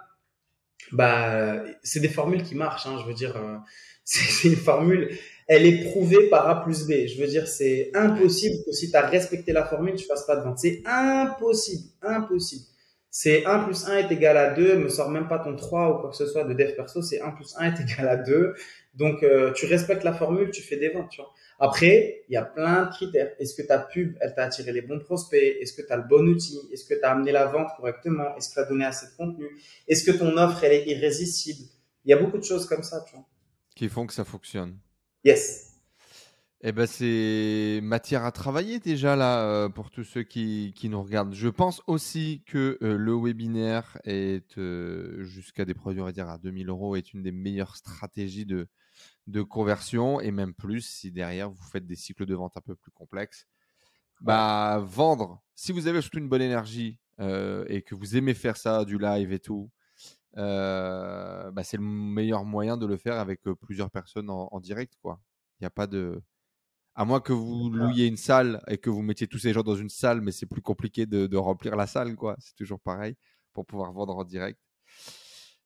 bah, 0.92 1.62
c'est 1.82 2.00
des 2.00 2.08
formules 2.08 2.42
qui 2.42 2.54
marchent. 2.54 2.86
Hein, 2.86 2.98
je 3.00 3.06
veux 3.06 3.14
dire, 3.14 3.36
euh, 3.36 3.56
c'est 4.04 4.48
une 4.48 4.56
formule, 4.56 5.16
elle 5.48 5.64
est 5.64 5.84
prouvée 5.90 6.28
par 6.28 6.48
A 6.48 6.62
plus 6.62 6.86
B. 6.86 7.06
Je 7.06 7.18
veux 7.18 7.28
dire, 7.28 7.48
c'est 7.48 7.90
impossible 7.94 8.56
que 8.66 8.72
si 8.72 8.90
tu 8.90 8.96
as 8.96 9.06
respecté 9.06 9.52
la 9.52 9.64
formule, 9.64 9.94
tu 9.94 10.04
fasses 10.04 10.26
pas 10.26 10.36
de 10.36 10.42
vente. 10.42 10.58
C'est 10.58 10.82
impossible, 10.84 11.88
impossible. 12.02 12.66
C'est 13.10 13.44
1 13.44 13.64
plus 13.64 13.88
1 13.88 13.96
est 13.98 14.12
égal 14.12 14.36
à 14.36 14.54
2, 14.54 14.76
me 14.76 14.88
sort 14.88 15.10
même 15.10 15.26
pas 15.26 15.40
ton 15.40 15.56
3 15.56 15.90
ou 15.90 16.00
quoi 16.00 16.10
que 16.10 16.16
ce 16.16 16.26
soit 16.26 16.44
de 16.44 16.54
dev 16.54 16.76
perso, 16.76 17.02
c'est 17.02 17.20
1 17.20 17.30
plus 17.32 17.54
1 17.58 17.74
est 17.74 17.80
égal 17.80 18.08
à 18.08 18.16
2. 18.16 18.54
Donc, 18.94 19.22
euh, 19.22 19.52
tu 19.52 19.66
respectes 19.66 20.04
la 20.04 20.12
formule, 20.12 20.50
tu 20.50 20.62
fais 20.62 20.76
des 20.76 20.90
ventes, 20.90 21.10
tu 21.10 21.20
vois. 21.20 21.32
Après, 21.58 22.22
il 22.28 22.32
y 22.32 22.36
a 22.36 22.42
plein 22.42 22.86
de 22.86 22.90
critères. 22.90 23.32
Est-ce 23.38 23.54
que 23.54 23.66
ta 23.66 23.78
pub, 23.78 24.16
elle 24.20 24.34
t'a 24.34 24.44
attiré 24.44 24.72
les 24.72 24.82
bons 24.82 25.00
prospects? 25.00 25.56
Est-ce 25.60 25.72
que 25.72 25.82
tu 25.82 25.92
as 25.92 25.96
le 25.96 26.04
bon 26.04 26.26
outil? 26.28 26.58
Est-ce 26.72 26.84
que 26.84 26.94
tu 26.94 27.02
as 27.02 27.10
amené 27.10 27.32
la 27.32 27.46
vente 27.46 27.68
correctement? 27.76 28.36
Est-ce 28.36 28.50
que 28.50 28.54
tu 28.54 28.60
as 28.60 28.64
donné 28.64 28.84
assez 28.84 29.06
de 29.06 29.12
contenu? 29.16 29.46
Est-ce 29.88 30.04
que 30.04 30.16
ton 30.16 30.36
offre, 30.36 30.62
elle 30.64 30.72
est 30.72 30.86
irrésistible? 30.86 31.68
Il 32.04 32.10
y 32.10 32.14
a 32.14 32.16
beaucoup 32.16 32.38
de 32.38 32.44
choses 32.44 32.66
comme 32.66 32.82
ça, 32.82 33.04
tu 33.06 33.14
vois. 33.16 33.26
Qui 33.74 33.88
font 33.88 34.06
que 34.06 34.12
ça 34.12 34.24
fonctionne. 34.24 34.78
Yes. 35.24 35.69
Eh 36.62 36.72
ben, 36.72 36.84
c'est 36.86 37.80
matière 37.82 38.26
à 38.26 38.32
travailler 38.32 38.80
déjà 38.80 39.16
là 39.16 39.46
euh, 39.46 39.70
pour 39.70 39.90
tous 39.90 40.04
ceux 40.04 40.22
qui, 40.22 40.74
qui, 40.76 40.90
nous 40.90 41.02
regardent. 41.02 41.32
Je 41.32 41.48
pense 41.48 41.80
aussi 41.86 42.42
que 42.44 42.76
euh, 42.82 42.98
le 42.98 43.14
webinaire 43.14 43.96
est 44.04 44.58
euh, 44.58 45.24
jusqu'à 45.24 45.64
des 45.64 45.72
produits, 45.72 46.02
on 46.02 46.04
va 46.04 46.12
dire 46.12 46.28
à 46.28 46.36
2000 46.36 46.68
euros, 46.68 46.96
est 46.96 47.14
une 47.14 47.22
des 47.22 47.32
meilleures 47.32 47.76
stratégies 47.76 48.44
de, 48.44 48.68
de 49.26 49.40
conversion 49.40 50.20
et 50.20 50.30
même 50.32 50.52
plus 50.52 50.82
si 50.82 51.10
derrière 51.10 51.48
vous 51.48 51.62
faites 51.72 51.86
des 51.86 51.96
cycles 51.96 52.26
de 52.26 52.34
vente 52.34 52.58
un 52.58 52.60
peu 52.60 52.74
plus 52.74 52.90
complexes. 52.90 53.46
Bah, 54.20 54.82
vendre, 54.84 55.42
si 55.54 55.72
vous 55.72 55.86
avez 55.86 56.02
surtout 56.02 56.18
une 56.18 56.28
bonne 56.28 56.42
énergie 56.42 56.98
et 57.18 57.82
que 57.82 57.94
vous 57.94 58.16
aimez 58.16 58.34
faire 58.34 58.56
ça, 58.58 58.84
du 58.84 58.98
live 58.98 59.32
et 59.32 59.38
tout, 59.38 59.70
bah, 60.34 61.62
c'est 61.62 61.78
le 61.78 61.82
meilleur 61.82 62.44
moyen 62.44 62.76
de 62.76 62.84
le 62.84 62.98
faire 62.98 63.18
avec 63.18 63.42
plusieurs 63.62 63.90
personnes 63.90 64.28
en, 64.28 64.60
direct. 64.60 64.94
quoi. 65.00 65.20
Il 65.58 65.64
n'y 65.64 65.66
a 65.66 65.70
pas 65.70 65.86
de. 65.86 66.22
À 67.00 67.06
moins 67.06 67.20
que 67.20 67.32
vous 67.32 67.70
louiez 67.70 68.08
une 68.08 68.18
salle 68.18 68.62
et 68.68 68.76
que 68.76 68.90
vous 68.90 69.00
mettiez 69.00 69.26
tous 69.26 69.38
ces 69.38 69.54
gens 69.54 69.62
dans 69.62 69.74
une 69.74 69.88
salle, 69.88 70.20
mais 70.20 70.32
c'est 70.32 70.44
plus 70.44 70.60
compliqué 70.60 71.06
de, 71.06 71.26
de, 71.26 71.36
remplir 71.38 71.74
la 71.74 71.86
salle, 71.86 72.14
quoi. 72.14 72.36
C'est 72.40 72.54
toujours 72.54 72.78
pareil 72.78 73.16
pour 73.54 73.64
pouvoir 73.64 73.90
vendre 73.94 74.14
en 74.14 74.22
direct. 74.22 74.60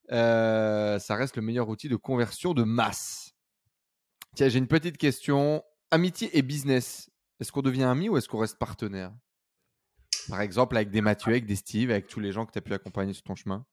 ça 0.08 1.16
reste 1.16 1.34
le 1.34 1.42
meilleur 1.42 1.68
outil 1.68 1.88
de 1.88 1.96
conversion 1.96 2.54
de 2.54 2.62
masse. 2.62 3.32
Tiens, 4.36 4.48
j'ai 4.48 4.60
une 4.60 4.68
petite 4.68 4.96
question. 4.96 5.64
Amitié 5.90 6.38
et 6.38 6.42
business, 6.42 7.10
est-ce 7.40 7.50
qu'on 7.50 7.62
devient 7.62 7.82
ami 7.82 8.08
ou 8.08 8.16
est-ce 8.16 8.28
qu'on 8.28 8.38
reste 8.38 8.60
partenaire? 8.60 9.12
Par 10.28 10.40
exemple, 10.40 10.76
avec 10.76 10.92
des 10.92 11.00
Mathieu, 11.00 11.32
avec 11.32 11.46
des 11.46 11.56
Steve, 11.56 11.90
avec 11.90 12.06
tous 12.06 12.20
les 12.20 12.30
gens 12.30 12.46
que 12.46 12.52
tu 12.52 12.58
as 12.58 12.62
pu 12.62 12.74
accompagner 12.74 13.12
sur 13.12 13.24
ton 13.24 13.34
chemin 13.34 13.66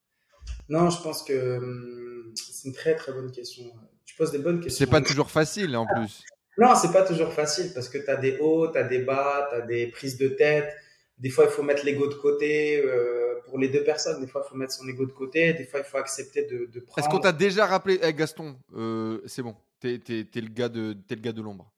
Non, 0.68 0.90
je 0.90 1.00
pense 1.04 1.22
que 1.22 1.60
hum, 1.60 2.34
c'est 2.34 2.70
une 2.70 2.74
très 2.74 2.96
très 2.96 3.12
bonne 3.12 3.32
question. 3.32 3.66
Tu 4.04 4.16
poses 4.16 4.32
des 4.32 4.40
bonnes 4.40 4.62
questions. 4.62 4.84
C'est 4.84 4.90
pas 4.90 5.02
toujours 5.02 5.30
facile 5.30 5.78
en 5.78 5.86
plus. 5.86 6.24
Non, 6.62 6.76
c'est 6.76 6.92
pas 6.92 7.04
toujours 7.04 7.32
facile 7.34 7.72
parce 7.74 7.90
que 7.90 7.98
tu 7.98 8.10
as 8.10 8.18
des 8.18 8.38
hauts, 8.40 8.72
tu 8.72 8.78
as 8.78 8.84
des 8.84 9.00
bas, 9.00 9.48
tu 9.50 9.56
as 9.58 9.62
des 9.62 9.88
prises 9.88 10.18
de 10.18 10.28
tête. 10.30 10.70
Des 11.18 11.30
fois, 11.30 11.46
il 11.46 11.52
faut 11.52 11.64
mettre 11.64 11.86
l'ego 11.86 12.08
de 12.08 12.14
côté 12.16 12.82
euh, 12.84 13.42
pour 13.46 13.58
les 13.60 13.70
deux 13.70 13.84
personnes. 13.84 14.20
Des 14.22 14.28
fois, 14.28 14.44
il 14.46 14.50
faut 14.50 14.56
mettre 14.56 14.74
son 14.74 14.88
ego 14.88 15.06
de 15.06 15.12
côté. 15.12 15.54
Des 15.54 15.66
fois, 15.66 15.80
il 15.80 15.86
faut 15.86 15.98
accepter 15.98 16.46
de, 16.46 16.66
de 16.66 16.80
prendre. 16.80 17.00
Est-ce 17.00 17.10
qu'on 17.10 17.20
t'a 17.20 17.32
déjà 17.32 17.66
rappelé, 17.66 18.00
Eh, 18.04 18.14
Gaston, 18.14 18.58
euh, 18.76 19.22
c'est 19.28 19.44
bon, 19.44 19.56
t'es 19.80 19.96
es, 20.10 20.42
le 20.42 20.50
gars 20.50 20.70
de, 20.70 20.96
es 21.10 21.16
le 21.16 21.22
gars 21.22 21.32
de 21.32 21.42
l'ombre. 21.42 21.72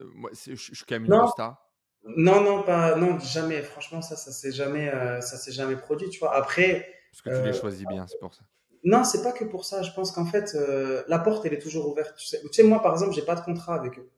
Euh, 0.00 0.04
moi, 0.14 0.30
je 0.32 0.54
suis 0.54 0.84
quand 0.86 0.94
même 0.96 1.04
une 1.04 1.10
Non. 1.10 1.26
star. 1.28 1.66
Non, 2.04 2.40
non, 2.42 2.62
pas, 2.62 2.96
non, 2.96 3.18
jamais. 3.18 3.60
Franchement, 3.62 4.00
ça, 4.02 4.16
ça 4.16 4.32
s'est 4.32 4.52
jamais, 4.52 4.90
ça 5.20 5.36
s'est 5.36 5.52
jamais 5.52 5.76
produit, 5.76 6.08
tu 6.08 6.18
vois. 6.18 6.34
Après, 6.34 6.86
Parce 7.12 7.22
que 7.22 7.28
tu 7.30 7.42
les 7.44 7.56
Euh, 7.56 7.60
choisis 7.60 7.86
bien, 7.86 8.06
c'est 8.06 8.18
pour 8.18 8.32
ça. 8.34 8.42
Non, 8.84 9.04
c'est 9.04 9.22
pas 9.22 9.32
que 9.32 9.44
pour 9.44 9.64
ça. 9.64 9.82
Je 9.82 9.92
pense 9.92 10.12
qu'en 10.12 10.24
fait, 10.24 10.54
euh, 10.54 11.02
la 11.08 11.18
porte, 11.18 11.44
elle 11.46 11.54
est 11.54 11.58
toujours 11.58 11.88
ouverte. 11.88 12.14
Tu 12.16 12.26
sais, 12.26 12.40
tu 12.40 12.48
sais, 12.52 12.62
moi, 12.62 12.82
par 12.82 12.92
exemple, 12.92 13.12
j'ai 13.12 13.22
pas 13.22 13.34
de 13.34 13.42
contrat 13.42 13.74
avec 13.74 13.98
eux. 13.98 14.08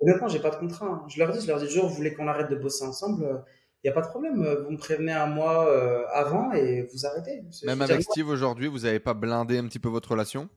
Honnêtement, 0.00 0.28
j'ai 0.28 0.40
pas 0.40 0.50
de 0.50 0.56
contrat. 0.56 0.86
hein. 0.86 1.04
Je 1.08 1.18
leur 1.18 1.32
dis, 1.32 1.40
je 1.40 1.46
leur 1.46 1.58
dis, 1.58 1.68
jour, 1.68 1.88
vous 1.88 1.94
voulez 1.94 2.14
qu'on 2.14 2.28
arrête 2.28 2.48
de 2.50 2.56
bosser 2.56 2.84
ensemble, 2.84 3.44
il 3.84 3.88
y 3.88 3.90
a 3.90 3.92
pas 3.92 4.02
de 4.02 4.08
problème. 4.08 4.42
Euh, 4.44 4.62
Vous 4.64 4.70
me 4.70 4.76
prévenez 4.78 5.12
un 5.12 5.26
mois 5.26 5.68
euh, 5.68 6.04
avant 6.12 6.52
et 6.52 6.82
vous 6.92 7.04
arrêtez. 7.06 7.42
Même 7.64 7.78
dire, 7.78 7.90
avec 7.94 8.02
Steve 8.02 8.28
aujourd'hui, 8.28 8.68
vous 8.68 8.80
n'avez 8.80 9.00
pas 9.00 9.14
blindé 9.14 9.58
un 9.58 9.66
petit 9.66 9.78
peu 9.80 9.88
votre 9.88 10.10
relation? 10.12 10.48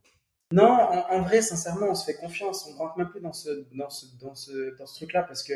Non, 0.52 0.68
en, 0.70 1.06
en 1.12 1.22
vrai, 1.22 1.42
sincèrement, 1.42 1.88
on 1.90 1.96
se 1.96 2.06
fait 2.06 2.18
confiance. 2.18 2.70
On 2.72 2.78
rentre 2.78 2.98
même 3.00 3.10
plus 3.10 3.22
dans 3.22 3.34
ce, 3.34 3.50
dans 3.76 3.90
ce, 3.90 4.06
dans 4.22 4.36
ce, 4.36 4.78
dans 4.78 4.86
ce 4.86 4.96
truc-là 4.96 5.24
parce 5.24 5.42
que, 5.44 5.54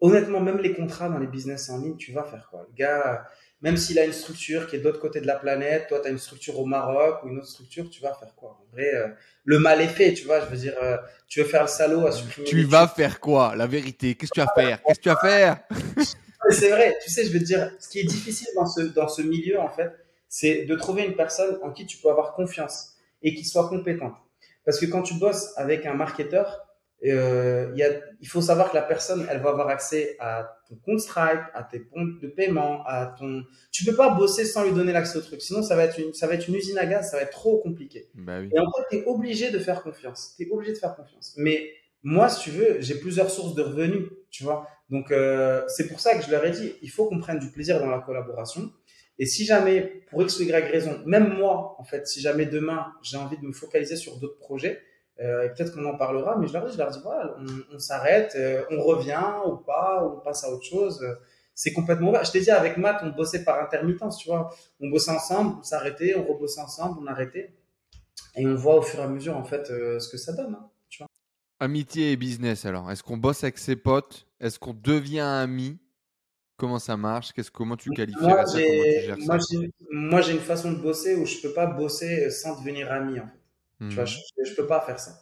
honnêtement, 0.00 0.40
même 0.40 0.58
les 0.58 0.72
contrats 0.74 1.08
dans 1.08 1.18
les 1.18 1.26
business 1.26 1.68
en 1.68 1.78
ligne, 1.78 1.96
tu 1.96 2.12
vas 2.12 2.22
faire 2.22 2.48
quoi? 2.48 2.64
Le 2.68 2.74
gars, 2.76 3.26
même 3.62 3.76
s'il 3.76 3.98
a 3.98 4.04
une 4.04 4.12
structure 4.12 4.66
qui 4.66 4.76
est 4.76 4.78
de 4.78 4.84
l'autre 4.84 5.00
côté 5.00 5.20
de 5.20 5.26
la 5.26 5.36
planète, 5.36 5.86
toi, 5.88 6.00
tu 6.00 6.08
as 6.08 6.10
une 6.10 6.18
structure 6.18 6.58
au 6.58 6.64
Maroc 6.64 7.22
ou 7.22 7.28
une 7.28 7.38
autre 7.38 7.48
structure, 7.48 7.90
tu 7.90 8.00
vas 8.00 8.14
faire 8.14 8.34
quoi? 8.34 8.58
En 8.60 8.72
vrai, 8.72 8.94
euh, 8.94 9.08
le 9.44 9.58
mal 9.58 9.80
est 9.80 9.88
fait, 9.88 10.14
tu 10.14 10.24
vois. 10.24 10.40
Je 10.40 10.46
veux 10.46 10.56
dire, 10.56 10.74
euh, 10.82 10.96
tu 11.28 11.40
veux 11.40 11.46
faire 11.46 11.62
le 11.62 11.68
salaud 11.68 12.06
à 12.06 12.12
supprimer. 12.12 12.48
Tu 12.48 12.62
vas 12.62 12.88
faire 12.88 13.20
quoi? 13.20 13.54
La 13.56 13.66
vérité, 13.66 14.14
qu'est-ce 14.14 14.30
que 14.30 14.40
tu 14.40 14.46
vas 14.46 14.52
faire? 14.54 14.82
Qu'est-ce 14.82 14.98
que 14.98 15.02
tu 15.02 15.08
vas 15.08 15.16
faire? 15.16 15.60
C'est 16.50 16.70
vrai, 16.70 16.96
tu 17.04 17.10
sais, 17.10 17.26
je 17.26 17.32
veux 17.32 17.38
te 17.38 17.44
dire, 17.44 17.70
ce 17.78 17.88
qui 17.88 18.00
est 18.00 18.04
difficile 18.04 18.48
dans 18.56 18.66
ce, 18.66 18.80
dans 18.80 19.08
ce 19.08 19.20
milieu, 19.22 19.60
en 19.60 19.68
fait, 19.68 19.92
c'est 20.26 20.64
de 20.64 20.74
trouver 20.74 21.04
une 21.04 21.14
personne 21.14 21.58
en 21.62 21.70
qui 21.70 21.86
tu 21.86 21.98
peux 21.98 22.08
avoir 22.08 22.34
confiance 22.34 22.94
et 23.22 23.34
qui 23.34 23.44
soit 23.44 23.68
compétente. 23.68 24.14
Parce 24.64 24.80
que 24.80 24.86
quand 24.86 25.02
tu 25.02 25.14
bosses 25.14 25.52
avec 25.56 25.84
un 25.84 25.94
marketeur, 25.94 26.66
euh, 27.08 27.70
il 27.72 27.78
y 27.78 27.82
a, 27.82 27.88
il 28.20 28.28
faut 28.28 28.42
savoir 28.42 28.70
que 28.70 28.76
la 28.76 28.82
personne, 28.82 29.26
elle 29.30 29.40
va 29.40 29.50
avoir 29.50 29.68
accès 29.68 30.16
à 30.20 30.58
ton 30.68 30.76
compte 30.76 31.00
Stripe, 31.00 31.40
à 31.54 31.62
tes 31.62 31.82
comptes 31.82 32.20
de 32.20 32.28
paiement, 32.28 32.84
à 32.86 33.14
ton. 33.18 33.42
Tu 33.72 33.84
peux 33.84 33.94
pas 33.94 34.10
bosser 34.10 34.44
sans 34.44 34.64
lui 34.64 34.72
donner 34.72 34.92
l'accès 34.92 35.18
au 35.18 35.22
truc. 35.22 35.40
Sinon, 35.40 35.62
ça 35.62 35.76
va 35.76 35.84
être 35.84 35.98
une, 35.98 36.12
ça 36.12 36.26
va 36.26 36.34
être 36.34 36.48
une 36.48 36.56
usine 36.56 36.78
à 36.78 36.86
gaz, 36.86 37.10
ça 37.10 37.16
va 37.16 37.22
être 37.22 37.30
trop 37.30 37.58
compliqué. 37.58 38.08
Bah 38.14 38.40
oui. 38.40 38.50
Et 38.54 38.58
en 38.58 38.70
fait, 38.70 38.82
tu 38.90 38.96
es 38.96 39.04
obligé 39.06 39.50
de 39.50 39.58
faire 39.58 39.82
confiance. 39.82 40.34
Tu 40.36 40.46
es 40.46 40.50
obligé 40.50 40.72
de 40.72 40.78
faire 40.78 40.94
confiance. 40.94 41.34
Mais 41.38 41.70
moi, 42.02 42.28
si 42.28 42.42
tu 42.42 42.50
veux, 42.50 42.80
j'ai 42.80 42.96
plusieurs 42.96 43.30
sources 43.30 43.54
de 43.54 43.62
revenus, 43.62 44.08
tu 44.30 44.44
vois. 44.44 44.66
Donc, 44.90 45.10
euh, 45.10 45.62
c'est 45.68 45.88
pour 45.88 46.00
ça 46.00 46.16
que 46.16 46.24
je 46.24 46.30
leur 46.30 46.44
ai 46.44 46.50
dit, 46.50 46.74
il 46.82 46.90
faut 46.90 47.06
qu'on 47.06 47.18
prenne 47.18 47.38
du 47.38 47.50
plaisir 47.50 47.78
dans 47.78 47.90
la 47.90 48.00
collaboration. 48.00 48.70
Et 49.18 49.26
si 49.26 49.44
jamais, 49.44 50.02
pour 50.08 50.22
X 50.22 50.38
ou 50.40 50.44
Y 50.44 50.70
raison, 50.70 51.02
même 51.06 51.34
moi, 51.34 51.76
en 51.78 51.84
fait, 51.84 52.06
si 52.06 52.20
jamais 52.20 52.46
demain, 52.46 52.92
j'ai 53.02 53.18
envie 53.18 53.36
de 53.36 53.44
me 53.44 53.52
focaliser 53.52 53.96
sur 53.96 54.18
d'autres 54.18 54.38
projets, 54.38 54.80
euh, 55.20 55.44
et 55.44 55.48
peut-être 55.50 55.74
qu'on 55.74 55.84
en 55.84 55.96
parlera, 55.96 56.36
mais 56.38 56.46
je 56.46 56.52
leur 56.52 56.66
dis, 56.66 56.72
je 56.72 56.78
leur 56.78 56.90
dis 56.90 57.00
voilà, 57.02 57.34
on, 57.38 57.74
on 57.76 57.78
s'arrête, 57.78 58.32
euh, 58.36 58.64
on 58.70 58.82
revient 58.82 59.22
ou 59.46 59.56
pas, 59.56 60.04
ou 60.04 60.16
on 60.16 60.20
passe 60.20 60.44
à 60.44 60.50
autre 60.50 60.64
chose. 60.64 61.02
Euh, 61.02 61.14
C'est 61.54 61.72
complètement. 61.74 62.12
Je 62.24 62.30
t'ai 62.30 62.40
dit, 62.40 62.50
avec 62.50 62.76
Matt, 62.78 63.00
on 63.02 63.10
bossait 63.10 63.44
par 63.44 63.60
intermittence, 63.62 64.18
tu 64.18 64.28
vois. 64.30 64.48
On 64.80 64.88
bossait 64.88 65.10
ensemble, 65.10 65.56
on 65.60 65.62
s'arrêtait, 65.62 66.14
on 66.16 66.24
rebossait 66.26 66.60
ensemble, 66.62 66.98
on 67.02 67.06
arrêtait. 67.06 67.52
Et 68.36 68.46
on 68.46 68.54
voit 68.54 68.76
au 68.76 68.82
fur 68.82 69.00
et 69.00 69.02
à 69.02 69.08
mesure, 69.08 69.36
en 69.36 69.44
fait, 69.44 69.70
euh, 69.70 69.98
ce 70.00 70.08
que 70.08 70.16
ça 70.16 70.32
donne. 70.32 70.54
hein, 70.54 70.70
tu 70.88 70.98
vois. 71.02 71.08
Amitié 71.58 72.12
et 72.12 72.16
business 72.16 72.64
alors. 72.64 72.90
Est-ce 72.90 73.02
qu'on 73.02 73.18
bosse 73.18 73.42
avec 73.44 73.58
ses 73.58 73.76
potes? 73.76 74.26
Est-ce 74.40 74.58
qu'on 74.58 74.72
devient 74.74 75.20
ami? 75.20 75.78
Comment 76.56 76.78
ça 76.78 76.96
marche? 76.96 77.32
Qu'est-ce 77.32 77.50
comment 77.50 77.76
tu 77.76 77.90
qualifies 77.90 78.18
Moi, 78.20 78.46
ça? 78.46 78.58
Comment 78.66 78.84
tu 78.84 79.00
gères 79.00 79.18
moi, 79.18 79.38
ça? 79.38 79.46
j'ai, 79.50 79.70
moi, 79.90 80.20
j'ai 80.22 80.32
une 80.32 80.40
façon 80.40 80.72
de 80.72 80.78
bosser 80.78 81.14
où 81.16 81.26
je 81.26 81.40
peux 81.42 81.52
pas 81.52 81.66
bosser 81.66 82.30
sans 82.30 82.58
devenir 82.58 82.90
ami, 82.92 83.18
en 83.20 83.26
fait. 83.26 83.39
Tu 83.88 83.94
vois, 83.94 84.04
Mhm. 84.04 84.08
je, 84.08 84.50
je 84.50 84.54
peux 84.54 84.66
pas 84.66 84.80
faire 84.82 84.98
ça. 85.00 85.12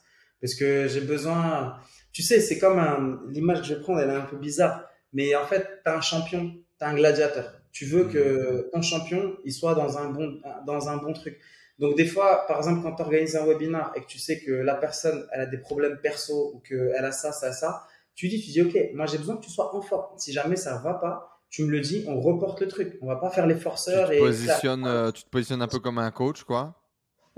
Parce 0.41 0.55
que 0.55 0.87
j'ai 0.89 1.01
besoin, 1.01 1.77
tu 2.13 2.23
sais, 2.23 2.41
c'est 2.41 2.59
comme 2.59 2.79
un, 2.79 3.21
l'image 3.29 3.61
que 3.61 3.67
je 3.67 3.75
vais 3.75 3.81
prendre, 3.81 4.01
elle 4.01 4.11
est 4.11 4.15
un 4.15 4.21
peu 4.23 4.37
bizarre. 4.37 4.85
Mais 5.13 5.35
en 5.35 5.47
fait, 5.47 5.63
tu 5.85 5.91
as 5.91 5.97
un 5.97 6.01
champion, 6.01 6.51
tu 6.79 6.85
as 6.85 6.89
un 6.89 6.95
gladiateur. 6.95 7.55
Tu 7.73 7.85
veux 7.87 8.05
que 8.05 8.69
ton 8.73 8.83
champion, 8.83 9.37
il 9.45 9.53
soit 9.53 9.75
dans 9.75 9.99
un 9.99 10.11
bon, 10.11 10.41
dans 10.67 10.89
un 10.89 10.97
bon 10.97 11.13
truc. 11.13 11.39
Donc, 11.79 11.97
des 11.97 12.07
fois, 12.07 12.45
par 12.49 12.57
exemple, 12.59 12.83
quand 12.83 12.95
tu 12.97 13.03
organises 13.03 13.37
un 13.37 13.47
webinar 13.47 13.93
et 13.95 14.01
que 14.01 14.07
tu 14.07 14.19
sais 14.19 14.41
que 14.41 14.51
la 14.51 14.75
personne, 14.75 15.27
elle 15.33 15.43
a 15.43 15.47
des 15.47 15.59
problèmes 15.59 15.99
perso 16.03 16.53
ou 16.55 16.59
qu'elle 16.61 17.05
a 17.05 17.13
ça, 17.13 17.31
ça, 17.31 17.53
ça, 17.53 17.87
tu 18.17 18.29
dis, 18.29 18.41
tu 18.41 18.51
dis, 18.51 18.63
OK, 18.63 18.77
moi, 18.95 19.07
j'ai 19.07 19.19
besoin 19.19 19.37
que 19.37 19.45
tu 19.45 19.51
sois 19.51 19.75
en 19.75 19.81
forme. 19.81 20.19
Si 20.19 20.33
jamais 20.33 20.57
ça 20.57 20.79
va 20.79 20.95
pas, 20.95 21.41
tu 21.51 21.63
me 21.65 21.71
le 21.71 21.81
dis, 21.81 22.05
on 22.09 22.21
reporte 22.21 22.61
le 22.61 22.67
truc. 22.69 22.99
On 23.01 23.07
va 23.07 23.17
pas 23.17 23.31
faire 23.31 23.47
les 23.47 23.55
tu, 23.55 23.61
forceurs 23.61 24.09
te 24.09 24.15
et 24.15 24.19
positionnes, 24.19 24.87
euh, 24.87 25.13
tu 25.13 25.23
te 25.23 25.29
positionnes 25.31 25.63
un 25.63 25.69
peu 25.69 25.79
comme 25.79 25.99
un 25.99 26.11
coach, 26.11 26.43
quoi. 26.43 26.75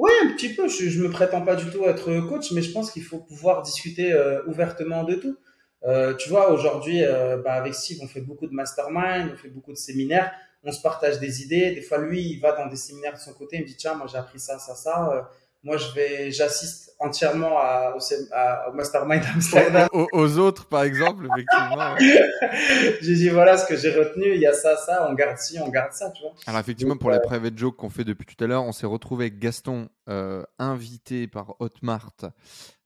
Ouais, 0.01 0.10
un 0.24 0.32
petit 0.32 0.55
peu. 0.55 0.66
Je, 0.66 0.89
je 0.89 1.02
me 1.02 1.10
prétends 1.10 1.43
pas 1.43 1.56
du 1.56 1.66
tout 1.70 1.85
être 1.85 2.10
coach, 2.27 2.52
mais 2.52 2.62
je 2.62 2.72
pense 2.72 2.90
qu'il 2.90 3.02
faut 3.02 3.18
pouvoir 3.18 3.60
discuter 3.60 4.14
euh, 4.14 4.43
ouvertement 4.47 5.05
de 5.05 5.14
tout. 5.16 5.36
Euh, 5.85 6.14
tu 6.14 6.31
vois, 6.31 6.51
aujourd'hui, 6.52 7.05
euh, 7.05 7.36
bah, 7.36 7.52
avec 7.52 7.74
Steve, 7.74 7.98
on 8.02 8.06
fait 8.06 8.22
beaucoup 8.22 8.47
de 8.47 8.55
mastermind, 8.55 9.31
on 9.31 9.36
fait 9.36 9.51
beaucoup 9.51 9.72
de 9.72 9.77
séminaires, 9.77 10.32
on 10.64 10.72
se 10.72 10.81
partage 10.81 11.20
des 11.20 11.43
idées. 11.43 11.72
Des 11.74 11.82
fois, 11.82 11.98
lui, 11.98 12.22
il 12.22 12.40
va 12.40 12.52
dans 12.52 12.66
des 12.66 12.77
séminaires 12.77 13.12
de 13.12 13.18
son 13.18 13.35
côté, 13.35 13.56
il 13.56 13.62
me 13.62 13.66
dit 13.66 13.77
tiens, 13.77 13.93
moi 13.94 14.06
j'ai 14.10 14.16
appris 14.16 14.40
ça, 14.40 14.59
ça, 14.59 14.74
ça. 14.74 15.31
Euh, 15.62 15.66
moi, 15.66 15.76
je 15.76 15.92
vais, 15.94 16.30
j'assiste 16.30 16.94
entièrement 16.98 17.58
à, 17.58 17.94
au, 17.96 18.00
sé- 18.00 18.28
à- 18.32 18.68
au 18.68 18.72
mastermind 18.72 19.22
d'Amsterdam. 19.22 19.88
Aux, 19.92 20.06
aux 20.12 20.38
autres, 20.38 20.66
par 20.66 20.82
exemple, 20.82 21.26
effectivement. 21.32 21.94
ouais. 21.94 22.96
j'ai 23.00 23.14
dit 23.14 23.28
voilà 23.30 23.56
ce 23.56 23.66
que 23.66 23.76
j'ai 23.76 23.90
retenu. 23.90 24.34
Il 24.34 24.40
y 24.40 24.46
a 24.46 24.52
ça, 24.52 24.76
ça. 24.76 25.06
On 25.08 25.14
garde 25.14 25.38
ci, 25.38 25.58
on 25.60 25.68
garde 25.68 25.92
ça, 25.92 26.10
tu 26.10 26.22
vois. 26.22 26.32
Alors 26.46 26.60
effectivement, 26.60 26.96
pour 26.96 27.10
les 27.10 27.20
private 27.20 27.56
jokes 27.56 27.76
qu'on 27.76 27.90
fait 27.90 28.04
depuis 28.04 28.26
tout 28.26 28.42
à 28.42 28.46
l'heure, 28.46 28.64
on 28.64 28.72
s'est 28.72 28.86
retrouvé 28.86 29.26
avec 29.26 29.38
Gaston, 29.38 29.88
euh, 30.08 30.42
invité 30.58 31.26
par 31.26 31.54
Hotmart 31.60 32.12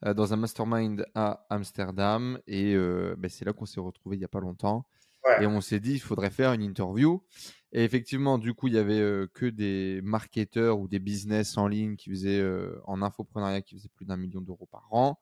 euh, 0.07 0.15
dans 0.15 0.33
un 0.33 0.37
mastermind 0.37 1.07
à 1.15 1.47
Amsterdam. 1.51 2.39
Et 2.47 2.75
euh, 2.75 3.15
ben, 3.19 3.29
c'est 3.31 3.45
là 3.45 3.53
qu'on 3.53 3.67
s'est 3.67 3.81
retrouvé 3.81 4.17
il 4.17 4.19
n'y 4.21 4.25
a 4.25 4.29
pas 4.29 4.41
longtemps. 4.41 4.85
Ouais. 5.25 5.45
Et 5.45 5.47
on 5.47 5.61
s'est 5.61 5.81
dit, 5.81 5.95
il 5.95 6.01
faudrait 6.01 6.31
faire 6.31 6.53
une 6.53 6.63
interview. 6.63 7.23
Et 7.73 7.83
effectivement, 7.83 8.39
du 8.39 8.55
coup, 8.55 8.69
il 8.69 8.75
y 8.75 8.79
avait 8.79 9.01
euh, 9.01 9.27
que 9.35 9.47
des 9.47 10.01
marketeurs 10.03 10.79
ou 10.79 10.87
des 10.87 11.01
business 11.01 11.57
en 11.59 11.67
ligne 11.67 11.97
qui 11.97 12.11
faisaient, 12.11 12.41
euh, 12.41 12.81
en 12.85 13.03
infoprenariat, 13.03 13.63
qui 13.63 13.75
faisaient 13.75 13.89
plus 13.89 14.07
d'un 14.07 14.17
million 14.17 14.41
d'euros 14.41 14.69
par 14.71 14.87
an. 14.93 15.19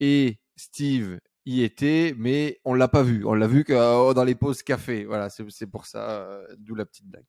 Et 0.00 0.40
Steve 0.56 1.18
y 1.44 1.62
était, 1.62 2.14
mais 2.16 2.58
on 2.64 2.72
l'a 2.72 2.88
pas 2.88 3.02
vu. 3.02 3.24
On 3.26 3.34
l'a 3.34 3.46
vu 3.46 3.64
que 3.64 3.74
euh, 3.74 4.14
dans 4.14 4.24
les 4.24 4.34
pauses 4.34 4.62
café. 4.62 5.04
Voilà, 5.04 5.28
c'est 5.28 5.66
pour 5.66 5.84
ça, 5.84 6.40
d'où 6.56 6.74
la 6.74 6.86
petite 6.86 7.06
blague. 7.06 7.26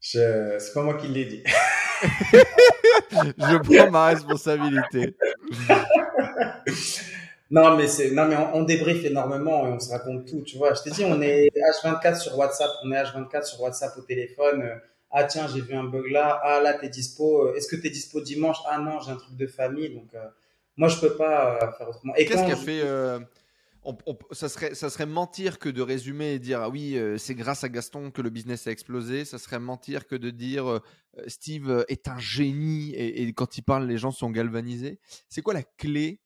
Je, 0.00 0.56
c'est 0.58 0.74
pas 0.74 0.82
moi 0.82 0.94
qui 0.94 1.08
l'ai 1.08 1.24
dit. 1.24 1.42
Je 3.12 3.58
prends 3.58 3.90
ma 3.90 4.06
responsabilité. 4.06 5.16
Non, 7.50 7.76
mais 7.76 7.86
c'est, 7.86 8.10
non, 8.10 8.26
mais 8.26 8.36
on, 8.36 8.56
on 8.56 8.62
débriefe 8.64 9.04
énormément 9.04 9.66
et 9.66 9.70
on 9.70 9.78
se 9.78 9.90
raconte 9.90 10.26
tout, 10.26 10.42
tu 10.42 10.56
vois. 10.56 10.74
Je 10.74 10.82
t'ai 10.82 10.90
dit, 10.90 11.04
on 11.04 11.20
est 11.22 11.48
H24 11.82 12.20
sur 12.20 12.36
WhatsApp, 12.36 12.70
on 12.82 12.90
est 12.92 12.96
H24 13.02 13.44
sur 13.44 13.60
WhatsApp 13.60 13.96
au 13.96 14.02
téléphone. 14.02 14.80
Ah, 15.12 15.24
tiens, 15.24 15.46
j'ai 15.52 15.60
vu 15.60 15.74
un 15.74 15.84
bug 15.84 16.10
là. 16.10 16.40
Ah, 16.42 16.60
là, 16.60 16.74
t'es 16.74 16.88
dispo. 16.88 17.54
Est-ce 17.54 17.68
que 17.68 17.76
t'es 17.76 17.90
dispo 17.90 18.20
dimanche? 18.20 18.56
Ah, 18.68 18.78
non, 18.78 18.98
j'ai 19.00 19.12
un 19.12 19.16
truc 19.16 19.36
de 19.36 19.46
famille. 19.46 19.90
Donc, 19.94 20.08
euh, 20.14 20.24
moi, 20.76 20.88
je 20.88 20.98
peux 20.98 21.14
pas 21.16 21.54
euh, 21.62 21.72
faire 21.78 21.88
autrement. 21.88 22.14
Et 22.16 22.24
Qu'est-ce 22.26 22.44
qui 22.44 22.50
a 22.52 22.56
je- 22.56 22.60
fait 22.60 22.80
euh, 22.82 23.20
on- 23.84 23.96
on- 24.06 24.18
ça, 24.32 24.48
serait, 24.48 24.74
ça 24.74 24.90
serait 24.90 25.06
mentir 25.06 25.60
que 25.60 25.68
de 25.68 25.80
résumer 25.80 26.32
et 26.32 26.38
dire 26.40 26.60
ah 26.62 26.68
oui, 26.68 26.96
euh, 26.98 27.16
c'est 27.16 27.36
grâce 27.36 27.62
à 27.62 27.68
Gaston 27.68 28.10
que 28.10 28.20
le 28.20 28.30
business 28.30 28.66
a 28.66 28.72
explosé. 28.72 29.24
Ça 29.24 29.38
serait 29.38 29.60
mentir 29.60 30.08
que 30.08 30.16
de 30.16 30.30
dire 30.30 30.68
euh, 30.68 30.80
Steve 31.28 31.84
est 31.88 32.08
un 32.08 32.18
génie 32.18 32.92
et, 32.94 33.22
et 33.22 33.32
quand 33.32 33.56
il 33.56 33.62
parle, 33.62 33.86
les 33.86 33.98
gens 33.98 34.10
sont 34.10 34.30
galvanisés. 34.30 34.98
C'est 35.28 35.42
quoi 35.42 35.54
la 35.54 35.62
clé 35.62 36.20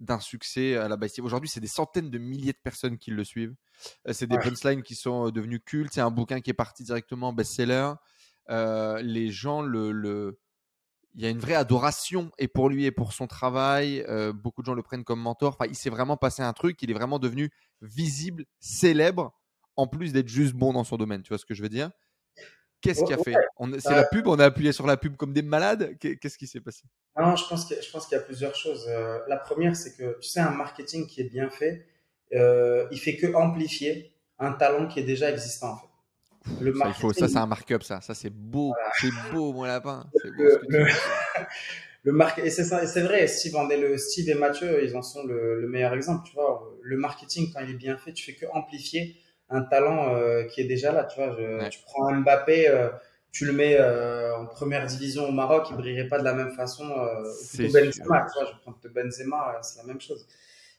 d'un 0.00 0.20
succès 0.20 0.76
à 0.76 0.88
la 0.88 0.96
Bastille 0.96 1.22
Aujourd'hui, 1.24 1.48
c'est 1.48 1.60
des 1.60 1.66
centaines 1.68 2.10
de 2.10 2.18
milliers 2.18 2.52
de 2.52 2.58
personnes 2.62 2.98
qui 2.98 3.10
le 3.10 3.24
suivent. 3.24 3.54
Euh, 4.08 4.12
c'est 4.12 4.26
des 4.26 4.36
Ouais. 4.36 4.42
punchlines 4.42 4.82
qui 4.82 4.94
sont 4.94 5.28
euh, 5.28 5.32
devenus 5.32 5.60
cultes. 5.64 5.92
C'est 5.94 6.00
un 6.00 6.10
bouquin 6.10 6.40
qui 6.40 6.50
est 6.50 6.54
parti 6.54 6.82
directement 6.84 7.32
best-seller. 7.32 7.92
Euh, 8.50 9.00
les 9.02 9.30
gens 9.30 9.62
le, 9.62 9.92
le, 9.92 10.40
il 11.14 11.22
y 11.22 11.26
a 11.26 11.30
une 11.30 11.38
vraie 11.38 11.54
adoration 11.54 12.30
et 12.38 12.48
pour 12.48 12.68
lui 12.68 12.86
et 12.86 12.90
pour 12.90 13.12
son 13.12 13.26
travail. 13.26 14.04
Euh, 14.08 14.32
beaucoup 14.32 14.62
de 14.62 14.66
gens 14.66 14.74
le 14.74 14.82
prennent 14.82 15.04
comme 15.04 15.20
mentor. 15.20 15.54
Enfin, 15.54 15.66
il 15.70 15.76
s'est 15.76 15.90
vraiment 15.90 16.16
passé 16.16 16.42
un 16.42 16.52
truc. 16.52 16.82
Il 16.82 16.90
est 16.90 16.94
vraiment 16.94 17.18
devenu 17.20 17.50
visible, 17.82 18.46
célèbre, 18.60 19.32
en 19.76 19.86
plus 19.86 20.12
d'être 20.12 20.28
juste 20.28 20.54
bon 20.54 20.72
dans 20.72 20.84
son 20.84 20.96
domaine. 20.96 21.22
Tu 21.22 21.28
vois 21.28 21.38
ce 21.38 21.46
que 21.46 21.54
je 21.54 21.62
veux 21.62 21.68
dire? 21.68 21.90
Qu'est-ce 22.84 23.04
qui 23.04 23.12
a 23.12 23.18
fait? 23.18 23.34
C'est 23.78 23.90
la 23.90 24.04
pub, 24.04 24.26
on 24.28 24.38
a 24.38 24.44
appuyé 24.44 24.72
sur 24.72 24.86
la 24.86 24.96
pub 24.96 25.16
comme 25.16 25.32
des 25.32 25.42
malades? 25.42 25.96
Qu'est-ce 25.98 26.36
qui 26.36 26.46
s'est 26.46 26.60
passé? 26.60 26.82
Non, 27.18 27.34
je 27.34 27.44
pense 27.48 27.64
qu'il 27.66 27.78
y, 28.18 28.20
a 28.20 28.22
plusieurs 28.22 28.54
choses. 28.54 28.86
Euh, 28.88 29.20
la 29.26 29.36
première, 29.36 29.74
c'est 29.74 29.96
que 29.96 30.18
tu 30.20 30.28
sais, 30.28 30.40
un 30.40 30.50
marketing 30.50 31.06
qui 31.06 31.22
est 31.22 31.30
bien 31.30 31.48
fait, 31.48 31.86
euh, 32.34 32.86
il 32.90 32.98
fait 32.98 33.16
que 33.16 33.32
amplifier 33.34 34.12
un 34.38 34.52
talent 34.52 34.86
qui 34.86 35.00
est 35.00 35.04
déjà 35.04 35.30
existant 35.30 35.72
en 35.72 35.76
fait. 35.76 35.86
Le 36.60 36.74
ça, 36.74 36.92
ça 37.14 37.28
c'est 37.28 37.36
un 37.38 37.46
markup, 37.46 37.82
ça. 37.82 38.02
Ça, 38.02 38.14
c'est 38.14 38.28
beau. 38.28 38.74
C'est 39.00 39.10
beau, 39.32 39.54
mon 39.54 39.64
lapin. 39.64 40.04
le, 42.04 42.20
et 42.44 42.50
c'est 42.50 43.02
vrai, 43.02 43.26
Steve, 43.26 43.54
le, 43.70 43.96
Steve 43.96 44.28
et 44.28 44.34
Mathieu, 44.34 44.84
ils 44.84 44.94
en 44.94 45.00
sont 45.00 45.24
le, 45.24 45.66
meilleur 45.68 45.94
exemple. 45.94 46.28
Tu 46.28 46.34
vois, 46.34 46.70
le 46.82 46.98
marketing, 46.98 47.50
quand 47.50 47.60
il 47.60 47.70
est 47.70 47.78
bien 47.78 47.96
fait, 47.96 48.12
tu 48.12 48.24
fais 48.24 48.34
que 48.34 48.44
amplifier 48.52 49.16
un 49.50 49.62
talent 49.62 50.14
euh, 50.14 50.44
qui 50.44 50.60
est 50.60 50.64
déjà 50.64 50.92
là. 50.92 51.04
Tu 51.04 51.20
vois, 51.20 51.68
tu 51.68 51.80
prends 51.84 52.12
Mbappé, 52.12 52.68
euh, 52.68 52.88
tu 53.32 53.44
le 53.44 53.52
mets 53.52 53.76
euh, 53.78 54.36
en 54.36 54.46
première 54.46 54.86
division 54.86 55.28
au 55.28 55.32
Maroc, 55.32 55.66
il 55.70 55.76
brillerait 55.76 56.08
pas 56.08 56.18
de 56.18 56.24
la 56.24 56.34
même 56.34 56.52
façon. 56.52 56.86
Benzema, 57.58 57.92
tu 57.92 58.02
vois, 58.04 58.26
je 58.46 58.60
prends 58.62 58.74
Benzema, 58.94 59.58
c'est 59.62 59.78
la 59.78 59.84
même 59.84 60.00
chose. 60.00 60.26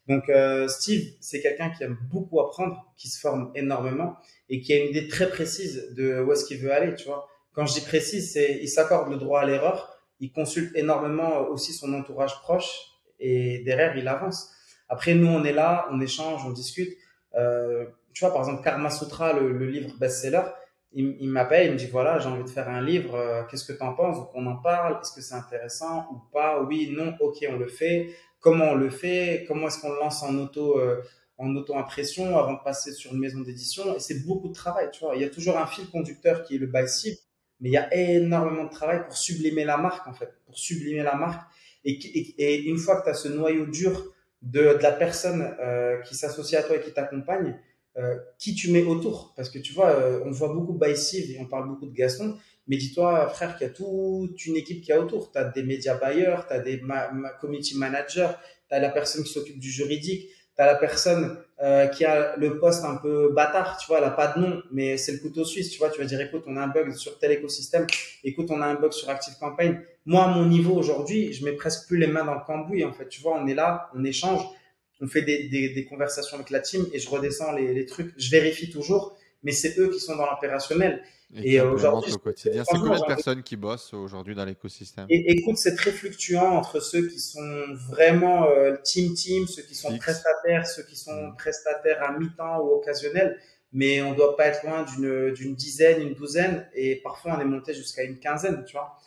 Donc 0.08 0.32
Steve, 0.68 1.14
c'est 1.20 1.42
quelqu'un 1.42 1.72
qui 1.72 1.84
aime 1.84 1.98
beaucoup 2.12 2.40
apprendre, 2.40 2.94
qui 2.96 3.10
se 3.10 3.20
forme 3.20 3.52
énormément 3.56 4.18
et 4.50 4.62
qui 4.62 4.74
a 4.74 4.78
une 4.78 4.90
idée 4.90 5.08
très 5.08 5.30
précise 5.30 5.94
de 5.96 6.22
où 6.22 6.32
est-ce 6.32 6.46
qu'il 6.46 6.60
veut 6.60 6.72
aller. 6.72 6.94
Tu 6.96 7.06
vois, 7.06 7.28
quand 7.54 7.66
je 7.66 7.74
dis 7.74 7.82
précise, 7.86 8.32
c'est 8.32 8.60
il 8.62 8.68
s'accorde 8.68 9.10
le 9.10 9.18
droit 9.18 9.42
à 9.42 9.46
l'erreur. 9.46 10.00
Il 10.20 10.32
consulte 10.32 10.76
énormément 10.76 11.48
aussi 11.50 11.74
son 11.74 11.94
entourage 11.94 12.40
proche 12.42 12.72
et 13.20 13.60
derrière 13.66 13.98
il 13.98 14.08
avance. 14.08 14.52
Après 14.88 15.16
nous 15.16 15.28
on 15.28 15.44
est 15.44 15.54
là, 15.54 15.88
on 15.92 16.00
échange, 16.00 16.46
on 16.46 16.52
discute. 16.52 16.96
Euh, 17.36 17.86
tu 18.16 18.24
vois, 18.24 18.34
par 18.34 18.42
exemple, 18.44 18.64
Karma 18.64 18.90
Sutra, 18.90 19.34
le, 19.34 19.66
livre 19.66 19.94
best-seller, 20.00 20.44
il, 20.94 21.30
m'appelle, 21.30 21.68
il 21.68 21.74
me 21.74 21.78
dit 21.78 21.88
voilà, 21.88 22.20
j'ai 22.20 22.30
envie 22.30 22.46
de 22.46 22.50
faire 22.50 22.70
un 22.70 22.82
livre, 22.82 23.16
euh, 23.16 23.44
qu'est-ce 23.44 23.66
que 23.66 23.74
tu 23.74 23.84
en 23.84 23.94
penses? 23.94 24.16
Donc 24.16 24.30
on 24.34 24.46
en 24.48 24.56
parle, 24.56 24.98
est-ce 25.02 25.12
que 25.12 25.20
c'est 25.20 25.36
intéressant 25.36 26.08
ou 26.14 26.32
pas? 26.32 26.64
Oui, 26.64 26.94
non, 26.96 27.14
ok, 27.20 27.46
on 27.50 27.58
le 27.58 27.68
fait. 27.68 28.16
Comment 28.40 28.72
on 28.72 28.76
le 28.76 28.90
fait? 28.90 29.44
Comment 29.46 29.68
est-ce 29.68 29.82
qu'on 29.82 29.92
le 29.92 30.00
lance 30.00 30.24
en 30.24 30.38
auto 30.38 30.80
euh, 30.80 31.02
en 31.38 31.54
auto-impression 31.54 32.38
avant 32.38 32.54
de 32.54 32.64
passer 32.64 32.94
sur 32.94 33.14
une 33.14 33.20
maison 33.20 33.42
d'édition? 33.42 33.94
Et 33.94 34.00
c'est 34.00 34.26
beaucoup 34.26 34.48
de 34.48 34.54
travail, 34.54 34.90
tu 34.94 35.04
vois. 35.04 35.18
Il 35.18 35.22
y 35.22 35.26
a 35.26 35.30
toujours 35.30 35.58
un 35.58 35.68
fil 35.68 35.90
conducteur 35.90 36.44
qui 36.44 36.56
est 36.56 36.60
le 36.60 36.68
buy 36.68 36.88
mais 37.60 37.70
il 37.70 37.74
y 37.74 37.78
a 37.78 37.94
énormément 37.94 38.64
de 38.64 38.70
travail 38.70 39.04
pour 39.06 39.18
sublimer 39.18 39.66
la 39.66 39.78
marque, 39.78 40.08
en 40.08 40.14
fait, 40.14 40.30
pour 40.46 40.58
sublimer 40.58 41.04
la 41.04 41.16
marque. 41.16 41.42
Et, 41.84 42.64
une 42.64 42.78
fois 42.78 43.00
que 43.00 43.06
tu 43.06 43.10
as 43.10 43.14
ce 43.14 43.28
noyau 43.28 43.66
dur 43.66 44.14
de, 44.42 44.78
de 44.78 44.84
la 44.84 44.92
personne 44.92 45.56
euh, 45.60 46.00
qui 46.02 46.16
s'associe 46.16 46.62
à 46.62 46.66
toi 46.66 46.78
et 46.78 46.82
qui 46.82 46.92
t'accompagne, 46.92 47.60
euh, 47.98 48.18
qui 48.40 48.56
tu 48.56 48.72
mets 48.72 48.84
autour. 48.84 49.34
Parce 49.36 49.50
que 49.50 49.60
tu 49.60 49.74
vois, 49.74 49.92
euh, 49.92 50.20
on 50.26 50.32
voit 50.32 50.54
beaucoup 50.54 50.74
Baïsiv 50.74 51.32
et 51.32 51.40
on 51.40 51.46
parle 51.46 51.70
beaucoup 51.70 51.86
de 51.86 51.94
Gaston, 51.94 52.36
mais 52.68 52.78
dis-toi, 52.78 53.30
frère, 53.30 53.58
qu'il 53.58 53.68
y 53.68 53.70
a 53.70 53.74
toute 53.74 54.46
une 54.46 54.56
équipe 54.56 54.82
qui 54.82 54.92
a 54.92 55.00
autour. 55.00 55.32
Tu 55.32 55.38
as 55.38 55.46
des 55.46 55.64
médias 55.64 55.98
buyers, 55.98 56.36
tu 56.48 56.54
as 56.54 56.60
des 56.60 56.82
community 57.40 57.78
managers, 57.78 58.32
tu 58.70 58.76
as 58.76 58.80
la 58.80 58.90
personne 58.90 59.24
qui 59.24 59.32
s'occupe 59.32 59.60
du 59.60 59.70
juridique, 59.70 60.28
tu 60.56 60.62
as 60.62 60.66
la 60.66 60.76
personne 60.76 61.38
euh, 61.62 61.88
qui 61.88 62.04
a 62.04 62.36
le 62.36 62.60
poste 62.60 62.84
un 62.84 62.98
peu 62.98 63.32
bâtard, 63.34 63.78
tu 63.78 63.88
vois, 63.88 64.00
elle 64.00 64.04
a 64.06 64.12
pas 64.12 64.28
de 64.28 64.42
nom, 64.42 64.62
mais 64.72 64.98
c'est 64.98 65.14
le 65.14 65.20
couteau 65.20 65.46
suisse, 65.46 65.70
tu 65.70 65.78
vois, 65.80 65.90
tu 65.90 66.00
vas 66.00 66.06
dire, 66.06 66.20
écoute, 66.20 66.44
on 66.48 66.58
a 66.58 66.62
un 66.62 66.68
bug 66.68 66.94
sur 66.96 67.18
tel 67.18 67.32
écosystème, 67.32 67.88
écoute, 68.24 68.48
on 68.50 68.62
a 68.62 68.66
un 68.66 68.76
bug 68.76 68.92
sur 68.92 69.10
Active 69.10 69.36
Campaign. 69.40 69.82
Moi, 70.06 70.24
à 70.24 70.28
mon 70.28 70.46
niveau 70.46 70.74
aujourd'hui, 70.74 71.32
je 71.32 71.46
mets 71.46 71.54
presque 71.54 71.88
plus 71.88 71.98
les 71.98 72.08
mains 72.08 72.26
dans 72.26 72.34
le 72.34 72.44
cambouis, 72.46 72.84
en 72.84 72.92
fait, 72.92 73.08
tu 73.08 73.22
vois, 73.22 73.40
on 73.40 73.48
est 73.48 73.56
là, 73.56 73.90
on 73.96 74.04
échange, 74.04 74.42
on 75.02 75.08
fait 75.08 75.22
des, 75.22 75.48
des, 75.50 75.70
des, 75.70 75.86
conversations 75.86 76.36
avec 76.36 76.50
la 76.50 76.60
team 76.60 76.86
et 76.94 77.00
je 77.00 77.10
redescends 77.10 77.52
les, 77.52 77.74
les 77.74 77.86
trucs. 77.86 78.14
Je 78.18 78.32
vérifie 78.32 78.70
toujours, 78.70 79.18
mais 79.44 79.52
c'est 79.52 79.78
eux 79.80 79.90
qui 79.90 80.00
sont 80.00 80.16
dans 80.16 80.30
l'opérationnel. 80.30 81.02
Et, 81.44 81.60
aujourd'hui, 81.60 82.14
au 82.14 82.18
quotidien, 82.18 82.64
c'est 82.64 82.78
combien 82.78 83.00
de 83.00 83.06
personnes 83.06 83.44
qui 83.44 83.56
bossent 83.58 83.94
aujourd'hui 83.94 84.36
dans 84.36 84.46
l'écosystème? 84.46 85.06
Et, 85.10 85.32
Écoute, 85.32 85.58
c'est 85.58 85.76
très 85.76 85.92
fluctuant 85.92 86.56
entre 86.56 86.80
ceux 86.80 87.08
qui 87.08 87.20
sont 87.20 87.66
vraiment 87.90 88.48
euh, 88.48 88.76
team 88.84 89.14
team, 89.14 89.48
ceux 89.48 89.64
qui 89.64 89.76
sont 89.76 89.98
prestataires, 89.98 90.66
ceux 90.68 90.84
qui 90.84 90.96
sont 90.96 91.30
mm. 91.30 91.36
prestataires 91.36 92.04
à 92.04 92.18
mi-temps 92.18 92.60
ou 92.62 92.76
occasionnels. 92.76 93.38
Mais 93.74 94.02
on 94.02 94.14
doit 94.14 94.38
pas 94.38 94.48
être 94.48 94.64
loin 94.64 94.84
d'une 94.84 95.34
d'une 95.34 95.56
dizaine, 95.56 96.02
une 96.02 96.14
douzaine, 96.14 96.66
et 96.74 96.98
parfois 96.98 97.36
on 97.38 97.42
est 97.42 97.46
monté 97.46 97.74
jusqu'à 97.74 98.04
une 98.04 98.20
quinzaine, 98.20 98.64
tu 98.66 98.74
vois. 98.74 98.98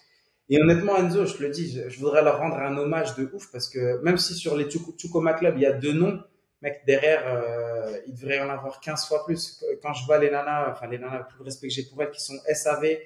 Et 0.51 0.61
honnêtement, 0.61 0.97
Enzo, 0.97 1.27
je 1.27 1.35
te 1.35 1.43
le 1.43 1.51
dis, 1.51 1.81
je, 1.89 1.99
voudrais 1.99 2.23
leur 2.23 2.39
rendre 2.39 2.57
un 2.57 2.77
hommage 2.79 3.15
de 3.17 3.29
ouf 3.33 3.51
parce 3.53 3.69
que 3.69 4.01
même 4.03 4.17
si 4.17 4.35
sur 4.35 4.57
les 4.57 4.69
Chukoma 4.71 5.35
Club, 5.35 5.55
il 5.57 5.63
y 5.63 5.67
a 5.67 5.73
deux 5.73 5.93
noms, 5.93 6.21
mec, 6.63 6.83
derrière, 6.87 7.23
euh, 7.27 7.99
il 8.07 8.15
devrait 8.15 8.39
y 8.39 8.41
en 8.41 8.49
avoir 8.49 8.81
15 8.81 9.07
fois 9.07 9.25
plus. 9.27 9.63
Quand 9.83 9.93
je 9.93 10.07
vois 10.07 10.19
les 10.19 10.31
nanas, 10.31 10.71
enfin 10.71 10.87
les 10.87 10.99
nanas, 10.99 11.19
le 11.19 11.35
plus 11.35 11.45
respect 11.45 11.69
que 11.69 11.75
j'ai 11.75 11.83
pour 11.85 12.03
elles, 12.03 12.11
qui 12.11 12.21
sont 12.21 12.39
SAV 12.53 12.99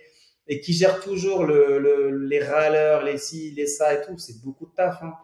et 0.48 0.60
qui 0.60 0.72
gèrent 0.72 1.00
toujours 1.00 1.44
le, 1.44 1.78
le, 1.78 2.16
les 2.26 2.42
râleurs, 2.42 3.02
les 3.02 3.18
ci, 3.18 3.52
les 3.56 3.66
ça 3.66 3.94
et 3.94 4.02
tout, 4.02 4.18
c'est 4.18 4.40
beaucoup 4.40 4.66
de 4.66 4.74
taf. 4.74 5.02
Hein. 5.02 5.14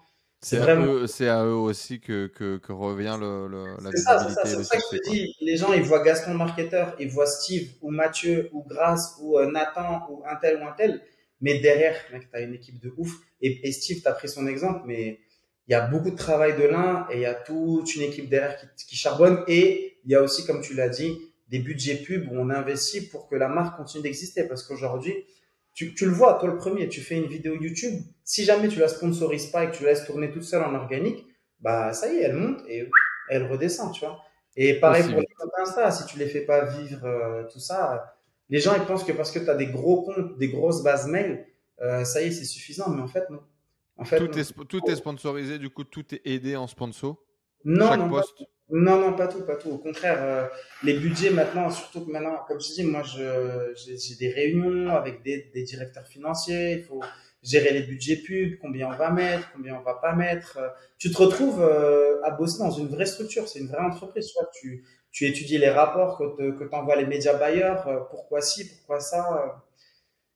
C'est 0.40 0.58
vraiment... 0.58 1.06
c'est 1.08 1.28
à 1.28 1.44
eux 1.44 1.54
aussi 1.54 2.00
que, 2.00 2.28
que, 2.28 2.58
que 2.58 2.72
revient 2.72 3.16
le, 3.18 3.48
le, 3.48 3.64
la 3.82 3.90
visibilité. 3.90 4.44
C'est 4.44 4.62
ça, 4.62 4.76
que 4.76 4.82
je 4.92 4.98
te 4.98 5.10
dis. 5.10 5.34
Les 5.40 5.56
gens, 5.56 5.72
ils 5.72 5.82
voient 5.82 6.02
Gaston 6.02 6.34
marketeur, 6.34 6.94
ils 7.00 7.10
voient 7.10 7.26
Steve 7.26 7.70
ou 7.82 7.90
Mathieu 7.90 8.48
ou 8.52 8.64
Grace 8.64 9.16
ou 9.20 9.38
euh, 9.38 9.50
Nathan 9.50 10.06
ou 10.10 10.22
un 10.24 10.36
tel 10.36 10.62
ou 10.62 10.66
un 10.66 10.72
tel. 10.72 11.02
Mais 11.40 11.60
derrière, 11.60 11.96
mec, 12.12 12.28
tu 12.30 12.36
as 12.36 12.40
une 12.40 12.54
équipe 12.54 12.80
de 12.80 12.92
ouf. 12.96 13.14
Et, 13.40 13.66
et 13.66 13.72
Steve, 13.72 14.00
tu 14.02 14.08
as 14.08 14.12
pris 14.12 14.28
son 14.28 14.46
exemple, 14.46 14.82
mais 14.86 15.20
il 15.66 15.72
y 15.72 15.74
a 15.74 15.86
beaucoup 15.86 16.10
de 16.10 16.16
travail 16.16 16.56
de 16.56 16.64
l'un 16.64 17.06
et 17.10 17.16
il 17.16 17.20
y 17.20 17.26
a 17.26 17.34
toute 17.34 17.94
une 17.94 18.02
équipe 18.02 18.28
derrière 18.28 18.56
qui, 18.58 18.86
qui 18.86 18.96
charbonne. 18.96 19.44
Et 19.46 19.98
il 20.04 20.10
y 20.10 20.14
a 20.14 20.22
aussi, 20.22 20.46
comme 20.46 20.60
tu 20.60 20.74
l'as 20.74 20.88
dit, 20.88 21.18
des 21.48 21.58
budgets 21.58 21.96
pubs 21.96 22.26
où 22.30 22.34
on 22.34 22.50
investit 22.50 23.08
pour 23.08 23.28
que 23.28 23.36
la 23.36 23.48
marque 23.48 23.76
continue 23.76 24.02
d'exister. 24.02 24.44
Parce 24.44 24.62
qu'aujourd'hui, 24.62 25.14
tu, 25.74 25.94
tu, 25.94 26.06
le 26.06 26.12
vois, 26.12 26.34
toi 26.40 26.48
le 26.48 26.56
premier, 26.56 26.88
tu 26.88 27.00
fais 27.00 27.16
une 27.16 27.26
vidéo 27.26 27.54
YouTube. 27.54 28.02
Si 28.24 28.44
jamais 28.44 28.68
tu 28.68 28.80
la 28.80 28.88
sponsorises 28.88 29.46
pas 29.46 29.64
et 29.64 29.70
que 29.70 29.76
tu 29.76 29.84
la 29.84 29.90
laisses 29.90 30.04
tourner 30.04 30.30
toute 30.30 30.42
seule 30.42 30.62
en 30.62 30.74
organique, 30.74 31.26
bah 31.60 31.92
ça 31.92 32.12
y 32.12 32.16
est, 32.16 32.22
elle 32.22 32.34
monte 32.34 32.62
et 32.68 32.88
elle 33.28 33.44
redescend, 33.44 33.92
tu 33.92 34.00
vois. 34.00 34.18
Et 34.56 34.74
pareil 34.80 35.04
pour 35.04 35.20
les 35.20 35.28
Insta, 35.62 35.90
si 35.90 36.06
tu 36.06 36.18
les 36.18 36.26
fais 36.26 36.40
pas 36.40 36.64
vivre 36.64 37.04
euh, 37.04 37.44
tout 37.44 37.60
ça, 37.60 38.17
les 38.50 38.60
gens 38.60 38.74
ils 38.74 38.84
pensent 38.84 39.04
que 39.04 39.12
parce 39.12 39.30
que 39.30 39.38
tu 39.38 39.50
as 39.50 39.54
des 39.54 39.66
gros 39.66 40.02
comptes, 40.02 40.38
des 40.38 40.48
grosses 40.48 40.82
bases 40.82 41.06
mail, 41.06 41.46
euh, 41.80 42.04
ça 42.04 42.22
y 42.22 42.26
est, 42.26 42.30
c'est 42.30 42.44
suffisant. 42.44 42.90
Mais 42.90 43.02
en 43.02 43.08
fait, 43.08 43.28
non. 43.30 43.40
En 43.96 44.04
fait, 44.04 44.18
tout, 44.18 44.38
est, 44.38 44.66
tout 44.68 44.80
est 44.88 44.96
sponsorisé, 44.96 45.58
du 45.58 45.70
coup, 45.70 45.84
tout 45.84 46.04
est 46.14 46.20
aidé 46.24 46.56
en 46.56 46.68
sponsor? 46.68 47.16
Non, 47.64 47.96
non, 47.96 48.08
Pas, 48.08 48.22
non, 48.70 49.00
non, 49.00 49.12
pas 49.14 49.26
tout, 49.26 49.44
pas 49.44 49.56
tout. 49.56 49.70
Au 49.70 49.78
contraire, 49.78 50.18
euh, 50.20 50.46
les 50.84 50.94
budgets 50.94 51.30
maintenant, 51.30 51.68
surtout 51.68 52.06
que 52.06 52.10
maintenant, 52.10 52.38
comme 52.46 52.60
je 52.60 52.74
dis, 52.74 52.84
moi, 52.84 53.02
j'ai 53.02 54.14
des 54.16 54.30
réunions 54.30 54.90
avec 54.90 55.22
des, 55.24 55.50
des, 55.52 55.64
directeurs 55.64 56.06
financiers. 56.06 56.74
Il 56.74 56.84
faut 56.84 57.00
gérer 57.42 57.72
les 57.72 57.82
budgets 57.82 58.16
pubs, 58.16 58.58
combien 58.60 58.88
on 58.88 58.96
va 58.96 59.10
mettre, 59.10 59.50
combien 59.52 59.74
on 59.74 59.82
va 59.82 59.94
pas 59.94 60.14
mettre. 60.14 60.60
Tu 60.96 61.10
te 61.10 61.18
retrouves 61.18 61.60
à 62.22 62.30
bosser 62.30 62.58
dans 62.58 62.70
une 62.70 62.86
vraie 62.86 63.06
structure. 63.06 63.48
C'est 63.48 63.58
une 63.58 63.68
vraie 63.68 63.84
entreprise. 63.84 64.28
Soit 64.28 64.48
tu, 64.60 64.84
tu 65.12 65.26
étudies 65.26 65.58
les 65.58 65.70
rapports 65.70 66.18
que, 66.18 66.50
que 66.52 66.64
t'envoient 66.64 66.96
les 66.96 67.06
médias 67.06 67.36
bailleurs, 67.36 67.86
euh, 67.88 68.00
pourquoi 68.10 68.40
ci, 68.40 68.68
pourquoi 68.68 69.00
ça. 69.00 69.42
Euh, 69.42 69.48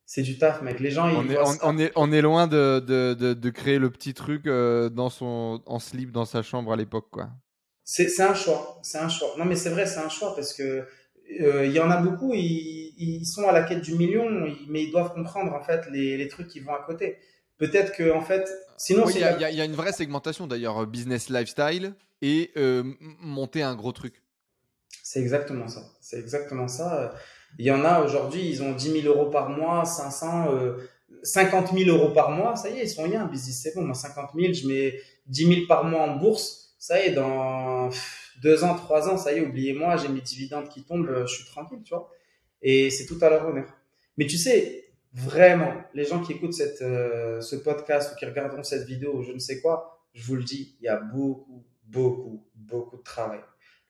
c'est 0.04 0.22
du 0.22 0.38
taf, 0.38 0.60
mec. 0.62 0.80
Les 0.80 0.90
gens, 0.90 1.08
on, 1.08 1.28
est, 1.28 1.38
on, 1.62 1.78
est, 1.78 1.92
on 1.94 2.12
est 2.12 2.20
loin 2.20 2.46
de, 2.46 2.80
de, 2.80 3.14
de, 3.14 3.50
créer 3.50 3.78
le 3.78 3.90
petit 3.90 4.12
truc 4.12 4.46
euh, 4.46 4.90
dans 4.90 5.08
son, 5.08 5.62
en 5.64 5.78
slip 5.78 6.12
dans 6.12 6.24
sa 6.26 6.42
chambre 6.42 6.72
à 6.72 6.76
l'époque, 6.76 7.08
quoi. 7.10 7.30
C'est 7.84 8.20
un 8.20 8.34
choix. 8.34 8.78
C'est 8.82 8.98
un 8.98 9.08
choix. 9.08 9.30
Non, 9.38 9.44
mais 9.44 9.56
c'est 9.56 9.70
vrai, 9.70 9.86
c'est 9.86 10.00
un 10.00 10.08
choix 10.08 10.34
parce 10.34 10.52
que 10.52 10.86
il 11.28 11.72
y 11.72 11.80
en 11.80 11.90
a 11.90 11.96
beaucoup, 11.96 12.34
ils, 12.34 12.94
ils, 12.98 13.24
sont 13.24 13.48
à 13.48 13.52
la 13.52 13.62
quête 13.62 13.80
du 13.80 13.94
million, 13.94 14.28
mais 14.68 14.84
ils 14.84 14.90
doivent 14.90 15.14
comprendre 15.14 15.54
en 15.54 15.62
fait 15.62 15.88
les, 15.90 16.18
les 16.18 16.28
trucs 16.28 16.48
qui 16.48 16.60
vont 16.60 16.74
à 16.74 16.82
côté. 16.84 17.16
Peut-être 17.56 17.92
que 17.92 18.12
en 18.12 18.20
fait, 18.20 18.50
sinon, 18.76 19.08
il 19.08 19.18
y, 19.18 19.24
a 19.24 19.64
une 19.64 19.74
vraie 19.74 19.92
segmentation 19.92 20.46
d'ailleurs, 20.46 20.86
business 20.86 21.30
lifestyle 21.30 21.94
et 22.20 22.50
monter 23.20 23.62
un 23.62 23.74
gros 23.74 23.92
truc. 23.92 24.21
C'est 25.02 25.20
exactement 25.20 25.68
ça. 25.68 25.82
C'est 26.00 26.18
exactement 26.18 26.68
ça. 26.68 27.14
Il 27.58 27.66
y 27.66 27.70
en 27.70 27.84
a 27.84 28.02
aujourd'hui, 28.02 28.48
ils 28.48 28.62
ont 28.62 28.72
10 28.72 29.02
000 29.02 29.14
euros 29.14 29.30
par 29.30 29.50
mois, 29.50 29.84
500, 29.84 30.52
euh, 30.54 30.76
50 31.22 31.72
000 31.72 31.90
euros 31.90 32.12
par 32.12 32.30
mois. 32.30 32.56
Ça 32.56 32.70
y 32.70 32.78
est, 32.78 32.84
ils 32.84 32.88
sont 32.88 33.02
rien. 33.02 33.26
Business, 33.26 33.60
c'est 33.62 33.74
bon. 33.74 33.82
Moi, 33.82 33.94
50 33.94 34.30
000, 34.34 34.52
je 34.52 34.66
mets 34.66 35.00
10 35.26 35.46
000 35.46 35.60
par 35.68 35.84
mois 35.84 36.02
en 36.02 36.16
bourse. 36.16 36.74
Ça 36.78 37.00
y 37.02 37.08
est, 37.08 37.12
dans 37.12 37.90
deux 38.42 38.64
ans, 38.64 38.74
trois 38.74 39.08
ans, 39.08 39.16
ça 39.16 39.32
y 39.32 39.38
est, 39.38 39.40
oubliez-moi, 39.40 39.96
j'ai 39.96 40.08
mes 40.08 40.20
dividendes 40.20 40.68
qui 40.68 40.82
tombent, 40.82 41.24
je 41.26 41.34
suis 41.34 41.44
tranquille, 41.44 41.80
tu 41.84 41.94
vois. 41.94 42.10
Et 42.60 42.90
c'est 42.90 43.06
tout 43.06 43.18
à 43.20 43.30
leur 43.30 43.46
honneur. 43.46 43.68
Mais 44.16 44.26
tu 44.26 44.36
sais, 44.36 44.92
vraiment, 45.12 45.74
les 45.94 46.04
gens 46.04 46.20
qui 46.22 46.32
écoutent 46.32 46.54
cette, 46.54 46.82
euh, 46.82 47.40
ce 47.40 47.56
podcast 47.56 48.12
ou 48.12 48.18
qui 48.18 48.24
regarderont 48.24 48.62
cette 48.62 48.86
vidéo 48.86 49.22
je 49.22 49.32
ne 49.32 49.38
sais 49.38 49.60
quoi, 49.60 50.00
je 50.14 50.24
vous 50.24 50.36
le 50.36 50.42
dis, 50.42 50.76
il 50.80 50.84
y 50.84 50.88
a 50.88 50.96
beaucoup, 50.96 51.64
beaucoup, 51.84 52.44
beaucoup 52.54 52.96
de 52.96 53.02
travail. 53.02 53.40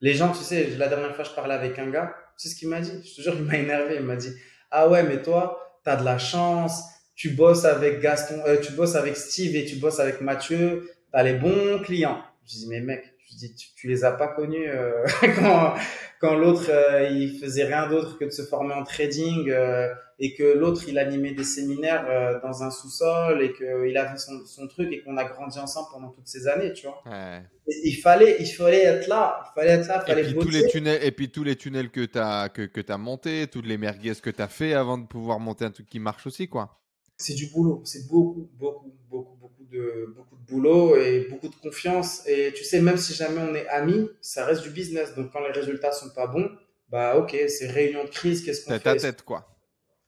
Les 0.02 0.14
gens, 0.14 0.32
tu 0.32 0.42
sais, 0.42 0.66
la 0.76 0.88
dernière 0.88 1.14
fois, 1.14 1.24
je 1.24 1.30
parlais 1.30 1.54
avec 1.54 1.78
un 1.78 1.88
gars, 1.88 2.14
tu 2.36 2.48
sais 2.48 2.54
ce 2.54 2.58
qu'il 2.58 2.68
m'a 2.68 2.80
dit? 2.80 2.92
Je 3.04 3.14
te 3.16 3.22
jure, 3.22 3.34
il 3.36 3.44
m'a 3.44 3.56
énervé. 3.56 3.96
Il 3.96 4.02
m'a 4.02 4.16
dit 4.16 4.34
Ah 4.70 4.88
ouais, 4.88 5.04
mais 5.04 5.22
toi, 5.22 5.78
tu 5.84 5.90
as 5.90 5.96
de 5.96 6.04
la 6.04 6.18
chance, 6.18 6.82
tu 7.14 7.30
bosses 7.30 7.64
avec 7.64 8.00
Gaston, 8.00 8.42
euh, 8.46 8.58
tu 8.60 8.72
bosses 8.72 8.96
avec 8.96 9.16
Steve 9.16 9.54
et 9.54 9.64
tu 9.64 9.76
bosses 9.76 10.00
avec 10.00 10.20
Mathieu, 10.20 10.90
tu 11.10 11.18
as 11.18 11.22
les 11.22 11.34
bons 11.34 11.80
clients. 11.82 12.20
Je 12.46 12.54
dis 12.54 12.66
Mais 12.68 12.80
mec, 12.80 13.14
Je 13.30 13.36
dis, 13.36 13.54
tu, 13.54 13.68
tu 13.76 13.86
les 13.88 14.04
as 14.04 14.12
pas 14.12 14.28
connus 14.28 14.68
euh, 14.68 15.04
quand, 15.38 15.74
quand 16.20 16.34
l'autre 16.34 16.68
euh, 16.68 17.08
il 17.08 17.38
faisait 17.38 17.64
rien 17.64 17.88
d'autre 17.88 18.18
que 18.18 18.24
de 18.24 18.30
se 18.30 18.42
former 18.42 18.74
en 18.74 18.82
trading 18.82 19.50
euh, 19.50 19.88
et 20.22 20.34
que 20.34 20.44
l'autre 20.44 20.84
il 20.88 20.98
animait 20.98 21.34
des 21.34 21.44
séminaires 21.44 22.06
euh, 22.08 22.40
dans 22.40 22.62
un 22.62 22.70
sous-sol 22.70 23.42
et 23.42 23.52
qu'il 23.54 23.96
avait 23.98 24.18
son, 24.18 24.46
son 24.46 24.68
truc 24.68 24.92
et 24.92 25.02
qu'on 25.02 25.18
a 25.18 25.24
grandi 25.24 25.58
ensemble 25.58 25.88
pendant 25.92 26.10
toutes 26.10 26.28
ces 26.28 26.46
années, 26.48 26.72
tu 26.72 26.86
vois. 26.86 27.04
Ouais. 27.06 27.42
Et 27.68 27.88
il 27.90 27.94
fallait, 27.96 28.36
il 28.40 28.46
fallait 28.46 28.82
être 28.84 29.08
là, 29.08 29.42
il 29.46 29.60
fallait 29.60 29.72
être 29.72 29.88
là, 29.88 30.02
il 30.06 30.06
Et 30.06 30.14
fallait 30.14 30.24
puis, 30.24 30.36
tous 30.36 30.50
les 30.50 30.64
tunnels, 30.66 31.02
et 31.04 31.12
puis 31.12 31.30
tous 31.30 31.44
les 31.44 31.56
tunnels 31.56 31.90
que 31.90 32.04
tu 32.04 32.18
as, 32.18 32.48
que, 32.48 32.62
que 32.62 32.92
as 32.92 32.98
montés, 32.98 33.46
toutes 33.48 33.66
les 33.66 33.78
merguez 33.78 34.14
que 34.22 34.30
tu 34.30 34.42
as 34.42 34.48
fait 34.48 34.74
avant 34.74 34.98
de 34.98 35.06
pouvoir 35.06 35.40
monter 35.40 35.64
un 35.64 35.70
truc 35.72 35.88
qui 35.88 35.98
marche 36.00 36.26
aussi, 36.26 36.48
quoi. 36.48 36.80
C'est 37.16 37.34
du 37.34 37.46
boulot, 37.48 37.82
c'est 37.84 38.08
beaucoup, 38.08 38.50
beaucoup, 38.54 38.92
beaucoup, 39.08 39.36
beaucoup 39.36 39.64
de, 39.70 40.12
beaucoup 40.16 40.36
de 40.36 40.44
boulot 40.44 40.96
et 40.96 41.28
beaucoup 41.30 41.48
de 41.48 41.54
confiance. 41.56 42.26
Et 42.26 42.52
tu 42.54 42.64
sais, 42.64 42.80
même 42.80 42.96
si 42.96 43.14
jamais 43.14 43.40
on 43.40 43.54
est 43.54 43.68
amis, 43.68 44.08
ça 44.20 44.44
reste 44.44 44.62
du 44.62 44.70
business. 44.70 45.14
Donc 45.14 45.30
quand 45.32 45.40
les 45.40 45.52
résultats 45.52 45.92
sont 45.92 46.10
pas 46.10 46.26
bons, 46.26 46.50
bah 46.88 47.16
ok, 47.16 47.36
c'est 47.48 47.68
réunion 47.70 48.04
de 48.04 48.10
crise, 48.10 48.42
qu'est-ce 48.44 48.64
qu'on 48.64 48.72
Tête 48.72 48.82
fait? 48.82 48.88
à 48.88 48.96
tête, 48.96 49.22
quoi. 49.22 49.48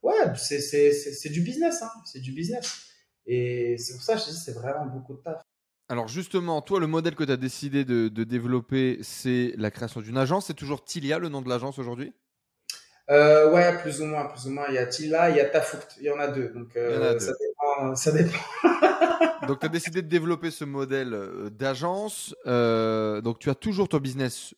Ouais, 0.04 0.34
c'est 0.36 0.60
c'est 0.60 0.92
c'est 0.92 1.12
c'est 1.12 1.30
du 1.30 1.40
business, 1.40 1.82
hein. 1.82 1.90
C'est 2.04 2.20
du 2.20 2.32
business. 2.32 2.86
Et 3.26 3.76
c'est 3.78 3.94
pour 3.94 4.02
ça 4.02 4.14
que 4.14 4.20
je 4.20 4.26
te 4.26 4.30
dis, 4.30 4.36
c'est 4.36 4.52
vraiment 4.52 4.86
beaucoup 4.86 5.14
de 5.14 5.22
taf. 5.22 5.42
Alors 5.88 6.08
justement, 6.08 6.60
toi, 6.62 6.78
le 6.78 6.86
modèle 6.86 7.14
que 7.14 7.24
tu 7.24 7.32
as 7.32 7.36
décidé 7.36 7.84
de, 7.84 8.08
de 8.08 8.24
développer, 8.24 8.98
c'est 9.02 9.54
la 9.56 9.70
création 9.70 10.00
d'une 10.02 10.18
agence. 10.18 10.46
C'est 10.46 10.54
toujours 10.54 10.84
Tilia, 10.84 11.18
le 11.18 11.30
nom 11.30 11.42
de 11.42 11.48
l'agence 11.48 11.78
aujourd'hui? 11.78 12.12
Euh, 13.10 13.50
ouais, 13.52 13.78
plus 13.78 14.00
ou 14.02 14.06
moins, 14.06 14.26
plus 14.26 14.46
ou 14.46 14.50
moins. 14.50 14.66
Il 14.68 14.74
y 14.74 14.78
a 14.78 14.86
Tila, 14.86 15.30
il 15.30 15.36
y 15.36 15.40
a 15.40 15.48
Tafourt. 15.48 15.88
Il 15.98 16.04
y 16.04 16.10
en 16.10 16.18
a 16.18 16.28
deux. 16.28 16.48
Donc, 16.50 16.76
euh, 16.76 17.10
a 17.10 17.12
deux. 17.14 17.18
ça 17.20 17.32
dépend. 17.32 17.96
Ça 17.96 18.12
dépend. 18.12 18.38
Donc, 19.46 19.60
tu 19.60 19.66
as 19.66 19.70
décidé 19.70 20.02
de 20.02 20.08
développer 20.08 20.50
ce 20.50 20.64
modèle 20.64 21.12
euh, 21.12 21.50
d'agence. 21.50 22.34
Euh, 22.46 23.20
donc, 23.20 23.38
tu 23.38 23.50
as 23.50 23.54
toujours 23.54 23.88
ton 23.88 23.98
business 23.98 24.54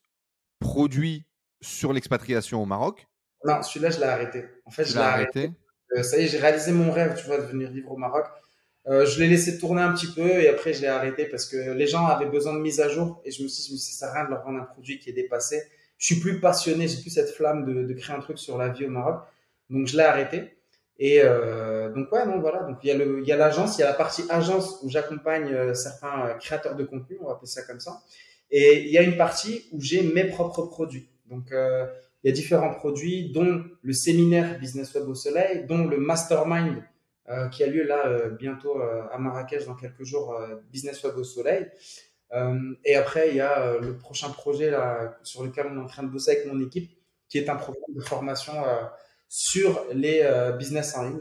produit 0.60 1.24
sur 1.60 1.92
l'expatriation 1.92 2.62
au 2.62 2.66
Maroc. 2.66 3.08
Non, 3.44 3.62
celui-là, 3.62 3.90
je 3.90 3.98
l'ai 3.98 4.06
arrêté. 4.06 4.44
En 4.64 4.70
fait, 4.70 4.84
je 4.84 4.94
l'ai 4.94 5.00
arrêté? 5.00 5.38
arrêté. 5.40 5.52
Euh, 5.96 6.02
ça 6.02 6.18
y 6.18 6.24
est, 6.24 6.26
j'ai 6.28 6.38
réalisé 6.38 6.72
mon 6.72 6.90
rêve, 6.90 7.14
tu 7.16 7.26
vois, 7.26 7.38
de 7.38 7.44
venir 7.44 7.70
vivre 7.70 7.92
au 7.92 7.96
Maroc. 7.96 8.26
Euh, 8.88 9.04
je 9.04 9.20
l'ai 9.20 9.28
laissé 9.28 9.58
tourner 9.58 9.82
un 9.82 9.92
petit 9.92 10.12
peu 10.12 10.26
et 10.28 10.48
après, 10.48 10.72
je 10.72 10.80
l'ai 10.80 10.86
arrêté 10.88 11.26
parce 11.26 11.46
que 11.46 11.56
les 11.72 11.86
gens 11.86 12.06
avaient 12.06 12.26
besoin 12.26 12.54
de 12.54 12.60
mise 12.60 12.80
à 12.80 12.88
jour 12.88 13.20
et 13.24 13.30
je 13.30 13.42
me 13.42 13.48
suis 13.48 13.72
dit, 13.72 13.78
ça 13.78 13.98
sert 14.06 14.08
à 14.08 14.12
rien 14.14 14.24
de 14.24 14.30
leur 14.30 14.42
vendre 14.44 14.60
un 14.60 14.64
produit 14.64 14.98
qui 14.98 15.10
est 15.10 15.12
dépassé. 15.12 15.62
Je 15.98 16.06
suis 16.06 16.20
plus 16.20 16.40
passionné, 16.40 16.86
j'ai 16.88 17.00
plus 17.00 17.10
cette 17.10 17.30
flamme 17.30 17.64
de, 17.64 17.84
de 17.84 17.92
créer 17.94 18.14
un 18.14 18.20
truc 18.20 18.38
sur 18.38 18.58
la 18.58 18.68
vie 18.68 18.86
au 18.86 18.90
Maroc. 18.90 19.22
Donc, 19.70 19.86
je 19.86 19.96
l'ai 19.96 20.02
arrêté. 20.04 20.52
Et 20.98 21.20
euh, 21.22 21.90
donc, 21.90 22.10
ouais, 22.12 22.24
non, 22.26 22.38
voilà. 22.40 22.60
Donc, 22.62 22.78
il 22.82 22.88
y 22.88 22.90
a 22.90 22.94
le, 22.94 23.20
il 23.20 23.26
y 23.26 23.32
a 23.32 23.36
l'agence, 23.36 23.76
il 23.76 23.80
y 23.80 23.84
a 23.84 23.88
la 23.88 23.94
partie 23.94 24.24
agence 24.30 24.78
où 24.82 24.88
j'accompagne 24.88 25.52
euh, 25.52 25.74
certains 25.74 26.26
euh, 26.26 26.34
créateurs 26.34 26.74
de 26.76 26.84
contenu, 26.84 27.18
on 27.20 27.26
va 27.26 27.32
appeler 27.32 27.48
ça 27.48 27.62
comme 27.62 27.80
ça. 27.80 28.00
Et 28.50 28.82
il 28.84 28.90
y 28.90 28.98
a 28.98 29.02
une 29.02 29.16
partie 29.16 29.66
où 29.72 29.80
j'ai 29.80 30.02
mes 30.02 30.24
propres 30.24 30.62
produits. 30.66 31.08
Donc, 31.26 31.50
euh, 31.52 31.86
il 32.22 32.28
y 32.28 32.32
a 32.32 32.34
différents 32.34 32.74
produits, 32.74 33.30
dont 33.30 33.64
le 33.82 33.92
séminaire 33.92 34.58
Business 34.58 34.94
Web 34.94 35.08
au 35.08 35.14
Soleil, 35.14 35.64
dont 35.66 35.86
le 35.86 35.98
mastermind 35.98 36.82
euh, 37.28 37.48
qui 37.48 37.64
a 37.64 37.66
lieu 37.66 37.82
là 37.82 38.06
euh, 38.06 38.30
bientôt 38.30 38.80
euh, 38.80 39.02
à 39.10 39.18
Marrakech 39.18 39.66
dans 39.66 39.74
quelques 39.74 40.04
jours, 40.04 40.40
Business 40.70 41.02
Web 41.02 41.16
au 41.16 41.24
Soleil. 41.24 41.68
Et 42.84 42.96
après, 42.96 43.30
il 43.30 43.36
y 43.36 43.40
a 43.40 43.78
le 43.78 43.96
prochain 43.96 44.30
projet 44.30 44.70
là, 44.70 45.16
sur 45.22 45.44
lequel 45.44 45.66
on 45.70 45.76
est 45.76 45.82
en 45.82 45.86
train 45.86 46.02
de 46.02 46.08
bosser 46.08 46.32
avec 46.32 46.46
mon 46.46 46.60
équipe, 46.60 46.90
qui 47.28 47.38
est 47.38 47.48
un 47.48 47.54
programme 47.54 47.94
de 47.94 48.00
formation 48.00 48.52
sur 49.28 49.86
les 49.92 50.28
business 50.58 50.96
en 50.96 51.08
ligne 51.08 51.20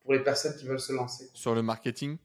pour 0.00 0.14
les 0.14 0.20
personnes 0.20 0.56
qui 0.56 0.66
veulent 0.66 0.80
se 0.80 0.94
lancer. 0.94 1.28
Sur 1.34 1.54
le 1.54 1.62
marketing? 1.62 2.16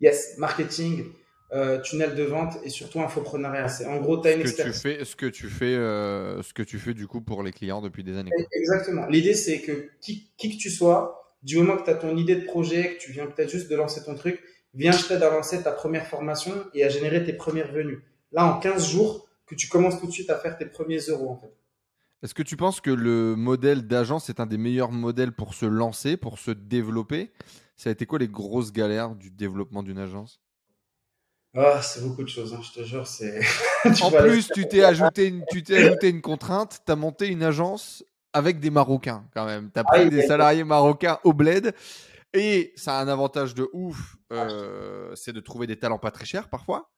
Yes, 0.00 0.36
marketing, 0.36 1.10
euh, 1.52 1.80
tunnel 1.80 2.14
de 2.14 2.22
vente 2.22 2.58
et 2.64 2.68
surtout 2.68 3.00
infoprenariat. 3.00 3.68
C'est 3.68 3.86
en 3.86 4.00
gros, 4.00 4.20
tu 4.20 4.28
as 4.28 4.32
Ce 4.32 4.36
une 4.36 4.44
que 4.44 4.62
tu 4.62 4.72
fais, 4.72 5.04
ce 5.04 5.16
que 5.16 5.26
tu 5.26 5.48
fais, 5.48 5.74
euh, 5.74 6.42
ce 6.42 6.54
que 6.54 6.62
tu 6.62 6.78
fais 6.78 6.94
du 6.94 7.06
coup 7.06 7.20
pour 7.20 7.42
les 7.42 7.52
clients 7.52 7.80
depuis 7.80 8.04
des 8.04 8.16
années. 8.16 8.30
Exactement. 8.52 9.06
L'idée, 9.06 9.34
c'est 9.34 9.60
que 9.60 9.88
qui, 10.00 10.30
qui 10.36 10.56
que 10.56 10.62
tu 10.62 10.70
sois, 10.70 11.34
du 11.42 11.58
moment 11.58 11.76
que 11.76 11.84
tu 11.84 11.90
as 11.90 11.94
ton 11.94 12.16
idée 12.16 12.36
de 12.36 12.44
projet, 12.44 12.94
que 12.94 13.00
tu 13.00 13.12
viens 13.12 13.26
peut-être 13.26 13.50
juste 13.50 13.70
de 13.70 13.76
lancer 13.76 14.04
ton 14.04 14.14
truc, 14.14 14.40
viens, 14.74 14.92
je 14.92 15.06
t'aide 15.06 15.22
à 15.22 15.30
lancer 15.30 15.62
ta 15.62 15.72
première 15.72 16.06
formation 16.06 16.52
et 16.74 16.84
à 16.84 16.88
générer 16.88 17.24
tes 17.24 17.32
premiers 17.32 17.62
revenus. 17.62 17.98
Là, 18.32 18.44
en 18.46 18.60
15 18.60 18.88
jours, 18.88 19.28
que 19.46 19.54
tu 19.56 19.68
commences 19.68 19.98
tout 19.98 20.06
de 20.06 20.12
suite 20.12 20.30
à 20.30 20.38
faire 20.38 20.56
tes 20.56 20.66
premiers 20.66 21.00
euros, 21.08 21.30
en 21.30 21.36
fait. 21.36 21.52
Est-ce 22.22 22.34
que 22.34 22.42
tu 22.42 22.56
penses 22.56 22.80
que 22.80 22.90
le 22.90 23.34
modèle 23.34 23.86
d'agence 23.86 24.28
est 24.28 24.40
un 24.40 24.46
des 24.46 24.58
meilleurs 24.58 24.92
modèles 24.92 25.32
pour 25.32 25.54
se 25.54 25.66
lancer, 25.66 26.16
pour 26.16 26.38
se 26.38 26.50
développer? 26.50 27.32
Ça 27.76 27.88
a 27.88 27.92
été 27.92 28.04
quoi 28.04 28.18
les 28.18 28.28
grosses 28.28 28.72
galères 28.72 29.14
du 29.16 29.30
développement 29.30 29.82
d'une 29.82 29.98
agence? 29.98 30.40
Ah, 31.56 31.82
c'est 31.82 32.02
beaucoup 32.02 32.22
de 32.22 32.28
choses, 32.28 32.54
hein, 32.54 32.60
je 32.62 32.80
te 32.80 32.84
jure, 32.86 33.06
c'est. 33.06 33.40
En 34.02 34.10
plus, 34.10 34.48
tu 34.52 34.66
t'es 34.68 34.84
ajouté 34.84 35.26
une, 35.26 35.44
tu 35.50 35.62
t'es 35.62 35.76
ajouté 35.78 36.08
une 36.08 36.20
contrainte. 36.20 36.80
Tu 36.86 36.92
as 36.92 36.96
monté 36.96 37.26
une 37.28 37.42
agence 37.42 38.04
avec 38.32 38.60
des 38.60 38.70
Marocains 38.70 39.24
quand 39.34 39.44
même. 39.46 39.70
Tu 39.72 39.80
as 39.80 39.84
pris 39.84 40.02
Ah 40.02 40.08
des 40.08 40.22
salariés 40.22 40.62
marocains 40.64 41.18
au 41.24 41.32
bled. 41.32 41.74
Et 42.32 42.72
ça 42.76 42.96
a 42.98 43.02
un 43.02 43.08
avantage 43.08 43.56
de 43.56 43.68
ouf, 43.72 44.14
euh, 44.32 45.12
c'est 45.16 45.32
de 45.32 45.40
trouver 45.40 45.66
des 45.66 45.76
talents 45.76 45.98
pas 45.98 46.12
très 46.12 46.24
chers 46.24 46.48
parfois. 46.48 46.88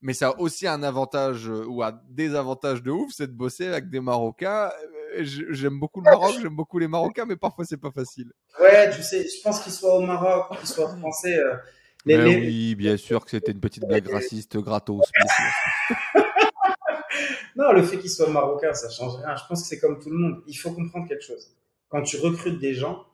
Mais 0.00 0.12
ça 0.14 0.28
a 0.28 0.38
aussi 0.38 0.68
un 0.68 0.84
avantage 0.84 1.48
euh, 1.48 1.64
ou 1.66 1.82
un 1.82 1.98
désavantage 2.08 2.84
de 2.84 2.92
ouf, 2.92 3.10
c'est 3.12 3.26
de 3.26 3.32
bosser 3.32 3.66
avec 3.66 3.90
des 3.90 3.98
Marocains. 3.98 4.70
Euh, 5.16 5.24
J'aime 5.24 5.80
beaucoup 5.80 6.00
le 6.00 6.08
Maroc, 6.08 6.36
j'aime 6.40 6.54
beaucoup 6.54 6.78
les 6.78 6.86
Marocains, 6.86 7.24
mais 7.24 7.34
parfois 7.34 7.64
c'est 7.64 7.78
pas 7.80 7.90
facile. 7.90 8.30
Ouais, 8.60 8.88
tu 8.94 9.02
sais, 9.02 9.26
je 9.26 9.42
pense 9.42 9.58
qu'ils 9.60 9.72
soient 9.72 9.96
au 9.96 10.02
Maroc, 10.02 10.56
qu'ils 10.60 10.68
soient 10.68 10.96
français. 10.96 11.36
euh, 11.36 11.56
les, 12.06 12.16
les- 12.18 12.36
oui, 12.46 12.74
bien 12.74 12.96
sûr 12.96 13.24
que 13.24 13.30
c'était 13.30 13.52
une 13.52 13.60
petite 13.60 13.84
blague 13.86 14.08
raciste 14.08 14.56
gratos. 14.58 15.02
Non, 17.56 17.72
le 17.72 17.82
fait 17.82 17.98
qu'ils 17.98 18.10
soient 18.10 18.28
marocains, 18.30 18.74
ça 18.74 18.90
change 18.90 19.16
rien. 19.16 19.34
Je 19.36 19.42
pense 19.48 19.62
que 19.62 19.68
c'est 19.68 19.78
comme 19.78 19.98
tout 19.98 20.10
le 20.10 20.16
monde. 20.18 20.42
Il 20.46 20.54
faut 20.54 20.72
comprendre 20.72 21.08
quelque 21.08 21.24
chose. 21.24 21.48
Quand 21.88 22.02
tu 22.02 22.18
recrutes 22.18 22.58
des 22.58 22.74
gens, 22.74 23.06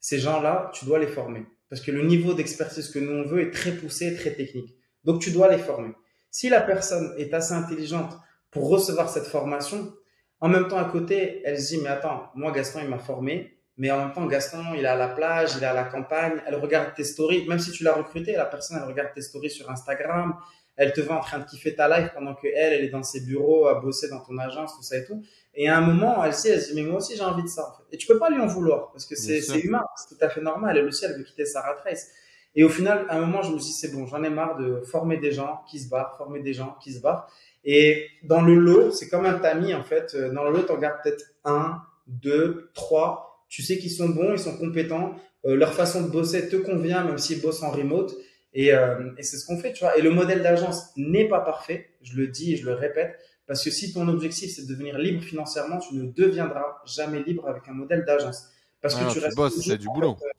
ces 0.00 0.18
gens-là, 0.18 0.70
tu 0.74 0.84
dois 0.84 0.98
les 0.98 1.06
former. 1.06 1.46
Parce 1.70 1.80
que 1.80 1.90
le 1.92 2.02
niveau 2.04 2.34
d'expertise 2.34 2.90
que 2.90 2.98
nous 2.98 3.12
on 3.12 3.24
veut 3.24 3.40
est 3.40 3.50
très 3.50 3.72
poussé, 3.72 4.14
très 4.16 4.32
technique. 4.32 4.74
Donc 5.04 5.20
tu 5.22 5.30
dois 5.30 5.48
les 5.50 5.58
former. 5.58 5.92
Si 6.30 6.48
la 6.48 6.60
personne 6.60 7.14
est 7.18 7.32
assez 7.32 7.52
intelligente 7.52 8.12
pour 8.50 8.68
recevoir 8.68 9.08
cette 9.08 9.26
formation, 9.26 9.92
en 10.40 10.48
même 10.48 10.66
temps 10.68 10.78
à 10.78 10.84
côté, 10.84 11.42
elle 11.44 11.60
se 11.60 11.74
dit, 11.74 11.80
mais 11.82 11.88
attends, 11.90 12.30
moi 12.34 12.50
Gaston, 12.52 12.80
il 12.82 12.88
m'a 12.88 12.98
formé, 12.98 13.53
mais 13.76 13.90
en 13.90 13.98
même 13.98 14.12
temps, 14.12 14.26
Gaston, 14.26 14.74
il 14.76 14.84
est 14.84 14.88
à 14.88 14.96
la 14.96 15.08
plage, 15.08 15.54
il 15.56 15.62
est 15.62 15.66
à 15.66 15.74
la 15.74 15.84
campagne, 15.84 16.40
elle 16.46 16.54
regarde 16.56 16.94
tes 16.94 17.04
stories, 17.04 17.46
même 17.48 17.58
si 17.58 17.72
tu 17.72 17.82
l'as 17.82 17.94
recruté, 17.94 18.32
la 18.32 18.44
personne, 18.44 18.78
elle 18.80 18.88
regarde 18.88 19.12
tes 19.12 19.22
stories 19.22 19.50
sur 19.50 19.70
Instagram, 19.70 20.36
elle 20.76 20.92
te 20.92 21.00
voit 21.00 21.16
en 21.16 21.20
train 21.20 21.38
de 21.38 21.44
kiffer 21.44 21.74
ta 21.74 21.88
life 21.88 22.10
pendant 22.14 22.34
que 22.34 22.48
elle, 22.48 22.72
elle 22.72 22.84
est 22.84 22.88
dans 22.88 23.02
ses 23.02 23.20
bureaux 23.20 23.66
à 23.66 23.80
bosser 23.80 24.08
dans 24.08 24.20
ton 24.20 24.38
agence, 24.38 24.76
tout 24.76 24.82
ça 24.82 24.96
et 24.96 25.04
tout. 25.04 25.22
Et 25.54 25.68
à 25.68 25.76
un 25.78 25.80
moment, 25.80 26.24
elle 26.24 26.34
sait, 26.34 26.50
elle 26.50 26.60
se 26.60 26.72
dit, 26.72 26.82
mais 26.82 26.88
moi 26.88 26.98
aussi, 26.98 27.16
j'ai 27.16 27.22
envie 27.22 27.44
de 27.44 27.48
ça, 27.48 27.68
en 27.68 27.76
fait. 27.76 27.84
Et 27.92 27.96
tu 27.96 28.06
peux 28.08 28.18
pas 28.18 28.28
lui 28.30 28.40
en 28.40 28.46
vouloir, 28.46 28.90
parce 28.90 29.06
que 29.06 29.14
c'est 29.14 29.38
humain, 29.60 29.84
c'est 29.96 30.16
tout 30.16 30.24
à 30.24 30.28
fait 30.28 30.40
normal. 30.40 30.76
Elle 30.76 30.86
aussi, 30.86 31.04
elle 31.04 31.16
veut 31.16 31.22
quitter 31.22 31.46
sa 31.46 31.60
rat 31.60 31.76
race. 31.84 32.10
Et 32.56 32.64
au 32.64 32.68
final, 32.68 33.06
à 33.08 33.16
un 33.16 33.20
moment, 33.20 33.42
je 33.42 33.52
me 33.52 33.58
suis 33.58 33.68
dit, 33.68 33.72
c'est 33.72 33.92
bon, 33.92 34.06
j'en 34.06 34.22
ai 34.22 34.30
marre 34.30 34.56
de 34.56 34.80
former 34.82 35.16
des 35.16 35.32
gens 35.32 35.62
qui 35.68 35.78
se 35.78 35.88
barrent, 35.88 36.16
former 36.16 36.40
des 36.40 36.52
gens 36.52 36.76
qui 36.80 36.92
se 36.92 37.00
barrent. 37.00 37.28
Et 37.64 38.08
dans 38.24 38.42
le 38.42 38.54
lot, 38.54 38.90
c'est 38.90 39.08
comme 39.08 39.26
un 39.26 39.38
tamis, 39.38 39.74
en 39.74 39.82
fait. 39.84 40.14
Euh, 40.14 40.32
Dans 40.32 40.44
le 40.44 40.50
lot, 40.50 40.64
tu 40.64 40.72
regardes 40.72 41.02
peut-être 41.02 41.24
un, 41.44 41.80
deux, 42.06 42.70
trois. 42.74 43.33
Tu 43.54 43.62
sais 43.62 43.78
qu'ils 43.78 43.92
sont 43.92 44.08
bons, 44.08 44.32
ils 44.32 44.38
sont 44.40 44.56
compétents. 44.56 45.14
Euh, 45.46 45.54
leur 45.54 45.74
façon 45.74 46.02
de 46.02 46.08
bosser 46.08 46.48
te 46.48 46.56
convient, 46.56 47.04
même 47.04 47.18
s'ils 47.18 47.40
bossent 47.40 47.62
en 47.62 47.70
remote. 47.70 48.16
Et, 48.52 48.72
euh, 48.74 49.12
et 49.16 49.22
c'est 49.22 49.36
ce 49.36 49.46
qu'on 49.46 49.56
fait, 49.58 49.72
tu 49.72 49.84
vois. 49.84 49.96
Et 49.96 50.02
le 50.02 50.10
modèle 50.10 50.42
d'agence 50.42 50.88
n'est 50.96 51.28
pas 51.28 51.38
parfait. 51.38 51.90
Je 52.02 52.16
le 52.16 52.26
dis 52.26 52.54
et 52.54 52.56
je 52.56 52.64
le 52.66 52.74
répète. 52.74 53.16
Parce 53.46 53.62
que 53.62 53.70
si 53.70 53.92
ton 53.92 54.08
objectif, 54.08 54.50
c'est 54.52 54.62
de 54.62 54.68
devenir 54.72 54.98
libre 54.98 55.22
financièrement, 55.22 55.78
tu 55.78 55.94
ne 55.94 56.02
deviendras 56.10 56.78
jamais 56.84 57.22
libre 57.22 57.46
avec 57.48 57.62
un 57.68 57.74
modèle 57.74 58.04
d'agence. 58.04 58.48
Parce 58.80 58.96
Ah 58.96 58.98
que 58.98 59.04
non, 59.04 59.10
tu 59.12 59.18
tu 59.18 59.24
restes 59.24 59.36
bosses, 59.36 59.60
c'est 59.60 59.78
du 59.78 59.86
boulot. 59.86 60.16
fait, 60.16 60.24
euh, 60.24 60.30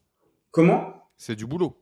Comment? 0.52 1.08
C'est 1.16 1.38
du 1.38 1.46
boulot. 1.46 1.78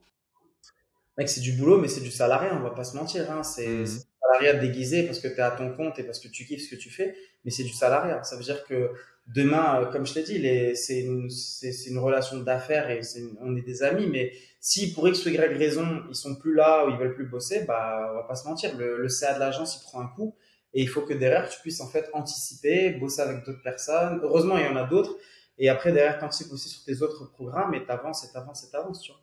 Mec, 1.18 1.28
c'est 1.28 1.40
du 1.40 1.52
boulot, 1.54 1.78
mais 1.78 1.88
c'est 1.88 2.00
du 2.00 2.12
salariat, 2.12 2.54
on 2.56 2.62
va 2.62 2.70
pas 2.70 2.84
se 2.84 2.96
mentir. 2.96 3.28
Hein. 3.32 3.42
C'est 3.42 3.86
c'est 3.86 3.98
du 3.98 4.04
salariat 4.22 4.54
déguisé 4.60 5.02
parce 5.02 5.18
que 5.18 5.26
tu 5.26 5.34
es 5.34 5.40
à 5.40 5.50
ton 5.50 5.72
compte 5.74 5.98
et 5.98 6.04
parce 6.04 6.20
que 6.20 6.28
tu 6.28 6.44
kiffes 6.44 6.62
ce 6.62 6.70
que 6.76 6.80
tu 6.80 6.90
fais, 6.90 7.16
mais 7.44 7.50
c'est 7.50 7.64
du 7.64 7.72
salariat. 7.72 8.22
Ça 8.22 8.36
veut 8.36 8.44
dire 8.44 8.64
que 8.64 8.90
demain, 9.26 9.80
euh, 9.80 9.86
comme 9.86 10.06
je 10.06 10.14
t'ai 10.14 10.22
dit, 10.22 10.76
c'est 10.76 11.02
une, 11.02 11.98
relation 11.98 12.38
d'affaires 12.38 12.90
et 12.90 13.00
on 13.40 13.56
est 13.56 13.62
des 13.62 13.82
amis, 13.82 14.06
mais 14.06 14.32
si 14.60 14.92
pour 14.92 15.08
X 15.08 15.24
ou 15.26 15.30
Y 15.30 15.56
raison, 15.56 16.02
ils 16.08 16.14
sont 16.14 16.36
plus 16.36 16.54
là 16.54 16.86
ou 16.86 16.90
ils 16.90 16.96
veulent 16.96 17.14
plus 17.14 17.26
bosser, 17.26 17.64
bah, 17.64 18.10
on 18.12 18.14
va 18.16 18.22
pas 18.24 18.34
se 18.34 18.46
mentir. 18.46 18.76
Le, 18.76 19.08
CA 19.08 19.34
de 19.34 19.40
l'agence, 19.40 19.76
il 19.76 19.82
prend 19.84 20.00
un 20.00 20.08
coup 20.08 20.34
et 20.72 20.82
il 20.82 20.88
faut 20.88 21.02
que 21.02 21.14
derrière, 21.14 21.48
tu 21.48 21.60
puisses 21.60 21.80
en 21.80 21.88
fait 21.88 22.08
anticiper, 22.12 22.90
bosser 22.90 23.20
avec 23.20 23.44
d'autres 23.44 23.62
personnes. 23.62 24.20
Heureusement, 24.22 24.58
il 24.58 24.64
y 24.64 24.68
en 24.68 24.76
a 24.76 24.84
d'autres. 24.84 25.16
Et 25.58 25.68
après, 25.68 25.92
derrière, 25.92 26.18
tu 26.18 26.24
anticipes 26.24 26.52
aussi 26.52 26.68
sur 26.68 26.84
tes 26.84 27.00
autres 27.02 27.26
programmes 27.26 27.74
et 27.74 27.84
t'avances 27.84 28.24
et 28.24 28.32
t'avances 28.32 28.64
et 28.64 28.70
t'avances, 28.70 29.00
tu 29.02 29.12
vois. 29.12 29.20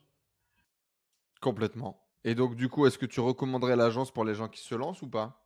Complètement. 1.41 1.99
Et 2.23 2.35
donc, 2.35 2.55
du 2.55 2.69
coup, 2.69 2.85
est-ce 2.85 2.97
que 2.97 3.07
tu 3.07 3.19
recommanderais 3.19 3.75
l'agence 3.75 4.11
pour 4.11 4.23
les 4.23 4.35
gens 4.35 4.47
qui 4.47 4.61
se 4.61 4.75
lancent 4.75 5.01
ou 5.01 5.09
pas? 5.09 5.40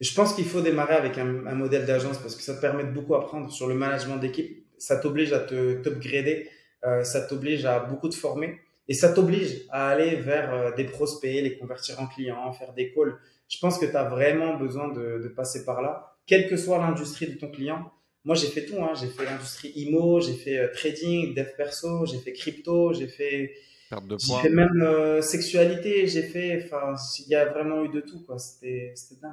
Je 0.00 0.12
pense 0.14 0.34
qu'il 0.34 0.44
faut 0.44 0.60
démarrer 0.60 0.94
avec 0.94 1.18
un, 1.18 1.46
un 1.46 1.54
modèle 1.54 1.86
d'agence 1.86 2.18
parce 2.18 2.34
que 2.34 2.42
ça 2.42 2.54
te 2.54 2.60
permet 2.60 2.84
de 2.84 2.90
beaucoup 2.90 3.14
apprendre 3.14 3.50
sur 3.50 3.68
le 3.68 3.74
management 3.74 4.16
d'équipe. 4.16 4.66
Ça 4.78 4.96
t'oblige 4.96 5.32
à 5.32 5.40
te 5.40 5.74
t'upgrader, 5.82 6.48
euh, 6.84 7.04
ça 7.04 7.20
t'oblige 7.22 7.64
à 7.64 7.78
beaucoup 7.78 8.08
te 8.08 8.14
former 8.14 8.60
et 8.88 8.94
ça 8.94 9.12
t'oblige 9.12 9.62
à 9.70 9.88
aller 9.88 10.16
vers 10.16 10.52
euh, 10.52 10.72
des 10.72 10.84
prospects, 10.84 11.42
les 11.42 11.56
convertir 11.56 12.00
en 12.00 12.06
clients, 12.06 12.52
faire 12.52 12.72
des 12.74 12.92
calls. 12.92 13.16
je 13.48 13.58
pense 13.58 13.78
que 13.78 13.86
tu 13.86 13.96
as 13.96 14.04
vraiment 14.04 14.56
besoin 14.56 14.88
de, 14.88 15.20
de, 15.22 15.28
passer 15.28 15.64
par 15.64 15.80
là, 15.80 16.16
quelle 16.26 16.48
que 16.48 16.56
soit 16.56 16.78
l'industrie 16.78 17.28
de 17.28 17.38
ton 17.38 17.50
client. 17.50 17.90
Moi, 18.24 18.34
j'ai 18.34 18.48
fait 18.48 18.64
tout. 18.64 18.76
Hein. 18.82 18.92
J'ai 18.98 19.08
fait 19.08 19.24
l'industrie 19.24 19.72
IMO, 19.76 20.20
j'ai 20.20 20.34
fait 20.34 20.58
euh, 20.58 20.68
trading, 20.72 21.34
dev 21.34 21.48
perso, 21.56 22.06
j'ai 22.06 22.18
fait 22.18 22.32
crypto, 22.32 22.92
j'ai 22.94 23.06
fait, 23.06 23.54
j'ai 23.90 24.36
fait 24.42 24.48
même 24.48 24.82
euh, 24.82 25.20
sexualité, 25.20 26.06
j'ai 26.06 26.22
fait. 26.22 26.64
Enfin, 26.64 26.94
il 27.20 27.28
y 27.28 27.34
a 27.34 27.46
vraiment 27.46 27.84
eu 27.84 27.90
de 27.90 28.00
tout. 28.00 28.22
quoi. 28.24 28.38
C'était 28.38 28.94
dingue. 29.20 29.32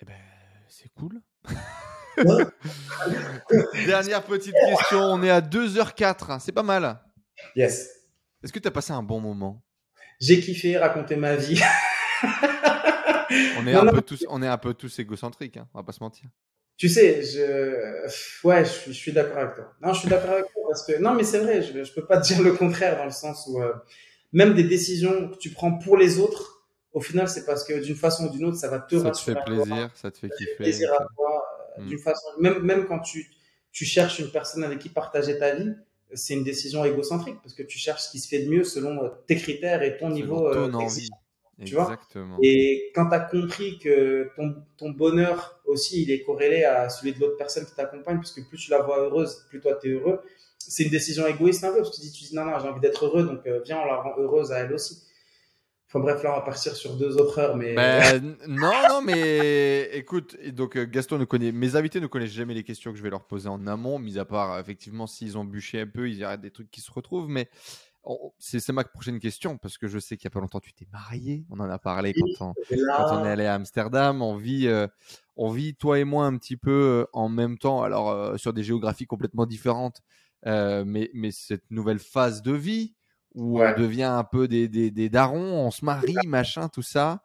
Eh 0.00 0.04
ben, 0.04 0.14
c'est 0.68 0.88
cool. 0.94 1.20
Dernière 3.86 4.24
petite 4.24 4.54
question. 4.54 5.00
On 5.00 5.22
est 5.22 5.30
à 5.30 5.40
2h04. 5.40 6.30
Hein. 6.30 6.38
C'est 6.38 6.52
pas 6.52 6.62
mal. 6.62 7.00
Yes. 7.56 7.90
Est-ce 8.42 8.52
que 8.52 8.58
tu 8.58 8.68
as 8.68 8.70
passé 8.70 8.92
un 8.92 9.02
bon 9.02 9.20
moment? 9.20 9.64
J'ai 10.20 10.40
kiffé 10.40 10.76
raconter 10.78 11.16
ma 11.16 11.36
vie. 11.36 11.60
on, 13.58 13.66
est 13.66 13.74
un 13.74 13.86
Peu 13.86 14.02
tous, 14.02 14.24
on 14.28 14.42
est 14.42 14.48
un 14.48 14.58
peu 14.58 14.74
tous 14.74 14.98
égocentriques, 14.98 15.56
hein, 15.56 15.68
on 15.74 15.78
va 15.78 15.84
pas 15.84 15.92
se 15.92 16.00
mentir. 16.00 16.28
Tu 16.76 16.88
sais, 16.88 17.22
je, 17.22 18.46
ouais, 18.46 18.64
je, 18.64 18.92
suis 18.92 19.12
d'accord 19.12 19.38
avec 19.38 19.54
toi. 19.56 19.74
Non, 19.82 19.92
je 19.92 20.00
suis 20.00 20.08
d'accord 20.08 20.30
avec 20.30 20.44
toi 20.52 20.62
parce 20.68 20.86
que, 20.86 20.98
non, 21.00 21.14
mais 21.14 21.24
c'est 21.24 21.40
vrai, 21.40 21.60
je, 21.62 21.82
je 21.82 21.92
peux 21.92 22.06
pas 22.06 22.20
te 22.20 22.26
dire 22.28 22.42
le 22.42 22.52
contraire 22.52 22.96
dans 22.96 23.04
le 23.04 23.10
sens 23.10 23.48
où, 23.48 23.60
euh, 23.60 23.72
même 24.32 24.54
des 24.54 24.64
décisions 24.64 25.30
que 25.30 25.38
tu 25.38 25.50
prends 25.50 25.76
pour 25.78 25.96
les 25.96 26.18
autres, 26.18 26.57
au 26.92 27.00
final, 27.00 27.28
c'est 27.28 27.44
parce 27.44 27.64
que 27.64 27.82
d'une 27.82 27.96
façon 27.96 28.26
ou 28.26 28.30
d'une 28.30 28.46
autre, 28.46 28.56
ça 28.56 28.68
va 28.68 28.78
te 28.78 28.98
Ça 28.98 29.10
te 29.10 29.18
fait 29.18 29.36
plaisir, 29.44 29.90
ça 29.94 30.10
te 30.10 30.18
fait 30.18 30.30
kiffer. 30.30 30.54
plaisir 30.56 30.92
à 30.92 31.04
toi, 31.14 31.44
euh, 31.78 31.82
mm. 31.82 31.86
d'une 31.88 31.98
façon, 31.98 32.26
même, 32.38 32.60
même 32.62 32.86
quand 32.86 33.00
tu, 33.00 33.30
tu 33.72 33.84
cherches 33.84 34.18
une 34.18 34.30
personne 34.30 34.64
avec 34.64 34.78
qui 34.78 34.88
partager 34.88 35.38
ta 35.38 35.54
vie, 35.54 35.74
c'est 36.14 36.34
une 36.34 36.44
décision 36.44 36.84
égocentrique 36.84 37.36
parce 37.42 37.54
que 37.54 37.62
tu 37.62 37.78
cherches 37.78 38.02
ce 38.04 38.10
qui 38.10 38.18
se 38.18 38.28
fait 38.28 38.44
de 38.44 38.50
mieux 38.50 38.64
selon 38.64 39.04
euh, 39.04 39.08
tes 39.26 39.36
critères 39.36 39.82
et 39.82 39.98
ton 39.98 40.08
niveau. 40.08 40.52
Ton 40.52 40.72
envie. 40.74 41.10
Tu 41.64 41.74
vois 41.74 41.98
et 42.40 42.92
quand 42.94 43.08
tu 43.08 43.14
as 43.16 43.20
compris 43.20 43.78
que 43.80 44.30
ton, 44.36 44.54
ton, 44.76 44.90
bonheur 44.90 45.60
aussi, 45.66 46.02
il 46.02 46.10
est 46.12 46.22
corrélé 46.22 46.62
à 46.62 46.88
celui 46.88 47.12
de 47.12 47.18
l'autre 47.18 47.36
personne 47.36 47.66
qui 47.66 47.74
t'accompagne, 47.74 48.18
puisque 48.18 48.46
plus 48.48 48.58
tu 48.58 48.70
la 48.70 48.80
vois 48.80 49.00
heureuse, 49.00 49.44
plus 49.48 49.60
toi 49.60 49.76
tu 49.80 49.88
es 49.88 49.92
heureux, 49.94 50.20
c'est 50.58 50.84
une 50.84 50.90
décision 50.90 51.26
égoïste 51.26 51.64
un 51.64 51.72
peu, 51.72 51.78
parce 51.78 51.90
que 51.90 51.96
tu 51.96 52.02
dis, 52.02 52.12
tu 52.12 52.24
dis 52.24 52.34
non, 52.36 52.44
non, 52.44 52.60
j'ai 52.60 52.68
envie 52.68 52.80
d'être 52.80 53.06
heureux, 53.06 53.24
donc 53.24 53.44
euh, 53.46 53.60
viens, 53.64 53.80
on 53.80 53.86
la 53.86 53.96
rend 53.96 54.14
heureuse 54.18 54.52
à 54.52 54.60
elle 54.60 54.72
aussi. 54.72 55.02
Enfin 55.88 56.00
bref, 56.00 56.22
là, 56.22 56.32
on 56.32 56.36
va 56.36 56.42
partir 56.42 56.76
sur 56.76 56.96
deux 56.96 57.16
autres 57.16 57.38
heures, 57.38 57.56
mais... 57.56 57.74
Ben, 57.74 58.36
non, 58.46 58.72
non, 58.90 59.00
mais 59.02 59.84
écoute, 59.94 60.36
donc 60.50 60.76
euh, 60.76 60.84
Gaston 60.84 61.16
ne 61.16 61.24
connaît... 61.24 61.50
Mes 61.50 61.76
invités 61.76 61.98
ne 61.98 62.06
connaissent 62.06 62.32
jamais 62.32 62.52
les 62.52 62.62
questions 62.62 62.92
que 62.92 62.98
je 62.98 63.02
vais 63.02 63.08
leur 63.08 63.24
poser 63.24 63.48
en 63.48 63.66
amont, 63.66 63.98
mis 63.98 64.18
à 64.18 64.26
part, 64.26 64.58
effectivement, 64.58 65.06
s'ils 65.06 65.38
ont 65.38 65.44
bûché 65.44 65.80
un 65.80 65.86
peu, 65.86 66.10
ils 66.10 66.18
y 66.18 66.24
a 66.24 66.36
des 66.36 66.50
trucs 66.50 66.70
qui 66.70 66.82
se 66.82 66.92
retrouvent, 66.92 67.30
mais 67.30 67.48
c'est 68.38 68.72
ma 68.72 68.84
prochaine 68.84 69.18
question 69.18 69.58
parce 69.58 69.76
que 69.76 69.88
je 69.88 69.98
sais 69.98 70.16
qu'il 70.16 70.24
y 70.24 70.28
a 70.28 70.30
pas 70.30 70.40
longtemps 70.40 70.60
tu 70.60 70.72
t'es 70.72 70.86
marié. 70.92 71.44
On 71.50 71.60
en 71.60 71.68
a 71.68 71.78
parlé 71.78 72.14
quand 72.14 72.46
on, 72.46 72.54
quand 72.70 73.20
on 73.20 73.24
est 73.24 73.30
allé 73.30 73.44
à 73.44 73.54
Amsterdam. 73.54 74.22
On 74.22 74.36
vit, 74.36 74.66
euh, 74.66 74.86
on 75.36 75.50
vit 75.50 75.74
toi 75.74 75.98
et 75.98 76.04
moi 76.04 76.24
un 76.24 76.36
petit 76.36 76.56
peu 76.56 76.70
euh, 76.70 77.06
en 77.12 77.28
même 77.28 77.58
temps. 77.58 77.82
Alors 77.82 78.10
euh, 78.10 78.36
sur 78.36 78.52
des 78.52 78.62
géographies 78.62 79.06
complètement 79.06 79.46
différentes, 79.46 80.02
mais, 80.44 81.10
mais 81.12 81.30
cette 81.30 81.70
nouvelle 81.70 81.98
phase 81.98 82.42
de 82.42 82.52
vie 82.52 82.94
où 83.38 83.62
on 83.62 83.78
devient 83.78 84.02
un 84.02 84.24
peu 84.24 84.48
des, 84.48 84.68
des, 84.68 84.90
des, 84.90 85.08
darons, 85.08 85.66
on 85.66 85.70
se 85.70 85.84
marie, 85.84 86.16
machin, 86.26 86.68
tout 86.68 86.82
ça. 86.82 87.22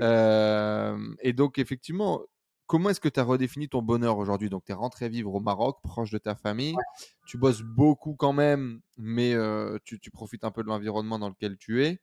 et 0.00 1.32
donc 1.32 1.58
effectivement, 1.58 2.22
comment 2.70 2.90
est-ce 2.90 3.00
que 3.00 3.08
tu 3.08 3.18
as 3.18 3.24
redéfini 3.24 3.68
ton 3.68 3.82
bonheur 3.82 4.16
aujourd'hui? 4.18 4.48
Donc, 4.48 4.64
tu 4.64 4.70
es 4.70 4.74
rentré 4.76 5.08
vivre 5.08 5.34
au 5.34 5.40
Maroc, 5.40 5.78
proche 5.82 6.12
de 6.12 6.18
ta 6.18 6.36
famille. 6.36 6.76
Tu 7.26 7.36
bosses 7.36 7.62
beaucoup 7.62 8.14
quand 8.14 8.32
même, 8.32 8.80
mais 8.96 9.34
euh, 9.34 9.76
tu, 9.84 9.98
profites 10.12 10.44
un 10.44 10.52
peu 10.52 10.62
de 10.62 10.68
l'environnement 10.68 11.18
dans 11.18 11.30
lequel 11.30 11.56
tu 11.56 11.84
es. 11.84 11.98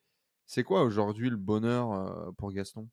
C'est 0.46 0.64
quoi 0.64 0.84
aujourd'hui 0.84 1.30
le 1.30 1.38
bonheur 1.38 1.94
euh, 1.94 2.32
pour 2.38 2.52
Gaston? 2.52 2.90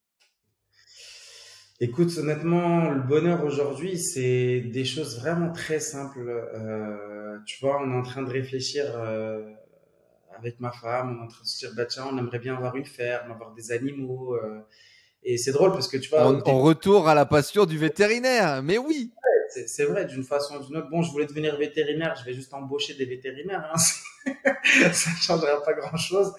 Écoute, 1.80 2.16
honnêtement, 2.16 2.90
le 2.90 3.02
bonheur 3.02 3.44
aujourd'hui, 3.44 3.98
c'est 3.98 4.60
des 4.60 4.84
choses 4.84 5.18
vraiment 5.18 5.50
très 5.50 5.80
simples. 5.80 6.30
Tu 7.44 7.58
vois, 7.60 7.82
on 7.82 7.90
est 7.90 7.96
en 7.96 8.02
train 8.02 8.22
de 8.22 8.30
réfléchir 8.30 8.84
avec 10.38 10.60
ma 10.60 10.72
femme, 10.72 11.16
on 11.16 11.22
est 11.22 11.24
en 11.24 11.28
train 11.28 11.42
de 11.42 11.48
se 11.48 11.58
dire, 11.58 11.70
bah 11.76 11.86
tiens, 11.86 12.06
on 12.10 12.18
aimerait 12.18 12.38
bien 12.38 12.54
avoir 12.56 12.76
une 12.76 12.84
ferme, 12.84 13.30
avoir 13.30 13.52
des 13.52 13.72
animaux. 13.72 14.36
Et 15.24 15.38
c'est 15.38 15.52
drôle 15.52 15.72
parce 15.72 15.88
que 15.88 15.96
tu 15.96 16.10
vois. 16.10 16.26
On, 16.26 16.60
retour 16.60 17.08
à 17.08 17.14
la 17.14 17.24
passion 17.24 17.64
du 17.64 17.78
vétérinaire, 17.78 18.62
mais 18.62 18.76
oui. 18.76 19.10
c'est 19.66 19.84
vrai, 19.84 20.04
d'une 20.04 20.22
façon 20.22 20.56
ou 20.56 20.64
d'une 20.64 20.76
autre. 20.76 20.90
Bon, 20.90 21.02
je 21.02 21.10
voulais 21.10 21.26
devenir 21.26 21.56
vétérinaire, 21.56 22.14
je 22.16 22.24
vais 22.24 22.34
juste 22.34 22.52
embaucher 22.52 22.94
des 22.94 23.06
vétérinaires. 23.06 23.70
Hein. 23.72 23.78
ça 24.92 25.10
ne 25.10 25.16
changera 25.16 25.62
pas 25.62 25.72
grand-chose. 25.72 26.34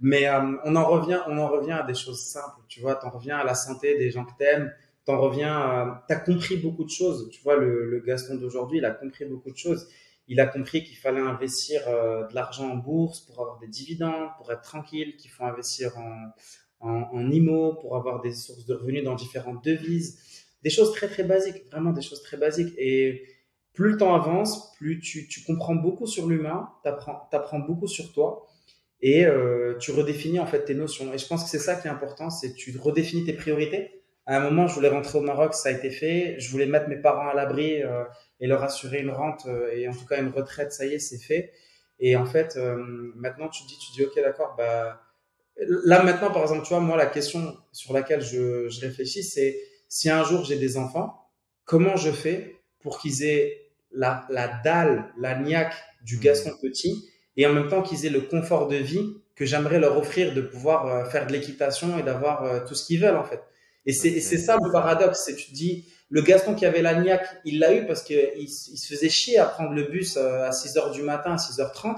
Mais 0.00 0.26
euh, 0.26 0.56
on 0.64 0.74
en 0.76 0.86
revient, 0.86 1.20
on 1.26 1.36
en 1.38 1.48
revient 1.48 1.72
à 1.72 1.82
des 1.82 1.94
choses 1.94 2.20
simples. 2.20 2.60
Tu 2.68 2.80
vois, 2.80 2.94
t'en 2.94 3.10
reviens 3.10 3.36
à 3.36 3.44
la 3.44 3.54
santé 3.54 3.98
des 3.98 4.10
gens 4.10 4.24
que 4.24 4.36
t'aimes. 4.38 4.72
T'en 5.04 5.20
reviens, 5.20 5.54
à... 5.54 6.04
t'as 6.08 6.16
compris 6.16 6.56
beaucoup 6.56 6.84
de 6.84 6.90
choses. 6.90 7.28
Tu 7.30 7.42
vois, 7.42 7.56
le, 7.56 7.90
le 7.90 8.00
Gaston 8.00 8.36
d'aujourd'hui, 8.36 8.78
il 8.78 8.84
a 8.86 8.92
compris 8.92 9.26
beaucoup 9.26 9.50
de 9.50 9.56
choses. 9.56 9.86
Il 10.28 10.40
a 10.40 10.46
compris 10.46 10.84
qu'il 10.84 10.96
fallait 10.96 11.20
investir 11.20 11.82
euh, 11.88 12.26
de 12.28 12.34
l'argent 12.34 12.70
en 12.70 12.76
bourse 12.76 13.20
pour 13.20 13.40
avoir 13.40 13.58
des 13.58 13.66
dividendes, 13.66 14.28
pour 14.36 14.52
être 14.52 14.62
tranquille, 14.62 15.16
qu'il 15.16 15.30
faut 15.30 15.44
investir 15.44 15.96
en, 15.98 16.32
en, 16.80 17.30
IMO 17.30 17.74
pour 17.74 17.96
avoir 17.96 18.20
des 18.20 18.32
sources 18.32 18.66
de 18.66 18.74
revenus 18.74 19.04
dans 19.04 19.14
différentes 19.14 19.64
devises. 19.64 20.20
Des 20.62 20.70
choses 20.70 20.92
très 20.92 21.08
très 21.08 21.24
basiques, 21.24 21.64
vraiment 21.70 21.92
des 21.92 22.02
choses 22.02 22.22
très 22.22 22.36
basiques. 22.36 22.74
Et 22.76 23.22
plus 23.72 23.92
le 23.92 23.96
temps 23.96 24.14
avance, 24.14 24.74
plus 24.76 25.00
tu, 25.00 25.28
tu 25.28 25.42
comprends 25.44 25.74
beaucoup 25.74 26.06
sur 26.06 26.28
l'humain, 26.28 26.68
tu 26.84 27.58
beaucoup 27.66 27.86
sur 27.86 28.12
toi 28.12 28.46
et 29.00 29.24
euh, 29.24 29.76
tu 29.78 29.92
redéfinis 29.92 30.40
en 30.40 30.46
fait 30.46 30.64
tes 30.64 30.74
notions. 30.74 31.12
Et 31.12 31.18
je 31.18 31.26
pense 31.26 31.44
que 31.44 31.50
c'est 31.50 31.58
ça 31.58 31.76
qui 31.76 31.86
est 31.86 31.90
important, 31.90 32.30
c'est 32.30 32.54
tu 32.54 32.76
redéfinis 32.78 33.24
tes 33.24 33.32
priorités. 33.32 33.97
À 34.28 34.36
un 34.36 34.40
moment, 34.40 34.66
je 34.66 34.74
voulais 34.74 34.90
rentrer 34.90 35.18
au 35.18 35.22
Maroc, 35.22 35.54
ça 35.54 35.70
a 35.70 35.72
été 35.72 35.90
fait. 35.90 36.36
Je 36.38 36.50
voulais 36.50 36.66
mettre 36.66 36.88
mes 36.88 36.98
parents 36.98 37.28
à 37.28 37.34
l'abri 37.34 37.82
euh, 37.82 38.04
et 38.40 38.46
leur 38.46 38.62
assurer 38.62 39.00
une 39.00 39.10
rente 39.10 39.46
euh, 39.46 39.72
et 39.72 39.88
en 39.88 39.92
tout 39.92 40.04
cas 40.06 40.20
une 40.20 40.28
retraite, 40.28 40.70
ça 40.70 40.84
y 40.84 40.92
est, 40.92 40.98
c'est 40.98 41.18
fait. 41.18 41.52
Et 41.98 42.14
en 42.14 42.26
fait, 42.26 42.56
euh, 42.56 42.76
maintenant 43.16 43.48
tu 43.48 43.62
te 43.64 43.68
dis, 43.68 43.78
tu 43.78 43.92
dis, 43.92 44.04
ok, 44.04 44.14
d'accord, 44.16 44.54
bah 44.56 45.00
Là 45.60 46.04
maintenant, 46.04 46.30
par 46.30 46.42
exemple, 46.42 46.62
tu 46.62 46.68
vois, 46.68 46.80
moi, 46.80 46.96
la 46.96 47.06
question 47.06 47.56
sur 47.72 47.92
laquelle 47.92 48.20
je, 48.20 48.68
je 48.68 48.80
réfléchis, 48.80 49.24
c'est 49.24 49.58
si 49.88 50.08
un 50.08 50.22
jour 50.22 50.44
j'ai 50.44 50.56
des 50.56 50.76
enfants, 50.76 51.26
comment 51.64 51.96
je 51.96 52.10
fais 52.12 52.56
pour 52.80 53.00
qu'ils 53.00 53.24
aient 53.24 53.70
la, 53.90 54.24
la 54.30 54.48
dalle, 54.62 55.12
la 55.18 55.36
niaque 55.36 55.74
du 56.02 56.16
mmh. 56.16 56.20
Gaston 56.20 56.52
petit 56.62 57.08
et 57.36 57.46
en 57.46 57.52
même 57.52 57.68
temps 57.68 57.82
qu'ils 57.82 58.06
aient 58.06 58.10
le 58.10 58.20
confort 58.20 58.68
de 58.68 58.76
vie 58.76 59.16
que 59.34 59.46
j'aimerais 59.46 59.78
leur 59.78 59.96
offrir 59.96 60.34
de 60.34 60.40
pouvoir 60.40 60.86
euh, 60.86 61.04
faire 61.06 61.26
de 61.26 61.32
l'équitation 61.32 61.98
et 61.98 62.02
d'avoir 62.02 62.42
euh, 62.42 62.60
tout 62.66 62.74
ce 62.74 62.84
qu'ils 62.84 63.00
veulent 63.00 63.16
en 63.16 63.24
fait. 63.24 63.40
Et 63.88 63.92
c'est 63.92 64.20
ça 64.20 64.58
le 64.62 64.70
paradoxe, 64.70 65.22
c'est 65.24 65.34
tu 65.34 65.46
te 65.46 65.54
dis 65.54 65.88
le 66.10 66.22
Gaston 66.22 66.54
qui 66.54 66.64
avait 66.64 66.82
la 66.82 66.94
niaque, 66.94 67.26
il 67.44 67.58
l'a 67.58 67.74
eu 67.74 67.86
parce 67.86 68.02
qu'il 68.02 68.30
il 68.36 68.48
se 68.48 68.86
faisait 68.86 69.08
chier 69.08 69.38
à 69.38 69.46
prendre 69.46 69.72
le 69.72 69.82
bus 69.84 70.16
euh, 70.16 70.46
à 70.46 70.52
6 70.52 70.76
heures 70.78 70.90
du 70.90 71.02
matin, 71.02 71.32
à 71.32 71.36
6h30 71.36 71.96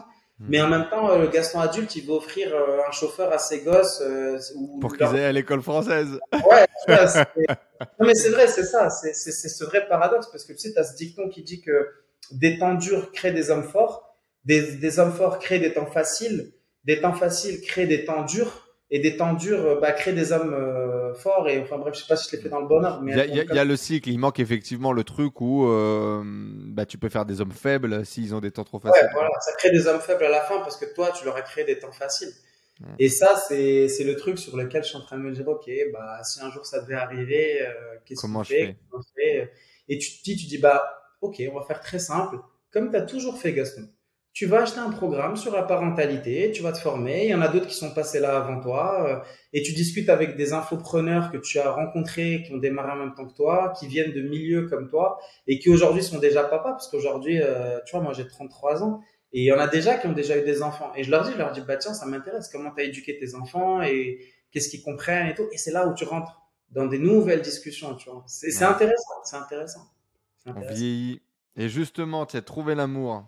mais 0.49 0.61
en 0.61 0.69
même 0.69 0.89
temps, 0.89 1.19
le 1.19 1.27
Gaston 1.27 1.61
adulte, 1.61 1.95
il 1.97 2.07
veut 2.07 2.15
offrir 2.15 2.55
euh, 2.55 2.79
un 2.89 2.93
chauffeur 2.93 3.31
à 3.31 3.39
ses 3.39 3.61
gosses. 3.61 4.01
Euh, 4.01 4.39
Pour 4.81 4.97
qu'ils 4.97 5.15
aient 5.17 5.27
à 5.27 5.33
l'école 5.33 5.61
française. 5.61 6.19
Ouais, 6.33 6.67
non, 6.89 8.07
mais 8.07 8.15
c'est 8.15 8.31
vrai, 8.31 8.47
c'est 8.47 8.65
ça. 8.65 8.89
C'est 8.89 9.13
ce 9.13 9.65
vrai 9.65 9.87
paradoxe. 9.87 10.29
Parce 10.33 10.45
que 10.45 10.55
tu 10.55 10.61
sais, 10.61 10.73
tu 10.73 10.79
as 10.79 10.85
ce 10.85 10.97
dicton 10.97 11.29
qui 11.29 11.43
dit 11.43 11.61
que 11.61 11.89
des 12.33 12.59
temps 12.59 12.75
durs 12.75 13.13
créent 13.13 13.33
des 13.33 13.51
hommes 13.51 13.65
forts, 13.65 14.17
des, 14.47 14.77
des 14.77 14.99
hommes 14.99 15.13
forts 15.13 15.39
créent 15.41 15.59
des 15.59 15.75
temps 15.75 15.87
faciles, 15.87 16.53
des 16.85 17.03
temps 17.03 17.13
faciles 17.13 17.61
créent 17.61 17.87
des 17.87 18.07
temps 18.07 18.25
durs, 18.25 18.71
et 18.91 18.99
des 18.99 19.17
temps 19.17 19.35
durs 19.35 19.65
euh, 19.65 19.81
bah, 19.81 19.93
créent 19.93 20.13
des 20.13 20.33
hommes 20.33 20.55
euh, 20.55 20.80
forts 21.15 21.49
et 21.49 21.61
enfin 21.61 21.79
bref 21.79 21.95
je 21.95 22.01
sais 22.01 22.07
pas 22.09 22.17
si 22.17 22.31
je 22.31 22.37
l'ai 22.37 22.43
fait 22.43 22.49
dans 22.49 22.61
le 22.61 22.67
bon 22.67 22.85
ordre 22.85 23.03
mais 23.03 23.13
il 23.13 23.35
y, 23.35 23.59
a, 23.59 23.65
le 23.65 23.77
cycle. 23.77 24.09
Il 24.09 24.19
manque 24.19 24.41
effectivement 24.41 24.93
le 24.93 25.05
truc 25.05 25.41
où 25.41 25.67
euh, 25.67 26.23
bah, 26.25 26.87
tu 26.87 26.99
peux 26.99 27.09
faire 27.09 27.25
des 27.25 27.41
hommes 27.41 27.53
faibles 27.53 28.05
s'ils 28.05 28.35
ont 28.35 28.41
des 28.41 28.51
temps 28.51 28.65
trop 28.65 28.79
faciles. 28.79 29.03
ouais, 29.03 29.13
voilà 29.13 29.31
ça 29.41 29.53
crée 29.57 29.71
des 29.71 29.87
hommes 29.87 30.01
faibles 30.01 30.25
à 30.25 30.29
la 30.29 30.41
fin 30.41 30.59
parce 30.61 30.77
que 30.77 30.87
toi 30.95 31.13
tu 31.13 31.25
leur 31.25 31.37
as 31.37 31.43
créé 31.43 31.65
des 31.65 31.79
temps 31.79 31.93
faciles. 31.93 32.33
Et 32.99 33.11
ça 33.11 33.37
c'est 33.37 33.89
c'est 33.89 34.05
le 34.05 34.17
truc 34.17 34.39
sur 34.39 34.57
lequel 34.57 34.83
je 34.83 34.89
suis 34.89 34.97
en 34.97 35.03
train 35.03 35.19
de 35.19 35.23
me 35.23 35.33
dire 35.33 35.47
ok 35.47 35.71
bah 35.93 36.23
si 36.25 36.41
un 36.41 36.51
jour 36.51 36.65
ça 36.65 36.81
devait 36.81 36.95
arriver 36.95 37.61
qu'est-ce 38.07 38.23
qu'on 38.23 38.43
fait, 38.43 38.77
fait? 39.15 39.53
Et 39.89 39.99
tu 39.99 40.19
te 40.19 40.23
dis 40.25 40.37
tu 40.37 40.47
dis 40.47 40.59
bah 40.59 40.83
ok 41.21 41.43
on 41.53 41.59
va 41.59 41.65
faire 41.67 41.81
très 41.81 41.99
simple. 41.99 42.39
Comme 42.73 42.91
tu 42.91 42.97
as 42.97 43.03
toujours 43.03 43.37
fait 43.37 43.53
Gaston 43.53 43.89
tu 44.33 44.47
vas 44.47 44.63
acheter 44.63 44.79
un 44.79 44.91
programme 44.91 45.37
sur 45.37 45.53
la 45.53 45.63
parentalité, 45.63 46.53
tu 46.53 46.63
vas 46.63 46.73
te 46.73 46.79
former, 46.79 47.25
il 47.25 47.31
y 47.31 47.35
en 47.35 47.43
a 47.43 47.49
d'autres 47.49 47.67
qui 47.67 47.75
sont 47.75 47.93
passés 47.93 48.21
là 48.21 48.37
avant 48.37 48.61
toi, 48.61 49.05
euh, 49.09 49.31
et 49.53 49.63
tu 49.63 49.73
discutes 49.73 50.09
avec 50.09 50.37
des 50.37 50.53
infopreneurs 50.53 51.33
que 51.33 51.37
tu 51.37 51.59
as 51.59 51.71
rencontrés, 51.71 52.43
qui 52.47 52.53
ont 52.53 52.59
démarré 52.59 52.93
en 52.93 52.97
même 52.97 53.15
temps 53.15 53.27
que 53.27 53.35
toi, 53.35 53.73
qui 53.79 53.89
viennent 53.89 54.13
de 54.13 54.23
milieux 54.23 54.69
comme 54.69 54.89
toi, 54.89 55.19
et 55.49 55.59
qui 55.59 55.69
aujourd'hui 55.69 56.03
sont 56.03 56.19
déjà 56.19 56.45
papa, 56.45 56.71
parce 56.71 56.89
qu'aujourd'hui, 56.89 57.41
euh, 57.43 57.81
tu 57.85 57.93
vois, 57.93 58.01
moi 58.01 58.13
j'ai 58.13 58.27
33 58.27 58.85
ans, 58.85 59.01
et 59.33 59.41
il 59.41 59.45
y 59.45 59.53
en 59.53 59.59
a 59.59 59.67
déjà 59.67 59.97
qui 59.97 60.07
ont 60.07 60.13
déjà 60.13 60.39
eu 60.39 60.43
des 60.43 60.63
enfants. 60.63 60.93
Et 60.97 61.03
je 61.03 61.11
leur 61.11 61.25
dis, 61.25 61.33
je 61.33 61.39
leur 61.39 61.53
dis, 61.53 61.61
bah 61.61 61.77
tiens, 61.77 61.95
ça 61.95 62.07
m'intéresse, 62.07 62.49
comment 62.49 62.71
tu 62.73 62.81
as 62.81 62.85
éduqué 62.85 63.19
tes 63.19 63.35
enfants, 63.35 63.83
et 63.83 64.21
qu'est-ce 64.53 64.69
qu'ils 64.69 64.83
comprennent, 64.83 65.29
et 65.29 65.35
tout. 65.35 65.49
Et 65.53 65.59
c'est 65.59 65.73
là 65.73 65.89
où 65.89 65.95
tu 65.95 66.05
rentres 66.05 66.41
dans 66.71 66.87
des 66.87 66.99
nouvelles 66.99 67.43
discussions, 67.43 67.97
tu 67.97 68.09
vois. 68.09 68.23
C'est 68.29 68.63
intéressant, 68.63 69.15
c'est 69.25 69.37
intéressant. 69.37 69.91
intéressant. 70.47 70.71
On 70.71 70.75
vieillit. 70.75 71.21
Et 71.57 71.69
justement, 71.69 72.27
tu 72.27 72.37
as 72.37 72.43
trouvé 72.43 72.77
l'amour 72.77 73.25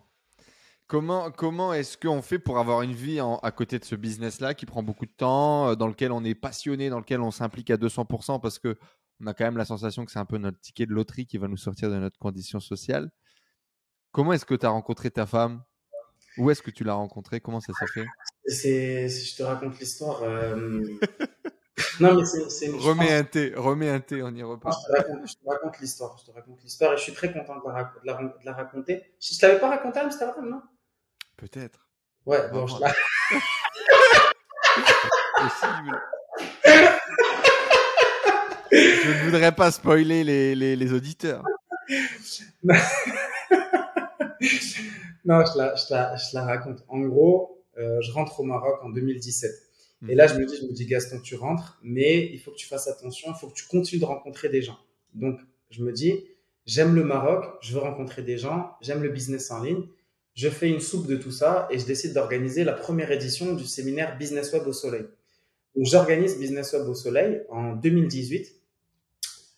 Comment, 0.92 1.30
comment 1.30 1.72
est-ce 1.72 1.96
qu'on 1.96 2.20
fait 2.20 2.38
pour 2.38 2.58
avoir 2.58 2.82
une 2.82 2.92
vie 2.92 3.18
à 3.18 3.50
côté 3.50 3.78
de 3.78 3.84
ce 3.86 3.94
business-là 3.94 4.52
qui 4.52 4.66
prend 4.66 4.82
beaucoup 4.82 5.06
de 5.06 5.12
temps, 5.16 5.70
euh, 5.70 5.74
dans 5.74 5.86
lequel 5.86 6.12
on 6.12 6.22
est 6.22 6.34
passionné, 6.34 6.90
dans 6.90 6.98
lequel 6.98 7.22
on 7.22 7.30
s'implique 7.30 7.70
à 7.70 7.78
200% 7.78 8.42
parce 8.42 8.58
que 8.58 8.76
on 9.18 9.26
a 9.26 9.32
quand 9.32 9.44
même 9.44 9.56
la 9.56 9.64
sensation 9.64 10.04
que 10.04 10.12
c'est 10.12 10.18
un 10.18 10.26
peu 10.26 10.36
notre 10.36 10.60
ticket 10.60 10.84
de 10.84 10.92
loterie 10.92 11.24
qui 11.24 11.38
va 11.38 11.48
nous 11.48 11.56
sortir 11.56 11.88
de 11.88 11.96
notre 11.96 12.18
condition 12.18 12.60
sociale? 12.60 13.10
Comment 14.10 14.34
est-ce 14.34 14.44
que 14.44 14.54
tu 14.54 14.66
as 14.66 14.68
rencontré 14.68 15.10
ta 15.10 15.24
femme? 15.24 15.62
Où 16.36 16.50
est-ce 16.50 16.60
que 16.60 16.70
tu 16.70 16.84
l'as 16.84 16.92
rencontrée? 16.92 17.40
Comment 17.40 17.60
ça 17.60 17.72
s'est 17.72 17.86
fait? 17.94 18.06
C'est, 18.44 19.08
Je 19.08 19.34
te 19.34 19.42
raconte 19.44 19.80
l'histoire. 19.80 20.22
Euh, 20.22 20.82
non, 22.00 22.16
mais 22.16 22.26
c'est. 22.26 22.68
Remets 22.68 23.14
un 23.14 23.24
thé, 23.24 23.54
remets 23.56 23.88
un 23.88 24.00
thé, 24.00 24.22
on 24.22 24.34
y 24.34 24.42
repart. 24.42 24.78
je 25.24 25.32
te 25.32 25.48
raconte, 25.48 25.80
l'histoire. 25.80 26.18
Je 26.18 26.30
te 26.30 26.36
raconte 26.36 26.62
l'histoire 26.62 26.92
et 26.92 26.98
je 26.98 27.02
suis 27.02 27.14
très 27.14 27.32
content 27.32 27.56
de 27.56 27.72
la, 27.72 28.20
de 28.20 28.44
la, 28.44 28.52
raconter. 28.52 29.14
Je 29.18 29.34
ne 29.34 29.48
l'avais 29.48 29.58
pas 29.58 29.70
raconté 29.70 29.98
à 29.98 30.02
Amsterdam, 30.02 30.50
non? 30.50 30.60
Peut-être. 31.42 31.88
Ouais, 32.24 32.38
bon, 32.52 32.68
je 32.68 32.80
la. 32.80 32.94
Je 38.70 39.08
ne 39.10 39.24
voudrais 39.24 39.52
pas 39.52 39.72
spoiler 39.72 40.22
les, 40.22 40.54
les, 40.54 40.76
les 40.76 40.92
auditeurs. 40.92 41.42
non, 45.24 45.44
je 45.44 45.58
la, 45.58 45.74
je, 45.74 45.82
la, 45.90 46.16
je 46.16 46.34
la, 46.34 46.44
raconte. 46.44 46.84
En 46.86 47.00
gros, 47.00 47.64
euh, 47.76 48.00
je 48.02 48.12
rentre 48.12 48.38
au 48.38 48.44
Maroc 48.44 48.78
en 48.84 48.90
2017. 48.90 49.50
Et 50.08 50.14
là, 50.14 50.28
je 50.28 50.34
me 50.38 50.46
dis, 50.46 50.56
je 50.56 50.64
me 50.64 50.72
dis, 50.72 50.86
Gaston, 50.86 51.20
tu 51.20 51.34
rentres, 51.34 51.80
mais 51.82 52.24
il 52.32 52.38
faut 52.38 52.52
que 52.52 52.56
tu 52.56 52.68
fasses 52.68 52.86
attention, 52.86 53.32
il 53.32 53.38
faut 53.40 53.48
que 53.48 53.54
tu 53.54 53.66
continues 53.66 54.00
de 54.00 54.06
rencontrer 54.06 54.48
des 54.48 54.62
gens. 54.62 54.78
Donc, 55.12 55.40
je 55.70 55.82
me 55.82 55.90
dis, 55.92 56.24
j'aime 56.66 56.94
le 56.94 57.02
Maroc, 57.02 57.44
je 57.62 57.74
veux 57.74 57.80
rencontrer 57.80 58.22
des 58.22 58.38
gens, 58.38 58.76
j'aime 58.80 59.02
le 59.02 59.08
business 59.08 59.50
en 59.50 59.60
ligne. 59.60 59.88
Je 60.34 60.48
fais 60.48 60.68
une 60.68 60.80
soupe 60.80 61.06
de 61.06 61.16
tout 61.16 61.30
ça 61.30 61.68
et 61.70 61.78
je 61.78 61.84
décide 61.84 62.14
d'organiser 62.14 62.64
la 62.64 62.72
première 62.72 63.10
édition 63.10 63.54
du 63.54 63.64
séminaire 63.64 64.16
Business 64.18 64.52
Web 64.52 64.66
au 64.66 64.72
Soleil. 64.72 65.04
Donc, 65.76 65.86
j'organise 65.86 66.38
Business 66.38 66.72
Web 66.72 66.88
au 66.88 66.94
Soleil 66.94 67.42
en 67.50 67.74
2018. 67.74 68.62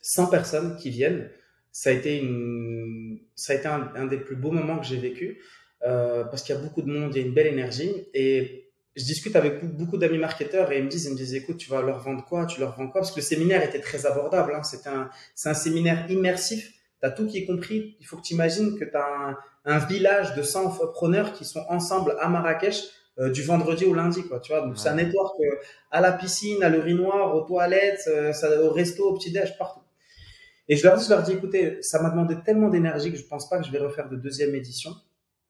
100 0.05 0.26
personnes 0.26 0.76
qui 0.76 0.90
viennent. 0.90 1.30
Ça 1.72 1.90
a 1.90 1.92
été, 1.92 2.18
une, 2.18 3.18
ça 3.34 3.52
a 3.52 3.56
été 3.56 3.66
un, 3.66 4.06
des 4.06 4.18
plus 4.18 4.36
beaux 4.36 4.52
moments 4.52 4.78
que 4.78 4.86
j'ai 4.86 4.98
vécu 4.98 5.40
euh, 5.82 6.22
parce 6.24 6.42
qu'il 6.42 6.55
y 6.55 6.59
a 6.59 6.60
beaucoup 6.60 6.82
de 6.82 6.90
monde, 6.90 7.12
il 7.14 7.20
y 7.20 7.24
a 7.24 7.26
une 7.26 7.34
belle 7.34 7.48
énergie 7.48 8.06
et 8.14 8.70
je 8.94 9.05
discute 9.05 9.34
avec 9.34 9.64
beaucoup 9.64 9.96
d'amis 9.96 10.18
marketeurs 10.18 10.70
et 10.70 10.78
ils 10.78 10.84
me 10.84 10.88
disent, 10.88 11.06
ils 11.06 11.12
me 11.12 11.16
disent, 11.16 11.34
écoute, 11.34 11.56
tu 11.56 11.68
vas 11.68 11.82
leur 11.82 11.98
vendre 11.98 12.24
quoi? 12.24 12.46
Tu 12.46 12.60
leur 12.60 12.76
vends 12.76 12.88
quoi? 12.88 13.01
Parce 13.01 13.10
que 13.10 13.16
le 13.16 13.24
séminaire 13.24 13.62
était 13.64 13.80
très 13.80 14.06
abordable. 14.06 14.55
Hein. 14.55 14.62
C'est 14.62 14.86
un, 14.86 15.10
un 15.46 15.55
séminaire 15.55 16.09
immersif. 16.10 16.72
Tu 17.05 17.10
as 17.10 17.12
tout 17.12 17.26
qui 17.26 17.36
est 17.36 17.44
compris. 17.44 17.97
Il 18.01 18.06
faut 18.06 18.16
que 18.16 18.22
tu 18.22 18.32
imagines 18.32 18.78
que 18.78 18.85
tu 18.85 18.97
as 18.97 19.05
un, 19.05 19.36
un, 19.66 19.78
village 19.78 20.35
de 20.35 20.43
100 20.43 20.70
preneurs 20.94 21.35
qui 21.35 21.44
sont 21.44 21.62
ensemble 21.68 22.16
à 22.18 22.31
Marrakech 22.31 22.82
euh, 23.18 23.31
du 23.31 23.43
vendredi 23.43 23.85
au 23.85 23.93
lundi, 23.93 24.26
quoi. 24.26 24.40
Tu 24.40 24.52
vois, 24.52 24.62
donc 24.62 24.78
c'est 24.78 24.89
un 24.89 24.94
network 24.94 25.39
euh, 25.40 25.56
à 25.90 26.01
la 26.01 26.12
piscine, 26.12 26.62
à 26.62 26.70
l'urinoir, 26.70 27.36
aux 27.36 27.43
toilettes, 27.43 28.09
euh, 28.09 28.32
ça, 28.32 28.59
au 28.62 28.70
resto, 28.70 29.05
au 29.05 29.18
petit 29.18 29.31
déj, 29.32 29.59
partout. 29.59 29.82
Et 30.66 30.76
je 30.76 30.85
leur 30.85 30.97
dis, 30.97 31.05
je 31.05 31.10
leur 31.10 31.22
dis, 31.22 31.32
écoutez, 31.32 31.82
ça 31.82 32.02
m'a 32.02 32.09
demandé 32.09 32.36
tellement 32.43 32.70
d'énergie 32.70 33.12
que 33.12 33.18
je 33.18 33.24
pense 33.24 33.51
pas 33.51 33.59
que 33.59 33.66
je 33.66 33.70
vais 33.70 33.78
refaire 33.78 34.09
de 34.09 34.16
deuxième 34.16 34.55
édition. 34.55 34.93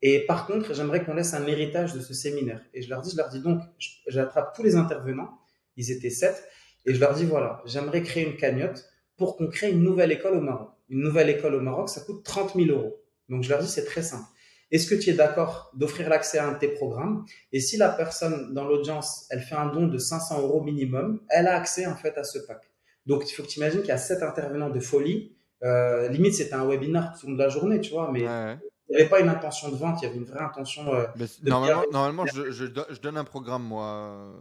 Et 0.02 0.26
par 0.26 0.46
contre, 0.46 0.74
j'aimerais 0.74 1.04
qu'on 1.04 1.14
laisse 1.14 1.34
un 1.34 1.46
héritage 1.46 1.94
de 1.94 2.00
ce 2.00 2.12
séminaire. 2.12 2.60
Et 2.74 2.82
je 2.82 2.90
leur 2.90 3.00
dis, 3.00 3.12
je 3.12 3.16
leur 3.16 3.28
dis 3.28 3.40
donc, 3.40 3.62
j'attrape 4.08 4.56
tous 4.56 4.64
les 4.64 4.74
intervenants, 4.74 5.38
ils 5.76 5.92
étaient 5.92 6.10
sept, 6.10 6.44
et 6.84 6.92
je 6.92 7.00
leur 7.00 7.14
dis, 7.14 7.24
voilà, 7.24 7.62
j'aimerais 7.64 8.02
créer 8.02 8.26
une 8.26 8.36
cagnotte 8.36 8.84
pour 9.16 9.36
qu'on 9.36 9.46
crée 9.46 9.70
une 9.70 9.82
nouvelle 9.82 10.10
école 10.10 10.34
au 10.34 10.40
Maroc. 10.40 10.73
Une 10.88 11.00
nouvelle 11.00 11.30
école 11.30 11.54
au 11.54 11.60
Maroc, 11.60 11.88
ça 11.88 12.00
coûte 12.02 12.24
30 12.24 12.54
000 12.54 12.68
euros. 12.68 13.00
Donc 13.28 13.42
je 13.42 13.48
leur 13.48 13.60
dis, 13.60 13.68
c'est 13.68 13.84
très 13.84 14.02
simple. 14.02 14.24
Est-ce 14.70 14.88
que 14.88 14.94
tu 14.94 15.10
es 15.10 15.12
d'accord 15.12 15.70
d'offrir 15.74 16.08
l'accès 16.08 16.38
à 16.38 16.48
un 16.48 16.52
de 16.52 16.58
tes 16.58 16.68
programmes? 16.68 17.24
Et 17.52 17.60
si 17.60 17.76
la 17.76 17.90
personne 17.90 18.52
dans 18.54 18.66
l'audience, 18.66 19.26
elle 19.30 19.40
fait 19.40 19.54
un 19.54 19.66
don 19.66 19.86
de 19.86 19.98
500 19.98 20.40
euros 20.42 20.62
minimum, 20.62 21.20
elle 21.28 21.46
a 21.46 21.56
accès 21.56 21.86
en 21.86 21.94
fait 21.94 22.18
à 22.18 22.24
ce 22.24 22.38
pack. 22.38 22.70
Donc 23.06 23.30
il 23.30 23.34
faut 23.34 23.42
que 23.42 23.48
tu 23.48 23.58
imagines 23.58 23.80
qu'il 23.80 23.90
y 23.90 23.92
a 23.92 23.98
sept 23.98 24.22
intervenants 24.22 24.70
de 24.70 24.80
folie. 24.80 25.36
Euh, 25.62 26.08
limite, 26.08 26.34
c'était 26.34 26.54
un 26.54 26.66
webinar 26.66 27.16
tout 27.16 27.26
au 27.26 27.30
long 27.30 27.36
de 27.36 27.42
la 27.42 27.48
journée, 27.48 27.80
tu 27.80 27.92
vois, 27.92 28.10
mais 28.10 28.20
il 28.20 28.96
n'y 28.96 28.96
avait 28.96 29.08
pas 29.08 29.20
une 29.20 29.28
intention 29.28 29.70
de 29.70 29.76
vente, 29.76 30.02
il 30.02 30.06
y 30.06 30.08
avait 30.08 30.18
une 30.18 30.24
vraie 30.24 30.42
intention. 30.42 30.92
Euh, 30.92 31.04
normalement, 31.42 31.84
normalement 31.92 32.26
je, 32.26 32.50
je, 32.50 32.66
donne 33.00 33.16
un 33.16 33.24
programme, 33.24 33.62
moi. 33.62 34.34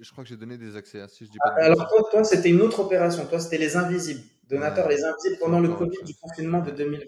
Je 0.00 0.10
crois 0.10 0.24
que 0.24 0.30
j'ai 0.30 0.36
donné 0.36 0.56
des 0.56 0.76
accès. 0.76 1.00
Hein, 1.00 1.06
si 1.08 1.26
je 1.26 1.30
dis 1.30 1.38
pas 1.38 1.50
Alors, 1.62 1.86
toi, 1.88 2.08
toi 2.10 2.24
c'était 2.24 2.50
une 2.50 2.62
autre 2.62 2.80
opération. 2.80 3.26
Toi, 3.26 3.40
c'était 3.40 3.58
les 3.58 3.76
invisibles. 3.76 4.22
Donateurs, 4.48 4.88
les 4.88 5.02
invisibles 5.04 5.38
pendant 5.38 5.60
le 5.60 5.68
Covid 5.68 5.98
du 6.04 6.14
confinement 6.14 6.60
de 6.60 6.70
2020. 6.70 7.06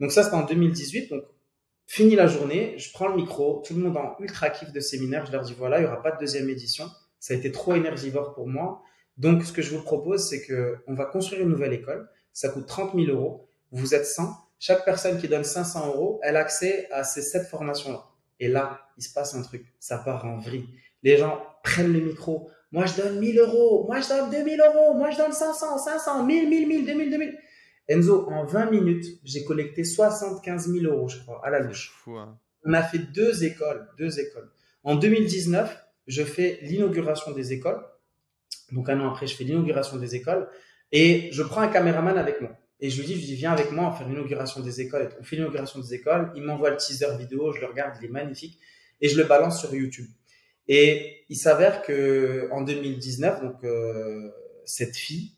Donc, 0.00 0.12
ça, 0.12 0.22
c'était 0.22 0.36
en 0.36 0.44
2018. 0.44 1.10
Donc, 1.10 1.24
fini 1.86 2.14
la 2.14 2.26
journée, 2.26 2.74
je 2.78 2.90
prends 2.92 3.08
le 3.08 3.16
micro, 3.16 3.62
tout 3.66 3.74
le 3.74 3.80
monde 3.80 3.96
en 3.96 4.16
ultra 4.20 4.50
kiff 4.50 4.72
de 4.72 4.80
séminaire. 4.80 5.26
Je 5.26 5.32
leur 5.32 5.42
dis 5.42 5.54
voilà, 5.54 5.78
il 5.78 5.82
n'y 5.82 5.86
aura 5.86 6.02
pas 6.02 6.12
de 6.12 6.18
deuxième 6.18 6.48
édition. 6.48 6.86
Ça 7.20 7.34
a 7.34 7.36
été 7.36 7.52
trop 7.52 7.74
énergivore 7.74 8.34
pour 8.34 8.46
moi. 8.48 8.82
Donc, 9.16 9.44
ce 9.44 9.52
que 9.52 9.62
je 9.62 9.74
vous 9.74 9.82
propose, 9.82 10.28
c'est 10.28 10.44
qu'on 10.46 10.94
va 10.94 11.04
construire 11.04 11.42
une 11.42 11.50
nouvelle 11.50 11.72
école. 11.72 12.08
Ça 12.32 12.48
coûte 12.48 12.66
30 12.66 12.94
000 12.94 13.06
euros. 13.06 13.48
Vous 13.70 13.94
êtes 13.94 14.06
100 14.06 14.44
chaque 14.66 14.86
personne 14.86 15.18
qui 15.18 15.28
donne 15.28 15.44
500 15.44 15.88
euros, 15.88 16.20
elle 16.22 16.36
a 16.36 16.40
accès 16.40 16.88
à 16.90 17.04
ces 17.04 17.20
sept 17.20 17.46
formations-là. 17.48 18.04
Et 18.40 18.48
là, 18.48 18.80
il 18.96 19.02
se 19.02 19.12
passe 19.12 19.34
un 19.34 19.42
truc. 19.42 19.66
Ça 19.78 19.98
part 19.98 20.24
en 20.24 20.38
vrille. 20.38 20.66
Les 21.02 21.18
gens 21.18 21.42
prennent 21.62 21.92
le 21.92 22.00
micro. 22.00 22.48
Moi, 22.74 22.86
je 22.86 22.96
donne 22.96 23.20
1000 23.20 23.38
euros. 23.38 23.84
Moi, 23.86 24.00
je 24.00 24.08
donne 24.08 24.30
2000 24.30 24.60
euros. 24.60 24.94
Moi, 24.94 25.12
je 25.12 25.18
donne 25.18 25.32
500, 25.32 25.78
500, 25.78 26.26
1000, 26.26 26.48
1000, 26.48 26.66
1000, 26.66 26.86
2000, 26.86 27.10
2000. 27.10 27.38
Enzo, 27.86 28.28
en 28.28 28.44
20 28.44 28.70
minutes, 28.72 29.20
j'ai 29.22 29.44
collecté 29.44 29.84
75 29.84 30.72
000 30.72 30.92
euros, 30.92 31.08
je 31.08 31.20
crois, 31.20 31.40
à 31.46 31.50
la 31.50 31.60
louche. 31.60 31.94
Hein. 32.08 32.36
On 32.64 32.72
a 32.72 32.82
fait 32.82 32.98
deux 32.98 33.44
écoles, 33.44 33.86
deux 33.96 34.18
écoles. 34.18 34.50
En 34.82 34.96
2019, 34.96 35.86
je 36.08 36.24
fais 36.24 36.58
l'inauguration 36.62 37.30
des 37.30 37.52
écoles. 37.52 37.80
Donc 38.72 38.88
un 38.88 38.98
an 39.00 39.12
après, 39.12 39.28
je 39.28 39.36
fais 39.36 39.44
l'inauguration 39.44 39.96
des 39.96 40.16
écoles 40.16 40.48
et 40.90 41.28
je 41.30 41.44
prends 41.44 41.60
un 41.60 41.68
caméraman 41.68 42.18
avec 42.18 42.40
moi. 42.40 42.58
Et 42.80 42.90
je 42.90 42.98
lui 42.98 43.06
dis, 43.06 43.14
je 43.14 43.18
lui 43.20 43.26
dis, 43.26 43.34
viens 43.36 43.52
avec 43.52 43.70
moi, 43.70 43.90
on 43.90 43.92
fait 43.92 44.04
l'inauguration 44.04 44.60
des 44.62 44.80
écoles. 44.80 45.10
On 45.20 45.22
fait 45.22 45.36
l'inauguration 45.36 45.78
des 45.78 45.94
écoles. 45.94 46.32
Il 46.34 46.42
m'envoie 46.42 46.70
le 46.70 46.76
teaser 46.76 47.16
vidéo, 47.18 47.52
je 47.52 47.60
le 47.60 47.66
regarde, 47.66 47.94
il 48.00 48.06
est 48.06 48.10
magnifique. 48.10 48.58
Et 49.00 49.08
je 49.08 49.16
le 49.16 49.24
balance 49.24 49.60
sur 49.60 49.72
YouTube. 49.72 50.06
Et 50.68 51.24
il 51.28 51.36
s'avère 51.36 51.82
que 51.82 52.48
en 52.52 52.62
2019, 52.62 53.42
donc 53.42 53.64
euh, 53.64 54.30
cette 54.64 54.96
fille 54.96 55.32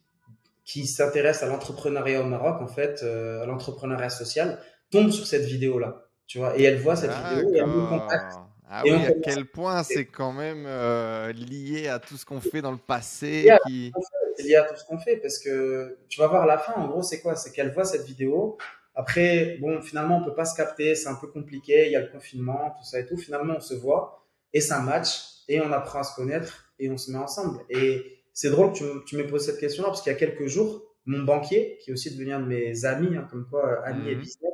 qui 0.64 0.86
s'intéresse 0.86 1.42
à 1.42 1.46
l'entrepreneuriat 1.46 2.20
au 2.20 2.24
Maroc, 2.24 2.60
en 2.60 2.66
fait, 2.66 3.02
euh, 3.02 3.42
à 3.42 3.46
l'entrepreneuriat 3.46 4.10
social, 4.10 4.58
tombe 4.90 5.10
sur 5.10 5.26
cette 5.26 5.44
vidéo-là. 5.44 6.02
Tu 6.26 6.38
vois, 6.38 6.58
et 6.58 6.64
elle 6.64 6.78
voit 6.78 6.96
cette 6.96 7.12
vidéo 7.12 7.54
et 7.54 7.58
elle 7.58 7.66
me 7.66 7.88
contacte. 7.88 8.36
Ah 8.68 8.82
oui, 8.84 8.94
à 8.94 9.12
quel 9.22 9.46
point 9.46 9.84
c'est 9.84 10.06
quand 10.06 10.32
même 10.32 10.64
euh, 10.66 11.32
lié 11.32 11.86
à 11.86 12.00
tout 12.00 12.16
ce 12.16 12.24
qu'on 12.24 12.40
fait 12.40 12.62
dans 12.62 12.72
le 12.72 12.78
passé. 12.78 13.48
Qui 13.66 13.92
c'est 14.36 14.42
lié 14.42 14.56
à 14.56 14.64
tout 14.64 14.76
ce 14.76 14.84
qu'on 14.84 14.98
fait 14.98 15.16
parce 15.16 15.38
que 15.38 15.98
tu 16.08 16.20
vas 16.20 16.26
voir 16.26 16.46
la 16.46 16.58
fin. 16.58 16.72
En 16.74 16.88
gros, 16.88 17.02
c'est 17.02 17.20
quoi? 17.20 17.36
C'est 17.36 17.52
qu'elle 17.52 17.72
voit 17.72 17.84
cette 17.84 18.04
vidéo. 18.04 18.58
Après, 18.94 19.56
bon, 19.60 19.80
finalement, 19.82 20.18
on 20.18 20.24
peut 20.24 20.34
pas 20.34 20.44
se 20.44 20.56
capter. 20.56 20.94
C'est 20.94 21.08
un 21.08 21.14
peu 21.14 21.28
compliqué. 21.28 21.86
Il 21.86 21.92
y 21.92 21.96
a 21.96 22.00
le 22.00 22.08
confinement, 22.08 22.74
tout 22.76 22.84
ça 22.84 22.98
et 22.98 23.06
tout. 23.06 23.16
Finalement, 23.16 23.54
on 23.56 23.60
se 23.60 23.74
voit 23.74 24.25
et 24.52 24.60
ça 24.60 24.80
match 24.80 25.44
et 25.48 25.60
on 25.60 25.72
apprend 25.72 26.00
à 26.00 26.04
se 26.04 26.14
connaître 26.14 26.72
et 26.78 26.90
on 26.90 26.98
se 26.98 27.10
met 27.10 27.18
ensemble. 27.18 27.60
Et 27.70 28.20
c'est 28.32 28.50
drôle 28.50 28.72
que 28.72 28.78
tu, 28.78 28.84
tu 29.06 29.16
me 29.16 29.26
poses 29.26 29.46
cette 29.46 29.58
question-là 29.58 29.88
parce 29.88 30.02
qu'il 30.02 30.12
y 30.12 30.14
a 30.14 30.18
quelques 30.18 30.46
jours, 30.46 30.82
mon 31.06 31.22
banquier, 31.22 31.78
qui 31.80 31.90
est 31.90 31.92
aussi 31.92 32.10
devenu 32.10 32.32
un 32.32 32.40
de 32.40 32.46
mes 32.46 32.84
amis, 32.84 33.16
hein, 33.16 33.26
comme 33.30 33.46
quoi, 33.48 33.66
euh, 33.66 33.82
amis 33.84 34.10
et 34.10 34.14
mhm. 34.14 34.20
business, 34.20 34.52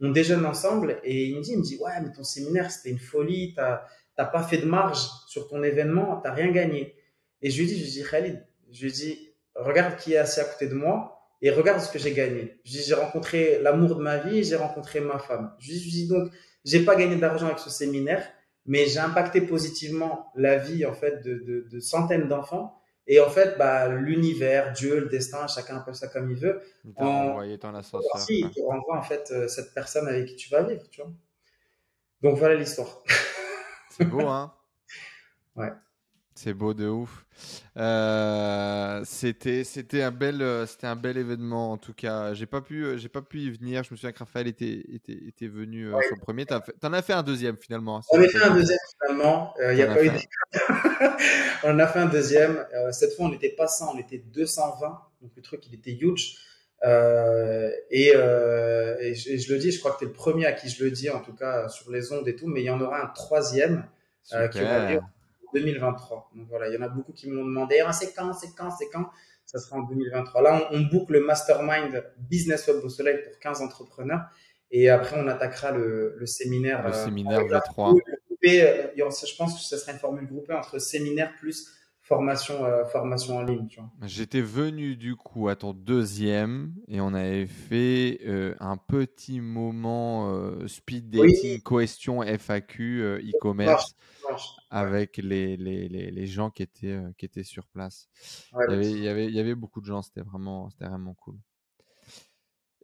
on 0.00 0.10
déjeune 0.10 0.44
ensemble 0.44 1.00
et 1.04 1.24
il 1.26 1.36
me 1.36 1.42
dit, 1.42 1.52
il 1.52 1.58
me 1.58 1.62
dit, 1.62 1.78
ouais, 1.78 1.92
mais 2.02 2.12
ton 2.12 2.24
séminaire, 2.24 2.70
c'était 2.70 2.90
une 2.90 2.98
folie. 2.98 3.54
T'as, 3.54 3.82
t'as 4.14 4.26
pas 4.26 4.42
fait 4.42 4.58
de 4.58 4.66
marge 4.66 4.98
sur 5.26 5.48
ton 5.48 5.62
événement. 5.62 6.20
T'as 6.22 6.32
rien 6.32 6.50
gagné. 6.50 6.94
Et 7.42 7.50
je 7.50 7.60
lui 7.60 7.66
dis, 7.66 7.78
je 7.78 7.84
lui 7.84 7.90
dis, 7.90 8.04
Khalid, 8.08 8.46
je 8.70 8.84
lui 8.84 8.92
dis, 8.92 9.32
regarde 9.54 9.96
qui 9.96 10.12
est 10.12 10.18
assis 10.18 10.40
à 10.40 10.44
côté 10.44 10.68
de 10.68 10.74
moi 10.74 11.30
et 11.40 11.50
regarde 11.50 11.80
ce 11.80 11.90
que 11.90 11.98
j'ai 11.98 12.12
gagné. 12.12 12.60
Je 12.64 12.72
dis, 12.72 12.82
j'ai 12.82 12.94
rencontré 12.94 13.58
l'amour 13.62 13.96
de 13.96 14.02
ma 14.02 14.18
vie, 14.18 14.44
j'ai 14.44 14.56
rencontré 14.56 15.00
ma 15.00 15.18
femme. 15.18 15.54
Je 15.58 15.72
lui 15.72 15.78
dis, 15.78 16.08
donc, 16.08 16.30
j'ai 16.64 16.84
pas 16.84 16.96
gagné 16.96 17.16
d'argent 17.16 17.46
avec 17.46 17.58
ce 17.58 17.70
séminaire, 17.70 18.26
mais 18.66 18.86
j'ai 18.86 18.98
impacté 18.98 19.40
positivement 19.40 20.32
la 20.34 20.56
vie, 20.56 20.84
en 20.86 20.92
fait, 20.92 21.22
de, 21.22 21.34
de, 21.34 21.66
de 21.70 21.80
centaines 21.80 22.28
d'enfants. 22.28 22.80
Et 23.08 23.20
en 23.20 23.30
fait, 23.30 23.56
bah, 23.56 23.88
l'univers, 23.88 24.72
Dieu, 24.72 25.00
le 25.00 25.08
destin, 25.08 25.46
chacun 25.46 25.76
appelle 25.76 25.94
ça 25.94 26.08
comme 26.08 26.30
il 26.30 26.36
veut. 26.36 26.60
Il 26.84 26.92
t'a 26.92 27.04
envoyé 27.04 27.56
ton 27.58 27.72
ascenseur. 27.74 28.18
Si, 28.18 28.40
il 28.40 28.50
te 28.50 28.60
renvoie, 28.60 28.98
en 28.98 29.02
fait, 29.02 29.30
euh, 29.30 29.46
cette 29.46 29.72
personne 29.74 30.08
avec 30.08 30.26
qui 30.26 30.36
tu 30.36 30.50
vas 30.50 30.62
vivre, 30.62 30.82
tu 30.90 31.00
vois. 31.00 31.10
Donc, 32.22 32.36
voilà 32.38 32.56
l'histoire. 32.56 33.02
C'est 33.90 34.06
beau, 34.06 34.26
hein? 34.26 34.52
ouais. 35.56 35.72
C'est 36.36 36.54
beau 36.54 36.74
de 36.74 36.86
ouf. 36.86 37.24
Euh, 37.76 39.02
c'était 39.04 39.64
c'était 39.64 40.02
un 40.02 40.10
bel 40.10 40.40
euh, 40.40 40.66
c'était 40.66 40.86
un 40.86 40.96
bel 40.96 41.16
événement 41.16 41.72
en 41.72 41.76
tout 41.76 41.92
cas. 41.92 42.34
J'ai 42.34 42.46
pas 42.46 42.60
pu 42.60 42.84
euh, 42.84 42.96
j'ai 42.96 43.08
pas 43.08 43.22
pu 43.22 43.40
y 43.40 43.50
venir. 43.50 43.82
Je 43.82 43.90
me 43.90 43.96
souviens 43.96 44.12
que 44.12 44.18
Raphaël 44.18 44.46
était 44.46 44.84
était, 44.92 45.18
était 45.26 45.48
venu 45.48 45.88
sur 45.88 46.14
le 46.14 46.20
premier. 46.20 46.46
T'en 46.46 46.60
en 46.84 46.92
as 46.92 47.02
fait 47.02 47.14
un 47.14 47.22
deuxième 47.22 47.56
finalement. 47.56 48.00
On 48.10 48.20
a 48.20 48.28
fait 48.28 48.42
un 48.42 48.54
deuxième 48.54 48.78
finalement. 49.00 49.54
Il 49.70 49.76
y 49.76 49.82
a 49.82 49.86
pas 49.86 50.04
eu. 50.04 50.10
on 51.64 51.78
a 51.78 51.86
fait 51.86 51.98
un 51.98 52.06
deuxième. 52.06 52.66
cette 52.92 53.14
fois 53.14 53.26
on 53.26 53.30
n'était 53.30 53.50
pas 53.50 53.66
100, 53.66 53.94
on 53.94 53.98
était 53.98 54.18
220. 54.18 55.00
Donc 55.22 55.32
le 55.34 55.42
truc 55.42 55.66
il 55.66 55.74
était 55.74 55.92
huge. 55.92 56.36
Euh, 56.84 57.70
et, 57.90 58.12
euh, 58.14 58.96
et, 59.00 59.14
je, 59.14 59.36
je, 59.36 59.52
le 59.52 59.58
dis, 59.58 59.70
je 59.72 59.78
crois 59.78 59.92
que 59.92 59.98
tu 59.98 60.04
es 60.04 60.08
le 60.08 60.12
premier 60.12 60.46
à 60.46 60.52
qui 60.52 60.68
je 60.68 60.84
le 60.84 60.90
dis, 60.90 61.10
en 61.10 61.20
tout 61.20 61.34
cas 61.34 61.68
sur 61.68 61.90
les 61.90 62.12
ondes 62.12 62.28
et 62.28 62.36
tout, 62.36 62.46
mais 62.46 62.60
il 62.62 62.66
y 62.66 62.70
en 62.70 62.80
aura 62.80 63.02
un 63.02 63.06
troisième 63.06 63.86
euh, 64.32 64.48
qui 64.48 64.60
va 64.60 64.92
en 64.92 65.00
2023. 65.54 66.30
Donc 66.34 66.46
voilà, 66.48 66.68
il 66.68 66.74
y 66.74 66.78
en 66.78 66.82
a 66.82 66.88
beaucoup 66.88 67.12
qui 67.12 67.30
m'ont 67.30 67.44
demandé 67.44 67.82
ah, 67.84 67.92
c'est 67.92 68.12
quand, 68.14 68.32
c'est 68.32 68.54
quand, 68.56 68.70
c'est 68.70 68.88
quand? 68.92 69.06
Ça 69.44 69.58
sera 69.58 69.76
en 69.76 69.82
2023. 69.82 70.42
Là, 70.42 70.68
on, 70.70 70.76
on 70.76 70.80
boucle 70.82 71.12
le 71.12 71.20
mastermind 71.20 72.04
Business 72.18 72.66
Web 72.66 72.84
au 72.84 72.88
Soleil 72.88 73.18
pour 73.24 73.38
15 73.38 73.62
entrepreneurs. 73.62 74.22
Et 74.70 74.90
après, 74.90 75.16
on 75.18 75.28
attaquera 75.28 75.70
le, 75.70 76.16
le 76.18 76.26
séminaire. 76.26 76.86
Le 76.86 76.92
séminaire 76.92 77.40
V3. 77.40 78.00
je 78.42 79.36
pense 79.36 79.54
que 79.54 79.60
ce 79.60 79.76
sera 79.76 79.92
une 79.92 79.98
formule 79.98 80.26
groupée 80.26 80.54
entre 80.54 80.78
séminaire 80.78 81.32
plus 81.38 81.68
formation, 82.06 82.64
euh, 82.64 82.84
formation 82.84 83.38
en 83.38 83.42
ligne. 83.42 83.68
J'étais 84.02 84.40
venu 84.40 84.96
du 84.96 85.16
coup 85.16 85.48
à 85.48 85.56
ton 85.56 85.72
deuxième 85.72 86.72
et 86.86 87.00
on 87.00 87.12
avait 87.12 87.46
fait 87.46 88.20
euh, 88.24 88.54
un 88.60 88.76
petit 88.76 89.40
moment 89.40 90.30
euh, 90.30 90.68
speed 90.68 91.10
dating, 91.10 91.60
question 91.62 92.22
FAQ, 92.22 93.02
e-commerce 93.02 93.96
avec 94.70 95.16
les, 95.16 95.56
les, 95.56 95.88
les, 95.88 96.10
les, 96.10 96.26
gens 96.26 96.50
qui 96.50 96.62
étaient, 96.62 96.98
qui 97.18 97.26
étaient 97.26 97.44
sur 97.44 97.66
place. 97.66 98.08
il, 98.52 98.70
y 98.70 98.74
avait, 98.74 98.90
il, 98.90 99.02
y 99.02 99.08
avait, 99.08 99.26
il 99.26 99.34
y 99.34 99.40
avait 99.40 99.54
beaucoup 99.54 99.80
de 99.80 99.86
gens, 99.86 100.02
c'était 100.02 100.22
vraiment, 100.22 100.68
vraiment 100.80 101.14
cool. 101.14 101.36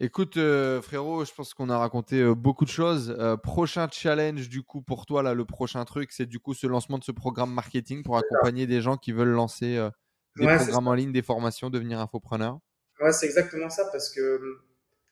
Écoute, 0.05 0.37
euh, 0.37 0.83
frérot, 0.83 1.24
je 1.24 1.33
pense 1.33 1.55
qu'on 1.55 1.70
a 1.70 1.79
raconté 1.79 2.16
euh, 2.16 2.35
beaucoup 2.35 2.65
de 2.65 2.70
choses. 2.70 3.15
Euh, 3.20 3.37
prochain 3.37 3.87
challenge, 3.89 4.49
du 4.49 4.65
coup, 4.65 4.83
pour 4.83 5.07
toi, 5.07 5.23
là, 5.23 5.33
le 5.33 5.45
prochain 5.45 5.85
truc, 5.85 6.11
c'est 6.11 6.27
du 6.27 6.41
coup 6.41 6.55
ce 6.55 6.66
lancement 6.66 6.99
de 6.99 7.05
ce 7.05 7.12
programme 7.12 7.55
marketing 7.55 8.03
pour 8.03 8.16
accompagner 8.16 8.66
des 8.66 8.81
gens 8.81 8.97
qui 8.97 9.12
veulent 9.12 9.29
lancer 9.29 9.79
des 10.35 10.45
programmes 10.45 10.89
en 10.89 10.95
ligne, 10.95 11.12
des 11.12 11.23
formations, 11.23 11.70
devenir 11.70 12.01
infopreneur. 12.01 12.59
Ouais, 13.01 13.12
c'est 13.12 13.27
exactement 13.27 13.70
ça 13.70 13.85
parce 13.93 14.11
que 14.11 14.39
hum, 14.39 14.59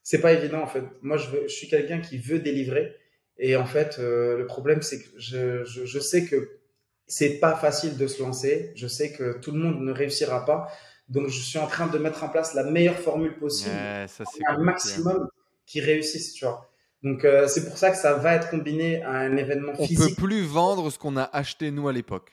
c'est 0.03 0.21
pas 0.21 0.33
évident 0.33 0.61
en 0.61 0.67
fait. 0.67 0.83
Moi, 1.03 1.19
je, 1.19 1.31
veux, 1.31 1.43
je 1.43 1.55
suis 1.55 1.69
quelqu'un 1.69 2.01
qui 2.01 2.19
veut 2.19 2.41
délivrer 2.41 2.97
et 3.39 3.55
en 3.55 3.67
fait, 3.67 3.97
le 3.99 4.45
problème, 4.47 4.83
c'est 4.83 5.01
que 5.01 5.09
je, 5.17 5.65
je, 5.67 5.85
je 5.85 5.99
sais 6.01 6.25
que 6.25 6.59
c'est 7.07 7.39
pas 7.39 7.55
facile 7.55 7.97
de 7.97 8.09
se 8.09 8.21
lancer. 8.21 8.73
Je 8.75 8.89
sais 8.89 9.13
que 9.13 9.39
tout 9.39 9.53
le 9.53 9.61
monde 9.61 9.83
ne 9.83 9.93
réussira 9.93 10.45
pas. 10.45 10.69
Donc, 11.11 11.29
je 11.29 11.41
suis 11.41 11.59
en 11.59 11.67
train 11.67 11.89
de 11.89 11.99
mettre 11.99 12.23
en 12.25 12.29
place 12.29 12.55
la 12.55 12.63
meilleure 12.65 12.99
formule 12.99 13.37
possible, 13.37 13.75
ça, 14.07 14.25
un 14.47 14.59
maximum 14.59 15.29
qui 15.67 15.81
réussisse, 15.81 16.33
tu 16.33 16.45
vois. 16.45 16.71
Donc, 17.03 17.25
euh, 17.25 17.49
c'est 17.49 17.67
pour 17.67 17.79
ça 17.79 17.91
que 17.91 17.97
ça 17.97 18.15
va 18.15 18.35
être 18.35 18.51
combiné 18.51 19.03
à 19.03 19.11
un 19.11 19.37
événement 19.37 19.75
physique. 19.75 19.99
On 20.01 20.09
peut 20.09 20.15
plus 20.15 20.43
vendre 20.43 20.91
ce 20.91 20.99
qu'on 20.99 21.17
a 21.17 21.25
acheté 21.25 21.71
nous 21.71 21.89
à 21.89 21.93
l'époque. 21.93 22.33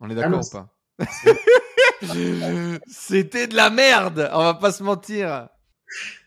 On 0.00 0.10
est 0.10 0.12
ah 0.12 0.28
d'accord 0.28 0.44
ou 0.44 0.50
pas? 0.50 0.74
C'était 2.86 3.46
de 3.46 3.56
la 3.56 3.70
merde, 3.70 4.28
on 4.32 4.44
va 4.44 4.54
pas 4.54 4.72
se 4.72 4.82
mentir. 4.82 5.48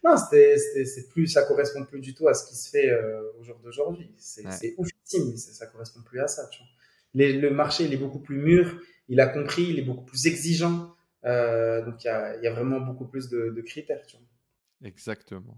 Non, 0.03 0.17
c'était, 0.17 0.57
c'est 0.57 1.07
plus, 1.09 1.27
ça 1.27 1.43
correspond 1.43 1.85
plus 1.85 1.99
du 1.99 2.15
tout 2.15 2.27
à 2.27 2.33
ce 2.33 2.49
qui 2.49 2.55
se 2.55 2.69
fait 2.69 2.89
euh, 2.89 3.21
au 3.39 3.43
jour 3.43 3.59
d'aujourd'hui. 3.63 4.11
C'est, 4.17 4.43
ouais. 4.43 4.75
oufissime, 4.77 5.29
mais 5.29 5.37
ça 5.37 5.67
correspond 5.67 6.01
plus 6.01 6.19
à 6.19 6.27
ça. 6.27 6.47
Tu 6.51 6.59
vois. 6.59 7.27
le 7.27 7.49
marché, 7.51 7.83
il 7.83 7.93
est 7.93 7.97
beaucoup 7.97 8.19
plus 8.19 8.37
mûr, 8.37 8.81
il 9.07 9.19
a 9.19 9.27
compris, 9.27 9.63
il 9.63 9.77
est 9.77 9.83
beaucoup 9.83 10.03
plus 10.03 10.25
exigeant. 10.25 10.95
Euh, 11.25 11.83
donc 11.85 12.03
il 12.03 12.07
y 12.07 12.09
a, 12.09 12.37
y 12.41 12.47
a, 12.47 12.51
vraiment 12.51 12.79
beaucoup 12.79 13.05
plus 13.05 13.29
de, 13.29 13.49
de 13.49 13.61
critères. 13.61 14.05
Tu 14.07 14.17
vois. 14.17 14.87
Exactement. 14.87 15.57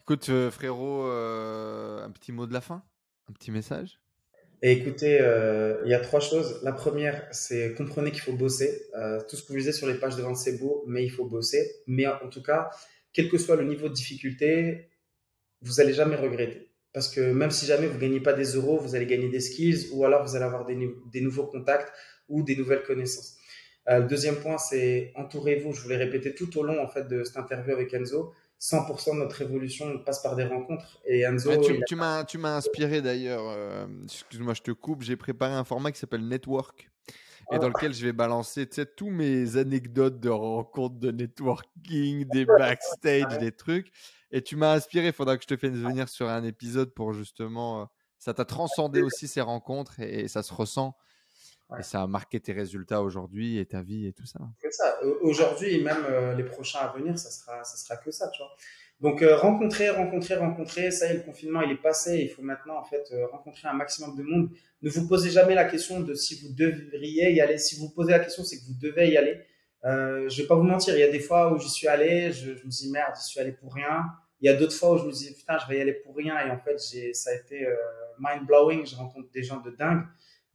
Écoute, 0.00 0.28
euh, 0.30 0.50
frérot, 0.50 1.06
euh, 1.06 2.04
un 2.04 2.10
petit 2.10 2.32
mot 2.32 2.46
de 2.46 2.52
la 2.52 2.60
fin? 2.60 2.82
Un 3.28 3.32
petit 3.32 3.50
message? 3.50 4.00
Et 4.60 4.72
écoutez, 4.72 5.18
euh, 5.20 5.80
il 5.84 5.90
y 5.90 5.94
a 5.94 6.00
trois 6.00 6.20
choses. 6.20 6.60
La 6.64 6.72
première, 6.72 7.28
c'est 7.30 7.74
comprenez 7.74 8.10
qu'il 8.10 8.22
faut 8.22 8.32
bosser. 8.32 8.88
Euh, 8.96 9.20
tout 9.28 9.36
ce 9.36 9.42
que 9.42 9.48
vous 9.48 9.56
lisez 9.56 9.72
sur 9.72 9.86
les 9.86 9.94
pages 9.94 10.16
de 10.16 10.22
vente, 10.22 10.36
c'est 10.36 10.58
beau, 10.58 10.82
mais 10.88 11.04
il 11.04 11.10
faut 11.10 11.26
bosser. 11.26 11.82
Mais 11.86 12.06
en 12.06 12.28
tout 12.28 12.42
cas, 12.42 12.70
quel 13.12 13.28
que 13.28 13.38
soit 13.38 13.54
le 13.54 13.64
niveau 13.64 13.88
de 13.88 13.94
difficulté, 13.94 14.88
vous 15.60 15.80
allez 15.80 15.92
jamais 15.92 16.16
regretter. 16.16 16.70
Parce 16.92 17.08
que 17.08 17.20
même 17.32 17.52
si 17.52 17.66
jamais 17.66 17.86
vous 17.86 17.98
gagnez 17.98 18.20
pas 18.20 18.32
des 18.32 18.56
euros, 18.56 18.78
vous 18.78 18.96
allez 18.96 19.06
gagner 19.06 19.28
des 19.28 19.40
skills 19.40 19.90
ou 19.92 20.04
alors 20.04 20.24
vous 20.24 20.34
allez 20.34 20.44
avoir 20.44 20.64
des, 20.64 20.76
des 21.12 21.20
nouveaux 21.20 21.46
contacts 21.46 21.92
ou 22.28 22.42
des 22.42 22.56
nouvelles 22.56 22.82
connaissances. 22.82 23.37
Euh, 23.88 24.00
le 24.00 24.06
deuxième 24.06 24.36
point, 24.36 24.58
c'est 24.58 25.12
entourez-vous. 25.16 25.72
Je 25.72 25.82
vous 25.82 25.88
l'ai 25.88 25.96
répété 25.96 26.34
tout 26.34 26.58
au 26.58 26.62
long 26.62 26.82
en 26.82 26.88
fait 26.88 27.08
de 27.08 27.24
cette 27.24 27.36
interview 27.36 27.72
avec 27.72 27.92
Enzo. 27.94 28.32
100% 28.60 29.14
de 29.14 29.20
notre 29.20 29.40
évolution 29.40 29.98
passe 30.00 30.20
par 30.20 30.34
des 30.34 30.44
rencontres. 30.44 31.00
Et 31.06 31.20
Enzo, 31.20 31.56
tu, 31.86 31.94
m'as, 31.94 32.24
tu 32.24 32.38
m'as 32.38 32.56
inspiré 32.56 33.00
d'ailleurs. 33.00 33.44
Euh, 33.46 33.86
excuse-moi, 34.04 34.54
je 34.54 34.62
te 34.62 34.72
coupe. 34.72 35.02
J'ai 35.02 35.16
préparé 35.16 35.54
un 35.54 35.64
format 35.64 35.92
qui 35.92 35.98
s'appelle 35.98 36.26
Network 36.26 36.90
et 37.50 37.54
ah. 37.54 37.58
dans 37.58 37.68
lequel 37.68 37.94
je 37.94 38.04
vais 38.04 38.12
balancer 38.12 38.66
tous 38.66 39.10
mes 39.10 39.56
anecdotes 39.56 40.20
de 40.20 40.28
rencontres, 40.28 40.98
de 40.98 41.10
networking, 41.10 42.26
des 42.26 42.44
backstage, 42.58 43.38
des 43.38 43.52
trucs. 43.52 43.90
Et 44.30 44.42
tu 44.42 44.56
m'as 44.56 44.74
inspiré. 44.74 45.06
Il 45.06 45.12
faudra 45.12 45.36
que 45.36 45.44
je 45.44 45.54
te 45.54 45.56
fasse 45.56 45.70
venir 45.70 46.08
sur 46.08 46.28
un 46.28 46.44
épisode 46.44 46.92
pour 46.92 47.12
justement. 47.12 47.82
Euh, 47.82 47.84
ça 48.18 48.34
t'a 48.34 48.44
transcendé 48.44 49.00
aussi 49.00 49.28
ces 49.28 49.40
rencontres 49.40 50.00
et 50.00 50.26
ça 50.26 50.42
se 50.42 50.52
ressent. 50.52 50.96
Et 51.78 51.82
ça 51.82 52.02
a 52.02 52.06
marqué 52.06 52.40
tes 52.40 52.52
résultats 52.52 53.02
aujourd'hui 53.02 53.58
et 53.58 53.66
ta 53.66 53.82
vie 53.82 54.06
et 54.06 54.12
tout 54.12 54.24
ça. 54.24 54.40
C'est 54.58 54.72
ça. 54.72 54.98
Aujourd'hui 55.20 55.74
et 55.74 55.82
même 55.82 56.02
euh, 56.08 56.34
les 56.34 56.44
prochains 56.44 56.78
à 56.78 56.92
venir, 56.96 57.18
ça 57.18 57.30
sera, 57.30 57.62
ça 57.62 57.76
sera 57.76 57.96
que 57.98 58.10
ça, 58.10 58.28
tu 58.30 58.38
vois. 58.42 58.50
Donc 59.00 59.22
euh, 59.22 59.36
rencontrer, 59.36 59.90
rencontrer, 59.90 60.34
rencontrer. 60.34 60.90
Ça 60.90 61.06
y 61.06 61.10
est, 61.10 61.14
le 61.14 61.20
confinement 61.22 61.62
il 61.62 61.70
est 61.72 61.82
passé. 61.82 62.18
Il 62.18 62.28
faut 62.30 62.42
maintenant 62.42 62.78
en 62.78 62.84
fait 62.84 63.04
euh, 63.12 63.26
rencontrer 63.28 63.68
un 63.68 63.74
maximum 63.74 64.16
de 64.16 64.22
monde. 64.22 64.50
Ne 64.82 64.90
vous 64.90 65.06
posez 65.06 65.30
jamais 65.30 65.54
la 65.54 65.66
question 65.66 66.00
de 66.00 66.14
si 66.14 66.40
vous 66.40 66.52
devriez 66.54 67.32
y 67.32 67.40
aller. 67.40 67.58
Si 67.58 67.78
vous 67.78 67.90
posez 67.90 68.10
la 68.10 68.18
question, 68.18 68.42
c'est 68.44 68.58
que 68.58 68.64
vous 68.64 68.78
devez 68.80 69.10
y 69.10 69.16
aller. 69.16 69.40
Euh, 69.84 70.28
je 70.28 70.42
vais 70.42 70.48
pas 70.48 70.56
vous 70.56 70.64
mentir. 70.64 70.96
Il 70.96 71.00
y 71.00 71.04
a 71.04 71.10
des 71.10 71.20
fois 71.20 71.52
où 71.52 71.58
j'y 71.58 71.68
suis 71.68 71.86
allé, 71.86 72.32
je, 72.32 72.56
je 72.56 72.64
me 72.64 72.70
dis 72.70 72.90
merde, 72.90 73.12
j'y 73.16 73.28
suis 73.28 73.40
allé 73.40 73.52
pour 73.52 73.72
rien. 73.72 74.06
Il 74.40 74.46
y 74.46 74.52
a 74.52 74.56
d'autres 74.56 74.74
fois 74.74 74.94
où 74.94 74.98
je 74.98 75.04
me 75.04 75.12
dis 75.12 75.32
putain, 75.32 75.58
je 75.58 75.68
vais 75.68 75.78
y 75.78 75.80
aller 75.80 75.92
pour 75.92 76.16
rien. 76.16 76.36
Et 76.44 76.50
en 76.50 76.58
fait, 76.58 76.76
j'ai, 76.90 77.14
ça 77.14 77.30
a 77.30 77.34
été 77.34 77.66
mind 78.18 78.46
blowing. 78.46 78.84
Je 78.84 78.96
rencontre 78.96 79.30
des 79.30 79.44
gens 79.44 79.60
de 79.60 79.70
dingue. 79.70 80.02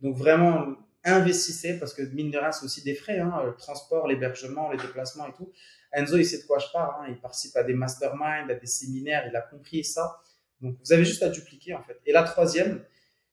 Donc 0.01 0.17
vraiment, 0.17 0.75
investissez 1.03 1.79
parce 1.79 1.93
que 1.93 2.01
mine 2.01 2.31
de 2.31 2.37
rien, 2.37 2.51
c'est 2.51 2.65
aussi 2.65 2.83
des 2.83 2.95
frais, 2.95 3.19
hein, 3.19 3.43
le 3.45 3.55
transport, 3.55 4.07
l'hébergement, 4.07 4.71
les 4.71 4.77
déplacements 4.77 5.27
et 5.27 5.33
tout. 5.33 5.51
Enzo, 5.91 6.17
il 6.17 6.25
sait 6.25 6.41
de 6.41 6.43
quoi 6.43 6.59
je 6.59 6.67
parle, 6.71 6.93
hein, 6.99 7.07
il 7.09 7.19
participe 7.19 7.55
à 7.55 7.63
des 7.63 7.73
masterminds, 7.73 8.49
à 8.49 8.55
des 8.55 8.67
séminaires, 8.67 9.25
il 9.27 9.35
a 9.35 9.41
compris 9.41 9.83
ça. 9.83 10.21
Donc, 10.61 10.77
vous 10.83 10.93
avez 10.93 11.05
juste 11.05 11.23
à 11.23 11.29
dupliquer 11.29 11.75
en 11.75 11.83
fait. 11.83 11.99
Et 12.05 12.13
la 12.13 12.23
troisième, 12.23 12.83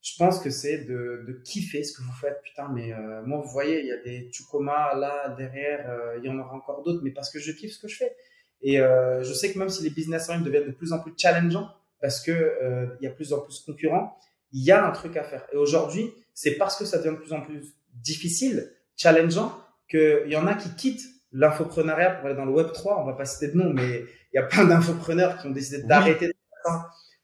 je 0.02 0.16
pense 0.16 0.40
que 0.40 0.50
c'est 0.50 0.84
de, 0.84 1.24
de, 1.26 1.32
kiffer 1.44 1.84
ce 1.84 1.96
que 1.96 2.02
vous 2.02 2.12
faites. 2.20 2.40
Putain, 2.42 2.68
mais 2.68 2.92
euh, 2.92 3.22
moi, 3.22 3.40
vous 3.40 3.50
voyez, 3.50 3.80
il 3.80 3.86
y 3.86 3.92
a 3.92 3.98
des 3.98 4.30
Tucoma 4.30 4.94
là 4.94 5.34
derrière, 5.36 5.88
euh, 5.90 6.18
il 6.18 6.24
y 6.24 6.28
en 6.28 6.38
aura 6.38 6.54
encore 6.54 6.82
d'autres, 6.82 7.02
mais 7.02 7.10
parce 7.10 7.30
que 7.30 7.38
je 7.38 7.52
kiffe 7.52 7.72
ce 7.72 7.82
que 7.82 7.88
je 7.88 7.96
fais. 7.96 8.16
Et 8.62 8.80
euh, 8.80 9.22
je 9.22 9.32
sais 9.32 9.52
que 9.52 9.58
même 9.58 9.68
si 9.68 9.82
les 9.82 9.90
business 9.90 10.28
en 10.28 10.34
ligne 10.34 10.44
deviennent 10.44 10.66
de 10.66 10.72
plus 10.72 10.92
en 10.92 11.00
plus 11.00 11.12
challengeants, 11.16 11.68
parce 12.00 12.20
que 12.20 12.30
euh, 12.30 12.86
il 13.00 13.04
y 13.04 13.08
a 13.08 13.10
plus 13.10 13.32
en 13.32 13.40
plus 13.40 13.60
concurrents, 13.60 14.16
il 14.52 14.64
y 14.64 14.70
a 14.70 14.84
un 14.84 14.90
truc 14.90 15.16
à 15.16 15.24
faire. 15.24 15.46
Et 15.52 15.56
aujourd'hui, 15.56 16.12
c'est 16.42 16.52
parce 16.52 16.78
que 16.78 16.86
ça 16.86 16.96
devient 16.96 17.16
de 17.16 17.20
plus 17.20 17.34
en 17.34 17.42
plus 17.42 17.74
difficile, 17.92 18.72
challengeant, 18.96 19.52
qu'il 19.90 20.24
y 20.28 20.36
en 20.36 20.46
a 20.46 20.54
qui 20.54 20.74
quittent 20.74 21.04
l'infoprenariat 21.32 22.12
pour 22.12 22.28
aller 22.28 22.34
dans 22.34 22.46
le 22.46 22.52
Web 22.52 22.72
3. 22.72 22.98
On 22.98 23.04
va 23.04 23.12
pas 23.12 23.26
citer 23.26 23.48
de 23.48 23.58
nom, 23.58 23.74
mais 23.74 24.04
il 24.32 24.36
y 24.36 24.38
a 24.38 24.44
plein 24.44 24.64
d'infopreneurs 24.64 25.36
qui 25.36 25.48
ont 25.48 25.50
décidé 25.50 25.82
d'arrêter 25.82 26.32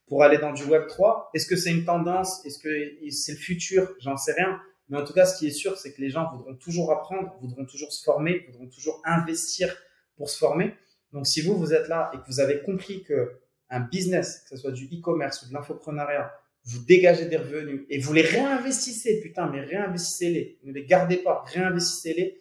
pour 0.07 0.23
aller 0.23 0.37
dans 0.37 0.53
du 0.53 0.65
Web 0.65 0.87
3. 0.89 1.31
Est-ce 1.33 1.47
que 1.47 1.57
c'est 1.57 1.71
une 1.71 1.87
tendance? 1.87 2.45
Est-ce 2.45 2.59
que 2.59 2.69
c'est 3.11 3.33
le 3.33 3.39
futur? 3.39 3.89
J'en 4.01 4.19
sais 4.19 4.35
rien. 4.35 4.61
Mais 4.91 4.99
en 4.99 5.05
tout 5.05 5.15
cas, 5.15 5.25
ce 5.25 5.39
qui 5.39 5.47
est 5.47 5.51
sûr, 5.51 5.79
c'est 5.79 5.95
que 5.95 6.03
les 6.03 6.11
gens 6.11 6.31
voudront 6.31 6.55
toujours 6.55 6.93
apprendre, 6.93 7.39
voudront 7.41 7.65
toujours 7.65 7.95
se 7.95 8.05
former, 8.05 8.45
voudront 8.49 8.69
toujours 8.69 9.01
investir 9.07 9.75
pour 10.19 10.29
se 10.29 10.37
former. 10.37 10.75
Donc, 11.15 11.27
si 11.27 11.41
vous, 11.41 11.57
vous 11.57 11.73
êtes 11.73 11.89
là 11.89 12.11
et 12.13 12.19
que 12.19 12.27
vous 12.27 12.41
avez 12.41 12.61
compris 12.61 13.03
que 13.03 13.41
un 13.71 13.81
business, 13.81 14.43
que 14.43 14.51
ce 14.51 14.57
soit 14.59 14.73
du 14.73 14.85
e-commerce 14.93 15.43
ou 15.43 15.49
de 15.49 15.55
l'infoprenariat, 15.55 16.35
vous 16.67 16.85
dégagez 16.85 17.27
des 17.27 17.37
revenus 17.37 17.87
et 17.89 17.99
vous 18.01 18.13
les 18.13 18.23
réinvestissez, 18.23 19.21
putain, 19.21 19.49
mais 19.49 19.61
réinvestissez-les, 19.61 20.59
ne 20.65 20.73
les 20.73 20.85
gardez 20.85 21.19
pas, 21.19 21.45
réinvestissez-les, 21.47 22.41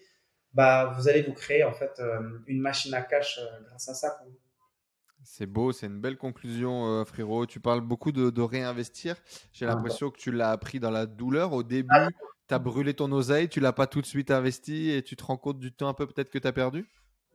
bah, 0.53 0.95
vous 0.97 1.07
allez 1.07 1.21
vous 1.21 1.33
créer 1.33 1.63
en 1.63 1.73
fait 1.73 1.91
euh, 1.99 2.39
une 2.47 2.59
machine 2.59 2.93
à 2.93 3.01
cash 3.01 3.39
euh, 3.39 3.59
grâce 3.67 3.87
à 3.87 3.93
ça. 3.93 4.17
C'est 5.23 5.45
beau, 5.45 5.71
c'est 5.71 5.87
une 5.87 5.99
belle 5.99 6.17
conclusion, 6.17 6.87
euh, 6.87 7.05
frérot. 7.05 7.45
Tu 7.45 7.59
parles 7.59 7.81
beaucoup 7.81 8.11
de, 8.11 8.41
réinvestir. 8.41 9.15
J'ai 9.51 9.65
ah, 9.65 9.69
l'impression 9.69 10.09
que 10.09 10.17
tu 10.17 10.31
l'as 10.31 10.51
appris 10.51 10.79
dans 10.79 10.91
la 10.91 11.05
douleur. 11.05 11.53
Au 11.53 11.63
début, 11.63 11.89
ah. 11.91 12.09
tu 12.47 12.53
as 12.53 12.59
brûlé 12.59 12.93
ton 12.93 13.11
oseille, 13.11 13.49
tu 13.49 13.59
l'as 13.59 13.73
pas 13.73 13.85
tout 13.85 14.01
de 14.01 14.05
suite 14.05 14.31
investi 14.31 14.91
et 14.91 15.03
tu 15.03 15.15
te 15.15 15.23
rends 15.23 15.37
compte 15.37 15.59
du 15.59 15.71
temps 15.71 15.89
un 15.89 15.93
peu 15.93 16.07
peut-être 16.07 16.29
que 16.29 16.39
tu 16.39 16.47
as 16.47 16.53
perdu? 16.53 16.87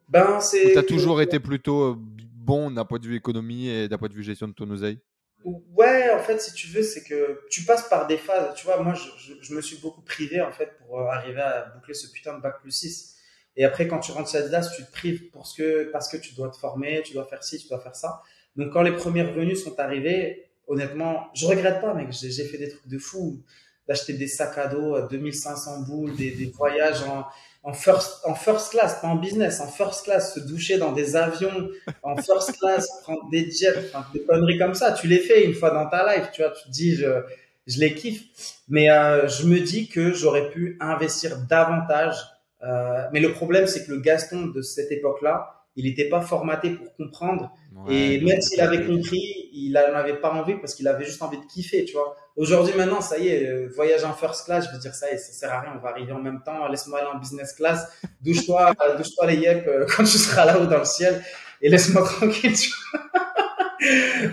Ben, 0.09 0.41
c'est... 0.41 0.73
Tu 0.73 0.79
as 0.79 0.83
toujours 0.83 1.21
été 1.21 1.39
plutôt 1.41 1.97
bon 1.97 2.71
d'un 2.71 2.85
point 2.85 2.99
de 2.99 3.07
vue 3.07 3.17
économie 3.17 3.69
et 3.69 3.89
d'un 3.89 3.99
point 3.99 4.09
de 4.09 4.15
vue 4.15 4.25
gestion 4.25 4.49
de 4.49 4.55
ton 4.55 4.69
oseille? 4.71 4.99
Ouais, 5.45 6.11
en 6.11 6.19
fait, 6.19 6.41
si 6.41 6.53
tu 6.53 6.67
veux, 6.69 6.83
c'est 6.83 7.03
que 7.03 7.41
tu 7.51 7.63
passes 7.63 7.89
par 7.89 8.07
des 8.07 8.19
phases. 8.19 8.55
Tu 8.55 8.67
vois, 8.67 8.83
moi, 8.83 8.95
je, 8.95 9.55
me 9.55 9.61
suis 9.61 9.79
beaucoup 9.79 10.03
privé, 10.03 10.41
en 10.41 10.53
fait, 10.53 10.77
pour 10.79 11.01
euh, 11.01 11.07
arriver 11.07 11.41
à 11.41 11.73
boucler 11.75 11.95
ce 11.95 12.11
putain 12.11 12.37
de 12.37 12.43
bac 12.43 12.61
plus 12.61 12.73
6. 12.73 13.17
Et 13.57 13.65
après, 13.65 13.89
quand 13.89 13.99
tu 14.01 14.13
rentres 14.13 14.31
chez 14.31 14.39
Adidas, 14.39 14.71
tu 14.77 14.85
te 14.85 14.93
prives 14.93 15.31
pour 15.31 15.47
ce 15.47 15.57
que, 15.57 15.91
parce 15.93 16.09
que 16.09 16.17
tu 16.17 16.35
dois 16.35 16.51
te 16.51 16.57
former, 16.57 17.03
tu 17.03 17.15
dois 17.15 17.25
faire 17.25 17.43
ci, 17.43 17.59
tu 17.59 17.69
dois 17.69 17.81
faire 17.81 17.97
ça. 17.97 18.23
Donc, 18.57 18.73
quand 18.73 18.83
les 18.83 18.93
premiers 18.93 19.23
revenus 19.23 19.63
sont 19.65 19.79
arrivés, 19.81 20.51
honnêtement, 20.67 21.31
je 21.35 21.47
regrette 21.47 21.81
pas, 21.81 21.95
mec. 21.95 22.09
J'ai 22.13 22.45
fait 22.45 22.59
des 22.59 22.69
trucs 22.69 22.89
de 22.89 22.99
fou. 22.99 23.43
d'acheter 23.89 24.13
des 24.13 24.29
sacs 24.29 24.59
à 24.59 24.69
dos 24.69 24.95
à 24.95 25.03
2500 25.03 25.81
boules, 25.83 26.15
des 26.15 26.53
voyages 26.55 27.03
en, 27.03 27.27
en 27.63 27.75
first, 27.75 28.21
en 28.25 28.35
first 28.35 28.71
class, 28.71 29.01
pas 29.01 29.09
en 29.09 29.17
business, 29.17 29.61
en 29.61 29.69
first 29.69 30.05
class, 30.05 30.35
se 30.35 30.41
doucher 30.41 30.79
dans 30.79 30.93
des 30.93 31.15
avions, 31.15 31.69
en 32.03 32.17
first 32.17 32.59
class, 32.59 32.89
prendre 33.03 33.29
des 33.31 33.51
jets, 33.51 33.91
enfin, 33.93 34.07
des 34.15 34.23
conneries 34.23 34.59
comme 34.59 34.75
ça. 34.75 34.93
Tu 34.93 35.07
les 35.07 35.19
fais 35.19 35.45
une 35.45 35.55
fois 35.55 35.71
dans 35.71 35.87
ta 35.87 36.15
life, 36.15 36.31
tu 36.33 36.43
vois, 36.43 36.53
tu 36.53 36.65
te 36.65 36.71
dis, 36.71 36.95
je, 36.97 37.23
je 37.67 37.81
les 37.81 37.95
kiffe. 37.95 38.23
Mais 38.69 38.91
euh, 38.91 39.29
je 39.29 39.47
me 39.47 39.61
dis 39.61 39.89
que 39.89 40.13
j'aurais 40.13 40.51
pu 40.51 40.79
investir 40.81 41.39
davantage. 41.49 42.17
Euh, 42.63 43.07
mais 43.13 43.21
le 43.21 43.33
problème, 43.33 43.67
c'est 43.67 43.85
que 43.87 43.93
le 43.93 44.01
Gaston 44.01 44.47
de 44.47 44.63
cette 44.63 44.91
époque-là, 44.91 45.65
il 45.77 45.85
n'était 45.85 46.09
pas 46.09 46.21
formaté 46.21 46.71
pour 46.71 46.95
comprendre. 46.97 47.53
Et 47.89 48.21
même 48.21 48.41
s'il 48.41 48.61
avait 48.61 48.85
compris, 48.85 49.49
il 49.53 49.73
n'en 49.73 49.95
avait 49.95 50.17
pas 50.17 50.31
envie 50.31 50.55
parce 50.55 50.75
qu'il 50.75 50.87
avait 50.89 51.05
juste 51.05 51.23
envie 51.23 51.39
de 51.39 51.45
kiffer, 51.45 51.85
tu 51.85 51.95
vois. 51.95 52.17
Aujourd'hui, 52.37 52.75
maintenant, 52.77 53.01
ça 53.01 53.19
y 53.19 53.29
est, 53.29 53.47
euh, 53.47 53.69
voyage 53.75 54.05
en 54.05 54.13
first 54.13 54.45
class, 54.45 54.67
je 54.69 54.73
veux 54.75 54.81
dire, 54.81 54.95
ça 54.95 55.11
y 55.11 55.15
est, 55.15 55.19
ça 55.19 55.33
sert 55.33 55.53
à 55.53 55.61
rien, 55.61 55.73
on 55.77 55.81
va 55.81 55.91
arriver 55.91 56.13
en 56.13 56.21
même 56.21 56.43
temps, 56.45 56.69
laisse-moi 56.69 57.01
aller 57.01 57.09
en 57.09 57.19
business 57.19 57.53
class, 57.53 57.91
douche-toi, 58.21 58.73
douche-toi 58.97 59.27
les 59.27 59.37
yep 59.37 59.69
quand 59.97 60.05
tu 60.05 60.19
seras 60.19 60.45
là-haut 60.45 60.67
dans 60.67 60.79
le 60.79 60.85
ciel 60.85 61.23
et 61.63 61.69
laisse-moi 61.69 62.03
tranquille, 62.17 62.55
tu 62.55 62.71
vois. 62.93 63.30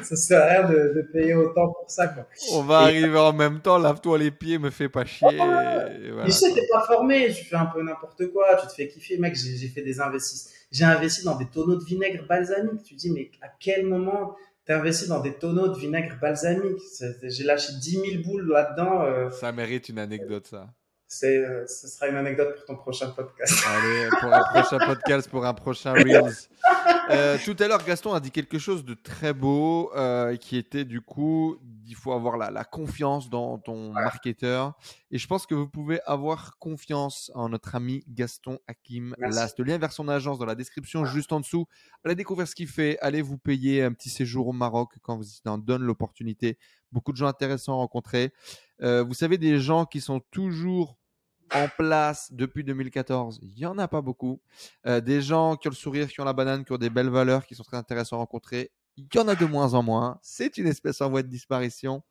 Ça 0.04 0.16
sert 0.16 0.42
à 0.42 0.46
rien 0.46 0.70
de, 0.70 0.94
de, 0.96 1.02
payer 1.02 1.34
autant 1.34 1.70
pour 1.70 1.90
ça. 1.90 2.08
Quoi. 2.08 2.28
On 2.54 2.64
va 2.64 2.80
arriver 2.80 3.18
en 3.18 3.34
même 3.34 3.62
temps, 3.62 3.78
lave-toi 3.78 4.18
les 4.18 4.32
pieds, 4.32 4.58
me 4.58 4.70
fais 4.70 4.90
pas 4.90 5.06
chier. 5.06 5.28
et 5.34 5.38
voilà. 5.38 6.26
Tu 6.26 6.32
sais, 6.32 6.54
t'es 6.54 6.68
pas 6.72 6.84
formé, 6.86 7.34
tu 7.34 7.46
fais 7.46 7.56
un 7.56 7.68
peu 7.68 7.82
n'importe 7.82 8.28
quoi, 8.32 8.56
tu 8.62 8.68
te 8.68 8.74
fais 8.74 8.88
kiffer. 8.88 9.18
Mec, 9.18 9.36
j'ai 9.36 9.68
fait 9.68 9.82
des 9.82 10.00
investissements. 10.02 10.52
J'ai 10.72 10.84
investi 10.84 11.24
dans 11.24 11.38
des 11.38 11.46
tonneaux 11.46 11.78
de 11.78 11.84
vinaigre 11.84 12.26
balsamique. 12.28 12.84
Tu 12.84 12.96
dis, 12.96 13.12
mais 13.12 13.32
à 13.42 13.48
quel 13.60 13.86
moment 13.86 14.36
t'as 14.66 14.80
investi 14.80 15.08
dans 15.08 15.22
des 15.22 15.34
tonneaux 15.34 15.70
de 15.70 15.78
vinaigre 15.80 16.18
balsamique? 16.22 16.82
J'ai 17.24 17.44
lâché 17.44 17.74
10 17.80 17.92
000 17.92 18.24
boules 18.26 18.50
là-dedans. 18.50 19.04
Euh... 19.04 19.30
Ça 19.30 19.52
mérite 19.52 19.90
une 19.90 20.00
anecdote, 20.00 20.48
ça 20.48 20.68
c'est, 21.08 21.38
euh, 21.38 21.66
ce 21.68 21.88
sera 21.88 22.08
une 22.08 22.18
anecdote 22.18 22.56
pour 22.56 22.66
ton 22.66 22.76
prochain 22.76 23.10
podcast. 23.12 23.54
Allez, 23.68 24.10
pour 24.20 24.34
un 24.34 24.44
prochain 24.44 24.78
podcast, 24.78 25.30
pour 25.30 25.46
un 25.46 25.54
prochain 25.54 25.94
Reels. 25.94 26.50
Euh, 27.10 27.38
tout 27.46 27.56
à 27.60 27.68
l'heure, 27.68 27.84
Gaston 27.86 28.14
a 28.14 28.20
dit 28.20 28.32
quelque 28.32 28.60
chose 28.60 28.84
de 28.84 28.94
très 28.94 29.34
beau, 29.34 29.92
euh, 29.96 30.36
qui 30.36 30.58
était 30.58 30.84
du 30.84 31.00
coup, 31.00 31.58
il 31.88 31.96
faut 31.96 32.12
avoir 32.12 32.36
la, 32.36 32.52
la 32.52 32.66
confiance 32.66 33.30
dans 33.30 33.58
ton 33.58 33.94
marketeur. 33.94 34.74
Et 35.10 35.18
je 35.18 35.26
pense 35.26 35.46
que 35.46 35.56
vous 35.56 35.70
pouvez 35.70 36.02
avoir 36.06 36.58
confiance 36.60 37.32
en 37.34 37.48
notre 37.50 37.76
ami 37.76 38.04
Gaston 38.10 38.60
Hakim 38.68 39.16
Last. 39.20 39.60
Le 39.60 39.66
lien 39.66 39.78
vers 39.78 39.94
son 39.94 40.10
agence 40.10 40.38
dans 40.38 40.46
la 40.46 40.56
description 40.56 41.06
juste 41.06 41.32
en 41.32 41.40
dessous. 41.40 41.66
Allez 42.04 42.16
découvrir 42.16 42.48
ce 42.48 42.56
qu'il 42.56 42.68
fait. 42.68 43.00
Allez 43.00 43.22
vous 43.22 43.38
payer 43.38 43.84
un 43.84 43.94
petit 43.94 44.10
séjour 44.10 44.48
au 44.48 44.54
Maroc 44.54 44.96
quand 45.02 45.16
vous 45.16 45.26
en 45.46 45.58
donne 45.58 45.84
l'opportunité. 45.84 46.58
Beaucoup 46.92 47.12
de 47.12 47.18
gens 47.18 47.28
intéressants 47.28 47.74
à 47.74 47.78
rencontrer. 47.78 48.34
Euh, 48.82 49.04
vous 49.04 49.14
savez, 49.14 49.38
des 49.38 49.60
gens 49.60 49.86
qui 49.86 50.02
sont 50.02 50.22
toujours 50.32 50.98
en 51.54 51.68
place 51.78 52.32
depuis 52.34 52.64
2014, 52.64 53.40
il 53.42 53.58
y 53.58 53.66
en 53.66 53.78
a 53.78 53.88
pas 53.88 54.02
beaucoup. 54.02 54.42
Euh, 54.86 55.00
des 55.00 55.22
gens 55.22 55.56
qui 55.56 55.68
ont 55.68 55.72
le 55.72 55.76
sourire, 55.76 56.08
qui 56.08 56.20
ont 56.20 56.26
la 56.26 56.34
banane, 56.34 56.66
qui 56.66 56.74
ont 56.74 56.78
des 56.78 56.90
belles 56.90 57.10
valeurs, 57.10 57.46
qui 57.46 57.56
sont 57.56 57.64
très 57.64 57.78
intéressants 57.78 58.18
à 58.18 58.20
rencontrer, 58.20 58.72
il 58.98 59.08
y 59.14 59.20
en 59.20 59.28
a 59.28 59.36
de 59.36 59.46
moins 59.46 59.74
en 59.74 59.84
moins. 59.84 60.20
C'est 60.22 60.58
une 60.58 60.68
espèce 60.68 61.02
en 61.02 61.10
voie 61.10 61.24
de 61.24 61.28
disparition. 61.28 62.04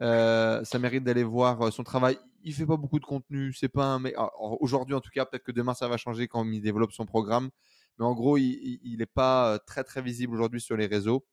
Euh, 0.00 0.62
ça 0.64 0.78
mérite 0.78 1.04
d'aller 1.04 1.24
voir 1.24 1.72
son 1.72 1.82
travail. 1.82 2.16
Il 2.44 2.54
fait 2.54 2.66
pas 2.66 2.76
beaucoup 2.76 3.00
de 3.00 3.04
contenu. 3.04 3.52
C'est 3.52 3.68
pas 3.68 3.84
un 3.84 3.98
mais 3.98 4.14
aujourd'hui 4.60 4.94
en 4.94 5.00
tout 5.00 5.10
cas. 5.10 5.26
Peut-être 5.26 5.42
que 5.42 5.52
demain 5.52 5.74
ça 5.74 5.88
va 5.88 5.96
changer 5.96 6.28
quand 6.28 6.44
il 6.44 6.62
développe 6.62 6.92
son 6.92 7.06
programme. 7.06 7.50
Mais 7.98 8.04
en 8.04 8.14
gros, 8.14 8.38
il 8.38 8.96
n'est 8.98 9.06
pas 9.06 9.58
très 9.66 9.84
très 9.84 10.00
visible 10.00 10.34
aujourd'hui 10.34 10.60
sur 10.60 10.76
les 10.76 10.86
réseaux. 10.86 11.26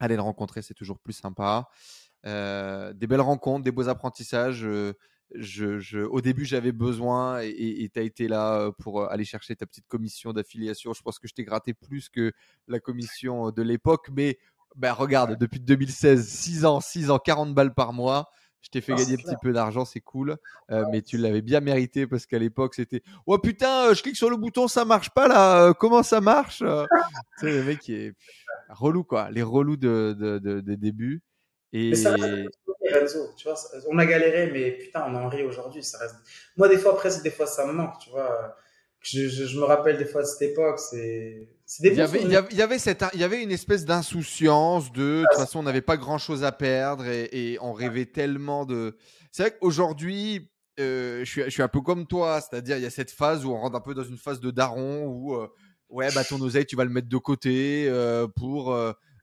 Allez 0.00 0.16
le 0.16 0.22
rencontrer, 0.22 0.62
c'est 0.62 0.74
toujours 0.74 0.98
plus 0.98 1.12
sympa. 1.12 1.68
Euh, 2.26 2.92
des 2.92 3.06
belles 3.06 3.20
rencontres, 3.20 3.64
des 3.64 3.72
beaux 3.72 3.88
apprentissages. 3.88 4.66
Je, 5.34 5.80
je, 5.80 5.98
au 6.00 6.20
début, 6.20 6.44
j'avais 6.44 6.72
besoin 6.72 7.40
et 7.40 7.90
tu 7.92 7.98
as 7.98 8.02
été 8.02 8.28
là 8.28 8.70
pour 8.78 9.10
aller 9.10 9.24
chercher 9.24 9.56
ta 9.56 9.66
petite 9.66 9.86
commission 9.88 10.32
d'affiliation. 10.32 10.92
Je 10.92 11.02
pense 11.02 11.18
que 11.18 11.26
je 11.26 11.34
t'ai 11.34 11.44
gratté 11.44 11.72
plus 11.72 12.08
que 12.08 12.32
la 12.68 12.80
commission 12.80 13.50
de 13.50 13.62
l'époque. 13.62 14.08
Mais 14.12 14.38
ben, 14.76 14.92
regarde, 14.92 15.36
depuis 15.38 15.60
2016, 15.60 16.26
6 16.26 16.64
ans, 16.64 16.80
6 16.80 17.10
ans, 17.10 17.18
40 17.18 17.54
balles 17.54 17.74
par 17.74 17.92
mois. 17.92 18.30
Je 18.62 18.70
t'ai 18.70 18.80
fait 18.80 18.92
ah, 18.92 18.96
gagner 18.96 19.14
un 19.14 19.16
petit 19.16 19.36
peu 19.42 19.52
d'argent, 19.52 19.84
c'est 19.84 20.00
cool. 20.00 20.36
Euh, 20.70 20.84
mais 20.90 21.02
tu 21.02 21.18
l'avais 21.18 21.42
bien 21.42 21.60
mérité 21.60 22.06
parce 22.06 22.26
qu'à 22.26 22.38
l'époque, 22.38 22.74
c'était 22.74 23.02
Oh 23.26 23.36
putain, 23.38 23.92
je 23.92 24.02
clique 24.02 24.16
sur 24.16 24.30
le 24.30 24.36
bouton, 24.36 24.68
ça 24.68 24.84
marche 24.84 25.10
pas 25.10 25.28
là. 25.28 25.74
comment 25.74 26.02
ça 26.02 26.20
marche 26.20 26.58
Tu 26.58 26.64
sais, 27.40 27.52
le 27.52 27.64
mec 27.64 27.80
qui 27.80 27.94
est 27.94 28.14
relou, 28.68 29.02
quoi. 29.04 29.30
Les 29.30 29.42
relous 29.42 29.76
de, 29.76 30.16
de, 30.18 30.38
de, 30.38 30.60
de 30.60 30.74
début. 30.74 31.22
Et... 31.72 31.94
ça 31.94 32.16
tu 33.36 33.48
vois, 33.48 33.54
on 33.90 33.98
a 33.98 34.06
galéré, 34.06 34.50
mais 34.52 34.72
putain, 34.72 35.04
on 35.08 35.14
en 35.14 35.28
rit 35.28 35.44
aujourd'hui. 35.44 35.82
Ça 35.82 35.98
reste... 35.98 36.16
Moi, 36.56 36.68
des 36.68 36.78
fois, 36.78 36.92
après, 36.92 37.10
des 37.22 37.30
fois, 37.30 37.46
ça 37.46 37.66
me 37.66 37.72
manque, 37.72 37.98
tu 37.98 38.10
vois. 38.10 38.56
Je, 39.02 39.28
je, 39.28 39.58
me 39.58 39.64
rappelle 39.64 39.98
des 39.98 40.04
fois 40.04 40.22
de 40.22 40.26
cette 40.26 40.50
époque, 40.50 40.78
c'est. 40.78 41.48
Il 41.80 41.94
y, 41.94 42.00
avait, 42.00 42.22
il, 42.22 42.30
y 42.30 42.62
avait, 42.62 42.78
cette, 42.78 43.04
il 43.14 43.20
y 43.20 43.24
avait 43.24 43.42
une 43.42 43.50
espèce 43.50 43.84
d'insouciance 43.84 44.92
de, 44.92 45.22
de 45.22 45.24
toute 45.30 45.40
façon, 45.40 45.60
on 45.60 45.62
n'avait 45.62 45.80
pas 45.80 45.96
grand 45.96 46.18
chose 46.18 46.44
à 46.44 46.52
perdre 46.52 47.06
et, 47.06 47.28
et 47.32 47.58
on 47.60 47.72
rêvait 47.72 48.06
tellement 48.06 48.64
de. 48.66 48.96
C'est 49.32 49.42
vrai 49.42 49.56
qu'aujourd'hui, 49.58 50.52
euh, 50.80 51.20
je, 51.24 51.30
suis, 51.30 51.42
je 51.42 51.50
suis 51.50 51.62
un 51.62 51.68
peu 51.68 51.80
comme 51.80 52.06
toi, 52.06 52.40
c'est-à-dire 52.40 52.76
il 52.76 52.82
y 52.82 52.86
a 52.86 52.90
cette 52.90 53.10
phase 53.10 53.44
où 53.44 53.50
on 53.50 53.58
rentre 53.58 53.76
un 53.76 53.80
peu 53.80 53.94
dans 53.94 54.04
une 54.04 54.16
phase 54.16 54.40
de 54.40 54.50
daron 54.50 55.06
où, 55.06 55.34
euh, 55.34 55.48
ouais, 55.90 56.08
bah 56.14 56.24
ton 56.24 56.40
oseille, 56.40 56.66
tu 56.66 56.76
vas 56.76 56.84
le 56.84 56.90
mettre 56.90 57.08
de 57.08 57.16
côté 57.18 57.86
euh, 57.88 58.26
pour 58.26 58.76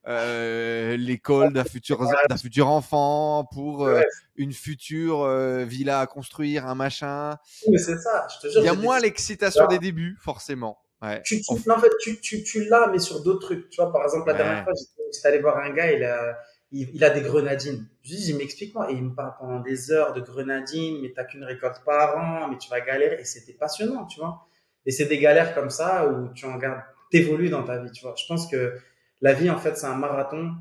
euh, 0.08 0.96
l'école 0.98 1.54
d'un 1.54 1.66
futur, 1.66 2.00
d'un 2.30 2.38
futur 2.38 2.68
enfant, 2.68 3.46
pour 3.52 3.86
euh, 3.86 4.02
une 4.36 4.54
future 4.54 5.24
euh, 5.24 5.66
villa 5.66 6.00
à 6.00 6.08
construire, 6.08 6.66
un 6.66 6.76
machin. 6.76 7.38
Mais 7.70 7.78
c'est 7.78 7.98
ça, 7.98 8.28
je 8.34 8.48
te 8.48 8.52
jure. 8.52 8.62
Il 8.62 8.66
y 8.66 8.70
a 8.70 8.74
moins 8.74 9.00
l'excitation 9.00 9.68
des 9.68 9.80
débuts, 9.80 10.18
forcément. 10.22 10.80
Ouais. 11.02 11.22
Tu, 11.24 11.42
tu, 11.42 11.72
en 11.72 11.80
fait, 11.80 11.92
tu, 12.02 12.20
tu, 12.20 12.44
tu 12.44 12.66
l'as, 12.66 12.88
mais 12.88 13.00
sur 13.00 13.24
d'autres 13.24 13.48
trucs. 13.48 13.70
Tu 13.70 13.82
vois, 13.82 13.92
par 13.92 14.04
exemple, 14.04 14.28
la 14.28 14.34
dernière 14.34 14.64
fois, 14.64 14.74
j'étais 15.14 15.28
allé 15.28 15.40
voir 15.40 15.58
un 15.58 15.70
gars, 15.72 15.92
il 15.92 16.04
a, 16.04 16.38
il, 16.72 17.04
a 17.04 17.10
des 17.10 17.22
grenadines. 17.22 17.86
Je 18.04 18.16
dis, 18.16 18.34
m'explique-moi. 18.34 18.92
Et 18.92 18.96
il 18.96 19.04
me 19.04 19.16
parle 19.16 19.34
pendant 19.40 19.60
des 19.60 19.92
heures 19.92 20.14
de 20.14 20.22
grenadines, 20.22 21.02
mais 21.02 21.14
t'as 21.16 21.24
qu'une 21.24 21.44
récolte 21.44 21.82
par 21.86 22.18
an, 22.18 22.50
mais 22.50 22.58
tu 22.58 22.70
vas 22.70 22.82
galérer. 22.82 23.20
Et 23.20 23.26
c'était 23.26 23.54
passionnant, 23.54 24.06
tu 24.06 24.20
vois. 24.20 24.46
Et 24.86 24.92
c'est 24.92 25.06
des 25.06 25.20
galères 25.20 25.54
comme 25.54 25.70
ça 25.70 26.08
où 26.08 26.30
tu 26.34 26.46
en 26.46 26.58
gardes, 26.58 26.82
t'évolues 27.12 27.50
dans 27.50 27.64
ta 27.64 27.78
vie, 27.78 27.92
tu 27.92 28.02
vois. 28.02 28.16
Je 28.18 28.26
pense 28.28 28.48
que 28.48 28.78
la 29.22 29.34
vie, 29.34 29.50
en 29.50 29.58
fait, 29.58 29.78
c'est 29.78 29.88
un 29.88 29.96
marathon. 29.96 30.52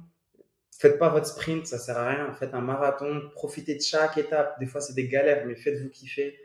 Faites 0.78 0.98
pas 0.98 1.08
votre 1.08 1.26
sprint, 1.26 1.66
ça 1.66 1.78
sert 1.78 1.98
à 1.98 2.08
rien. 2.08 2.32
Faites 2.38 2.54
un 2.54 2.60
marathon, 2.60 3.20
profitez 3.34 3.74
de 3.74 3.82
chaque 3.82 4.18
étape. 4.18 4.58
Des 4.60 4.66
fois, 4.66 4.80
c'est 4.80 4.94
des 4.94 5.08
galères, 5.08 5.44
mais 5.46 5.56
faites-vous 5.56 5.88
kiffer. 5.88 6.38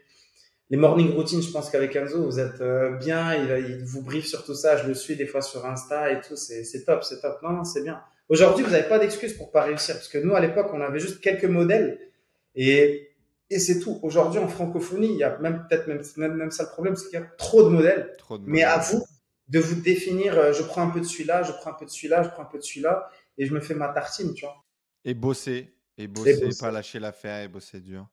Les 0.69 0.77
morning 0.77 1.13
routines, 1.13 1.41
je 1.41 1.51
pense 1.51 1.69
qu'avec 1.69 1.95
Enzo, 1.95 2.23
vous 2.23 2.39
êtes 2.39 2.61
euh, 2.61 2.97
bien. 2.97 3.35
Il, 3.35 3.83
vous 3.83 4.01
brief 4.01 4.25
sur 4.25 4.43
tout 4.43 4.55
ça. 4.55 4.77
Je 4.77 4.87
le 4.87 4.93
suis 4.95 5.15
des 5.15 5.27
fois 5.27 5.41
sur 5.41 5.65
Insta 5.65 6.11
et 6.11 6.21
tout. 6.21 6.35
C'est 6.35 6.85
top, 6.85 7.03
c'est 7.03 7.21
top. 7.21 7.41
Non, 7.43 7.51
non, 7.51 7.63
c'est 7.63 7.83
bien. 7.83 8.01
Aujourd'hui, 8.29 8.63
vous 8.63 8.71
n'avez 8.71 8.87
pas 8.87 8.97
d'excuses 8.97 9.33
pour 9.33 9.51
pas 9.51 9.63
réussir. 9.63 9.95
Parce 9.95 10.07
que 10.07 10.17
nous, 10.17 10.33
à 10.33 10.39
l'époque, 10.39 10.71
on 10.73 10.81
avait 10.81 10.99
juste 10.99 11.19
quelques 11.21 11.45
modèles. 11.45 11.99
Et, 12.55 13.11
et 13.49 13.59
c'est 13.59 13.79
tout. 13.79 13.99
Aujourd'hui, 14.01 14.39
en 14.39 14.47
francophonie, 14.47 15.11
il 15.11 15.17
y 15.17 15.23
a 15.23 15.37
même 15.39 15.65
peut-être 15.67 15.87
même, 15.87 16.01
même, 16.17 16.33
même, 16.35 16.51
ça 16.51 16.63
le 16.63 16.69
problème, 16.69 16.95
c'est 16.95 17.09
qu'il 17.09 17.19
y 17.19 17.21
a 17.21 17.25
trop 17.37 17.63
de 17.63 17.69
modèles. 17.69 18.13
Trop 18.17 18.37
de 18.37 18.43
mais 18.47 18.63
à 18.63 18.77
vous 18.77 19.03
de 19.53 19.59
vous 19.59 19.79
définir, 19.79 20.33
euh, 20.33 20.51
je 20.51 20.63
prends 20.63 20.81
un 20.81 20.89
peu 20.89 20.99
de 20.99 21.05
celui-là, 21.05 21.43
je 21.43 21.51
prends 21.51 21.69
un 21.69 21.75
peu 21.75 21.85
de 21.85 21.91
celui-là, 21.91 22.23
je 22.23 22.29
prends 22.29 22.41
un 22.41 22.47
peu 22.47 22.57
de 22.57 22.63
celui-là, 22.63 23.07
et 23.37 23.45
je 23.45 23.53
me 23.53 23.59
fais 23.59 23.75
ma 23.75 23.89
tartine, 23.89 24.33
tu 24.33 24.45
vois. 24.45 24.65
Et 25.05 25.13
bosser, 25.13 25.75
et 25.95 26.07
bosser, 26.07 26.49
pas 26.59 26.71
lâcher 26.71 26.99
l'affaire, 26.99 27.43
et 27.43 27.47
bosser 27.47 27.79
dur. 27.79 28.07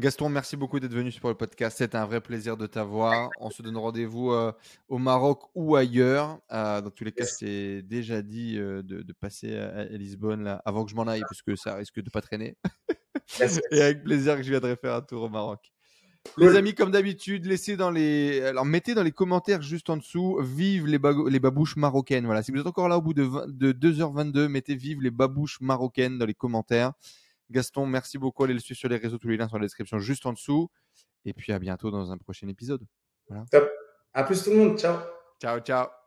Gaston, 0.00 0.28
merci 0.28 0.56
beaucoup 0.56 0.80
d'être 0.80 0.94
venu 0.94 1.12
sur 1.12 1.28
le 1.28 1.36
podcast. 1.36 1.78
C'était 1.78 1.98
un 1.98 2.06
vrai 2.06 2.20
plaisir 2.20 2.56
de 2.56 2.66
t'avoir. 2.66 3.30
On 3.38 3.50
se 3.50 3.62
donne 3.62 3.76
rendez-vous 3.76 4.32
euh, 4.32 4.50
au 4.88 4.98
Maroc 4.98 5.42
ou 5.54 5.76
ailleurs. 5.76 6.40
Euh, 6.50 6.80
dans 6.80 6.90
tous 6.90 7.04
les 7.04 7.12
cas, 7.12 7.26
c'est 7.26 7.82
déjà 7.82 8.22
dit 8.22 8.56
de, 8.56 9.12
passer 9.20 9.54
à, 9.56 9.84
Lisbonne 9.84 10.42
là, 10.42 10.62
avant 10.64 10.84
que 10.84 10.90
je 10.90 10.96
m'en 10.96 11.06
aille, 11.06 11.20
parce 11.20 11.42
que 11.42 11.54
ça 11.54 11.76
risque 11.76 12.00
de 12.00 12.10
pas 12.10 12.22
traîner. 12.22 12.56
et 13.70 13.80
avec 13.80 14.02
plaisir 14.02 14.36
que 14.36 14.42
je 14.42 14.50
viendrai 14.50 14.74
faire 14.74 14.94
un 14.94 15.02
tour 15.02 15.22
au 15.22 15.28
Maroc. 15.28 15.71
Les 16.38 16.56
amis, 16.56 16.74
comme 16.74 16.90
d'habitude, 16.90 17.46
laissez 17.46 17.76
dans 17.76 17.90
les, 17.90 18.42
alors 18.42 18.64
mettez 18.64 18.94
dans 18.94 19.02
les 19.02 19.12
commentaires 19.12 19.60
juste 19.60 19.90
en 19.90 19.96
dessous, 19.96 20.38
vive 20.40 20.86
les, 20.86 20.98
les 21.28 21.40
babouches 21.40 21.76
marocaines. 21.76 22.24
Voilà, 22.24 22.42
si 22.42 22.52
vous 22.52 22.60
êtes 22.60 22.66
encore 22.66 22.88
là 22.88 22.96
au 22.96 23.02
bout 23.02 23.12
de, 23.12 23.28
de 23.48 23.72
2h22, 23.72 24.46
mettez 24.48 24.74
vive 24.74 25.02
les 25.02 25.10
babouches 25.10 25.60
marocaines 25.60 26.18
dans 26.18 26.26
les 26.26 26.34
commentaires. 26.34 26.92
Gaston, 27.50 27.86
merci 27.86 28.18
beaucoup. 28.18 28.44
Allez 28.44 28.54
le 28.54 28.60
suivre 28.60 28.78
sur 28.78 28.88
les 28.88 28.96
réseaux, 28.96 29.18
tous 29.18 29.28
les 29.28 29.36
liens 29.36 29.46
sont 29.46 29.56
dans 29.56 29.60
la 29.60 29.66
description 29.66 29.98
juste 29.98 30.24
en 30.26 30.32
dessous. 30.32 30.70
Et 31.24 31.34
puis 31.34 31.52
à 31.52 31.58
bientôt 31.58 31.90
dans 31.90 32.10
un 32.10 32.18
prochain 32.18 32.48
épisode. 32.48 32.84
Voilà. 33.28 33.44
Top. 33.50 33.70
À 34.14 34.24
plus 34.24 34.42
tout 34.42 34.50
le 34.50 34.56
monde. 34.56 34.78
Ciao. 34.78 34.98
Ciao, 35.40 35.60
ciao. 35.60 36.01